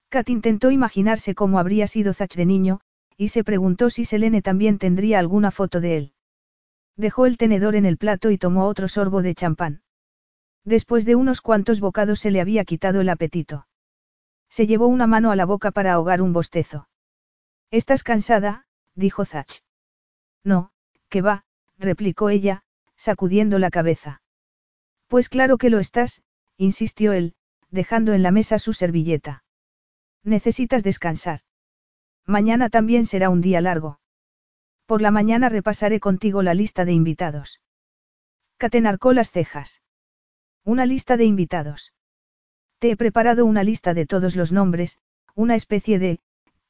Kat 0.09 0.29
intentó 0.29 0.69
imaginarse 0.69 1.33
cómo 1.33 1.57
habría 1.57 1.87
sido 1.87 2.13
Zach 2.13 2.35
de 2.35 2.45
niño, 2.45 2.81
y 3.17 3.29
se 3.29 3.43
preguntó 3.43 3.89
si 3.89 4.05
Selene 4.05 4.43
también 4.43 4.77
tendría 4.77 5.17
alguna 5.17 5.49
foto 5.49 5.81
de 5.81 5.97
él. 5.97 6.13
Dejó 6.97 7.25
el 7.25 7.37
tenedor 7.37 7.75
en 7.75 7.85
el 7.85 7.97
plato 7.97 8.29
y 8.29 8.37
tomó 8.37 8.67
otro 8.67 8.87
sorbo 8.87 9.23
de 9.23 9.33
champán. 9.33 9.81
Después 10.65 11.05
de 11.05 11.15
unos 11.15 11.41
cuantos 11.41 11.79
bocados 11.79 12.19
se 12.19 12.29
le 12.29 12.41
había 12.41 12.63
quitado 12.63 13.01
el 13.01 13.09
apetito. 13.09 13.65
Se 14.51 14.67
llevó 14.67 14.87
una 14.87 15.07
mano 15.07 15.31
a 15.31 15.37
la 15.37 15.45
boca 15.45 15.71
para 15.71 15.93
ahogar 15.93 16.21
un 16.21 16.33
bostezo. 16.33 16.89
¿Estás 17.71 18.03
cansada? 18.03 18.67
dijo 18.95 19.23
Zach. 19.23 19.63
No, 20.43 20.71
que 21.07 21.21
va, 21.21 21.45
replicó 21.79 22.29
ella, 22.29 22.63
sacudiendo 22.97 23.59
la 23.59 23.71
cabeza. 23.71 24.21
Pues 25.07 25.29
claro 25.29 25.57
que 25.57 25.69
lo 25.69 25.79
estás, 25.79 26.21
insistió 26.57 27.13
él, 27.13 27.33
dejando 27.69 28.13
en 28.13 28.23
la 28.23 28.31
mesa 28.31 28.59
su 28.59 28.73
servilleta. 28.73 29.45
Necesitas 30.23 30.83
descansar. 30.83 31.39
Mañana 32.25 32.69
también 32.69 33.05
será 33.05 33.29
un 33.29 33.39
día 33.39 33.61
largo. 33.61 34.01
Por 34.85 35.01
la 35.01 35.11
mañana 35.11 35.47
repasaré 35.47 36.01
contigo 36.01 36.43
la 36.43 36.53
lista 36.53 36.83
de 36.83 36.91
invitados. 36.91 37.61
Catenarcó 38.57 39.13
las 39.13 39.31
cejas. 39.31 39.81
Una 40.65 40.85
lista 40.85 41.15
de 41.15 41.23
invitados. 41.23 41.93
Te 42.81 42.89
he 42.89 42.97
preparado 42.97 43.45
una 43.45 43.63
lista 43.63 43.93
de 43.93 44.07
todos 44.07 44.35
los 44.35 44.51
nombres, 44.51 44.97
una 45.35 45.53
especie 45.53 45.99
de, 45.99 46.19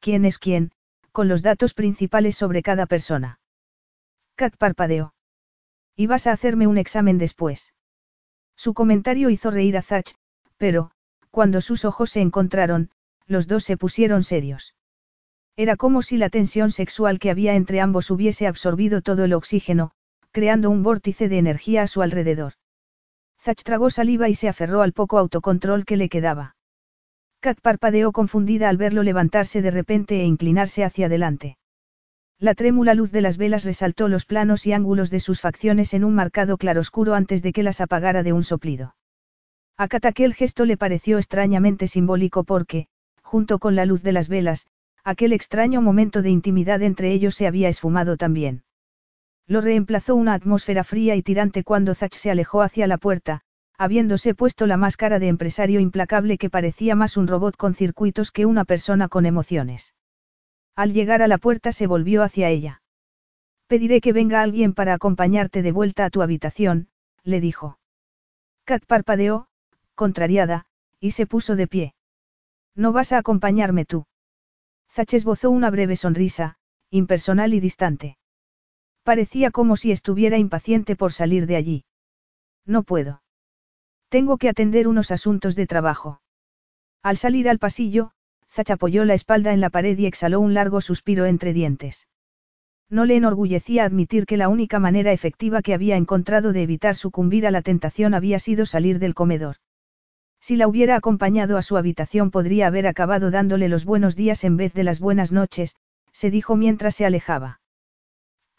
quién 0.01 0.25
es 0.25 0.39
quién, 0.39 0.73
con 1.13 1.29
los 1.29 1.41
datos 1.41 1.73
principales 1.73 2.35
sobre 2.35 2.61
cada 2.61 2.85
persona. 2.85 3.39
Kat 4.35 4.57
parpadeó. 4.57 5.13
Y 5.95 6.07
vas 6.07 6.27
a 6.27 6.33
hacerme 6.33 6.67
un 6.67 6.77
examen 6.77 7.17
después. 7.17 7.73
Su 8.57 8.73
comentario 8.73 9.29
hizo 9.29 9.51
reír 9.51 9.77
a 9.77 9.81
Zach, 9.81 10.13
pero, 10.57 10.91
cuando 11.29 11.61
sus 11.61 11.85
ojos 11.85 12.09
se 12.09 12.19
encontraron, 12.19 12.89
los 13.25 13.47
dos 13.47 13.63
se 13.63 13.77
pusieron 13.77 14.23
serios. 14.23 14.75
Era 15.55 15.77
como 15.77 16.01
si 16.01 16.17
la 16.17 16.29
tensión 16.29 16.71
sexual 16.71 17.19
que 17.19 17.31
había 17.31 17.55
entre 17.55 17.79
ambos 17.79 18.11
hubiese 18.11 18.47
absorbido 18.47 19.01
todo 19.01 19.23
el 19.23 19.33
oxígeno, 19.33 19.91
creando 20.31 20.71
un 20.71 20.83
vórtice 20.83 21.29
de 21.29 21.37
energía 21.37 21.83
a 21.83 21.87
su 21.87 22.01
alrededor. 22.01 22.55
Zach 23.43 23.63
tragó 23.63 23.89
saliva 23.89 24.29
y 24.29 24.35
se 24.35 24.49
aferró 24.49 24.83
al 24.83 24.93
poco 24.93 25.17
autocontrol 25.17 25.83
que 25.83 25.97
le 25.97 26.09
quedaba. 26.09 26.55
Kat 27.39 27.59
parpadeó 27.59 28.11
confundida 28.11 28.69
al 28.69 28.77
verlo 28.77 29.01
levantarse 29.01 29.63
de 29.63 29.71
repente 29.71 30.21
e 30.21 30.25
inclinarse 30.25 30.83
hacia 30.83 31.07
adelante. 31.07 31.57
La 32.37 32.53
trémula 32.53 32.93
luz 32.93 33.11
de 33.11 33.21
las 33.21 33.37
velas 33.37 33.63
resaltó 33.63 34.07
los 34.07 34.25
planos 34.25 34.67
y 34.67 34.73
ángulos 34.73 35.09
de 35.09 35.19
sus 35.19 35.41
facciones 35.41 35.95
en 35.95 36.03
un 36.03 36.13
marcado 36.13 36.57
claroscuro 36.57 37.15
antes 37.15 37.41
de 37.41 37.51
que 37.51 37.63
las 37.63 37.81
apagara 37.81 38.21
de 38.21 38.33
un 38.33 38.43
soplido. 38.43 38.95
A 39.75 39.87
Kat 39.87 40.05
aquel 40.05 40.35
gesto 40.35 40.65
le 40.65 40.77
pareció 40.77 41.17
extrañamente 41.17 41.87
simbólico 41.87 42.43
porque, 42.43 42.87
junto 43.23 43.57
con 43.57 43.75
la 43.75 43.85
luz 43.85 44.03
de 44.03 44.11
las 44.11 44.27
velas, 44.27 44.67
aquel 45.03 45.33
extraño 45.33 45.81
momento 45.81 46.21
de 46.21 46.29
intimidad 46.29 46.83
entre 46.83 47.11
ellos 47.11 47.33
se 47.33 47.47
había 47.47 47.69
esfumado 47.69 48.17
también. 48.17 48.63
Lo 49.47 49.61
reemplazó 49.61 50.15
una 50.15 50.33
atmósfera 50.33 50.83
fría 50.83 51.15
y 51.15 51.23
tirante 51.23 51.63
cuando 51.63 51.93
Zach 51.95 52.13
se 52.13 52.31
alejó 52.31 52.61
hacia 52.61 52.87
la 52.87 52.97
puerta, 52.97 53.41
habiéndose 53.77 54.35
puesto 54.35 54.67
la 54.67 54.77
máscara 54.77 55.19
de 55.19 55.27
empresario 55.27 55.79
implacable 55.79 56.37
que 56.37 56.49
parecía 56.49 56.95
más 56.95 57.17
un 57.17 57.27
robot 57.27 57.57
con 57.57 57.73
circuitos 57.73 58.31
que 58.31 58.45
una 58.45 58.63
persona 58.63 59.07
con 59.07 59.25
emociones. 59.25 59.95
Al 60.75 60.93
llegar 60.93 61.21
a 61.21 61.27
la 61.27 61.37
puerta 61.37 61.71
se 61.71 61.87
volvió 61.87 62.23
hacia 62.23 62.49
ella. 62.49 62.81
Pediré 63.67 64.01
que 64.01 64.13
venga 64.13 64.41
alguien 64.41 64.73
para 64.73 64.93
acompañarte 64.93 65.61
de 65.61 65.71
vuelta 65.71 66.05
a 66.05 66.09
tu 66.09 66.21
habitación, 66.21 66.89
le 67.23 67.41
dijo. 67.41 67.79
Kat 68.65 68.85
parpadeó, 68.85 69.47
contrariada, 69.95 70.65
y 70.99 71.11
se 71.11 71.25
puso 71.25 71.55
de 71.55 71.67
pie. 71.67 71.95
No 72.75 72.91
vas 72.91 73.11
a 73.11 73.17
acompañarme 73.17 73.85
tú. 73.85 74.05
Zach 74.91 75.13
esbozó 75.13 75.49
una 75.49 75.69
breve 75.69 75.95
sonrisa, 75.95 76.57
impersonal 76.89 77.53
y 77.53 77.59
distante. 77.59 78.17
Parecía 79.03 79.51
como 79.51 79.77
si 79.77 79.91
estuviera 79.91 80.37
impaciente 80.37 80.95
por 80.95 81.11
salir 81.11 81.47
de 81.47 81.55
allí. 81.55 81.85
No 82.65 82.83
puedo. 82.83 83.23
Tengo 84.09 84.37
que 84.37 84.49
atender 84.49 84.87
unos 84.87 85.09
asuntos 85.09 85.55
de 85.55 85.67
trabajo. 85.67 86.21
Al 87.01 87.17
salir 87.17 87.49
al 87.49 87.57
pasillo, 87.57 88.11
Zach 88.47 88.69
apoyó 88.69 89.05
la 89.05 89.13
espalda 89.13 89.53
en 89.53 89.61
la 89.61 89.69
pared 89.69 89.97
y 89.97 90.05
exhaló 90.05 90.39
un 90.39 90.53
largo 90.53 90.81
suspiro 90.81 91.25
entre 91.25 91.53
dientes. 91.53 92.07
No 92.89 93.05
le 93.05 93.15
enorgullecía 93.15 93.85
admitir 93.85 94.25
que 94.25 94.35
la 94.35 94.49
única 94.49 94.77
manera 94.77 95.13
efectiva 95.13 95.61
que 95.61 95.73
había 95.73 95.95
encontrado 95.95 96.51
de 96.51 96.63
evitar 96.63 96.95
sucumbir 96.95 97.47
a 97.47 97.51
la 97.51 97.61
tentación 97.61 98.13
había 98.13 98.37
sido 98.37 98.65
salir 98.65 98.99
del 98.99 99.15
comedor. 99.15 99.55
Si 100.41 100.57
la 100.57 100.67
hubiera 100.67 100.97
acompañado 100.97 101.57
a 101.57 101.61
su 101.61 101.77
habitación 101.77 102.31
podría 102.31 102.67
haber 102.67 102.87
acabado 102.87 103.31
dándole 103.31 103.69
los 103.69 103.85
buenos 103.85 104.17
días 104.17 104.43
en 104.43 104.57
vez 104.57 104.73
de 104.73 104.83
las 104.83 104.99
buenas 104.99 105.31
noches, 105.31 105.77
se 106.11 106.29
dijo 106.29 106.57
mientras 106.57 106.95
se 106.95 107.05
alejaba. 107.05 107.60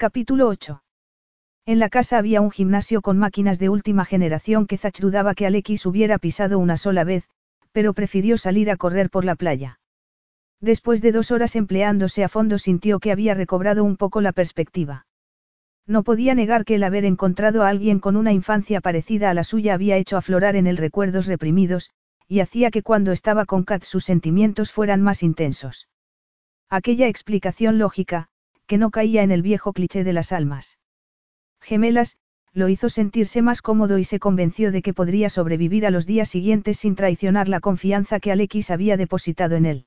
Capítulo 0.02 0.48
8. 0.48 0.82
En 1.64 1.78
la 1.78 1.88
casa 1.88 2.18
había 2.18 2.40
un 2.40 2.50
gimnasio 2.50 3.02
con 3.02 3.18
máquinas 3.18 3.60
de 3.60 3.68
última 3.68 4.04
generación 4.04 4.66
que 4.66 4.76
Zach 4.76 4.98
dudaba 4.98 5.36
que 5.36 5.46
Alexis 5.46 5.86
hubiera 5.86 6.18
pisado 6.18 6.58
una 6.58 6.76
sola 6.76 7.04
vez, 7.04 7.28
pero 7.70 7.94
prefirió 7.94 8.36
salir 8.36 8.68
a 8.72 8.76
correr 8.76 9.10
por 9.10 9.24
la 9.24 9.36
playa. 9.36 9.78
Después 10.60 11.02
de 11.02 11.12
dos 11.12 11.30
horas 11.30 11.54
empleándose 11.54 12.24
a 12.24 12.28
fondo 12.28 12.58
sintió 12.58 12.98
que 12.98 13.12
había 13.12 13.34
recobrado 13.34 13.84
un 13.84 13.96
poco 13.96 14.20
la 14.20 14.32
perspectiva. 14.32 15.06
No 15.86 16.02
podía 16.02 16.34
negar 16.34 16.64
que 16.64 16.74
el 16.74 16.82
haber 16.82 17.04
encontrado 17.04 17.62
a 17.62 17.68
alguien 17.68 18.00
con 18.00 18.16
una 18.16 18.32
infancia 18.32 18.80
parecida 18.80 19.30
a 19.30 19.34
la 19.34 19.44
suya 19.44 19.74
había 19.74 19.98
hecho 19.98 20.16
aflorar 20.16 20.56
en 20.56 20.66
él 20.66 20.78
recuerdos 20.78 21.28
reprimidos, 21.28 21.90
y 22.26 22.40
hacía 22.40 22.72
que 22.72 22.82
cuando 22.82 23.12
estaba 23.12 23.46
con 23.46 23.62
Kat 23.62 23.84
sus 23.84 24.02
sentimientos 24.02 24.72
fueran 24.72 25.00
más 25.00 25.22
intensos. 25.22 25.86
Aquella 26.68 27.06
explicación 27.06 27.78
lógica, 27.78 28.30
que 28.72 28.78
no 28.78 28.90
caía 28.90 29.22
en 29.22 29.30
el 29.30 29.42
viejo 29.42 29.74
cliché 29.74 30.02
de 30.02 30.14
las 30.14 30.32
almas. 30.32 30.78
Gemelas, 31.60 32.16
lo 32.54 32.70
hizo 32.70 32.88
sentirse 32.88 33.42
más 33.42 33.60
cómodo 33.60 33.98
y 33.98 34.04
se 34.04 34.18
convenció 34.18 34.72
de 34.72 34.80
que 34.80 34.94
podría 34.94 35.28
sobrevivir 35.28 35.84
a 35.84 35.90
los 35.90 36.06
días 36.06 36.30
siguientes 36.30 36.78
sin 36.78 36.96
traicionar 36.96 37.50
la 37.50 37.60
confianza 37.60 38.18
que 38.18 38.32
Alexis 38.32 38.70
había 38.70 38.96
depositado 38.96 39.56
en 39.56 39.66
él. 39.66 39.86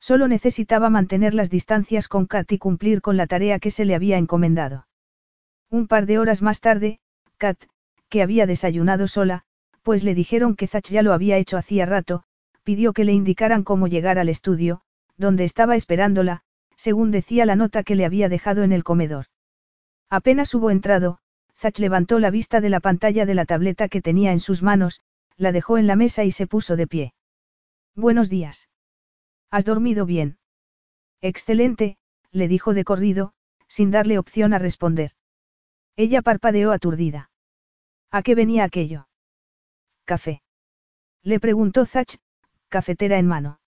Solo 0.00 0.26
necesitaba 0.26 0.90
mantener 0.90 1.32
las 1.32 1.48
distancias 1.48 2.08
con 2.08 2.26
Kat 2.26 2.50
y 2.50 2.58
cumplir 2.58 3.02
con 3.02 3.16
la 3.16 3.28
tarea 3.28 3.60
que 3.60 3.70
se 3.70 3.84
le 3.84 3.94
había 3.94 4.18
encomendado. 4.18 4.88
Un 5.70 5.86
par 5.86 6.06
de 6.06 6.18
horas 6.18 6.42
más 6.42 6.58
tarde, 6.58 6.98
Kat, 7.36 7.62
que 8.08 8.20
había 8.20 8.46
desayunado 8.46 9.06
sola, 9.06 9.44
pues 9.84 10.02
le 10.02 10.16
dijeron 10.16 10.56
que 10.56 10.66
Zach 10.66 10.88
ya 10.90 11.02
lo 11.02 11.12
había 11.12 11.36
hecho 11.36 11.56
hacía 11.56 11.86
rato, 11.86 12.24
pidió 12.64 12.94
que 12.94 13.04
le 13.04 13.12
indicaran 13.12 13.62
cómo 13.62 13.86
llegar 13.86 14.18
al 14.18 14.28
estudio, 14.28 14.80
donde 15.16 15.44
estaba 15.44 15.76
esperándola, 15.76 16.42
según 16.76 17.10
decía 17.10 17.46
la 17.46 17.56
nota 17.56 17.82
que 17.82 17.94
le 17.94 18.04
había 18.04 18.28
dejado 18.28 18.62
en 18.62 18.72
el 18.72 18.84
comedor. 18.84 19.26
Apenas 20.10 20.54
hubo 20.54 20.70
entrado, 20.70 21.18
Zach 21.56 21.78
levantó 21.78 22.18
la 22.18 22.30
vista 22.30 22.60
de 22.60 22.68
la 22.68 22.80
pantalla 22.80 23.24
de 23.24 23.34
la 23.34 23.44
tableta 23.44 23.88
que 23.88 24.02
tenía 24.02 24.32
en 24.32 24.40
sus 24.40 24.62
manos, 24.62 25.00
la 25.36 25.52
dejó 25.52 25.78
en 25.78 25.86
la 25.86 25.96
mesa 25.96 26.24
y 26.24 26.32
se 26.32 26.46
puso 26.46 26.76
de 26.76 26.86
pie. 26.86 27.14
Buenos 27.94 28.28
días. 28.28 28.68
¿Has 29.50 29.64
dormido 29.64 30.06
bien? 30.06 30.38
Excelente, 31.20 31.96
le 32.30 32.48
dijo 32.48 32.74
de 32.74 32.84
corrido, 32.84 33.32
sin 33.68 33.90
darle 33.90 34.18
opción 34.18 34.52
a 34.54 34.58
responder. 34.58 35.12
Ella 35.96 36.20
parpadeó 36.20 36.72
aturdida. 36.72 37.30
¿A 38.10 38.22
qué 38.22 38.34
venía 38.34 38.64
aquello? 38.64 39.08
Café. 40.04 40.42
Le 41.22 41.38
preguntó 41.38 41.86
Zach, 41.86 42.18
cafetera 42.68 43.18
en 43.18 43.26
mano. 43.26 43.60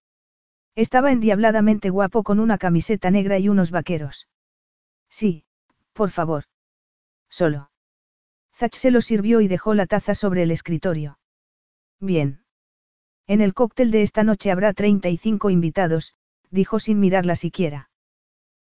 Estaba 0.76 1.12
endiabladamente 1.12 1.90
guapo 1.90 2.24
con 2.24 2.40
una 2.40 2.58
camiseta 2.58 3.10
negra 3.10 3.40
y 3.40 3.48
unos 3.50 3.72
vaqueros. 3.72 4.28
Sí, 5.10 5.46
por 5.94 6.10
favor. 6.10 6.44
Solo. 7.30 7.72
Zach 8.54 8.76
se 8.76 8.92
lo 8.92 9.02
sirvió 9.02 9.42
y 9.42 9.48
dejó 9.48 9.74
la 9.74 9.86
taza 9.86 10.16
sobre 10.16 10.44
el 10.44 10.52
escritorio. 10.52 11.18
Bien. 12.00 12.44
En 13.28 13.42
el 13.42 13.54
cóctel 13.54 13.92
de 13.92 14.02
esta 14.02 14.24
noche 14.24 14.52
habrá 14.52 14.74
35 14.74 15.50
invitados, 15.50 16.14
dijo 16.52 16.80
sin 16.80 17.00
mirarla 17.00 17.36
siquiera. 17.36 17.90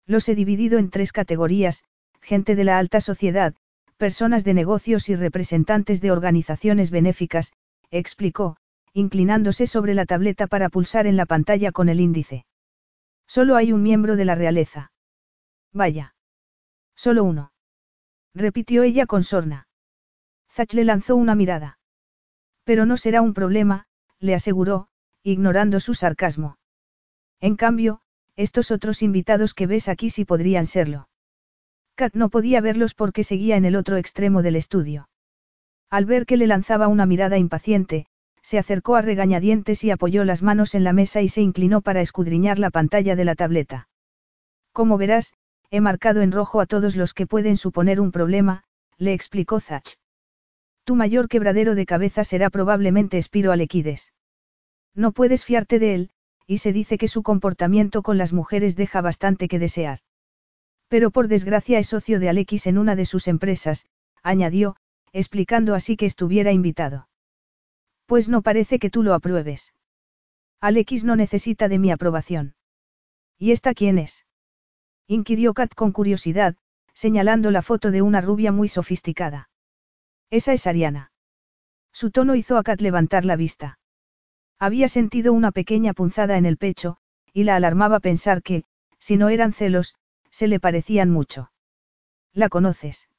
Los 0.05 0.27
he 0.29 0.35
dividido 0.35 0.79
en 0.79 0.89
tres 0.89 1.11
categorías, 1.11 1.83
gente 2.21 2.55
de 2.55 2.63
la 2.63 2.77
alta 2.77 3.01
sociedad, 3.01 3.55
personas 3.97 4.43
de 4.43 4.53
negocios 4.53 5.09
y 5.09 5.15
representantes 5.15 6.01
de 6.01 6.11
organizaciones 6.11 6.91
benéficas, 6.91 7.53
explicó, 7.89 8.57
inclinándose 8.93 9.67
sobre 9.67 9.93
la 9.93 10.05
tableta 10.05 10.47
para 10.47 10.69
pulsar 10.69 11.07
en 11.07 11.17
la 11.17 11.25
pantalla 11.25 11.71
con 11.71 11.89
el 11.89 11.99
índice. 11.99 12.45
Solo 13.27 13.55
hay 13.55 13.71
un 13.71 13.81
miembro 13.81 14.15
de 14.15 14.25
la 14.25 14.35
realeza. 14.35 14.91
Vaya. 15.71 16.15
Solo 16.95 17.23
uno. 17.23 17.53
Repitió 18.33 18.83
ella 18.83 19.05
con 19.05 19.23
sorna. 19.23 19.67
Zach 20.49 20.73
le 20.73 20.83
lanzó 20.83 21.15
una 21.15 21.35
mirada. 21.35 21.79
Pero 22.63 22.85
no 22.85 22.97
será 22.97 23.21
un 23.21 23.33
problema, 23.33 23.85
le 24.19 24.35
aseguró, 24.35 24.89
ignorando 25.23 25.79
su 25.79 25.93
sarcasmo. 25.93 26.57
En 27.39 27.55
cambio, 27.55 28.01
estos 28.35 28.71
otros 28.71 29.01
invitados 29.01 29.53
que 29.53 29.67
ves 29.67 29.87
aquí 29.87 30.09
sí 30.09 30.25
podrían 30.25 30.67
serlo. 30.67 31.09
Kat 31.95 32.13
no 32.15 32.29
podía 32.29 32.61
verlos 32.61 32.93
porque 32.93 33.23
seguía 33.23 33.55
en 33.55 33.65
el 33.65 33.75
otro 33.75 33.97
extremo 33.97 34.41
del 34.41 34.55
estudio. 34.55 35.09
Al 35.89 36.05
ver 36.05 36.25
que 36.25 36.37
le 36.37 36.47
lanzaba 36.47 36.87
una 36.87 37.05
mirada 37.05 37.37
impaciente, 37.37 38.07
se 38.51 38.59
acercó 38.59 38.97
a 38.97 39.01
regañadientes 39.01 39.81
y 39.85 39.91
apoyó 39.91 40.25
las 40.25 40.41
manos 40.41 40.75
en 40.75 40.83
la 40.83 40.91
mesa 40.91 41.21
y 41.21 41.29
se 41.29 41.39
inclinó 41.39 41.79
para 41.79 42.01
escudriñar 42.01 42.59
la 42.59 42.69
pantalla 42.69 43.15
de 43.15 43.23
la 43.23 43.33
tableta. 43.33 43.87
Como 44.73 44.97
verás, 44.97 45.31
he 45.69 45.79
marcado 45.79 46.21
en 46.21 46.33
rojo 46.33 46.59
a 46.59 46.65
todos 46.65 46.97
los 46.97 47.13
que 47.13 47.25
pueden 47.25 47.55
suponer 47.55 48.01
un 48.01 48.11
problema, 48.11 48.65
le 48.97 49.13
explicó 49.13 49.61
Zach. 49.61 49.95
Tu 50.83 50.97
mayor 50.97 51.29
quebradero 51.29 51.75
de 51.75 51.85
cabeza 51.85 52.25
será 52.25 52.49
probablemente 52.49 53.17
Espiro 53.17 53.53
Alequides. 53.53 54.11
No 54.93 55.13
puedes 55.13 55.45
fiarte 55.45 55.79
de 55.79 55.95
él, 55.95 56.09
y 56.45 56.57
se 56.57 56.73
dice 56.73 56.97
que 56.97 57.07
su 57.07 57.23
comportamiento 57.23 58.03
con 58.03 58.17
las 58.17 58.33
mujeres 58.33 58.75
deja 58.75 58.99
bastante 58.99 59.47
que 59.47 59.59
desear. 59.59 59.99
Pero 60.89 61.09
por 61.11 61.29
desgracia 61.29 61.79
es 61.79 61.87
socio 61.87 62.19
de 62.19 62.27
Alequis 62.27 62.67
en 62.67 62.77
una 62.77 62.97
de 62.97 63.05
sus 63.05 63.29
empresas, 63.29 63.85
añadió, 64.21 64.75
explicando 65.13 65.73
así 65.73 65.95
que 65.95 66.05
estuviera 66.05 66.51
invitado. 66.51 67.07
Pues 68.05 68.29
no 68.29 68.41
parece 68.41 68.79
que 68.79 68.89
tú 68.89 69.03
lo 69.03 69.13
apruebes. 69.13 69.73
Alex 70.59 71.03
no 71.03 71.15
necesita 71.15 71.69
de 71.69 71.79
mi 71.79 71.91
aprobación. 71.91 72.55
¿Y 73.37 73.51
esta 73.51 73.73
quién 73.73 73.97
es? 73.97 74.25
inquirió 75.07 75.53
Kat 75.53 75.73
con 75.73 75.91
curiosidad, 75.91 76.55
señalando 76.93 77.51
la 77.51 77.61
foto 77.61 77.91
de 77.91 78.01
una 78.01 78.21
rubia 78.21 78.51
muy 78.51 78.67
sofisticada. 78.67 79.49
Esa 80.29 80.53
es 80.53 80.67
Ariana. 80.67 81.11
Su 81.91 82.11
tono 82.11 82.35
hizo 82.35 82.57
a 82.57 82.63
Kat 82.63 82.79
levantar 82.81 83.25
la 83.25 83.35
vista. 83.35 83.79
Había 84.59 84.87
sentido 84.87 85.33
una 85.33 85.51
pequeña 85.51 85.93
punzada 85.93 86.37
en 86.37 86.45
el 86.45 86.57
pecho, 86.57 86.97
y 87.33 87.43
la 87.43 87.55
alarmaba 87.55 87.99
pensar 87.99 88.43
que, 88.43 88.63
si 88.99 89.17
no 89.17 89.29
eran 89.29 89.53
celos, 89.53 89.95
se 90.29 90.47
le 90.47 90.59
parecían 90.59 91.09
mucho. 91.09 91.51
¿La 92.33 92.47
conoces? 92.47 93.09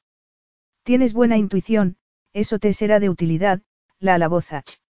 Tienes 0.83 1.13
buena 1.13 1.37
intuición, 1.37 1.97
eso 2.31 2.59
te 2.59 2.73
será 2.73 2.99
de 2.99 3.09
utilidad, 3.09 3.61
la 4.03 4.15
alabó 4.15 4.41
Zach. 4.41 4.81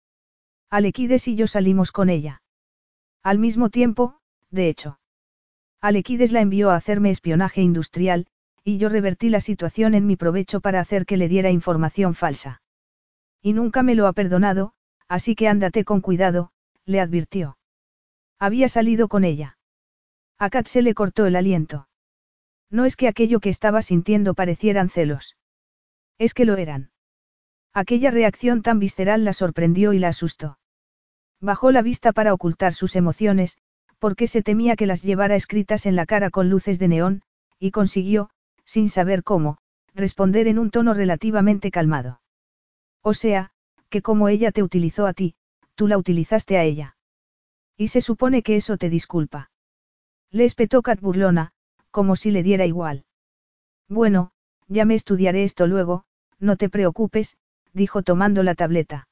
Alequides 0.71 1.29
y 1.29 1.37
yo 1.37 1.47
salimos 1.47 1.93
con 1.93 2.09
ella. 2.09 2.43
Al 3.23 3.39
mismo 3.39 3.69
tiempo, 3.69 4.19
de 4.51 4.71
hecho. 4.71 5.01
Alequides 5.83 6.33
la 6.33 6.41
envió 6.41 6.71
a 6.71 6.77
hacerme 6.77 7.11
espionaje 7.11 7.61
industrial, 7.61 8.27
y 8.65 8.79
yo 8.79 8.89
revertí 8.89 9.29
la 9.29 9.41
situación 9.41 9.95
en 9.95 10.07
mi 10.07 10.17
provecho 10.17 10.63
para 10.63 10.81
hacer 10.81 11.05
que 11.05 11.19
le 11.19 11.29
diera 11.29 11.51
información 11.51 12.15
falsa. 12.15 12.63
Y 13.43 13.53
nunca 13.53 13.83
me 13.83 13.95
lo 13.95 14.07
ha 14.07 14.15
perdonado, 14.15 14.73
así 15.09 15.35
que 15.35 15.47
ándate 15.47 15.85
con 15.85 16.01
cuidado, 16.01 16.51
le 16.87 16.99
advirtió. 16.99 17.59
Había 18.39 18.71
salido 18.71 19.09
con 19.09 19.25
ella. 19.25 19.59
A 20.39 20.49
Kat 20.49 20.69
se 20.69 20.81
le 20.81 20.95
cortó 20.95 21.27
el 21.27 21.37
aliento. 21.37 21.87
No 22.71 22.87
es 22.87 22.97
que 22.97 23.09
aquello 23.09 23.41
que 23.41 23.51
estaba 23.51 23.83
sintiendo 23.83 24.33
parecieran 24.33 24.89
celos. 24.89 25.37
Es 26.17 26.33
que 26.33 26.47
lo 26.47 26.57
eran. 26.57 26.92
Aquella 27.75 28.11
reacción 28.11 28.63
tan 28.63 28.79
visceral 28.79 29.25
la 29.25 29.33
sorprendió 29.33 29.93
y 29.93 29.99
la 29.99 30.09
asustó. 30.09 30.59
Bajó 31.41 31.73
la 31.73 31.83
vista 31.83 32.13
para 32.13 32.35
ocultar 32.35 32.75
sus 32.75 32.97
emociones, 32.97 33.57
porque 33.99 34.27
se 34.27 34.43
temía 34.43 34.77
que 34.77 34.87
las 34.87 35.03
llevara 35.03 35.37
escritas 35.37 35.87
en 35.87 35.97
la 35.97 36.07
cara 36.07 36.31
con 36.31 36.51
luces 36.51 36.79
de 36.79 36.89
neón, 36.89 37.23
y 37.59 37.71
consiguió, 37.71 38.31
sin 38.65 38.89
saber 38.89 39.23
cómo, 39.23 39.59
responder 39.95 40.49
en 40.49 40.59
un 40.59 40.71
tono 40.71 40.95
relativamente 40.95 41.71
calmado. 41.71 42.21
O 43.01 43.15
sea, 43.15 43.51
que 43.89 44.03
como 44.03 44.29
ella 44.29 44.53
te 44.53 44.63
utilizó 44.63 45.07
a 45.07 45.13
ti, 45.13 45.35
tú 45.75 45.89
la 45.89 45.99
utilizaste 45.99 46.59
a 46.59 46.65
ella. 46.65 46.97
Y 47.77 47.89
se 47.89 48.01
supone 48.01 48.43
que 48.43 48.57
eso 48.57 48.77
te 48.77 48.91
disculpa. 48.91 49.51
Le 50.31 50.45
espetó 50.45 50.83
Cat 50.83 51.01
burlona, 51.01 51.53
como 51.91 52.17
si 52.17 52.31
le 52.31 52.43
diera 52.43 52.67
igual. 52.67 53.05
Bueno, 53.89 54.33
ya 54.69 54.85
me 54.85 54.95
estudiaré 54.95 55.45
esto 55.45 55.67
luego, 55.67 56.05
no 56.39 56.57
te 56.57 56.69
preocupes, 56.69 57.37
dijo 57.73 58.03
tomando 58.03 58.43
la 58.43 58.55
tableta. 58.55 59.09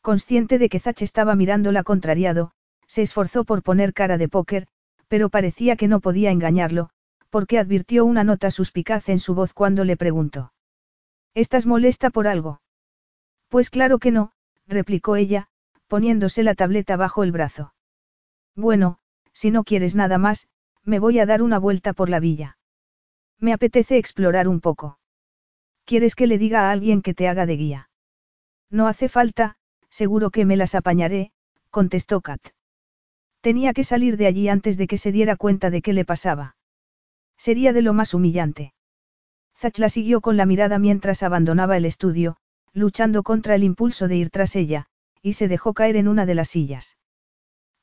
Consciente 0.00 0.58
de 0.58 0.68
que 0.68 0.80
Zach 0.80 1.00
estaba 1.02 1.34
mirándola 1.34 1.82
contrariado, 1.82 2.52
se 2.86 3.02
esforzó 3.02 3.44
por 3.44 3.62
poner 3.62 3.92
cara 3.92 4.18
de 4.18 4.28
póker, 4.28 4.66
pero 5.08 5.28
parecía 5.28 5.76
que 5.76 5.88
no 5.88 6.00
podía 6.00 6.30
engañarlo, 6.30 6.90
porque 7.30 7.58
advirtió 7.58 8.04
una 8.04 8.24
nota 8.24 8.50
suspicaz 8.50 9.08
en 9.08 9.18
su 9.18 9.34
voz 9.34 9.54
cuando 9.54 9.84
le 9.84 9.96
preguntó. 9.96 10.52
¿Estás 11.34 11.66
molesta 11.66 12.10
por 12.10 12.26
algo? 12.26 12.60
Pues 13.48 13.70
claro 13.70 13.98
que 13.98 14.10
no, 14.10 14.32
replicó 14.66 15.16
ella, 15.16 15.48
poniéndose 15.86 16.42
la 16.42 16.54
tableta 16.54 16.96
bajo 16.96 17.22
el 17.22 17.32
brazo. 17.32 17.74
Bueno, 18.54 18.98
si 19.32 19.50
no 19.50 19.64
quieres 19.64 19.94
nada 19.94 20.18
más, 20.18 20.48
me 20.84 20.98
voy 20.98 21.18
a 21.18 21.26
dar 21.26 21.42
una 21.42 21.58
vuelta 21.58 21.92
por 21.92 22.08
la 22.08 22.20
villa. 22.20 22.58
Me 23.38 23.52
apetece 23.52 23.98
explorar 23.98 24.48
un 24.48 24.60
poco. 24.60 24.98
¿Quieres 25.92 26.14
que 26.14 26.26
le 26.26 26.38
diga 26.38 26.60
a 26.62 26.70
alguien 26.70 27.02
que 27.02 27.12
te 27.12 27.28
haga 27.28 27.44
de 27.44 27.54
guía? 27.58 27.90
No 28.70 28.86
hace 28.86 29.10
falta, 29.10 29.56
seguro 29.90 30.30
que 30.30 30.46
me 30.46 30.56
las 30.56 30.74
apañaré, 30.74 31.32
contestó 31.68 32.22
Kat. 32.22 32.40
Tenía 33.42 33.74
que 33.74 33.84
salir 33.84 34.16
de 34.16 34.26
allí 34.26 34.48
antes 34.48 34.78
de 34.78 34.86
que 34.86 34.96
se 34.96 35.12
diera 35.12 35.36
cuenta 35.36 35.68
de 35.68 35.82
qué 35.82 35.92
le 35.92 36.06
pasaba. 36.06 36.56
Sería 37.36 37.74
de 37.74 37.82
lo 37.82 37.92
más 37.92 38.14
humillante. 38.14 38.72
Zach 39.54 39.76
la 39.76 39.90
siguió 39.90 40.22
con 40.22 40.38
la 40.38 40.46
mirada 40.46 40.78
mientras 40.78 41.22
abandonaba 41.22 41.76
el 41.76 41.84
estudio, 41.84 42.38
luchando 42.72 43.22
contra 43.22 43.54
el 43.54 43.62
impulso 43.62 44.08
de 44.08 44.16
ir 44.16 44.30
tras 44.30 44.56
ella, 44.56 44.86
y 45.20 45.34
se 45.34 45.46
dejó 45.46 45.74
caer 45.74 45.96
en 45.96 46.08
una 46.08 46.24
de 46.24 46.34
las 46.34 46.48
sillas. 46.48 46.96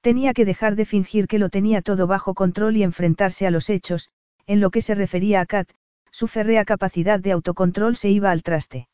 Tenía 0.02 0.34
que 0.34 0.46
dejar 0.46 0.76
de 0.76 0.86
fingir 0.86 1.28
que 1.28 1.38
lo 1.38 1.50
tenía 1.50 1.84
todo 1.84 2.08
bajo 2.08 2.34
control 2.34 2.76
y 2.76 2.82
enfrentarse 2.82 3.46
a 3.46 3.52
los 3.52 3.70
hechos, 3.70 4.10
en 4.48 4.62
lo 4.62 4.72
que 4.72 4.82
se 4.82 4.96
refería 4.96 5.42
a 5.42 5.46
Kat, 5.46 5.70
su 6.12 6.28
férrea 6.28 6.66
capacidad 6.66 7.20
de 7.20 7.32
autocontrol 7.32 7.96
se 7.96 8.10
iba 8.10 8.32
al 8.32 8.44
traste. 8.44 8.88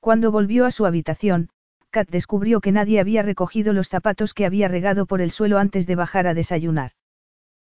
Cuando 0.00 0.30
volvió 0.30 0.66
a 0.66 0.70
su 0.70 0.86
habitación, 0.86 1.48
Kat 1.90 2.08
descubrió 2.10 2.60
que 2.60 2.72
nadie 2.72 3.00
había 3.00 3.22
recogido 3.22 3.72
los 3.72 3.88
zapatos 3.88 4.34
que 4.34 4.46
había 4.46 4.68
regado 4.68 5.06
por 5.06 5.20
el 5.20 5.30
suelo 5.30 5.58
antes 5.58 5.86
de 5.86 5.96
bajar 5.96 6.26
a 6.26 6.34
desayunar. 6.34 6.92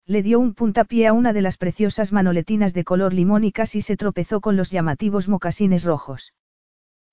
Le 0.07 0.23
dio 0.23 0.39
un 0.39 0.55
puntapié 0.55 1.07
a 1.07 1.13
una 1.13 1.33
de 1.33 1.43
las 1.43 1.57
preciosas 1.57 2.13
manoletinas 2.13 2.75
de 2.75 2.85
color 2.85 3.13
limón 3.13 3.45
y 3.45 3.53
casi 3.53 3.83
se 3.83 3.97
tropezó 3.97 4.41
con 4.41 4.57
los 4.57 4.71
llamativos 4.71 5.29
mocasines 5.29 5.85
rojos. 5.85 6.33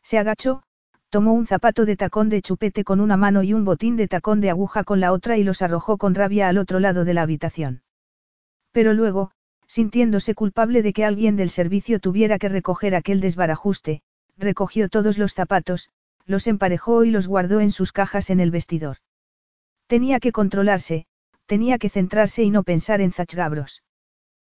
Se 0.04 0.20
agachó, 0.20 0.64
tomó 1.10 1.34
un 1.34 1.46
zapato 1.46 1.86
de 1.86 1.96
tacón 1.96 2.30
de 2.30 2.42
chupete 2.42 2.84
con 2.84 3.00
una 3.00 3.18
mano 3.18 3.44
y 3.44 3.54
un 3.54 3.66
botín 3.66 3.96
de 3.96 4.08
tacón 4.08 4.42
de 4.42 4.50
aguja 4.50 4.84
con 4.84 5.00
la 5.00 5.12
otra 5.12 5.38
y 5.38 5.44
los 5.44 5.62
arrojó 5.62 5.98
con 5.98 6.16
rabia 6.16 6.48
al 6.48 6.58
otro 6.58 6.80
lado 6.80 7.06
de 7.06 7.14
la 7.14 7.22
habitación. 7.22 7.84
Pero 8.72 8.94
luego, 8.94 9.32
sintiéndose 9.68 10.36
culpable 10.36 10.82
de 10.82 10.94
que 10.94 11.06
alguien 11.06 11.36
del 11.36 11.50
servicio 11.50 12.00
tuviera 12.00 12.40
que 12.40 12.50
recoger 12.50 12.96
aquel 12.96 13.22
desbarajuste, 13.22 14.02
recogió 14.38 14.90
todos 14.90 15.18
los 15.18 15.34
zapatos, 15.34 15.90
los 16.26 16.48
emparejó 16.48 17.04
y 17.04 17.12
los 17.12 17.28
guardó 17.28 17.60
en 17.60 17.72
sus 17.72 17.92
cajas 17.92 18.30
en 18.30 18.40
el 18.40 18.52
vestidor. 18.52 18.98
Tenía 19.88 20.20
que 20.20 20.32
controlarse, 20.32 21.06
tenía 21.46 21.78
que 21.78 21.90
centrarse 21.90 22.44
y 22.44 22.50
no 22.50 22.64
pensar 22.64 23.02
en 23.02 23.12
Zachgabros. 23.12 23.84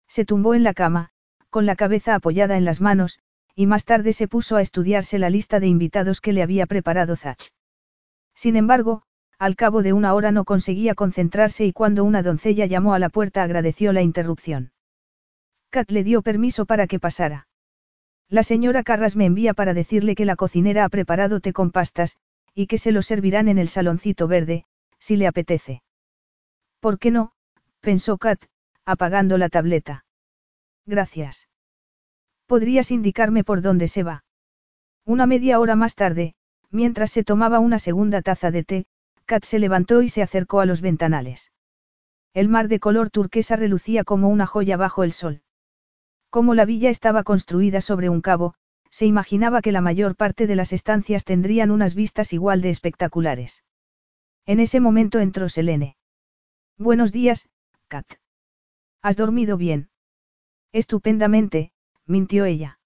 Se 0.09 0.25
tumbó 0.25 0.55
en 0.55 0.63
la 0.63 0.75
cama, 0.75 1.11
con 1.51 1.67
la 1.67 1.77
cabeza 1.77 2.15
apoyada 2.15 2.57
en 2.57 2.65
las 2.65 2.81
manos, 2.81 3.19
y 3.55 3.67
más 3.67 3.85
tarde 3.85 4.13
se 4.13 4.29
puso 4.29 4.57
a 4.57 4.63
estudiarse 4.63 5.19
la 5.19 5.31
lista 5.31 5.61
de 5.61 5.67
invitados 5.67 6.21
que 6.21 6.33
le 6.33 6.43
había 6.43 6.67
preparado 6.67 7.17
Zach. 7.17 7.53
Sin 8.35 8.55
embargo, 8.57 9.03
al 9.39 9.57
cabo 9.57 9.83
de 9.83 9.93
una 9.93 10.15
hora 10.15 10.31
no 10.31 10.45
conseguía 10.45 10.95
concentrarse 10.95 11.65
y 11.67 11.73
cuando 11.73 12.05
una 12.05 12.23
doncella 12.23 12.67
llamó 12.67 12.95
a 12.95 12.99
la 12.99 13.09
puerta 13.09 13.43
agradeció 13.43 13.93
la 13.93 14.03
interrupción. 14.03 14.73
Kat 15.71 15.91
le 15.91 16.05
dio 16.05 16.23
permiso 16.23 16.67
para 16.67 16.87
que 16.87 16.99
pasara. 16.99 17.49
La 18.29 18.43
señora 18.43 18.83
Carras 18.83 19.15
me 19.15 19.25
envía 19.25 19.55
para 19.55 19.75
decirle 19.75 20.15
que 20.15 20.25
la 20.25 20.37
cocinera 20.37 20.85
ha 20.85 20.89
preparado 20.89 21.41
té 21.41 21.53
con 21.53 21.71
pastas, 21.71 22.17
y 22.55 22.67
que 22.67 22.79
se 22.79 22.91
lo 22.91 23.03
servirán 23.03 23.49
en 23.49 23.59
el 23.59 23.69
saloncito 23.69 24.27
verde, 24.27 24.65
si 24.99 25.17
le 25.17 25.27
apetece. 25.27 25.83
¿Por 26.81 26.99
qué 26.99 27.11
no? 27.11 27.33
pensó 27.81 28.19
Kat, 28.19 28.43
apagando 28.85 29.39
la 29.39 29.49
tableta. 29.49 30.05
Gracias. 30.87 31.49
¿Podrías 32.47 32.91
indicarme 32.91 33.45
por 33.45 33.61
dónde 33.61 33.89
se 33.89 34.03
va? 34.03 34.25
Una 35.05 35.27
media 35.27 35.61
hora 35.61 35.77
más 35.77 35.95
tarde, 35.95 36.35
mientras 36.71 37.11
se 37.11 37.25
tomaba 37.25 37.59
una 37.61 37.79
segunda 37.79 38.23
taza 38.23 38.51
de 38.51 38.65
té, 38.65 38.87
Kat 39.25 39.45
se 39.45 39.59
levantó 39.59 40.03
y 40.03 40.09
se 40.09 40.23
acercó 40.23 40.61
a 40.61 40.67
los 40.67 40.81
ventanales. 40.81 41.53
El 42.33 42.49
mar 42.49 42.69
de 42.69 42.81
color 42.81 43.11
turquesa 43.11 43.57
relucía 43.57 44.05
como 44.05 44.29
una 44.29 44.47
joya 44.47 44.77
bajo 44.77 45.05
el 45.05 45.13
sol. 45.13 45.43
Como 46.37 46.53
la 46.53 46.67
villa 46.67 46.91
estaba 46.91 47.25
construida 47.25 47.81
sobre 47.81 48.11
un 48.11 48.21
cabo, 48.21 48.53
se 48.91 49.07
imaginaba 49.07 49.63
que 49.63 49.73
la 49.73 49.81
mayor 49.81 50.17
parte 50.17 50.47
de 50.47 50.55
las 50.55 50.75
estancias 50.75 51.25
tendrían 51.25 51.71
unas 51.71 51.95
vistas 51.95 52.35
igual 52.35 52.61
de 52.61 52.69
espectaculares. 52.69 53.65
En 54.45 54.61
ese 54.61 54.79
momento 54.79 55.19
entró 55.19 55.49
Selene. 55.49 55.97
Buenos 56.77 57.11
días, 57.11 57.49
Kat. 57.89 58.05
¿Has 59.01 59.17
dormido 59.17 59.57
bien? 59.57 59.89
Estupendamente, 60.73 61.73
mintió 62.05 62.45
ella. 62.45 62.81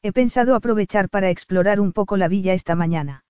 He 0.00 0.12
pensado 0.12 0.54
aprovechar 0.54 1.08
para 1.08 1.30
explorar 1.30 1.80
un 1.80 1.92
poco 1.92 2.16
la 2.16 2.28
villa 2.28 2.52
esta 2.52 2.76
mañana. 2.76 3.24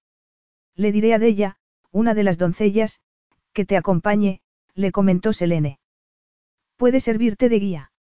Le 0.75 0.93
diré 0.93 1.15
a 1.15 1.25
ella, 1.25 1.57
una 1.91 2.13
de 2.13 2.23
las 2.23 2.37
doncellas, 2.37 3.01
que 3.55 3.65
te 3.65 3.79
acompañe, 3.79 4.43
le 4.75 4.93
comentó 4.93 5.33
Selene. 5.33 5.79
Puede 6.77 7.01
servirte 7.01 7.49
de 7.49 7.59
guía. 7.59 7.93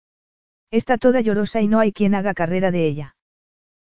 Está 0.71 0.99
toda 0.99 1.21
llorosa 1.21 1.61
y 1.61 1.69
no 1.69 1.79
hay 1.79 1.93
quien 1.93 2.15
haga 2.15 2.35
carrera 2.35 2.71
de 2.71 2.87
ella. 2.87 3.17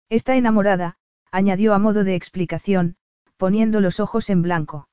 Está 0.08 0.36
enamorada, 0.36 0.96
añadió 1.30 1.74
a 1.74 1.78
modo 1.78 2.04
de 2.04 2.14
explicación, 2.14 2.96
poniendo 3.36 3.80
los 3.80 4.00
ojos 4.00 4.30
en 4.30 4.42
blanco. 4.42 4.88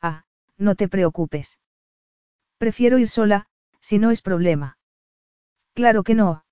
Ah, 0.00 0.24
no 0.56 0.74
te 0.74 0.88
preocupes. 0.88 1.58
Prefiero 2.58 2.98
ir 2.98 3.08
sola, 3.08 3.46
si 3.80 3.98
no 3.98 4.10
es 4.10 4.22
problema. 4.22 4.78
Claro 5.74 6.02
que 6.02 6.14
no. 6.14 6.44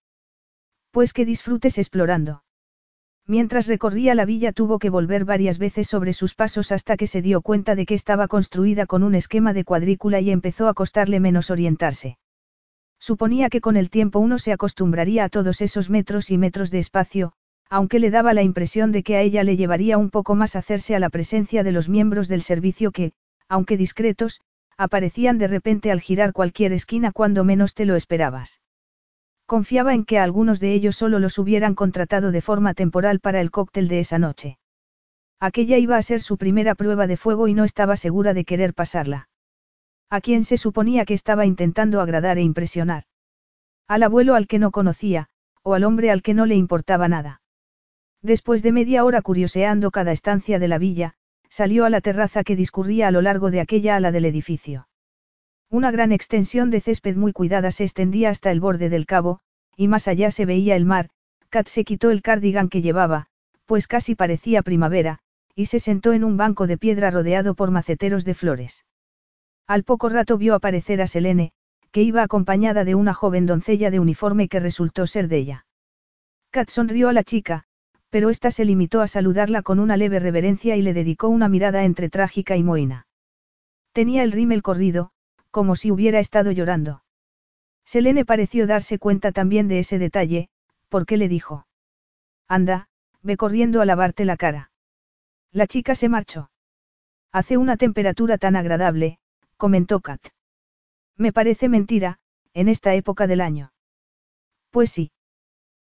Pues 0.91 1.12
que 1.12 1.25
disfrutes 1.25 1.78
explorando. 1.78 2.44
Mientras 3.26 3.67
recorría 3.67 4.15
la 4.15 4.25
villa 4.25 4.52
tuvo 4.52 4.78
que 4.78 4.89
volver 4.89 5.25
varias 5.25 5.59
veces 5.59 5.89
sobre 5.89 6.12
sus 6.12 6.35
pasos 6.35 6.70
hasta 6.70 6.97
que 6.97 7.09
se 7.09 7.23
dio 7.23 7.41
cuenta 7.41 7.75
de 7.75 7.85
que 7.85 7.94
estaba 7.94 8.28
construida 8.28 8.86
con 8.86 9.02
un 9.02 9.17
esquema 9.17 9.52
de 9.52 9.65
cuadrícula 9.65 10.20
y 10.20 10.31
empezó 10.31 10.68
a 10.68 10.75
costarle 10.75 11.18
menos 11.18 11.51
orientarse. 11.51 12.18
Suponía 12.99 13.50
que 13.50 13.60
con 13.60 13.76
el 13.76 13.91
tiempo 13.91 14.18
uno 14.18 14.39
se 14.39 14.52
acostumbraría 14.52 15.25
a 15.25 15.28
todos 15.28 15.60
esos 15.60 15.91
metros 15.91 16.31
y 16.31 16.39
metros 16.39 16.70
de 16.70 16.78
espacio, 16.78 17.33
aunque 17.68 17.99
le 17.99 18.10
daba 18.10 18.34
la 18.34 18.42
impresión 18.42 18.92
de 18.92 19.02
que 19.02 19.16
a 19.16 19.23
ella 19.23 19.44
le 19.44 19.57
llevaría 19.57 19.99
un 19.99 20.10
poco 20.10 20.34
más 20.34 20.57
hacerse 20.57 20.94
a 20.94 21.00
la 21.00 21.10
presencia 21.10 21.62
de 21.62 21.73
los 21.73 21.89
miembros 21.89 22.28
del 22.28 22.42
servicio 22.42 22.92
que, 22.92 23.12
aunque 23.49 23.76
discretos, 23.76 24.41
aparecían 24.76 25.39
de 25.39 25.47
repente 25.47 25.91
al 25.91 26.00
girar 26.00 26.33
cualquier 26.33 26.73
esquina 26.73 27.12
cuando 27.12 27.44
menos 27.44 27.75
te 27.75 27.86
lo 27.86 27.97
esperabas. 27.97 28.60
Confiaba 29.47 29.94
en 29.94 30.05
que 30.05 30.18
algunos 30.18 30.60
de 30.60 30.73
ellos 30.73 30.97
solo 30.97 31.18
los 31.18 31.39
hubieran 31.39 31.75
contratado 31.75 32.33
de 32.33 32.41
forma 32.41 32.75
temporal 32.75 33.20
para 33.20 33.41
el 33.41 33.50
cóctel 33.50 33.89
de 33.89 34.00
esa 34.00 34.18
noche. 34.18 34.58
Aquella 35.39 35.78
iba 35.78 35.97
a 35.97 36.02
ser 36.02 36.20
su 36.20 36.36
primera 36.36 36.75
prueba 36.75 37.07
de 37.07 37.16
fuego 37.16 37.47
y 37.47 37.55
no 37.55 37.65
estaba 37.65 37.97
segura 37.97 38.34
de 38.34 38.44
querer 38.44 38.75
pasarla. 38.75 39.28
¿A 40.09 40.20
quién 40.20 40.44
se 40.44 40.57
suponía 40.57 41.05
que 41.05 41.15
estaba 41.15 41.47
intentando 41.47 42.01
agradar 42.01 42.39
e 42.39 42.43
impresionar? 42.43 43.05
Al 43.89 44.02
abuelo 44.02 44.35
al 44.35 44.47
que 44.47 44.59
no 44.59 44.70
conocía, 44.70 45.28
o 45.62 45.75
al 45.75 45.85
hombre 45.85 46.10
al 46.10 46.23
que 46.23 46.35
no 46.35 46.47
le 46.47 46.55
importaba 46.55 47.09
nada. 47.09 47.41
Después 48.23 48.62
de 48.62 48.73
media 48.73 49.05
hora 49.05 49.23
curioseando 49.23 49.91
cada 49.91 50.12
estancia 50.12 50.59
de 50.59 50.68
la 50.68 50.78
villa, 50.78 51.15
salió 51.49 51.85
a 51.85 51.91
la 51.91 52.01
terraza 52.01 52.44
que 52.44 52.57
discurría 52.57 53.09
a 53.09 53.10
lo 53.10 53.23
largo 53.23 53.51
de 53.51 53.60
aquella 53.60 53.97
ala 53.97 54.12
del 54.12 54.25
edificio. 54.25 54.89
Una 55.70 55.91
gran 55.91 56.12
extensión 56.12 56.70
de 56.70 56.81
césped 56.81 57.17
muy 57.17 57.33
cuidada 57.33 57.70
se 57.73 57.85
extendía 57.85 58.31
hasta 58.31 58.51
el 58.52 58.60
borde 58.60 58.89
del 58.89 59.07
cabo, 59.07 59.41
y 59.76 59.89
más 59.89 60.07
allá 60.07 60.31
se 60.31 60.47
veía 60.47 60.76
el 60.76 60.85
mar. 60.85 61.10
Kat 61.49 61.68
se 61.68 61.85
quitó 61.85 62.10
el 62.10 62.23
cardigan 62.23 62.68
que 62.68 62.83
llevaba, 62.83 63.26
pues 63.65 63.89
casi 63.89 64.15
parecía 64.15 64.62
primavera, 64.62 65.18
y 65.55 65.67
se 65.67 65.81
sentó 65.81 66.12
en 66.12 66.25
un 66.25 66.36
banco 66.36 66.67
de 66.67 66.78
piedra 66.78 67.10
rodeado 67.10 67.55
por 67.55 67.70
maceteros 67.70 68.25
de 68.25 68.35
flores. 68.35 68.85
Al 69.66 69.82
poco 69.82 70.08
rato 70.08 70.38
vio 70.38 70.54
aparecer 70.54 71.00
a 71.02 71.06
Selene, 71.06 71.52
que 71.90 72.02
iba 72.02 72.22
acompañada 72.22 72.84
de 72.84 72.94
una 72.94 73.14
joven 73.14 73.46
doncella 73.46 73.90
de 73.90 74.00
uniforme 74.00 74.48
que 74.48 74.60
resultó 74.60 75.06
ser 75.06 75.28
de 75.28 75.38
ella. 75.38 75.66
Kat 76.50 76.70
sonrió 76.70 77.08
a 77.08 77.12
la 77.12 77.24
chica, 77.24 77.64
pero 78.10 78.30
ésta 78.30 78.50
se 78.50 78.64
limitó 78.64 79.00
a 79.02 79.08
saludarla 79.08 79.62
con 79.62 79.78
una 79.78 79.96
leve 79.96 80.20
reverencia 80.20 80.76
y 80.76 80.82
le 80.82 80.94
dedicó 80.94 81.28
una 81.28 81.48
mirada 81.48 81.84
entre 81.84 82.08
trágica 82.08 82.56
y 82.56 82.62
mohina. 82.62 83.06
Tenía 83.92 84.22
el 84.22 84.32
rímel 84.32 84.62
corrido, 84.62 85.10
como 85.50 85.74
si 85.74 85.90
hubiera 85.90 86.20
estado 86.20 86.52
llorando. 86.52 87.02
Selene 87.84 88.24
pareció 88.24 88.66
darse 88.66 88.98
cuenta 88.98 89.32
también 89.32 89.68
de 89.68 89.78
ese 89.78 89.98
detalle, 89.98 90.48
porque 90.88 91.16
le 91.16 91.28
dijo. 91.28 91.66
Anda, 92.48 92.88
ve 93.22 93.36
corriendo 93.36 93.80
a 93.80 93.86
lavarte 93.86 94.24
la 94.24 94.36
cara. 94.36 94.70
La 95.52 95.66
chica 95.66 95.94
se 95.94 96.08
marchó. 96.08 96.50
Hace 97.32 97.56
una 97.56 97.76
temperatura 97.76 98.38
tan 98.38 98.56
agradable, 98.56 99.18
comentó 99.57 100.01
Kat. 100.01 100.20
Me 101.17 101.33
parece 101.33 101.68
mentira, 101.68 102.18
en 102.52 102.68
esta 102.68 102.94
época 102.94 103.26
del 103.26 103.41
año. 103.41 103.73
Pues 104.70 104.91
sí. 104.91 105.12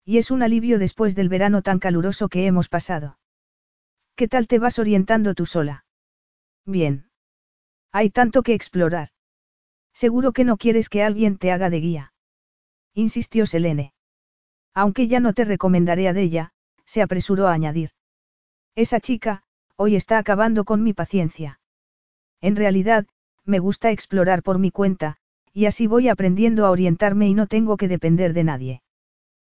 Y 0.04 0.18
es 0.18 0.30
un 0.30 0.42
alivio 0.42 0.78
después 0.78 1.14
del 1.14 1.28
verano 1.28 1.62
tan 1.62 1.78
caluroso 1.78 2.28
que 2.28 2.46
hemos 2.46 2.68
pasado. 2.68 3.18
¿Qué 4.16 4.28
tal 4.28 4.46
te 4.46 4.58
vas 4.58 4.78
orientando 4.78 5.34
tú 5.34 5.46
sola? 5.46 5.84
Bien. 6.64 7.10
Hay 7.92 8.10
tanto 8.10 8.42
que 8.42 8.54
explorar. 8.54 9.10
Seguro 9.92 10.32
que 10.32 10.44
no 10.44 10.56
quieres 10.56 10.88
que 10.88 11.02
alguien 11.02 11.38
te 11.38 11.52
haga 11.52 11.70
de 11.70 11.80
guía. 11.80 12.12
Insistió 12.94 13.46
Selene. 13.46 13.92
Aunque 14.74 15.08
ya 15.08 15.20
no 15.20 15.32
te 15.32 15.44
recomendaré 15.44 16.08
a 16.08 16.12
ella, 16.12 16.52
se 16.84 17.02
apresuró 17.02 17.48
a 17.48 17.52
añadir. 17.52 17.90
Esa 18.74 19.00
chica, 19.00 19.42
hoy 19.76 19.96
está 19.96 20.18
acabando 20.18 20.64
con 20.64 20.82
mi 20.82 20.94
paciencia. 20.94 21.60
En 22.40 22.56
realidad, 22.56 23.06
me 23.48 23.58
gusta 23.58 23.90
explorar 23.90 24.42
por 24.42 24.58
mi 24.58 24.70
cuenta, 24.70 25.16
y 25.54 25.64
así 25.64 25.86
voy 25.86 26.08
aprendiendo 26.08 26.66
a 26.66 26.70
orientarme 26.70 27.28
y 27.28 27.34
no 27.34 27.46
tengo 27.46 27.76
que 27.78 27.88
depender 27.88 28.34
de 28.34 28.44
nadie. 28.44 28.82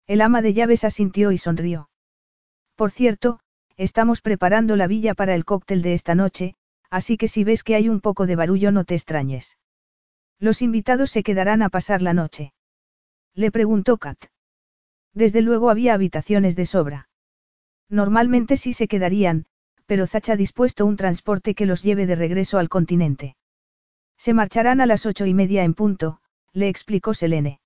El 0.07 0.21
ama 0.21 0.41
de 0.41 0.53
llaves 0.53 0.83
asintió 0.85 1.31
y 1.31 1.37
sonrió. 1.37 1.89
Por 2.75 2.91
cierto, 2.91 3.41
estamos 3.77 4.21
preparando 4.21 4.75
la 4.77 4.87
villa 4.87 5.13
para 5.13 5.35
el 5.35 5.43
cóctel 5.43 5.81
de 5.81 5.93
esta 5.93 6.15
noche, 6.15 6.55
así 6.89 7.17
que 7.17 7.27
si 7.27 7.43
ves 7.43 7.63
que 7.63 7.75
hay 7.75 7.89
un 7.89 7.99
poco 7.99 8.25
de 8.25 8.37
barullo 8.37 8.71
no 8.71 8.85
te 8.85 8.95
extrañes. 8.95 9.57
Los 10.39 10.61
invitados 10.61 11.11
se 11.11 11.21
quedarán 11.21 11.61
a 11.61 11.69
pasar 11.69 12.01
la 12.01 12.13
noche. 12.13 12.53
Le 13.35 13.51
preguntó 13.51 13.97
Kat. 13.97 14.17
Desde 15.13 15.41
luego 15.41 15.69
había 15.69 15.93
habitaciones 15.93 16.55
de 16.55 16.65
sobra. 16.65 17.09
Normalmente 17.89 18.55
sí 18.55 18.71
se 18.71 18.87
quedarían, 18.87 19.45
pero 19.85 20.07
Zach 20.07 20.29
ha 20.29 20.37
dispuesto 20.37 20.85
un 20.85 20.95
transporte 20.95 21.53
que 21.53 21.65
los 21.65 21.83
lleve 21.83 22.05
de 22.05 22.15
regreso 22.15 22.57
al 22.57 22.69
continente. 22.69 23.35
Se 24.23 24.35
marcharán 24.35 24.81
a 24.81 24.85
las 24.85 25.07
ocho 25.07 25.25
y 25.25 25.33
media 25.33 25.63
en 25.63 25.73
punto, 25.73 26.19
le 26.53 26.69
explicó 26.69 27.15
Selene. 27.15 27.59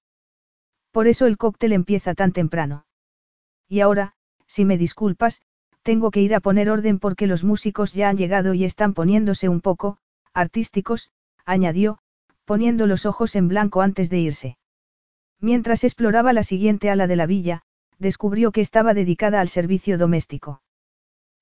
Por 0.94 1.10
eso 1.10 1.26
el 1.26 1.36
cóctel 1.36 1.74
empieza 1.74 2.14
tan 2.14 2.32
temprano. 2.32 2.86
Y 3.68 3.82
ahora, 3.82 4.14
si 4.48 4.64
me 4.64 4.78
disculpas, 4.78 5.42
tengo 5.84 6.12
que 6.12 6.22
ir 6.22 6.34
a 6.34 6.40
poner 6.40 6.70
orden 6.70 6.98
porque 7.00 7.28
los 7.28 7.44
músicos 7.44 7.92
ya 7.92 8.08
han 8.08 8.16
llegado 8.16 8.54
y 8.54 8.64
están 8.64 8.94
poniéndose 8.94 9.50
un 9.50 9.60
poco, 9.60 9.98
artísticos, 10.34 11.12
añadió, 11.44 11.98
poniendo 12.46 12.88
los 12.88 13.06
ojos 13.06 13.36
en 13.36 13.50
blanco 13.50 13.82
antes 13.82 14.10
de 14.10 14.20
irse. 14.20 14.58
Mientras 15.42 15.84
exploraba 15.84 16.32
la 16.32 16.44
siguiente 16.44 16.90
ala 16.90 17.08
de 17.08 17.18
la 17.18 17.26
villa, 17.26 17.64
descubrió 18.00 18.54
que 18.54 18.62
estaba 18.62 18.94
dedicada 18.94 19.42
al 19.42 19.50
servicio 19.50 19.98
doméstico. 19.98 20.62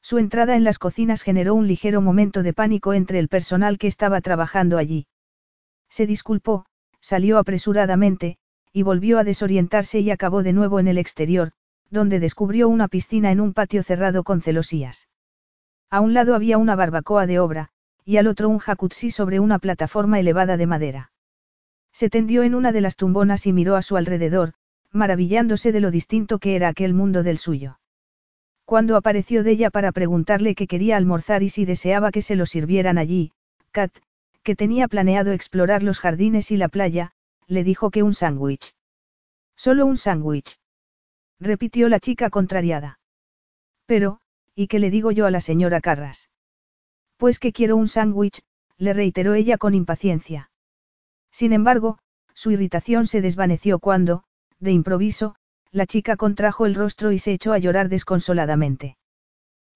Su 0.04 0.18
entrada 0.18 0.58
en 0.58 0.66
las 0.66 0.80
cocinas 0.80 1.22
generó 1.22 1.56
un 1.56 1.66
ligero 1.66 2.02
momento 2.02 2.44
de 2.44 2.52
pánico 2.52 2.94
entre 2.94 3.20
el 3.20 3.30
personal 3.30 3.78
que 3.78 3.88
estaba 3.88 4.20
trabajando 4.20 4.78
allí. 4.78 5.08
Se 5.90 6.06
disculpó, 6.06 6.66
salió 7.00 7.38
apresuradamente, 7.38 8.38
y 8.74 8.84
volvió 8.84 9.18
a 9.18 9.24
desorientarse 9.24 10.02
y 10.02 10.12
acabó 10.12 10.44
de 10.44 10.52
nuevo 10.52 10.82
en 10.82 10.90
el 10.90 10.98
exterior, 10.98 11.54
donde 11.90 12.20
descubrió 12.20 12.68
una 12.68 12.90
piscina 12.90 13.32
en 13.32 13.40
un 13.40 13.54
patio 13.54 13.82
cerrado 13.82 14.26
con 14.26 14.42
celosías. 14.42 15.08
A 15.90 16.02
un 16.02 16.14
lado 16.14 16.36
había 16.36 16.58
una 16.58 16.76
barbacoa 16.76 17.26
de 17.26 17.40
obra, 17.40 17.70
y 18.04 18.18
al 18.18 18.28
otro 18.28 18.50
un 18.50 18.58
jacuzzi 18.58 19.10
sobre 19.10 19.40
una 19.40 19.58
plataforma 19.58 20.20
elevada 20.20 20.58
de 20.58 20.68
madera. 20.68 21.12
Se 21.94 22.10
tendió 22.10 22.44
en 22.44 22.56
una 22.56 22.74
de 22.74 22.82
las 22.82 22.98
tumbonas 22.98 23.48
y 23.48 23.54
miró 23.54 23.78
a 23.78 23.82
su 23.82 23.96
alrededor, 23.96 24.54
maravillándose 24.92 25.72
de 25.72 25.80
lo 25.80 25.92
distinto 25.92 26.40
que 26.40 26.58
era 26.58 26.68
aquel 26.68 26.94
mundo 26.94 27.24
del 27.24 27.38
suyo. 27.38 27.80
Cuando 28.74 28.98
apareció 28.98 29.44
de 29.44 29.52
ella 29.52 29.70
para 29.70 29.92
preguntarle 29.92 30.56
qué 30.56 30.66
quería 30.66 30.98
almorzar 30.98 31.44
y 31.44 31.50
si 31.50 31.64
deseaba 31.64 32.10
que 32.10 32.24
se 32.24 32.36
lo 32.36 32.48
sirvieran 32.48 32.98
allí, 32.98 33.32
Kat, 33.70 33.96
que 34.42 34.56
tenía 34.56 34.88
planeado 34.88 35.32
explorar 35.32 35.84
los 35.84 36.00
jardines 36.00 36.50
y 36.50 36.58
la 36.58 36.70
playa, 36.70 37.12
le 37.46 37.64
dijo 37.64 37.92
que 37.92 38.02
un 38.02 38.16
sándwich. 38.16 38.74
Solo 39.56 39.86
un 39.86 39.96
sándwich. 39.96 40.58
Repitió 41.40 41.88
la 41.88 42.00
chica 42.00 42.32
contrariada. 42.32 42.98
Pero, 43.86 44.20
¿y 44.56 44.66
qué 44.66 44.80
le 44.80 44.90
digo 44.90 45.12
yo 45.12 45.28
a 45.28 45.30
la 45.30 45.40
señora 45.40 45.80
Carras? 45.80 46.32
Pues 47.18 47.38
que 47.38 47.54
quiero 47.54 47.76
un 47.76 47.88
sándwich, 47.88 48.42
le 48.80 48.94
reiteró 48.94 49.36
ella 49.36 49.60
con 49.60 49.76
impaciencia. 49.76 50.50
Sin 51.30 51.54
embargo, 51.54 52.00
su 52.34 52.50
irritación 52.50 53.06
se 53.06 53.22
desvaneció 53.22 53.78
cuando, 53.78 54.24
de 54.60 54.72
improviso, 54.72 55.36
la 55.74 55.88
chica 55.88 56.16
contrajo 56.16 56.68
el 56.68 56.76
rostro 56.76 57.12
y 57.12 57.20
se 57.20 57.34
echó 57.34 57.52
a 57.52 57.58
llorar 57.58 57.90
desconsoladamente. 57.90 58.96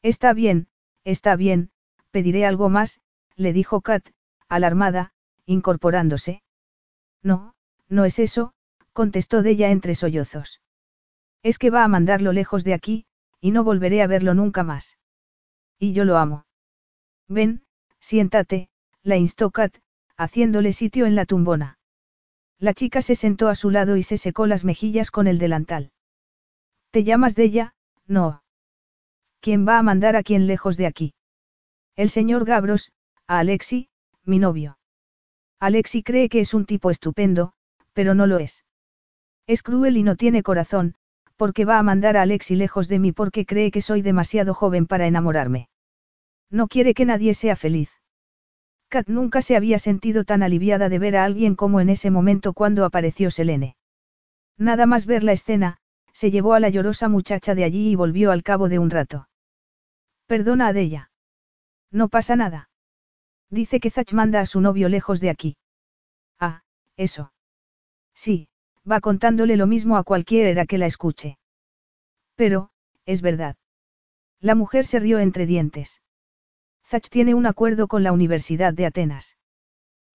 Está 0.04 0.34
bien, 0.34 0.68
está 1.04 1.36
bien, 1.36 1.72
pediré 2.12 2.46
algo 2.46 2.70
más, 2.70 3.02
le 3.36 3.52
dijo 3.52 3.82
Kat, 3.82 4.08
alarmada, 4.48 5.12
incorporándose. 5.48 6.44
No, 7.24 7.56
no 7.90 8.06
es 8.06 8.20
eso, 8.20 8.54
contestó 8.94 9.44
ella 9.44 9.72
entre 9.72 9.96
sollozos. 9.96 10.62
Es 11.42 11.58
que 11.58 11.72
va 11.72 11.84
a 11.84 11.88
mandarlo 11.88 12.32
lejos 12.32 12.64
de 12.64 12.76
aquí, 12.76 13.06
y 13.42 13.50
no 13.50 13.64
volveré 13.64 14.04
a 14.04 14.08
verlo 14.08 14.36
nunca 14.36 14.64
más. 14.64 14.98
Y 15.80 15.94
yo 15.94 16.06
lo 16.06 16.18
amo. 16.18 16.46
Ven, 17.28 17.64
siéntate, 18.00 18.70
la 19.02 19.18
instó 19.18 19.50
Kat, 19.50 19.76
haciéndole 20.16 20.74
sitio 20.74 21.08
en 21.08 21.16
la 21.16 21.26
tumbona. 21.26 21.77
La 22.60 22.74
chica 22.74 23.02
se 23.02 23.16
sentó 23.16 23.50
a 23.50 23.56
su 23.56 23.70
lado 23.70 23.98
y 23.98 24.04
se 24.04 24.18
secó 24.18 24.48
las 24.48 24.64
mejillas 24.64 25.12
con 25.12 25.28
el 25.28 25.38
delantal. 25.38 25.92
¿Te 26.92 27.04
llamas 27.04 27.36
de 27.36 27.44
ella? 27.44 27.76
No. 28.08 28.44
¿Quién 29.42 29.68
va 29.68 29.78
a 29.78 29.84
mandar 29.84 30.16
a 30.16 30.24
quién 30.24 30.48
lejos 30.48 30.78
de 30.78 30.88
aquí? 30.88 31.14
El 31.96 32.10
señor 32.10 32.46
Gabros, 32.46 32.92
a 33.28 33.40
Alexi, 33.40 33.90
mi 34.24 34.40
novio. 34.40 34.78
Alexi 35.60 36.04
cree 36.04 36.30
que 36.30 36.40
es 36.40 36.54
un 36.54 36.66
tipo 36.66 36.90
estupendo, 36.90 37.54
pero 37.94 38.16
no 38.16 38.28
lo 38.28 38.40
es. 38.40 38.64
Es 39.48 39.64
cruel 39.64 39.98
y 39.98 40.04
no 40.04 40.16
tiene 40.16 40.44
corazón, 40.44 40.96
porque 41.36 41.66
va 41.66 41.78
a 41.78 41.84
mandar 41.84 42.18
a 42.18 42.24
Alexi 42.24 42.56
lejos 42.56 42.88
de 42.88 43.00
mí 43.00 43.12
porque 43.12 43.46
cree 43.46 43.72
que 43.72 43.82
soy 43.82 44.02
demasiado 44.02 44.54
joven 44.54 44.88
para 44.88 45.08
enamorarme. 45.08 45.70
No 46.50 46.68
quiere 46.68 46.94
que 46.94 47.06
nadie 47.06 47.34
sea 47.34 47.56
feliz. 47.56 47.90
Kat 48.90 49.10
nunca 49.10 49.42
se 49.42 49.56
había 49.56 49.80
sentido 49.80 50.24
tan 50.24 50.44
aliviada 50.44 50.88
de 50.88 51.00
ver 51.00 51.18
a 51.18 51.26
alguien 51.26 51.56
como 51.56 51.82
en 51.82 51.90
ese 51.90 52.10
momento 52.10 52.54
cuando 52.54 52.86
apareció 52.86 53.32
Selene. 53.32 53.76
Nada 54.58 54.86
más 54.86 55.06
ver 55.06 55.24
la 55.24 55.34
escena, 55.34 55.78
se 56.14 56.32
llevó 56.32 56.54
a 56.54 56.60
la 56.60 56.70
llorosa 56.70 57.10
muchacha 57.10 57.54
de 57.54 57.64
allí 57.64 57.90
y 57.90 57.96
volvió 57.96 58.32
al 58.32 58.44
cabo 58.44 58.70
de 58.70 58.80
un 58.80 58.90
rato. 58.90 59.28
Perdona 60.26 60.68
a 60.68 60.74
Della. 60.74 61.12
No 61.92 62.10
pasa 62.10 62.36
nada. 62.36 62.70
Dice 63.50 63.80
que 63.80 63.90
Zach 63.92 64.14
manda 64.14 64.42
a 64.42 64.46
su 64.46 64.62
novio 64.62 64.90
lejos 64.90 65.20
de 65.20 65.30
aquí. 65.30 65.58
Ah, 66.40 66.64
eso. 66.96 67.32
Sí, 68.14 68.50
va 68.90 69.00
contándole 69.00 69.58
lo 69.58 69.68
mismo 69.68 69.98
a 69.98 70.04
cualquiera 70.04 70.66
que 70.66 70.78
la 70.78 70.86
escuche. 70.86 71.38
Pero, 72.36 72.72
es 73.06 73.22
verdad. 73.22 73.56
La 74.40 74.56
mujer 74.56 74.86
se 74.86 75.00
rió 75.00 75.20
entre 75.20 75.46
dientes. 75.46 76.02
Zach 76.90 77.10
tiene 77.10 77.36
un 77.36 77.46
acuerdo 77.46 77.90
con 77.90 78.02
la 78.04 78.14
Universidad 78.14 78.74
de 78.74 78.86
Atenas. 78.86 79.36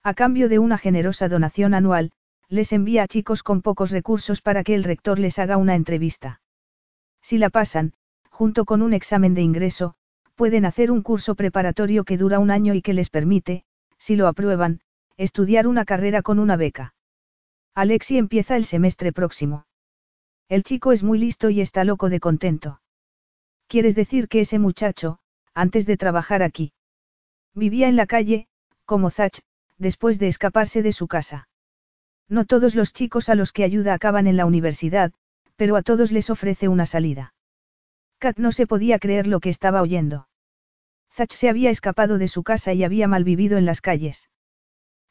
A 0.03 0.15
cambio 0.15 0.49
de 0.49 0.59
una 0.59 0.79
generosa 0.79 1.29
donación 1.29 1.75
anual, 1.75 2.13
les 2.49 2.73
envía 2.73 3.03
a 3.03 3.09
chicos 3.09 3.43
con 3.43 3.61
pocos 3.61 3.91
recursos 3.91 4.41
para 4.41 4.65
que 4.65 4.75
el 4.75 4.83
rector 4.83 5.19
les 5.19 5.39
haga 5.39 5.59
una 5.59 5.75
entrevista. 5.75 6.41
Si 7.21 7.37
la 7.37 7.51
pasan, 7.51 7.93
junto 8.31 8.65
con 8.65 8.81
un 8.81 8.95
examen 8.95 9.35
de 9.35 9.43
ingreso, 9.43 9.97
pueden 10.35 10.65
hacer 10.65 10.91
un 10.91 11.03
curso 11.03 11.35
preparatorio 11.35 12.05
que 12.05 12.17
dura 12.17 12.39
un 12.39 12.51
año 12.51 12.73
y 12.73 12.81
que 12.81 12.95
les 12.95 13.11
permite, 13.11 13.65
si 13.99 14.17
lo 14.17 14.27
aprueban, 14.27 14.81
estudiar 15.19 15.67
una 15.67 15.85
carrera 15.85 16.23
con 16.23 16.39
una 16.39 16.57
beca. 16.57 16.95
Alexi 17.75 18.17
empieza 18.17 18.57
el 18.57 18.65
semestre 18.65 19.13
próximo. 19.13 19.67
El 20.49 20.63
chico 20.63 20.93
es 20.93 21.03
muy 21.03 21.19
listo 21.19 21.51
y 21.51 21.61
está 21.61 21.85
loco 21.85 22.09
de 22.09 22.19
contento. 22.19 22.81
¿Quieres 23.67 23.95
decir 23.95 24.29
que 24.29 24.41
ese 24.41 24.59
muchacho, 24.59 25.19
antes 25.55 25.87
de 25.87 25.97
trabajar 25.97 26.43
aquí. 26.43 26.73
Vivía 27.55 27.89
en 27.89 27.97
la 27.97 28.07
calle, 28.07 28.49
como 28.85 29.11
Zach, 29.11 29.41
después 29.79 30.19
de 30.19 30.29
escaparse 30.29 30.83
de 30.83 30.93
su 30.93 31.09
casa. 31.09 31.49
No 32.29 32.45
todos 32.45 32.75
los 32.75 32.93
chicos 32.93 33.29
a 33.29 33.35
los 33.35 33.53
que 33.53 33.65
ayuda 33.65 33.95
acaban 33.95 34.27
en 34.27 34.37
la 34.37 34.47
universidad, 34.47 35.13
pero 35.57 35.77
a 35.77 35.83
todos 35.83 36.13
les 36.13 36.31
ofrece 36.31 36.69
una 36.69 36.87
salida. 36.87 37.35
Kat 38.19 38.39
no 38.39 38.53
se 38.53 38.67
podía 38.67 38.99
creer 38.99 39.27
lo 39.27 39.41
que 39.41 39.51
estaba 39.51 39.83
oyendo. 39.83 40.29
Zach 41.13 41.33
se 41.33 41.49
había 41.49 41.71
escapado 41.71 42.19
de 42.19 42.29
su 42.29 42.43
casa 42.43 42.73
y 42.73 42.85
había 42.85 43.07
malvivido 43.07 43.59
en 43.59 43.67
las 43.67 43.81
calles. 43.81 44.31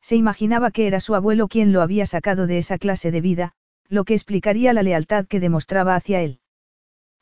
Se 0.01 0.15
imaginaba 0.15 0.71
que 0.71 0.87
era 0.87 0.99
su 0.99 1.13
abuelo 1.13 1.47
quien 1.47 1.71
lo 1.73 1.81
había 1.81 2.05
sacado 2.05 2.47
de 2.47 2.57
esa 2.57 2.79
clase 2.79 3.11
de 3.11 3.21
vida, 3.21 3.53
lo 3.87 4.03
que 4.03 4.13
explicaría 4.13 4.73
la 4.73 4.81
lealtad 4.81 5.27
que 5.27 5.39
demostraba 5.39 5.95
hacia 5.95 6.21
él. 6.21 6.39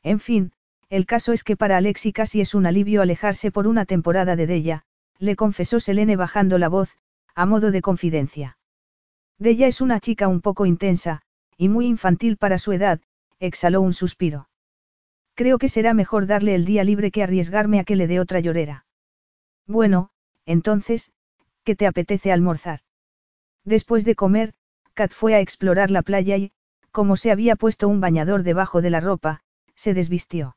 En 0.02 0.18
fin, 0.18 0.52
el 0.90 1.06
caso 1.06 1.32
es 1.32 1.44
que 1.44 1.56
para 1.56 1.76
Alexi 1.76 2.12
casi 2.12 2.40
es 2.40 2.54
un 2.54 2.66
alivio 2.66 3.00
alejarse 3.00 3.52
por 3.52 3.68
una 3.68 3.86
temporada 3.86 4.34
de 4.34 4.48
Della, 4.48 4.82
le 5.18 5.36
confesó 5.36 5.78
Selene 5.78 6.16
bajando 6.16 6.58
la 6.58 6.68
voz, 6.68 6.96
a 7.36 7.46
modo 7.46 7.70
de 7.70 7.80
confidencia. 7.80 8.58
Della 9.38 9.68
es 9.68 9.80
una 9.80 10.00
chica 10.00 10.26
un 10.26 10.40
poco 10.40 10.66
intensa, 10.66 11.22
y 11.56 11.68
muy 11.68 11.86
infantil 11.86 12.36
para 12.36 12.58
su 12.58 12.72
edad, 12.72 13.00
exhaló 13.38 13.80
un 13.80 13.92
suspiro. 13.92 14.48
Creo 15.34 15.58
que 15.58 15.68
será 15.68 15.94
mejor 15.94 16.26
darle 16.26 16.56
el 16.56 16.64
día 16.64 16.82
libre 16.82 17.12
que 17.12 17.22
arriesgarme 17.22 17.78
a 17.78 17.84
que 17.84 17.96
le 17.96 18.08
dé 18.08 18.18
otra 18.18 18.40
llorera. 18.40 18.84
Bueno, 19.66 20.10
entonces, 20.44 21.12
¿qué 21.62 21.76
te 21.76 21.86
apetece 21.86 22.32
almorzar? 22.32 22.80
Después 23.64 24.04
de 24.04 24.16
comer, 24.16 24.54
Kat 24.94 25.12
fue 25.12 25.34
a 25.34 25.40
explorar 25.40 25.92
la 25.92 26.02
playa 26.02 26.36
y, 26.36 26.50
como 26.90 27.16
se 27.16 27.30
había 27.30 27.54
puesto 27.54 27.88
un 27.88 28.00
bañador 28.00 28.42
debajo 28.42 28.82
de 28.82 28.90
la 28.90 29.00
ropa, 29.00 29.42
se 29.76 29.94
desvistió. 29.94 30.56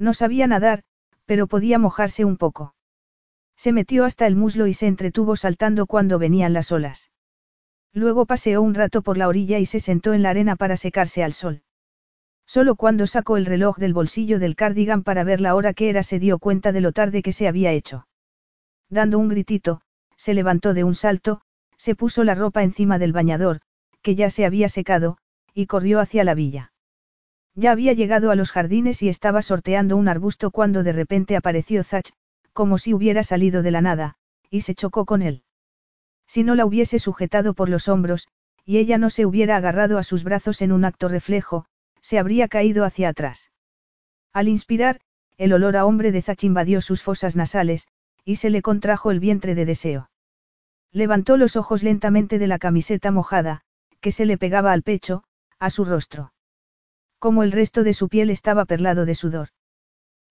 No 0.00 0.14
sabía 0.14 0.46
nadar, 0.46 0.82
pero 1.26 1.46
podía 1.46 1.78
mojarse 1.78 2.24
un 2.24 2.38
poco. 2.38 2.74
Se 3.54 3.70
metió 3.72 4.06
hasta 4.06 4.26
el 4.26 4.34
muslo 4.34 4.66
y 4.66 4.72
se 4.72 4.86
entretuvo 4.86 5.36
saltando 5.36 5.86
cuando 5.86 6.18
venían 6.18 6.54
las 6.54 6.72
olas. 6.72 7.10
Luego 7.92 8.24
paseó 8.24 8.62
un 8.62 8.74
rato 8.74 9.02
por 9.02 9.18
la 9.18 9.28
orilla 9.28 9.58
y 9.58 9.66
se 9.66 9.78
sentó 9.78 10.14
en 10.14 10.22
la 10.22 10.30
arena 10.30 10.56
para 10.56 10.78
secarse 10.78 11.22
al 11.22 11.34
sol. 11.34 11.62
Solo 12.46 12.76
cuando 12.76 13.06
sacó 13.06 13.36
el 13.36 13.44
reloj 13.44 13.76
del 13.76 13.92
bolsillo 13.92 14.38
del 14.38 14.56
cardigan 14.56 15.02
para 15.02 15.22
ver 15.22 15.42
la 15.42 15.54
hora 15.54 15.74
que 15.74 15.90
era 15.90 16.02
se 16.02 16.18
dio 16.18 16.38
cuenta 16.38 16.72
de 16.72 16.80
lo 16.80 16.92
tarde 16.92 17.22
que 17.22 17.32
se 17.32 17.46
había 17.46 17.72
hecho. 17.72 18.08
Dando 18.88 19.18
un 19.18 19.28
gritito, 19.28 19.82
se 20.16 20.32
levantó 20.32 20.72
de 20.72 20.82
un 20.82 20.94
salto, 20.94 21.42
se 21.76 21.94
puso 21.94 22.24
la 22.24 22.34
ropa 22.34 22.62
encima 22.62 22.98
del 22.98 23.12
bañador, 23.12 23.60
que 24.00 24.14
ya 24.14 24.30
se 24.30 24.46
había 24.46 24.70
secado, 24.70 25.18
y 25.52 25.66
corrió 25.66 26.00
hacia 26.00 26.24
la 26.24 26.34
villa. 26.34 26.69
Ya 27.60 27.72
había 27.72 27.92
llegado 27.92 28.30
a 28.30 28.36
los 28.36 28.52
jardines 28.52 29.02
y 29.02 29.10
estaba 29.10 29.42
sorteando 29.42 29.98
un 29.98 30.08
arbusto 30.08 30.50
cuando 30.50 30.82
de 30.82 30.92
repente 30.92 31.36
apareció 31.36 31.84
Zach, 31.84 32.08
como 32.54 32.78
si 32.78 32.94
hubiera 32.94 33.22
salido 33.22 33.60
de 33.60 33.70
la 33.70 33.82
nada, 33.82 34.16
y 34.48 34.62
se 34.62 34.74
chocó 34.74 35.04
con 35.04 35.20
él. 35.20 35.42
Si 36.26 36.42
no 36.42 36.54
la 36.54 36.64
hubiese 36.64 36.98
sujetado 36.98 37.52
por 37.52 37.68
los 37.68 37.86
hombros, 37.88 38.28
y 38.64 38.78
ella 38.78 38.96
no 38.96 39.10
se 39.10 39.26
hubiera 39.26 39.56
agarrado 39.56 39.98
a 39.98 40.04
sus 40.04 40.24
brazos 40.24 40.62
en 40.62 40.72
un 40.72 40.86
acto 40.86 41.08
reflejo, 41.08 41.66
se 42.00 42.18
habría 42.18 42.48
caído 42.48 42.82
hacia 42.86 43.10
atrás. 43.10 43.50
Al 44.32 44.48
inspirar, 44.48 45.02
el 45.36 45.52
olor 45.52 45.76
a 45.76 45.84
hombre 45.84 46.12
de 46.12 46.22
Zach 46.22 46.42
invadió 46.44 46.80
sus 46.80 47.02
fosas 47.02 47.36
nasales, 47.36 47.88
y 48.24 48.36
se 48.36 48.48
le 48.48 48.62
contrajo 48.62 49.10
el 49.10 49.20
vientre 49.20 49.54
de 49.54 49.66
deseo. 49.66 50.10
Levantó 50.92 51.36
los 51.36 51.56
ojos 51.56 51.82
lentamente 51.82 52.38
de 52.38 52.46
la 52.46 52.58
camiseta 52.58 53.10
mojada, 53.10 53.60
que 54.00 54.12
se 54.12 54.24
le 54.24 54.38
pegaba 54.38 54.72
al 54.72 54.82
pecho, 54.82 55.24
a 55.58 55.68
su 55.68 55.84
rostro. 55.84 56.32
Como 57.20 57.42
el 57.42 57.52
resto 57.52 57.84
de 57.84 57.92
su 57.92 58.08
piel 58.08 58.30
estaba 58.30 58.64
perlado 58.64 59.04
de 59.04 59.14
sudor. 59.14 59.50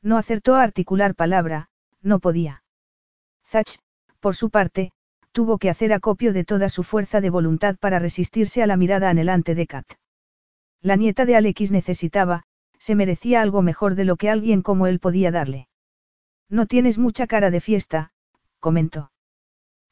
No 0.02 0.18
acertó 0.18 0.56
a 0.56 0.64
articular 0.64 1.14
palabra, 1.14 1.70
no 2.02 2.20
podía. 2.20 2.64
Zach, 3.46 3.78
por 4.20 4.36
su 4.36 4.50
parte, 4.50 4.92
tuvo 5.32 5.60
que 5.60 5.70
hacer 5.70 5.94
acopio 5.94 6.34
de 6.34 6.44
toda 6.44 6.68
su 6.68 6.84
fuerza 6.84 7.22
de 7.22 7.30
voluntad 7.30 7.78
para 7.78 8.00
resistirse 8.00 8.64
a 8.64 8.68
la 8.68 8.76
mirada 8.76 9.12
anhelante 9.12 9.54
de 9.54 9.68
Kat. 9.68 9.86
La 10.82 10.96
nieta 10.96 11.26
de 11.26 11.36
Alex 11.36 11.70
necesitaba, 11.70 12.44
se 12.80 12.96
merecía 12.96 13.44
algo 13.44 13.62
mejor 13.62 13.94
de 13.94 14.06
lo 14.06 14.16
que 14.16 14.32
alguien 14.32 14.64
como 14.64 14.88
él 14.88 15.00
podía 15.00 15.30
darle. 15.30 15.68
No 16.50 16.66
tienes 16.66 16.98
mucha 16.98 17.28
cara 17.28 17.52
de 17.52 17.62
fiesta, 17.62 18.14
comentó. 18.60 19.12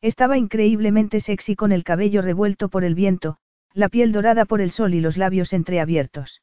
Estaba 0.02 0.38
increíblemente 0.38 1.20
sexy 1.20 1.56
con 1.56 1.72
el 1.72 1.84
cabello 1.84 2.24
revuelto 2.24 2.70
por 2.70 2.84
el 2.84 2.96
viento, 2.96 3.38
la 3.74 3.88
piel 3.88 4.12
dorada 4.12 4.46
por 4.46 4.62
el 4.62 4.72
sol 4.72 4.96
y 4.96 5.02
los 5.02 5.18
labios 5.18 5.54
entreabiertos. 5.54 6.42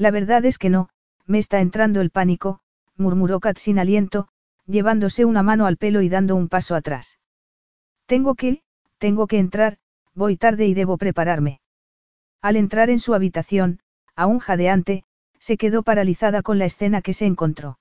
La 0.00 0.10
verdad 0.10 0.46
es 0.46 0.56
que 0.56 0.70
no, 0.70 0.88
me 1.26 1.38
está 1.38 1.60
entrando 1.60 2.00
el 2.00 2.08
pánico, 2.08 2.60
murmuró 2.96 3.38
Kat 3.38 3.58
sin 3.58 3.78
aliento, 3.78 4.28
llevándose 4.64 5.26
una 5.26 5.42
mano 5.42 5.66
al 5.66 5.76
pelo 5.76 6.00
y 6.00 6.08
dando 6.08 6.36
un 6.36 6.48
paso 6.48 6.74
atrás. 6.74 7.18
Tengo 8.06 8.34
que, 8.34 8.62
tengo 8.96 9.26
que 9.26 9.38
entrar, 9.38 9.76
voy 10.14 10.38
tarde 10.38 10.64
y 10.64 10.72
debo 10.72 10.96
prepararme. 10.96 11.60
Al 12.40 12.56
entrar 12.56 12.88
en 12.88 12.98
su 12.98 13.12
habitación, 13.12 13.80
aún 14.16 14.38
jadeante, 14.38 15.04
se 15.38 15.58
quedó 15.58 15.82
paralizada 15.82 16.40
con 16.40 16.58
la 16.58 16.64
escena 16.64 17.02
que 17.02 17.12
se 17.12 17.26
encontró. 17.26 17.78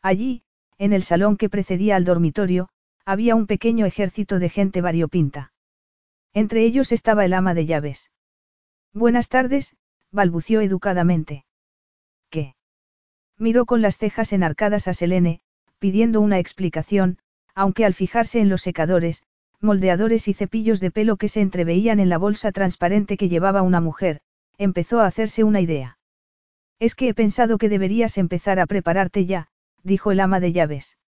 Allí, 0.00 0.44
en 0.78 0.92
el 0.92 1.02
salón 1.02 1.36
que 1.36 1.50
precedía 1.50 1.96
al 1.96 2.04
dormitorio, 2.04 2.68
había 3.04 3.34
un 3.34 3.48
pequeño 3.48 3.84
ejército 3.84 4.38
de 4.38 4.48
gente 4.48 4.80
variopinta. 4.80 5.52
Entre 6.34 6.62
ellos 6.62 6.92
estaba 6.92 7.24
el 7.24 7.34
ama 7.34 7.52
de 7.52 7.66
llaves. 7.66 8.12
Buenas 8.92 9.28
tardes, 9.28 9.74
balbució 10.12 10.60
educadamente. 10.60 11.44
¿Qué? 12.30 12.54
Miró 13.38 13.64
con 13.64 13.82
las 13.82 13.96
cejas 13.96 14.32
enarcadas 14.32 14.86
a 14.86 14.94
Selene, 14.94 15.40
pidiendo 15.78 16.20
una 16.20 16.38
explicación, 16.38 17.18
aunque 17.54 17.84
al 17.84 17.94
fijarse 17.94 18.40
en 18.40 18.48
los 18.48 18.62
secadores, 18.62 19.22
moldeadores 19.60 20.28
y 20.28 20.34
cepillos 20.34 20.80
de 20.80 20.90
pelo 20.90 21.16
que 21.16 21.28
se 21.28 21.40
entreveían 21.40 21.98
en 21.98 22.08
la 22.08 22.18
bolsa 22.18 22.52
transparente 22.52 23.16
que 23.16 23.28
llevaba 23.28 23.62
una 23.62 23.80
mujer, 23.80 24.20
empezó 24.58 25.00
a 25.00 25.06
hacerse 25.06 25.44
una 25.44 25.60
idea. 25.60 25.98
Es 26.78 26.94
que 26.94 27.08
he 27.08 27.14
pensado 27.14 27.58
que 27.58 27.68
deberías 27.68 28.18
empezar 28.18 28.60
a 28.60 28.66
prepararte 28.66 29.24
ya, 29.24 29.48
dijo 29.82 30.12
el 30.12 30.20
ama 30.20 30.40
de 30.40 30.52
llaves. 30.52 30.98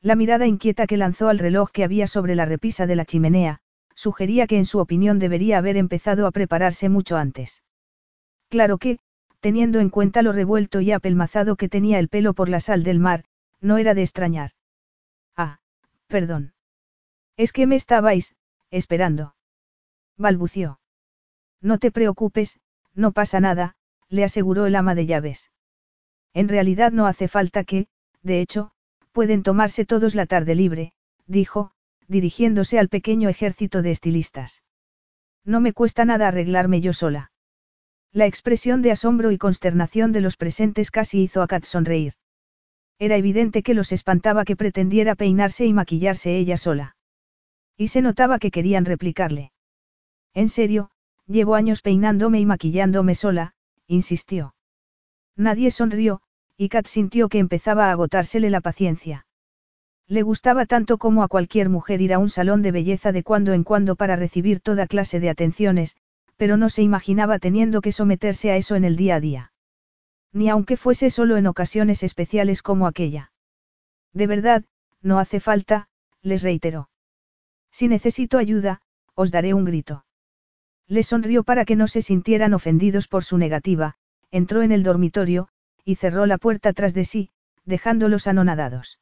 La 0.00 0.16
mirada 0.16 0.46
inquieta 0.46 0.86
que 0.86 0.96
lanzó 0.96 1.28
al 1.28 1.38
reloj 1.38 1.70
que 1.70 1.84
había 1.84 2.06
sobre 2.06 2.34
la 2.34 2.46
repisa 2.46 2.86
de 2.86 2.96
la 2.96 3.04
chimenea, 3.04 3.60
sugería 3.94 4.46
que 4.46 4.58
en 4.58 4.66
su 4.66 4.78
opinión 4.80 5.18
debería 5.18 5.58
haber 5.58 5.76
empezado 5.76 6.26
a 6.26 6.30
prepararse 6.30 6.88
mucho 6.88 7.16
antes. 7.16 7.62
Claro 8.54 8.78
que, 8.78 9.00
teniendo 9.40 9.80
en 9.80 9.90
cuenta 9.90 10.22
lo 10.22 10.30
revuelto 10.30 10.80
y 10.80 10.92
apelmazado 10.92 11.56
que 11.56 11.68
tenía 11.68 11.98
el 11.98 12.08
pelo 12.08 12.34
por 12.34 12.48
la 12.48 12.60
sal 12.60 12.84
del 12.84 13.00
mar, 13.00 13.24
no 13.60 13.78
era 13.78 13.94
de 13.94 14.02
extrañar. 14.02 14.52
Ah, 15.36 15.58
perdón. 16.06 16.54
Es 17.36 17.50
que 17.50 17.66
me 17.66 17.74
estabais, 17.74 18.36
esperando. 18.70 19.34
Balbució. 20.16 20.78
No 21.60 21.78
te 21.78 21.90
preocupes, 21.90 22.60
no 22.94 23.10
pasa 23.10 23.40
nada, 23.40 23.74
le 24.08 24.22
aseguró 24.22 24.66
el 24.66 24.76
ama 24.76 24.94
de 24.94 25.06
llaves. 25.06 25.50
En 26.32 26.48
realidad 26.48 26.92
no 26.92 27.08
hace 27.08 27.26
falta 27.26 27.64
que, 27.64 27.88
de 28.22 28.40
hecho, 28.40 28.70
pueden 29.10 29.42
tomarse 29.42 29.84
todos 29.84 30.14
la 30.14 30.26
tarde 30.26 30.54
libre, 30.54 30.92
dijo, 31.26 31.72
dirigiéndose 32.06 32.78
al 32.78 32.88
pequeño 32.88 33.28
ejército 33.28 33.82
de 33.82 33.90
estilistas. 33.90 34.62
No 35.44 35.58
me 35.58 35.72
cuesta 35.72 36.04
nada 36.04 36.28
arreglarme 36.28 36.80
yo 36.80 36.92
sola. 36.92 37.32
La 38.14 38.26
expresión 38.26 38.80
de 38.80 38.92
asombro 38.92 39.32
y 39.32 39.38
consternación 39.38 40.12
de 40.12 40.20
los 40.20 40.36
presentes 40.36 40.92
casi 40.92 41.20
hizo 41.20 41.42
a 41.42 41.48
Kat 41.48 41.64
sonreír. 41.64 42.12
Era 43.00 43.16
evidente 43.16 43.64
que 43.64 43.74
los 43.74 43.90
espantaba 43.90 44.44
que 44.44 44.54
pretendiera 44.54 45.16
peinarse 45.16 45.66
y 45.66 45.72
maquillarse 45.72 46.36
ella 46.36 46.56
sola. 46.56 46.94
Y 47.76 47.88
se 47.88 48.02
notaba 48.02 48.38
que 48.38 48.52
querían 48.52 48.84
replicarle. 48.84 49.50
En 50.32 50.48
serio, 50.48 50.92
llevo 51.26 51.56
años 51.56 51.82
peinándome 51.82 52.38
y 52.38 52.46
maquillándome 52.46 53.16
sola, 53.16 53.54
insistió. 53.88 54.54
Nadie 55.34 55.72
sonrió, 55.72 56.22
y 56.56 56.68
Kat 56.68 56.86
sintió 56.86 57.28
que 57.28 57.40
empezaba 57.40 57.88
a 57.88 57.90
agotársele 57.90 58.48
la 58.48 58.60
paciencia. 58.60 59.26
Le 60.06 60.22
gustaba 60.22 60.66
tanto 60.66 60.98
como 60.98 61.24
a 61.24 61.28
cualquier 61.28 61.68
mujer 61.68 62.00
ir 62.00 62.14
a 62.14 62.20
un 62.20 62.30
salón 62.30 62.62
de 62.62 62.70
belleza 62.70 63.10
de 63.10 63.24
cuando 63.24 63.54
en 63.54 63.64
cuando 63.64 63.96
para 63.96 64.14
recibir 64.14 64.60
toda 64.60 64.86
clase 64.86 65.18
de 65.18 65.30
atenciones, 65.30 65.96
pero 66.36 66.56
no 66.56 66.68
se 66.68 66.82
imaginaba 66.82 67.38
teniendo 67.38 67.80
que 67.80 67.92
someterse 67.92 68.50
a 68.50 68.56
eso 68.56 68.76
en 68.76 68.84
el 68.84 68.96
día 68.96 69.16
a 69.16 69.20
día. 69.20 69.52
Ni 70.32 70.48
aunque 70.48 70.76
fuese 70.76 71.10
solo 71.10 71.36
en 71.36 71.46
ocasiones 71.46 72.02
especiales 72.02 72.62
como 72.62 72.86
aquella. 72.86 73.32
De 74.12 74.26
verdad, 74.26 74.64
no 75.00 75.18
hace 75.18 75.40
falta, 75.40 75.88
les 76.22 76.42
reiteró. 76.42 76.88
Si 77.70 77.88
necesito 77.88 78.38
ayuda, 78.38 78.80
os 79.14 79.30
daré 79.30 79.54
un 79.54 79.64
grito. 79.64 80.04
Le 80.86 81.02
sonrió 81.02 81.44
para 81.44 81.64
que 81.64 81.76
no 81.76 81.86
se 81.86 82.02
sintieran 82.02 82.54
ofendidos 82.54 83.08
por 83.08 83.24
su 83.24 83.38
negativa, 83.38 83.94
entró 84.30 84.62
en 84.62 84.72
el 84.72 84.82
dormitorio, 84.82 85.48
y 85.84 85.96
cerró 85.96 86.26
la 86.26 86.38
puerta 86.38 86.72
tras 86.72 86.94
de 86.94 87.04
sí, 87.04 87.30
dejándolos 87.64 88.26
anonadados. 88.26 88.98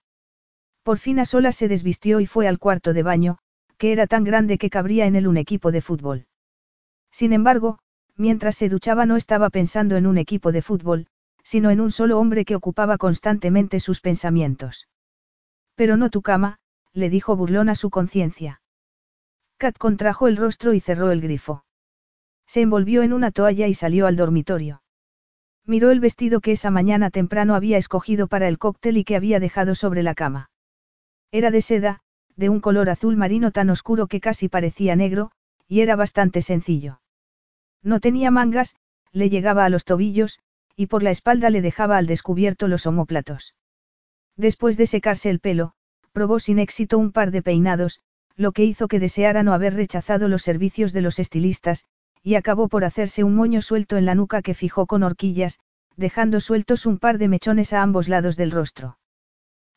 Por 0.83 0.99
fin 0.99 1.19
a 1.19 1.25
sola 1.25 1.53
se 1.53 1.69
desvistió 1.69 2.21
y 2.21 2.27
fue 2.27 2.49
al 2.49 2.59
cuarto 2.59 2.93
de 2.93 3.03
baño, 3.03 3.39
que 3.79 3.93
era 3.93 4.07
tan 4.07 4.25
grande 4.25 4.59
que 4.59 4.71
cabría 4.71 5.07
en 5.07 5.17
él 5.17 5.27
un 5.27 5.37
equipo 5.37 5.73
de 5.73 5.81
fútbol. 5.81 6.27
Sin 7.13 7.33
embargo, 7.33 7.79
mientras 8.17 8.57
se 8.57 8.69
duchaba 8.69 9.07
no 9.07 9.17
estaba 9.17 9.51
pensando 9.51 9.97
en 9.97 10.07
un 10.07 10.19
equipo 10.19 10.51
de 10.51 10.63
fútbol, 10.63 11.07
sino 11.45 11.71
en 11.71 11.81
un 11.81 11.91
solo 11.91 12.19
hombre 12.19 12.45
que 12.45 12.57
ocupaba 12.57 12.99
constantemente 12.99 13.79
sus 13.79 14.01
pensamientos. 14.01 14.89
Pero 15.75 15.97
no 15.97 16.11
tu 16.11 16.23
cama, 16.23 16.59
le 16.93 17.11
dijo 17.11 17.37
burlón 17.37 17.69
a 17.69 17.75
su 17.75 17.91
conciencia. 17.91 18.63
Kat 19.59 19.77
contrajo 19.77 20.27
el 20.27 20.37
rostro 20.37 20.73
y 20.73 20.81
cerró 20.81 21.11
el 21.11 21.21
grifo. 21.21 21.65
Se 22.47 22.63
envolvió 22.63 23.03
en 23.03 23.13
una 23.13 23.31
toalla 23.31 23.69
y 23.69 23.75
salió 23.75 24.07
al 24.07 24.17
dormitorio. 24.17 24.83
Miró 25.65 25.91
el 25.91 26.01
vestido 26.01 26.41
que 26.41 26.53
esa 26.53 26.71
mañana 26.71 27.11
temprano 27.11 27.55
había 27.55 27.79
escogido 27.79 28.27
para 28.27 28.49
el 28.49 28.59
cóctel 28.59 28.97
y 28.97 29.05
que 29.05 29.17
había 29.17 29.39
dejado 29.39 29.75
sobre 29.75 30.03
la 30.03 30.15
cama. 30.15 30.51
Era 31.31 31.51
de 31.51 31.63
seda, 31.63 32.01
de 32.37 32.49
un 32.49 32.61
color 32.61 32.91
azul 32.91 33.17
marino 33.17 33.53
tan 33.53 33.71
oscuro 33.71 34.07
que 34.07 34.21
casi 34.21 34.49
parecía 34.49 34.97
negro, 34.97 35.31
y 35.69 35.81
era 35.81 35.97
bastante 35.97 36.43
sencillo. 36.43 37.02
No 37.83 38.01
tenía 38.01 38.31
mangas, 38.31 38.77
le 39.13 39.29
llegaba 39.29 39.65
a 39.65 39.69
los 39.69 39.85
tobillos, 39.85 40.41
y 40.77 40.87
por 40.87 41.03
la 41.03 41.11
espalda 41.11 41.51
le 41.51 41.63
dejaba 41.63 41.97
al 41.97 42.07
descubierto 42.07 42.69
los 42.69 42.87
omóplatos. 42.87 43.55
Después 44.37 44.77
de 44.77 44.87
secarse 44.87 45.31
el 45.31 45.41
pelo, 45.41 45.73
probó 46.13 46.39
sin 46.39 46.59
éxito 46.59 46.99
un 46.99 47.13
par 47.13 47.31
de 47.31 47.43
peinados, 47.43 48.01
lo 48.37 48.53
que 48.53 48.65
hizo 48.65 48.89
que 48.89 49.01
deseara 49.01 49.43
no 49.43 49.53
haber 49.53 49.75
rechazado 49.75 50.29
los 50.29 50.43
servicios 50.43 50.93
de 50.93 51.03
los 51.03 51.19
estilistas, 51.19 51.85
y 52.23 52.37
acabó 52.37 52.69
por 52.69 52.85
hacerse 52.85 53.25
un 53.25 53.35
moño 53.35 53.61
suelto 53.63 53.97
en 53.97 54.07
la 54.07 54.15
nuca 54.15 54.43
que 54.43 54.55
fijó 54.55 54.87
con 54.87 55.03
horquillas, 55.03 55.59
dejando 55.97 56.41
sueltos 56.41 56.87
un 56.87 56.99
par 56.99 57.19
de 57.19 57.29
mechones 57.29 57.73
a 57.73 57.83
ambos 57.83 58.09
lados 58.09 58.37
del 58.37 58.51
rostro. 58.51 58.99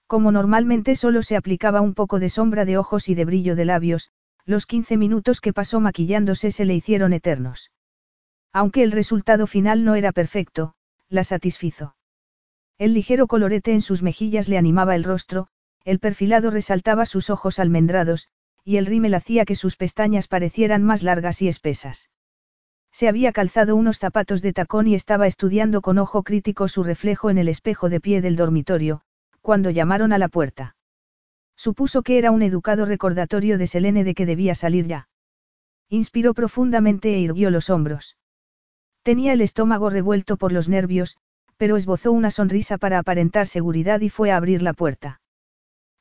Como 0.08 0.32
normalmente 0.32 0.96
solo 0.96 1.24
se 1.24 1.36
aplicaba 1.36 1.82
un 1.82 1.96
poco 1.96 2.20
de 2.20 2.30
sombra 2.30 2.64
de 2.64 2.78
ojos 2.78 3.10
y 3.10 3.16
de 3.16 3.26
brillo 3.26 3.56
de 3.56 3.66
labios, 3.66 4.12
los 4.46 4.68
15 4.68 4.98
minutos 4.98 5.42
que 5.42 5.54
pasó 5.54 5.80
maquillándose 5.80 6.52
se 6.52 6.66
le 6.66 6.76
hicieron 6.76 7.12
eternos. 7.12 7.72
Aunque 8.56 8.84
el 8.84 8.94
resultado 8.94 9.48
final 9.48 9.84
no 9.84 9.96
era 9.96 10.14
perfecto, 10.14 10.76
la 11.10 11.26
satisfizo. 11.26 11.98
El 12.78 12.94
ligero 12.94 13.28
colorete 13.28 13.74
en 13.74 13.82
sus 13.82 14.02
mejillas 14.02 14.48
le 14.48 14.58
animaba 14.58 14.96
el 14.96 15.04
rostro, 15.04 15.50
el 15.84 16.00
perfilado 16.00 16.52
resaltaba 16.52 17.06
sus 17.06 17.30
ojos 17.30 17.60
almendrados, 17.60 18.30
y 18.64 18.78
el 18.78 18.86
rímel 18.86 19.14
hacía 19.14 19.44
que 19.44 19.56
sus 19.56 19.76
pestañas 19.76 20.30
parecieran 20.30 20.84
más 20.84 21.04
largas 21.04 21.42
y 21.42 21.50
espesas. 21.50 22.10
Se 22.94 23.10
había 23.10 23.34
calzado 23.34 23.76
unos 23.76 24.00
zapatos 24.00 24.42
de 24.42 24.54
tacón 24.54 24.88
y 24.88 24.96
estaba 24.96 25.28
estudiando 25.28 25.82
con 25.82 25.98
ojo 25.98 26.24
crítico 26.24 26.70
su 26.70 26.82
reflejo 26.82 27.30
en 27.30 27.38
el 27.38 27.50
espejo 27.50 27.90
de 27.90 28.00
pie 28.00 28.22
del 28.22 28.38
dormitorio, 28.38 29.02
cuando 29.42 29.70
llamaron 29.70 30.14
a 30.14 30.18
la 30.18 30.30
puerta. 30.30 30.78
Supuso 31.58 32.04
que 32.04 32.18
era 32.18 32.32
un 32.32 32.42
educado 32.42 32.86
recordatorio 32.86 33.58
de 33.58 33.68
Selene 33.68 34.06
de 34.06 34.16
que 34.16 34.26
debía 34.26 34.56
salir 34.56 34.88
ya. 34.88 35.10
Inspiró 35.90 36.34
profundamente 36.34 37.16
e 37.16 37.20
irguió 37.20 37.50
los 37.50 37.70
hombros. 37.70 38.16
Tenía 39.06 39.34
el 39.34 39.42
estómago 39.42 39.92
revuelto 39.92 40.36
por 40.36 40.52
los 40.52 40.68
nervios, 40.68 41.16
pero 41.58 41.78
esbozó 41.78 42.12
una 42.12 42.32
sonrisa 42.32 42.80
para 42.80 42.98
aparentar 42.98 43.46
seguridad 43.46 44.02
y 44.02 44.10
fue 44.10 44.32
a 44.32 44.36
abrir 44.36 44.64
la 44.64 44.74
puerta. 44.74 45.22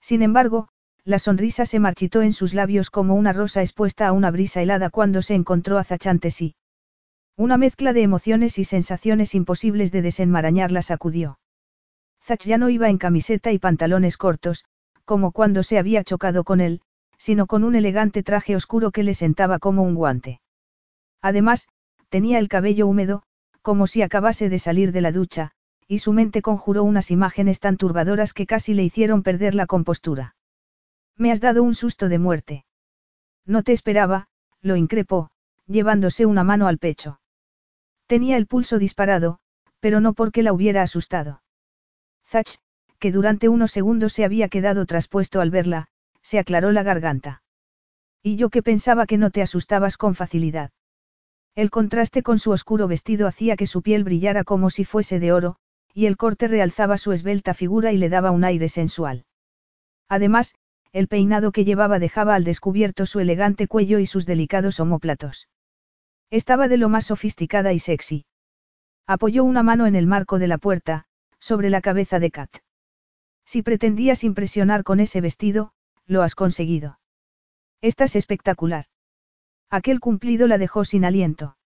Sin 0.00 0.23
embargo, 0.23 0.68
la 1.05 1.18
sonrisa 1.18 1.66
se 1.66 1.81
marchitó 1.81 2.23
en 2.23 2.33
sus 2.33 2.55
labios 2.55 2.89
como 2.89 3.15
una 3.15 3.34
rosa 3.34 3.60
expuesta 3.60 4.08
a 4.08 4.12
una 4.12 4.31
brisa 4.31 4.62
helada 4.62 4.89
cuando 4.89 5.20
se 5.20 5.34
encontró 5.34 5.76
a 5.76 5.84
Zach 5.84 6.07
sí. 6.31 6.55
Una 7.36 7.58
mezcla 7.58 7.92
de 7.92 8.00
emociones 8.00 8.58
y 8.58 8.65
sensaciones 8.65 9.34
imposibles 9.34 9.92
de 9.92 10.00
desenmarañar 10.00 10.73
la 10.73 10.81
sacudió. 10.81 11.39
Zach 12.23 12.42
ya 12.47 12.57
no 12.57 12.70
iba 12.70 12.89
en 12.89 12.97
camiseta 12.97 13.52
y 13.52 13.58
pantalones 13.58 14.16
cortos, 14.16 14.65
como 15.05 15.31
cuando 15.33 15.62
se 15.62 15.76
había 15.76 16.05
chocado 16.05 16.42
con 16.42 16.62
él, 16.62 16.81
sino 17.18 17.47
con 17.47 17.65
un 17.65 17.74
elegante 17.74 18.23
traje 18.23 18.57
oscuro 18.57 18.92
que 18.92 19.02
le 19.02 19.12
sentaba 19.12 19.58
como 19.58 19.83
un 19.83 19.94
guante. 19.94 20.41
Además, 21.20 21.68
tenía 22.08 22.39
el 22.39 22.49
cabello 22.49 22.86
húmedo, 22.86 23.23
como 23.62 23.86
si 23.86 24.02
acabase 24.02 24.49
de 24.49 24.58
salir 24.58 24.92
de 24.92 25.00
la 25.00 25.12
ducha, 25.12 25.52
y 25.89 25.99
su 25.99 26.12
mente 26.12 26.42
conjuró 26.42 26.84
unas 26.84 27.10
imágenes 27.10 27.60
tan 27.60 27.76
turbadoras 27.76 28.33
que 28.33 28.47
casi 28.47 28.74
le 28.74 28.84
hicieron 28.84 29.23
perder 29.23 29.55
la 29.55 29.66
compostura. 29.66 30.36
Me 31.16 31.31
has 31.31 31.41
dado 31.41 31.62
un 31.62 31.74
susto 31.74 32.08
de 32.08 32.18
muerte. 32.18 32.65
No 33.47 33.62
te 33.62 33.73
esperaba, 33.73 34.28
lo 34.60 34.76
increpó, 34.76 35.31
llevándose 35.66 36.26
una 36.26 36.44
mano 36.44 36.66
al 36.66 36.78
pecho. 36.78 37.20
Tenía 38.07 38.36
el 38.36 38.47
pulso 38.47 38.78
disparado, 38.78 39.39
pero 39.81 40.00
no 40.00 40.15
porque 40.15 40.42
la 40.42 40.52
hubiera 40.52 40.83
asustado. 40.83 41.42
Zach, 42.26 42.58
que 42.99 43.12
durante 43.12 43.49
unos 43.49 43.70
segundos 43.70 44.12
se 44.12 44.24
había 44.24 44.49
quedado 44.49 44.86
traspuesto 44.86 45.41
al 45.41 45.50
verla, 45.50 45.89
se 46.23 46.39
aclaró 46.39 46.73
la 46.73 46.83
garganta. 46.83 47.42
Y 48.23 48.36
yo 48.36 48.49
que 48.49 48.62
pensaba 48.62 49.07
que 49.07 49.18
no 49.18 49.31
te 49.31 49.42
asustabas 49.42 49.99
con 49.99 50.15
facilidad. 50.15 50.70
El 51.55 51.70
contraste 51.70 52.23
con 52.23 52.39
su 52.39 52.50
oscuro 52.50 52.89
vestido 52.89 53.28
hacía 53.28 53.57
que 53.57 53.66
su 53.66 53.83
piel 53.83 54.02
brillara 54.02 54.42
como 54.42 54.70
si 54.70 54.84
fuese 54.84 55.20
de 55.20 55.33
oro, 55.33 55.57
y 55.92 56.07
el 56.07 56.16
corte 56.16 56.49
realzaba 56.49 56.99
su 56.99 57.12
esbelta 57.12 57.55
figura 57.55 57.92
y 57.92 57.97
le 57.97 58.08
daba 58.08 58.33
un 58.33 58.42
aire 58.42 58.68
sensual. 58.68 59.24
Además, 60.08 60.55
el 60.92 61.07
peinado 61.07 61.52
que 61.52 61.65
llevaba 61.65 61.99
dejaba 61.99 62.34
al 62.34 62.44
descubierto 62.44 63.07
su 63.07 63.20
elegante 63.20 63.68
cuello 63.68 64.00
y 64.00 64.07
sus 64.07 64.26
delicados 64.26 64.81
omóplatos. 64.81 65.49
Estaba 66.31 66.66
de 66.66 66.76
lo 66.76 66.89
más 66.89 67.07
sofisticada 67.07 67.73
y 67.73 67.78
sexy. 67.78 68.26
Apoyó 69.07 69.44
una 69.44 69.62
mano 69.62 69.86
en 69.86 69.94
el 69.94 70.07
marco 70.07 70.39
de 70.39 70.49
la 70.49 70.58
puerta, 70.58 71.05
sobre 71.39 71.70
la 71.70 71.81
cabeza 71.81 72.18
de 72.18 72.31
Kat. 72.31 72.50
Si 73.44 73.62
pretendías 73.62 74.24
impresionar 74.24 74.83
con 74.83 74.99
ese 74.99 75.20
vestido, 75.20 75.73
lo 76.07 76.23
has 76.23 76.34
conseguido. 76.34 76.99
Estás 77.81 78.16
espectacular. 78.16 78.86
Aquel 79.70 80.01
cumplido 80.01 80.47
la 80.47 80.59
dejó 80.59 80.84
sin 80.84 81.05
aliento. 81.05 81.57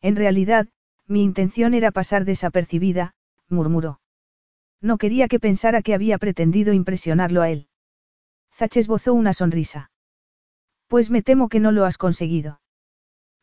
En 0.00 0.16
realidad, 0.16 0.68
mi 1.06 1.22
intención 1.22 1.74
era 1.74 1.90
pasar 1.90 2.24
desapercibida, 2.24 3.14
murmuró. 3.48 4.00
No 4.80 4.98
quería 4.98 5.28
que 5.28 5.40
pensara 5.40 5.82
que 5.82 5.94
había 5.94 6.18
pretendido 6.18 6.72
impresionarlo 6.72 7.42
a 7.42 7.50
él. 7.50 7.68
Zach 8.54 8.76
esbozó 8.76 9.14
una 9.14 9.32
sonrisa. 9.32 9.90
Pues 10.86 11.10
me 11.10 11.22
temo 11.22 11.48
que 11.48 11.60
no 11.60 11.72
lo 11.72 11.84
has 11.84 11.98
conseguido. 11.98 12.60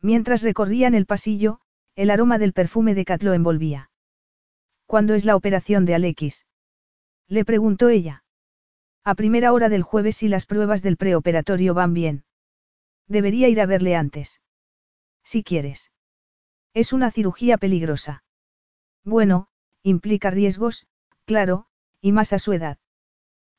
Mientras 0.02 0.42
recorrían 0.42 0.96
el 0.96 1.06
pasillo, 1.06 1.60
el 1.96 2.10
aroma 2.10 2.38
del 2.38 2.54
perfume 2.54 2.96
de 2.96 3.06
Kat 3.06 3.24
lo 3.24 3.34
envolvía. 3.34 3.90
¿Cuándo 4.86 5.14
es 5.14 5.26
la 5.26 5.36
operación 5.36 5.86
de 5.86 5.96
Alexis? 5.96 6.46
Le 7.28 7.46
preguntó 7.46 7.90
ella. 7.90 8.24
A 9.04 9.16
primera 9.16 9.54
hora 9.54 9.70
del 9.70 9.84
jueves 9.84 10.18
si 10.18 10.28
las 10.28 10.46
pruebas 10.46 10.82
del 10.82 10.98
preoperatorio 10.98 11.74
van 11.74 11.94
bien. 11.94 12.24
Debería 13.08 13.50
ir 13.50 13.60
a 13.62 13.66
verle 13.66 13.96
antes. 13.96 14.42
Si 15.24 15.44
quieres. 15.44 15.92
Es 16.74 16.94
una 16.94 17.12
cirugía 17.12 17.58
peligrosa. 17.58 18.24
Bueno, 19.04 19.48
implica 19.84 20.30
riesgos, 20.30 20.88
claro, 21.26 21.66
y 22.02 22.12
más 22.12 22.34
a 22.34 22.40
su 22.40 22.54
edad. 22.54 22.78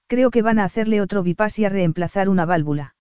Creo 0.07 0.31
que 0.31 0.43
van 0.43 0.59
a 0.59 0.65
hacerle 0.65 1.01
otro 1.01 1.23
bypass 1.23 1.59
y 1.59 1.65
a 1.65 1.69
reemplazar 1.69 2.29
una 2.29 2.45
válvula. 2.45 2.95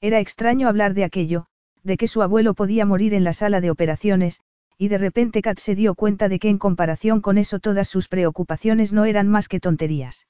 Era 0.00 0.20
extraño 0.20 0.68
hablar 0.68 0.94
de 0.94 1.04
aquello, 1.04 1.46
de 1.82 1.96
que 1.96 2.08
su 2.08 2.22
abuelo 2.22 2.54
podía 2.54 2.86
morir 2.86 3.14
en 3.14 3.24
la 3.24 3.32
sala 3.32 3.60
de 3.60 3.70
operaciones, 3.70 4.40
y 4.76 4.88
de 4.88 4.98
repente 4.98 5.42
Kat 5.42 5.58
se 5.58 5.74
dio 5.74 5.94
cuenta 5.94 6.28
de 6.28 6.38
que 6.38 6.48
en 6.48 6.58
comparación 6.58 7.20
con 7.20 7.36
eso 7.36 7.58
todas 7.58 7.88
sus 7.88 8.08
preocupaciones 8.08 8.92
no 8.92 9.04
eran 9.04 9.28
más 9.28 9.48
que 9.48 9.58
tonterías. 9.58 10.28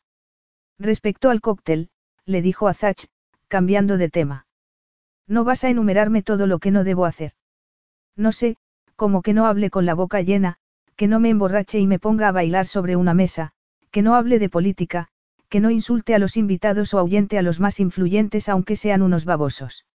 Respecto 0.78 1.30
al 1.30 1.40
cóctel, 1.40 1.90
le 2.24 2.40
dijo 2.40 2.68
a 2.68 2.74
Zach, 2.74 3.06
cambiando 3.48 3.98
de 3.98 4.08
tema. 4.08 4.47
No 5.28 5.44
vas 5.44 5.62
a 5.62 5.70
enumerarme 5.70 6.22
todo 6.22 6.46
lo 6.46 6.58
que 6.58 6.70
no 6.70 6.84
debo 6.84 7.04
hacer. 7.04 7.32
No 8.16 8.32
sé, 8.32 8.56
como 8.96 9.22
que 9.22 9.34
no 9.34 9.46
hable 9.46 9.70
con 9.70 9.86
la 9.86 9.94
boca 9.94 10.22
llena, 10.22 10.56
que 10.96 11.06
no 11.06 11.20
me 11.20 11.30
emborrache 11.30 11.78
y 11.78 11.86
me 11.86 11.98
ponga 11.98 12.28
a 12.28 12.32
bailar 12.32 12.66
sobre 12.66 12.96
una 12.96 13.14
mesa, 13.14 13.52
que 13.90 14.02
no 14.02 14.14
hable 14.14 14.38
de 14.38 14.48
política, 14.48 15.08
que 15.48 15.60
no 15.60 15.70
insulte 15.70 16.14
a 16.14 16.18
los 16.18 16.36
invitados 16.36 16.94
o 16.94 16.98
ahuyente 16.98 17.38
a 17.38 17.42
los 17.42 17.60
más 17.60 17.78
influyentes 17.80 18.48
aunque 18.48 18.74
sean 18.74 19.02
unos 19.02 19.24
babosos. 19.24 19.86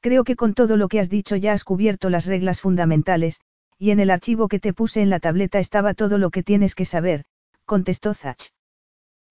Creo 0.00 0.24
que 0.24 0.36
con 0.36 0.54
todo 0.54 0.76
lo 0.76 0.88
que 0.88 1.00
has 1.00 1.08
dicho 1.08 1.36
ya 1.36 1.52
has 1.52 1.64
cubierto 1.64 2.10
las 2.10 2.26
reglas 2.26 2.60
fundamentales, 2.60 3.40
y 3.78 3.90
en 3.90 4.00
el 4.00 4.10
archivo 4.10 4.48
que 4.48 4.60
te 4.60 4.72
puse 4.72 5.02
en 5.02 5.10
la 5.10 5.20
tableta 5.20 5.58
estaba 5.58 5.94
todo 5.94 6.18
lo 6.18 6.30
que 6.30 6.42
tienes 6.42 6.74
que 6.74 6.84
saber, 6.84 7.24
contestó 7.64 8.14
Zach. 8.14 8.50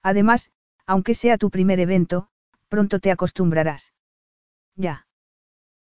Además, 0.04 0.52
aunque 0.86 1.14
sea 1.14 1.38
tu 1.38 1.50
primer 1.50 1.80
evento, 1.80 2.30
pronto 2.70 3.00
te 3.00 3.12
acostumbrarás. 3.12 3.94
Ya. 4.76 5.07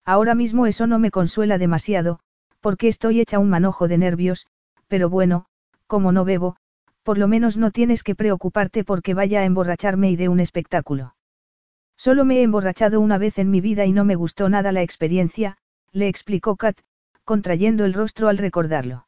Ahora 0.04 0.34
mismo 0.34 0.66
eso 0.66 0.86
no 0.86 0.98
me 0.98 1.10
consuela 1.10 1.58
demasiado, 1.58 2.20
porque 2.60 2.88
estoy 2.88 3.20
hecha 3.20 3.38
un 3.38 3.50
manojo 3.50 3.88
de 3.88 3.98
nervios, 3.98 4.46
pero 4.88 5.08
bueno, 5.08 5.46
como 5.86 6.12
no 6.12 6.24
bebo, 6.24 6.56
por 7.02 7.18
lo 7.18 7.28
menos 7.28 7.56
no 7.56 7.70
tienes 7.70 8.02
que 8.02 8.14
preocuparte 8.14 8.84
porque 8.84 9.14
vaya 9.14 9.40
a 9.40 9.44
emborracharme 9.44 10.10
y 10.10 10.16
de 10.16 10.28
un 10.28 10.40
espectáculo. 10.40 11.14
Solo 11.96 12.24
me 12.24 12.38
he 12.38 12.42
emborrachado 12.42 13.00
una 13.00 13.18
vez 13.18 13.38
en 13.38 13.50
mi 13.50 13.60
vida 13.60 13.84
y 13.84 13.92
no 13.92 14.04
me 14.04 14.14
gustó 14.14 14.48
nada 14.48 14.72
la 14.72 14.82
experiencia, 14.82 15.56
le 15.92 16.08
explicó 16.08 16.56
Kat, 16.56 16.78
contrayendo 17.24 17.84
el 17.84 17.94
rostro 17.94 18.28
al 18.28 18.38
recordarlo. 18.38 19.06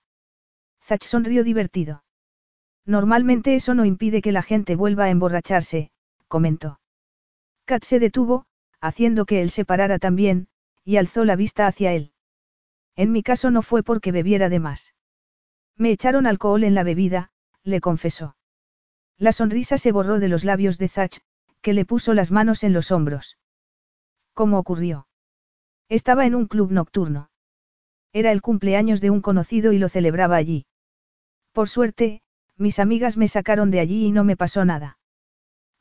Zach 0.83 1.03
sonrió 1.03 1.43
divertido. 1.43 2.05
Normalmente 2.85 3.55
eso 3.55 3.75
no 3.75 3.85
impide 3.85 4.23
que 4.23 4.31
la 4.31 4.43
gente 4.43 4.77
vuelva 4.77 5.05
a 5.05 5.11
emborracharse, 5.11 5.91
comentó. 6.29 6.79
Kat 7.65 7.83
se 7.83 7.99
detuvo, 7.99 8.47
haciendo 8.81 9.27
que 9.27 9.43
él 9.43 9.51
se 9.51 9.65
parara 9.65 9.99
también, 9.99 10.47
y 10.87 10.99
alzó 10.99 11.25
la 11.25 11.35
vista 11.35 11.67
hacia 11.67 11.93
él. 11.93 12.13
En 12.95 13.11
mi 13.11 13.25
caso 13.25 13.51
no 13.51 13.61
fue 13.61 13.83
porque 13.83 14.13
bebiera 14.13 14.49
de 14.49 14.61
más. 14.61 14.95
Me 15.77 15.91
echaron 15.91 16.27
alcohol 16.27 16.63
en 16.63 16.77
la 16.77 16.85
bebida, 16.85 17.33
le 17.65 17.81
confesó. 17.81 18.37
La 19.19 19.33
sonrisa 19.33 19.79
se 19.79 19.91
borró 19.91 20.21
de 20.21 20.29
los 20.29 20.45
labios 20.45 20.79
de 20.79 20.89
Zach, 20.89 21.19
que 21.61 21.73
le 21.73 21.85
puso 21.85 22.15
las 22.15 22.31
manos 22.31 22.63
en 22.63 22.73
los 22.73 22.93
hombros. 22.93 23.37
¿Cómo 24.33 24.59
ocurrió? 24.59 25.09
Estaba 25.89 26.25
en 26.25 26.37
un 26.37 26.47
club 26.47 26.71
nocturno. 26.71 27.31
Era 28.13 28.31
el 28.31 28.41
cumpleaños 28.41 29.01
de 29.01 29.11
un 29.11 29.21
conocido 29.21 29.73
y 29.73 29.79
lo 29.79 29.89
celebraba 29.89 30.37
allí. 30.37 30.67
Por 31.53 31.69
suerte, 31.69 32.23
mis 32.57 32.79
amigas 32.79 33.17
me 33.17 33.27
sacaron 33.27 33.73
de 33.73 33.81
allí 33.81 34.07
y 34.07 34.13
no 34.13 34.23
me 34.23 34.37
pasó 34.37 34.65
nada. 34.65 34.99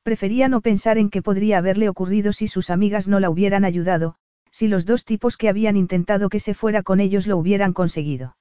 Prefería 0.01 0.50
no 0.50 0.61
pensar 0.61 0.98
en 0.98 1.11
qué 1.11 1.22
podría 1.22 1.59
haberle 1.59 1.90
ocurrido 1.90 2.34
si 2.34 2.48
sus 2.48 2.72
amigas 2.72 3.08
no 3.08 3.19
la 3.19 3.30
hubieran 3.30 3.66
ayudado, 3.66 4.17
si 4.56 4.69
los 4.69 4.85
dos 4.85 5.03
tipos 5.03 5.35
que 5.35 5.50
habían 5.50 5.75
intentado 5.75 6.30
que 6.30 6.40
se 6.40 6.53
fuera 6.53 6.82
con 6.82 7.01
ellos 7.01 7.27
lo 7.27 7.35
hubieran 7.35 7.74
conseguido. 7.74 8.38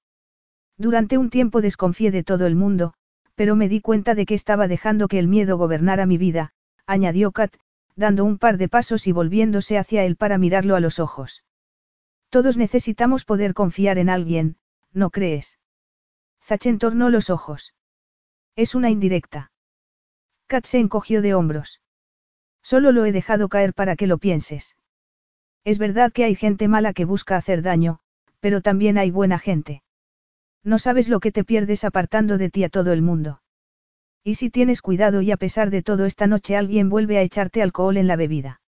Durante 0.78 1.18
un 1.18 1.28
tiempo 1.28 1.60
desconfié 1.60 2.12
de 2.12 2.22
todo 2.22 2.46
el 2.46 2.54
mundo, 2.54 2.94
pero 3.34 3.56
me 3.56 3.68
di 3.68 3.80
cuenta 3.80 4.14
de 4.14 4.24
que 4.24 4.34
estaba 4.34 4.68
dejando 4.68 5.08
que 5.08 5.18
el 5.18 5.26
miedo 5.26 5.58
gobernara 5.58 6.06
mi 6.06 6.16
vida, 6.16 6.52
añadió 6.86 7.32
Kat, 7.32 7.56
dando 7.96 8.24
un 8.24 8.38
par 8.38 8.58
de 8.58 8.68
pasos 8.68 9.08
y 9.08 9.10
volviéndose 9.10 9.76
hacia 9.76 10.04
él 10.04 10.14
para 10.14 10.38
mirarlo 10.38 10.76
a 10.76 10.80
los 10.80 11.00
ojos. 11.00 11.42
Todos 12.30 12.56
necesitamos 12.56 13.24
poder 13.24 13.52
confiar 13.52 13.98
en 13.98 14.08
alguien, 14.08 14.56
¿no 14.92 15.10
crees? 15.10 15.58
Zach 16.44 16.64
entornó 16.66 17.10
los 17.10 17.28
ojos. 17.28 17.74
Es 18.54 18.76
una 18.76 18.88
indirecta. 18.88 19.50
Kat 20.46 20.64
se 20.64 20.78
encogió 20.78 21.22
de 21.22 21.34
hombros. 21.34 21.80
Solo 22.62 22.92
lo 22.92 23.04
he 23.04 23.10
dejado 23.10 23.48
caer 23.48 23.74
para 23.74 23.96
que 23.96 24.06
lo 24.06 24.18
pienses. 24.18 24.76
Es 25.64 25.78
verdad 25.78 26.12
que 26.12 26.24
hay 26.24 26.34
gente 26.34 26.68
mala 26.68 26.92
que 26.92 27.06
busca 27.06 27.36
hacer 27.36 27.62
daño, 27.62 27.98
pero 28.40 28.60
también 28.60 28.98
hay 28.98 29.10
buena 29.10 29.38
gente. 29.38 29.82
No 30.62 30.78
sabes 30.78 31.08
lo 31.08 31.20
que 31.20 31.32
te 31.32 31.44
pierdes 31.44 31.84
apartando 31.84 32.38
de 32.38 32.50
ti 32.50 32.64
a 32.64 32.68
todo 32.68 32.92
el 32.92 33.02
mundo. 33.02 33.40
Y 34.22 34.36
si 34.36 34.50
tienes 34.50 34.82
cuidado 34.82 35.22
y 35.22 35.30
a 35.30 35.36
pesar 35.36 35.70
de 35.70 35.82
todo 35.82 36.06
esta 36.06 36.26
noche 36.26 36.56
alguien 36.56 36.88
vuelve 36.88 37.18
a 37.18 37.22
echarte 37.22 37.62
alcohol 37.62 37.96
en 37.96 38.06
la 38.06 38.16
bebida. 38.16 38.60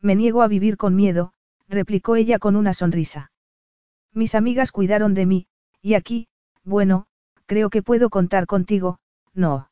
Me 0.00 0.16
niego 0.16 0.42
a 0.42 0.48
vivir 0.48 0.76
con 0.76 0.96
miedo, 0.96 1.32
replicó 1.68 2.16
ella 2.16 2.38
con 2.38 2.56
una 2.56 2.74
sonrisa. 2.74 3.30
Mis 4.12 4.34
amigas 4.34 4.72
cuidaron 4.72 5.14
de 5.14 5.26
mí, 5.26 5.46
y 5.80 5.94
aquí, 5.94 6.28
bueno, 6.64 7.06
creo 7.46 7.70
que 7.70 7.82
puedo 7.82 8.10
contar 8.10 8.46
contigo, 8.46 8.98
no. 9.34 9.70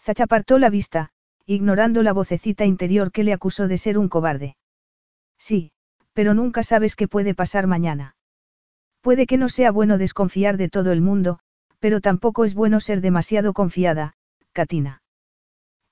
Zach 0.00 0.20
apartó 0.20 0.58
la 0.58 0.70
vista, 0.70 1.10
ignorando 1.46 2.02
la 2.02 2.12
vocecita 2.12 2.64
interior 2.64 3.10
que 3.10 3.24
le 3.24 3.32
acusó 3.32 3.68
de 3.68 3.78
ser 3.78 3.98
un 3.98 4.08
cobarde. 4.08 4.56
Sí, 5.38 5.72
pero 6.12 6.34
nunca 6.34 6.62
sabes 6.62 6.96
qué 6.96 7.08
puede 7.08 7.34
pasar 7.34 7.66
mañana. 7.66 8.16
Puede 9.00 9.26
que 9.26 9.38
no 9.38 9.48
sea 9.48 9.70
bueno 9.70 9.98
desconfiar 9.98 10.56
de 10.56 10.68
todo 10.68 10.92
el 10.92 11.00
mundo, 11.00 11.38
pero 11.78 12.00
tampoco 12.00 12.44
es 12.44 12.54
bueno 12.54 12.80
ser 12.80 13.00
demasiado 13.00 13.52
confiada, 13.52 14.14
Katina. 14.52 15.02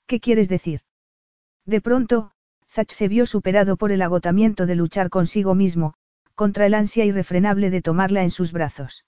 ¿Qué 0.06 0.20
quieres 0.20 0.48
decir? 0.48 0.80
De 1.64 1.80
pronto, 1.80 2.32
Zach 2.68 2.90
se 2.90 3.08
vio 3.08 3.26
superado 3.26 3.76
por 3.76 3.92
el 3.92 4.02
agotamiento 4.02 4.66
de 4.66 4.74
luchar 4.74 5.10
consigo 5.10 5.54
mismo, 5.54 5.94
contra 6.34 6.66
el 6.66 6.74
ansia 6.74 7.04
irrefrenable 7.04 7.70
de 7.70 7.82
tomarla 7.82 8.22
en 8.22 8.30
sus 8.30 8.52
brazos. 8.52 9.04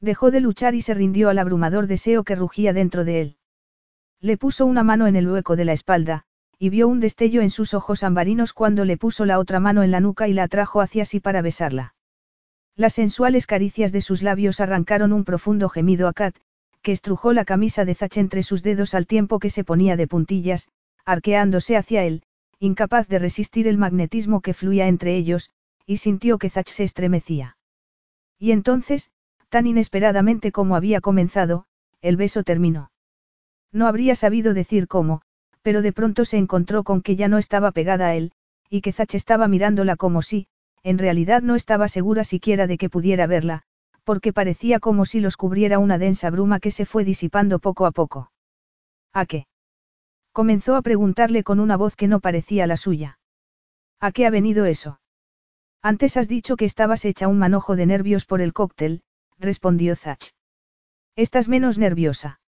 Dejó 0.00 0.30
de 0.30 0.40
luchar 0.40 0.74
y 0.74 0.80
se 0.80 0.94
rindió 0.94 1.28
al 1.28 1.38
abrumador 1.38 1.86
deseo 1.86 2.24
que 2.24 2.34
rugía 2.34 2.72
dentro 2.72 3.04
de 3.04 3.20
él. 3.20 3.36
Le 4.20 4.36
puso 4.36 4.66
una 4.66 4.82
mano 4.82 5.06
en 5.06 5.16
el 5.16 5.28
hueco 5.28 5.56
de 5.56 5.64
la 5.66 5.72
espalda, 5.72 6.24
y 6.62 6.68
vio 6.68 6.88
un 6.88 7.00
destello 7.00 7.40
en 7.40 7.48
sus 7.48 7.72
ojos 7.72 8.02
ambarinos 8.04 8.52
cuando 8.52 8.84
le 8.84 8.98
puso 8.98 9.24
la 9.24 9.38
otra 9.38 9.60
mano 9.60 9.82
en 9.82 9.90
la 9.90 10.00
nuca 10.00 10.28
y 10.28 10.34
la 10.34 10.42
atrajo 10.42 10.82
hacia 10.82 11.06
sí 11.06 11.18
para 11.18 11.40
besarla. 11.40 11.94
Las 12.76 12.92
sensuales 12.92 13.46
caricias 13.46 13.92
de 13.92 14.02
sus 14.02 14.22
labios 14.22 14.60
arrancaron 14.60 15.14
un 15.14 15.24
profundo 15.24 15.70
gemido 15.70 16.06
a 16.06 16.12
Kat, 16.12 16.36
que 16.82 16.92
estrujó 16.92 17.32
la 17.32 17.46
camisa 17.46 17.86
de 17.86 17.94
Zach 17.94 18.18
entre 18.18 18.42
sus 18.42 18.62
dedos 18.62 18.94
al 18.94 19.06
tiempo 19.06 19.38
que 19.38 19.48
se 19.48 19.64
ponía 19.64 19.96
de 19.96 20.06
puntillas, 20.06 20.68
arqueándose 21.06 21.78
hacia 21.78 22.04
él, 22.04 22.24
incapaz 22.58 23.08
de 23.08 23.18
resistir 23.18 23.66
el 23.66 23.78
magnetismo 23.78 24.42
que 24.42 24.52
fluía 24.52 24.86
entre 24.86 25.16
ellos, 25.16 25.50
y 25.86 25.96
sintió 25.96 26.36
que 26.36 26.50
Zach 26.50 26.68
se 26.68 26.84
estremecía. 26.84 27.56
Y 28.38 28.52
entonces, 28.52 29.10
tan 29.48 29.66
inesperadamente 29.66 30.52
como 30.52 30.76
había 30.76 31.00
comenzado, 31.00 31.64
el 32.02 32.18
beso 32.18 32.42
terminó. 32.42 32.90
No 33.72 33.86
habría 33.86 34.14
sabido 34.14 34.52
decir 34.52 34.88
cómo, 34.88 35.22
pero 35.62 35.82
de 35.82 35.92
pronto 35.92 36.24
se 36.24 36.38
encontró 36.38 36.84
con 36.84 37.02
que 37.02 37.16
ya 37.16 37.28
no 37.28 37.38
estaba 37.38 37.72
pegada 37.72 38.08
a 38.08 38.14
él, 38.14 38.32
y 38.68 38.80
que 38.80 38.92
Zach 38.92 39.14
estaba 39.14 39.48
mirándola 39.48 39.96
como 39.96 40.22
si, 40.22 40.46
en 40.82 40.98
realidad 40.98 41.42
no 41.42 41.56
estaba 41.56 41.88
segura 41.88 42.24
siquiera 42.24 42.66
de 42.66 42.78
que 42.78 42.88
pudiera 42.88 43.26
verla, 43.26 43.62
porque 44.04 44.32
parecía 44.32 44.80
como 44.80 45.04
si 45.04 45.20
los 45.20 45.36
cubriera 45.36 45.78
una 45.78 45.98
densa 45.98 46.30
bruma 46.30 46.60
que 46.60 46.70
se 46.70 46.86
fue 46.86 47.04
disipando 47.04 47.58
poco 47.58 47.86
a 47.86 47.90
poco. 47.90 48.32
¿A 49.12 49.26
qué? 49.26 49.46
Comenzó 50.32 50.76
a 50.76 50.82
preguntarle 50.82 51.42
con 51.42 51.60
una 51.60 51.76
voz 51.76 51.96
que 51.96 52.08
no 52.08 52.20
parecía 52.20 52.66
la 52.66 52.76
suya. 52.76 53.18
¿A 53.98 54.12
qué 54.12 54.26
ha 54.26 54.30
venido 54.30 54.64
eso? 54.64 55.00
Antes 55.82 56.16
has 56.16 56.28
dicho 56.28 56.56
que 56.56 56.64
estabas 56.64 57.04
hecha 57.04 57.28
un 57.28 57.38
manojo 57.38 57.76
de 57.76 57.86
nervios 57.86 58.24
por 58.24 58.40
el 58.40 58.52
cóctel, 58.52 59.02
respondió 59.38 59.96
Zach. 59.96 60.32
Estás 61.16 61.48
menos 61.48 61.78
nerviosa. 61.78 62.40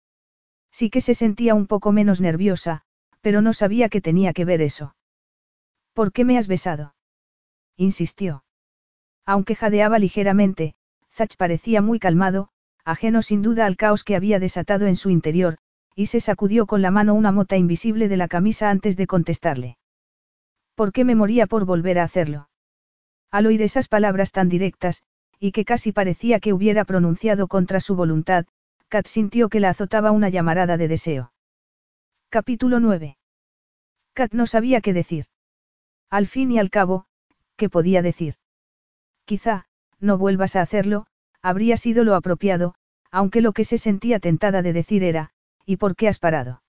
Sí 0.72 0.90
que 0.90 1.01
se 1.01 1.14
sentía 1.14 1.56
un 1.56 1.67
poco 1.67 1.91
menos 1.91 2.22
nerviosa, 2.22 2.83
pero 3.22 3.41
no 3.41 3.53
sabía 3.53 3.90
que 3.90 4.01
tenía 4.01 4.33
que 4.33 4.45
ver 4.45 4.61
eso. 4.61 4.95
¿Por 5.93 6.11
qué 6.11 6.25
me 6.25 6.38
has 6.38 6.48
besado? 6.48 6.95
insistió. 7.77 8.43
Aunque 9.25 9.56
jadeaba 9.56 10.00
ligeramente, 10.00 10.75
Zach 11.11 11.35
parecía 11.38 11.82
muy 11.82 12.00
calmado, 12.00 12.50
ajeno 12.83 13.22
sin 13.22 13.41
duda 13.41 13.66
al 13.66 13.77
caos 13.77 14.03
que 14.03 14.16
había 14.16 14.40
desatado 14.40 14.88
en 14.88 14.95
su 14.95 15.09
interior, 15.09 15.58
y 15.95 16.08
se 16.08 16.19
sacudió 16.19 16.66
con 16.66 16.82
la 16.82 16.91
mano 16.91 17.14
una 17.14 17.32
mota 17.32 17.58
invisible 17.58 18.08
de 18.08 18.17
la 18.17 18.27
camisa 18.27 18.69
antes 18.69 18.98
de 18.98 19.08
contestarle. 19.08 19.77
¿Por 20.75 20.91
qué 20.91 21.06
me 21.06 21.16
moría 21.16 21.48
por 21.48 21.66
volver 21.66 22.00
a 22.00 22.03
hacerlo? 22.03 22.50
Al 23.30 23.45
oír 23.45 23.61
esas 23.61 23.88
palabras 23.88 24.32
tan 24.32 24.50
directas, 24.50 25.03
y 25.40 25.51
que 25.51 25.66
casi 25.66 25.91
parecía 25.91 26.40
que 26.40 26.53
hubiera 26.53 26.85
pronunciado 26.85 27.48
contra 27.48 27.80
su 27.80 27.95
voluntad, 27.95 28.45
Kat 28.88 29.08
sintió 29.08 29.50
que 29.50 29.59
la 29.59 29.69
azotaba 29.69 30.11
una 30.11 30.30
llamarada 30.30 30.77
de 30.77 30.88
deseo. 30.88 31.31
Capítulo 32.34 32.80
9. 32.80 33.18
Kat 34.14 34.32
no 34.32 34.48
sabía 34.48 34.80
qué 34.80 34.93
decir. 34.93 35.26
Al 36.10 36.27
fin 36.27 36.50
y 36.50 36.60
al 36.60 36.69
cabo, 36.69 37.06
¿qué 37.58 37.68
podía 37.68 38.01
decir? 38.01 38.35
Quizá, 39.26 39.66
no 40.00 40.18
vuelvas 40.18 40.56
a 40.56 40.61
hacerlo, 40.61 41.08
habría 41.42 41.76
sido 41.76 42.06
lo 42.06 42.16
apropiado, 42.16 42.74
aunque 43.11 43.42
lo 43.42 43.51
que 43.51 43.66
se 43.66 43.77
sentía 43.77 44.22
tentada 44.22 44.61
de 44.61 44.72
decir 44.72 45.03
era, 45.03 45.32
¿y 45.66 45.76
por 45.76 45.98
qué 45.98 46.08
has 46.08 46.19
parado? 46.19 46.64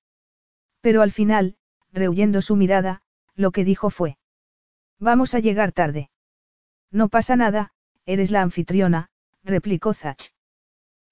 Pero 0.80 1.00
al 1.00 1.12
final, 1.12 1.54
rehuyendo 1.92 2.42
su 2.42 2.56
mirada, 2.56 3.02
lo 3.36 3.52
que 3.52 3.64
dijo 3.64 3.90
fue. 3.90 4.18
Vamos 4.98 5.32
a 5.32 5.38
llegar 5.38 5.70
tarde. 5.70 6.10
No 6.90 7.08
pasa 7.08 7.36
nada, 7.36 7.70
eres 8.04 8.32
la 8.32 8.42
anfitriona, 8.42 9.10
replicó 9.44 9.94
Zach. 9.94 10.32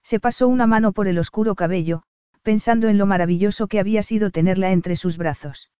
Se 0.03 0.19
pasó 0.19 0.49
una 0.49 0.67
mano 0.67 0.91
por 0.91 1.07
el 1.07 1.19
oscuro 1.19 1.55
cabello, 1.55 2.03
pensando 2.41 2.87
en 2.89 2.97
lo 2.97 3.05
maravilloso 3.05 3.67
que 3.67 3.79
había 3.79 4.03
sido 4.03 4.31
tenerla 4.31 4.71
entre 4.71 4.95
sus 4.95 5.17
brazos. 5.17 5.71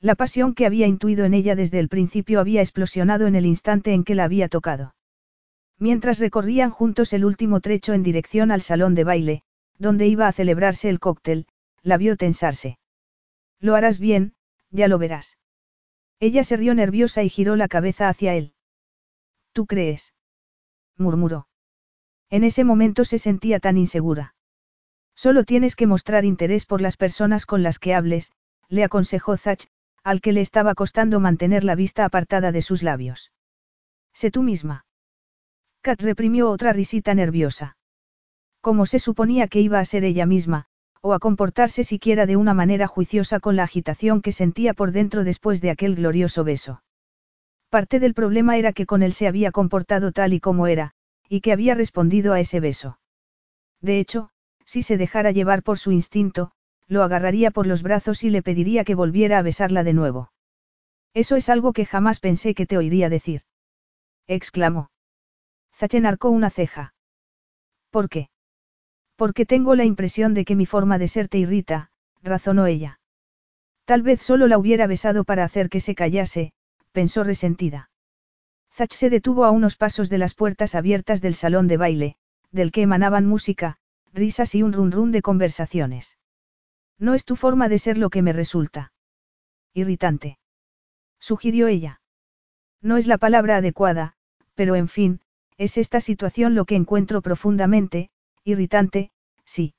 La 0.00 0.14
pasión 0.14 0.54
que 0.54 0.66
había 0.66 0.86
intuido 0.86 1.24
en 1.24 1.34
ella 1.34 1.54
desde 1.54 1.78
el 1.78 1.88
principio 1.88 2.40
había 2.40 2.62
explosionado 2.62 3.26
en 3.26 3.34
el 3.34 3.44
instante 3.44 3.92
en 3.92 4.04
que 4.04 4.14
la 4.14 4.24
había 4.24 4.48
tocado. 4.48 4.94
Mientras 5.78 6.18
recorrían 6.18 6.70
juntos 6.70 7.12
el 7.12 7.24
último 7.24 7.60
trecho 7.60 7.92
en 7.92 8.02
dirección 8.02 8.50
al 8.50 8.62
salón 8.62 8.94
de 8.94 9.04
baile, 9.04 9.42
donde 9.78 10.06
iba 10.06 10.28
a 10.28 10.32
celebrarse 10.32 10.88
el 10.88 11.00
cóctel, 11.00 11.46
la 11.82 11.96
vio 11.96 12.16
tensarse. 12.16 12.78
Lo 13.60 13.74
harás 13.74 13.98
bien, 13.98 14.34
ya 14.70 14.88
lo 14.88 14.98
verás. 14.98 15.38
Ella 16.18 16.44
se 16.44 16.56
rió 16.56 16.74
nerviosa 16.74 17.22
y 17.22 17.28
giró 17.28 17.56
la 17.56 17.68
cabeza 17.68 18.08
hacia 18.08 18.34
él. 18.34 18.52
¿Tú 19.52 19.66
crees? 19.66 20.14
murmuró. 20.96 21.48
En 22.28 22.44
ese 22.44 22.62
momento 22.62 23.04
se 23.04 23.18
sentía 23.18 23.58
tan 23.58 23.76
insegura. 23.76 24.34
Solo 25.22 25.44
tienes 25.44 25.76
que 25.76 25.86
mostrar 25.86 26.24
interés 26.24 26.64
por 26.64 26.80
las 26.80 26.96
personas 26.96 27.44
con 27.44 27.62
las 27.62 27.78
que 27.78 27.94
hables, 27.94 28.32
le 28.70 28.84
aconsejó 28.84 29.36
Zach, 29.36 29.66
al 30.02 30.22
que 30.22 30.32
le 30.32 30.40
estaba 30.40 30.74
costando 30.74 31.20
mantener 31.20 31.62
la 31.62 31.74
vista 31.74 32.06
apartada 32.06 32.52
de 32.52 32.62
sus 32.62 32.82
labios. 32.82 33.30
Sé 34.14 34.30
tú 34.30 34.42
misma. 34.42 34.86
Kat 35.82 36.00
reprimió 36.00 36.48
otra 36.48 36.72
risita 36.72 37.12
nerviosa. 37.12 37.76
Como 38.62 38.86
se 38.86 38.98
suponía 38.98 39.46
que 39.46 39.60
iba 39.60 39.78
a 39.78 39.84
ser 39.84 40.04
ella 40.04 40.24
misma, 40.24 40.64
o 41.02 41.12
a 41.12 41.18
comportarse 41.18 41.84
siquiera 41.84 42.24
de 42.24 42.36
una 42.36 42.54
manera 42.54 42.86
juiciosa 42.86 43.40
con 43.40 43.56
la 43.56 43.64
agitación 43.64 44.22
que 44.22 44.32
sentía 44.32 44.72
por 44.72 44.90
dentro 44.90 45.22
después 45.22 45.60
de 45.60 45.68
aquel 45.68 45.96
glorioso 45.96 46.44
beso. 46.44 46.82
Parte 47.68 48.00
del 48.00 48.14
problema 48.14 48.56
era 48.56 48.72
que 48.72 48.86
con 48.86 49.02
él 49.02 49.12
se 49.12 49.26
había 49.26 49.52
comportado 49.52 50.12
tal 50.12 50.32
y 50.32 50.40
como 50.40 50.66
era, 50.66 50.92
y 51.28 51.42
que 51.42 51.52
había 51.52 51.74
respondido 51.74 52.32
a 52.32 52.40
ese 52.40 52.58
beso. 52.58 52.98
De 53.82 53.98
hecho, 53.98 54.30
si 54.70 54.84
se 54.84 54.96
dejara 54.96 55.32
llevar 55.32 55.64
por 55.64 55.80
su 55.80 55.90
instinto, 55.90 56.52
lo 56.86 57.02
agarraría 57.02 57.50
por 57.50 57.66
los 57.66 57.82
brazos 57.82 58.22
y 58.22 58.30
le 58.30 58.40
pediría 58.40 58.84
que 58.84 58.94
volviera 58.94 59.40
a 59.40 59.42
besarla 59.42 59.82
de 59.82 59.94
nuevo. 59.94 60.30
Eso 61.12 61.34
es 61.34 61.48
algo 61.48 61.72
que 61.72 61.86
jamás 61.86 62.20
pensé 62.20 62.54
que 62.54 62.66
te 62.66 62.78
oiría 62.78 63.08
decir. 63.08 63.42
exclamó. 64.28 64.92
Zachen 65.74 66.06
arcó 66.06 66.30
una 66.30 66.50
ceja. 66.50 66.94
¿Por 67.90 68.08
qué? 68.08 68.30
Porque 69.16 69.44
tengo 69.44 69.74
la 69.74 69.84
impresión 69.84 70.34
de 70.34 70.44
que 70.44 70.54
mi 70.54 70.66
forma 70.66 70.98
de 70.98 71.08
ser 71.08 71.26
te 71.26 71.38
irrita, 71.38 71.90
razonó 72.22 72.66
ella. 72.66 73.00
Tal 73.86 74.02
vez 74.02 74.20
solo 74.20 74.46
la 74.46 74.56
hubiera 74.56 74.86
besado 74.86 75.24
para 75.24 75.42
hacer 75.42 75.68
que 75.68 75.80
se 75.80 75.96
callase, 75.96 76.52
pensó 76.92 77.24
resentida. 77.24 77.90
Zach 78.72 78.92
se 78.92 79.10
detuvo 79.10 79.44
a 79.44 79.50
unos 79.50 79.74
pasos 79.74 80.10
de 80.10 80.18
las 80.18 80.34
puertas 80.34 80.76
abiertas 80.76 81.20
del 81.20 81.34
salón 81.34 81.66
de 81.66 81.76
baile, 81.76 82.16
del 82.52 82.70
que 82.70 82.82
emanaban 82.82 83.26
música, 83.26 83.79
risas 84.12 84.54
y 84.54 84.62
un 84.62 84.72
run 84.72 84.92
run 84.92 85.12
de 85.12 85.22
conversaciones. 85.22 86.18
No 86.98 87.14
es 87.14 87.24
tu 87.24 87.36
forma 87.36 87.68
de 87.68 87.78
ser 87.78 87.98
lo 87.98 88.10
que 88.10 88.22
me 88.22 88.32
resulta. 88.32 88.92
Irritante. 89.72 90.38
Sugirió 91.18 91.66
ella. 91.66 92.00
No 92.82 92.96
es 92.96 93.06
la 93.06 93.18
palabra 93.18 93.56
adecuada, 93.56 94.14
pero 94.54 94.74
en 94.74 94.88
fin, 94.88 95.20
es 95.58 95.76
esta 95.76 96.00
situación 96.00 96.54
lo 96.54 96.64
que 96.64 96.76
encuentro 96.76 97.22
profundamente, 97.22 98.10
irritante, 98.44 99.10
sí. 99.44 99.74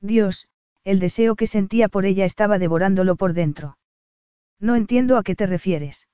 Dios, 0.00 0.48
el 0.84 0.98
deseo 0.98 1.36
que 1.36 1.46
sentía 1.46 1.88
por 1.88 2.04
ella 2.04 2.24
estaba 2.24 2.58
devorándolo 2.58 3.16
por 3.16 3.32
dentro. 3.32 3.78
No 4.58 4.76
entiendo 4.76 5.16
a 5.16 5.22
qué 5.22 5.34
te 5.34 5.46
refieres. 5.46 6.08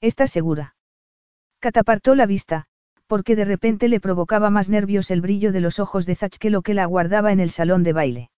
¿Estás 0.00 0.30
segura? 0.30 0.76
Catapartó 1.58 2.14
la 2.14 2.26
vista, 2.26 2.68
porque 3.06 3.36
de 3.36 3.44
repente 3.44 3.88
le 3.88 4.00
provocaba 4.00 4.50
más 4.50 4.68
nervios 4.68 5.10
el 5.10 5.20
brillo 5.20 5.52
de 5.52 5.60
los 5.60 5.78
ojos 5.78 6.06
de 6.06 6.16
Zach 6.16 6.36
que 6.38 6.50
lo 6.50 6.62
que 6.62 6.74
la 6.74 6.86
guardaba 6.86 7.32
en 7.32 7.40
el 7.40 7.50
salón 7.50 7.82
de 7.82 7.92
baile. 7.92 8.30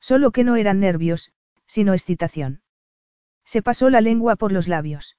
Solo 0.00 0.32
que 0.32 0.44
no 0.44 0.56
eran 0.56 0.80
nervios, 0.80 1.32
sino 1.66 1.92
excitación. 1.92 2.62
Se 3.44 3.62
pasó 3.62 3.90
la 3.90 4.00
lengua 4.00 4.36
por 4.36 4.52
los 4.52 4.68
labios. 4.68 5.16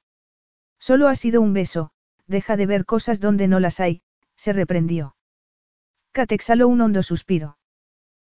Solo 0.80 1.08
ha 1.08 1.16
sido 1.16 1.42
un 1.42 1.54
beso, 1.54 1.92
deja 2.28 2.58
de 2.58 2.66
ver 2.66 2.86
cosas 2.86 3.20
donde 3.20 3.48
no 3.48 3.60
las 3.60 3.80
hay, 3.80 4.02
se 4.36 4.54
reprendió. 4.54 5.16
Kat 6.12 6.32
exhaló 6.32 6.68
un 6.68 6.82
hondo 6.82 7.04
suspiro. 7.04 7.58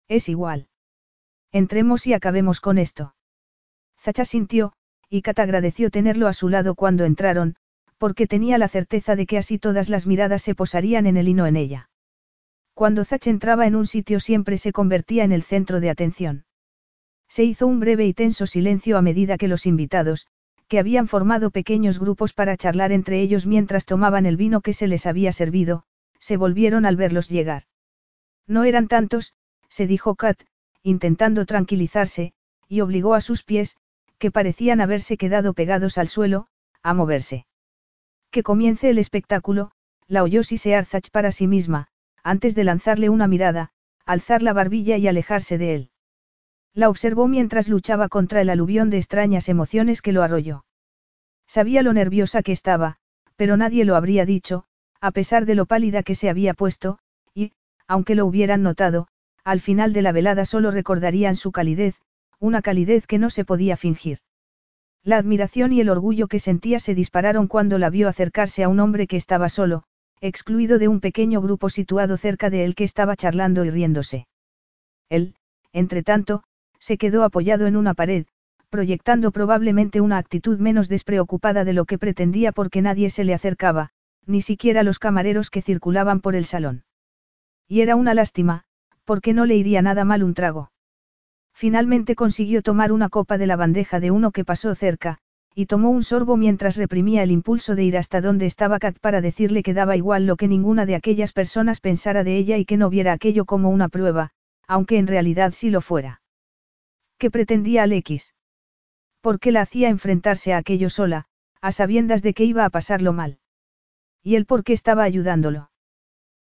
Es 0.08 0.30
igual. 0.30 0.68
Entremos 1.52 2.08
y 2.08 2.14
acabemos 2.14 2.60
con 2.60 2.78
esto. 2.78 3.16
Zacha 4.00 4.26
sintió, 4.26 4.74
y 5.10 5.22
Kat 5.22 5.40
agradeció 5.40 5.90
tenerlo 5.90 6.28
a 6.28 6.34
su 6.34 6.50
lado 6.50 6.76
cuando 6.76 7.06
entraron, 7.06 7.56
porque 8.04 8.28
tenía 8.28 8.58
la 8.58 8.68
certeza 8.68 9.16
de 9.16 9.26
que 9.26 9.38
así 9.38 9.58
todas 9.58 9.88
las 9.88 10.06
miradas 10.06 10.42
se 10.42 10.56
posarían 10.56 11.06
en 11.06 11.16
él 11.16 11.30
y 11.30 11.34
no 11.34 11.48
en 11.48 11.56
ella. 11.56 11.90
Cuando 12.74 13.06
Zach 13.06 13.28
entraba 13.28 13.66
en 13.66 13.78
un 13.78 13.86
sitio 13.86 14.20
siempre 14.20 14.58
se 14.58 14.74
convertía 14.74 15.24
en 15.24 15.32
el 15.32 15.42
centro 15.42 15.80
de 15.80 15.90
atención. 15.90 16.44
Se 17.30 17.46
hizo 17.46 17.66
un 17.66 17.80
breve 17.80 18.06
y 18.06 18.14
tenso 18.14 18.46
silencio 18.46 18.98
a 18.98 19.02
medida 19.02 19.38
que 19.38 19.48
los 19.48 19.66
invitados, 19.66 20.28
que 20.68 20.80
habían 20.80 21.08
formado 21.08 21.50
pequeños 21.50 21.98
grupos 21.98 22.34
para 22.34 22.58
charlar 22.58 22.92
entre 22.92 23.22
ellos 23.22 23.46
mientras 23.46 23.86
tomaban 23.86 24.26
el 24.26 24.36
vino 24.36 24.60
que 24.60 24.74
se 24.74 24.88
les 24.88 25.06
había 25.06 25.32
servido, 25.32 25.86
se 26.20 26.36
volvieron 26.36 26.86
al 26.86 26.98
verlos 26.98 27.30
llegar. 27.30 27.64
No 28.48 28.66
eran 28.66 28.90
tantos, 28.90 29.34
se 29.70 29.88
dijo 29.88 30.16
Kat, 30.16 30.42
intentando 30.82 31.46
tranquilizarse, 31.46 32.34
y 32.68 32.82
obligó 32.82 33.14
a 33.14 33.22
sus 33.22 33.44
pies, 33.44 33.78
que 34.18 34.30
parecían 34.30 34.82
haberse 34.82 35.16
quedado 35.16 35.54
pegados 35.54 35.98
al 35.98 36.10
suelo, 36.10 36.48
a 36.82 36.94
moverse. 36.94 37.46
Que 38.34 38.42
comience 38.42 38.90
el 38.90 38.98
espectáculo, 38.98 39.70
la 40.08 40.24
oyó 40.24 40.42
sisear 40.42 40.86
Zach 40.86 41.12
para 41.12 41.32
sí 41.32 41.46
misma, 41.46 41.90
antes 42.24 42.56
de 42.56 42.64
lanzarle 42.64 43.10
una 43.10 43.28
mirada, 43.28 43.70
alzar 44.08 44.42
la 44.42 44.54
barbilla 44.54 44.98
y 44.98 45.08
alejarse 45.08 45.60
de 45.60 45.76
él. 45.76 45.92
La 46.74 46.90
observó 46.90 47.28
mientras 47.28 47.68
luchaba 47.70 48.10
contra 48.10 48.42
el 48.42 48.50
aluvión 48.50 48.90
de 48.90 48.98
extrañas 48.98 49.50
emociones 49.50 50.02
que 50.02 50.14
lo 50.14 50.24
arrolló. 50.24 50.66
Sabía 51.46 51.84
lo 51.84 51.94
nerviosa 51.94 52.42
que 52.42 52.54
estaba, 52.54 52.96
pero 53.36 53.56
nadie 53.56 53.86
lo 53.86 53.96
habría 53.96 54.26
dicho, 54.26 54.64
a 55.00 55.12
pesar 55.12 55.46
de 55.46 55.54
lo 55.54 55.68
pálida 55.68 56.02
que 56.02 56.16
se 56.16 56.28
había 56.28 56.56
puesto, 56.56 56.98
y, 57.36 57.52
aunque 57.88 58.16
lo 58.16 58.26
hubieran 58.26 58.64
notado, 58.64 59.10
al 59.44 59.62
final 59.62 59.94
de 59.94 60.02
la 60.02 60.12
velada 60.12 60.46
solo 60.46 60.72
recordarían 60.72 61.36
su 61.36 61.52
calidez, 61.52 62.02
una 62.40 62.64
calidez 62.64 63.06
que 63.06 63.20
no 63.20 63.30
se 63.30 63.46
podía 63.46 63.78
fingir. 63.78 64.18
La 65.06 65.18
admiración 65.18 65.74
y 65.74 65.82
el 65.82 65.90
orgullo 65.90 66.28
que 66.28 66.40
sentía 66.40 66.80
se 66.80 66.96
dispararon 66.96 67.48
cuando 67.48 67.78
la 67.78 67.90
vio 67.90 68.08
acercarse 68.08 68.64
a 68.64 68.70
un 68.70 68.80
hombre 68.80 69.06
que 69.06 69.18
estaba 69.18 69.50
solo, 69.50 69.84
excluido 70.22 70.80
de 70.80 70.88
un 70.88 71.02
pequeño 71.02 71.42
grupo 71.42 71.70
situado 71.70 72.16
cerca 72.16 72.50
de 72.50 72.64
él 72.64 72.76
que 72.76 72.86
estaba 72.86 73.18
charlando 73.18 73.66
y 73.66 73.70
riéndose. 73.70 74.28
Él, 75.10 75.36
entre 75.74 76.04
tanto, 76.04 76.44
se 76.80 76.98
quedó 76.98 77.24
apoyado 77.24 77.68
en 77.68 77.76
una 77.76 77.94
pared, 77.94 78.26
proyectando 78.70 79.32
probablemente 79.32 80.00
una 80.00 80.18
actitud 80.18 80.58
menos 80.60 80.88
despreocupada 80.90 81.66
de 81.66 81.74
lo 81.74 81.86
que 81.86 81.98
pretendía 81.98 82.52
porque 82.54 82.82
nadie 82.82 83.10
se 83.10 83.24
le 83.24 83.34
acercaba, 83.34 83.90
ni 84.26 84.42
siquiera 84.42 84.84
los 84.84 85.00
camareros 85.00 85.50
que 85.50 85.62
circulaban 85.62 86.22
por 86.22 86.36
el 86.36 86.46
salón. 86.46 86.84
Y 87.68 87.82
era 87.82 87.96
una 87.96 88.14
lástima, 88.14 88.64
porque 89.04 89.34
no 89.34 89.46
le 89.46 89.56
iría 89.56 89.82
nada 89.82 90.06
mal 90.06 90.24
un 90.24 90.34
trago. 90.34 90.72
Finalmente 91.54 92.16
consiguió 92.16 92.62
tomar 92.62 92.92
una 92.92 93.10
copa 93.10 93.38
de 93.38 93.48
la 93.48 93.56
bandeja 93.56 94.00
de 94.00 94.12
uno 94.12 94.32
que 94.32 94.44
pasó 94.44 94.76
cerca, 94.76 95.20
y 95.56 95.68
tomó 95.68 95.92
un 95.92 96.04
sorbo 96.04 96.36
mientras 96.36 96.78
reprimía 96.78 97.22
el 97.22 97.32
impulso 97.32 97.76
de 97.76 97.84
ir 97.84 97.98
hasta 97.98 98.22
donde 98.22 98.48
estaba 98.48 98.80
Kat 98.80 98.98
para 99.00 99.22
decirle 99.22 99.62
que 99.62 99.74
daba 99.74 99.96
igual 99.96 100.26
lo 100.26 100.36
que 100.36 100.48
ninguna 100.48 100.86
de 100.86 100.96
aquellas 100.96 101.32
personas 101.32 101.80
pensara 101.80 102.24
de 102.24 102.38
ella 102.38 102.58
y 102.58 102.66
que 102.66 102.78
no 102.78 102.90
viera 102.90 103.14
aquello 103.14 103.46
como 103.46 103.70
una 103.70 103.90
prueba, 103.90 104.32
aunque 104.68 104.98
en 104.98 105.08
realidad 105.08 105.52
sí 105.54 105.70
lo 105.70 105.82
fuera. 105.82 106.22
¿Qué 107.20 107.30
pretendía 107.30 107.84
Alexis? 107.84 108.34
¿Por 109.22 109.40
qué 109.40 109.52
la 109.52 109.62
hacía 109.62 109.90
enfrentarse 109.90 110.54
a 110.54 110.58
aquello 110.58 110.90
sola, 110.90 111.26
a 111.62 111.72
sabiendas 111.72 112.24
de 112.24 112.34
que 112.34 112.46
iba 112.46 112.66
a 112.66 112.70
pasarlo 112.70 113.14
mal? 113.14 113.38
¿Y 114.24 114.36
él 114.36 114.46
por 114.46 114.64
qué 114.64 114.74
estaba 114.74 115.04
ayudándolo? 115.04 115.70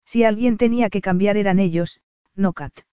Si 0.05 0.25
alguien 0.25 0.57
tenía 0.57 0.91
que 0.91 1.01
cambiar 1.01 1.37
eran 1.37 1.59
ellos, 1.59 2.01
no 2.35 2.53
Kat. 2.53 2.86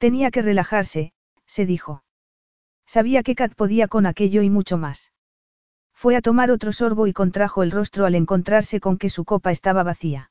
Tenía 0.00 0.30
que 0.30 0.40
relajarse, 0.40 1.12
se 1.44 1.66
dijo. 1.66 2.04
Sabía 2.86 3.22
que 3.22 3.34
Kat 3.34 3.54
podía 3.54 3.86
con 3.86 4.06
aquello 4.06 4.40
y 4.40 4.48
mucho 4.48 4.78
más. 4.78 5.12
Fue 5.92 6.16
a 6.16 6.22
tomar 6.22 6.50
otro 6.50 6.72
sorbo 6.72 7.06
y 7.06 7.12
contrajo 7.12 7.62
el 7.62 7.70
rostro 7.70 8.06
al 8.06 8.14
encontrarse 8.14 8.80
con 8.80 8.96
que 8.96 9.10
su 9.10 9.26
copa 9.26 9.52
estaba 9.52 9.82
vacía. 9.82 10.30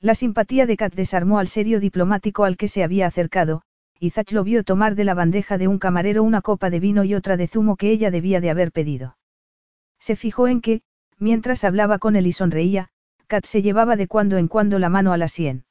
La 0.00 0.14
simpatía 0.14 0.64
de 0.64 0.78
Kat 0.78 0.94
desarmó 0.94 1.38
al 1.38 1.48
serio 1.48 1.80
diplomático 1.80 2.44
al 2.44 2.56
que 2.56 2.66
se 2.66 2.82
había 2.82 3.06
acercado, 3.06 3.60
y 4.00 4.08
Zach 4.08 4.32
lo 4.32 4.42
vio 4.42 4.64
tomar 4.64 4.94
de 4.94 5.04
la 5.04 5.12
bandeja 5.12 5.58
de 5.58 5.68
un 5.68 5.78
camarero 5.78 6.22
una 6.22 6.40
copa 6.40 6.70
de 6.70 6.80
vino 6.80 7.04
y 7.04 7.14
otra 7.14 7.36
de 7.36 7.46
zumo 7.46 7.76
que 7.76 7.90
ella 7.90 8.10
debía 8.10 8.40
de 8.40 8.48
haber 8.48 8.72
pedido. 8.72 9.18
Se 9.98 10.16
fijó 10.16 10.48
en 10.48 10.62
que, 10.62 10.80
mientras 11.18 11.62
hablaba 11.62 11.98
con 11.98 12.16
él 12.16 12.26
y 12.26 12.32
sonreía, 12.32 12.88
Kat 13.26 13.44
se 13.44 13.60
llevaba 13.60 13.96
de 13.96 14.08
cuando 14.08 14.38
en 14.38 14.48
cuando 14.48 14.78
la 14.78 14.88
mano 14.88 15.12
a 15.12 15.18
la 15.18 15.28
sien. 15.28 15.66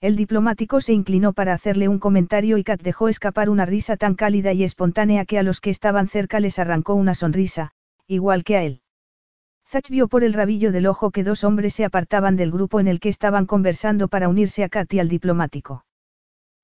El 0.00 0.16
diplomático 0.16 0.80
se 0.80 0.94
inclinó 0.94 1.34
para 1.34 1.52
hacerle 1.52 1.86
un 1.86 1.98
comentario 1.98 2.56
y 2.56 2.64
Kat 2.64 2.80
dejó 2.80 3.08
escapar 3.08 3.50
una 3.50 3.66
risa 3.66 3.98
tan 3.98 4.14
cálida 4.14 4.54
y 4.54 4.64
espontánea 4.64 5.26
que 5.26 5.38
a 5.38 5.42
los 5.42 5.60
que 5.60 5.68
estaban 5.68 6.08
cerca 6.08 6.40
les 6.40 6.58
arrancó 6.58 6.94
una 6.94 7.14
sonrisa, 7.14 7.72
igual 8.06 8.42
que 8.42 8.56
a 8.56 8.62
él. 8.62 8.80
Zach 9.68 9.90
vio 9.90 10.08
por 10.08 10.24
el 10.24 10.32
rabillo 10.32 10.72
del 10.72 10.86
ojo 10.86 11.10
que 11.10 11.22
dos 11.22 11.44
hombres 11.44 11.74
se 11.74 11.84
apartaban 11.84 12.36
del 12.36 12.50
grupo 12.50 12.80
en 12.80 12.88
el 12.88 12.98
que 12.98 13.10
estaban 13.10 13.44
conversando 13.44 14.08
para 14.08 14.30
unirse 14.30 14.64
a 14.64 14.70
Kat 14.70 14.90
y 14.94 15.00
al 15.00 15.10
diplomático. 15.10 15.84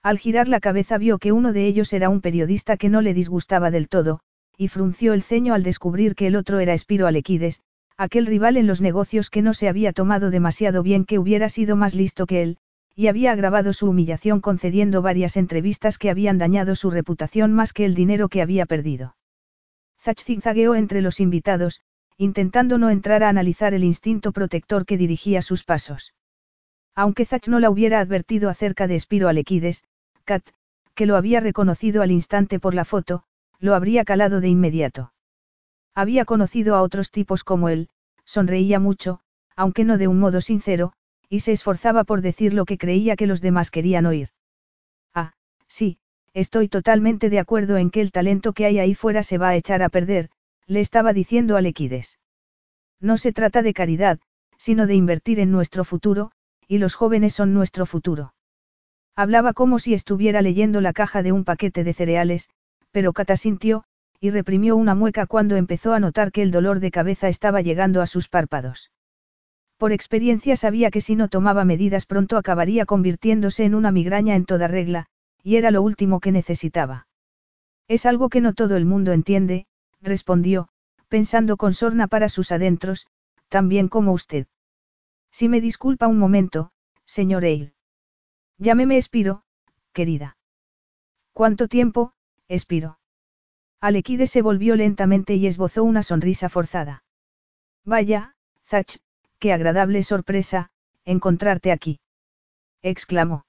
Al 0.02 0.18
girar 0.18 0.48
la 0.48 0.60
cabeza 0.60 0.97
vio 0.97 1.18
que 1.18 1.32
uno 1.32 1.52
de 1.52 1.66
ellos 1.66 1.92
era 1.92 2.08
un 2.08 2.23
periodista 2.23 2.78
que 2.78 2.89
no 2.89 3.02
le 3.02 3.12
disgustaba 3.12 3.70
del 3.70 3.89
todo, 3.89 4.20
y 4.56 4.68
frunció 4.68 5.12
el 5.12 5.23
ceño 5.23 5.52
al 5.52 5.62
descubrir 5.62 6.15
que 6.15 6.26
el 6.26 6.36
otro 6.36 6.58
era 6.58 6.73
Espiro 6.73 7.06
Alequides, 7.06 7.60
aquel 7.98 8.24
rival 8.24 8.56
en 8.56 8.66
los 8.66 8.81
negocios 8.81 9.28
que 9.28 9.42
no 9.42 9.52
se 9.52 9.68
había 9.68 9.92
tomado 9.92 10.31
demasiado 10.31 10.82
bien 10.82 11.05
que 11.05 11.18
hubiera 11.18 11.50
sido 11.50 11.76
más 11.76 11.94
listo 11.94 12.26
que 12.26 12.42
él, 12.42 12.58
y 12.99 13.08
había 13.08 13.31
agravado 13.33 13.75
su 13.75 13.91
humillación 13.91 14.41
concediendo 14.41 15.02
varias 15.02 15.36
entrevistas 15.36 15.99
que 15.99 16.08
habían 16.08 16.39
dañado 16.39 16.75
su 16.75 16.91
reputación 16.91 17.52
más 17.52 17.75
que 17.75 17.84
el 17.84 17.94
dinero 17.94 18.31
que 18.31 18.41
había 18.41 18.65
perdido. 18.65 19.16
Zach 20.00 20.18
zigzagueó 20.23 20.75
entre 20.75 21.02
los 21.02 21.20
invitados, 21.20 21.83
intentando 22.16 22.78
no 22.78 22.89
entrar 22.89 23.23
a 23.23 23.28
analizar 23.28 23.75
el 23.75 23.84
instinto 23.84 24.33
protector 24.33 24.86
que 24.86 24.97
dirigía 24.97 25.42
sus 25.42 25.62
pasos. 25.62 26.15
Aunque 26.94 27.26
Zach 27.26 27.49
no 27.49 27.60
la 27.60 27.68
hubiera 27.68 28.00
advertido 28.00 28.49
acerca 28.49 28.86
de 28.86 28.97
Espiro 28.97 29.28
Alequides, 29.28 29.84
Kat, 30.25 30.42
que 30.94 31.05
lo 31.05 31.16
había 31.16 31.41
reconocido 31.41 32.00
al 32.00 32.10
instante 32.10 32.58
por 32.58 32.75
la 32.75 32.86
foto, 32.86 33.25
lo 33.58 33.75
habría 33.75 34.07
calado 34.07 34.41
de 34.41 34.49
inmediato. 34.49 35.12
Había 35.94 36.25
conocido 36.25 36.75
a 36.75 36.81
otros 36.81 37.10
tipos 37.10 37.44
como 37.44 37.68
él, 37.68 37.91
sonreía 38.25 38.81
mucho, 38.81 39.20
aunque 39.55 39.84
no 39.84 39.99
de 39.99 40.08
un 40.08 40.18
modo 40.18 40.41
sincero, 40.41 40.94
y 41.28 41.40
se 41.40 41.52
esforzaba 41.52 42.05
por 42.05 42.20
decir 42.22 42.55
lo 42.55 42.64
que 42.64 42.78
creía 42.78 43.16
que 43.16 43.26
los 43.26 43.40
demás 43.40 43.70
querían 43.70 44.06
oír. 44.06 44.28
Ah, 45.14 45.32
sí, 45.68 45.98
estoy 46.34 46.68
totalmente 46.68 47.30
de 47.30 47.38
acuerdo 47.38 47.76
en 47.76 47.90
que 47.90 48.00
el 48.00 48.12
talento 48.12 48.52
que 48.52 48.66
hay 48.66 48.78
ahí 48.78 48.94
fuera 48.94 49.22
se 49.22 49.38
va 49.38 49.48
a 49.48 49.56
echar 49.56 49.82
a 49.82 49.88
perder, 49.88 50.30
le 50.66 50.80
estaba 50.80 51.12
diciendo 51.12 51.56
a. 51.56 51.62
No 53.00 53.18
se 53.18 53.32
trata 53.32 53.62
de 53.62 53.74
caridad, 53.74 54.18
sino 54.56 54.86
de 54.86 54.94
invertir 54.94 55.40
en 55.40 55.50
nuestro 55.50 55.84
futuro, 55.84 56.32
y 56.66 56.78
los 56.78 56.94
jóvenes 56.94 57.34
son 57.34 57.55
nuestro 57.55 57.86
futuro. 57.86 58.34
Hablaba 59.14 59.52
como 59.52 59.78
si 59.78 59.94
estuviera 59.94 60.42
leyendo 60.42 60.80
la 60.80 60.92
caja 60.92 61.22
de 61.22 61.32
un 61.32 61.44
paquete 61.44 61.84
de 61.84 61.92
cereales, 61.92 62.50
pero 62.90 63.12
Cata 63.12 63.36
sintió, 63.36 63.84
y 64.20 64.30
reprimió 64.30 64.76
una 64.76 64.94
mueca 64.94 65.26
cuando 65.26 65.56
empezó 65.56 65.92
a 65.92 66.00
notar 66.00 66.32
que 66.32 66.42
el 66.42 66.50
dolor 66.50 66.80
de 66.80 66.90
cabeza 66.90 67.28
estaba 67.28 67.60
llegando 67.60 68.02
a 68.02 68.06
sus 68.06 68.28
párpados. 68.28 68.90
Por 69.76 69.92
experiencia 69.92 70.56
sabía 70.56 70.90
que 70.90 71.00
si 71.00 71.16
no 71.16 71.28
tomaba 71.28 71.64
medidas 71.64 72.06
pronto 72.06 72.38
acabaría 72.38 72.86
convirtiéndose 72.86 73.64
en 73.64 73.74
una 73.74 73.92
migraña 73.92 74.34
en 74.34 74.46
toda 74.46 74.68
regla, 74.68 75.06
y 75.42 75.56
era 75.56 75.70
lo 75.70 75.82
último 75.82 76.20
que 76.20 76.32
necesitaba. 76.32 77.06
Es 77.88 78.06
algo 78.06 78.28
que 78.28 78.40
no 78.40 78.55
todo 78.55 78.76
el 78.76 78.84
mundo 78.84 79.12
entiende, 79.12 79.66
respondió, 80.00 80.68
pensando 81.08 81.56
con 81.56 81.74
sorna 81.74 82.08
para 82.08 82.28
sus 82.28 82.52
adentros, 82.52 83.06
tan 83.48 83.68
bien 83.68 83.88
como 83.88 84.12
usted. 84.12 84.46
Si 85.30 85.48
me 85.48 85.60
disculpa 85.60 86.06
un 86.06 86.18
momento, 86.18 86.70
señor 87.05 87.44
Eil. 87.44 87.74
Llámeme 88.58 88.96
Espiro, 88.96 89.44
querida. 89.92 90.36
¿Cuánto 91.32 91.68
tiempo, 91.68 92.14
Espiro? 92.48 92.98
Alequide 93.80 94.26
se 94.26 94.40
volvió 94.40 94.74
lentamente 94.74 95.34
y 95.34 95.46
esbozó 95.46 95.84
una 95.84 96.02
sonrisa 96.02 96.48
forzada. 96.48 97.05
Vaya, 97.84 98.34
Zach, 98.64 98.98
qué 99.47 99.52
agradable 99.52 100.02
sorpresa, 100.02 100.70
encontrarte 101.05 101.70
aquí. 101.70 102.00
exclamó. 102.83 103.47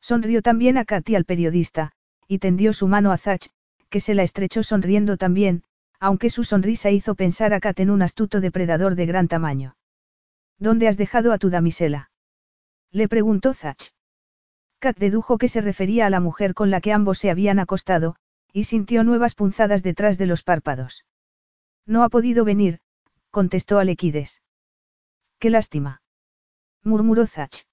Sonrió 0.00 0.40
también 0.40 0.78
a 0.78 0.86
Katy 0.86 1.14
al 1.14 1.26
periodista, 1.26 1.92
y 2.26 2.38
tendió 2.38 2.72
su 2.72 2.88
mano 2.88 3.12
a 3.12 3.18
Zach, 3.18 3.50
que 3.90 4.00
se 4.00 4.14
la 4.14 4.22
estrechó 4.22 4.62
sonriendo 4.62 5.18
también, 5.18 5.62
aunque 5.98 6.30
su 6.30 6.42
sonrisa 6.42 6.90
hizo 6.90 7.16
pensar 7.16 7.52
a 7.52 7.60
Kat 7.60 7.80
en 7.80 7.90
un 7.90 8.00
astuto 8.00 8.40
depredador 8.40 8.94
de 8.94 9.04
gran 9.04 9.28
tamaño. 9.28 9.76
¿Dónde 10.58 10.88
has 10.88 10.96
dejado 10.96 11.34
a 11.34 11.38
tu 11.38 11.50
damisela? 11.50 12.10
Le 12.90 13.06
preguntó 13.06 13.52
Zach. 13.52 13.92
Kat 14.78 14.96
dedujo 14.96 15.36
que 15.36 15.48
se 15.48 15.60
refería 15.60 16.06
a 16.06 16.10
la 16.10 16.20
mujer 16.20 16.54
con 16.54 16.70
la 16.70 16.80
que 16.80 16.94
ambos 16.94 17.18
se 17.18 17.28
habían 17.28 17.58
acostado, 17.58 18.16
y 18.54 18.64
sintió 18.64 19.04
nuevas 19.04 19.34
punzadas 19.34 19.82
detrás 19.82 20.16
de 20.16 20.24
los 20.24 20.42
párpados. 20.42 21.04
No 21.84 22.04
ha 22.04 22.08
podido 22.08 22.46
venir, 22.46 22.80
contestó 23.30 23.78
Alequides. 23.78 24.40
Qué 25.40 25.48
lástima. 25.48 26.02
murmuró 26.84 27.26
Zach. 27.26 27.64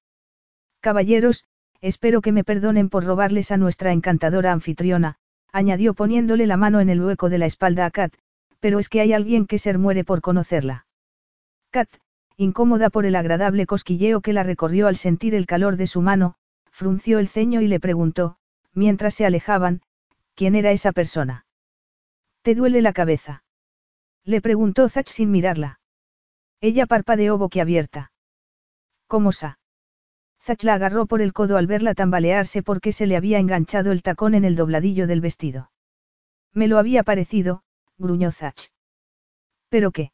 Caballeros, 0.80 1.44
espero 1.82 2.22
que 2.22 2.32
me 2.32 2.46
perdonen 2.46 2.90
por 2.90 3.04
robarles 3.04 3.52
a 3.52 3.58
nuestra 3.58 3.92
encantadora 3.92 4.54
anfitriona, 4.54 5.18
añadió 5.52 5.94
poniéndole 5.94 6.48
la 6.48 6.56
mano 6.56 6.80
en 6.80 6.90
el 6.90 7.02
hueco 7.02 7.30
de 7.30 7.40
la 7.40 7.46
espalda 7.46 7.86
a 7.86 7.92
Kat, 7.92 8.14
pero 8.62 8.80
es 8.80 8.88
que 8.88 9.02
hay 9.02 9.12
alguien 9.12 9.46
que 9.48 9.60
ser 9.60 9.80
muere 9.80 10.06
por 10.06 10.22
conocerla. 10.22 10.88
Kat, 11.70 11.90
incómoda 12.38 12.90
por 12.90 13.06
el 13.06 13.18
agradable 13.18 13.66
cosquilleo 13.66 14.22
que 14.22 14.32
la 14.32 14.44
recorrió 14.44 14.88
al 14.88 14.96
sentir 14.96 15.36
el 15.36 15.46
calor 15.46 15.76
de 15.76 15.88
su 15.88 16.02
mano, 16.02 16.36
frunció 16.72 17.20
el 17.20 17.28
ceño 17.28 17.60
y 17.60 17.68
le 17.68 17.82
preguntó, 17.82 18.38
mientras 18.74 19.14
se 19.14 19.26
alejaban, 19.26 19.82
¿Quién 20.36 20.56
era 20.56 20.72
esa 20.72 20.94
persona? 20.94 21.46
¿Te 22.44 22.56
duele 22.56 22.82
la 22.82 22.94
cabeza? 22.94 23.44
Le 24.24 24.40
preguntó 24.40 24.88
Zach 24.88 25.10
sin 25.10 25.32
mirarla. 25.32 25.77
Ella 26.62 26.86
parpadeó 26.86 27.38
boquiabierta. 27.38 28.12
¿Cómo 29.08 29.32
sa? 29.32 29.60
Zach 30.42 30.64
la 30.64 30.76
agarró 30.76 31.06
por 31.06 31.22
el 31.22 31.34
codo 31.34 31.58
al 31.58 31.68
verla 31.68 31.94
tambalearse 31.94 32.64
porque 32.64 32.92
se 32.92 33.06
le 33.06 33.18
había 33.18 33.40
enganchado 33.40 33.92
el 33.92 34.02
tacón 34.02 34.34
en 34.34 34.46
el 34.46 34.56
dobladillo 34.56 35.06
del 35.08 35.22
vestido. 35.22 35.72
Me 36.54 36.68
lo 36.68 36.80
había 36.80 37.04
parecido, 37.04 37.64
gruñó 37.98 38.32
Zach. 38.32 38.70
¿Pero 39.70 39.92
qué? 39.92 40.12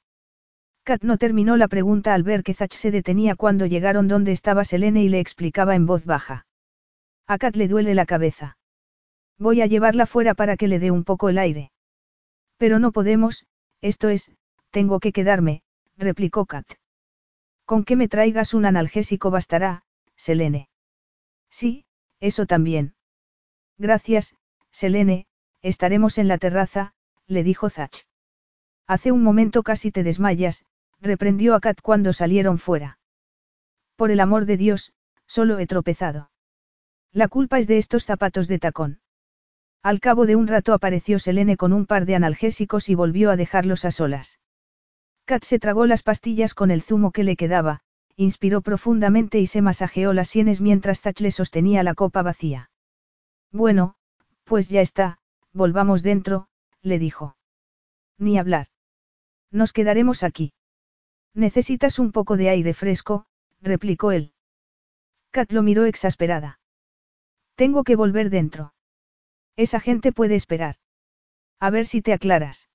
Kat 0.83 1.03
no 1.03 1.17
terminó 1.17 1.55
la 1.55 1.69
pregunta 1.69 2.13
al 2.13 2.23
ver 2.23 2.43
que 2.43 2.53
Zach 2.53 2.73
se 2.73 2.91
detenía 2.91 3.35
cuando 3.35 3.65
llegaron 3.65 4.07
donde 4.07 4.33
estaba 4.33 4.65
Selene 4.65 5.03
y 5.03 5.09
le 5.09 5.19
explicaba 5.19 5.75
en 5.75 5.85
voz 5.85 6.05
baja. 6.05 6.45
A 7.25 7.37
Kat 7.37 7.55
le 7.55 7.69
duele 7.69 7.95
la 7.95 8.05
cabeza. 8.05 8.57
Voy 9.37 9.61
a 9.61 9.65
llevarla 9.65 10.05
fuera 10.05 10.33
para 10.33 10.57
que 10.57 10.67
le 10.67 10.79
dé 10.79 10.91
un 10.91 11.05
poco 11.05 11.29
el 11.29 11.37
aire. 11.37 11.71
Pero 12.57 12.79
no 12.79 12.91
podemos, 12.91 13.45
esto 13.81 14.09
es, 14.09 14.31
tengo 14.71 14.99
que 14.99 15.13
quedarme, 15.13 15.61
replicó 15.97 16.45
Kat. 16.45 16.65
Con 17.65 17.83
que 17.83 17.95
me 17.95 18.07
traigas 18.07 18.53
un 18.53 18.65
analgésico 18.65 19.31
bastará, 19.31 19.83
Selene. 20.15 20.69
Sí, 21.49 21.85
eso 22.19 22.45
también. 22.45 22.95
Gracias, 23.77 24.35
Selene, 24.71 25.27
estaremos 25.61 26.17
en 26.17 26.27
la 26.27 26.37
terraza, 26.37 26.93
le 27.27 27.43
dijo 27.43 27.69
Zach. 27.69 28.05
Hace 28.87 29.11
un 29.11 29.23
momento 29.23 29.63
casi 29.63 29.91
te 29.91 30.03
desmayas, 30.03 30.65
reprendió 30.99 31.55
a 31.55 31.59
Kat 31.59 31.79
cuando 31.81 32.13
salieron 32.13 32.57
fuera. 32.57 32.99
Por 33.95 34.11
el 34.11 34.19
amor 34.19 34.45
de 34.45 34.57
Dios, 34.57 34.93
solo 35.25 35.59
he 35.59 35.67
tropezado. 35.67 36.31
La 37.11 37.27
culpa 37.27 37.59
es 37.59 37.67
de 37.67 37.77
estos 37.77 38.05
zapatos 38.05 38.47
de 38.47 38.59
tacón. 38.59 38.99
Al 39.83 39.99
cabo 39.99 40.25
de 40.25 40.35
un 40.35 40.47
rato 40.47 40.73
apareció 40.73 41.19
Selene 41.19 41.57
con 41.57 41.73
un 41.73 41.85
par 41.85 42.05
de 42.05 42.15
analgésicos 42.15 42.89
y 42.89 42.95
volvió 42.95 43.29
a 43.29 43.35
dejarlos 43.35 43.85
a 43.85 43.91
solas. 43.91 44.39
Kat 45.25 45.43
se 45.43 45.59
tragó 45.59 45.85
las 45.85 46.03
pastillas 46.03 46.53
con 46.53 46.69
el 46.69 46.81
zumo 46.81 47.11
que 47.11 47.23
le 47.23 47.35
quedaba, 47.35 47.81
inspiró 48.15 48.61
profundamente 48.61 49.39
y 49.39 49.47
se 49.47 49.61
masajeó 49.61 50.13
las 50.13 50.27
sienes 50.27 50.59
mientras 50.59 51.01
Zach 51.01 51.19
le 51.21 51.31
sostenía 51.31 51.83
la 51.83 51.93
copa 51.93 52.21
vacía. 52.21 52.69
Bueno, 53.51 53.95
pues 54.43 54.67
ya 54.67 54.81
está, 54.81 55.19
volvamos 55.53 56.03
dentro, 56.03 56.47
le 56.81 56.99
dijo. 56.99 57.37
Ni 58.17 58.37
hablar. 58.37 58.67
Nos 59.49 59.71
quedaremos 59.71 60.23
aquí. 60.23 60.53
Necesitas 61.33 61.99
un 61.99 62.11
poco 62.11 62.37
de 62.37 62.49
aire 62.49 62.73
fresco, 62.73 63.25
replicó 63.61 64.11
él. 64.11 64.33
Kat 65.31 65.51
lo 65.51 65.63
miró 65.63 65.85
exasperada. 65.85 66.59
Tengo 67.55 67.83
que 67.83 67.95
volver 67.95 68.29
dentro. 68.29 68.73
Esa 69.55 69.79
gente 69.79 70.11
puede 70.11 70.35
esperar. 70.35 70.75
A 71.59 71.69
ver 71.69 71.85
si 71.85 72.01
te 72.01 72.13
aclaras. 72.13 72.69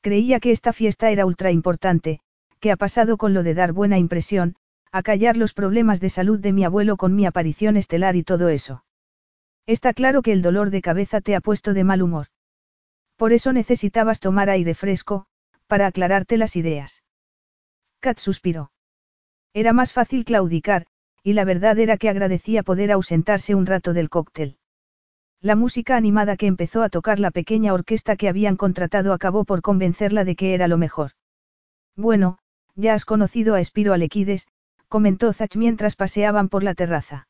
Creía 0.00 0.40
que 0.40 0.50
esta 0.50 0.72
fiesta 0.72 1.10
era 1.10 1.26
ultra 1.26 1.50
importante, 1.50 2.20
que 2.60 2.70
ha 2.70 2.76
pasado 2.76 3.16
con 3.16 3.34
lo 3.34 3.42
de 3.42 3.54
dar 3.54 3.72
buena 3.72 3.98
impresión, 3.98 4.56
callar 5.02 5.36
los 5.36 5.52
problemas 5.52 6.00
de 6.00 6.10
salud 6.10 6.40
de 6.40 6.52
mi 6.52 6.64
abuelo 6.64 6.96
con 6.96 7.14
mi 7.14 7.26
aparición 7.26 7.76
estelar 7.76 8.16
y 8.16 8.22
todo 8.22 8.48
eso. 8.48 8.84
Está 9.66 9.92
claro 9.92 10.22
que 10.22 10.32
el 10.32 10.42
dolor 10.42 10.70
de 10.70 10.82
cabeza 10.82 11.20
te 11.20 11.34
ha 11.36 11.40
puesto 11.40 11.74
de 11.74 11.84
mal 11.84 12.02
humor. 12.02 12.26
Por 13.16 13.32
eso 13.32 13.52
necesitabas 13.52 14.20
tomar 14.20 14.50
aire 14.50 14.74
fresco, 14.74 15.26
para 15.66 15.86
aclararte 15.86 16.36
las 16.36 16.56
ideas. 16.56 17.02
Kat 18.00 18.18
suspiró. 18.18 18.72
Era 19.52 19.72
más 19.72 19.92
fácil 19.92 20.24
claudicar, 20.24 20.86
y 21.22 21.34
la 21.34 21.44
verdad 21.44 21.78
era 21.78 21.96
que 21.98 22.08
agradecía 22.08 22.62
poder 22.62 22.90
ausentarse 22.90 23.54
un 23.54 23.66
rato 23.66 23.92
del 23.92 24.08
cóctel. 24.08 24.56
La 25.42 25.56
música 25.56 25.96
animada 25.96 26.36
que 26.36 26.46
empezó 26.46 26.82
a 26.82 26.90
tocar 26.90 27.18
la 27.18 27.30
pequeña 27.30 27.72
orquesta 27.72 28.16
que 28.16 28.28
habían 28.28 28.56
contratado 28.56 29.14
acabó 29.14 29.44
por 29.44 29.62
convencerla 29.62 30.24
de 30.24 30.36
que 30.36 30.52
era 30.52 30.68
lo 30.68 30.76
mejor. 30.76 31.12
Bueno, 31.96 32.38
ya 32.74 32.92
has 32.92 33.06
conocido 33.06 33.54
a 33.54 33.60
Espiro 33.60 33.94
Alequides, 33.94 34.48
comentó 34.88 35.32
Zach 35.32 35.56
mientras 35.56 35.96
paseaban 35.96 36.50
por 36.50 36.62
la 36.62 36.74
terraza. 36.74 37.26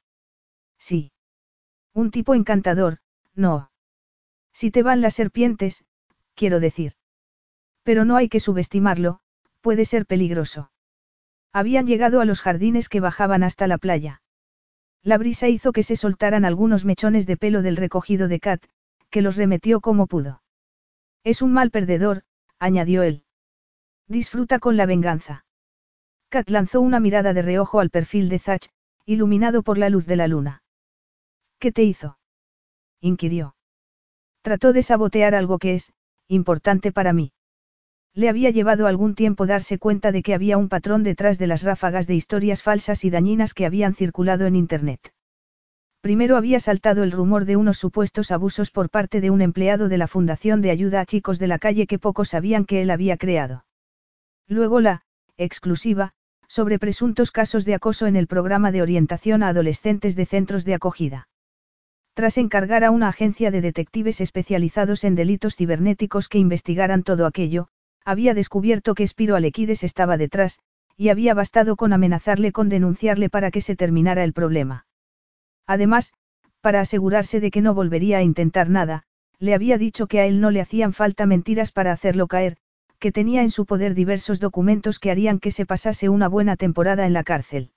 Sí. 0.76 1.12
Un 1.94 2.10
tipo 2.10 2.34
encantador, 2.34 2.98
no. 3.34 3.70
Si 4.52 4.72
te 4.72 4.82
van 4.82 5.00
las 5.00 5.14
serpientes, 5.14 5.84
quiero 6.34 6.58
decir. 6.58 6.94
Pero 7.84 8.04
no 8.04 8.16
hay 8.16 8.28
que 8.28 8.40
subestimarlo, 8.40 9.20
puede 9.60 9.84
ser 9.84 10.04
peligroso. 10.06 10.72
Habían 11.52 11.86
llegado 11.86 12.20
a 12.20 12.24
los 12.24 12.40
jardines 12.40 12.88
que 12.88 13.00
bajaban 13.00 13.42
hasta 13.44 13.66
la 13.66 13.78
playa. 13.78 14.20
La 15.02 15.18
brisa 15.18 15.48
hizo 15.48 15.72
que 15.72 15.82
se 15.82 15.96
soltaran 15.96 16.44
algunos 16.44 16.84
mechones 16.84 17.26
de 17.26 17.36
pelo 17.36 17.62
del 17.62 17.76
recogido 17.76 18.28
de 18.28 18.40
Kat, 18.40 18.62
que 19.10 19.22
los 19.22 19.36
remetió 19.36 19.80
como 19.80 20.06
pudo. 20.06 20.42
Es 21.24 21.42
un 21.42 21.52
mal 21.52 21.70
perdedor, 21.70 22.22
añadió 22.58 23.02
él. 23.02 23.24
Disfruta 24.06 24.58
con 24.58 24.76
la 24.76 24.86
venganza. 24.86 25.44
Kat 26.28 26.50
lanzó 26.50 26.80
una 26.80 27.00
mirada 27.00 27.32
de 27.32 27.42
reojo 27.42 27.80
al 27.80 27.90
perfil 27.90 28.28
de 28.28 28.38
Zach, 28.38 28.68
iluminado 29.04 29.62
por 29.62 29.78
la 29.78 29.90
luz 29.90 30.06
de 30.06 30.16
la 30.16 30.28
luna. 30.28 30.62
¿Qué 31.58 31.72
te 31.72 31.82
hizo? 31.82 32.18
inquirió. 33.00 33.56
Trató 34.42 34.72
de 34.72 34.82
sabotear 34.82 35.34
algo 35.34 35.58
que 35.58 35.74
es, 35.74 35.92
importante 36.28 36.92
para 36.92 37.12
mí. 37.12 37.32
Le 38.20 38.28
había 38.28 38.50
llevado 38.50 38.86
algún 38.86 39.14
tiempo 39.14 39.46
darse 39.46 39.78
cuenta 39.78 40.12
de 40.12 40.22
que 40.22 40.34
había 40.34 40.58
un 40.58 40.68
patrón 40.68 41.02
detrás 41.02 41.38
de 41.38 41.46
las 41.46 41.62
ráfagas 41.62 42.06
de 42.06 42.16
historias 42.16 42.62
falsas 42.62 43.02
y 43.06 43.08
dañinas 43.08 43.54
que 43.54 43.64
habían 43.64 43.94
circulado 43.94 44.44
en 44.44 44.56
Internet. 44.56 45.14
Primero 46.02 46.36
había 46.36 46.60
saltado 46.60 47.02
el 47.02 47.12
rumor 47.12 47.46
de 47.46 47.56
unos 47.56 47.78
supuestos 47.78 48.30
abusos 48.30 48.70
por 48.70 48.90
parte 48.90 49.22
de 49.22 49.30
un 49.30 49.40
empleado 49.40 49.88
de 49.88 49.96
la 49.96 50.06
Fundación 50.06 50.60
de 50.60 50.70
Ayuda 50.70 51.00
a 51.00 51.06
Chicos 51.06 51.38
de 51.38 51.46
la 51.46 51.58
Calle 51.58 51.86
que 51.86 51.98
pocos 51.98 52.28
sabían 52.28 52.66
que 52.66 52.82
él 52.82 52.90
había 52.90 53.16
creado. 53.16 53.64
Luego 54.46 54.80
la, 54.80 55.00
exclusiva, 55.38 56.12
sobre 56.46 56.78
presuntos 56.78 57.30
casos 57.30 57.64
de 57.64 57.72
acoso 57.72 58.06
en 58.06 58.16
el 58.16 58.26
programa 58.26 58.70
de 58.70 58.82
orientación 58.82 59.42
a 59.42 59.48
adolescentes 59.48 60.14
de 60.14 60.26
centros 60.26 60.66
de 60.66 60.74
acogida. 60.74 61.28
Tras 62.12 62.36
encargar 62.36 62.84
a 62.84 62.90
una 62.90 63.08
agencia 63.08 63.50
de 63.50 63.62
detectives 63.62 64.20
especializados 64.20 65.04
en 65.04 65.14
delitos 65.14 65.56
cibernéticos 65.56 66.28
que 66.28 66.36
investigaran 66.36 67.02
todo 67.02 67.24
aquello, 67.24 67.70
había 68.04 68.34
descubierto 68.34 68.94
que 68.94 69.06
Spiro 69.06 69.36
Alequides 69.36 69.84
estaba 69.84 70.16
detrás, 70.16 70.60
y 70.96 71.08
había 71.08 71.34
bastado 71.34 71.76
con 71.76 71.92
amenazarle 71.92 72.52
con 72.52 72.68
denunciarle 72.68 73.30
para 73.30 73.50
que 73.50 73.60
se 73.60 73.76
terminara 73.76 74.24
el 74.24 74.32
problema. 74.32 74.86
Además, 75.66 76.12
para 76.60 76.80
asegurarse 76.80 77.40
de 77.40 77.50
que 77.50 77.62
no 77.62 77.74
volvería 77.74 78.18
a 78.18 78.22
intentar 78.22 78.68
nada, 78.68 79.04
le 79.38 79.54
había 79.54 79.78
dicho 79.78 80.06
que 80.06 80.20
a 80.20 80.26
él 80.26 80.40
no 80.40 80.50
le 80.50 80.60
hacían 80.60 80.92
falta 80.92 81.24
mentiras 81.24 81.72
para 81.72 81.92
hacerlo 81.92 82.26
caer, 82.26 82.58
que 82.98 83.12
tenía 83.12 83.42
en 83.42 83.50
su 83.50 83.64
poder 83.64 83.94
diversos 83.94 84.40
documentos 84.40 84.98
que 84.98 85.10
harían 85.10 85.40
que 85.40 85.50
se 85.50 85.64
pasase 85.64 86.10
una 86.10 86.28
buena 86.28 86.56
temporada 86.56 87.06
en 87.06 87.14
la 87.14 87.24
cárcel. 87.24 87.70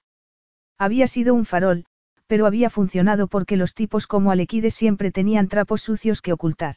Había 0.77 1.07
sido 1.07 1.33
un 1.33 1.45
farol, 1.45 1.85
pero 2.27 2.45
había 2.45 2.69
funcionado 2.69 3.27
porque 3.27 3.55
los 3.55 3.73
tipos 3.73 4.05
como 4.05 4.31
Alequides 4.31 4.73
siempre 4.73 5.11
tenían 5.11 5.47
trapos 5.47 5.81
sucios 5.81 6.21
que 6.21 6.33
ocultar. 6.33 6.75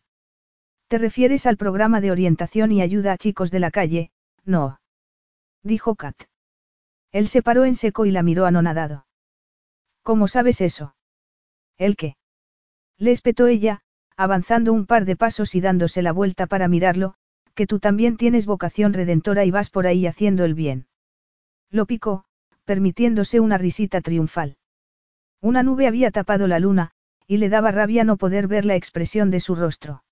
¿Te 0.89 0.98
refieres 0.98 1.47
al 1.47 1.56
programa 1.56 2.00
de 2.00 2.12
orientación 2.12 2.70
y 2.70 2.81
ayuda 2.81 3.12
a 3.12 3.18
chicos 3.18 3.50
de 3.50 3.58
la 3.58 3.70
calle? 3.73 4.10
No. 4.44 4.81
Dijo 5.65 5.97
Kat. 5.97 6.16
Él 7.10 7.26
se 7.26 7.42
paró 7.42 7.65
en 7.65 7.74
seco 7.74 8.06
y 8.06 8.12
la 8.12 8.23
miró 8.23 8.47
anonadado. 8.47 9.06
¿Cómo 10.02 10.28
sabes 10.28 10.60
eso? 10.60 10.94
¿El 11.76 11.97
qué? 11.97 12.16
Le 12.98 13.10
espetó 13.10 13.48
ella, 13.48 13.82
avanzando 14.16 14.73
un 14.73 14.86
par 14.86 15.05
de 15.05 15.16
pasos 15.16 15.56
y 15.56 15.60
dándose 15.60 16.02
la 16.02 16.12
vuelta 16.12 16.47
para 16.47 16.68
mirarlo, 16.68 17.15
que 17.55 17.66
tú 17.66 17.81
también 17.81 18.16
tienes 18.16 18.47
vocación 18.47 18.92
redentora 18.92 19.44
y 19.44 19.50
vas 19.50 19.70
por 19.70 19.89
ahí 19.89 20.06
haciendo 20.06 20.44
el 20.44 20.55
bien. 20.55 20.86
Lo 21.70 21.86
picó, 21.86 22.24
permitiéndose 22.65 23.40
una 23.40 23.58
risita 23.58 24.00
triunfal. 24.00 24.56
Una 25.40 25.65
nube 25.65 25.89
había 25.89 26.12
tapado 26.12 26.47
la 26.47 26.60
luna, 26.60 26.92
y 27.26 27.39
le 27.39 27.48
daba 27.48 27.73
rabia 27.73 28.05
no 28.05 28.16
poder 28.16 28.47
ver 28.47 28.65
la 28.65 28.76
expresión 28.76 29.31
de 29.31 29.40
su 29.40 29.56
rostro. 29.56 30.05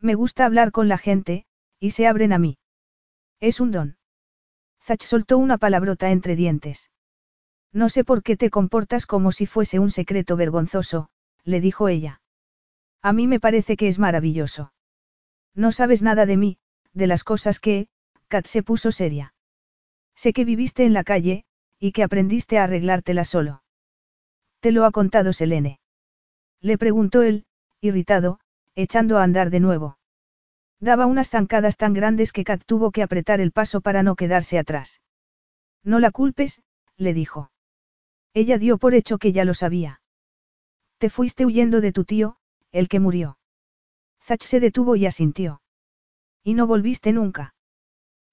Me 0.00 0.14
gusta 0.14 0.46
hablar 0.46 0.72
con 0.72 0.88
la 0.88 0.98
gente, 0.98 1.44
y 1.78 1.90
se 1.90 2.06
abren 2.06 2.32
a 2.32 2.38
mí. 2.38 2.58
Es 3.38 3.60
un 3.60 3.70
don. 3.70 3.96
Zach 4.82 5.02
soltó 5.02 5.38
una 5.38 5.58
palabrota 5.58 6.10
entre 6.10 6.36
dientes. 6.36 6.90
No 7.72 7.88
sé 7.88 8.02
por 8.04 8.22
qué 8.22 8.36
te 8.36 8.50
comportas 8.50 9.06
como 9.06 9.30
si 9.30 9.46
fuese 9.46 9.78
un 9.78 9.90
secreto 9.90 10.36
vergonzoso, 10.36 11.10
le 11.44 11.60
dijo 11.60 11.88
ella. 11.88 12.22
A 13.02 13.12
mí 13.12 13.26
me 13.26 13.40
parece 13.40 13.76
que 13.76 13.88
es 13.88 13.98
maravilloso. 13.98 14.72
No 15.54 15.72
sabes 15.72 16.02
nada 16.02 16.26
de 16.26 16.36
mí, 16.36 16.58
de 16.92 17.06
las 17.06 17.24
cosas 17.24 17.60
que, 17.60 17.88
Kat 18.28 18.46
se 18.46 18.62
puso 18.62 18.92
seria. 18.92 19.34
Sé 20.14 20.32
que 20.32 20.44
viviste 20.44 20.84
en 20.84 20.92
la 20.92 21.04
calle, 21.04 21.44
y 21.78 21.92
que 21.92 22.02
aprendiste 22.02 22.58
a 22.58 22.64
arreglártela 22.64 23.24
solo. 23.24 23.62
¿Te 24.60 24.72
lo 24.72 24.84
ha 24.84 24.90
contado 24.90 25.32
Selene? 25.32 25.80
Le 26.60 26.76
preguntó 26.76 27.22
él, 27.22 27.46
irritado, 27.80 28.40
echando 28.82 29.18
a 29.18 29.22
andar 29.22 29.50
de 29.50 29.60
nuevo. 29.60 29.98
Daba 30.80 31.06
unas 31.06 31.30
zancadas 31.30 31.76
tan 31.76 31.92
grandes 31.92 32.32
que 32.32 32.44
Kat 32.44 32.62
tuvo 32.64 32.90
que 32.90 33.02
apretar 33.02 33.40
el 33.40 33.52
paso 33.52 33.80
para 33.80 34.02
no 34.02 34.16
quedarse 34.16 34.58
atrás. 34.58 35.00
No 35.84 35.98
la 35.98 36.10
culpes, 36.10 36.62
le 36.96 37.14
dijo. 37.14 37.50
Ella 38.32 38.58
dio 38.58 38.78
por 38.78 38.94
hecho 38.94 39.18
que 39.18 39.32
ya 39.32 39.44
lo 39.44 39.54
sabía. 39.54 40.00
Te 40.98 41.10
fuiste 41.10 41.44
huyendo 41.44 41.80
de 41.80 41.92
tu 41.92 42.04
tío, 42.04 42.36
el 42.72 42.88
que 42.88 43.00
murió. 43.00 43.38
Zach 44.22 44.42
se 44.42 44.60
detuvo 44.60 44.96
y 44.96 45.06
asintió. 45.06 45.62
Y 46.42 46.54
no 46.54 46.66
volviste 46.66 47.12
nunca. 47.12 47.54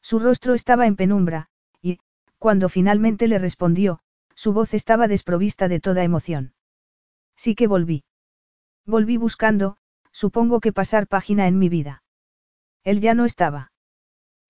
Su 0.02 0.20
rostro 0.20 0.54
estaba 0.54 0.86
en 0.86 0.96
penumbra, 0.96 1.48
y, 1.82 2.00
cuando 2.38 2.70
finalmente 2.70 3.28
le 3.28 3.40
respondió, 3.40 4.00
su 4.36 4.54
voz 4.54 4.74
estaba 4.74 5.08
desprovista 5.08 5.68
de 5.68 5.80
toda 5.80 6.04
emoción. 6.04 6.54
Sí 7.36 7.56
que 7.56 7.68
volví. 7.68 8.04
Volví 8.86 9.18
buscando, 9.18 9.78
supongo 10.24 10.62
que 10.62 10.74
pasar 10.74 11.06
página 11.06 11.48
en 11.48 11.60
mi 11.60 11.70
vida. 11.70 12.02
Él 12.84 13.02
ya 13.02 13.14
no 13.14 13.24
estaba. 13.26 13.72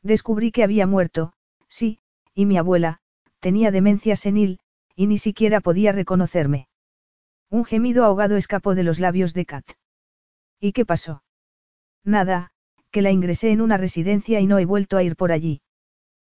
Descubrí 0.02 0.54
que 0.54 0.64
había 0.64 0.88
muerto, 0.88 1.34
sí, 1.68 2.00
y 2.34 2.46
mi 2.46 2.58
abuela, 2.58 3.02
tenía 3.42 3.70
demencia 3.70 4.16
senil, 4.16 4.60
y 4.96 5.08
ni 5.08 5.18
siquiera 5.18 5.60
podía 5.60 5.92
reconocerme. 5.92 6.70
Un 7.50 7.66
gemido 7.66 8.06
ahogado 8.06 8.38
escapó 8.38 8.76
de 8.76 8.84
los 8.84 9.00
labios 9.00 9.34
de 9.34 9.46
Kat. 9.46 9.66
¿Y 10.62 10.72
qué 10.72 10.86
pasó? 10.86 11.22
Nada, 12.06 12.52
que 12.90 13.02
la 13.02 13.12
ingresé 13.12 13.52
en 13.52 13.60
una 13.60 13.76
residencia 13.76 14.40
y 14.40 14.48
no 14.48 14.60
he 14.60 14.66
vuelto 14.66 14.96
a 14.96 15.04
ir 15.04 15.18
por 15.18 15.34
allí. 15.34 15.62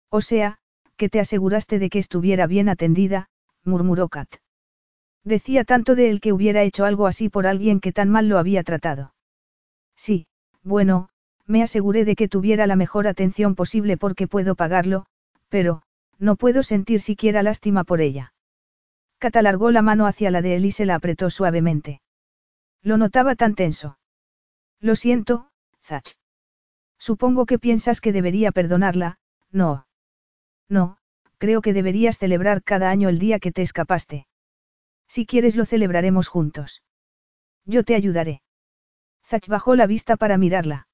O 0.10 0.22
sea, 0.22 0.60
que 0.96 1.10
te 1.10 1.20
aseguraste 1.20 1.78
de 1.78 1.90
que 1.90 2.00
estuviera 2.00 2.48
bien 2.48 2.70
atendida, 2.70 3.28
murmuró 3.66 4.08
Kat. 4.08 4.30
Decía 5.26 5.66
tanto 5.66 5.94
de 5.94 6.10
él 6.10 6.22
que 6.22 6.32
hubiera 6.32 6.64
hecho 6.64 6.86
algo 6.86 7.06
así 7.06 7.28
por 7.28 7.48
alguien 7.48 7.82
que 7.82 7.92
tan 7.92 8.10
mal 8.10 8.30
lo 8.30 8.38
había 8.38 8.64
tratado. 8.64 9.15
Sí, 9.96 10.28
bueno, 10.64 11.10
me 11.46 11.64
aseguré 11.64 12.06
de 12.06 12.16
que 12.16 12.28
tuviera 12.28 12.68
la 12.68 12.76
mejor 12.76 13.08
atención 13.08 13.56
posible 13.56 13.98
porque 13.98 14.28
puedo 14.28 14.56
pagarlo, 14.56 15.06
pero, 15.50 15.84
no 16.18 16.36
puedo 16.36 16.64
sentir 16.64 17.02
siquiera 17.02 17.44
lástima 17.44 17.84
por 17.84 18.02
ella. 18.02 18.34
Kat 19.20 19.36
alargó 19.36 19.72
la 19.72 19.82
mano 19.82 20.08
hacia 20.08 20.32
la 20.32 20.42
de 20.42 20.56
él 20.56 20.66
y 20.66 20.72
se 20.72 20.86
la 20.86 20.96
apretó 20.96 21.30
suavemente. 21.30 22.02
Lo 22.82 22.98
notaba 22.98 23.36
tan 23.36 23.56
tenso. 23.56 23.98
Lo 24.80 24.96
siento, 24.96 25.50
Zach. 25.82 26.16
Supongo 26.98 27.46
que 27.46 27.60
piensas 27.60 28.02
que 28.02 28.12
debería 28.12 28.52
perdonarla, 28.52 29.18
no. 29.52 29.88
No, 30.70 30.98
creo 31.38 31.62
que 31.62 31.74
deberías 31.74 32.18
celebrar 32.18 32.64
cada 32.64 32.90
año 32.90 33.10
el 33.10 33.20
día 33.20 33.40
que 33.40 33.52
te 33.52 33.62
escapaste. 33.62 34.28
Si 35.08 35.26
quieres 35.26 35.56
lo 35.56 35.66
celebraremos 35.66 36.28
juntos. 36.28 36.84
Yo 37.66 37.84
te 37.84 37.96
ayudaré. 37.96 38.42
Zach 39.28 39.48
bajó 39.48 39.76
la 39.76 39.88
vista 39.88 40.18
para 40.18 40.38
mirarla. 40.38 40.88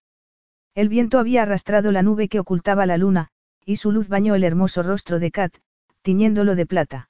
El 0.73 0.87
viento 0.87 1.19
había 1.19 1.41
arrastrado 1.41 1.91
la 1.91 2.01
nube 2.01 2.29
que 2.29 2.39
ocultaba 2.39 2.85
la 2.85 2.97
luna, 2.97 3.27
y 3.65 3.75
su 3.75 3.91
luz 3.91 4.07
bañó 4.07 4.35
el 4.35 4.43
hermoso 4.43 4.83
rostro 4.83 5.19
de 5.19 5.31
Kat, 5.31 5.53
tiñéndolo 6.01 6.55
de 6.55 6.65
plata. 6.65 7.09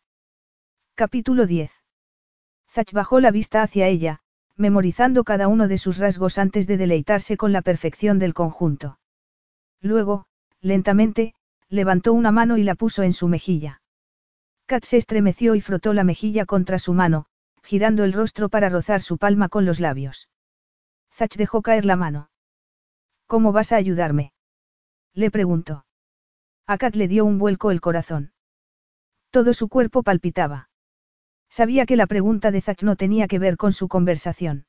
Capítulo 0.95 1.45
10. 1.45 1.72
Zach 2.69 2.91
bajó 2.91 3.19
la 3.19 3.32
vista 3.32 3.61
hacia 3.61 3.88
ella, 3.88 4.22
memorizando 4.56 5.24
cada 5.24 5.48
uno 5.48 5.67
de 5.67 5.77
sus 5.77 5.98
rasgos 5.98 6.38
antes 6.38 6.66
de 6.66 6.77
deleitarse 6.77 7.38
con 7.38 7.51
la 7.51 7.61
perfección 7.61 8.17
del 8.17 8.33
conjunto. 8.33 9.00
Luego, 9.80 10.25
lentamente, 10.59 11.33
levantó 11.69 12.14
una 12.14 12.32
mano 12.32 12.58
y 12.58 12.64
la 12.64 12.75
puso 12.75 13.03
en 13.03 13.14
su 13.14 13.27
mejilla. 13.27 13.82
Kat 14.66 14.85
se 14.85 14.98
estremeció 14.98 15.53
y 15.56 15.61
frotó 15.61 15.93
la 15.93 16.03
mejilla 16.03 16.45
contra 16.45 16.80
su 16.80 16.93
mano, 16.93 17.25
girando 17.64 18.03
el 18.03 18.14
rostro 18.14 18.50
para 18.50 18.69
rozar 18.69 19.01
su 19.01 19.17
palma 19.17 19.50
con 19.50 19.66
los 19.66 19.80
labios. 19.80 20.30
Zach 21.22 21.38
dejó 21.38 21.61
caer 21.61 21.85
la 21.85 21.95
mano. 21.95 22.32
¿Cómo 23.27 23.51
vas 23.51 23.72
a 23.72 23.75
ayudarme? 23.75 24.33
Le 25.14 25.30
preguntó. 25.30 25.85
A 26.66 26.80
Kat 26.80 26.95
le 26.95 27.08
dio 27.08 27.25
un 27.25 27.38
vuelco 27.38 27.69
el 27.69 27.80
corazón. 27.80 28.33
Todo 29.30 29.53
su 29.53 29.69
cuerpo 29.69 30.01
palpitaba. 30.01 30.72
Sabía 31.48 31.85
que 31.85 31.95
la 31.95 32.08
pregunta 32.08 32.50
de 32.50 32.61
Zach 32.61 32.82
no 32.82 32.95
tenía 32.95 33.27
que 33.27 33.38
ver 33.38 33.56
con 33.56 33.72
su 33.72 33.88
conversación. 33.88 34.66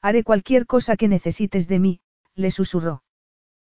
Haré 0.00 0.22
cualquier 0.22 0.64
cosa 0.66 0.96
que 0.96 1.08
necesites 1.08 1.66
de 1.66 1.80
mí, 1.80 2.00
le 2.36 2.52
susurró. 2.52 3.02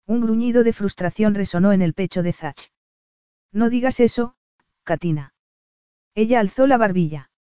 Un 0.06 0.20
gruñido 0.20 0.66
de 0.66 0.74
frustración 0.74 1.34
resonó 1.34 1.72
en 1.72 1.82
el 1.82 1.94
pecho 1.94 2.24
de 2.24 2.34
Zach. 2.34 2.74
No 3.54 3.70
digas 3.70 4.02
eso, 4.02 4.36
Katina. 4.84 5.34
Ella 6.14 6.42
alzó 6.42 6.68
la 6.68 6.76
barbilla. 6.76 7.32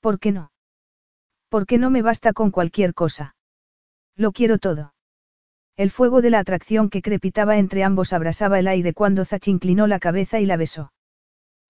¿Por 0.00 0.18
qué 0.18 0.32
no? 0.32 0.52
¿Por 1.50 1.66
qué 1.66 1.76
no 1.76 1.90
me 1.90 2.00
basta 2.00 2.32
con 2.32 2.50
cualquier 2.50 2.94
cosa? 2.94 3.34
Lo 4.18 4.32
quiero 4.32 4.58
todo. 4.58 4.94
El 5.76 5.92
fuego 5.92 6.20
de 6.22 6.30
la 6.30 6.40
atracción 6.40 6.90
que 6.90 7.02
crepitaba 7.02 7.56
entre 7.56 7.84
ambos 7.84 8.12
abrasaba 8.12 8.58
el 8.58 8.66
aire 8.66 8.92
cuando 8.92 9.24
Zach 9.24 9.46
inclinó 9.46 9.86
la 9.86 10.00
cabeza 10.00 10.40
y 10.40 10.46
la 10.46 10.56
besó. 10.56 10.92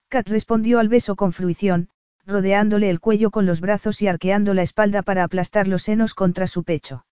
Kat 0.07 0.27
respondió 0.27 0.79
al 0.79 0.89
beso 0.89 1.15
con 1.15 1.31
fruición, 1.31 1.89
rodeándole 2.25 2.89
el 2.89 2.99
cuello 2.99 3.29
con 3.29 3.45
los 3.45 3.61
brazos 3.61 4.01
y 4.01 4.07
arqueando 4.07 4.55
la 4.55 4.63
espalda 4.63 5.03
para 5.03 5.23
aplastar 5.23 5.67
los 5.67 5.83
senos 5.83 6.15
contra 6.15 6.47
su 6.47 6.63
pecho. 6.63 7.05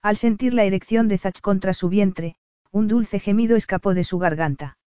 Al 0.00 0.16
sentir 0.16 0.54
la 0.54 0.64
erección 0.64 1.08
de 1.08 1.18
Zach 1.18 1.42
contra 1.42 1.74
su 1.74 1.90
vientre, 1.90 2.36
un 2.70 2.88
dulce 2.88 3.20
gemido 3.20 3.56
escapó 3.56 3.92
de 3.92 4.04
su 4.04 4.18
garganta. 4.18 4.78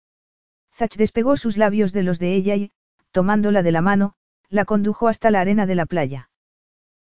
Zach 0.74 0.96
despegó 0.96 1.38
sus 1.38 1.56
labios 1.56 1.94
de 1.94 2.02
los 2.02 2.18
de 2.18 2.34
ella 2.34 2.56
y, 2.56 2.72
tomándola 3.12 3.62
de 3.62 3.72
la 3.72 3.82
mano, 3.82 4.16
la 4.50 4.66
condujo 4.66 5.08
hasta 5.08 5.30
la 5.30 5.42
arena 5.42 5.68
de 5.68 5.76
la 5.76 5.86
playa. 5.86 6.27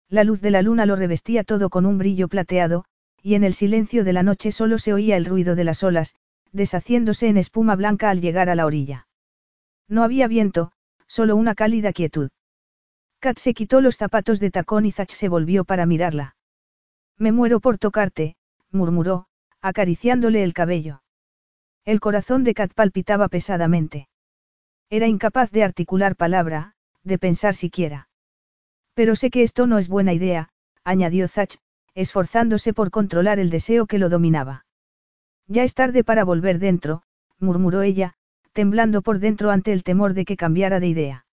La 0.10 0.24
luz 0.24 0.42
de 0.42 0.52
la 0.52 0.62
luna 0.62 0.86
lo 0.86 0.96
revestía 0.96 1.44
todo 1.44 1.70
con 1.70 1.86
un 1.86 1.98
brillo 1.98 2.28
plateado, 2.28 2.86
y 3.22 3.36
en 3.36 3.44
el 3.44 3.54
silencio 3.54 4.04
de 4.04 4.14
la 4.14 4.24
noche 4.24 4.52
solo 4.52 4.78
se 4.78 4.94
oía 4.94 5.18
el 5.18 5.26
ruido 5.26 5.56
de 5.56 5.64
las 5.64 5.84
olas, 5.84 6.16
deshaciéndose 6.52 7.28
en 7.28 7.38
espuma 7.38 7.76
blanca 7.76 8.10
al 8.10 8.22
llegar 8.22 8.50
a 8.50 8.56
la 8.56 8.66
orilla. 8.66 9.08
No 9.88 10.04
había 10.04 10.28
viento, 10.28 10.72
solo 11.08 11.36
una 11.36 11.56
cálida 11.56 11.92
quietud. 11.92 12.30
Kat 13.20 13.40
se 13.40 13.54
quitó 13.54 13.82
los 13.82 13.98
zapatos 13.98 14.40
de 14.40 14.52
tacón 14.52 14.86
y 14.86 14.92
Zach 14.92 15.10
se 15.10 15.30
volvió 15.30 15.66
para 15.66 15.86
mirarla. 15.86 16.36
Me 17.18 17.32
muero 17.32 17.60
por 17.60 17.78
tocarte, 17.78 18.36
murmuró, 18.72 19.28
acariciándole 19.62 20.44
el 20.44 20.54
cabello. 20.54 21.02
El 21.84 22.00
corazón 22.00 22.44
de 22.44 22.54
Kat 22.54 22.74
palpitaba 22.74 23.28
pesadamente. 23.28 24.08
Era 24.90 25.08
incapaz 25.08 25.50
de 25.52 25.64
articular 25.64 26.16
palabra, 26.16 26.76
de 27.04 27.18
pensar 27.18 27.56
siquiera. 27.56 28.08
Pero 28.96 29.16
sé 29.16 29.30
que 29.30 29.44
esto 29.44 29.68
no 29.68 29.78
es 29.78 29.88
buena 29.88 30.14
idea, 30.14 30.50
añadió 30.84 31.28
Zach, 31.28 31.58
esforzándose 31.94 32.74
por 32.74 32.90
controlar 32.92 33.40
el 33.40 33.50
deseo 33.50 33.86
que 33.86 34.00
lo 34.00 34.10
dominaba. 34.10 34.66
Ya 35.48 35.64
es 35.64 35.76
tarde 35.76 36.04
para 36.04 36.24
volver 36.24 36.58
dentro, 36.60 37.04
murmuró 37.40 37.82
ella, 37.82 38.16
temblando 38.54 39.02
por 39.02 39.20
dentro 39.20 39.52
ante 39.52 39.74
el 39.74 39.84
temor 39.84 40.14
de 40.14 40.26
que 40.26 40.38
cambiara 40.38 40.80
de 40.80 40.88
idea. 40.88 41.26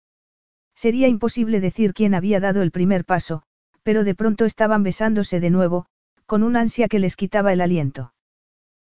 Sería 0.75 1.07
imposible 1.07 1.61
decir 1.61 1.93
quién 1.93 2.13
había 2.13 2.39
dado 2.39 2.61
el 2.61 2.71
primer 2.71 3.05
paso, 3.05 3.43
pero 3.81 4.03
de 4.03 4.13
pronto 4.13 4.45
estaban 4.45 4.83
besándose 4.83 5.39
de 5.39 5.49
nuevo, 5.49 5.85
con 6.25 6.43
un 6.43 6.57
ansia 6.57 6.87
que 6.89 6.99
les 6.99 7.15
quitaba 7.15 7.53
el 7.53 7.61
aliento. 7.61 8.13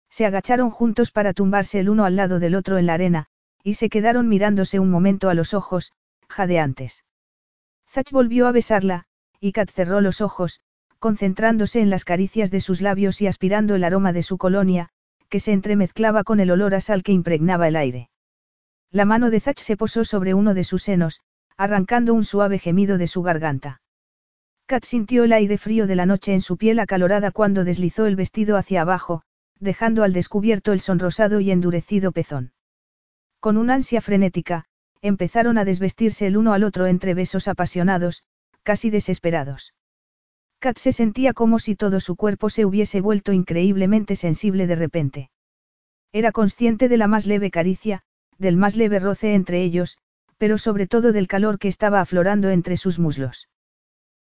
Se 0.10 0.26
agacharon 0.26 0.70
juntos 0.70 1.12
para 1.12 1.34
tumbarse 1.34 1.80
el 1.80 1.90
uno 1.90 2.06
al 2.06 2.16
lado 2.16 2.40
del 2.40 2.56
otro 2.56 2.78
en 2.78 2.86
la 2.86 2.94
arena, 2.94 3.26
y 3.64 3.74
se 3.74 3.90
quedaron 3.90 4.28
mirándose 4.30 4.80
un 4.80 4.90
momento 4.90 5.30
a 5.30 5.34
los 5.34 5.54
ojos, 5.54 5.94
jadeantes. 6.30 7.04
Zach 7.90 8.11
volvió 8.11 8.48
a 8.48 8.51
besarla, 8.51 9.06
y 9.40 9.51
Kat 9.51 9.69
cerró 9.69 10.01
los 10.01 10.22
ojos, 10.22 10.61
concentrándose 10.99 11.80
en 11.80 11.90
las 11.90 12.06
caricias 12.06 12.51
de 12.51 12.61
sus 12.61 12.82
labios 12.82 13.22
y 13.22 13.27
aspirando 13.27 13.75
el 13.75 13.83
aroma 13.83 14.14
de 14.14 14.24
su 14.24 14.38
colonia, 14.38 14.90
que 15.30 15.40
se 15.40 15.51
entremezclaba 15.51 16.24
con 16.24 16.40
el 16.40 16.51
olor 16.51 16.74
a 16.74 16.82
sal 16.82 17.03
que 17.03 17.11
impregnaba 17.11 17.67
el 17.67 17.75
aire. 17.75 18.09
La 18.91 19.06
mano 19.06 19.30
de 19.30 19.40
Zach 19.40 19.59
se 19.59 19.77
posó 19.77 20.06
sobre 20.06 20.33
uno 20.33 20.53
de 20.53 20.64
sus 20.64 20.83
senos, 20.83 21.22
arrancando 21.57 22.14
un 22.14 22.24
suave 22.24 22.59
gemido 22.59 22.98
de 22.98 23.07
su 23.07 23.22
garganta. 23.22 23.82
Kat 24.67 24.85
sintió 24.85 25.24
el 25.24 25.33
aire 25.33 25.57
frío 25.57 25.88
de 25.88 25.95
la 25.95 26.06
noche 26.06 26.33
en 26.33 26.41
su 26.41 26.57
piel 26.57 26.80
acalorada 26.80 27.32
cuando 27.32 27.64
deslizó 27.64 28.06
el 28.06 28.16
vestido 28.16 28.57
hacia 28.57 28.82
abajo, 28.82 29.24
dejando 29.59 30.03
al 30.03 30.14
descubierto 30.14 30.72
el 30.72 30.82
sonrosado 30.82 31.40
y 31.40 31.51
endurecido 31.51 32.11
pezón. 32.11 32.51
Con 33.40 33.57
una 33.57 33.75
ansia 33.75 34.01
frenética, 34.01 34.66
empezaron 35.01 35.58
a 35.58 35.66
desvestirse 35.66 36.27
el 36.27 36.38
uno 36.38 36.53
al 36.53 36.64
otro 36.64 36.88
entre 36.88 37.14
besos 37.14 37.48
apasionados, 37.48 38.24
casi 38.64 38.90
desesperados. 38.90 39.74
Kat 40.59 40.77
se 40.77 40.92
sentía 40.92 41.34
como 41.34 41.59
si 41.59 41.76
todo 41.76 42.00
su 42.00 42.16
cuerpo 42.16 42.50
se 42.50 42.66
hubiese 42.66 43.00
vuelto 43.01 43.32
increíblemente 43.32 44.16
sensible 44.16 44.66
de 44.67 44.76
repente. 44.76 45.30
Era 46.11 46.32
consciente 46.32 46.90
de 46.90 46.98
la 46.98 47.08
más 47.08 47.26
leve 47.26 47.51
caricia, 47.51 48.01
del 48.38 48.58
más 48.58 48.76
leve 48.76 49.00
roce 49.00 49.35
entre 49.35 49.61
ellos, 49.61 49.98
pero 50.38 50.58
sobre 50.58 50.88
todo 50.88 51.11
del 51.11 51.27
calor 51.27 51.59
que 51.59 51.67
estaba 51.67 52.01
aflorando 52.01 52.50
entre 52.50 52.77
sus 52.77 53.00
muslos. 53.00 53.50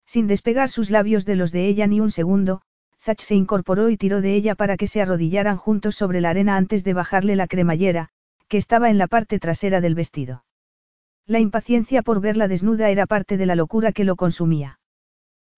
Sin 0.05 0.27
despegar 0.27 0.69
sus 0.69 0.89
labios 0.89 1.25
de 1.25 1.35
los 1.35 1.51
de 1.51 1.67
ella 1.67 1.87
ni 1.87 1.99
un 1.99 2.11
segundo, 2.11 2.61
Zach 2.99 3.21
se 3.21 3.35
incorporó 3.35 3.89
y 3.89 3.97
tiró 3.97 4.21
de 4.21 4.33
ella 4.33 4.55
para 4.55 4.77
que 4.77 4.87
se 4.87 5.01
arrodillaran 5.01 5.57
juntos 5.57 5.95
sobre 5.95 6.21
la 6.21 6.29
arena 6.29 6.57
antes 6.57 6.83
de 6.83 6.93
bajarle 6.93 7.35
la 7.35 7.47
cremallera, 7.47 8.09
que 8.47 8.57
estaba 8.57 8.89
en 8.89 8.97
la 8.97 9.07
parte 9.07 9.39
trasera 9.39 9.81
del 9.81 9.95
vestido. 9.95 10.45
La 11.25 11.39
impaciencia 11.39 12.01
por 12.01 12.19
verla 12.19 12.47
desnuda 12.47 12.89
era 12.89 13.05
parte 13.05 13.37
de 13.37 13.45
la 13.45 13.55
locura 13.55 13.93
que 13.93 14.03
lo 14.03 14.15
consumía. 14.17 14.79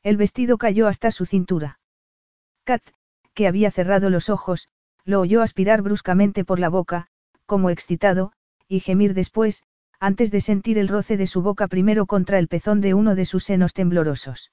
El 0.03 0.18
vestido 0.18 0.60
cayó 0.60 0.88
hasta 0.88 1.10
su 1.10 1.26
cintura. 1.26 1.80
Kat, 2.64 2.84
que 3.34 3.48
había 3.48 3.72
cerrado 3.72 4.11
los 4.11 4.30
ojos, 4.30 4.69
lo 5.03 5.22
oyó 5.22 5.42
aspirar 5.42 5.82
bruscamente 5.82 6.45
por 6.45 6.60
la 6.60 6.69
boca, 6.69 7.08
como 7.45 7.72
excitado, 7.72 8.32
y 8.68 8.80
gemir 8.80 9.16
después, 9.16 9.64
antes 10.00 10.30
de 10.30 10.42
sentir 10.42 10.77
el 10.77 10.88
roce 10.88 11.18
de 11.18 11.26
su 11.26 11.42
boca 11.42 11.68
primero 11.68 12.06
contra 12.06 12.38
el 12.38 12.48
pezón 12.48 12.82
de 12.82 12.94
uno 12.94 13.16
de 13.16 13.26
sus 13.26 13.44
senos 13.44 13.74
temblorosos. 13.74 14.52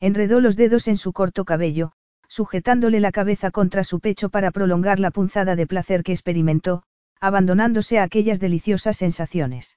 Enredó 0.00 0.40
los 0.40 0.56
dedos 0.56 0.88
en 0.88 0.96
su 0.96 1.12
corto 1.12 1.44
cabello, 1.44 1.92
sujetándole 2.26 3.00
la 3.00 3.12
cabeza 3.12 3.50
contra 3.50 3.84
su 3.84 4.00
pecho 4.00 4.30
para 4.30 4.50
prolongar 4.50 4.98
la 4.98 5.10
punzada 5.10 5.56
de 5.56 5.66
placer 5.66 6.02
que 6.02 6.12
experimentó, 6.12 6.84
abandonándose 7.20 7.98
a 7.98 8.02
aquellas 8.02 8.40
deliciosas 8.40 8.96
sensaciones. 8.96 9.76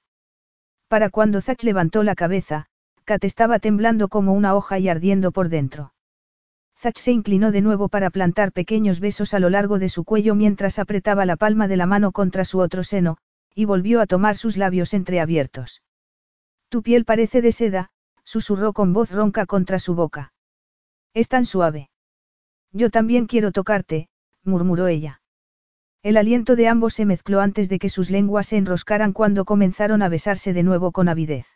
Para 0.88 1.10
cuando 1.10 1.40
Zach 1.40 1.62
levantó 1.62 2.02
la 2.02 2.14
cabeza, 2.14 2.66
Kat 3.04 3.24
estaba 3.24 3.58
temblando 3.58 4.08
como 4.08 4.32
una 4.32 4.54
hoja 4.54 4.78
y 4.78 4.88
ardiendo 4.88 5.32
por 5.32 5.48
dentro. 5.48 5.92
Zach 6.78 6.98
se 6.98 7.12
inclinó 7.12 7.50
de 7.50 7.60
nuevo 7.60 7.88
para 7.88 8.10
plantar 8.10 8.52
pequeños 8.52 9.00
besos 9.00 9.34
a 9.34 9.38
lo 9.38 9.50
largo 9.50 9.78
de 9.78 9.88
su 9.88 10.04
cuello 10.04 10.34
mientras 10.34 10.78
apretaba 10.78 11.24
la 11.24 11.36
palma 11.36 11.68
de 11.68 11.76
la 11.76 11.86
mano 11.86 12.12
contra 12.12 12.44
su 12.44 12.58
otro 12.58 12.84
seno, 12.84 13.16
y 13.54 13.64
volvió 13.64 14.00
a 14.00 14.06
tomar 14.06 14.36
sus 14.36 14.56
labios 14.56 14.92
entreabiertos. 14.92 15.82
Tu 16.68 16.82
piel 16.82 17.04
parece 17.04 17.42
de 17.42 17.52
seda, 17.52 17.90
susurró 18.24 18.72
con 18.72 18.92
voz 18.92 19.10
ronca 19.10 19.46
contra 19.46 19.78
su 19.78 19.94
boca. 19.94 20.32
Es 21.14 21.28
tan 21.28 21.46
suave. 21.46 21.88
Yo 22.72 22.90
también 22.90 23.26
quiero 23.26 23.52
tocarte, 23.52 24.08
murmuró 24.44 24.86
ella. 24.86 25.22
El 26.06 26.16
aliento 26.16 26.54
de 26.54 26.68
ambos 26.68 26.94
se 26.94 27.04
mezcló 27.04 27.40
antes 27.40 27.68
de 27.68 27.80
que 27.80 27.88
sus 27.88 28.10
lenguas 28.10 28.46
se 28.46 28.56
enroscaran 28.56 29.12
cuando 29.12 29.44
comenzaron 29.44 30.02
a 30.02 30.08
besarse 30.08 30.52
de 30.52 30.62
nuevo 30.62 30.92
con 30.92 31.08
avidez. 31.08 31.46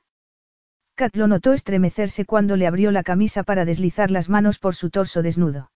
Kat 0.97 1.15
lo 1.15 1.29
notó 1.29 1.53
estremecerse 1.53 2.25
cuando 2.25 2.57
le 2.57 2.67
abrió 2.67 2.91
la 2.91 3.05
camisa 3.05 3.45
para 3.45 3.65
deslizar 3.65 4.11
las 4.11 4.29
manos 4.29 4.59
por 4.59 4.75
su 4.75 4.91
torso 4.91 5.23
desnudo. 5.23 5.71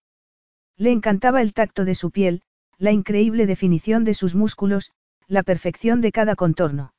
Le 0.76 0.90
encantaba 0.90 1.40
el 1.40 1.52
tacto 1.52 1.84
de 1.84 1.94
su 1.94 2.10
piel, 2.10 2.42
la 2.76 2.90
increíble 2.90 3.46
definición 3.46 4.02
de 4.02 4.14
sus 4.14 4.34
músculos, 4.34 4.90
la 5.28 5.44
perfección 5.44 6.00
de 6.00 6.10
cada 6.10 6.34
contorno. 6.34 6.94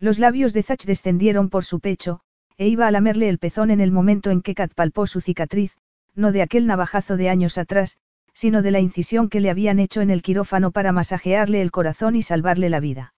Los 0.00 0.18
labios 0.18 0.52
de 0.52 0.64
Zach 0.64 0.84
descendieron 0.84 1.48
por 1.48 1.64
su 1.64 1.78
pecho, 1.78 2.22
e 2.56 2.66
iba 2.66 2.88
a 2.88 2.90
lamerle 2.90 3.28
el 3.28 3.38
pezón 3.38 3.70
en 3.70 3.80
el 3.80 3.92
momento 3.92 4.32
en 4.32 4.42
que 4.42 4.56
Kat 4.56 4.74
palpó 4.74 5.06
su 5.06 5.20
cicatriz, 5.20 5.76
no 6.16 6.32
de 6.32 6.42
aquel 6.42 6.66
navajazo 6.66 7.16
de 7.16 7.28
años 7.28 7.56
atrás, 7.56 7.98
sino 8.38 8.62
de 8.62 8.70
la 8.70 8.78
incisión 8.78 9.28
que 9.28 9.40
le 9.40 9.50
habían 9.50 9.80
hecho 9.80 10.00
en 10.00 10.10
el 10.10 10.22
quirófano 10.22 10.70
para 10.70 10.92
masajearle 10.92 11.60
el 11.60 11.72
corazón 11.72 12.14
y 12.14 12.22
salvarle 12.22 12.68
la 12.68 12.78
vida. 12.78 13.12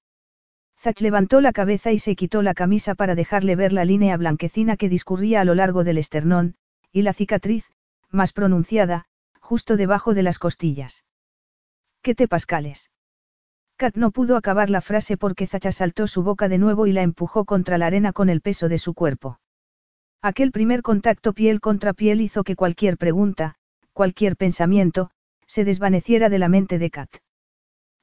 Zach 0.79 0.99
levantó 1.03 1.43
la 1.43 1.53
cabeza 1.53 1.93
y 1.93 1.99
se 1.99 2.17
quitó 2.17 2.41
la 2.41 2.55
camisa 2.55 2.95
para 2.95 3.15
dejarle 3.15 3.55
ver 3.55 3.75
la 3.75 3.85
línea 3.85 4.17
blanquecina 4.17 4.79
que 4.79 4.89
discurría 4.89 5.43
a 5.43 5.45
lo 5.45 5.55
largo 5.55 5.85
del 5.85 5.99
esternón, 5.99 6.55
y 6.91 7.03
la 7.03 7.13
cicatriz, 7.13 7.67
más 8.09 8.33
pronunciada, 8.33 9.05
justo 9.41 9.77
debajo 9.77 10.15
de 10.15 10.23
las 10.23 10.39
costillas. 10.39 11.05
¿Qué 12.01 12.15
te 12.15 12.27
pascales? 12.27 12.91
Kat 13.77 13.97
no 13.97 14.13
pudo 14.13 14.37
acabar 14.39 14.71
la 14.71 14.81
frase 14.81 15.19
porque 15.19 15.47
Zach 15.47 15.71
saltó 15.71 16.07
su 16.07 16.23
boca 16.23 16.49
de 16.49 16.57
nuevo 16.57 16.87
y 16.87 16.93
la 16.93 17.03
empujó 17.03 17.45
contra 17.45 17.77
la 17.77 17.89
arena 17.89 18.15
con 18.15 18.31
el 18.31 18.41
peso 18.41 18.71
de 18.71 18.79
su 18.79 18.95
cuerpo. 18.95 19.39
Aquel 20.23 20.51
primer 20.51 20.81
contacto 20.81 21.35
piel 21.35 21.61
contra 21.61 21.93
piel 21.93 22.23
hizo 22.23 22.43
que 22.43 22.57
cualquier 22.57 22.97
pregunta, 22.97 23.59
cualquier 24.01 24.35
pensamiento, 24.35 25.11
se 25.47 25.63
desvaneciera 25.63 26.31
de 26.31 26.39
la 26.39 26.49
mente 26.49 26.79
de 26.79 26.89
Kat. 26.89 27.11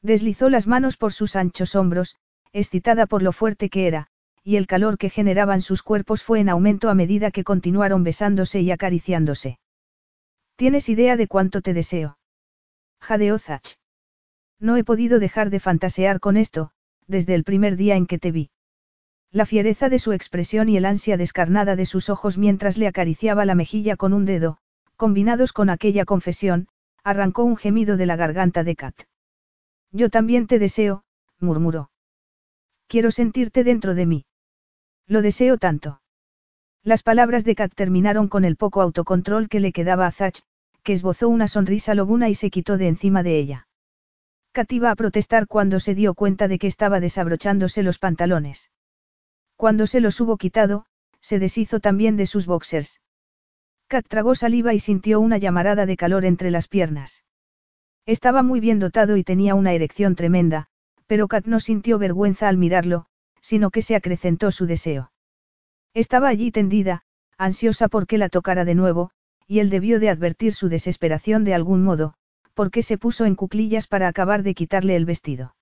Deslizó 0.03 0.47
las 0.47 0.67
manos 0.67 0.95
por 0.95 1.11
sus 1.11 1.35
anchos 1.35 1.73
hombros, 1.73 2.17
excitada 2.53 3.07
por 3.07 3.23
lo 3.23 3.31
fuerte 3.31 3.67
que 3.71 3.87
era, 3.87 4.05
y 4.43 4.57
el 4.57 4.67
calor 4.67 4.99
que 4.99 5.09
generaban 5.09 5.63
sus 5.63 5.81
cuerpos 5.81 6.21
fue 6.21 6.39
en 6.39 6.49
aumento 6.49 6.91
a 6.91 6.93
medida 6.93 7.31
que 7.31 7.43
continuaron 7.43 8.03
besándose 8.03 8.61
y 8.61 8.69
acariciándose. 8.69 9.57
¿Tienes 10.55 10.87
idea 10.87 11.17
de 11.17 11.27
cuánto 11.27 11.63
te 11.63 11.73
deseo? 11.73 12.19
Jadeó 13.01 13.39
Zach. 13.39 13.79
No 14.59 14.77
he 14.77 14.83
podido 14.83 15.17
dejar 15.17 15.49
de 15.49 15.59
fantasear 15.59 16.19
con 16.19 16.37
esto, 16.37 16.69
desde 17.07 17.33
el 17.33 17.43
primer 17.43 17.75
día 17.75 17.95
en 17.95 18.05
que 18.05 18.19
te 18.19 18.31
vi. 18.31 18.51
La 19.31 19.47
fiereza 19.47 19.89
de 19.89 19.97
su 19.97 20.13
expresión 20.13 20.69
y 20.69 20.77
el 20.77 20.85
ansia 20.85 21.17
descarnada 21.17 21.75
de 21.75 21.87
sus 21.87 22.11
ojos 22.11 22.37
mientras 22.37 22.77
le 22.77 22.85
acariciaba 22.85 23.45
la 23.45 23.55
mejilla 23.55 23.95
con 23.95 24.13
un 24.13 24.25
dedo, 24.25 24.59
combinados 24.97 25.53
con 25.53 25.69
aquella 25.69 26.03
confesión, 26.03 26.67
arrancó 27.03 27.43
un 27.43 27.55
gemido 27.55 27.95
de 27.95 28.05
la 28.05 28.17
garganta 28.17 28.63
de 28.63 28.75
Kat. 28.75 28.95
Yo 29.91 30.09
también 30.09 30.47
te 30.47 30.59
deseo, 30.59 31.03
murmuró. 31.39 31.91
Quiero 32.87 33.11
sentirte 33.11 33.63
dentro 33.63 33.95
de 33.95 34.05
mí. 34.05 34.25
Lo 35.07 35.21
deseo 35.21 35.57
tanto. 35.57 36.01
Las 36.83 37.03
palabras 37.03 37.45
de 37.45 37.55
Kat 37.55 37.73
terminaron 37.73 38.27
con 38.27 38.43
el 38.43 38.57
poco 38.57 38.81
autocontrol 38.81 39.47
que 39.47 39.59
le 39.59 39.71
quedaba 39.71 40.07
a 40.07 40.11
Zach, 40.11 40.41
que 40.83 40.93
esbozó 40.93 41.29
una 41.29 41.47
sonrisa 41.47 41.93
lobuna 41.95 42.29
y 42.29 42.35
se 42.35 42.49
quitó 42.49 42.77
de 42.77 42.87
encima 42.87 43.23
de 43.23 43.37
ella. 43.37 43.67
Kat 44.51 44.71
iba 44.71 44.89
a 44.89 44.95
protestar 44.95 45.47
cuando 45.47 45.79
se 45.79 45.95
dio 45.95 46.13
cuenta 46.13 46.47
de 46.47 46.57
que 46.57 46.67
estaba 46.67 46.99
desabrochándose 46.99 47.83
los 47.83 47.99
pantalones. 47.99 48.71
Cuando 49.55 49.85
se 49.85 49.99
los 49.99 50.19
hubo 50.19 50.37
quitado, 50.37 50.85
se 51.21 51.39
deshizo 51.39 51.79
también 51.79 52.17
de 52.17 52.25
sus 52.25 52.45
boxers. 52.45 52.99
Kat 53.89 54.05
tragó 54.05 54.35
saliva 54.35 54.73
y 54.73 54.79
sintió 54.79 55.21
una 55.21 55.37
llamarada 55.37 55.85
de 55.85 55.95
calor 55.95 56.25
entre 56.25 56.51
las 56.51 56.67
piernas. 56.67 57.23
Estaba 58.05 58.43
muy 58.43 58.59
bien 58.59 58.79
dotado 58.79 59.15
y 59.15 59.23
tenía 59.23 59.55
una 59.55 59.71
erección 59.71 60.15
tremenda, 60.15 60.67
pero 61.07 61.29
Kat 61.29 61.45
no 61.45 61.61
sintió 61.61 61.97
vergüenza 61.97 62.49
al 62.49 62.57
mirarlo, 62.57 63.05
sino 63.41 63.71
que 63.71 63.81
se 63.81 63.95
acrecentó 63.95 64.51
su 64.51 64.65
deseo. 64.65 65.13
Estaba 65.93 66.27
allí 66.27 66.51
tendida, 66.51 67.03
ansiosa 67.37 67.87
porque 67.87 68.17
la 68.17 68.27
tocara 68.27 68.65
de 68.65 68.75
nuevo, 68.75 69.11
y 69.47 69.59
él 69.59 69.69
debió 69.69 70.01
de 70.01 70.09
advertir 70.09 70.53
su 70.53 70.67
desesperación 70.67 71.45
de 71.45 71.53
algún 71.53 71.81
modo, 71.81 72.13
porque 72.53 72.81
se 72.81 72.97
puso 72.97 73.25
en 73.25 73.35
cuclillas 73.35 73.87
para 73.87 74.09
acabar 74.09 74.43
de 74.43 74.53
quitarle 74.53 74.97
el 74.97 75.05
vestido. 75.05 75.55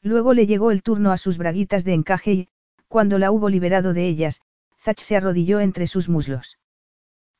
Luego 0.00 0.32
le 0.32 0.46
llegó 0.46 0.70
el 0.70 0.82
turno 0.82 1.12
a 1.12 1.18
sus 1.18 1.36
braguitas 1.36 1.84
de 1.84 1.92
encaje 1.92 2.32
y, 2.32 2.48
cuando 2.88 3.18
la 3.18 3.30
hubo 3.30 3.50
liberado 3.50 3.92
de 3.92 4.06
ellas, 4.06 4.40
Zach 4.80 5.00
se 5.00 5.16
arrodilló 5.16 5.60
entre 5.60 5.86
sus 5.86 6.08
muslos. 6.08 6.58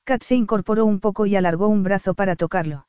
Kat 0.04 0.22
se 0.22 0.34
incorporó 0.34 0.84
un 0.84 0.98
poco 0.98 1.26
y 1.26 1.36
alargó 1.36 1.68
un 1.68 1.84
brazo 1.84 2.14
para 2.14 2.34
tocarlo. 2.34 2.86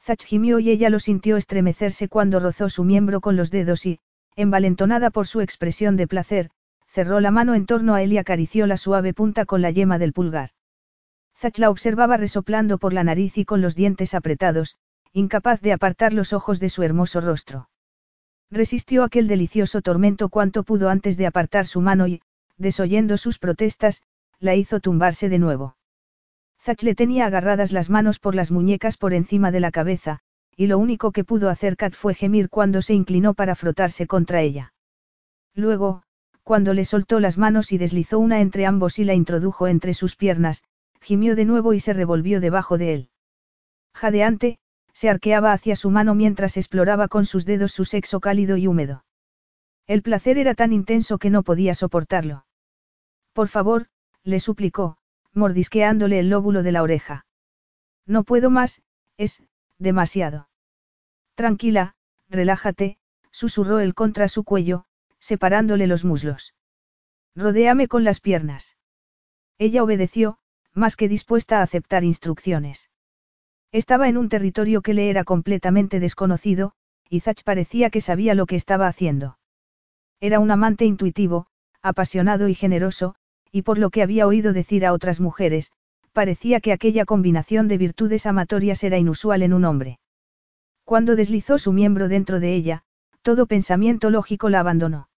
Zach 0.00 0.24
gimió 0.24 0.58
y 0.58 0.70
ella 0.70 0.88
lo 0.88 0.98
sintió 0.98 1.36
estremecerse 1.36 2.08
cuando 2.08 2.40
rozó 2.40 2.70
su 2.70 2.84
miembro 2.84 3.20
con 3.20 3.36
los 3.36 3.50
dedos 3.50 3.84
y, 3.86 4.00
envalentonada 4.34 5.10
por 5.10 5.26
su 5.26 5.40
expresión 5.40 5.96
de 5.96 6.06
placer, 6.06 6.50
cerró 6.86 7.20
la 7.20 7.30
mano 7.30 7.54
en 7.54 7.66
torno 7.66 7.94
a 7.94 8.02
él 8.02 8.12
y 8.12 8.18
acarició 8.18 8.66
la 8.66 8.76
suave 8.76 9.14
punta 9.14 9.44
con 9.44 9.62
la 9.62 9.70
yema 9.70 9.98
del 9.98 10.12
pulgar. 10.12 10.50
Zach 11.36 11.58
la 11.58 11.70
observaba 11.70 12.16
resoplando 12.16 12.78
por 12.78 12.92
la 12.92 13.04
nariz 13.04 13.36
y 13.36 13.44
con 13.44 13.60
los 13.60 13.74
dientes 13.74 14.14
apretados, 14.14 14.76
incapaz 15.12 15.60
de 15.60 15.72
apartar 15.72 16.14
los 16.14 16.32
ojos 16.32 16.60
de 16.60 16.70
su 16.70 16.82
hermoso 16.82 17.20
rostro. 17.20 17.68
Resistió 18.50 19.04
aquel 19.04 19.28
delicioso 19.28 19.82
tormento 19.82 20.30
cuanto 20.30 20.62
pudo 20.62 20.88
antes 20.88 21.16
de 21.16 21.26
apartar 21.26 21.66
su 21.66 21.80
mano 21.80 22.06
y, 22.06 22.22
desoyendo 22.56 23.16
sus 23.16 23.38
protestas, 23.38 24.02
la 24.40 24.54
hizo 24.54 24.80
tumbarse 24.80 25.28
de 25.28 25.38
nuevo. 25.38 25.76
Zach 26.62 26.82
le 26.82 26.94
tenía 26.94 27.26
agarradas 27.26 27.72
las 27.72 27.90
manos 27.90 28.20
por 28.20 28.36
las 28.36 28.52
muñecas 28.52 28.96
por 28.96 29.14
encima 29.14 29.50
de 29.50 29.58
la 29.58 29.72
cabeza, 29.72 30.20
y 30.56 30.68
lo 30.68 30.78
único 30.78 31.10
que 31.10 31.24
pudo 31.24 31.48
hacer 31.48 31.76
Kat 31.76 31.94
fue 31.94 32.14
gemir 32.14 32.48
cuando 32.48 32.82
se 32.82 32.94
inclinó 32.94 33.34
para 33.34 33.56
frotarse 33.56 34.06
contra 34.06 34.42
ella. 34.42 34.72
Luego, 35.54 36.04
cuando 36.44 36.72
le 36.72 36.84
soltó 36.84 37.18
las 37.18 37.36
manos 37.36 37.72
y 37.72 37.78
deslizó 37.78 38.20
una 38.20 38.40
entre 38.40 38.64
ambos 38.64 39.00
y 39.00 39.04
la 39.04 39.14
introdujo 39.14 39.66
entre 39.66 39.92
sus 39.92 40.14
piernas, 40.14 40.62
gimió 41.00 41.34
de 41.34 41.46
nuevo 41.46 41.72
y 41.72 41.80
se 41.80 41.94
revolvió 41.94 42.40
debajo 42.40 42.78
de 42.78 42.94
él. 42.94 43.10
Jadeante, 43.92 44.58
se 44.92 45.08
arqueaba 45.08 45.52
hacia 45.52 45.74
su 45.74 45.90
mano 45.90 46.14
mientras 46.14 46.56
exploraba 46.56 47.08
con 47.08 47.26
sus 47.26 47.44
dedos 47.44 47.72
su 47.72 47.84
sexo 47.84 48.20
cálido 48.20 48.56
y 48.56 48.68
húmedo. 48.68 49.04
El 49.88 50.02
placer 50.02 50.38
era 50.38 50.54
tan 50.54 50.72
intenso 50.72 51.18
que 51.18 51.30
no 51.30 51.42
podía 51.42 51.74
soportarlo. 51.74 52.46
Por 53.32 53.48
favor, 53.48 53.86
le 54.22 54.38
suplicó, 54.38 54.96
mordisqueándole 55.34 56.18
el 56.18 56.30
lóbulo 56.30 56.62
de 56.62 56.72
la 56.72 56.82
oreja. 56.82 57.26
No 58.06 58.24
puedo 58.24 58.50
más, 58.50 58.82
es, 59.16 59.42
demasiado. 59.78 60.48
Tranquila, 61.34 61.94
relájate, 62.28 62.98
susurró 63.30 63.80
él 63.80 63.94
contra 63.94 64.28
su 64.28 64.44
cuello, 64.44 64.84
separándole 65.18 65.86
los 65.86 66.04
muslos. 66.04 66.54
Rodéame 67.34 67.88
con 67.88 68.04
las 68.04 68.20
piernas. 68.20 68.76
Ella 69.58 69.82
obedeció, 69.82 70.38
más 70.74 70.96
que 70.96 71.08
dispuesta 71.08 71.60
a 71.60 71.62
aceptar 71.62 72.04
instrucciones. 72.04 72.90
Estaba 73.70 74.08
en 74.08 74.18
un 74.18 74.28
territorio 74.28 74.82
que 74.82 74.94
le 74.94 75.08
era 75.08 75.24
completamente 75.24 76.00
desconocido, 76.00 76.72
y 77.08 77.20
Zach 77.20 77.42
parecía 77.44 77.90
que 77.90 78.00
sabía 78.00 78.34
lo 78.34 78.46
que 78.46 78.56
estaba 78.56 78.86
haciendo. 78.86 79.38
Era 80.20 80.40
un 80.40 80.50
amante 80.50 80.84
intuitivo, 80.84 81.46
apasionado 81.80 82.48
y 82.48 82.54
generoso, 82.54 83.14
y 83.52 83.62
por 83.62 83.78
lo 83.78 83.90
que 83.90 84.02
había 84.02 84.26
oído 84.26 84.52
decir 84.52 84.84
a 84.86 84.92
otras 84.92 85.20
mujeres, 85.20 85.70
parecía 86.12 86.60
que 86.60 86.72
aquella 86.72 87.04
combinación 87.04 87.68
de 87.68 87.78
virtudes 87.78 88.26
amatorias 88.26 88.82
era 88.82 88.98
inusual 88.98 89.42
en 89.42 89.52
un 89.52 89.64
hombre. 89.64 90.00
Cuando 90.84 91.14
deslizó 91.14 91.58
su 91.58 91.72
miembro 91.72 92.08
dentro 92.08 92.40
de 92.40 92.54
ella, 92.54 92.82
todo 93.20 93.46
pensamiento 93.46 94.10
lógico 94.10 94.48
la 94.48 94.60
abandonó. 94.60 95.08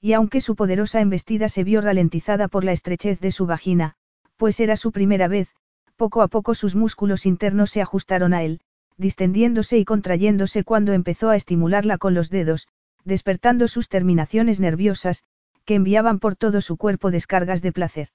Y 0.00 0.12
aunque 0.12 0.40
su 0.40 0.56
poderosa 0.56 1.00
embestida 1.00 1.48
se 1.48 1.64
vio 1.64 1.80
ralentizada 1.80 2.48
por 2.48 2.64
la 2.64 2.72
estrechez 2.72 3.20
de 3.20 3.30
su 3.30 3.46
vagina, 3.46 3.94
pues 4.36 4.58
era 4.58 4.76
su 4.76 4.90
primera 4.90 5.28
vez, 5.28 5.48
poco 5.96 6.22
a 6.22 6.28
poco 6.28 6.54
sus 6.54 6.74
músculos 6.74 7.26
internos 7.26 7.70
se 7.70 7.80
ajustaron 7.80 8.34
a 8.34 8.42
él, 8.42 8.60
distendiéndose 8.96 9.78
y 9.78 9.84
contrayéndose 9.84 10.64
cuando 10.64 10.92
empezó 10.92 11.30
a 11.30 11.36
estimularla 11.36 11.98
con 11.98 12.14
los 12.14 12.28
dedos, 12.28 12.66
despertando 13.04 13.68
sus 13.68 13.88
terminaciones 13.88 14.58
nerviosas, 14.58 15.22
que 15.64 15.74
enviaban 15.74 16.18
por 16.18 16.36
todo 16.36 16.60
su 16.60 16.76
cuerpo 16.76 17.10
descargas 17.10 17.62
de 17.62 17.72
placer. 17.72 18.08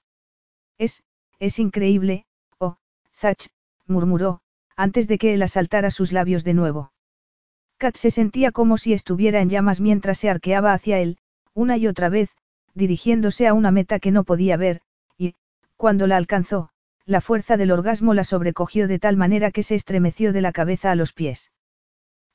Es, 0.77 1.03
es 1.39 1.59
increíble, 1.59 2.25
oh, 2.59 2.77
Zach, 3.13 3.47
murmuró, 3.85 4.41
antes 4.75 5.07
de 5.07 5.17
que 5.17 5.33
él 5.33 5.41
asaltara 5.41 5.91
sus 5.91 6.11
labios 6.11 6.43
de 6.43 6.53
nuevo. 6.53 6.91
Kat 7.77 7.95
se 7.95 8.11
sentía 8.11 8.51
como 8.51 8.77
si 8.77 8.93
estuviera 8.93 9.41
en 9.41 9.49
llamas 9.49 9.79
mientras 9.79 10.17
se 10.17 10.29
arqueaba 10.29 10.73
hacia 10.73 10.99
él, 10.99 11.17
una 11.53 11.77
y 11.77 11.87
otra 11.87 12.09
vez, 12.09 12.29
dirigiéndose 12.73 13.47
a 13.47 13.53
una 13.53 13.71
meta 13.71 13.99
que 13.99 14.11
no 14.11 14.23
podía 14.23 14.57
ver, 14.57 14.81
y, 15.17 15.35
cuando 15.75 16.07
la 16.07 16.17
alcanzó, 16.17 16.69
la 17.05 17.21
fuerza 17.21 17.57
del 17.57 17.71
orgasmo 17.71 18.13
la 18.13 18.23
sobrecogió 18.23 18.87
de 18.87 18.99
tal 18.99 19.15
manera 19.15 19.51
que 19.51 19.63
se 19.63 19.75
estremeció 19.75 20.33
de 20.33 20.41
la 20.41 20.51
cabeza 20.51 20.91
a 20.91 20.95
los 20.95 21.13
pies. 21.13 21.51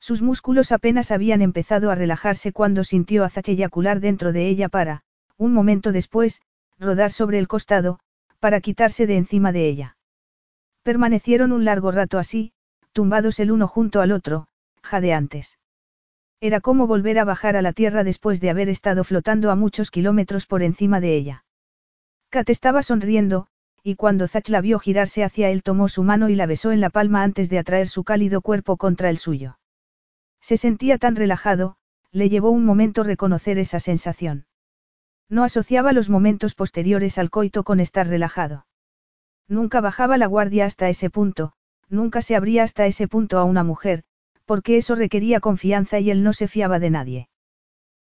Sus 0.03 0.21
músculos 0.21 0.73
apenas 0.73 1.11
habían 1.11 1.41
empezado 1.41 1.89
a 1.89 1.95
relajarse 1.95 2.51
cuando 2.51 2.83
sintió 2.83 3.23
a 3.23 3.29
Zach 3.29 3.47
eyacular 3.47 4.01
dentro 4.01 4.33
de 4.33 4.49
ella 4.49 4.67
para, 4.67 5.01
un 5.37 5.53
momento 5.53 5.93
después, 5.93 6.41
rodar 6.77 7.13
sobre 7.13 7.39
el 7.39 7.47
costado, 7.47 7.99
para 8.41 8.59
quitarse 8.59 9.07
de 9.07 9.15
encima 9.15 9.53
de 9.53 9.65
ella. 9.65 9.95
Permanecieron 10.83 11.53
un 11.53 11.63
largo 11.63 11.89
rato 11.89 12.19
así, 12.19 12.51
tumbados 12.91 13.39
el 13.39 13.49
uno 13.49 13.65
junto 13.69 14.01
al 14.01 14.11
otro, 14.11 14.49
jadeantes. 14.81 15.57
Era 16.41 16.59
como 16.59 16.85
volver 16.85 17.17
a 17.17 17.23
bajar 17.23 17.55
a 17.55 17.61
la 17.61 17.71
tierra 17.71 18.03
después 18.03 18.41
de 18.41 18.49
haber 18.49 18.67
estado 18.67 19.05
flotando 19.05 19.51
a 19.51 19.55
muchos 19.55 19.89
kilómetros 19.89 20.45
por 20.45 20.63
encima 20.63 20.99
de 20.99 21.15
ella. 21.15 21.45
Kat 22.29 22.49
estaba 22.49 22.83
sonriendo, 22.83 23.47
y 23.83 23.95
cuando 23.95 24.27
Zach 24.27 24.49
la 24.49 24.59
vio 24.59 24.79
girarse 24.79 25.23
hacia 25.23 25.49
él 25.49 25.63
tomó 25.63 25.87
su 25.87 26.03
mano 26.03 26.27
y 26.27 26.35
la 26.35 26.45
besó 26.45 26.73
en 26.73 26.81
la 26.81 26.89
palma 26.89 27.23
antes 27.23 27.49
de 27.49 27.59
atraer 27.59 27.87
su 27.87 28.03
cálido 28.03 28.41
cuerpo 28.41 28.75
contra 28.75 29.09
el 29.09 29.17
suyo. 29.17 29.59
Se 30.43 30.57
sentía 30.57 30.97
tan 30.97 31.15
relajado, 31.15 31.77
le 32.11 32.27
llevó 32.27 32.51
un 32.51 32.65
momento 32.65 33.03
reconocer 33.05 33.57
esa 33.57 33.79
sensación. 33.79 34.45
No 35.29 35.45
asociaba 35.45 35.93
los 35.93 36.09
momentos 36.09 36.53
posteriores 36.53 37.17
al 37.17 37.29
coito 37.29 37.63
con 37.63 37.79
estar 37.79 38.07
relajado. 38.07 38.67
Nunca 39.47 39.79
bajaba 39.79 40.17
la 40.17 40.27
guardia 40.27 40.65
hasta 40.65 40.89
ese 40.89 41.09
punto, 41.09 41.53
nunca 41.87 42.21
se 42.21 42.35
abría 42.35 42.63
hasta 42.63 42.85
ese 42.85 43.07
punto 43.07 43.39
a 43.39 43.45
una 43.45 43.63
mujer, 43.63 44.03
porque 44.43 44.75
eso 44.75 44.95
requería 44.95 45.39
confianza 45.39 46.01
y 46.01 46.11
él 46.11 46.23
no 46.23 46.33
se 46.33 46.49
fiaba 46.49 46.77
de 46.77 46.89
nadie. 46.89 47.29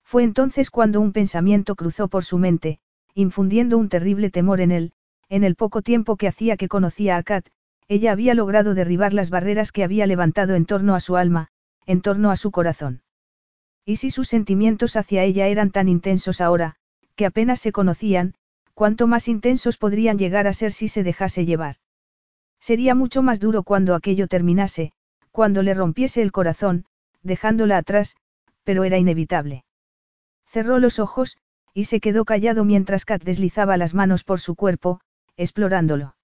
Fue 0.04 0.22
entonces 0.22 0.70
cuando 0.70 1.02
un 1.02 1.14
pensamiento 1.14 1.76
cruzó 1.76 2.08
por 2.08 2.24
su 2.24 2.38
mente, 2.38 2.80
infundiendo 3.16 3.80
un 3.80 3.90
terrible 3.90 4.30
temor 4.30 4.62
en 4.62 4.72
él, 4.72 4.94
en 5.28 5.44
el 5.44 5.56
poco 5.56 5.82
tiempo 5.82 6.18
que 6.18 6.28
hacía 6.28 6.56
que 6.56 6.68
conocía 6.68 7.18
a 7.18 7.24
Kat, 7.24 7.48
ella 7.88 8.12
había 8.12 8.36
logrado 8.36 8.76
derribar 8.76 9.16
las 9.16 9.32
barreras 9.32 9.72
que 9.72 9.84
había 9.84 10.06
levantado 10.06 10.54
en 10.54 10.66
torno 10.66 10.94
a 10.94 11.00
su 11.00 11.18
alma, 11.18 11.50
en 11.88 12.02
torno 12.02 12.30
a 12.30 12.36
su 12.36 12.52
corazón. 12.52 13.02
Y 13.84 13.96
si 13.96 14.12
sus 14.12 14.28
sentimientos 14.28 14.96
hacia 14.96 15.24
ella 15.24 15.48
eran 15.48 15.72
tan 15.72 15.88
intensos 15.88 16.42
ahora, 16.42 16.76
que 17.16 17.26
apenas 17.26 17.60
se 17.60 17.72
conocían, 17.72 18.36
cuánto 18.76 19.08
más 19.08 19.28
intensos 19.28 19.78
podrían 19.78 20.20
llegar 20.20 20.46
a 20.46 20.54
ser 20.54 20.74
si 20.74 20.88
se 20.88 21.02
dejase 21.02 21.46
llevar. 21.46 21.78
Sería 22.60 22.94
mucho 22.94 23.24
más 23.24 23.40
duro 23.40 23.64
cuando 23.64 23.96
aquello 23.96 24.28
terminase, 24.28 24.92
cuando 25.32 25.64
le 25.64 25.74
rompiese 25.74 26.22
el 26.22 26.32
corazón, 26.32 26.86
dejándola 27.24 27.78
atrás, 27.78 28.18
pero 28.64 28.84
era 28.84 28.98
inevitable. 28.98 29.64
Cerró 30.46 30.80
los 30.80 31.00
ojos, 31.00 31.38
y 31.74 31.86
se 31.86 32.00
quedó 32.00 32.26
callado 32.26 32.66
mientras 32.66 33.06
Kat 33.06 33.24
deslizaba 33.24 33.78
las 33.78 33.94
manos 33.94 34.24
por 34.24 34.40
su 34.40 34.56
cuerpo, 34.56 35.00
explorándolo. 35.38 36.16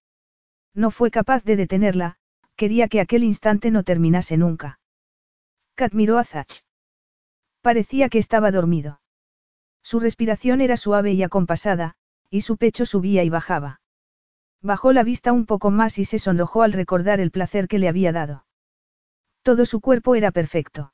No 0.74 0.92
fue 0.92 1.12
capaz 1.12 1.44
de 1.44 1.56
detenerla, 1.56 2.18
quería 2.56 2.88
que 2.88 3.00
aquel 3.00 3.24
instante 3.24 3.72
no 3.72 3.84
terminase 3.84 4.38
nunca. 4.38 4.80
Kat 5.76 5.94
miró 5.94 6.18
a 6.18 6.24
Zach. 6.24 6.64
Parecía 7.62 8.10
que 8.10 8.20
estaba 8.20 8.52
dormido. 8.52 9.02
Su 9.82 10.00
respiración 10.00 10.62
era 10.62 10.78
suave 10.78 11.14
y 11.14 11.24
acompasada, 11.24 11.96
y 12.30 12.42
su 12.42 12.58
pecho 12.58 12.86
subía 12.86 13.24
y 13.24 13.30
bajaba. 13.30 13.82
Bajó 14.62 14.94
la 14.94 15.04
vista 15.04 15.34
un 15.34 15.46
poco 15.46 15.72
más 15.72 15.98
y 16.00 16.06
se 16.06 16.20
sonrojó 16.20 16.62
al 16.62 16.74
recordar 16.74 17.20
el 17.20 17.32
placer 17.32 17.68
que 17.68 17.80
le 17.80 17.90
había 17.90 18.12
dado. 18.12 18.46
Todo 19.42 19.66
su 19.66 19.82
cuerpo 19.82 20.16
era 20.16 20.32
perfecto. 20.32 20.94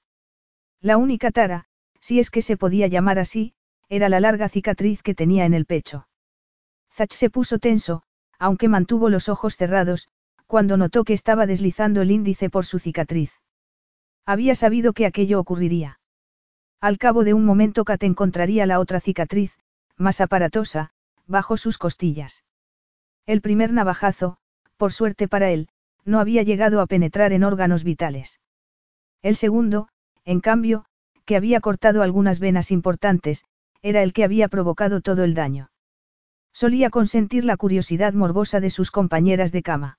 La 0.81 0.97
única 0.97 1.31
tara, 1.31 1.65
si 1.99 2.19
es 2.19 2.31
que 2.31 2.41
se 2.41 2.57
podía 2.57 2.87
llamar 2.87 3.19
así, 3.19 3.53
era 3.89 4.09
la 4.09 4.19
larga 4.19 4.49
cicatriz 4.49 5.03
que 5.03 5.13
tenía 5.13 5.45
en 5.45 5.53
el 5.53 5.65
pecho. 5.65 6.07
Zach 6.91 7.11
se 7.13 7.29
puso 7.29 7.59
tenso, 7.59 8.03
aunque 8.39 8.69
mantuvo 8.69 9.09
los 9.09 9.29
ojos 9.29 9.55
cerrados, 9.55 10.09
cuando 10.47 10.77
notó 10.77 11.03
que 11.03 11.13
estaba 11.13 11.45
deslizando 11.45 12.01
el 12.01 12.11
índice 12.11 12.49
por 12.49 12.65
su 12.65 12.79
cicatriz. 12.79 13.31
Había 14.25 14.55
sabido 14.55 14.93
que 14.93 15.05
aquello 15.05 15.39
ocurriría. 15.39 15.99
Al 16.81 16.97
cabo 16.97 17.23
de 17.23 17.33
un 17.33 17.45
momento 17.45 17.83
Kat 17.83 18.03
encontraría 18.03 18.65
la 18.65 18.79
otra 18.79 18.99
cicatriz, 18.99 19.57
más 19.97 20.21
aparatosa, 20.21 20.91
bajo 21.27 21.57
sus 21.57 21.77
costillas. 21.77 22.43
El 23.25 23.41
primer 23.41 23.73
navajazo, 23.73 24.37
por 24.77 24.93
suerte 24.93 25.27
para 25.27 25.51
él, 25.51 25.69
no 26.05 26.19
había 26.19 26.43
llegado 26.43 26.81
a 26.81 26.87
penetrar 26.87 27.33
en 27.33 27.43
órganos 27.43 27.83
vitales. 27.83 28.39
El 29.21 29.35
segundo, 29.35 29.89
en 30.25 30.39
cambio, 30.39 30.85
que 31.25 31.35
había 31.35 31.59
cortado 31.59 32.01
algunas 32.01 32.39
venas 32.39 32.71
importantes, 32.71 33.43
era 33.81 34.01
el 34.01 34.13
que 34.13 34.23
había 34.23 34.47
provocado 34.47 35.01
todo 35.01 35.23
el 35.23 35.35
daño. 35.35 35.69
Solía 36.53 36.89
consentir 36.89 37.45
la 37.45 37.57
curiosidad 37.57 38.13
morbosa 38.13 38.59
de 38.59 38.71
sus 38.71 38.89
compañeras 38.89 39.51
de 39.51 39.61
cama. 39.61 39.98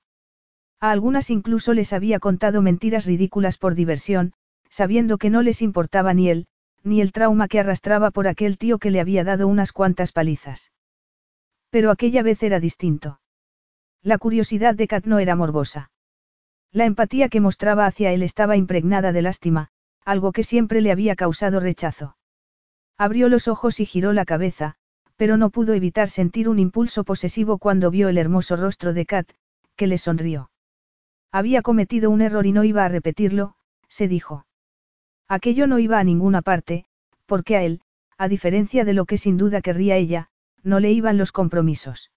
A 0.80 0.90
algunas 0.90 1.28
incluso 1.28 1.74
les 1.74 1.92
había 1.92 2.18
contado 2.18 2.62
mentiras 2.62 3.04
ridículas 3.04 3.58
por 3.58 3.74
diversión, 3.74 4.32
sabiendo 4.70 5.18
que 5.18 5.28
no 5.28 5.42
les 5.42 5.60
importaba 5.60 6.14
ni 6.14 6.30
él, 6.30 6.46
ni 6.82 7.02
el 7.02 7.12
trauma 7.12 7.48
que 7.48 7.60
arrastraba 7.60 8.10
por 8.10 8.26
aquel 8.26 8.56
tío 8.56 8.78
que 8.78 8.90
le 8.90 9.00
había 9.00 9.22
dado 9.22 9.46
unas 9.46 9.72
cuantas 9.72 10.12
palizas. 10.12 10.72
Pero 11.68 11.90
aquella 11.90 12.22
vez 12.22 12.42
era 12.42 12.60
distinto. 12.60 13.20
La 14.02 14.16
curiosidad 14.16 14.74
de 14.74 14.88
Kat 14.88 15.04
no 15.04 15.18
era 15.18 15.36
morbosa. 15.36 15.90
La 16.72 16.86
empatía 16.86 17.28
que 17.28 17.40
mostraba 17.40 17.84
hacia 17.84 18.12
él 18.12 18.22
estaba 18.22 18.56
impregnada 18.56 19.12
de 19.12 19.20
lástima, 19.20 19.68
algo 20.04 20.32
que 20.32 20.44
siempre 20.44 20.80
le 20.80 20.92
había 20.92 21.14
causado 21.14 21.60
rechazo. 21.60 22.16
Abrió 22.96 23.28
los 23.28 23.48
ojos 23.48 23.80
y 23.80 23.84
giró 23.84 24.14
la 24.14 24.24
cabeza, 24.24 24.76
pero 25.16 25.36
no 25.36 25.50
pudo 25.50 25.74
evitar 25.74 26.08
sentir 26.08 26.48
un 26.48 26.58
impulso 26.58 27.04
posesivo 27.04 27.58
cuando 27.58 27.90
vio 27.90 28.08
el 28.08 28.16
hermoso 28.16 28.56
rostro 28.56 28.94
de 28.94 29.04
Kat, 29.04 29.30
que 29.76 29.86
le 29.86 29.98
sonrió. 29.98 30.50
Había 31.32 31.62
cometido 31.62 32.10
un 32.10 32.22
error 32.22 32.46
y 32.46 32.52
no 32.52 32.64
iba 32.64 32.84
a 32.84 32.88
repetirlo, 32.88 33.54
se 33.88 34.08
dijo. 34.08 34.46
Aquello 35.28 35.66
no 35.66 35.78
iba 35.78 35.98
a 35.98 36.04
ninguna 36.04 36.42
parte, 36.42 36.86
porque 37.26 37.56
a 37.56 37.62
él, 37.62 37.82
a 38.18 38.26
diferencia 38.26 38.84
de 38.84 38.94
lo 38.94 39.04
que 39.04 39.16
sin 39.16 39.36
duda 39.36 39.62
querría 39.62 39.96
ella, 39.96 40.28
no 40.64 40.80
le 40.80 40.90
iban 40.90 41.18
los 41.18 41.30
compromisos. 41.30 42.10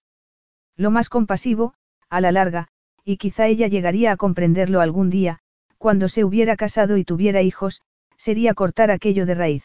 Lo 0.76 0.90
más 0.90 1.08
compasivo, 1.08 1.74
a 2.10 2.20
la 2.20 2.32
larga, 2.32 2.68
y 3.04 3.16
quizá 3.16 3.46
ella 3.46 3.68
llegaría 3.68 4.10
a 4.10 4.16
comprenderlo 4.16 4.80
algún 4.80 5.10
día, 5.10 5.38
cuando 5.78 6.08
se 6.08 6.24
hubiera 6.24 6.56
casado 6.56 6.96
y 6.96 7.04
tuviera 7.04 7.42
hijos, 7.42 7.82
sería 8.16 8.54
cortar 8.54 8.90
aquello 8.90 9.26
de 9.26 9.34
raíz. 9.34 9.64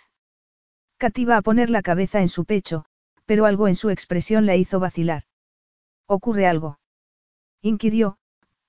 Kat 0.98 1.18
iba 1.18 1.38
a 1.38 1.42
poner 1.42 1.72
la 1.72 1.82
cabeza 1.82 2.22
en 2.22 2.30
su 2.30 2.46
pecho, 2.46 2.86
pero 3.26 3.46
algo 3.46 3.68
en 3.68 3.76
su 3.76 3.90
expresión 3.90 4.46
la 4.46 4.56
hizo 4.56 4.80
vacilar. 4.80 5.24
¿Ocurre 6.06 6.46
algo? 6.46 6.80
inquirió, 7.62 8.19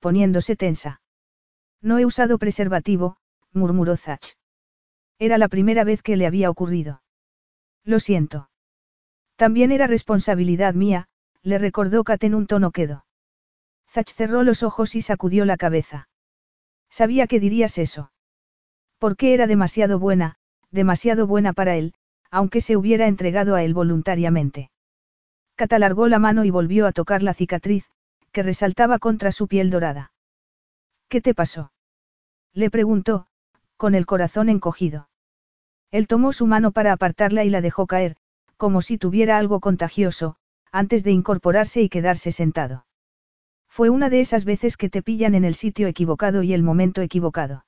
poniéndose 0.01 0.57
tensa. 0.57 1.01
No 1.81 1.97
he 1.97 2.05
usado 2.05 2.37
preservativo, 2.37 3.17
murmuró 3.53 3.95
Zach. 3.95 4.35
Era 5.17 5.37
la 5.37 5.47
primera 5.47 5.83
vez 5.83 6.01
que 6.01 6.17
le 6.17 6.27
había 6.27 6.49
ocurrido. 6.49 7.01
Lo 7.85 7.99
siento. 7.99 8.49
También 9.35 9.71
era 9.71 9.87
responsabilidad 9.87 10.73
mía, 10.73 11.07
le 11.43 11.57
recordó 11.57 12.03
Kat 12.03 12.23
en 12.23 12.35
un 12.35 12.47
tono 12.47 12.71
quedo. 12.71 13.05
Zach 13.89 14.11
cerró 14.11 14.43
los 14.43 14.63
ojos 14.63 14.95
y 14.95 15.01
sacudió 15.01 15.45
la 15.45 15.57
cabeza. 15.57 16.09
Sabía 16.89 17.27
que 17.27 17.39
dirías 17.39 17.77
eso. 17.77 18.11
Porque 18.97 19.33
era 19.33 19.47
demasiado 19.47 19.99
buena, 19.99 20.35
demasiado 20.71 21.27
buena 21.27 21.53
para 21.53 21.75
él, 21.75 21.93
aunque 22.29 22.61
se 22.61 22.77
hubiera 22.77 23.07
entregado 23.07 23.55
a 23.55 23.63
él 23.63 23.73
voluntariamente. 23.73 24.71
Kat 25.55 25.73
alargó 25.73 26.07
la 26.07 26.19
mano 26.19 26.45
y 26.45 26.49
volvió 26.49 26.87
a 26.87 26.91
tocar 26.91 27.21
la 27.21 27.33
cicatriz, 27.33 27.85
que 28.31 28.43
resaltaba 28.43 28.99
contra 28.99 29.31
su 29.31 29.47
piel 29.47 29.69
dorada. 29.69 30.11
¿Qué 31.09 31.21
te 31.21 31.33
pasó? 31.33 31.71
Le 32.53 32.69
preguntó, 32.69 33.27
con 33.77 33.95
el 33.95 34.05
corazón 34.05 34.49
encogido. 34.49 35.09
Él 35.91 36.07
tomó 36.07 36.31
su 36.33 36.47
mano 36.47 36.71
para 36.71 36.93
apartarla 36.93 37.43
y 37.43 37.49
la 37.49 37.61
dejó 37.61 37.87
caer, 37.87 38.15
como 38.57 38.81
si 38.81 38.97
tuviera 38.97 39.37
algo 39.37 39.59
contagioso, 39.59 40.37
antes 40.71 41.03
de 41.03 41.11
incorporarse 41.11 41.81
y 41.81 41.89
quedarse 41.89 42.31
sentado. 42.31 42.85
Fue 43.67 43.89
una 43.89 44.09
de 44.09 44.21
esas 44.21 44.45
veces 44.45 44.77
que 44.77 44.89
te 44.89 45.01
pillan 45.01 45.35
en 45.35 45.45
el 45.45 45.55
sitio 45.55 45.87
equivocado 45.87 46.43
y 46.43 46.53
el 46.53 46.63
momento 46.63 47.01
equivocado. 47.01 47.65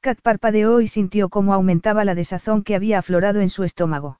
Kat 0.00 0.20
parpadeó 0.20 0.80
y 0.80 0.88
sintió 0.88 1.28
cómo 1.28 1.52
aumentaba 1.52 2.04
la 2.04 2.14
desazón 2.14 2.62
que 2.62 2.74
había 2.74 2.98
aflorado 2.98 3.40
en 3.40 3.50
su 3.50 3.64
estómago. 3.64 4.18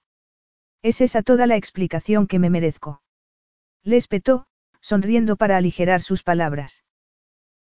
¿Es 0.82 1.00
esa 1.00 1.22
toda 1.22 1.47
la 1.47 1.56
explicación 1.56 2.26
que 2.26 2.39
me 2.39 2.50
merezco? 2.50 3.02
Le 3.82 3.97
espetó, 3.97 4.47
sonriendo 4.90 5.36
para 5.36 5.56
aligerar 5.56 6.00
sus 6.00 6.24
palabras. 6.24 6.82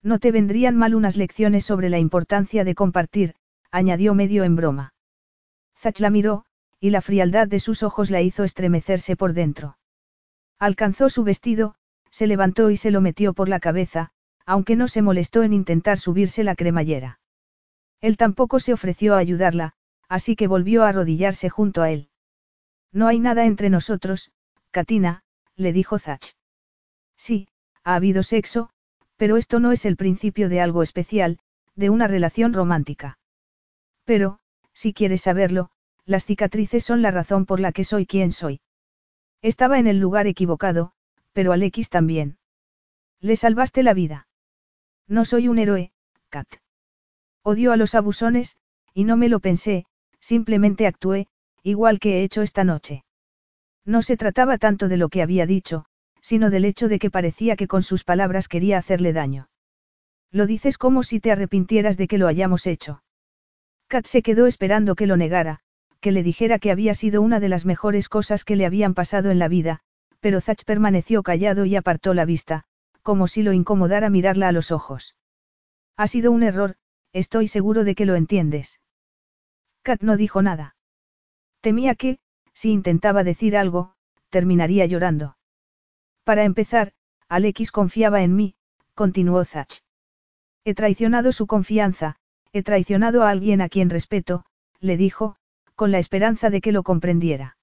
No 0.02 0.18
te 0.18 0.32
vendrían 0.32 0.78
mal 0.78 0.96
unas 0.96 1.18
lecciones 1.18 1.66
sobre 1.66 1.90
la 1.90 2.00
importancia 2.00 2.64
de 2.64 2.74
compartir, 2.74 3.36
añadió 3.70 4.14
medio 4.14 4.46
en 4.46 4.56
broma. 4.56 4.94
Zach 5.78 6.00
la 6.00 6.10
miró, 6.10 6.46
y 6.80 6.92
la 6.92 7.02
frialdad 7.02 7.50
de 7.50 7.60
sus 7.60 7.84
ojos 7.84 8.10
la 8.12 8.22
hizo 8.22 8.46
estremecerse 8.46 9.18
por 9.18 9.34
dentro. 9.34 9.78
Alcanzó 10.58 11.10
su 11.10 11.26
vestido, 11.26 11.76
se 12.12 12.28
levantó 12.28 12.72
y 12.72 12.78
se 12.78 12.92
lo 12.92 13.02
metió 13.02 13.34
por 13.34 13.50
la 13.50 13.60
cabeza, 13.60 14.12
aunque 14.46 14.78
no 14.78 14.88
se 14.88 15.02
molestó 15.02 15.44
en 15.44 15.52
intentar 15.52 15.98
subirse 15.98 16.46
la 16.46 16.56
cremallera. 16.56 17.20
Él 18.00 18.16
tampoco 18.16 18.62
se 18.62 18.72
ofreció 18.72 19.16
a 19.16 19.18
ayudarla, 19.18 19.74
así 20.08 20.38
que 20.38 20.48
volvió 20.48 20.86
a 20.86 20.90
arrodillarse 20.90 21.50
junto 21.50 21.82
a 21.82 21.92
él. 21.92 22.08
No 22.94 23.08
hay 23.08 23.20
nada 23.20 23.46
entre 23.46 23.70
nosotros, 23.70 24.32
Katina, 24.72 25.24
le 25.58 25.74
dijo 25.74 26.00
Zach. 26.00 26.37
Sí, 27.18 27.48
ha 27.84 27.96
habido 27.96 28.24
sexo, 28.24 28.70
pero 29.18 29.38
esto 29.38 29.60
no 29.60 29.72
es 29.72 29.86
el 29.86 29.98
principio 29.98 30.48
de 30.50 30.62
algo 30.62 30.84
especial, 30.84 31.40
de 31.76 31.90
una 31.90 32.08
relación 32.08 32.54
romántica. 32.54 33.18
Pero, 34.06 34.40
si 34.74 34.94
quieres 34.94 35.24
saberlo, 35.24 35.70
las 36.06 36.26
cicatrices 36.26 36.84
son 36.84 37.02
la 37.02 37.12
razón 37.12 37.46
por 37.46 37.60
la 37.60 37.72
que 37.72 37.84
soy 37.84 38.06
quien 38.06 38.32
soy. 38.32 38.62
Estaba 39.42 39.80
en 39.80 39.88
el 39.88 40.00
lugar 40.00 40.28
equivocado, 40.28 40.94
pero 41.34 41.52
Alex 41.52 41.90
también. 41.90 42.38
Le 43.20 43.36
salvaste 43.36 43.84
la 43.84 43.94
vida. 43.94 44.28
No 45.08 45.26
soy 45.26 45.48
un 45.48 45.60
héroe, 45.60 45.92
Kat. 46.30 46.48
Odio 47.44 47.72
a 47.72 47.78
los 47.78 47.96
abusones, 47.96 48.58
y 48.94 49.04
no 49.04 49.18
me 49.18 49.30
lo 49.30 49.40
pensé, 49.40 49.86
simplemente 50.20 50.88
actué, 50.88 51.28
igual 51.64 52.00
que 52.00 52.20
he 52.20 52.24
hecho 52.24 52.42
esta 52.42 52.64
noche. 52.64 53.04
No 53.86 54.02
se 54.02 54.18
trataba 54.18 54.58
tanto 54.58 54.88
de 54.88 54.98
lo 54.98 55.10
que 55.10 55.22
había 55.22 55.46
dicho, 55.46 55.86
sino 56.28 56.50
del 56.50 56.66
hecho 56.66 56.90
de 56.90 57.00
que 57.00 57.10
parecía 57.10 57.56
que 57.56 57.70
con 57.70 57.84
sus 57.84 58.04
palabras 58.04 58.50
quería 58.50 58.78
hacerle 58.78 59.14
daño. 59.14 59.48
Lo 60.30 60.46
dices 60.46 60.78
como 60.78 61.04
si 61.04 61.22
te 61.22 61.32
arrepintieras 61.32 61.96
de 61.96 62.10
que 62.10 62.18
lo 62.18 62.28
hayamos 62.28 62.68
hecho. 62.68 63.02
Kat 63.88 64.08
se 64.08 64.22
quedó 64.22 64.46
esperando 64.46 64.96
que 64.96 65.08
lo 65.08 65.16
negara, 65.16 65.62
que 66.02 66.12
le 66.12 66.24
dijera 66.24 66.60
que 66.60 66.70
había 66.70 66.96
sido 66.96 67.22
una 67.22 67.40
de 67.40 67.48
las 67.48 67.66
mejores 67.66 68.10
cosas 68.10 68.44
que 68.44 68.58
le 68.58 68.66
habían 68.66 68.94
pasado 68.94 69.32
en 69.32 69.40
la 69.40 69.48
vida, 69.48 69.80
pero 70.20 70.42
Zach 70.42 70.66
permaneció 70.66 71.24
callado 71.24 71.64
y 71.64 71.78
apartó 71.78 72.14
la 72.14 72.26
vista, 72.26 72.66
como 73.04 73.30
si 73.30 73.42
lo 73.42 73.54
incomodara 73.54 74.10
mirarla 74.10 74.50
a 74.50 74.52
los 74.52 74.74
ojos. 74.74 75.16
Ha 75.96 76.08
sido 76.08 76.34
un 76.34 76.44
error, 76.44 76.76
estoy 77.14 77.48
seguro 77.48 77.86
de 77.86 77.96
que 77.96 78.06
lo 78.06 78.16
entiendes. 78.16 78.82
Kat 79.82 80.02
no 80.02 80.18
dijo 80.18 80.42
nada. 80.42 80.76
Temía 81.62 81.96
que, 81.96 82.20
si 82.52 82.72
intentaba 82.72 83.24
decir 83.24 83.56
algo, 83.56 83.94
terminaría 84.30 84.86
llorando. 84.88 85.37
Para 86.28 86.44
empezar, 86.44 86.92
Alex 87.30 87.72
confiaba 87.72 88.22
en 88.22 88.36
mí, 88.36 88.56
continuó 88.96 89.46
Zach. 89.46 89.80
He 90.66 90.74
traicionado 90.74 91.32
su 91.32 91.48
confianza, 91.48 92.18
he 92.52 92.64
traicionado 92.64 93.24
a 93.24 93.30
alguien 93.30 93.62
a 93.62 93.70
quien 93.70 93.90
respeto, 93.90 94.44
le 94.82 94.98
dijo, 94.98 95.38
con 95.76 95.94
la 95.94 96.00
esperanza 96.00 96.50
de 96.50 96.60
que 96.60 96.74
lo 96.74 96.84
comprendiera. 96.84 97.58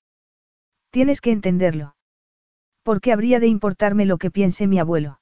Tienes 0.89 1.21
que 1.21 1.31
entenderlo. 1.31 1.95
¿Por 2.83 3.03
qué 3.03 3.13
habría 3.13 3.39
de 3.39 3.49
importarme 3.49 4.07
lo 4.07 4.17
que 4.17 4.31
piense 4.31 4.67
mi 4.67 4.79
abuelo? 4.79 5.21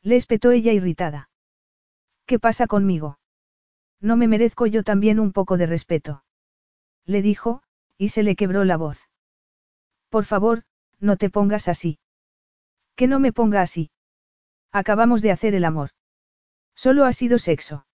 Le 0.00 0.16
espetó 0.16 0.50
ella 0.50 0.72
irritada. 0.72 1.28
¿Qué 2.24 2.38
pasa 2.38 2.66
conmigo? 2.66 3.18
No 4.00 4.16
me 4.16 4.26
merezco 4.26 4.64
yo 4.64 4.84
también 4.84 5.20
un 5.20 5.34
poco 5.34 5.58
de 5.58 5.66
respeto. 5.66 6.24
Le 7.04 7.20
dijo, 7.20 7.62
y 7.98 8.08
se 8.08 8.22
le 8.22 8.36
quebró 8.36 8.64
la 8.64 8.78
voz. 8.78 9.10
Por 10.08 10.24
favor, 10.24 10.64
no 10.98 11.18
te 11.18 11.28
pongas 11.28 11.68
así. 11.68 11.98
Que 12.96 13.06
no 13.06 13.18
me 13.20 13.32
ponga 13.32 13.62
así. 13.62 13.90
Acabamos 14.72 15.22
de 15.22 15.30
hacer 15.30 15.54
el 15.54 15.64
amor. 15.64 15.90
Solo 16.74 17.04
ha 17.04 17.12
sido 17.12 17.38
sexo. 17.38 17.86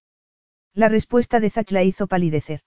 La 0.75 0.89
respuesta 0.89 1.41
de 1.41 1.51
Zach 1.51 1.71
la 1.71 1.83
hizo 1.83 2.07
palidecer. 2.07 2.61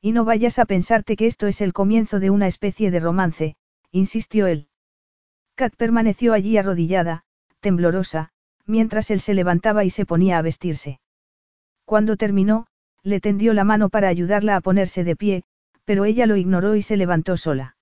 Y 0.00 0.12
no 0.12 0.24
vayas 0.24 0.58
a 0.58 0.66
pensarte 0.66 1.16
que 1.16 1.26
esto 1.26 1.46
es 1.46 1.60
el 1.60 1.72
comienzo 1.72 2.20
de 2.20 2.30
una 2.30 2.46
especie 2.46 2.90
de 2.90 3.00
romance, 3.00 3.56
insistió 3.90 4.46
él. 4.46 4.68
Kat 5.54 5.74
permaneció 5.74 6.32
allí 6.32 6.58
arrodillada, 6.58 7.24
temblorosa, 7.60 8.30
mientras 8.66 9.10
él 9.10 9.20
se 9.20 9.34
levantaba 9.34 9.84
y 9.84 9.90
se 9.90 10.06
ponía 10.06 10.38
a 10.38 10.42
vestirse. 10.42 11.00
Cuando 11.84 12.16
terminó, 12.16 12.66
le 13.02 13.20
tendió 13.20 13.54
la 13.54 13.64
mano 13.64 13.88
para 13.88 14.08
ayudarla 14.08 14.56
a 14.56 14.60
ponerse 14.60 15.04
de 15.04 15.16
pie, 15.16 15.44
pero 15.84 16.04
ella 16.04 16.26
lo 16.26 16.36
ignoró 16.36 16.74
y 16.76 16.82
se 16.82 16.96
levantó 16.96 17.36
sola. 17.36 17.76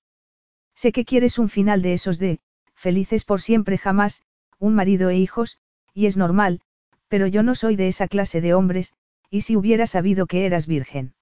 Sé 0.74 0.92
que 0.92 1.04
quieres 1.04 1.38
un 1.38 1.48
final 1.48 1.82
de 1.82 1.94
esos 1.94 2.18
de, 2.18 2.40
felices 2.84 3.24
por 3.24 3.40
siempre 3.40 3.78
jamás, 3.78 4.20
un 4.58 4.74
marido 4.74 5.08
e 5.08 5.16
hijos, 5.16 5.56
y 5.94 6.04
es 6.04 6.18
normal, 6.18 6.60
pero 7.08 7.26
yo 7.26 7.42
no 7.42 7.54
soy 7.54 7.76
de 7.76 7.88
esa 7.88 8.08
clase 8.08 8.42
de 8.42 8.52
hombres, 8.52 8.92
y 9.30 9.40
si 9.40 9.56
hubiera 9.56 9.86
sabido 9.86 10.26
que 10.26 10.44
eras 10.44 10.66
virgen. 10.66 11.14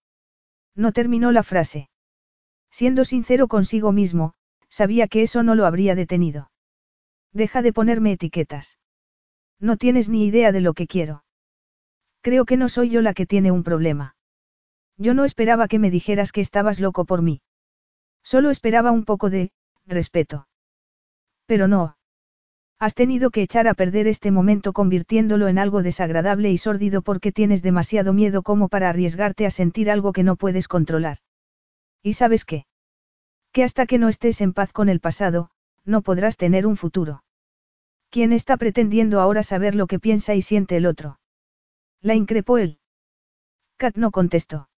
No 0.75 0.91
terminó 0.91 1.31
la 1.31 1.45
frase. 1.45 1.89
Siendo 2.73 3.05
sincero 3.05 3.47
consigo 3.47 3.93
mismo, 3.93 4.35
sabía 4.71 5.07
que 5.07 5.23
eso 5.23 5.45
no 5.45 5.55
lo 5.55 5.65
habría 5.65 5.95
detenido. 5.95 6.51
Deja 7.33 7.63
de 7.63 7.73
ponerme 7.73 8.11
etiquetas. 8.11 8.81
No 9.61 9.77
tienes 9.77 10.09
ni 10.09 10.27
idea 10.27 10.51
de 10.51 10.63
lo 10.63 10.75
que 10.75 10.89
quiero. 10.89 11.23
Creo 12.23 12.45
que 12.45 12.57
no 12.57 12.69
soy 12.69 12.91
yo 12.91 13.03
la 13.03 13.15
que 13.15 13.27
tiene 13.27 13.53
un 13.53 13.63
problema. 13.63 14.17
Yo 14.97 15.15
no 15.15 15.25
esperaba 15.25 15.69
que 15.69 15.79
me 15.79 15.93
dijeras 15.93 16.33
que 16.33 16.41
estabas 16.41 16.81
loco 16.81 17.05
por 17.05 17.23
mí. 17.23 17.41
Solo 18.25 18.51
esperaba 18.51 18.91
un 18.91 19.05
poco 19.05 19.31
de, 19.31 19.53
respeto. 19.87 20.49
Pero 21.53 21.69
no. 21.69 21.99
Has 22.79 22.95
tenido 22.95 23.31
que 23.31 23.43
echar 23.43 23.69
a 23.69 23.75
perder 23.75 24.07
este 24.07 24.31
momento 24.31 24.73
convirtiéndolo 24.73 25.49
en 25.49 25.59
algo 25.59 25.83
desagradable 25.83 26.51
y 26.51 26.57
sórdido 26.57 27.03
porque 27.03 27.31
tienes 27.31 27.61
demasiado 27.61 28.15
miedo 28.15 28.41
como 28.41 28.71
para 28.71 28.89
arriesgarte 28.89 29.45
a 29.45 29.51
sentir 29.51 29.91
algo 29.91 30.15
que 30.15 30.23
no 30.23 30.37
puedes 30.37 30.67
controlar. 30.67 31.19
¿Y 32.03 32.15
sabes 32.15 32.47
qué? 32.47 32.65
Que 33.53 33.65
hasta 33.65 33.85
que 33.85 33.99
no 33.99 34.09
estés 34.09 34.41
en 34.41 34.55
paz 34.55 34.73
con 34.73 34.89
el 34.89 34.99
pasado, 35.01 35.51
no 35.85 36.01
podrás 36.01 36.39
tener 36.39 36.67
un 36.67 36.79
futuro. 36.79 37.23
¿Quién 38.09 38.33
está 38.33 38.57
pretendiendo 38.57 39.21
ahora 39.21 39.43
saber 39.43 39.75
lo 39.75 39.87
que 39.87 39.99
piensa 39.99 40.35
y 40.35 40.41
siente 40.41 40.79
el 40.79 40.87
otro? 40.87 41.21
La 42.01 42.15
increpó 42.15 42.57
él. 42.57 42.79
Kat 43.77 43.97
no 43.97 44.11
contestó. 44.11 44.71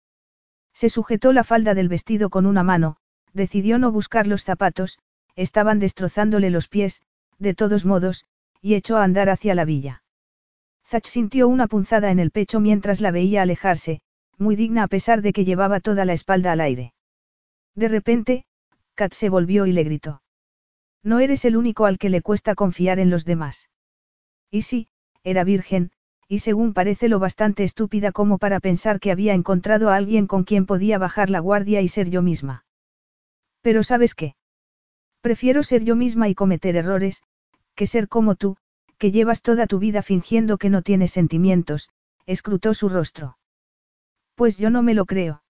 Se 0.73 0.89
sujetó 0.89 1.31
la 1.31 1.45
falda 1.45 1.73
del 1.73 1.87
vestido 1.87 2.29
con 2.29 2.45
una 2.45 2.63
mano, 2.63 2.97
decidió 3.31 3.79
no 3.79 3.93
buscar 3.93 4.27
los 4.27 4.43
zapatos, 4.43 4.99
estaban 5.35 5.79
destrozándole 5.79 6.49
los 6.49 6.67
pies, 6.67 7.03
de 7.39 7.53
todos 7.53 7.85
modos, 7.85 8.25
y 8.61 8.75
echó 8.75 8.97
a 8.97 9.03
andar 9.03 9.29
hacia 9.29 9.55
la 9.55 9.65
villa. 9.65 10.03
Zach 10.87 11.05
sintió 11.05 11.47
una 11.47 11.67
punzada 11.67 12.11
en 12.11 12.19
el 12.19 12.31
pecho 12.31 12.59
mientras 12.59 13.01
la 13.01 13.11
veía 13.11 13.41
alejarse, 13.41 14.01
muy 14.37 14.55
digna 14.55 14.83
a 14.83 14.87
pesar 14.87 15.21
de 15.21 15.33
que 15.33 15.45
llevaba 15.45 15.79
toda 15.79 16.05
la 16.05 16.13
espalda 16.13 16.51
al 16.51 16.61
aire. 16.61 16.93
De 17.75 17.87
repente, 17.87 18.45
Kat 18.93 19.13
se 19.13 19.29
volvió 19.29 19.65
y 19.65 19.71
le 19.71 19.83
gritó. 19.83 20.21
No 21.03 21.19
eres 21.19 21.45
el 21.45 21.57
único 21.57 21.85
al 21.85 21.97
que 21.97 22.09
le 22.09 22.21
cuesta 22.21 22.55
confiar 22.55 22.99
en 22.99 23.09
los 23.09 23.25
demás. 23.25 23.69
Y 24.49 24.63
sí, 24.63 24.87
era 25.23 25.43
virgen, 25.43 25.91
y 26.27 26.39
según 26.39 26.73
parece 26.73 27.09
lo 27.09 27.19
bastante 27.19 27.63
estúpida 27.63 28.11
como 28.11 28.37
para 28.37 28.59
pensar 28.59 28.99
que 28.99 29.11
había 29.11 29.33
encontrado 29.33 29.89
a 29.89 29.95
alguien 29.95 30.27
con 30.27 30.43
quien 30.43 30.65
podía 30.65 30.97
bajar 30.97 31.29
la 31.29 31.39
guardia 31.39 31.81
y 31.81 31.87
ser 31.87 32.09
yo 32.09 32.21
misma. 32.21 32.65
Pero 33.61 33.83
sabes 33.83 34.15
qué? 34.15 34.35
Prefiero 35.25 35.63
ser 35.63 35.83
yo 35.83 35.95
misma 35.95 36.29
y 36.29 36.35
cometer 36.35 36.75
errores, 36.75 37.23
que 37.73 37.87
ser 37.87 38.07
como 38.07 38.35
tú, 38.35 38.57
que 38.99 39.09
llevas 39.09 39.41
toda 39.41 39.65
tu 39.65 39.79
vida 39.79 40.03
fingiendo 40.03 40.59
que 40.59 40.69
no 40.69 40.83
tienes 40.83 41.13
sentimientos, 41.13 41.89
escrutó 42.27 42.75
su 42.75 42.89
rostro. 42.89 43.35
Pues 44.35 44.59
yo 44.59 44.69
no 44.69 44.83
me 44.83 44.93
lo 44.93 45.07
creo. 45.07 45.41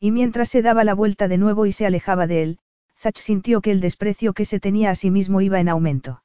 Y 0.00 0.10
mientras 0.10 0.50
se 0.50 0.60
daba 0.60 0.84
la 0.84 0.92
vuelta 0.92 1.28
de 1.28 1.38
nuevo 1.38 1.64
y 1.64 1.72
se 1.72 1.86
alejaba 1.86 2.26
de 2.26 2.42
él, 2.42 2.58
Zach 2.94 3.16
sintió 3.16 3.62
que 3.62 3.70
el 3.70 3.80
desprecio 3.80 4.34
que 4.34 4.44
se 4.44 4.60
tenía 4.60 4.90
a 4.90 4.94
sí 4.94 5.10
mismo 5.10 5.40
iba 5.40 5.60
en 5.60 5.70
aumento. 5.70 6.22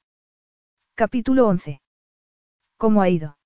Capítulo 0.95 1.47
11. 1.47 1.79
¿Cómo 2.75 3.01
ha 3.01 3.07
ido? 3.07 3.37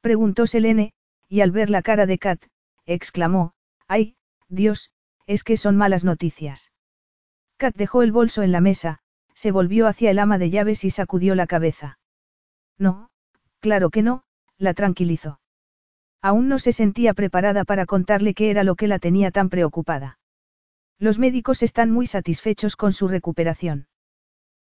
Preguntó 0.00 0.48
Selene, 0.48 0.92
y 1.28 1.42
al 1.42 1.52
ver 1.52 1.70
la 1.70 1.82
cara 1.82 2.04
de 2.04 2.18
Kat, 2.18 2.42
exclamó, 2.84 3.52
¡ay, 3.86 4.16
Dios, 4.48 4.90
es 5.28 5.44
que 5.44 5.56
son 5.56 5.76
malas 5.76 6.02
noticias! 6.02 6.72
Kat 7.60 7.76
dejó 7.76 8.02
el 8.02 8.10
bolso 8.10 8.42
en 8.42 8.52
la 8.52 8.62
mesa, 8.62 9.00
se 9.34 9.50
volvió 9.50 9.86
hacia 9.86 10.10
el 10.10 10.18
ama 10.18 10.38
de 10.38 10.48
llaves 10.48 10.82
y 10.82 10.90
sacudió 10.90 11.34
la 11.34 11.46
cabeza. 11.46 11.98
No, 12.78 13.10
claro 13.58 13.90
que 13.90 14.00
no, 14.00 14.22
la 14.56 14.72
tranquilizó. 14.72 15.40
Aún 16.22 16.48
no 16.48 16.58
se 16.58 16.72
sentía 16.72 17.12
preparada 17.12 17.66
para 17.66 17.84
contarle 17.84 18.32
qué 18.32 18.48
era 18.50 18.64
lo 18.64 18.76
que 18.76 18.88
la 18.88 18.98
tenía 18.98 19.30
tan 19.30 19.50
preocupada. 19.50 20.18
Los 20.98 21.18
médicos 21.18 21.62
están 21.62 21.90
muy 21.90 22.06
satisfechos 22.06 22.76
con 22.76 22.94
su 22.94 23.08
recuperación. 23.08 23.88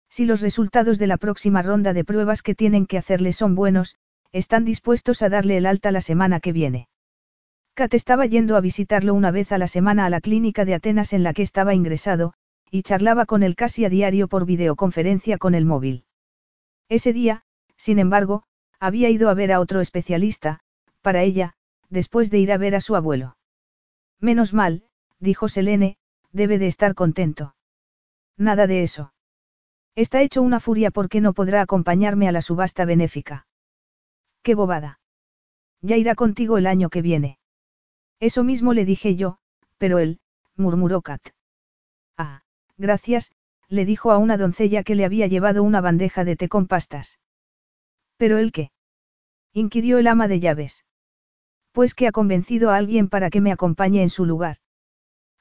Si 0.10 0.26
los 0.26 0.42
resultados 0.42 1.00
de 1.00 1.08
la 1.08 1.16
próxima 1.16 1.62
ronda 1.62 1.94
de 1.94 2.04
pruebas 2.04 2.42
que 2.42 2.54
tienen 2.54 2.86
que 2.86 2.98
hacerle 2.98 3.32
son 3.32 3.56
buenos, 3.56 3.96
están 4.34 4.66
dispuestos 4.66 5.22
a 5.22 5.30
darle 5.30 5.56
el 5.56 5.68
alta 5.68 5.94
la 5.94 6.02
semana 6.02 6.42
que 6.42 6.52
viene. 6.52 6.90
Kat 7.76 7.94
estaba 7.94 8.26
yendo 8.26 8.58
a 8.58 8.60
visitarlo 8.60 9.14
una 9.14 9.32
vez 9.32 9.54
a 9.54 9.58
la 9.58 9.70
semana 9.70 10.06
a 10.06 10.10
la 10.10 10.20
clínica 10.20 10.66
de 10.66 10.74
Atenas 10.74 11.14
en 11.14 11.24
la 11.24 11.34
que 11.34 11.44
estaba 11.44 11.74
ingresado, 11.74 12.34
y 12.72 12.84
charlaba 12.84 13.26
con 13.26 13.44
él 13.44 13.56
casi 13.56 13.86
a 13.86 13.90
diario 13.90 14.28
por 14.28 14.46
videoconferencia 14.46 15.38
con 15.38 15.56
el 15.56 15.66
móvil. 15.66 16.06
Ese 16.88 17.14
día, 17.14 17.44
sin 17.78 18.00
embargo, 18.00 18.44
había 18.80 19.10
ido 19.10 19.30
a 19.30 19.34
ver 19.34 19.52
a 19.52 19.60
otro 19.60 19.82
especialista, 19.82 20.60
para 21.02 21.24
ella, 21.24 21.54
después 21.90 22.30
de 22.30 22.40
ir 22.40 22.52
a 22.52 22.58
ver 22.58 22.76
a 22.76 22.82
su 22.82 22.96
abuelo. 22.96 23.38
Menos 24.20 24.54
mal, 24.54 24.84
dijo 25.20 25.48
Selene, 25.48 25.98
debe 26.32 26.58
de 26.58 26.68
estar 26.68 26.96
contento. 26.96 27.56
Nada 28.38 28.68
de 28.68 28.84
eso. 28.84 29.14
Está 29.96 30.22
hecho 30.22 30.42
una 30.42 30.60
furia 30.60 30.92
porque 30.92 31.20
no 31.22 31.34
podrá 31.34 31.62
acompañarme 31.62 32.28
a 32.28 32.32
la 32.32 32.42
subasta 32.42 32.86
benéfica. 32.86 33.48
Qué 34.44 34.56
bobada. 34.56 35.00
Ya 35.82 35.98
irá 35.98 36.16
contigo 36.16 36.58
el 36.58 36.68
año 36.68 36.90
que 36.90 37.02
viene. 37.02 37.40
Eso 38.20 38.44
mismo 38.44 38.74
le 38.74 38.86
dije 38.86 39.16
yo, 39.16 39.40
pero 39.78 40.00
él, 40.00 40.20
murmuró 40.56 41.02
Kat. 41.02 41.22
Ah, 42.18 42.44
Gracias, 42.80 43.34
le 43.68 43.86
dijo 43.86 44.12
a 44.12 44.18
una 44.18 44.38
doncella 44.38 44.84
que 44.84 44.96
le 44.96 45.04
había 45.04 45.28
llevado 45.28 45.64
una 45.64 45.82
bandeja 45.82 46.24
de 46.24 46.38
té 46.38 46.48
con 46.48 46.66
pastas. 46.66 47.20
¿Pero 48.16 48.38
el 48.38 48.54
qué? 48.54 48.72
inquirió 49.54 49.98
el 49.98 50.08
ama 50.08 50.30
de 50.30 50.40
llaves. 50.40 50.86
Pues 51.74 51.94
que 51.94 52.08
ha 52.08 52.14
convencido 52.14 52.72
a 52.72 52.78
alguien 52.78 53.10
para 53.10 53.30
que 53.30 53.42
me 53.42 53.52
acompañe 53.52 54.02
en 54.02 54.10
su 54.10 54.26
lugar. 54.26 54.58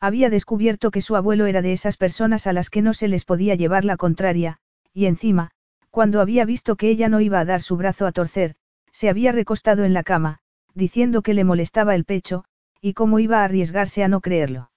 Había 0.01 0.31
descubierto 0.31 0.91
que 0.91 1.01
su 1.01 1.15
abuelo 1.15 1.47
era 1.47 1.63
de 1.63 1.73
esas 1.73 1.97
personas 1.97 2.49
a 2.49 2.53
las 2.53 2.71
que 2.71 2.83
no 2.83 2.93
se 2.93 3.07
les 3.07 3.25
podía 3.25 3.55
llevar 3.55 3.85
la 3.85 3.97
contraria, 3.97 4.59
y 4.93 5.07
encima, 5.07 5.53
cuando 5.91 6.21
había 6.21 6.45
visto 6.45 6.75
que 6.75 6.91
ella 6.91 7.09
no 7.09 7.21
iba 7.21 7.39
a 7.39 7.45
dar 7.45 7.63
su 7.63 7.77
brazo 7.77 8.07
a 8.07 8.13
torcer, 8.13 8.57
se 8.91 9.09
había 9.09 9.31
recostado 9.31 9.85
en 9.85 9.95
la 9.95 10.03
cama, 10.03 10.41
diciendo 10.75 11.23
que 11.23 11.35
le 11.35 11.45
molestaba 11.45 11.95
el 11.95 12.05
pecho, 12.05 12.45
y 12.81 12.95
cómo 12.95 13.21
iba 13.21 13.41
a 13.41 13.45
arriesgarse 13.45 14.03
a 14.03 14.09
no 14.09 14.21
creerlo. 14.21 14.71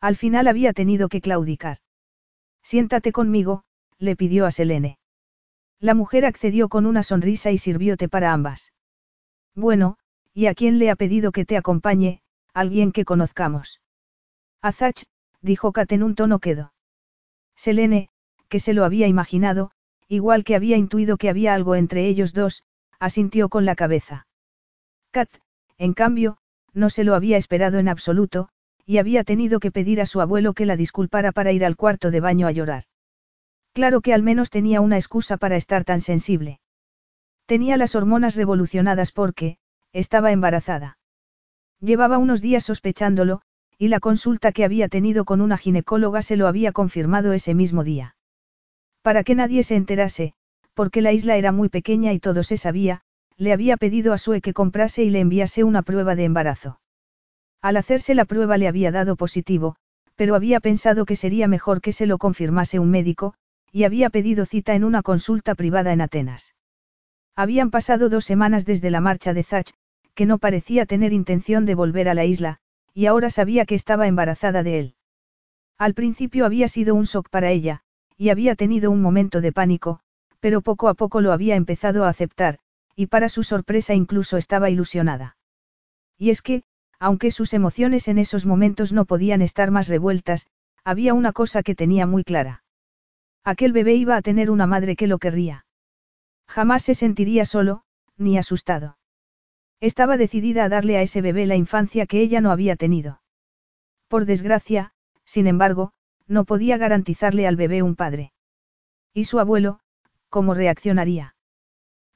Al 0.00 0.16
final 0.16 0.48
había 0.48 0.72
tenido 0.72 1.08
que 1.08 1.20
claudicar. 1.20 1.78
Siéntate 2.62 3.12
conmigo, 3.12 3.64
le 3.98 4.16
pidió 4.16 4.46
a 4.46 4.50
Selene. 4.50 4.98
La 5.80 5.94
mujer 5.94 6.24
accedió 6.24 6.68
con 6.68 6.86
una 6.86 7.02
sonrisa 7.02 7.50
y 7.50 7.58
sirvió 7.58 7.96
té 7.96 8.08
para 8.08 8.32
ambas. 8.32 8.72
Bueno, 9.54 9.98
¿y 10.32 10.46
a 10.46 10.54
quién 10.54 10.78
le 10.78 10.90
ha 10.90 10.96
pedido 10.96 11.32
que 11.32 11.44
te 11.44 11.56
acompañe? 11.56 12.22
Alguien 12.52 12.92
que 12.92 13.04
conozcamos. 13.04 13.80
A 14.62 14.72
dijo 15.42 15.72
Kat 15.72 15.92
en 15.92 16.02
un 16.02 16.14
tono 16.14 16.38
quedo. 16.40 16.72
Selene, 17.54 18.08
que 18.48 18.60
se 18.60 18.74
lo 18.74 18.84
había 18.84 19.06
imaginado, 19.06 19.70
igual 20.08 20.44
que 20.44 20.56
había 20.56 20.76
intuido 20.76 21.16
que 21.16 21.28
había 21.28 21.54
algo 21.54 21.74
entre 21.74 22.06
ellos 22.06 22.32
dos, 22.32 22.64
asintió 22.98 23.48
con 23.48 23.64
la 23.64 23.76
cabeza. 23.76 24.26
Kat, 25.10 25.30
en 25.78 25.94
cambio, 25.94 26.38
no 26.72 26.90
se 26.90 27.04
lo 27.04 27.14
había 27.14 27.36
esperado 27.36 27.78
en 27.78 27.88
absoluto, 27.88 28.48
y 28.86 28.98
había 28.98 29.24
tenido 29.24 29.58
que 29.58 29.72
pedir 29.72 30.00
a 30.00 30.06
su 30.06 30.20
abuelo 30.20 30.54
que 30.54 30.64
la 30.64 30.76
disculpara 30.76 31.32
para 31.32 31.50
ir 31.50 31.64
al 31.64 31.76
cuarto 31.76 32.12
de 32.12 32.20
baño 32.20 32.46
a 32.46 32.52
llorar. 32.52 32.84
Claro 33.72 34.00
que 34.00 34.14
al 34.14 34.22
menos 34.22 34.48
tenía 34.48 34.80
una 34.80 34.96
excusa 34.96 35.36
para 35.36 35.56
estar 35.56 35.84
tan 35.84 36.00
sensible. 36.00 36.60
Tenía 37.46 37.76
las 37.76 37.94
hormonas 37.94 38.36
revolucionadas 38.36 39.12
porque, 39.12 39.58
estaba 39.92 40.32
embarazada. 40.32 40.98
Llevaba 41.80 42.18
unos 42.18 42.40
días 42.40 42.64
sospechándolo, 42.64 43.42
y 43.76 43.88
la 43.88 44.00
consulta 44.00 44.52
que 44.52 44.64
había 44.64 44.88
tenido 44.88 45.24
con 45.24 45.40
una 45.40 45.58
ginecóloga 45.58 46.22
se 46.22 46.36
lo 46.36 46.46
había 46.46 46.72
confirmado 46.72 47.32
ese 47.32 47.54
mismo 47.54 47.84
día. 47.84 48.16
Para 49.02 49.24
que 49.24 49.34
nadie 49.34 49.62
se 49.62 49.76
enterase, 49.76 50.32
porque 50.74 51.02
la 51.02 51.12
isla 51.12 51.36
era 51.36 51.52
muy 51.52 51.68
pequeña 51.68 52.12
y 52.12 52.18
todo 52.18 52.42
se 52.42 52.56
sabía, 52.56 53.02
le 53.36 53.52
había 53.52 53.76
pedido 53.76 54.12
a 54.12 54.18
Sue 54.18 54.40
que 54.40 54.54
comprase 54.54 55.04
y 55.04 55.10
le 55.10 55.20
enviase 55.20 55.64
una 55.64 55.82
prueba 55.82 56.14
de 56.14 56.24
embarazo. 56.24 56.80
Al 57.62 57.76
hacerse 57.76 58.14
la 58.14 58.24
prueba 58.24 58.58
le 58.58 58.68
había 58.68 58.90
dado 58.90 59.16
positivo, 59.16 59.76
pero 60.14 60.34
había 60.34 60.60
pensado 60.60 61.04
que 61.04 61.16
sería 61.16 61.48
mejor 61.48 61.80
que 61.80 61.92
se 61.92 62.06
lo 62.06 62.18
confirmase 62.18 62.78
un 62.78 62.90
médico, 62.90 63.34
y 63.72 63.84
había 63.84 64.10
pedido 64.10 64.46
cita 64.46 64.74
en 64.74 64.84
una 64.84 65.02
consulta 65.02 65.54
privada 65.54 65.92
en 65.92 66.00
Atenas. 66.00 66.54
Habían 67.34 67.70
pasado 67.70 68.08
dos 68.08 68.24
semanas 68.24 68.64
desde 68.64 68.90
la 68.90 69.00
marcha 69.00 69.34
de 69.34 69.42
Zach, 69.42 69.70
que 70.14 70.24
no 70.24 70.38
parecía 70.38 70.86
tener 70.86 71.12
intención 71.12 71.66
de 71.66 71.74
volver 71.74 72.08
a 72.08 72.14
la 72.14 72.24
isla, 72.24 72.58
y 72.94 73.04
ahora 73.04 73.28
sabía 73.28 73.66
que 73.66 73.74
estaba 73.74 74.06
embarazada 74.06 74.62
de 74.62 74.78
él. 74.78 74.94
Al 75.76 75.92
principio 75.92 76.46
había 76.46 76.68
sido 76.68 76.94
un 76.94 77.04
shock 77.04 77.28
para 77.28 77.50
ella, 77.50 77.82
y 78.16 78.30
había 78.30 78.54
tenido 78.54 78.90
un 78.90 79.02
momento 79.02 79.42
de 79.42 79.52
pánico, 79.52 80.00
pero 80.40 80.62
poco 80.62 80.88
a 80.88 80.94
poco 80.94 81.20
lo 81.20 81.32
había 81.32 81.56
empezado 81.56 82.04
a 82.04 82.08
aceptar, 82.08 82.58
y 82.94 83.08
para 83.08 83.28
su 83.28 83.42
sorpresa 83.42 83.92
incluso 83.92 84.38
estaba 84.38 84.70
ilusionada. 84.70 85.36
Y 86.16 86.30
es 86.30 86.40
que, 86.40 86.62
aunque 86.98 87.30
sus 87.30 87.52
emociones 87.52 88.08
en 88.08 88.18
esos 88.18 88.46
momentos 88.46 88.92
no 88.92 89.04
podían 89.04 89.42
estar 89.42 89.70
más 89.70 89.88
revueltas, 89.88 90.46
había 90.84 91.14
una 91.14 91.32
cosa 91.32 91.62
que 91.62 91.74
tenía 91.74 92.06
muy 92.06 92.24
clara. 92.24 92.62
Aquel 93.44 93.72
bebé 93.72 93.94
iba 93.94 94.16
a 94.16 94.22
tener 94.22 94.50
una 94.50 94.66
madre 94.66 94.96
que 94.96 95.06
lo 95.06 95.18
querría. 95.18 95.66
Jamás 96.48 96.82
se 96.82 96.94
sentiría 96.94 97.44
solo, 97.44 97.82
ni 98.16 98.38
asustado. 98.38 98.98
Estaba 99.80 100.16
decidida 100.16 100.64
a 100.64 100.68
darle 100.68 100.96
a 100.96 101.02
ese 101.02 101.20
bebé 101.20 101.46
la 101.46 101.56
infancia 101.56 102.06
que 102.06 102.20
ella 102.20 102.40
no 102.40 102.50
había 102.50 102.76
tenido. 102.76 103.20
Por 104.08 104.24
desgracia, 104.24 104.92
sin 105.24 105.46
embargo, 105.46 105.92
no 106.26 106.44
podía 106.44 106.76
garantizarle 106.76 107.46
al 107.46 107.56
bebé 107.56 107.82
un 107.82 107.94
padre. 107.94 108.32
¿Y 109.12 109.24
su 109.24 109.38
abuelo, 109.38 109.80
cómo 110.28 110.54
reaccionaría? 110.54 111.34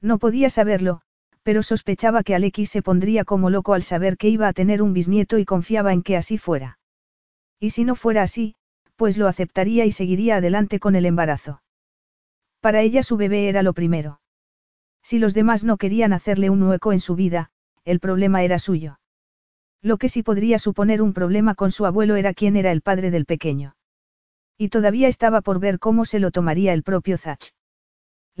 No 0.01 0.17
podía 0.17 0.49
saberlo, 0.49 1.01
pero 1.43 1.63
sospechaba 1.63 2.23
que 2.23 2.35
Alexis 2.35 2.69
se 2.69 2.81
pondría 2.81 3.25
como 3.25 3.49
loco 3.49 3.73
al 3.73 3.83
saber 3.83 4.17
que 4.17 4.29
iba 4.29 4.47
a 4.47 4.53
tener 4.53 4.81
un 4.81 4.93
bisnieto 4.93 5.39
y 5.39 5.45
confiaba 5.45 5.93
en 5.93 6.03
que 6.03 6.17
así 6.17 6.37
fuera. 6.37 6.79
Y 7.59 7.71
si 7.71 7.83
no 7.83 7.95
fuera 7.95 8.23
así, 8.23 8.55
pues 8.95 9.17
lo 9.17 9.27
aceptaría 9.27 9.85
y 9.85 9.91
seguiría 9.91 10.37
adelante 10.37 10.79
con 10.79 10.95
el 10.95 11.05
embarazo. 11.05 11.61
Para 12.59 12.81
ella 12.81 13.01
su 13.01 13.17
bebé 13.17 13.49
era 13.49 13.63
lo 13.63 13.73
primero. 13.73 14.21
Si 15.03 15.17
los 15.17 15.33
demás 15.33 15.63
no 15.63 15.77
querían 15.77 16.13
hacerle 16.13 16.49
un 16.49 16.61
hueco 16.61 16.93
en 16.93 16.99
su 16.99 17.15
vida, 17.15 17.49
el 17.85 17.99
problema 17.99 18.43
era 18.43 18.59
suyo. 18.59 18.99
Lo 19.81 19.97
que 19.97 20.09
sí 20.09 20.21
podría 20.21 20.59
suponer 20.59 21.01
un 21.01 21.13
problema 21.13 21.55
con 21.55 21.71
su 21.71 21.87
abuelo 21.87 22.15
era 22.15 22.35
quién 22.35 22.55
era 22.55 22.71
el 22.71 22.81
padre 22.81 23.09
del 23.09 23.25
pequeño. 23.25 23.75
Y 24.59 24.69
todavía 24.69 25.07
estaba 25.07 25.41
por 25.41 25.59
ver 25.59 25.79
cómo 25.79 26.05
se 26.05 26.19
lo 26.19 26.29
tomaría 26.29 26.73
el 26.73 26.83
propio 26.83 27.17
Zach. 27.17 27.53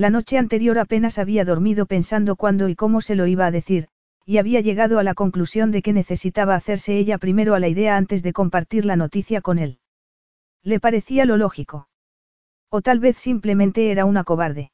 La 0.01 0.09
noche 0.09 0.39
anterior 0.39 0.79
apenas 0.79 1.19
había 1.19 1.45
dormido 1.45 1.85
pensando 1.85 2.35
cuándo 2.35 2.69
y 2.69 2.75
cómo 2.75 3.01
se 3.01 3.13
lo 3.13 3.27
iba 3.27 3.45
a 3.45 3.51
decir, 3.51 3.87
y 4.25 4.39
había 4.39 4.59
llegado 4.59 4.97
a 4.97 5.03
la 5.03 5.13
conclusión 5.13 5.69
de 5.69 5.83
que 5.83 5.93
necesitaba 5.93 6.55
hacerse 6.55 6.97
ella 6.97 7.19
primero 7.19 7.53
a 7.53 7.59
la 7.59 7.67
idea 7.67 7.97
antes 7.97 8.23
de 8.23 8.33
compartir 8.33 8.83
la 8.83 8.95
noticia 8.95 9.41
con 9.41 9.59
él. 9.59 9.77
Le 10.63 10.79
parecía 10.79 11.25
lo 11.25 11.37
lógico. 11.37 11.87
O 12.71 12.81
tal 12.81 12.97
vez 12.97 13.17
simplemente 13.17 13.91
era 13.91 14.05
una 14.05 14.23
cobarde. 14.23 14.71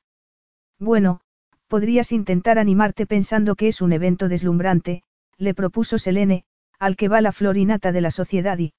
Bueno, 0.79 1.19
podrías 1.67 2.13
intentar 2.13 2.57
animarte 2.57 3.05
pensando 3.05 3.57
que 3.57 3.67
es 3.67 3.81
un 3.81 3.91
evento 3.91 4.29
deslumbrante, 4.29 5.03
le 5.37 5.53
propuso 5.53 5.99
Selene, 5.99 6.45
al 6.79 6.95
que 6.95 7.09
va 7.09 7.19
la 7.19 7.33
florinata 7.33 7.91
de 7.91 7.99
la 7.99 8.11
sociedad 8.11 8.57
y... 8.59 8.71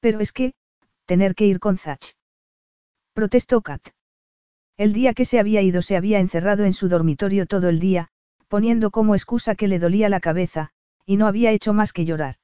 Pero 0.00 0.20
es 0.20 0.32
que, 0.32 0.52
tener 1.06 1.34
que 1.34 1.46
ir 1.46 1.60
con 1.60 1.78
Zach. 1.78 2.12
Protestó 3.14 3.62
Kat. 3.62 3.95
El 4.78 4.92
día 4.92 5.14
que 5.14 5.24
se 5.24 5.38
había 5.38 5.62
ido 5.62 5.80
se 5.80 5.96
había 5.96 6.18
encerrado 6.18 6.64
en 6.64 6.74
su 6.74 6.88
dormitorio 6.88 7.46
todo 7.46 7.70
el 7.70 7.80
día, 7.80 8.08
poniendo 8.48 8.90
como 8.90 9.14
excusa 9.14 9.54
que 9.54 9.68
le 9.68 9.78
dolía 9.78 10.10
la 10.10 10.20
cabeza, 10.20 10.70
y 11.06 11.16
no 11.16 11.26
había 11.26 11.50
hecho 11.52 11.72
más 11.72 11.94
que 11.94 12.04
llorar. 12.04 12.36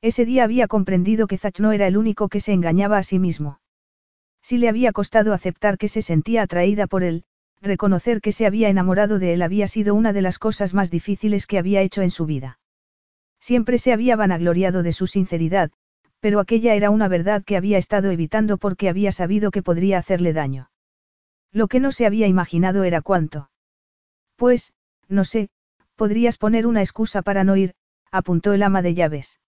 Ese 0.00 0.24
día 0.24 0.44
había 0.44 0.68
comprendido 0.68 1.26
que 1.26 1.36
Zach 1.36 1.58
no 1.58 1.72
era 1.72 1.88
el 1.88 1.96
único 1.96 2.28
que 2.28 2.40
se 2.40 2.52
engañaba 2.52 2.98
a 2.98 3.02
sí 3.02 3.18
mismo. 3.18 3.60
Si 4.40 4.56
le 4.56 4.68
había 4.68 4.92
costado 4.92 5.32
aceptar 5.32 5.78
que 5.78 5.88
se 5.88 6.00
sentía 6.00 6.42
atraída 6.42 6.86
por 6.86 7.02
él, 7.02 7.24
reconocer 7.60 8.20
que 8.20 8.30
se 8.30 8.46
había 8.46 8.68
enamorado 8.68 9.18
de 9.18 9.32
él 9.32 9.42
había 9.42 9.66
sido 9.66 9.96
una 9.96 10.12
de 10.12 10.22
las 10.22 10.38
cosas 10.38 10.74
más 10.74 10.92
difíciles 10.92 11.48
que 11.48 11.58
había 11.58 11.82
hecho 11.82 12.02
en 12.02 12.12
su 12.12 12.24
vida. 12.24 12.60
Siempre 13.40 13.78
se 13.78 13.92
había 13.92 14.14
vanagloriado 14.14 14.84
de 14.84 14.92
su 14.92 15.08
sinceridad, 15.08 15.72
pero 16.20 16.38
aquella 16.38 16.74
era 16.74 16.90
una 16.90 17.08
verdad 17.08 17.42
que 17.44 17.56
había 17.56 17.78
estado 17.78 18.12
evitando 18.12 18.58
porque 18.58 18.88
había 18.88 19.10
sabido 19.10 19.50
que 19.50 19.62
podría 19.62 19.98
hacerle 19.98 20.32
daño. 20.32 20.70
Lo 21.52 21.68
que 21.68 21.80
no 21.80 21.92
se 21.92 22.06
había 22.06 22.26
imaginado 22.26 22.84
era 22.84 23.00
cuánto. 23.00 23.50
Pues, 24.36 24.72
no 25.08 25.24
sé, 25.24 25.50
podrías 25.96 26.38
poner 26.38 26.66
una 26.66 26.80
excusa 26.80 27.22
para 27.22 27.44
no 27.44 27.56
ir, 27.56 27.74
apuntó 28.10 28.52
el 28.52 28.62
ama 28.62 28.82
de 28.82 28.94
llaves. 28.94 29.40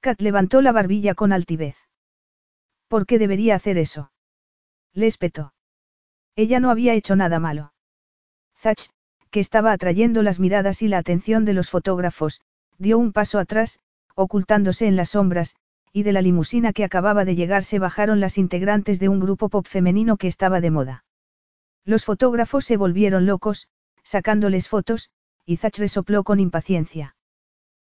Kat 0.00 0.20
levantó 0.20 0.62
la 0.62 0.72
barbilla 0.72 1.14
con 1.14 1.32
altivez. 1.32 1.76
¿Por 2.88 3.06
qué 3.06 3.18
debería 3.18 3.54
hacer 3.54 3.78
eso? 3.78 4.12
Le 4.92 5.06
espetó. 5.06 5.54
Ella 6.34 6.60
no 6.60 6.70
había 6.70 6.94
hecho 6.94 7.14
nada 7.14 7.38
malo. 7.38 7.72
Zach, 8.56 8.90
que 9.30 9.40
estaba 9.40 9.72
atrayendo 9.72 10.22
las 10.22 10.40
miradas 10.40 10.82
y 10.82 10.88
la 10.88 10.98
atención 10.98 11.44
de 11.44 11.54
los 11.54 11.70
fotógrafos, 11.70 12.40
dio 12.78 12.98
un 12.98 13.12
paso 13.12 13.38
atrás, 13.38 13.80
ocultándose 14.14 14.86
en 14.86 14.96
las 14.96 15.10
sombras, 15.10 15.56
y 15.92 16.02
de 16.04 16.12
la 16.12 16.22
limusina 16.22 16.72
que 16.72 16.84
acababa 16.84 17.24
de 17.24 17.34
llegar 17.34 17.64
se 17.64 17.78
bajaron 17.78 18.20
las 18.20 18.38
integrantes 18.38 18.98
de 18.98 19.08
un 19.08 19.20
grupo 19.20 19.48
pop 19.48 19.66
femenino 19.66 20.16
que 20.16 20.28
estaba 20.28 20.60
de 20.60 20.70
moda. 20.70 21.04
Los 21.84 22.04
fotógrafos 22.04 22.64
se 22.64 22.76
volvieron 22.76 23.26
locos, 23.26 23.68
sacándoles 24.02 24.68
fotos, 24.68 25.10
y 25.44 25.56
Zach 25.56 25.78
resopló 25.78 26.24
con 26.24 26.40
impaciencia. 26.40 27.14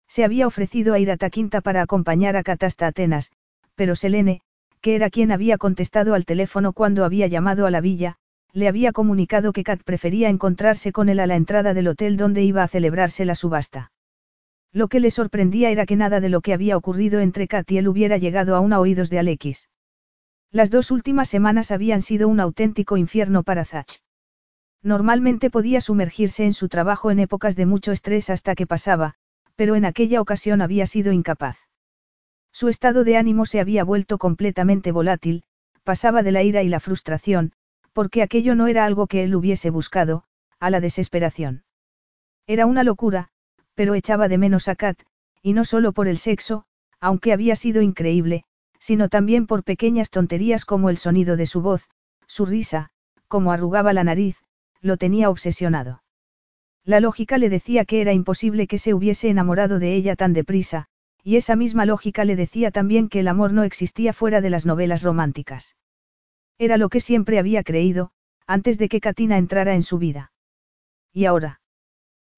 Se 0.07 0.25
había 0.25 0.47
ofrecido 0.47 0.93
a 0.93 0.99
ir 0.99 1.09
a 1.11 1.17
Taquinta 1.17 1.61
para 1.61 1.81
acompañar 1.81 2.35
a 2.35 2.43
Catasta 2.43 2.87
Atenas, 2.87 3.31
pero 3.75 3.95
Selene, 3.95 4.41
que 4.81 4.95
era 4.95 5.09
quien 5.09 5.31
había 5.31 5.57
contestado 5.57 6.13
al 6.13 6.25
teléfono 6.25 6.73
cuando 6.73 7.05
había 7.05 7.27
llamado 7.27 7.65
a 7.65 7.71
la 7.71 7.79
villa, 7.79 8.17
le 8.51 8.67
había 8.67 8.91
comunicado 8.91 9.53
que 9.53 9.63
Kat 9.63 9.81
prefería 9.81 10.27
encontrarse 10.27 10.91
con 10.91 11.07
él 11.07 11.21
a 11.21 11.25
la 11.25 11.37
entrada 11.37 11.73
del 11.73 11.87
hotel 11.87 12.17
donde 12.17 12.43
iba 12.43 12.63
a 12.63 12.67
celebrarse 12.67 13.23
la 13.23 13.35
subasta. 13.35 13.92
Lo 14.73 14.87
que 14.87 14.99
le 14.99 15.11
sorprendía 15.11 15.69
era 15.69 15.85
que 15.85 15.95
nada 15.95 16.19
de 16.19 16.29
lo 16.29 16.41
que 16.41 16.51
había 16.51 16.75
ocurrido 16.75 17.19
entre 17.19 17.47
Kat 17.47 17.71
y 17.71 17.77
él 17.77 17.87
hubiera 17.87 18.17
llegado 18.17 18.55
aún 18.55 18.73
a 18.73 18.79
oídos 18.79 19.11
de 19.11 19.19
Alexis. 19.19 19.69
Las 20.51 20.71
dos 20.71 20.89
últimas 20.89 21.29
semanas 21.29 21.69
habían 21.69 22.01
sido 22.01 22.27
un 22.27 22.39
auténtico 22.39 22.97
infierno 22.97 23.43
para 23.43 23.65
Zach. 23.65 24.01
Normalmente 24.81 25.51
podía 25.51 25.79
sumergirse 25.79 26.43
en 26.43 26.53
su 26.53 26.69
trabajo 26.69 27.11
en 27.11 27.19
épocas 27.19 27.55
de 27.55 27.67
mucho 27.67 27.91
estrés 27.91 28.31
hasta 28.31 28.55
que 28.55 28.67
pasaba, 28.67 29.13
pero 29.55 29.75
en 29.75 29.85
aquella 29.85 30.19
ocasión 30.21 30.61
había 30.61 30.87
sido 30.87 31.11
incapaz. 31.11 31.57
Su 32.51 32.67
estado 32.67 33.03
de 33.03 33.17
ánimo 33.17 33.45
se 33.45 33.59
había 33.59 33.83
vuelto 33.83 34.17
completamente 34.17 34.91
volátil, 34.91 35.43
pasaba 35.83 36.23
de 36.23 36.31
la 36.31 36.43
ira 36.43 36.63
y 36.63 36.69
la 36.69 36.79
frustración, 36.79 37.53
porque 37.93 38.23
aquello 38.23 38.55
no 38.55 38.67
era 38.67 38.85
algo 38.85 39.07
que 39.07 39.23
él 39.23 39.35
hubiese 39.35 39.69
buscado, 39.69 40.23
a 40.59 40.69
la 40.69 40.81
desesperación. 40.81 41.63
Era 42.45 42.65
una 42.65 42.83
locura, 42.83 43.29
pero 43.75 43.95
echaba 43.95 44.27
de 44.27 44.37
menos 44.37 44.67
a 44.67 44.75
Kat, 44.75 44.99
y 45.41 45.53
no 45.53 45.65
solo 45.65 45.91
por 45.91 46.07
el 46.07 46.17
sexo, 46.17 46.65
aunque 46.99 47.33
había 47.33 47.55
sido 47.55 47.81
increíble, 47.81 48.45
sino 48.79 49.09
también 49.09 49.47
por 49.47 49.63
pequeñas 49.63 50.09
tonterías 50.09 50.65
como 50.65 50.89
el 50.89 50.97
sonido 50.97 51.37
de 51.37 51.45
su 51.45 51.61
voz, 51.61 51.89
su 52.27 52.45
risa, 52.45 52.89
como 53.27 53.51
arrugaba 53.51 53.93
la 53.93 54.03
nariz, 54.03 54.37
lo 54.81 54.97
tenía 54.97 55.29
obsesionado. 55.29 56.03
La 56.85 56.99
lógica 56.99 57.37
le 57.37 57.49
decía 57.49 57.85
que 57.85 58.01
era 58.01 58.13
imposible 58.13 58.67
que 58.67 58.77
se 58.77 58.93
hubiese 58.93 59.29
enamorado 59.29 59.79
de 59.79 59.95
ella 59.95 60.15
tan 60.15 60.33
deprisa, 60.33 60.87
y 61.23 61.37
esa 61.37 61.55
misma 61.55 61.85
lógica 61.85 62.25
le 62.25 62.35
decía 62.35 62.71
también 62.71 63.07
que 63.07 63.21
el 63.21 63.29
amor 63.29 63.53
no 63.53 63.63
existía 63.63 64.11
fuera 64.11 64.41
de 64.41 64.49
las 64.49 64.65
novelas 64.65 65.03
románticas. 65.03 65.77
Era 66.57 66.77
lo 66.77 66.89
que 66.89 66.99
siempre 66.99 67.39
había 67.39 67.63
creído, 67.63 68.11
antes 68.45 68.77
de 68.77 68.89
que 68.89 68.99
Katina 68.99 69.37
entrara 69.37 69.75
en 69.75 69.83
su 69.83 69.97
vida. 69.97 70.33
¿Y 71.13 71.25
ahora? 71.25 71.61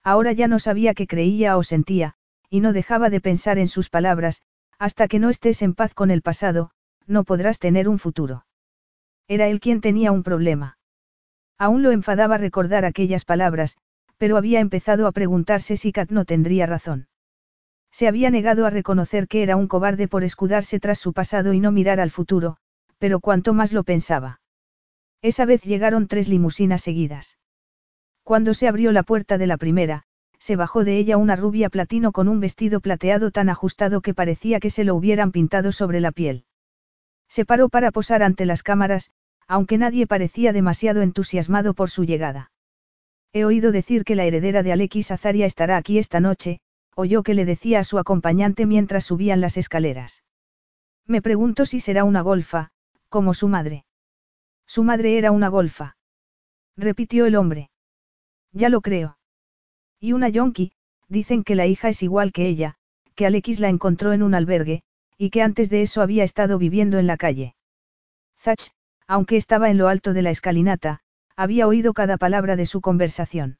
Ahora 0.05 0.33
ya 0.33 0.47
no 0.47 0.59
sabía 0.59 0.93
qué 0.93 1.07
creía 1.07 1.57
o 1.57 1.63
sentía, 1.63 2.13
y 2.47 2.59
no 2.59 2.73
dejaba 2.73 3.09
de 3.09 3.19
pensar 3.19 3.57
en 3.57 3.67
sus 3.67 3.89
palabras, 3.89 4.43
hasta 4.77 5.07
que 5.07 5.17
no 5.17 5.31
estés 5.31 5.63
en 5.63 5.73
paz 5.73 5.95
con 5.95 6.11
el 6.11 6.21
pasado, 6.21 6.69
no 7.07 7.23
podrás 7.23 7.57
tener 7.57 7.89
un 7.89 7.97
futuro. 7.97 8.45
Era 9.27 9.47
él 9.47 9.59
quien 9.59 9.81
tenía 9.81 10.11
un 10.11 10.21
problema. 10.21 10.77
Aún 11.57 11.81
lo 11.81 11.89
enfadaba 11.89 12.37
recordar 12.37 12.85
aquellas 12.85 13.25
palabras, 13.25 13.77
pero 14.17 14.37
había 14.37 14.59
empezado 14.59 15.07
a 15.07 15.11
preguntarse 15.11 15.75
si 15.75 15.91
Kat 15.91 16.11
no 16.11 16.23
tendría 16.23 16.67
razón. 16.67 17.07
Se 17.91 18.07
había 18.07 18.29
negado 18.29 18.67
a 18.67 18.69
reconocer 18.69 19.27
que 19.27 19.41
era 19.41 19.55
un 19.55 19.67
cobarde 19.67 20.07
por 20.07 20.23
escudarse 20.23 20.79
tras 20.79 20.99
su 20.99 21.13
pasado 21.13 21.51
y 21.53 21.59
no 21.59 21.71
mirar 21.71 21.99
al 21.99 22.11
futuro, 22.11 22.57
pero 22.99 23.19
cuanto 23.21 23.55
más 23.55 23.73
lo 23.73 23.83
pensaba. 23.83 24.39
Esa 25.23 25.45
vez 25.45 25.63
llegaron 25.63 26.07
tres 26.07 26.27
limusinas 26.27 26.83
seguidas. 26.83 27.39
Cuando 28.25 28.55
se 28.55 28.67
abrió 28.67 28.91
la 28.91 29.03
puerta 29.03 29.37
de 29.37 29.45
la 29.45 29.55
primera, 29.55 30.01
se 30.39 30.55
bajó 30.55 30.83
de 30.83 30.97
ella 30.97 31.15
una 31.15 31.35
rubia 31.35 31.69
platino 31.69 32.11
con 32.11 32.27
un 32.27 32.39
vestido 32.39 32.79
plateado 32.79 33.29
tan 33.29 33.49
ajustado 33.49 34.01
que 34.01 34.15
parecía 34.15 34.59
que 34.59 34.71
se 34.71 34.83
lo 34.83 34.95
hubieran 34.95 35.31
pintado 35.31 35.71
sobre 35.71 35.99
la 35.99 36.11
piel. 36.11 36.43
Se 37.29 37.45
paró 37.45 37.69
para 37.69 37.91
posar 37.91 38.23
ante 38.23 38.47
las 38.47 38.63
cámaras, 38.63 39.11
aunque 39.47 39.77
nadie 39.77 40.07
parecía 40.07 40.53
demasiado 40.53 41.03
entusiasmado 41.03 41.75
por 41.75 41.91
su 41.91 42.03
llegada. 42.03 42.51
He 43.31 43.45
oído 43.45 43.71
decir 43.71 44.03
que 44.03 44.15
la 44.15 44.25
heredera 44.25 44.63
de 44.63 44.71
Alexis 44.71 45.11
Azaria 45.11 45.45
estará 45.45 45.77
aquí 45.77 45.99
esta 45.99 46.19
noche, 46.19 46.61
oyó 46.95 47.21
que 47.21 47.35
le 47.35 47.45
decía 47.45 47.81
a 47.81 47.83
su 47.83 47.99
acompañante 47.99 48.65
mientras 48.65 49.03
subían 49.03 49.39
las 49.39 49.55
escaleras. 49.55 50.23
Me 51.05 51.21
pregunto 51.21 51.67
si 51.67 51.79
será 51.79 52.03
una 52.03 52.21
golfa, 52.21 52.71
como 53.07 53.35
su 53.35 53.49
madre. 53.49 53.85
Su 54.65 54.81
madre 54.81 55.19
era 55.19 55.29
una 55.29 55.49
golfa. 55.49 55.95
Repitió 56.75 57.27
el 57.27 57.35
hombre. 57.35 57.69
Ya 58.55 58.69
lo 58.69 58.79
creo. 58.79 59.17
Y 59.99 60.13
una 60.13 60.29
yonki, 60.29 60.71
dicen 61.09 61.43
que 61.43 61.55
la 61.55 61.67
hija 61.67 61.89
es 61.89 62.01
igual 62.01 62.31
que 62.31 62.47
ella, 62.47 62.75
que 63.13 63.25
Alex 63.25 63.59
la 63.59 63.67
encontró 63.67 64.13
en 64.13 64.23
un 64.23 64.33
albergue, 64.33 64.81
y 65.17 65.29
que 65.29 65.41
antes 65.41 65.69
de 65.69 65.81
eso 65.81 66.01
había 66.01 66.23
estado 66.23 66.57
viviendo 66.57 66.97
en 66.97 67.05
la 67.05 67.17
calle. 67.17 67.55
Zach, 68.39 68.71
aunque 69.07 69.35
estaba 69.35 69.69
en 69.69 69.77
lo 69.77 69.89
alto 69.89 70.13
de 70.13 70.21
la 70.21 70.29
escalinata, 70.29 71.01
había 71.35 71.67
oído 71.67 71.93
cada 71.93 72.17
palabra 72.17 72.55
de 72.55 72.65
su 72.65 72.79
conversación. 72.79 73.59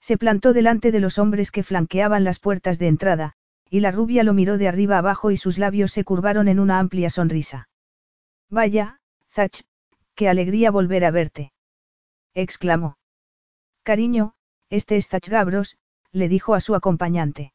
Se 0.00 0.16
plantó 0.16 0.52
delante 0.52 0.92
de 0.92 1.00
los 1.00 1.18
hombres 1.18 1.50
que 1.50 1.64
flanqueaban 1.64 2.22
las 2.22 2.38
puertas 2.38 2.78
de 2.78 2.86
entrada, 2.86 3.32
y 3.68 3.80
la 3.80 3.90
rubia 3.90 4.22
lo 4.22 4.32
miró 4.32 4.58
de 4.58 4.68
arriba 4.68 4.98
abajo 4.98 5.32
y 5.32 5.36
sus 5.36 5.58
labios 5.58 5.90
se 5.90 6.04
curvaron 6.04 6.46
en 6.46 6.60
una 6.60 6.78
amplia 6.78 7.10
sonrisa. 7.10 7.68
Vaya, 8.48 9.00
Zach, 9.32 9.62
qué 10.14 10.28
alegría 10.28 10.70
volver 10.70 11.04
a 11.04 11.10
verte. 11.10 11.52
exclamó. 12.34 12.96
Cariño, 13.84 14.32
este 14.70 14.96
es 14.96 15.08
Zach 15.08 15.28
Gabros, 15.28 15.76
le 16.10 16.28
dijo 16.30 16.54
a 16.54 16.60
su 16.60 16.74
acompañante. 16.74 17.52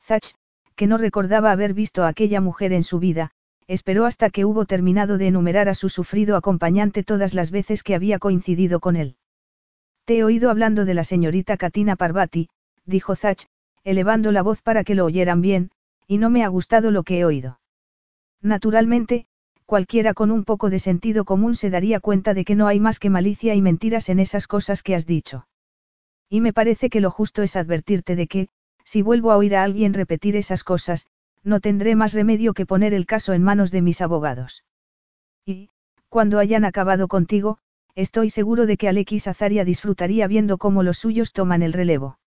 Zach, 0.00 0.34
que 0.76 0.86
no 0.86 0.96
recordaba 0.96 1.50
haber 1.50 1.74
visto 1.74 2.04
a 2.04 2.08
aquella 2.08 2.40
mujer 2.40 2.72
en 2.72 2.84
su 2.84 3.00
vida, 3.00 3.32
esperó 3.66 4.06
hasta 4.06 4.30
que 4.30 4.44
hubo 4.44 4.64
terminado 4.64 5.18
de 5.18 5.26
enumerar 5.26 5.68
a 5.68 5.74
su 5.74 5.88
sufrido 5.88 6.36
acompañante 6.36 7.02
todas 7.02 7.34
las 7.34 7.50
veces 7.50 7.82
que 7.82 7.96
había 7.96 8.20
coincidido 8.20 8.78
con 8.78 8.94
él. 8.94 9.16
Te 10.04 10.18
he 10.18 10.24
oído 10.24 10.50
hablando 10.50 10.84
de 10.84 10.94
la 10.94 11.02
señorita 11.02 11.56
Katina 11.56 11.96
Parvati, 11.96 12.48
dijo 12.84 13.16
Zach, 13.16 13.46
elevando 13.82 14.30
la 14.30 14.42
voz 14.42 14.62
para 14.62 14.84
que 14.84 14.94
lo 14.94 15.04
oyeran 15.04 15.40
bien, 15.40 15.72
y 16.06 16.18
no 16.18 16.30
me 16.30 16.44
ha 16.44 16.48
gustado 16.48 16.92
lo 16.92 17.02
que 17.02 17.18
he 17.18 17.24
oído. 17.24 17.58
Naturalmente, 18.40 19.26
cualquiera 19.70 20.14
con 20.14 20.32
un 20.32 20.42
poco 20.42 20.68
de 20.68 20.80
sentido 20.80 21.24
común 21.24 21.54
se 21.54 21.70
daría 21.70 22.00
cuenta 22.00 22.34
de 22.34 22.44
que 22.44 22.56
no 22.56 22.66
hay 22.66 22.80
más 22.80 22.98
que 22.98 23.08
malicia 23.08 23.54
y 23.54 23.62
mentiras 23.62 24.08
en 24.08 24.18
esas 24.18 24.48
cosas 24.48 24.82
que 24.82 24.96
has 24.96 25.06
dicho. 25.06 25.46
Y 26.28 26.40
me 26.40 26.52
parece 26.52 26.90
que 26.90 27.00
lo 27.00 27.12
justo 27.12 27.44
es 27.44 27.54
advertirte 27.54 28.16
de 28.16 28.26
que, 28.26 28.48
si 28.84 29.00
vuelvo 29.00 29.30
a 29.30 29.36
oír 29.36 29.54
a 29.54 29.62
alguien 29.62 29.94
repetir 29.94 30.34
esas 30.34 30.64
cosas, 30.64 31.06
no 31.44 31.60
tendré 31.60 31.94
más 31.94 32.14
remedio 32.14 32.52
que 32.52 32.66
poner 32.66 32.92
el 32.94 33.06
caso 33.06 33.32
en 33.32 33.44
manos 33.44 33.70
de 33.70 33.80
mis 33.80 34.00
abogados. 34.00 34.64
Y, 35.46 35.70
cuando 36.08 36.40
hayan 36.40 36.64
acabado 36.64 37.06
contigo, 37.06 37.58
estoy 37.94 38.30
seguro 38.30 38.66
de 38.66 38.76
que 38.76 38.88
Alexis 38.88 39.28
Azaria 39.28 39.64
disfrutaría 39.64 40.26
viendo 40.26 40.58
cómo 40.58 40.82
los 40.82 40.98
suyos 40.98 41.32
toman 41.32 41.62
el 41.62 41.74
relevo. 41.74 42.18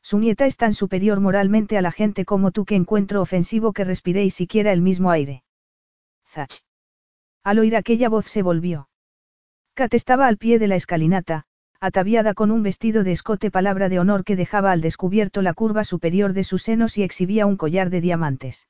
Su 0.00 0.18
nieta 0.18 0.46
es 0.46 0.56
tan 0.56 0.72
superior 0.72 1.20
moralmente 1.20 1.76
a 1.76 1.82
la 1.82 1.92
gente 1.92 2.24
como 2.24 2.50
tú 2.50 2.64
que 2.64 2.76
encuentro 2.76 3.20
ofensivo 3.20 3.74
que 3.74 3.84
respiréis 3.84 4.32
siquiera 4.32 4.72
el 4.72 4.80
mismo 4.80 5.10
aire. 5.10 5.42
Zach. 6.32 6.62
Al 7.44 7.58
oír 7.58 7.76
aquella 7.76 8.08
voz 8.08 8.26
se 8.26 8.42
volvió. 8.42 8.88
Kat 9.74 9.92
estaba 9.92 10.26
al 10.26 10.38
pie 10.38 10.58
de 10.58 10.66
la 10.66 10.76
escalinata, 10.76 11.44
ataviada 11.78 12.32
con 12.32 12.50
un 12.50 12.62
vestido 12.62 13.04
de 13.04 13.12
escote 13.12 13.50
palabra 13.50 13.90
de 13.90 13.98
honor 13.98 14.24
que 14.24 14.36
dejaba 14.36 14.72
al 14.72 14.80
descubierto 14.80 15.42
la 15.42 15.52
curva 15.52 15.84
superior 15.84 16.32
de 16.32 16.44
sus 16.44 16.62
senos 16.62 16.96
y 16.96 17.02
exhibía 17.02 17.44
un 17.44 17.56
collar 17.56 17.90
de 17.90 18.00
diamantes. 18.00 18.68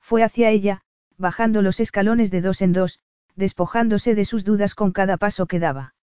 Fue 0.00 0.24
hacia 0.24 0.50
ella, 0.50 0.80
bajando 1.16 1.62
los 1.62 1.78
escalones 1.78 2.32
de 2.32 2.40
dos 2.40 2.62
en 2.62 2.72
dos, 2.72 2.98
despojándose 3.36 4.16
de 4.16 4.24
sus 4.24 4.44
dudas 4.44 4.74
con 4.74 4.90
cada 4.90 5.18
paso 5.18 5.46
que 5.46 5.60
daba. 5.60 5.94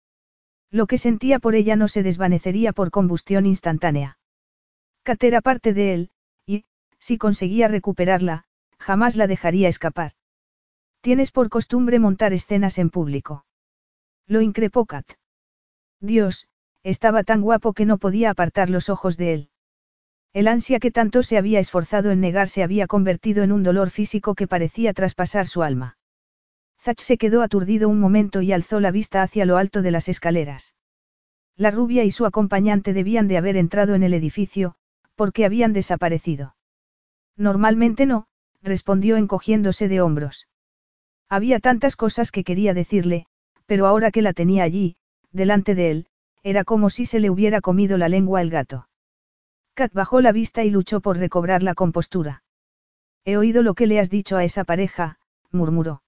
Lo 0.71 0.87
que 0.87 0.99
sentía 0.99 1.41
por 1.41 1.57
ella 1.57 1.75
no 1.75 1.89
se 1.89 2.03
desvanecería 2.05 2.73
por 2.73 2.91
combustión 2.91 3.47
instantánea. 3.47 4.19
Kat 5.03 5.25
era 5.25 5.41
parte 5.41 5.73
de 5.73 5.95
él, 5.95 6.11
y, 6.47 6.65
si 6.99 7.19
conseguía 7.19 7.67
recuperarla, 7.67 8.45
jamás 8.79 9.17
la 9.17 9.27
dejaría 9.27 9.69
escapar. 9.69 10.13
Tienes 11.01 11.31
por 11.31 11.49
costumbre 11.49 11.99
montar 11.99 12.33
escenas 12.33 12.79
en 12.79 12.91
público. 12.91 13.45
Lo 14.27 14.41
increpó 14.41 14.85
Kat. 14.85 15.07
Dios, 16.01 16.49
estaba 16.83 17.25
tan 17.25 17.41
guapo 17.41 17.73
que 17.73 17.87
no 17.87 17.99
podía 17.99 18.31
apartar 18.31 18.71
los 18.71 18.89
ojos 18.89 19.17
de 19.17 19.35
él. 19.35 19.51
El 20.33 20.49
ansia 20.49 20.79
que 20.79 20.91
tanto 20.91 21.23
se 21.23 21.39
había 21.39 21.59
esforzado 21.59 22.11
en 22.11 22.21
negar 22.21 22.49
se 22.49 22.63
había 22.63 22.87
convertido 22.87 23.43
en 23.43 23.53
un 23.53 23.63
dolor 23.63 23.91
físico 23.91 24.35
que 24.35 24.47
parecía 24.47 24.93
traspasar 24.93 25.47
su 25.47 25.63
alma. 25.63 25.97
Zach 26.81 27.01
se 27.01 27.17
quedó 27.17 27.43
aturdido 27.43 27.89
un 27.89 27.99
momento 27.99 28.43
y 28.43 28.53
alzó 28.53 28.81
la 28.81 28.91
vista 28.91 29.23
hacia 29.23 29.45
lo 29.45 29.57
alto 29.57 29.83
de 29.83 29.91
las 29.91 30.09
escaleras. 30.09 30.75
La 31.57 31.71
rubia 31.71 32.05
y 32.05 32.11
su 32.11 32.25
acompañante 32.27 32.93
debían 32.93 33.27
de 33.27 33.37
haber 33.37 33.57
entrado 33.57 33.95
en 33.95 34.03
el 34.03 34.15
edificio, 34.15 34.77
porque 35.17 35.45
habían 35.45 35.73
desaparecido. 35.73 36.55
Normalmente 37.37 38.07
no, 38.07 38.29
respondió 38.63 39.17
encogiéndose 39.17 39.89
de 39.89 40.01
hombros. 40.01 40.47
Había 41.29 41.61
tantas 41.61 41.97
cosas 41.97 42.33
que 42.33 42.45
quería 42.45 42.75
decirle, 42.75 43.27
pero 43.67 43.87
ahora 43.87 44.11
que 44.11 44.23
la 44.23 44.33
tenía 44.33 44.63
allí, 44.63 44.97
delante 45.31 45.75
de 45.75 45.91
él, 45.91 46.07
era 46.43 46.65
como 46.65 46.89
si 46.91 47.05
se 47.05 47.21
le 47.21 47.31
hubiera 47.31 47.61
comido 47.61 47.99
la 47.99 48.09
lengua 48.09 48.41
el 48.41 48.51
gato. 48.51 48.89
Kat 49.75 49.93
bajó 49.93 50.21
la 50.21 50.33
vista 50.33 50.65
y 50.65 50.71
luchó 50.71 51.01
por 51.01 51.19
recobrar 51.19 51.63
la 51.63 51.75
compostura. 51.75 52.43
He 53.25 53.37
oído 53.37 53.63
lo 53.63 53.75
que 53.75 53.87
le 53.87 54.01
has 54.01 54.11
dicho 54.11 54.37
a 54.37 54.45
esa 54.45 54.65
pareja, 54.65 55.19
murmuró. 55.53 56.03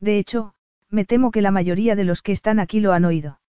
De 0.00 0.18
hecho, 0.18 0.54
me 0.90 1.04
temo 1.04 1.30
que 1.30 1.42
la 1.42 1.50
mayoría 1.50 1.96
de 1.96 2.04
los 2.04 2.20
que 2.20 2.32
están 2.32 2.60
aquí 2.60 2.80
lo 2.80 2.92
han 2.92 3.04
oído. 3.04 3.40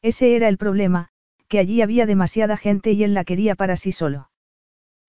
Ese 0.00 0.34
era 0.34 0.48
el 0.48 0.56
problema, 0.56 1.10
que 1.48 1.58
allí 1.58 1.82
había 1.82 2.06
demasiada 2.06 2.56
gente 2.56 2.92
y 2.92 3.04
él 3.04 3.14
la 3.14 3.24
quería 3.24 3.54
para 3.54 3.76
sí 3.76 3.92
solo. 3.92 4.30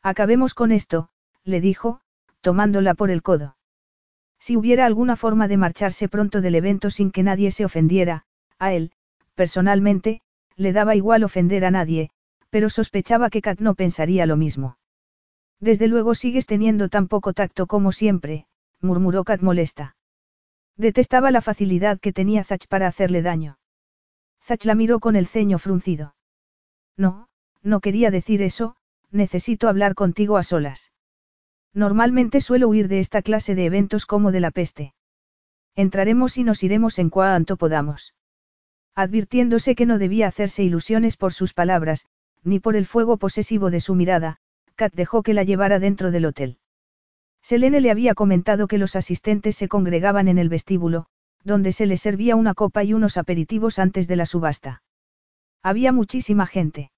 Acabemos 0.02 0.54
con 0.54 0.72
esto, 0.72 1.10
le 1.44 1.62
dijo, 1.62 2.02
tomándola 2.42 2.94
por 2.94 3.10
el 3.10 3.24
codo. 3.24 3.55
Si 4.40 4.56
hubiera 4.56 4.86
alguna 4.86 5.16
forma 5.16 5.48
de 5.48 5.58
marcharse 5.58 6.08
pronto 6.08 6.42
del 6.42 6.56
evento 6.56 6.90
sin 6.90 7.12
que 7.12 7.24
nadie 7.24 7.52
se 7.52 7.66
ofendiera, 7.66 8.26
a 8.60 8.74
él, 8.74 8.92
personalmente, 9.34 10.22
le 10.56 10.72
daba 10.72 10.96
igual 10.96 11.24
ofender 11.24 11.66
a 11.66 11.72
nadie, 11.72 12.10
pero 12.50 12.70
sospechaba 12.70 13.30
que 13.30 13.42
Kat 13.42 13.60
no 13.60 13.76
pensaría 13.76 14.26
lo 14.26 14.38
mismo. 14.38 14.78
Desde 15.60 15.88
luego 15.88 16.16
sigues 16.16 16.46
teniendo 16.46 16.90
tan 16.90 17.08
poco 17.08 17.34
tacto 17.34 17.68
como 17.68 17.92
siempre, 17.92 18.46
murmuró 18.82 19.24
Kat 19.24 19.42
molesta. 19.42 19.96
Detestaba 20.78 21.32
la 21.32 21.42
facilidad 21.42 22.00
que 22.00 22.14
tenía 22.14 22.44
Zach 22.44 22.68
para 22.68 22.88
hacerle 22.88 23.22
daño. 23.22 23.58
Zach 24.44 24.64
la 24.66 24.76
miró 24.76 25.00
con 25.00 25.16
el 25.16 25.28
ceño 25.28 25.58
fruncido. 25.58 26.16
No, 26.98 27.28
no 27.62 27.80
quería 27.80 28.12
decir 28.12 28.42
eso, 28.42 28.76
necesito 29.12 29.70
hablar 29.70 29.96
contigo 29.96 30.38
a 30.38 30.44
solas. 30.44 30.92
Normalmente 31.76 32.40
suelo 32.40 32.70
huir 32.70 32.88
de 32.88 33.00
esta 33.00 33.22
clase 33.22 33.54
de 33.54 33.66
eventos 33.66 34.06
como 34.06 34.32
de 34.32 34.40
la 34.40 34.50
peste. 34.50 34.94
Entraremos 35.76 36.38
y 36.38 36.44
nos 36.46 36.64
iremos 36.64 36.98
en 37.00 37.10
cuanto 37.10 37.58
podamos. 37.58 38.16
Advirtiéndose 38.96 39.76
que 39.76 39.86
no 39.86 39.98
debía 39.98 40.28
hacerse 40.28 40.64
ilusiones 40.64 41.18
por 41.18 41.34
sus 41.34 41.54
palabras, 41.54 42.06
ni 42.46 42.62
por 42.62 42.78
el 42.78 42.86
fuego 42.86 43.18
posesivo 43.18 43.72
de 43.72 43.82
su 43.82 43.94
mirada, 43.94 44.38
Kat 44.76 44.94
dejó 44.94 45.22
que 45.22 45.34
la 45.34 45.44
llevara 45.44 45.80
dentro 45.80 46.12
del 46.12 46.26
hotel. 46.26 46.60
Selene 47.42 47.82
le 47.82 47.92
había 47.92 48.16
comentado 48.16 48.68
que 48.68 48.78
los 48.78 48.96
asistentes 48.96 49.58
se 49.58 49.68
congregaban 49.68 50.30
en 50.30 50.38
el 50.38 50.48
vestíbulo, 50.48 51.08
donde 51.44 51.74
se 51.74 51.86
le 51.86 51.98
servía 51.98 52.38
una 52.38 52.54
copa 52.54 52.86
y 52.86 52.94
unos 52.94 53.18
aperitivos 53.18 53.80
antes 53.80 54.08
de 54.08 54.16
la 54.16 54.26
subasta. 54.26 54.82
Había 55.62 55.92
muchísima 55.92 56.46
gente. 56.46 56.92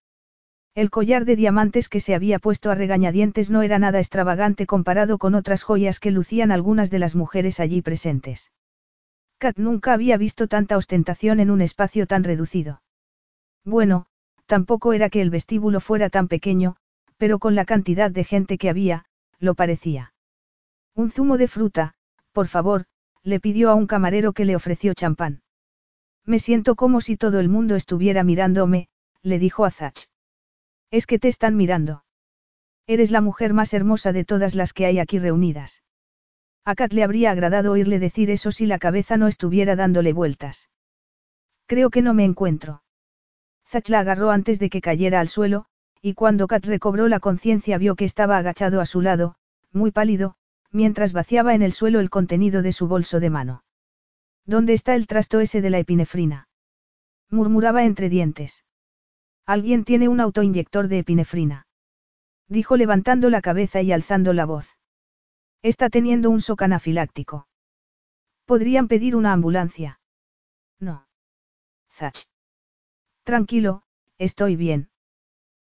El 0.78 0.92
collar 0.92 1.26
de 1.26 1.36
diamantes 1.36 1.90
que 1.90 2.00
se 2.00 2.14
había 2.14 2.38
puesto 2.38 2.70
a 2.70 2.76
regañadientes 2.76 3.50
no 3.50 3.64
era 3.64 3.80
nada 3.80 3.98
extravagante 3.98 4.68
comparado 4.68 5.18
con 5.18 5.34
otras 5.34 5.64
joyas 5.64 6.00
que 6.00 6.12
lucían 6.12 6.52
algunas 6.52 6.92
de 6.92 7.00
las 7.00 7.16
mujeres 7.16 7.60
allí 7.60 7.82
presentes. 7.82 8.52
Kat 9.40 9.58
nunca 9.58 9.94
había 9.94 10.18
visto 10.18 10.48
tanta 10.48 10.78
ostentación 10.78 11.40
en 11.40 11.50
un 11.50 11.62
espacio 11.62 12.06
tan 12.06 12.24
reducido. 12.24 12.84
Bueno, 13.66 14.06
tampoco 14.46 14.94
era 14.94 15.10
que 15.10 15.20
el 15.20 15.32
vestíbulo 15.32 15.80
fuera 15.80 16.12
tan 16.12 16.28
pequeño, 16.28 16.76
pero 17.18 17.40
con 17.40 17.56
la 17.56 17.66
cantidad 17.66 18.12
de 18.12 18.24
gente 18.24 18.60
que 18.60 18.70
había, 18.70 19.06
lo 19.40 19.56
parecía. 19.56 20.14
Un 20.94 21.10
zumo 21.10 21.40
de 21.40 21.48
fruta, 21.48 21.96
por 22.34 22.48
favor, 22.48 22.86
le 23.24 23.40
pidió 23.40 23.72
a 23.72 23.74
un 23.74 23.88
camarero 23.88 24.32
que 24.32 24.46
le 24.46 24.56
ofreció 24.56 24.94
champán. 24.94 25.42
Me 26.24 26.38
siento 26.38 26.76
como 26.76 27.02
si 27.02 27.18
todo 27.18 27.40
el 27.40 27.50
mundo 27.50 27.76
estuviera 27.76 28.24
mirándome, 28.24 28.90
le 29.24 29.40
dijo 29.40 29.66
a 29.66 29.72
Zach. 29.72 30.06
Es 30.92 31.06
que 31.06 31.20
te 31.20 31.28
están 31.28 31.56
mirando. 31.56 32.04
Eres 32.88 33.12
la 33.12 33.22
mujer 33.22 33.54
más 33.54 33.74
hermosa 33.74 34.14
de 34.14 34.24
todas 34.24 34.56
las 34.56 34.72
que 34.72 34.86
hay 34.86 35.00
aquí 35.00 35.20
reunidas. 35.20 35.84
A 36.64 36.76
Kat 36.76 36.94
le 36.94 37.04
habría 37.04 37.32
agradado 37.32 37.72
oírle 37.74 38.00
decir 38.00 38.30
eso 38.30 38.52
si 38.52 38.66
la 38.66 38.80
cabeza 38.80 39.18
no 39.18 39.28
estuviera 39.28 39.76
dándole 39.76 40.14
vueltas. 40.14 40.70
Creo 41.66 41.90
que 41.90 42.02
no 42.02 42.14
me 42.14 42.24
encuentro. 42.24 42.84
Zach 43.66 43.90
la 43.90 44.00
agarró 44.00 44.32
antes 44.32 44.60
de 44.60 44.70
que 44.70 44.82
cayera 44.82 45.20
al 45.20 45.28
suelo, 45.28 45.66
y 46.02 46.14
cuando 46.14 46.48
Kat 46.48 46.66
recobró 46.66 47.10
la 47.10 47.20
conciencia 47.20 47.78
vio 47.78 47.96
que 47.96 48.06
estaba 48.06 48.38
agachado 48.38 48.80
a 48.80 48.86
su 48.86 49.02
lado, 49.02 49.36
muy 49.74 49.92
pálido, 49.92 50.36
mientras 50.72 51.12
vaciaba 51.12 51.54
en 51.54 51.62
el 51.62 51.74
suelo 51.74 52.00
el 52.00 52.10
contenido 52.10 52.62
de 52.62 52.72
su 52.72 52.88
bolso 52.88 53.20
de 53.20 53.30
mano. 53.30 53.64
¿Dónde 54.46 54.74
está 54.74 54.96
el 54.96 55.08
trasto 55.08 55.42
ese 55.42 55.62
de 55.62 55.70
la 55.70 55.80
epinefrina? 55.80 56.48
murmuraba 57.30 57.84
entre 57.84 58.08
dientes. 58.08 58.64
Alguien 59.48 59.86
tiene 59.86 60.10
un 60.10 60.20
autoinyector 60.20 60.90
de 60.90 61.00
epinefrina. 61.00 61.68
Dijo 62.50 62.76
levantando 62.76 63.30
la 63.30 63.42
cabeza 63.42 63.82
y 63.82 63.94
alzando 63.94 64.34
la 64.34 64.44
voz. 64.46 64.78
Está 65.62 65.90
teniendo 65.90 66.30
un 66.30 66.40
shock 66.40 66.64
anafiláctico. 66.64 67.48
¿Podrían 68.46 68.90
pedir 68.90 69.16
una 69.16 69.32
ambulancia? 69.32 70.02
No. 70.80 71.08
Zach. 71.90 72.26
Tranquilo, 73.24 73.84
estoy 74.18 74.58
bien. 74.58 74.90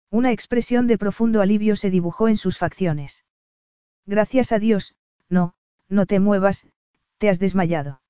Una 0.09 0.31
expresión 0.31 0.87
de 0.87 0.97
profundo 0.97 1.41
alivio 1.41 1.75
se 1.75 1.91
dibujó 1.91 2.27
en 2.27 2.37
sus 2.37 2.57
facciones. 2.57 3.23
Gracias 4.07 4.51
a 4.51 4.57
Dios, 4.57 4.95
no, 5.29 5.53
no 5.89 6.07
te 6.07 6.19
muevas, 6.19 6.67
te 7.19 7.29
has 7.29 7.37
desmayado. 7.37 8.01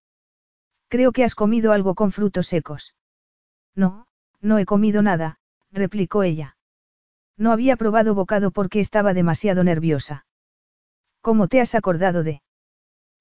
Creo 0.88 1.12
que 1.12 1.26
has 1.26 1.36
comido 1.36 1.74
algo 1.74 1.96
con 1.96 2.14
frutos 2.14 2.48
secos. 2.48 2.96
No, 3.76 4.08
no 4.40 4.58
he 4.58 4.66
comido 4.66 5.02
nada, 5.02 5.40
replicó 5.76 6.24
ella. 6.24 6.58
No 7.38 7.52
había 7.52 7.76
probado 7.76 8.16
bocado 8.16 8.52
porque 8.52 8.80
estaba 8.80 9.14
demasiado 9.14 9.64
nerviosa. 9.64 10.26
¿Cómo 11.22 11.48
te 11.48 11.60
has 11.60 11.76
acordado 11.76 12.24
de? 12.24 12.42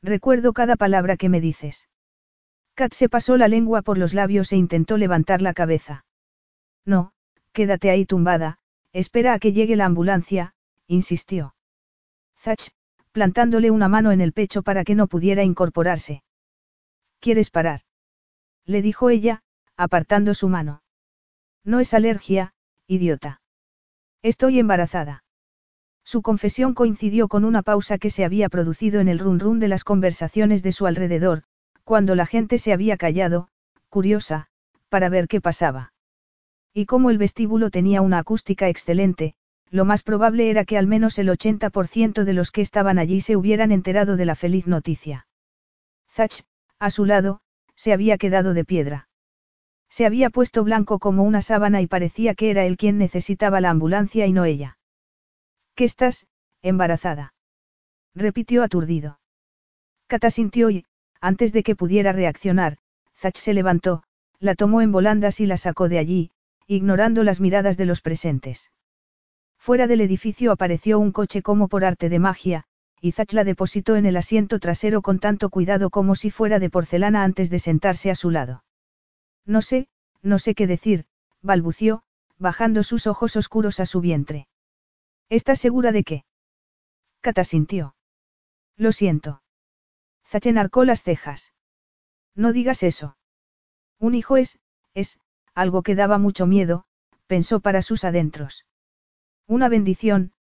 Recuerdo 0.02 0.52
cada 0.52 0.76
palabra 0.76 1.16
que 1.16 1.28
me 1.28 1.40
dices. 1.40 1.88
Kat 2.74 2.92
se 2.92 3.08
pasó 3.08 3.36
la 3.36 3.48
lengua 3.48 3.82
por 3.82 3.98
los 3.98 4.14
labios 4.14 4.52
e 4.52 4.56
intentó 4.56 4.96
levantar 4.98 5.42
la 5.42 5.54
cabeza. 5.54 6.04
No, 6.84 7.12
quédate 7.52 7.90
ahí 7.90 8.04
tumbada, 8.04 8.58
espera 8.92 9.32
a 9.32 9.38
que 9.38 9.52
llegue 9.52 9.76
la 9.76 9.86
ambulancia, 9.86 10.54
insistió. 10.86 11.54
Zach, 12.38 12.70
plantándole 13.12 13.70
una 13.70 13.88
mano 13.88 14.12
en 14.12 14.20
el 14.20 14.32
pecho 14.32 14.62
para 14.62 14.84
que 14.84 14.94
no 14.94 15.06
pudiera 15.06 15.42
incorporarse. 15.44 16.22
¿Quieres 17.20 17.50
parar? 17.50 17.80
Le 18.66 18.82
dijo 18.82 19.08
ella, 19.08 19.42
apartando 19.76 20.34
su 20.34 20.48
mano. 20.48 20.83
No 21.64 21.80
es 21.80 21.94
alergia, 21.94 22.52
idiota. 22.86 23.40
Estoy 24.22 24.58
embarazada. 24.58 25.24
Su 26.04 26.20
confesión 26.20 26.74
coincidió 26.74 27.28
con 27.28 27.44
una 27.44 27.62
pausa 27.62 27.96
que 27.96 28.10
se 28.10 28.24
había 28.24 28.50
producido 28.50 29.00
en 29.00 29.08
el 29.08 29.18
run 29.18 29.40
run 29.40 29.58
de 29.58 29.68
las 29.68 29.84
conversaciones 29.84 30.62
de 30.62 30.72
su 30.72 30.86
alrededor, 30.86 31.44
cuando 31.82 32.14
la 32.14 32.26
gente 32.26 32.58
se 32.58 32.72
había 32.72 32.98
callado, 32.98 33.48
curiosa, 33.88 34.48
para 34.90 35.08
ver 35.08 35.28
qué 35.28 35.40
pasaba. 35.40 35.92
Y 36.74 36.86
como 36.86 37.08
el 37.08 37.18
vestíbulo 37.18 37.70
tenía 37.70 38.02
una 38.02 38.18
acústica 38.18 38.68
excelente, 38.68 39.34
lo 39.70 39.84
más 39.84 40.02
probable 40.02 40.50
era 40.50 40.64
que 40.64 40.76
al 40.76 40.86
menos 40.86 41.18
el 41.18 41.28
80% 41.28 42.24
de 42.24 42.32
los 42.32 42.50
que 42.50 42.60
estaban 42.60 42.98
allí 42.98 43.20
se 43.20 43.36
hubieran 43.36 43.72
enterado 43.72 44.16
de 44.16 44.24
la 44.24 44.34
feliz 44.34 44.66
noticia. 44.66 45.26
Zach, 46.10 46.42
a 46.78 46.90
su 46.90 47.06
lado, 47.06 47.40
se 47.74 47.92
había 47.92 48.18
quedado 48.18 48.54
de 48.54 48.64
piedra. 48.64 49.08
Se 49.94 50.06
había 50.06 50.28
puesto 50.28 50.64
blanco 50.64 50.98
como 50.98 51.22
una 51.22 51.40
sábana 51.40 51.80
y 51.80 51.86
parecía 51.86 52.34
que 52.34 52.50
era 52.50 52.64
él 52.64 52.76
quien 52.76 52.98
necesitaba 52.98 53.60
la 53.60 53.70
ambulancia 53.70 54.26
y 54.26 54.32
no 54.32 54.44
ella. 54.44 54.76
¿Qué 55.76 55.84
estás, 55.84 56.26
embarazada? 56.62 57.32
repitió 58.12 58.64
aturdido. 58.64 59.20
Cata 60.08 60.32
sintió 60.32 60.70
y, 60.70 60.84
antes 61.20 61.52
de 61.52 61.62
que 61.62 61.76
pudiera 61.76 62.12
reaccionar, 62.12 62.78
Zach 63.16 63.36
se 63.36 63.54
levantó, 63.54 64.02
la 64.40 64.56
tomó 64.56 64.80
en 64.80 64.90
volandas 64.90 65.38
y 65.38 65.46
la 65.46 65.56
sacó 65.56 65.88
de 65.88 65.98
allí, 65.98 66.32
ignorando 66.66 67.22
las 67.22 67.40
miradas 67.40 67.76
de 67.76 67.86
los 67.86 68.00
presentes. 68.00 68.72
Fuera 69.58 69.86
del 69.86 70.00
edificio 70.00 70.50
apareció 70.50 70.98
un 70.98 71.12
coche 71.12 71.40
como 71.40 71.68
por 71.68 71.84
arte 71.84 72.08
de 72.08 72.18
magia, 72.18 72.64
y 73.00 73.12
Zach 73.12 73.32
la 73.32 73.44
depositó 73.44 73.94
en 73.94 74.06
el 74.06 74.16
asiento 74.16 74.58
trasero 74.58 75.02
con 75.02 75.20
tanto 75.20 75.50
cuidado 75.50 75.88
como 75.88 76.16
si 76.16 76.32
fuera 76.32 76.58
de 76.58 76.68
porcelana 76.68 77.22
antes 77.22 77.48
de 77.48 77.60
sentarse 77.60 78.10
a 78.10 78.16
su 78.16 78.32
lado. 78.32 78.63
No 79.46 79.62
sé, 79.62 79.88
no 80.22 80.38
sé 80.38 80.54
qué 80.54 80.66
decir, 80.66 81.06
balbució, 81.42 82.02
bajando 82.38 82.82
sus 82.82 83.06
ojos 83.06 83.36
oscuros 83.36 83.80
a 83.80 83.86
su 83.86 84.00
vientre. 84.00 84.48
¿Estás 85.28 85.60
segura 85.60 85.92
de 85.92 86.04
qué? 86.04 86.24
Cata 87.20 87.44
sintió. 87.44 87.94
Lo 88.76 88.92
siento. 88.92 89.42
Zach 90.26 90.46
enarcó 90.46 90.84
las 90.84 91.02
cejas. 91.02 91.52
No 92.34 92.52
digas 92.52 92.82
eso. 92.82 93.16
Un 93.98 94.14
hijo 94.14 94.36
es, 94.36 94.58
es, 94.94 95.18
algo 95.54 95.82
que 95.82 95.94
daba 95.94 96.18
mucho 96.18 96.46
miedo, 96.46 96.84
pensó 97.26 97.60
para 97.60 97.82
sus 97.82 98.04
adentros. 98.04 98.66
Una 99.46 99.68
bendición, 99.68 100.32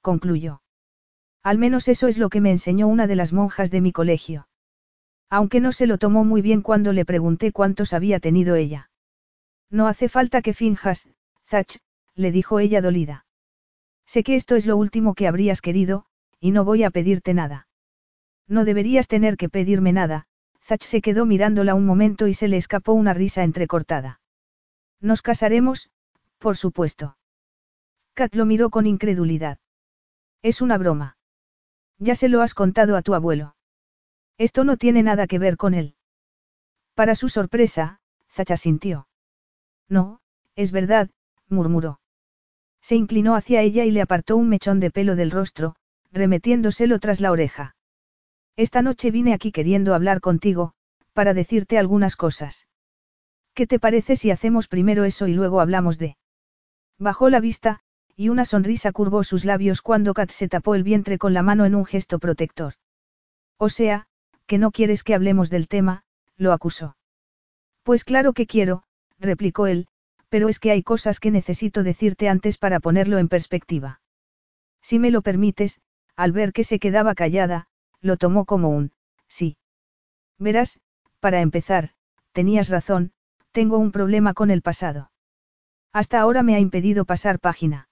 concluyó. 0.00 0.62
Al 1.42 1.58
menos 1.58 1.88
eso 1.88 2.08
es 2.08 2.18
lo 2.18 2.30
que 2.30 2.40
me 2.40 2.50
enseñó 2.50 2.86
una 2.86 3.06
de 3.06 3.16
las 3.16 3.32
monjas 3.32 3.70
de 3.70 3.80
mi 3.80 3.92
colegio. 3.92 4.48
Aunque 5.32 5.60
no 5.60 5.72
se 5.72 5.86
lo 5.86 5.96
tomó 5.96 6.24
muy 6.24 6.42
bien 6.42 6.60
cuando 6.60 6.92
le 6.92 7.06
pregunté 7.06 7.52
cuántos 7.52 7.94
había 7.94 8.20
tenido 8.20 8.54
ella. 8.54 8.90
No 9.70 9.86
hace 9.86 10.10
falta 10.10 10.42
que 10.42 10.52
finjas, 10.52 11.08
Zach, 11.46 11.78
le 12.14 12.30
dijo 12.32 12.58
ella 12.58 12.82
dolida. 12.82 13.24
Sé 14.04 14.24
que 14.24 14.36
esto 14.36 14.56
es 14.56 14.66
lo 14.66 14.76
último 14.76 15.14
que 15.14 15.26
habrías 15.26 15.62
querido, 15.62 16.04
y 16.38 16.50
no 16.50 16.66
voy 16.66 16.84
a 16.84 16.90
pedirte 16.90 17.32
nada. 17.32 17.66
No 18.46 18.66
deberías 18.66 19.08
tener 19.08 19.38
que 19.38 19.48
pedirme 19.48 19.94
nada, 19.94 20.26
Zach 20.60 20.82
se 20.82 21.00
quedó 21.00 21.24
mirándola 21.24 21.74
un 21.74 21.86
momento 21.86 22.26
y 22.26 22.34
se 22.34 22.48
le 22.48 22.58
escapó 22.58 22.92
una 22.92 23.14
risa 23.14 23.42
entrecortada. 23.42 24.20
Nos 25.00 25.22
casaremos, 25.22 25.88
por 26.36 26.58
supuesto. 26.58 27.16
Kat 28.12 28.34
lo 28.34 28.44
miró 28.44 28.68
con 28.68 28.86
incredulidad. 28.86 29.56
Es 30.42 30.60
una 30.60 30.76
broma. 30.76 31.16
Ya 31.96 32.16
se 32.16 32.28
lo 32.28 32.42
has 32.42 32.52
contado 32.52 32.96
a 32.96 33.02
tu 33.02 33.14
abuelo. 33.14 33.54
Esto 34.42 34.64
no 34.64 34.76
tiene 34.76 35.04
nada 35.04 35.28
que 35.28 35.38
ver 35.38 35.56
con 35.56 35.72
él. 35.72 35.94
Para 36.96 37.14
su 37.14 37.28
sorpresa, 37.28 38.00
Zacha 38.28 38.56
sintió. 38.56 39.06
No, 39.88 40.20
es 40.56 40.72
verdad, 40.72 41.10
murmuró. 41.48 42.00
Se 42.80 42.96
inclinó 42.96 43.36
hacia 43.36 43.60
ella 43.60 43.84
y 43.84 43.92
le 43.92 44.00
apartó 44.00 44.36
un 44.36 44.48
mechón 44.48 44.80
de 44.80 44.90
pelo 44.90 45.14
del 45.14 45.30
rostro, 45.30 45.76
remetiéndoselo 46.10 46.98
tras 46.98 47.20
la 47.20 47.30
oreja. 47.30 47.76
Esta 48.56 48.82
noche 48.82 49.12
vine 49.12 49.32
aquí 49.32 49.52
queriendo 49.52 49.94
hablar 49.94 50.20
contigo, 50.20 50.72
para 51.12 51.34
decirte 51.34 51.78
algunas 51.78 52.16
cosas. 52.16 52.66
¿Qué 53.54 53.68
te 53.68 53.78
parece 53.78 54.16
si 54.16 54.32
hacemos 54.32 54.66
primero 54.66 55.04
eso 55.04 55.28
y 55.28 55.34
luego 55.34 55.60
hablamos 55.60 55.98
de... 55.98 56.16
Bajó 56.98 57.30
la 57.30 57.38
vista, 57.38 57.78
y 58.16 58.28
una 58.28 58.44
sonrisa 58.44 58.90
curvó 58.90 59.22
sus 59.22 59.44
labios 59.44 59.82
cuando 59.82 60.14
Kat 60.14 60.32
se 60.32 60.48
tapó 60.48 60.74
el 60.74 60.82
vientre 60.82 61.16
con 61.16 61.32
la 61.32 61.44
mano 61.44 61.64
en 61.64 61.76
un 61.76 61.84
gesto 61.84 62.18
protector. 62.18 62.74
O 63.56 63.68
sea, 63.68 64.08
que 64.52 64.58
no 64.58 64.70
quieres 64.70 65.02
que 65.02 65.14
hablemos 65.14 65.48
del 65.48 65.66
tema, 65.66 66.02
lo 66.36 66.52
acusó. 66.52 66.94
Pues 67.84 68.04
claro 68.04 68.34
que 68.34 68.46
quiero, 68.46 68.82
replicó 69.18 69.66
él, 69.66 69.86
pero 70.28 70.50
es 70.50 70.58
que 70.58 70.70
hay 70.70 70.82
cosas 70.82 71.20
que 71.20 71.30
necesito 71.30 71.82
decirte 71.82 72.28
antes 72.28 72.58
para 72.58 72.78
ponerlo 72.78 73.16
en 73.16 73.30
perspectiva. 73.30 74.02
Si 74.82 74.98
me 74.98 75.10
lo 75.10 75.22
permites, 75.22 75.80
al 76.16 76.32
ver 76.32 76.52
que 76.52 76.64
se 76.64 76.78
quedaba 76.78 77.14
callada, 77.14 77.66
lo 78.02 78.18
tomó 78.18 78.44
como 78.44 78.68
un, 78.68 78.92
sí. 79.26 79.56
Verás, 80.38 80.80
para 81.18 81.40
empezar, 81.40 81.94
tenías 82.32 82.68
razón, 82.68 83.12
tengo 83.52 83.78
un 83.78 83.90
problema 83.90 84.34
con 84.34 84.50
el 84.50 84.60
pasado. 84.60 85.12
Hasta 85.94 86.20
ahora 86.20 86.42
me 86.42 86.56
ha 86.56 86.60
impedido 86.60 87.06
pasar 87.06 87.40
página. 87.40 87.88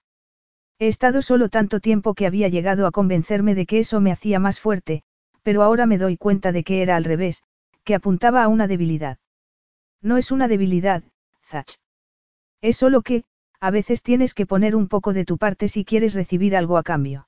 He 0.77 0.87
estado 0.87 1.23
solo 1.23 1.49
tanto 1.49 1.79
tiempo 1.79 2.13
que 2.13 2.27
había 2.27 2.49
llegado 2.49 2.85
a 2.85 2.91
convencerme 2.91 3.55
de 3.55 3.65
que 3.65 3.79
eso 3.79 3.99
me 3.99 4.11
hacía 4.11 4.37
más 4.37 4.59
fuerte, 4.59 5.03
pero 5.43 5.63
ahora 5.63 5.85
me 5.85 5.97
doy 5.97 6.17
cuenta 6.17 6.51
de 6.51 6.63
que 6.63 6.81
era 6.81 6.95
al 6.95 7.03
revés, 7.03 7.43
que 7.83 7.95
apuntaba 7.95 8.43
a 8.43 8.47
una 8.47 8.67
debilidad. 8.67 9.17
No 10.01 10.17
es 10.17 10.31
una 10.31 10.47
debilidad, 10.47 11.03
Zach. 11.43 11.77
Es 12.61 12.77
solo 12.77 13.01
que, 13.01 13.23
a 13.59 13.71
veces 13.71 14.03
tienes 14.03 14.33
que 14.33 14.45
poner 14.45 14.75
un 14.75 14.87
poco 14.87 15.13
de 15.13 15.25
tu 15.25 15.37
parte 15.37 15.67
si 15.67 15.85
quieres 15.85 16.13
recibir 16.13 16.55
algo 16.55 16.77
a 16.77 16.83
cambio. 16.83 17.27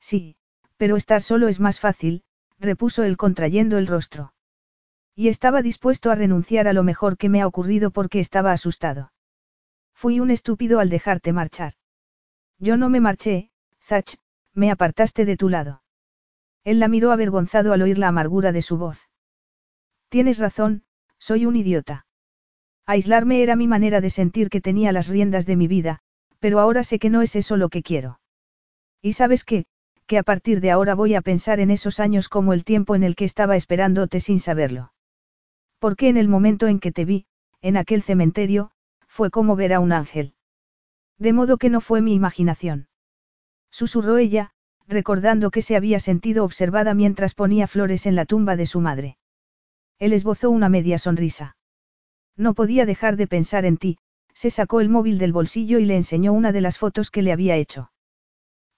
Sí, 0.00 0.36
pero 0.76 0.96
estar 0.96 1.22
solo 1.22 1.48
es 1.48 1.60
más 1.60 1.80
fácil, 1.80 2.22
repuso 2.58 3.04
él 3.04 3.16
contrayendo 3.16 3.78
el 3.78 3.86
rostro. 3.86 4.32
Y 5.14 5.28
estaba 5.28 5.60
dispuesto 5.60 6.10
a 6.10 6.14
renunciar 6.14 6.68
a 6.68 6.72
lo 6.72 6.82
mejor 6.82 7.18
que 7.18 7.28
me 7.28 7.42
ha 7.42 7.46
ocurrido 7.46 7.90
porque 7.90 8.18
estaba 8.18 8.52
asustado. 8.52 9.12
Fui 9.94 10.20
un 10.20 10.30
estúpido 10.30 10.80
al 10.80 10.88
dejarte 10.88 11.32
marchar. 11.32 11.74
Yo 12.58 12.76
no 12.76 12.88
me 12.88 13.00
marché, 13.00 13.50
Zach, 13.82 14.14
me 14.54 14.70
apartaste 14.70 15.24
de 15.24 15.36
tu 15.36 15.48
lado. 15.48 15.81
Él 16.64 16.78
la 16.78 16.88
miró 16.88 17.10
avergonzado 17.12 17.72
al 17.72 17.82
oír 17.82 17.98
la 17.98 18.08
amargura 18.08 18.52
de 18.52 18.62
su 18.62 18.76
voz. 18.76 19.08
Tienes 20.08 20.38
razón, 20.38 20.84
soy 21.18 21.46
un 21.46 21.56
idiota. 21.56 22.06
Aislarme 22.86 23.42
era 23.42 23.56
mi 23.56 23.66
manera 23.68 24.00
de 24.00 24.10
sentir 24.10 24.50
que 24.50 24.60
tenía 24.60 24.92
las 24.92 25.08
riendas 25.08 25.46
de 25.46 25.56
mi 25.56 25.68
vida, 25.68 26.00
pero 26.38 26.60
ahora 26.60 26.84
sé 26.84 26.98
que 26.98 27.10
no 27.10 27.22
es 27.22 27.36
eso 27.36 27.56
lo 27.56 27.68
que 27.68 27.82
quiero. 27.82 28.20
Y 29.00 29.14
sabes 29.14 29.44
qué, 29.44 29.66
que 30.06 30.18
a 30.18 30.22
partir 30.22 30.60
de 30.60 30.70
ahora 30.70 30.94
voy 30.94 31.14
a 31.14 31.22
pensar 31.22 31.60
en 31.60 31.70
esos 31.70 32.00
años 32.00 32.28
como 32.28 32.52
el 32.52 32.64
tiempo 32.64 32.94
en 32.94 33.02
el 33.02 33.14
que 33.14 33.24
estaba 33.24 33.56
esperándote 33.56 34.20
sin 34.20 34.40
saberlo. 34.40 34.92
Porque 35.78 36.08
en 36.08 36.16
el 36.16 36.28
momento 36.28 36.66
en 36.66 36.80
que 36.80 36.92
te 36.92 37.04
vi, 37.04 37.26
en 37.60 37.76
aquel 37.76 38.02
cementerio, 38.02 38.72
fue 39.08 39.30
como 39.30 39.56
ver 39.56 39.72
a 39.72 39.80
un 39.80 39.92
ángel. 39.92 40.34
De 41.18 41.32
modo 41.32 41.56
que 41.56 41.70
no 41.70 41.80
fue 41.80 42.02
mi 42.02 42.14
imaginación. 42.14 42.88
Susurró 43.70 44.18
ella, 44.18 44.52
recordando 44.92 45.50
que 45.50 45.62
se 45.62 45.76
había 45.76 45.98
sentido 45.98 46.44
observada 46.44 46.94
mientras 46.94 47.34
ponía 47.34 47.66
flores 47.66 48.06
en 48.06 48.14
la 48.14 48.24
tumba 48.24 48.56
de 48.56 48.66
su 48.66 48.80
madre. 48.80 49.18
Él 49.98 50.12
esbozó 50.12 50.50
una 50.50 50.68
media 50.68 50.98
sonrisa. 50.98 51.56
No 52.36 52.54
podía 52.54 52.86
dejar 52.86 53.16
de 53.16 53.26
pensar 53.26 53.64
en 53.64 53.76
ti, 53.76 53.98
se 54.34 54.50
sacó 54.50 54.80
el 54.80 54.88
móvil 54.88 55.18
del 55.18 55.32
bolsillo 55.32 55.78
y 55.78 55.84
le 55.84 55.96
enseñó 55.96 56.32
una 56.32 56.52
de 56.52 56.60
las 56.60 56.78
fotos 56.78 57.10
que 57.10 57.22
le 57.22 57.32
había 57.32 57.56
hecho. 57.56 57.92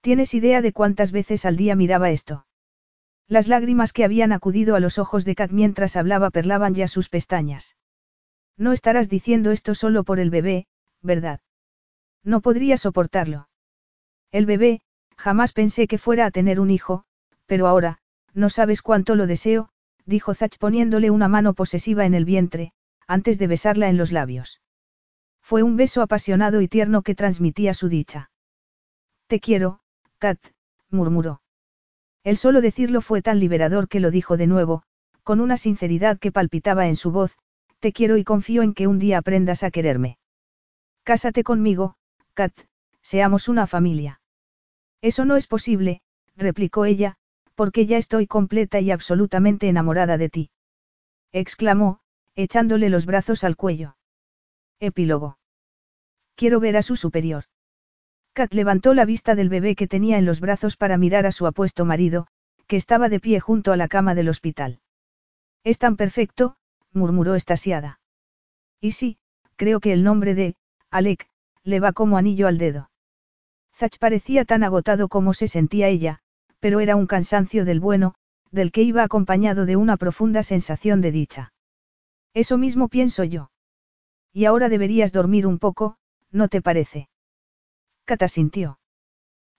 ¿Tienes 0.01 0.33
idea 0.33 0.61
de 0.61 0.73
cuántas 0.73 1.11
veces 1.11 1.45
al 1.45 1.55
día 1.55 1.75
miraba 1.75 2.11
esto? 2.11 2.45
Las 3.27 3.47
lágrimas 3.47 3.91
que 3.91 4.03
habían 4.03 4.31
acudido 4.31 4.75
a 4.75 4.79
los 4.79 4.99
ojos 4.99 5.25
de 5.25 5.35
Kat 5.35 5.51
mientras 5.51 5.95
hablaba 5.95 6.29
perlaban 6.29 6.75
ya 6.75 6.87
sus 6.87 7.09
pestañas. 7.09 7.75
No 8.57 8.71
estarás 8.71 9.09
diciendo 9.09 9.51
esto 9.51 9.73
solo 9.73 10.03
por 10.03 10.19
el 10.19 10.29
bebé, 10.29 10.67
¿verdad? 11.01 11.39
No 12.23 12.41
podría 12.41 12.77
soportarlo. 12.77 13.49
El 14.31 14.45
bebé, 14.45 14.81
jamás 15.17 15.53
pensé 15.53 15.87
que 15.87 15.97
fuera 15.97 16.25
a 16.25 16.31
tener 16.31 16.59
un 16.59 16.69
hijo, 16.69 17.05
pero 17.45 17.67
ahora, 17.67 17.99
no 18.33 18.49
sabes 18.49 18.81
cuánto 18.81 19.15
lo 19.15 19.27
deseo, 19.27 19.69
dijo 20.05 20.33
Zach 20.33 20.57
poniéndole 20.59 21.09
una 21.09 21.27
mano 21.27 21.53
posesiva 21.53 22.05
en 22.05 22.13
el 22.13 22.25
vientre, 22.25 22.73
antes 23.07 23.39
de 23.39 23.47
besarla 23.47 23.89
en 23.89 23.97
los 23.97 24.11
labios. 24.11 24.61
Fue 25.41 25.63
un 25.63 25.77
beso 25.77 26.01
apasionado 26.01 26.61
y 26.61 26.67
tierno 26.67 27.01
que 27.01 27.15
transmitía 27.15 27.73
su 27.73 27.87
dicha. 27.87 28.31
Te 29.27 29.39
quiero, 29.39 29.79
Kat, 30.17 30.39
murmuró. 30.89 31.41
El 32.23 32.37
solo 32.37 32.61
decirlo 32.61 33.01
fue 33.01 33.21
tan 33.21 33.39
liberador 33.39 33.87
que 33.87 33.99
lo 33.99 34.09
dijo 34.09 34.37
de 34.37 34.47
nuevo, 34.47 34.83
con 35.23 35.39
una 35.39 35.57
sinceridad 35.57 36.19
que 36.19 36.31
palpitaba 36.31 36.87
en 36.87 36.95
su 36.95 37.11
voz, 37.11 37.37
te 37.79 37.93
quiero 37.93 38.17
y 38.17 38.23
confío 38.23 38.63
en 38.63 38.73
que 38.73 38.87
un 38.87 38.99
día 38.99 39.19
aprendas 39.19 39.63
a 39.63 39.71
quererme. 39.71 40.17
Cásate 41.03 41.43
conmigo, 41.43 41.95
Kat, 42.33 42.53
seamos 43.01 43.47
una 43.47 43.67
familia. 43.67 44.21
Eso 45.01 45.25
no 45.25 45.35
es 45.35 45.47
posible, 45.47 46.01
replicó 46.35 46.85
ella, 46.85 47.17
porque 47.55 47.85
ya 47.85 47.97
estoy 47.97 48.27
completa 48.27 48.79
y 48.79 48.91
absolutamente 48.91 49.67
enamorada 49.67 50.17
de 50.17 50.29
ti. 50.29 50.49
Exclamó, 51.31 51.99
echándole 52.35 52.89
los 52.89 53.05
brazos 53.05 53.43
al 53.43 53.55
cuello. 53.55 53.97
Epílogo. 54.79 55.37
Quiero 56.35 56.59
ver 56.59 56.77
a 56.77 56.81
su 56.81 56.95
superior. 56.95 57.45
Kat 58.33 58.53
levantó 58.53 58.93
la 58.93 59.05
vista 59.05 59.35
del 59.35 59.47
bebé 59.47 59.75
que 59.75 59.87
tenía 59.87 60.17
en 60.17 60.25
los 60.25 60.41
brazos 60.41 60.75
para 60.75 60.97
mirar 60.97 61.25
a 61.25 61.31
su 61.31 61.47
apuesto 61.47 61.85
marido, 61.85 62.27
que 62.67 62.75
estaba 62.75 63.07
de 63.07 63.21
pie 63.21 63.39
junto 63.39 63.71
a 63.71 63.77
la 63.77 63.87
cama 63.87 64.15
del 64.15 64.27
hospital. 64.27 64.81
Es 65.63 65.79
tan 65.79 65.95
perfecto, 65.95 66.57
murmuró 66.91 67.35
estasiada. 67.35 67.99
Y 68.81 68.91
sí, 68.91 69.17
creo 69.55 69.79
que 69.79 69.93
el 69.93 70.03
nombre 70.03 70.35
de, 70.35 70.55
Alec, 70.91 71.29
le 71.63 71.79
va 71.79 71.93
como 71.93 72.17
anillo 72.17 72.47
al 72.47 72.57
dedo. 72.57 72.89
Zach 73.75 73.97
parecía 73.99 74.45
tan 74.45 74.63
agotado 74.63 75.09
como 75.09 75.33
se 75.33 75.47
sentía 75.47 75.89
ella, 75.89 76.19
pero 76.59 76.79
era 76.79 76.95
un 76.95 77.07
cansancio 77.07 77.65
del 77.65 77.79
bueno, 77.81 78.15
del 78.51 78.71
que 78.71 78.81
iba 78.81 79.03
acompañado 79.03 79.65
de 79.65 79.75
una 79.75 79.97
profunda 79.97 80.43
sensación 80.43 81.01
de 81.01 81.11
dicha. 81.11 81.53
Eso 82.33 82.57
mismo 82.57 82.87
pienso 82.87 83.23
yo. 83.23 83.51
Y 84.31 84.45
ahora 84.45 84.69
deberías 84.69 85.11
dormir 85.11 85.45
un 85.45 85.59
poco, 85.59 85.97
¿no 86.31 86.47
te 86.47 86.61
parece? 86.61 87.09
Cata 88.05 88.27
sintió. 88.27 88.79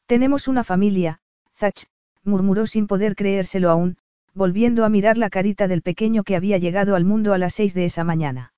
Tenemos 0.07 0.49
una 0.49 0.65
familia, 0.65 1.20
Zach, 1.55 1.86
murmuró 2.23 2.67
sin 2.67 2.86
poder 2.86 3.17
creérselo 3.17 3.70
aún, 3.70 3.99
volviendo 4.35 4.85
a 4.85 4.89
mirar 4.89 5.17
la 5.17 5.31
carita 5.31 5.69
del 5.69 5.83
pequeño 5.83 6.23
que 6.23 6.36
había 6.36 6.59
llegado 6.59 6.95
al 6.95 7.05
mundo 7.05 7.33
a 7.33 7.39
las 7.39 7.55
seis 7.55 7.75
de 7.75 7.86
esa 7.86 8.05
mañana. 8.05 8.53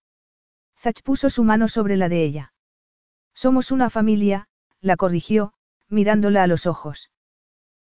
Zach 0.77 1.03
puso 1.03 1.31
su 1.31 1.45
mano 1.45 1.69
sobre 1.69 1.97
la 1.97 2.09
de 2.09 2.23
ella. 2.23 2.53
Somos 3.35 3.71
una 3.71 3.89
familia, 3.89 4.48
la 4.81 4.97
corrigió, 4.97 5.53
mirándola 5.89 6.43
a 6.43 6.47
los 6.47 6.67
ojos. 6.67 7.11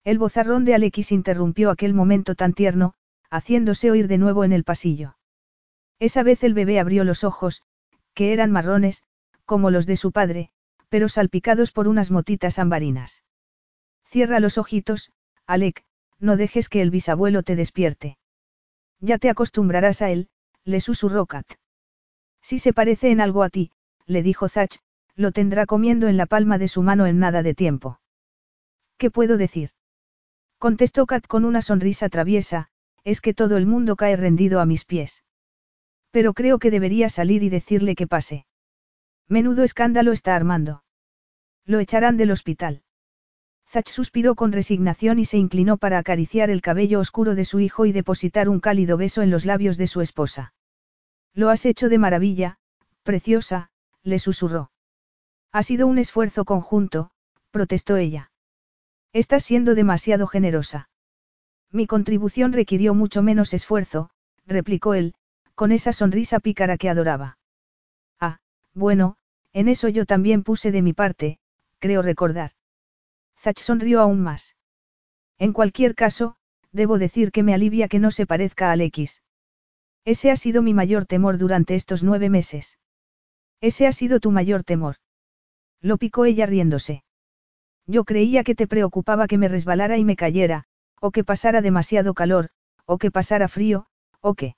El 0.05 0.19
bozarrón 0.19 0.65
de 0.65 0.75
Alexis 0.75 1.13
interrumpió 1.13 1.71
aquel 1.71 1.95
momento 1.95 2.35
tan 2.35 2.55
tierno, 2.55 2.95
haciéndose 3.31 3.91
oír 3.91 4.09
de 4.09 4.19
nuevo 4.19 4.45
en 4.45 4.53
el 4.53 4.65
pasillo. 4.65 5.17
Esa 5.99 6.23
vez 6.23 6.43
el 6.43 6.55
bebé 6.55 6.81
abrió 6.81 7.05
los 7.05 7.25
ojos, 7.25 7.63
que 8.15 8.33
eran 8.33 8.51
marrones, 8.51 9.05
como 9.45 9.71
los 9.71 9.87
de 9.87 9.97
su 9.97 10.13
padre, 10.13 10.51
pero 10.89 11.09
salpicados 11.09 11.73
por 11.73 11.89
unas 11.89 12.11
motitas 12.11 12.59
ambarinas. 12.59 13.23
Cierra 14.05 14.41
los 14.41 14.59
ojitos, 14.59 15.13
Alec, 15.47 15.85
no 16.19 16.37
dejes 16.37 16.69
que 16.69 16.83
el 16.83 16.91
bisabuelo 16.91 17.43
te 17.43 17.57
despierte. 17.57 18.19
Ya 18.99 19.19
te 19.19 19.31
acostumbrarás 19.31 20.03
a 20.03 20.11
él, 20.11 20.29
le 20.65 20.81
susurró 20.81 21.27
Kat. 21.27 21.47
Si 22.43 22.59
se 22.59 22.73
parece 22.73 23.11
en 23.11 23.21
algo 23.21 23.43
a 23.43 23.51
ti, 23.51 23.71
le 24.07 24.23
dijo 24.23 24.49
Zach, 24.49 24.81
lo 25.21 25.33
tendrá 25.33 25.67
comiendo 25.67 26.09
en 26.09 26.17
la 26.17 26.25
palma 26.25 26.57
de 26.57 26.67
su 26.67 26.83
mano 26.83 27.07
en 27.07 27.19
nada 27.19 27.43
de 27.43 27.55
tiempo. 27.55 28.01
¿Qué 28.97 29.11
puedo 29.11 29.37
decir? 29.37 29.71
Contestó 30.59 31.07
Kat 31.07 31.27
con 31.27 31.45
una 31.45 31.61
sonrisa 31.63 32.09
traviesa, 32.09 32.69
es 33.05 33.21
que 33.21 33.35
todo 33.35 33.59
el 33.59 33.67
mundo 33.67 33.97
cae 33.97 34.17
rendido 34.17 34.61
a 34.61 34.67
mis 34.67 34.85
pies. 34.85 35.23
Pero 36.11 36.33
creo 36.33 36.59
que 36.59 36.71
debería 36.71 37.09
salir 37.11 37.43
y 37.43 37.51
decirle 37.51 37.95
que 37.95 38.07
pase. 38.07 38.47
Menudo 39.29 39.63
escándalo 39.63 40.13
está 40.13 40.35
armando. 40.35 40.85
Lo 41.67 41.81
echarán 41.81 42.17
del 42.17 42.31
hospital. 42.31 42.83
Zach 43.69 43.89
suspiró 43.89 44.35
con 44.35 44.53
resignación 44.53 45.19
y 45.19 45.27
se 45.27 45.37
inclinó 45.37 45.77
para 45.77 45.99
acariciar 45.99 46.51
el 46.51 46.63
cabello 46.63 46.99
oscuro 46.99 47.35
de 47.35 47.45
su 47.45 47.61
hijo 47.61 47.85
y 47.87 47.93
depositar 47.93 48.49
un 48.49 48.59
cálido 48.59 48.97
beso 48.97 49.23
en 49.23 49.31
los 49.31 49.45
labios 49.45 49.77
de 49.77 49.87
su 49.87 50.01
esposa. 50.01 50.55
Lo 51.35 51.51
has 51.51 51.65
hecho 51.67 51.89
de 51.89 51.99
maravilla, 51.99 52.59
preciosa, 53.05 53.71
le 54.03 54.19
susurró. 54.19 54.70
Ha 55.53 55.63
sido 55.63 55.87
un 55.87 55.99
esfuerzo 55.99 56.45
conjunto, 56.45 57.11
protestó 57.51 57.97
ella. 57.97 58.31
Estás 59.13 59.45
siendo 59.45 59.75
demasiado 59.75 60.29
generosa. 60.29 60.89
Mi 61.73 61.87
contribución 61.87 62.53
requirió 62.53 62.95
mucho 62.95 63.23
menos 63.23 63.53
esfuerzo, 63.53 64.11
replicó 64.47 64.95
él, 64.95 65.15
con 65.57 65.73
esa 65.73 65.93
sonrisa 65.93 66.39
pícara 66.39 66.77
que 66.79 66.89
adoraba. 66.89 67.39
Ah, 68.21 68.39
bueno, 68.75 69.17
en 69.53 69.69
eso 69.69 69.89
yo 69.89 70.07
también 70.07 70.45
puse 70.45 70.71
de 70.71 70.83
mi 70.83 70.93
parte, 70.93 71.39
creo 71.81 72.03
recordar. 72.03 72.53
Zach 73.37 73.59
sonrió 73.59 74.01
aún 74.01 74.21
más. 74.21 74.57
En 75.39 75.53
cualquier 75.53 75.95
caso, 75.95 76.37
debo 76.71 76.99
decir 76.99 77.33
que 77.33 77.43
me 77.43 77.55
alivia 77.55 77.89
que 77.89 77.99
no 77.99 78.13
se 78.13 78.27
parezca 78.27 78.69
a 78.69 78.73
Alexis. 78.73 79.23
Ese 80.05 80.31
ha 80.31 80.37
sido 80.37 80.63
mi 80.63 80.75
mayor 80.75 81.07
temor 81.07 81.39
durante 81.39 81.75
estos 81.75 82.05
nueve 82.05 82.31
meses. 82.31 82.79
Ese 83.61 83.87
ha 83.87 83.93
sido 83.93 84.21
tu 84.21 84.31
mayor 84.31 84.63
temor. 84.63 84.97
Lo 85.81 85.97
picó 85.97 86.25
ella 86.25 86.47
riéndose. 86.47 87.05
Yo 87.87 88.05
creía 88.05 88.45
que 88.45 88.55
te 88.55 88.67
preocupaba 88.67 89.27
que 89.27 89.39
me 89.39 89.49
resbalara 89.49 89.99
y 89.99 90.05
me 90.05 90.17
cayera, 90.17 90.65
o 91.01 91.11
que 91.11 91.25
pasara 91.25 91.63
demasiado 91.63 92.15
calor, 92.15 92.51
o 92.85 92.99
que 92.99 93.11
pasara 93.11 93.49
frío, 93.49 93.87
o 94.21 94.35
que... 94.35 94.57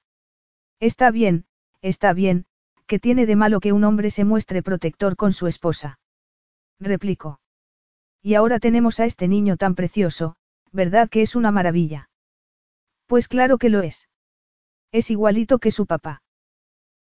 Está 0.80 1.10
bien, 1.10 1.46
está 1.80 2.12
bien, 2.12 2.46
que 2.86 2.98
tiene 2.98 3.26
de 3.26 3.36
malo 3.36 3.60
que 3.60 3.72
un 3.72 3.84
hombre 3.84 4.10
se 4.10 4.24
muestre 4.24 4.62
protector 4.62 5.16
con 5.16 5.32
su 5.32 5.46
esposa. 5.46 5.98
Replicó. 6.80 7.40
Y 8.20 8.34
ahora 8.34 8.58
tenemos 8.58 9.00
a 9.00 9.04
este 9.04 9.28
niño 9.28 9.56
tan 9.56 9.74
precioso, 9.74 10.36
¿verdad 10.72 11.08
que 11.08 11.22
es 11.22 11.36
una 11.36 11.52
maravilla? 11.52 12.10
Pues 13.06 13.28
claro 13.28 13.58
que 13.58 13.68
lo 13.68 13.82
es. 13.82 14.08
Es 14.90 15.10
igualito 15.10 15.58
que 15.58 15.70
su 15.70 15.86
papá. 15.86 16.22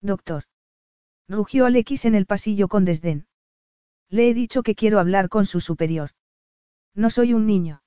Doctor. 0.02 0.44
Rugió 1.28 1.66
Alexis 1.66 2.06
en 2.06 2.16
el 2.16 2.26
pasillo 2.26 2.68
con 2.68 2.86
desdén. 2.86 3.28
Le 4.12 4.30
he 4.30 4.34
dicho 4.34 4.62
que 4.62 4.76
quiero 4.76 5.00
hablar 5.00 5.30
con 5.30 5.46
su 5.46 5.62
superior. 5.62 6.12
No 6.94 7.10
soy 7.10 7.34
un 7.34 7.48
niño. 7.48 7.82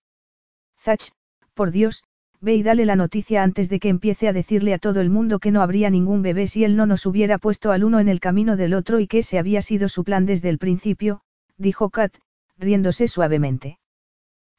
Zach, 0.80 1.12
por 1.52 1.70
Dios, 1.70 2.02
ve 2.40 2.54
y 2.54 2.62
dale 2.62 2.86
la 2.86 2.96
noticia 2.96 3.42
antes 3.42 3.68
de 3.68 3.78
que 3.78 3.90
empiece 3.90 4.26
a 4.26 4.32
decirle 4.32 4.72
a 4.72 4.78
todo 4.78 5.00
el 5.00 5.10
mundo 5.10 5.38
que 5.38 5.50
no 5.50 5.60
habría 5.60 5.90
ningún 5.90 6.22
bebé 6.22 6.46
si 6.46 6.64
él 6.64 6.76
no 6.76 6.86
nos 6.86 7.04
hubiera 7.04 7.36
puesto 7.36 7.72
al 7.72 7.84
uno 7.84 8.00
en 8.00 8.08
el 8.08 8.20
camino 8.20 8.56
del 8.56 8.72
otro 8.72 9.00
y 9.00 9.06
que 9.06 9.18
ese 9.18 9.38
había 9.38 9.60
sido 9.60 9.88
su 9.90 10.02
plan 10.02 10.24
desde 10.24 10.48
el 10.48 10.58
principio, 10.58 11.20
dijo 11.58 11.90
Kat, 11.90 12.16
riéndose 12.56 13.06
suavemente. 13.06 13.78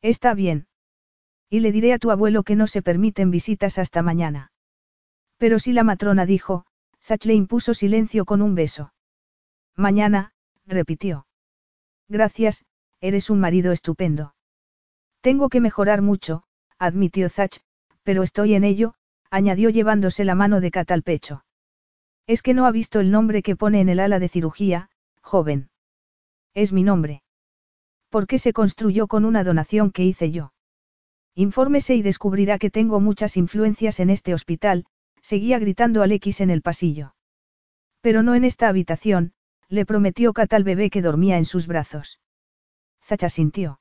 Está 0.01 0.35
bien. 0.35 0.67
Y 1.49 1.61
le 1.61 1.71
diré 1.71 1.93
a 1.93 1.99
tu 1.99 2.11
abuelo 2.11 2.43
que 2.43 2.55
no 2.55 2.67
se 2.67 2.83
permiten 2.83 3.31
visitas 3.31 3.79
hasta 3.79 4.03
mañana. 4.03 4.51
Pero 5.37 5.57
si 5.57 5.73
la 5.73 5.83
matrona 5.83 6.27
dijo, 6.27 6.65
Zach 7.01 7.25
le 7.25 7.33
impuso 7.33 7.73
silencio 7.73 8.25
con 8.25 8.43
un 8.43 8.53
beso. 8.53 8.93
Mañana, 9.75 10.31
repitió. 10.65 11.25
Gracias, 12.07 12.65
eres 13.01 13.29
un 13.29 13.39
marido 13.39 13.71
estupendo. 13.71 14.35
Tengo 15.21 15.49
que 15.49 15.59
mejorar 15.59 16.01
mucho, 16.01 16.43
admitió 16.77 17.29
Zach, 17.29 17.59
pero 18.03 18.21
estoy 18.21 18.53
en 18.53 18.63
ello, 18.63 18.93
añadió 19.31 19.69
llevándose 19.69 20.23
la 20.23 20.35
mano 20.35 20.61
de 20.61 20.71
Kat 20.71 20.91
al 20.91 21.03
pecho. 21.03 21.43
Es 22.27 22.41
que 22.41 22.53
no 22.53 22.65
ha 22.65 22.71
visto 22.71 22.99
el 22.99 23.11
nombre 23.11 23.41
que 23.43 23.55
pone 23.55 23.81
en 23.81 23.89
el 23.89 23.99
ala 23.99 24.19
de 24.19 24.29
cirugía, 24.29 24.89
joven. 25.21 25.69
Es 26.53 26.73
mi 26.73 26.83
nombre. 26.83 27.23
¿Por 28.09 28.27
qué 28.27 28.39
se 28.39 28.53
construyó 28.53 29.07
con 29.07 29.25
una 29.25 29.43
donación 29.43 29.91
que 29.91 30.03
hice 30.03 30.31
yo? 30.31 30.53
Infórmese 31.35 31.95
y 31.95 32.01
descubrirá 32.01 32.57
que 32.57 32.69
tengo 32.69 32.99
muchas 32.99 33.35
influencias 33.35 33.99
en 33.99 34.09
este 34.09 34.33
hospital, 34.33 34.85
seguía 35.21 35.59
gritando 35.59 36.01
Alexis 36.01 36.39
en 36.39 36.49
el 36.49 36.61
pasillo. 36.61 37.13
Pero 38.01 38.23
no 38.23 38.35
en 38.35 38.45
esta 38.45 38.69
habitación, 38.69 39.33
le 39.69 39.85
prometió 39.85 40.33
Kat 40.33 40.53
al 40.53 40.63
bebé 40.63 40.89
que 40.89 41.01
dormía 41.01 41.37
en 41.37 41.45
sus 41.45 41.67
brazos. 41.67 42.19
Zacha 43.03 43.29
sintió. 43.29 43.79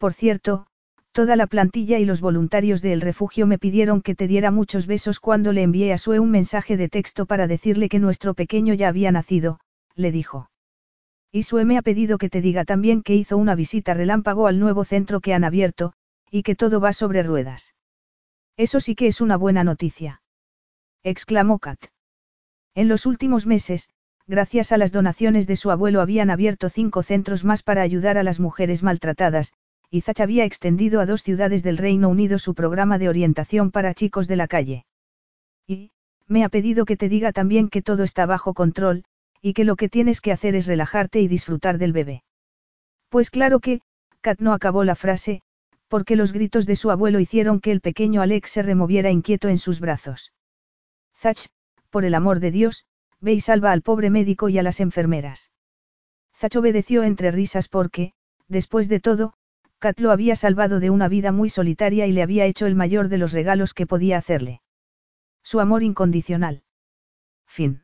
Por 0.00 0.14
cierto, 0.14 0.66
toda 1.12 1.36
la 1.36 1.46
plantilla 1.46 1.98
y 1.98 2.06
los 2.06 2.22
voluntarios 2.22 2.80
del 2.80 3.02
refugio 3.02 3.46
me 3.46 3.58
pidieron 3.58 4.00
que 4.00 4.14
te 4.14 4.26
diera 4.26 4.50
muchos 4.50 4.86
besos 4.86 5.20
cuando 5.20 5.52
le 5.52 5.62
envié 5.62 5.92
a 5.92 5.98
Sue 5.98 6.18
un 6.20 6.30
mensaje 6.30 6.78
de 6.78 6.88
texto 6.88 7.26
para 7.26 7.46
decirle 7.46 7.90
que 7.90 7.98
nuestro 7.98 8.32
pequeño 8.32 8.72
ya 8.72 8.88
había 8.88 9.12
nacido, 9.12 9.60
le 9.94 10.10
dijo. 10.10 10.50
Y 11.30 11.42
Sue 11.42 11.66
me 11.66 11.76
ha 11.76 11.82
pedido 11.82 12.16
que 12.16 12.30
te 12.30 12.40
diga 12.40 12.64
también 12.64 13.02
que 13.02 13.14
hizo 13.14 13.36
una 13.36 13.54
visita 13.54 13.92
relámpago 13.92 14.46
al 14.46 14.58
nuevo 14.58 14.84
centro 14.84 15.20
que 15.20 15.34
han 15.34 15.44
abierto, 15.44 15.92
y 16.30 16.44
que 16.44 16.56
todo 16.56 16.80
va 16.80 16.94
sobre 16.94 17.22
ruedas. 17.22 17.74
Eso 18.56 18.80
sí 18.80 18.94
que 18.94 19.06
es 19.06 19.20
una 19.20 19.36
buena 19.36 19.64
noticia. 19.64 20.22
exclamó 21.02 21.58
Kat. 21.58 21.78
En 22.74 22.88
los 22.88 23.04
últimos 23.04 23.44
meses, 23.44 23.90
gracias 24.30 24.70
a 24.70 24.78
las 24.78 24.92
donaciones 24.92 25.48
de 25.48 25.56
su 25.56 25.72
abuelo 25.72 26.00
habían 26.00 26.30
abierto 26.30 26.68
cinco 26.68 27.02
centros 27.02 27.44
más 27.44 27.64
para 27.64 27.82
ayudar 27.82 28.16
a 28.16 28.22
las 28.22 28.38
mujeres 28.38 28.84
maltratadas, 28.84 29.52
y 29.90 30.02
Zach 30.02 30.20
había 30.20 30.44
extendido 30.44 31.00
a 31.00 31.06
dos 31.06 31.24
ciudades 31.24 31.64
del 31.64 31.76
Reino 31.76 32.08
Unido 32.08 32.38
su 32.38 32.54
programa 32.54 32.96
de 32.98 33.08
orientación 33.08 33.72
para 33.72 33.92
chicos 33.92 34.28
de 34.28 34.36
la 34.36 34.46
calle. 34.46 34.86
Y, 35.66 35.90
me 36.28 36.44
ha 36.44 36.48
pedido 36.48 36.84
que 36.84 36.96
te 36.96 37.08
diga 37.08 37.32
también 37.32 37.68
que 37.68 37.82
todo 37.82 38.04
está 38.04 38.24
bajo 38.24 38.54
control, 38.54 39.02
y 39.42 39.52
que 39.52 39.64
lo 39.64 39.74
que 39.74 39.88
tienes 39.88 40.20
que 40.20 40.30
hacer 40.30 40.54
es 40.54 40.68
relajarte 40.68 41.20
y 41.20 41.26
disfrutar 41.26 41.78
del 41.78 41.92
bebé. 41.92 42.22
Pues 43.08 43.30
claro 43.30 43.58
que, 43.58 43.80
Kat 44.20 44.38
no 44.38 44.52
acabó 44.52 44.84
la 44.84 44.94
frase, 44.94 45.42
porque 45.88 46.14
los 46.14 46.32
gritos 46.32 46.66
de 46.66 46.76
su 46.76 46.92
abuelo 46.92 47.18
hicieron 47.18 47.58
que 47.58 47.72
el 47.72 47.80
pequeño 47.80 48.22
Alex 48.22 48.52
se 48.52 48.62
removiera 48.62 49.10
inquieto 49.10 49.48
en 49.48 49.58
sus 49.58 49.80
brazos. 49.80 50.32
Zach, 51.16 51.48
por 51.90 52.04
el 52.04 52.14
amor 52.14 52.38
de 52.38 52.52
Dios, 52.52 52.86
ve 53.20 53.32
y 53.34 53.40
salva 53.40 53.72
al 53.72 53.82
pobre 53.82 54.10
médico 54.10 54.48
y 54.48 54.58
a 54.58 54.62
las 54.62 54.80
enfermeras. 54.80 55.50
Zach 56.36 56.56
obedeció 56.56 57.02
entre 57.02 57.30
risas 57.30 57.68
porque, 57.68 58.12
después 58.48 58.88
de 58.88 59.00
todo, 59.00 59.34
Kat 59.78 59.98
lo 60.00 60.10
había 60.10 60.36
salvado 60.36 60.80
de 60.80 60.90
una 60.90 61.08
vida 61.08 61.32
muy 61.32 61.48
solitaria 61.48 62.06
y 62.06 62.12
le 62.12 62.22
había 62.22 62.44
hecho 62.46 62.66
el 62.66 62.74
mayor 62.74 63.08
de 63.08 63.18
los 63.18 63.32
regalos 63.32 63.74
que 63.74 63.86
podía 63.86 64.18
hacerle. 64.18 64.60
Su 65.42 65.60
amor 65.60 65.82
incondicional. 65.82 66.62
Fin. 67.46 67.82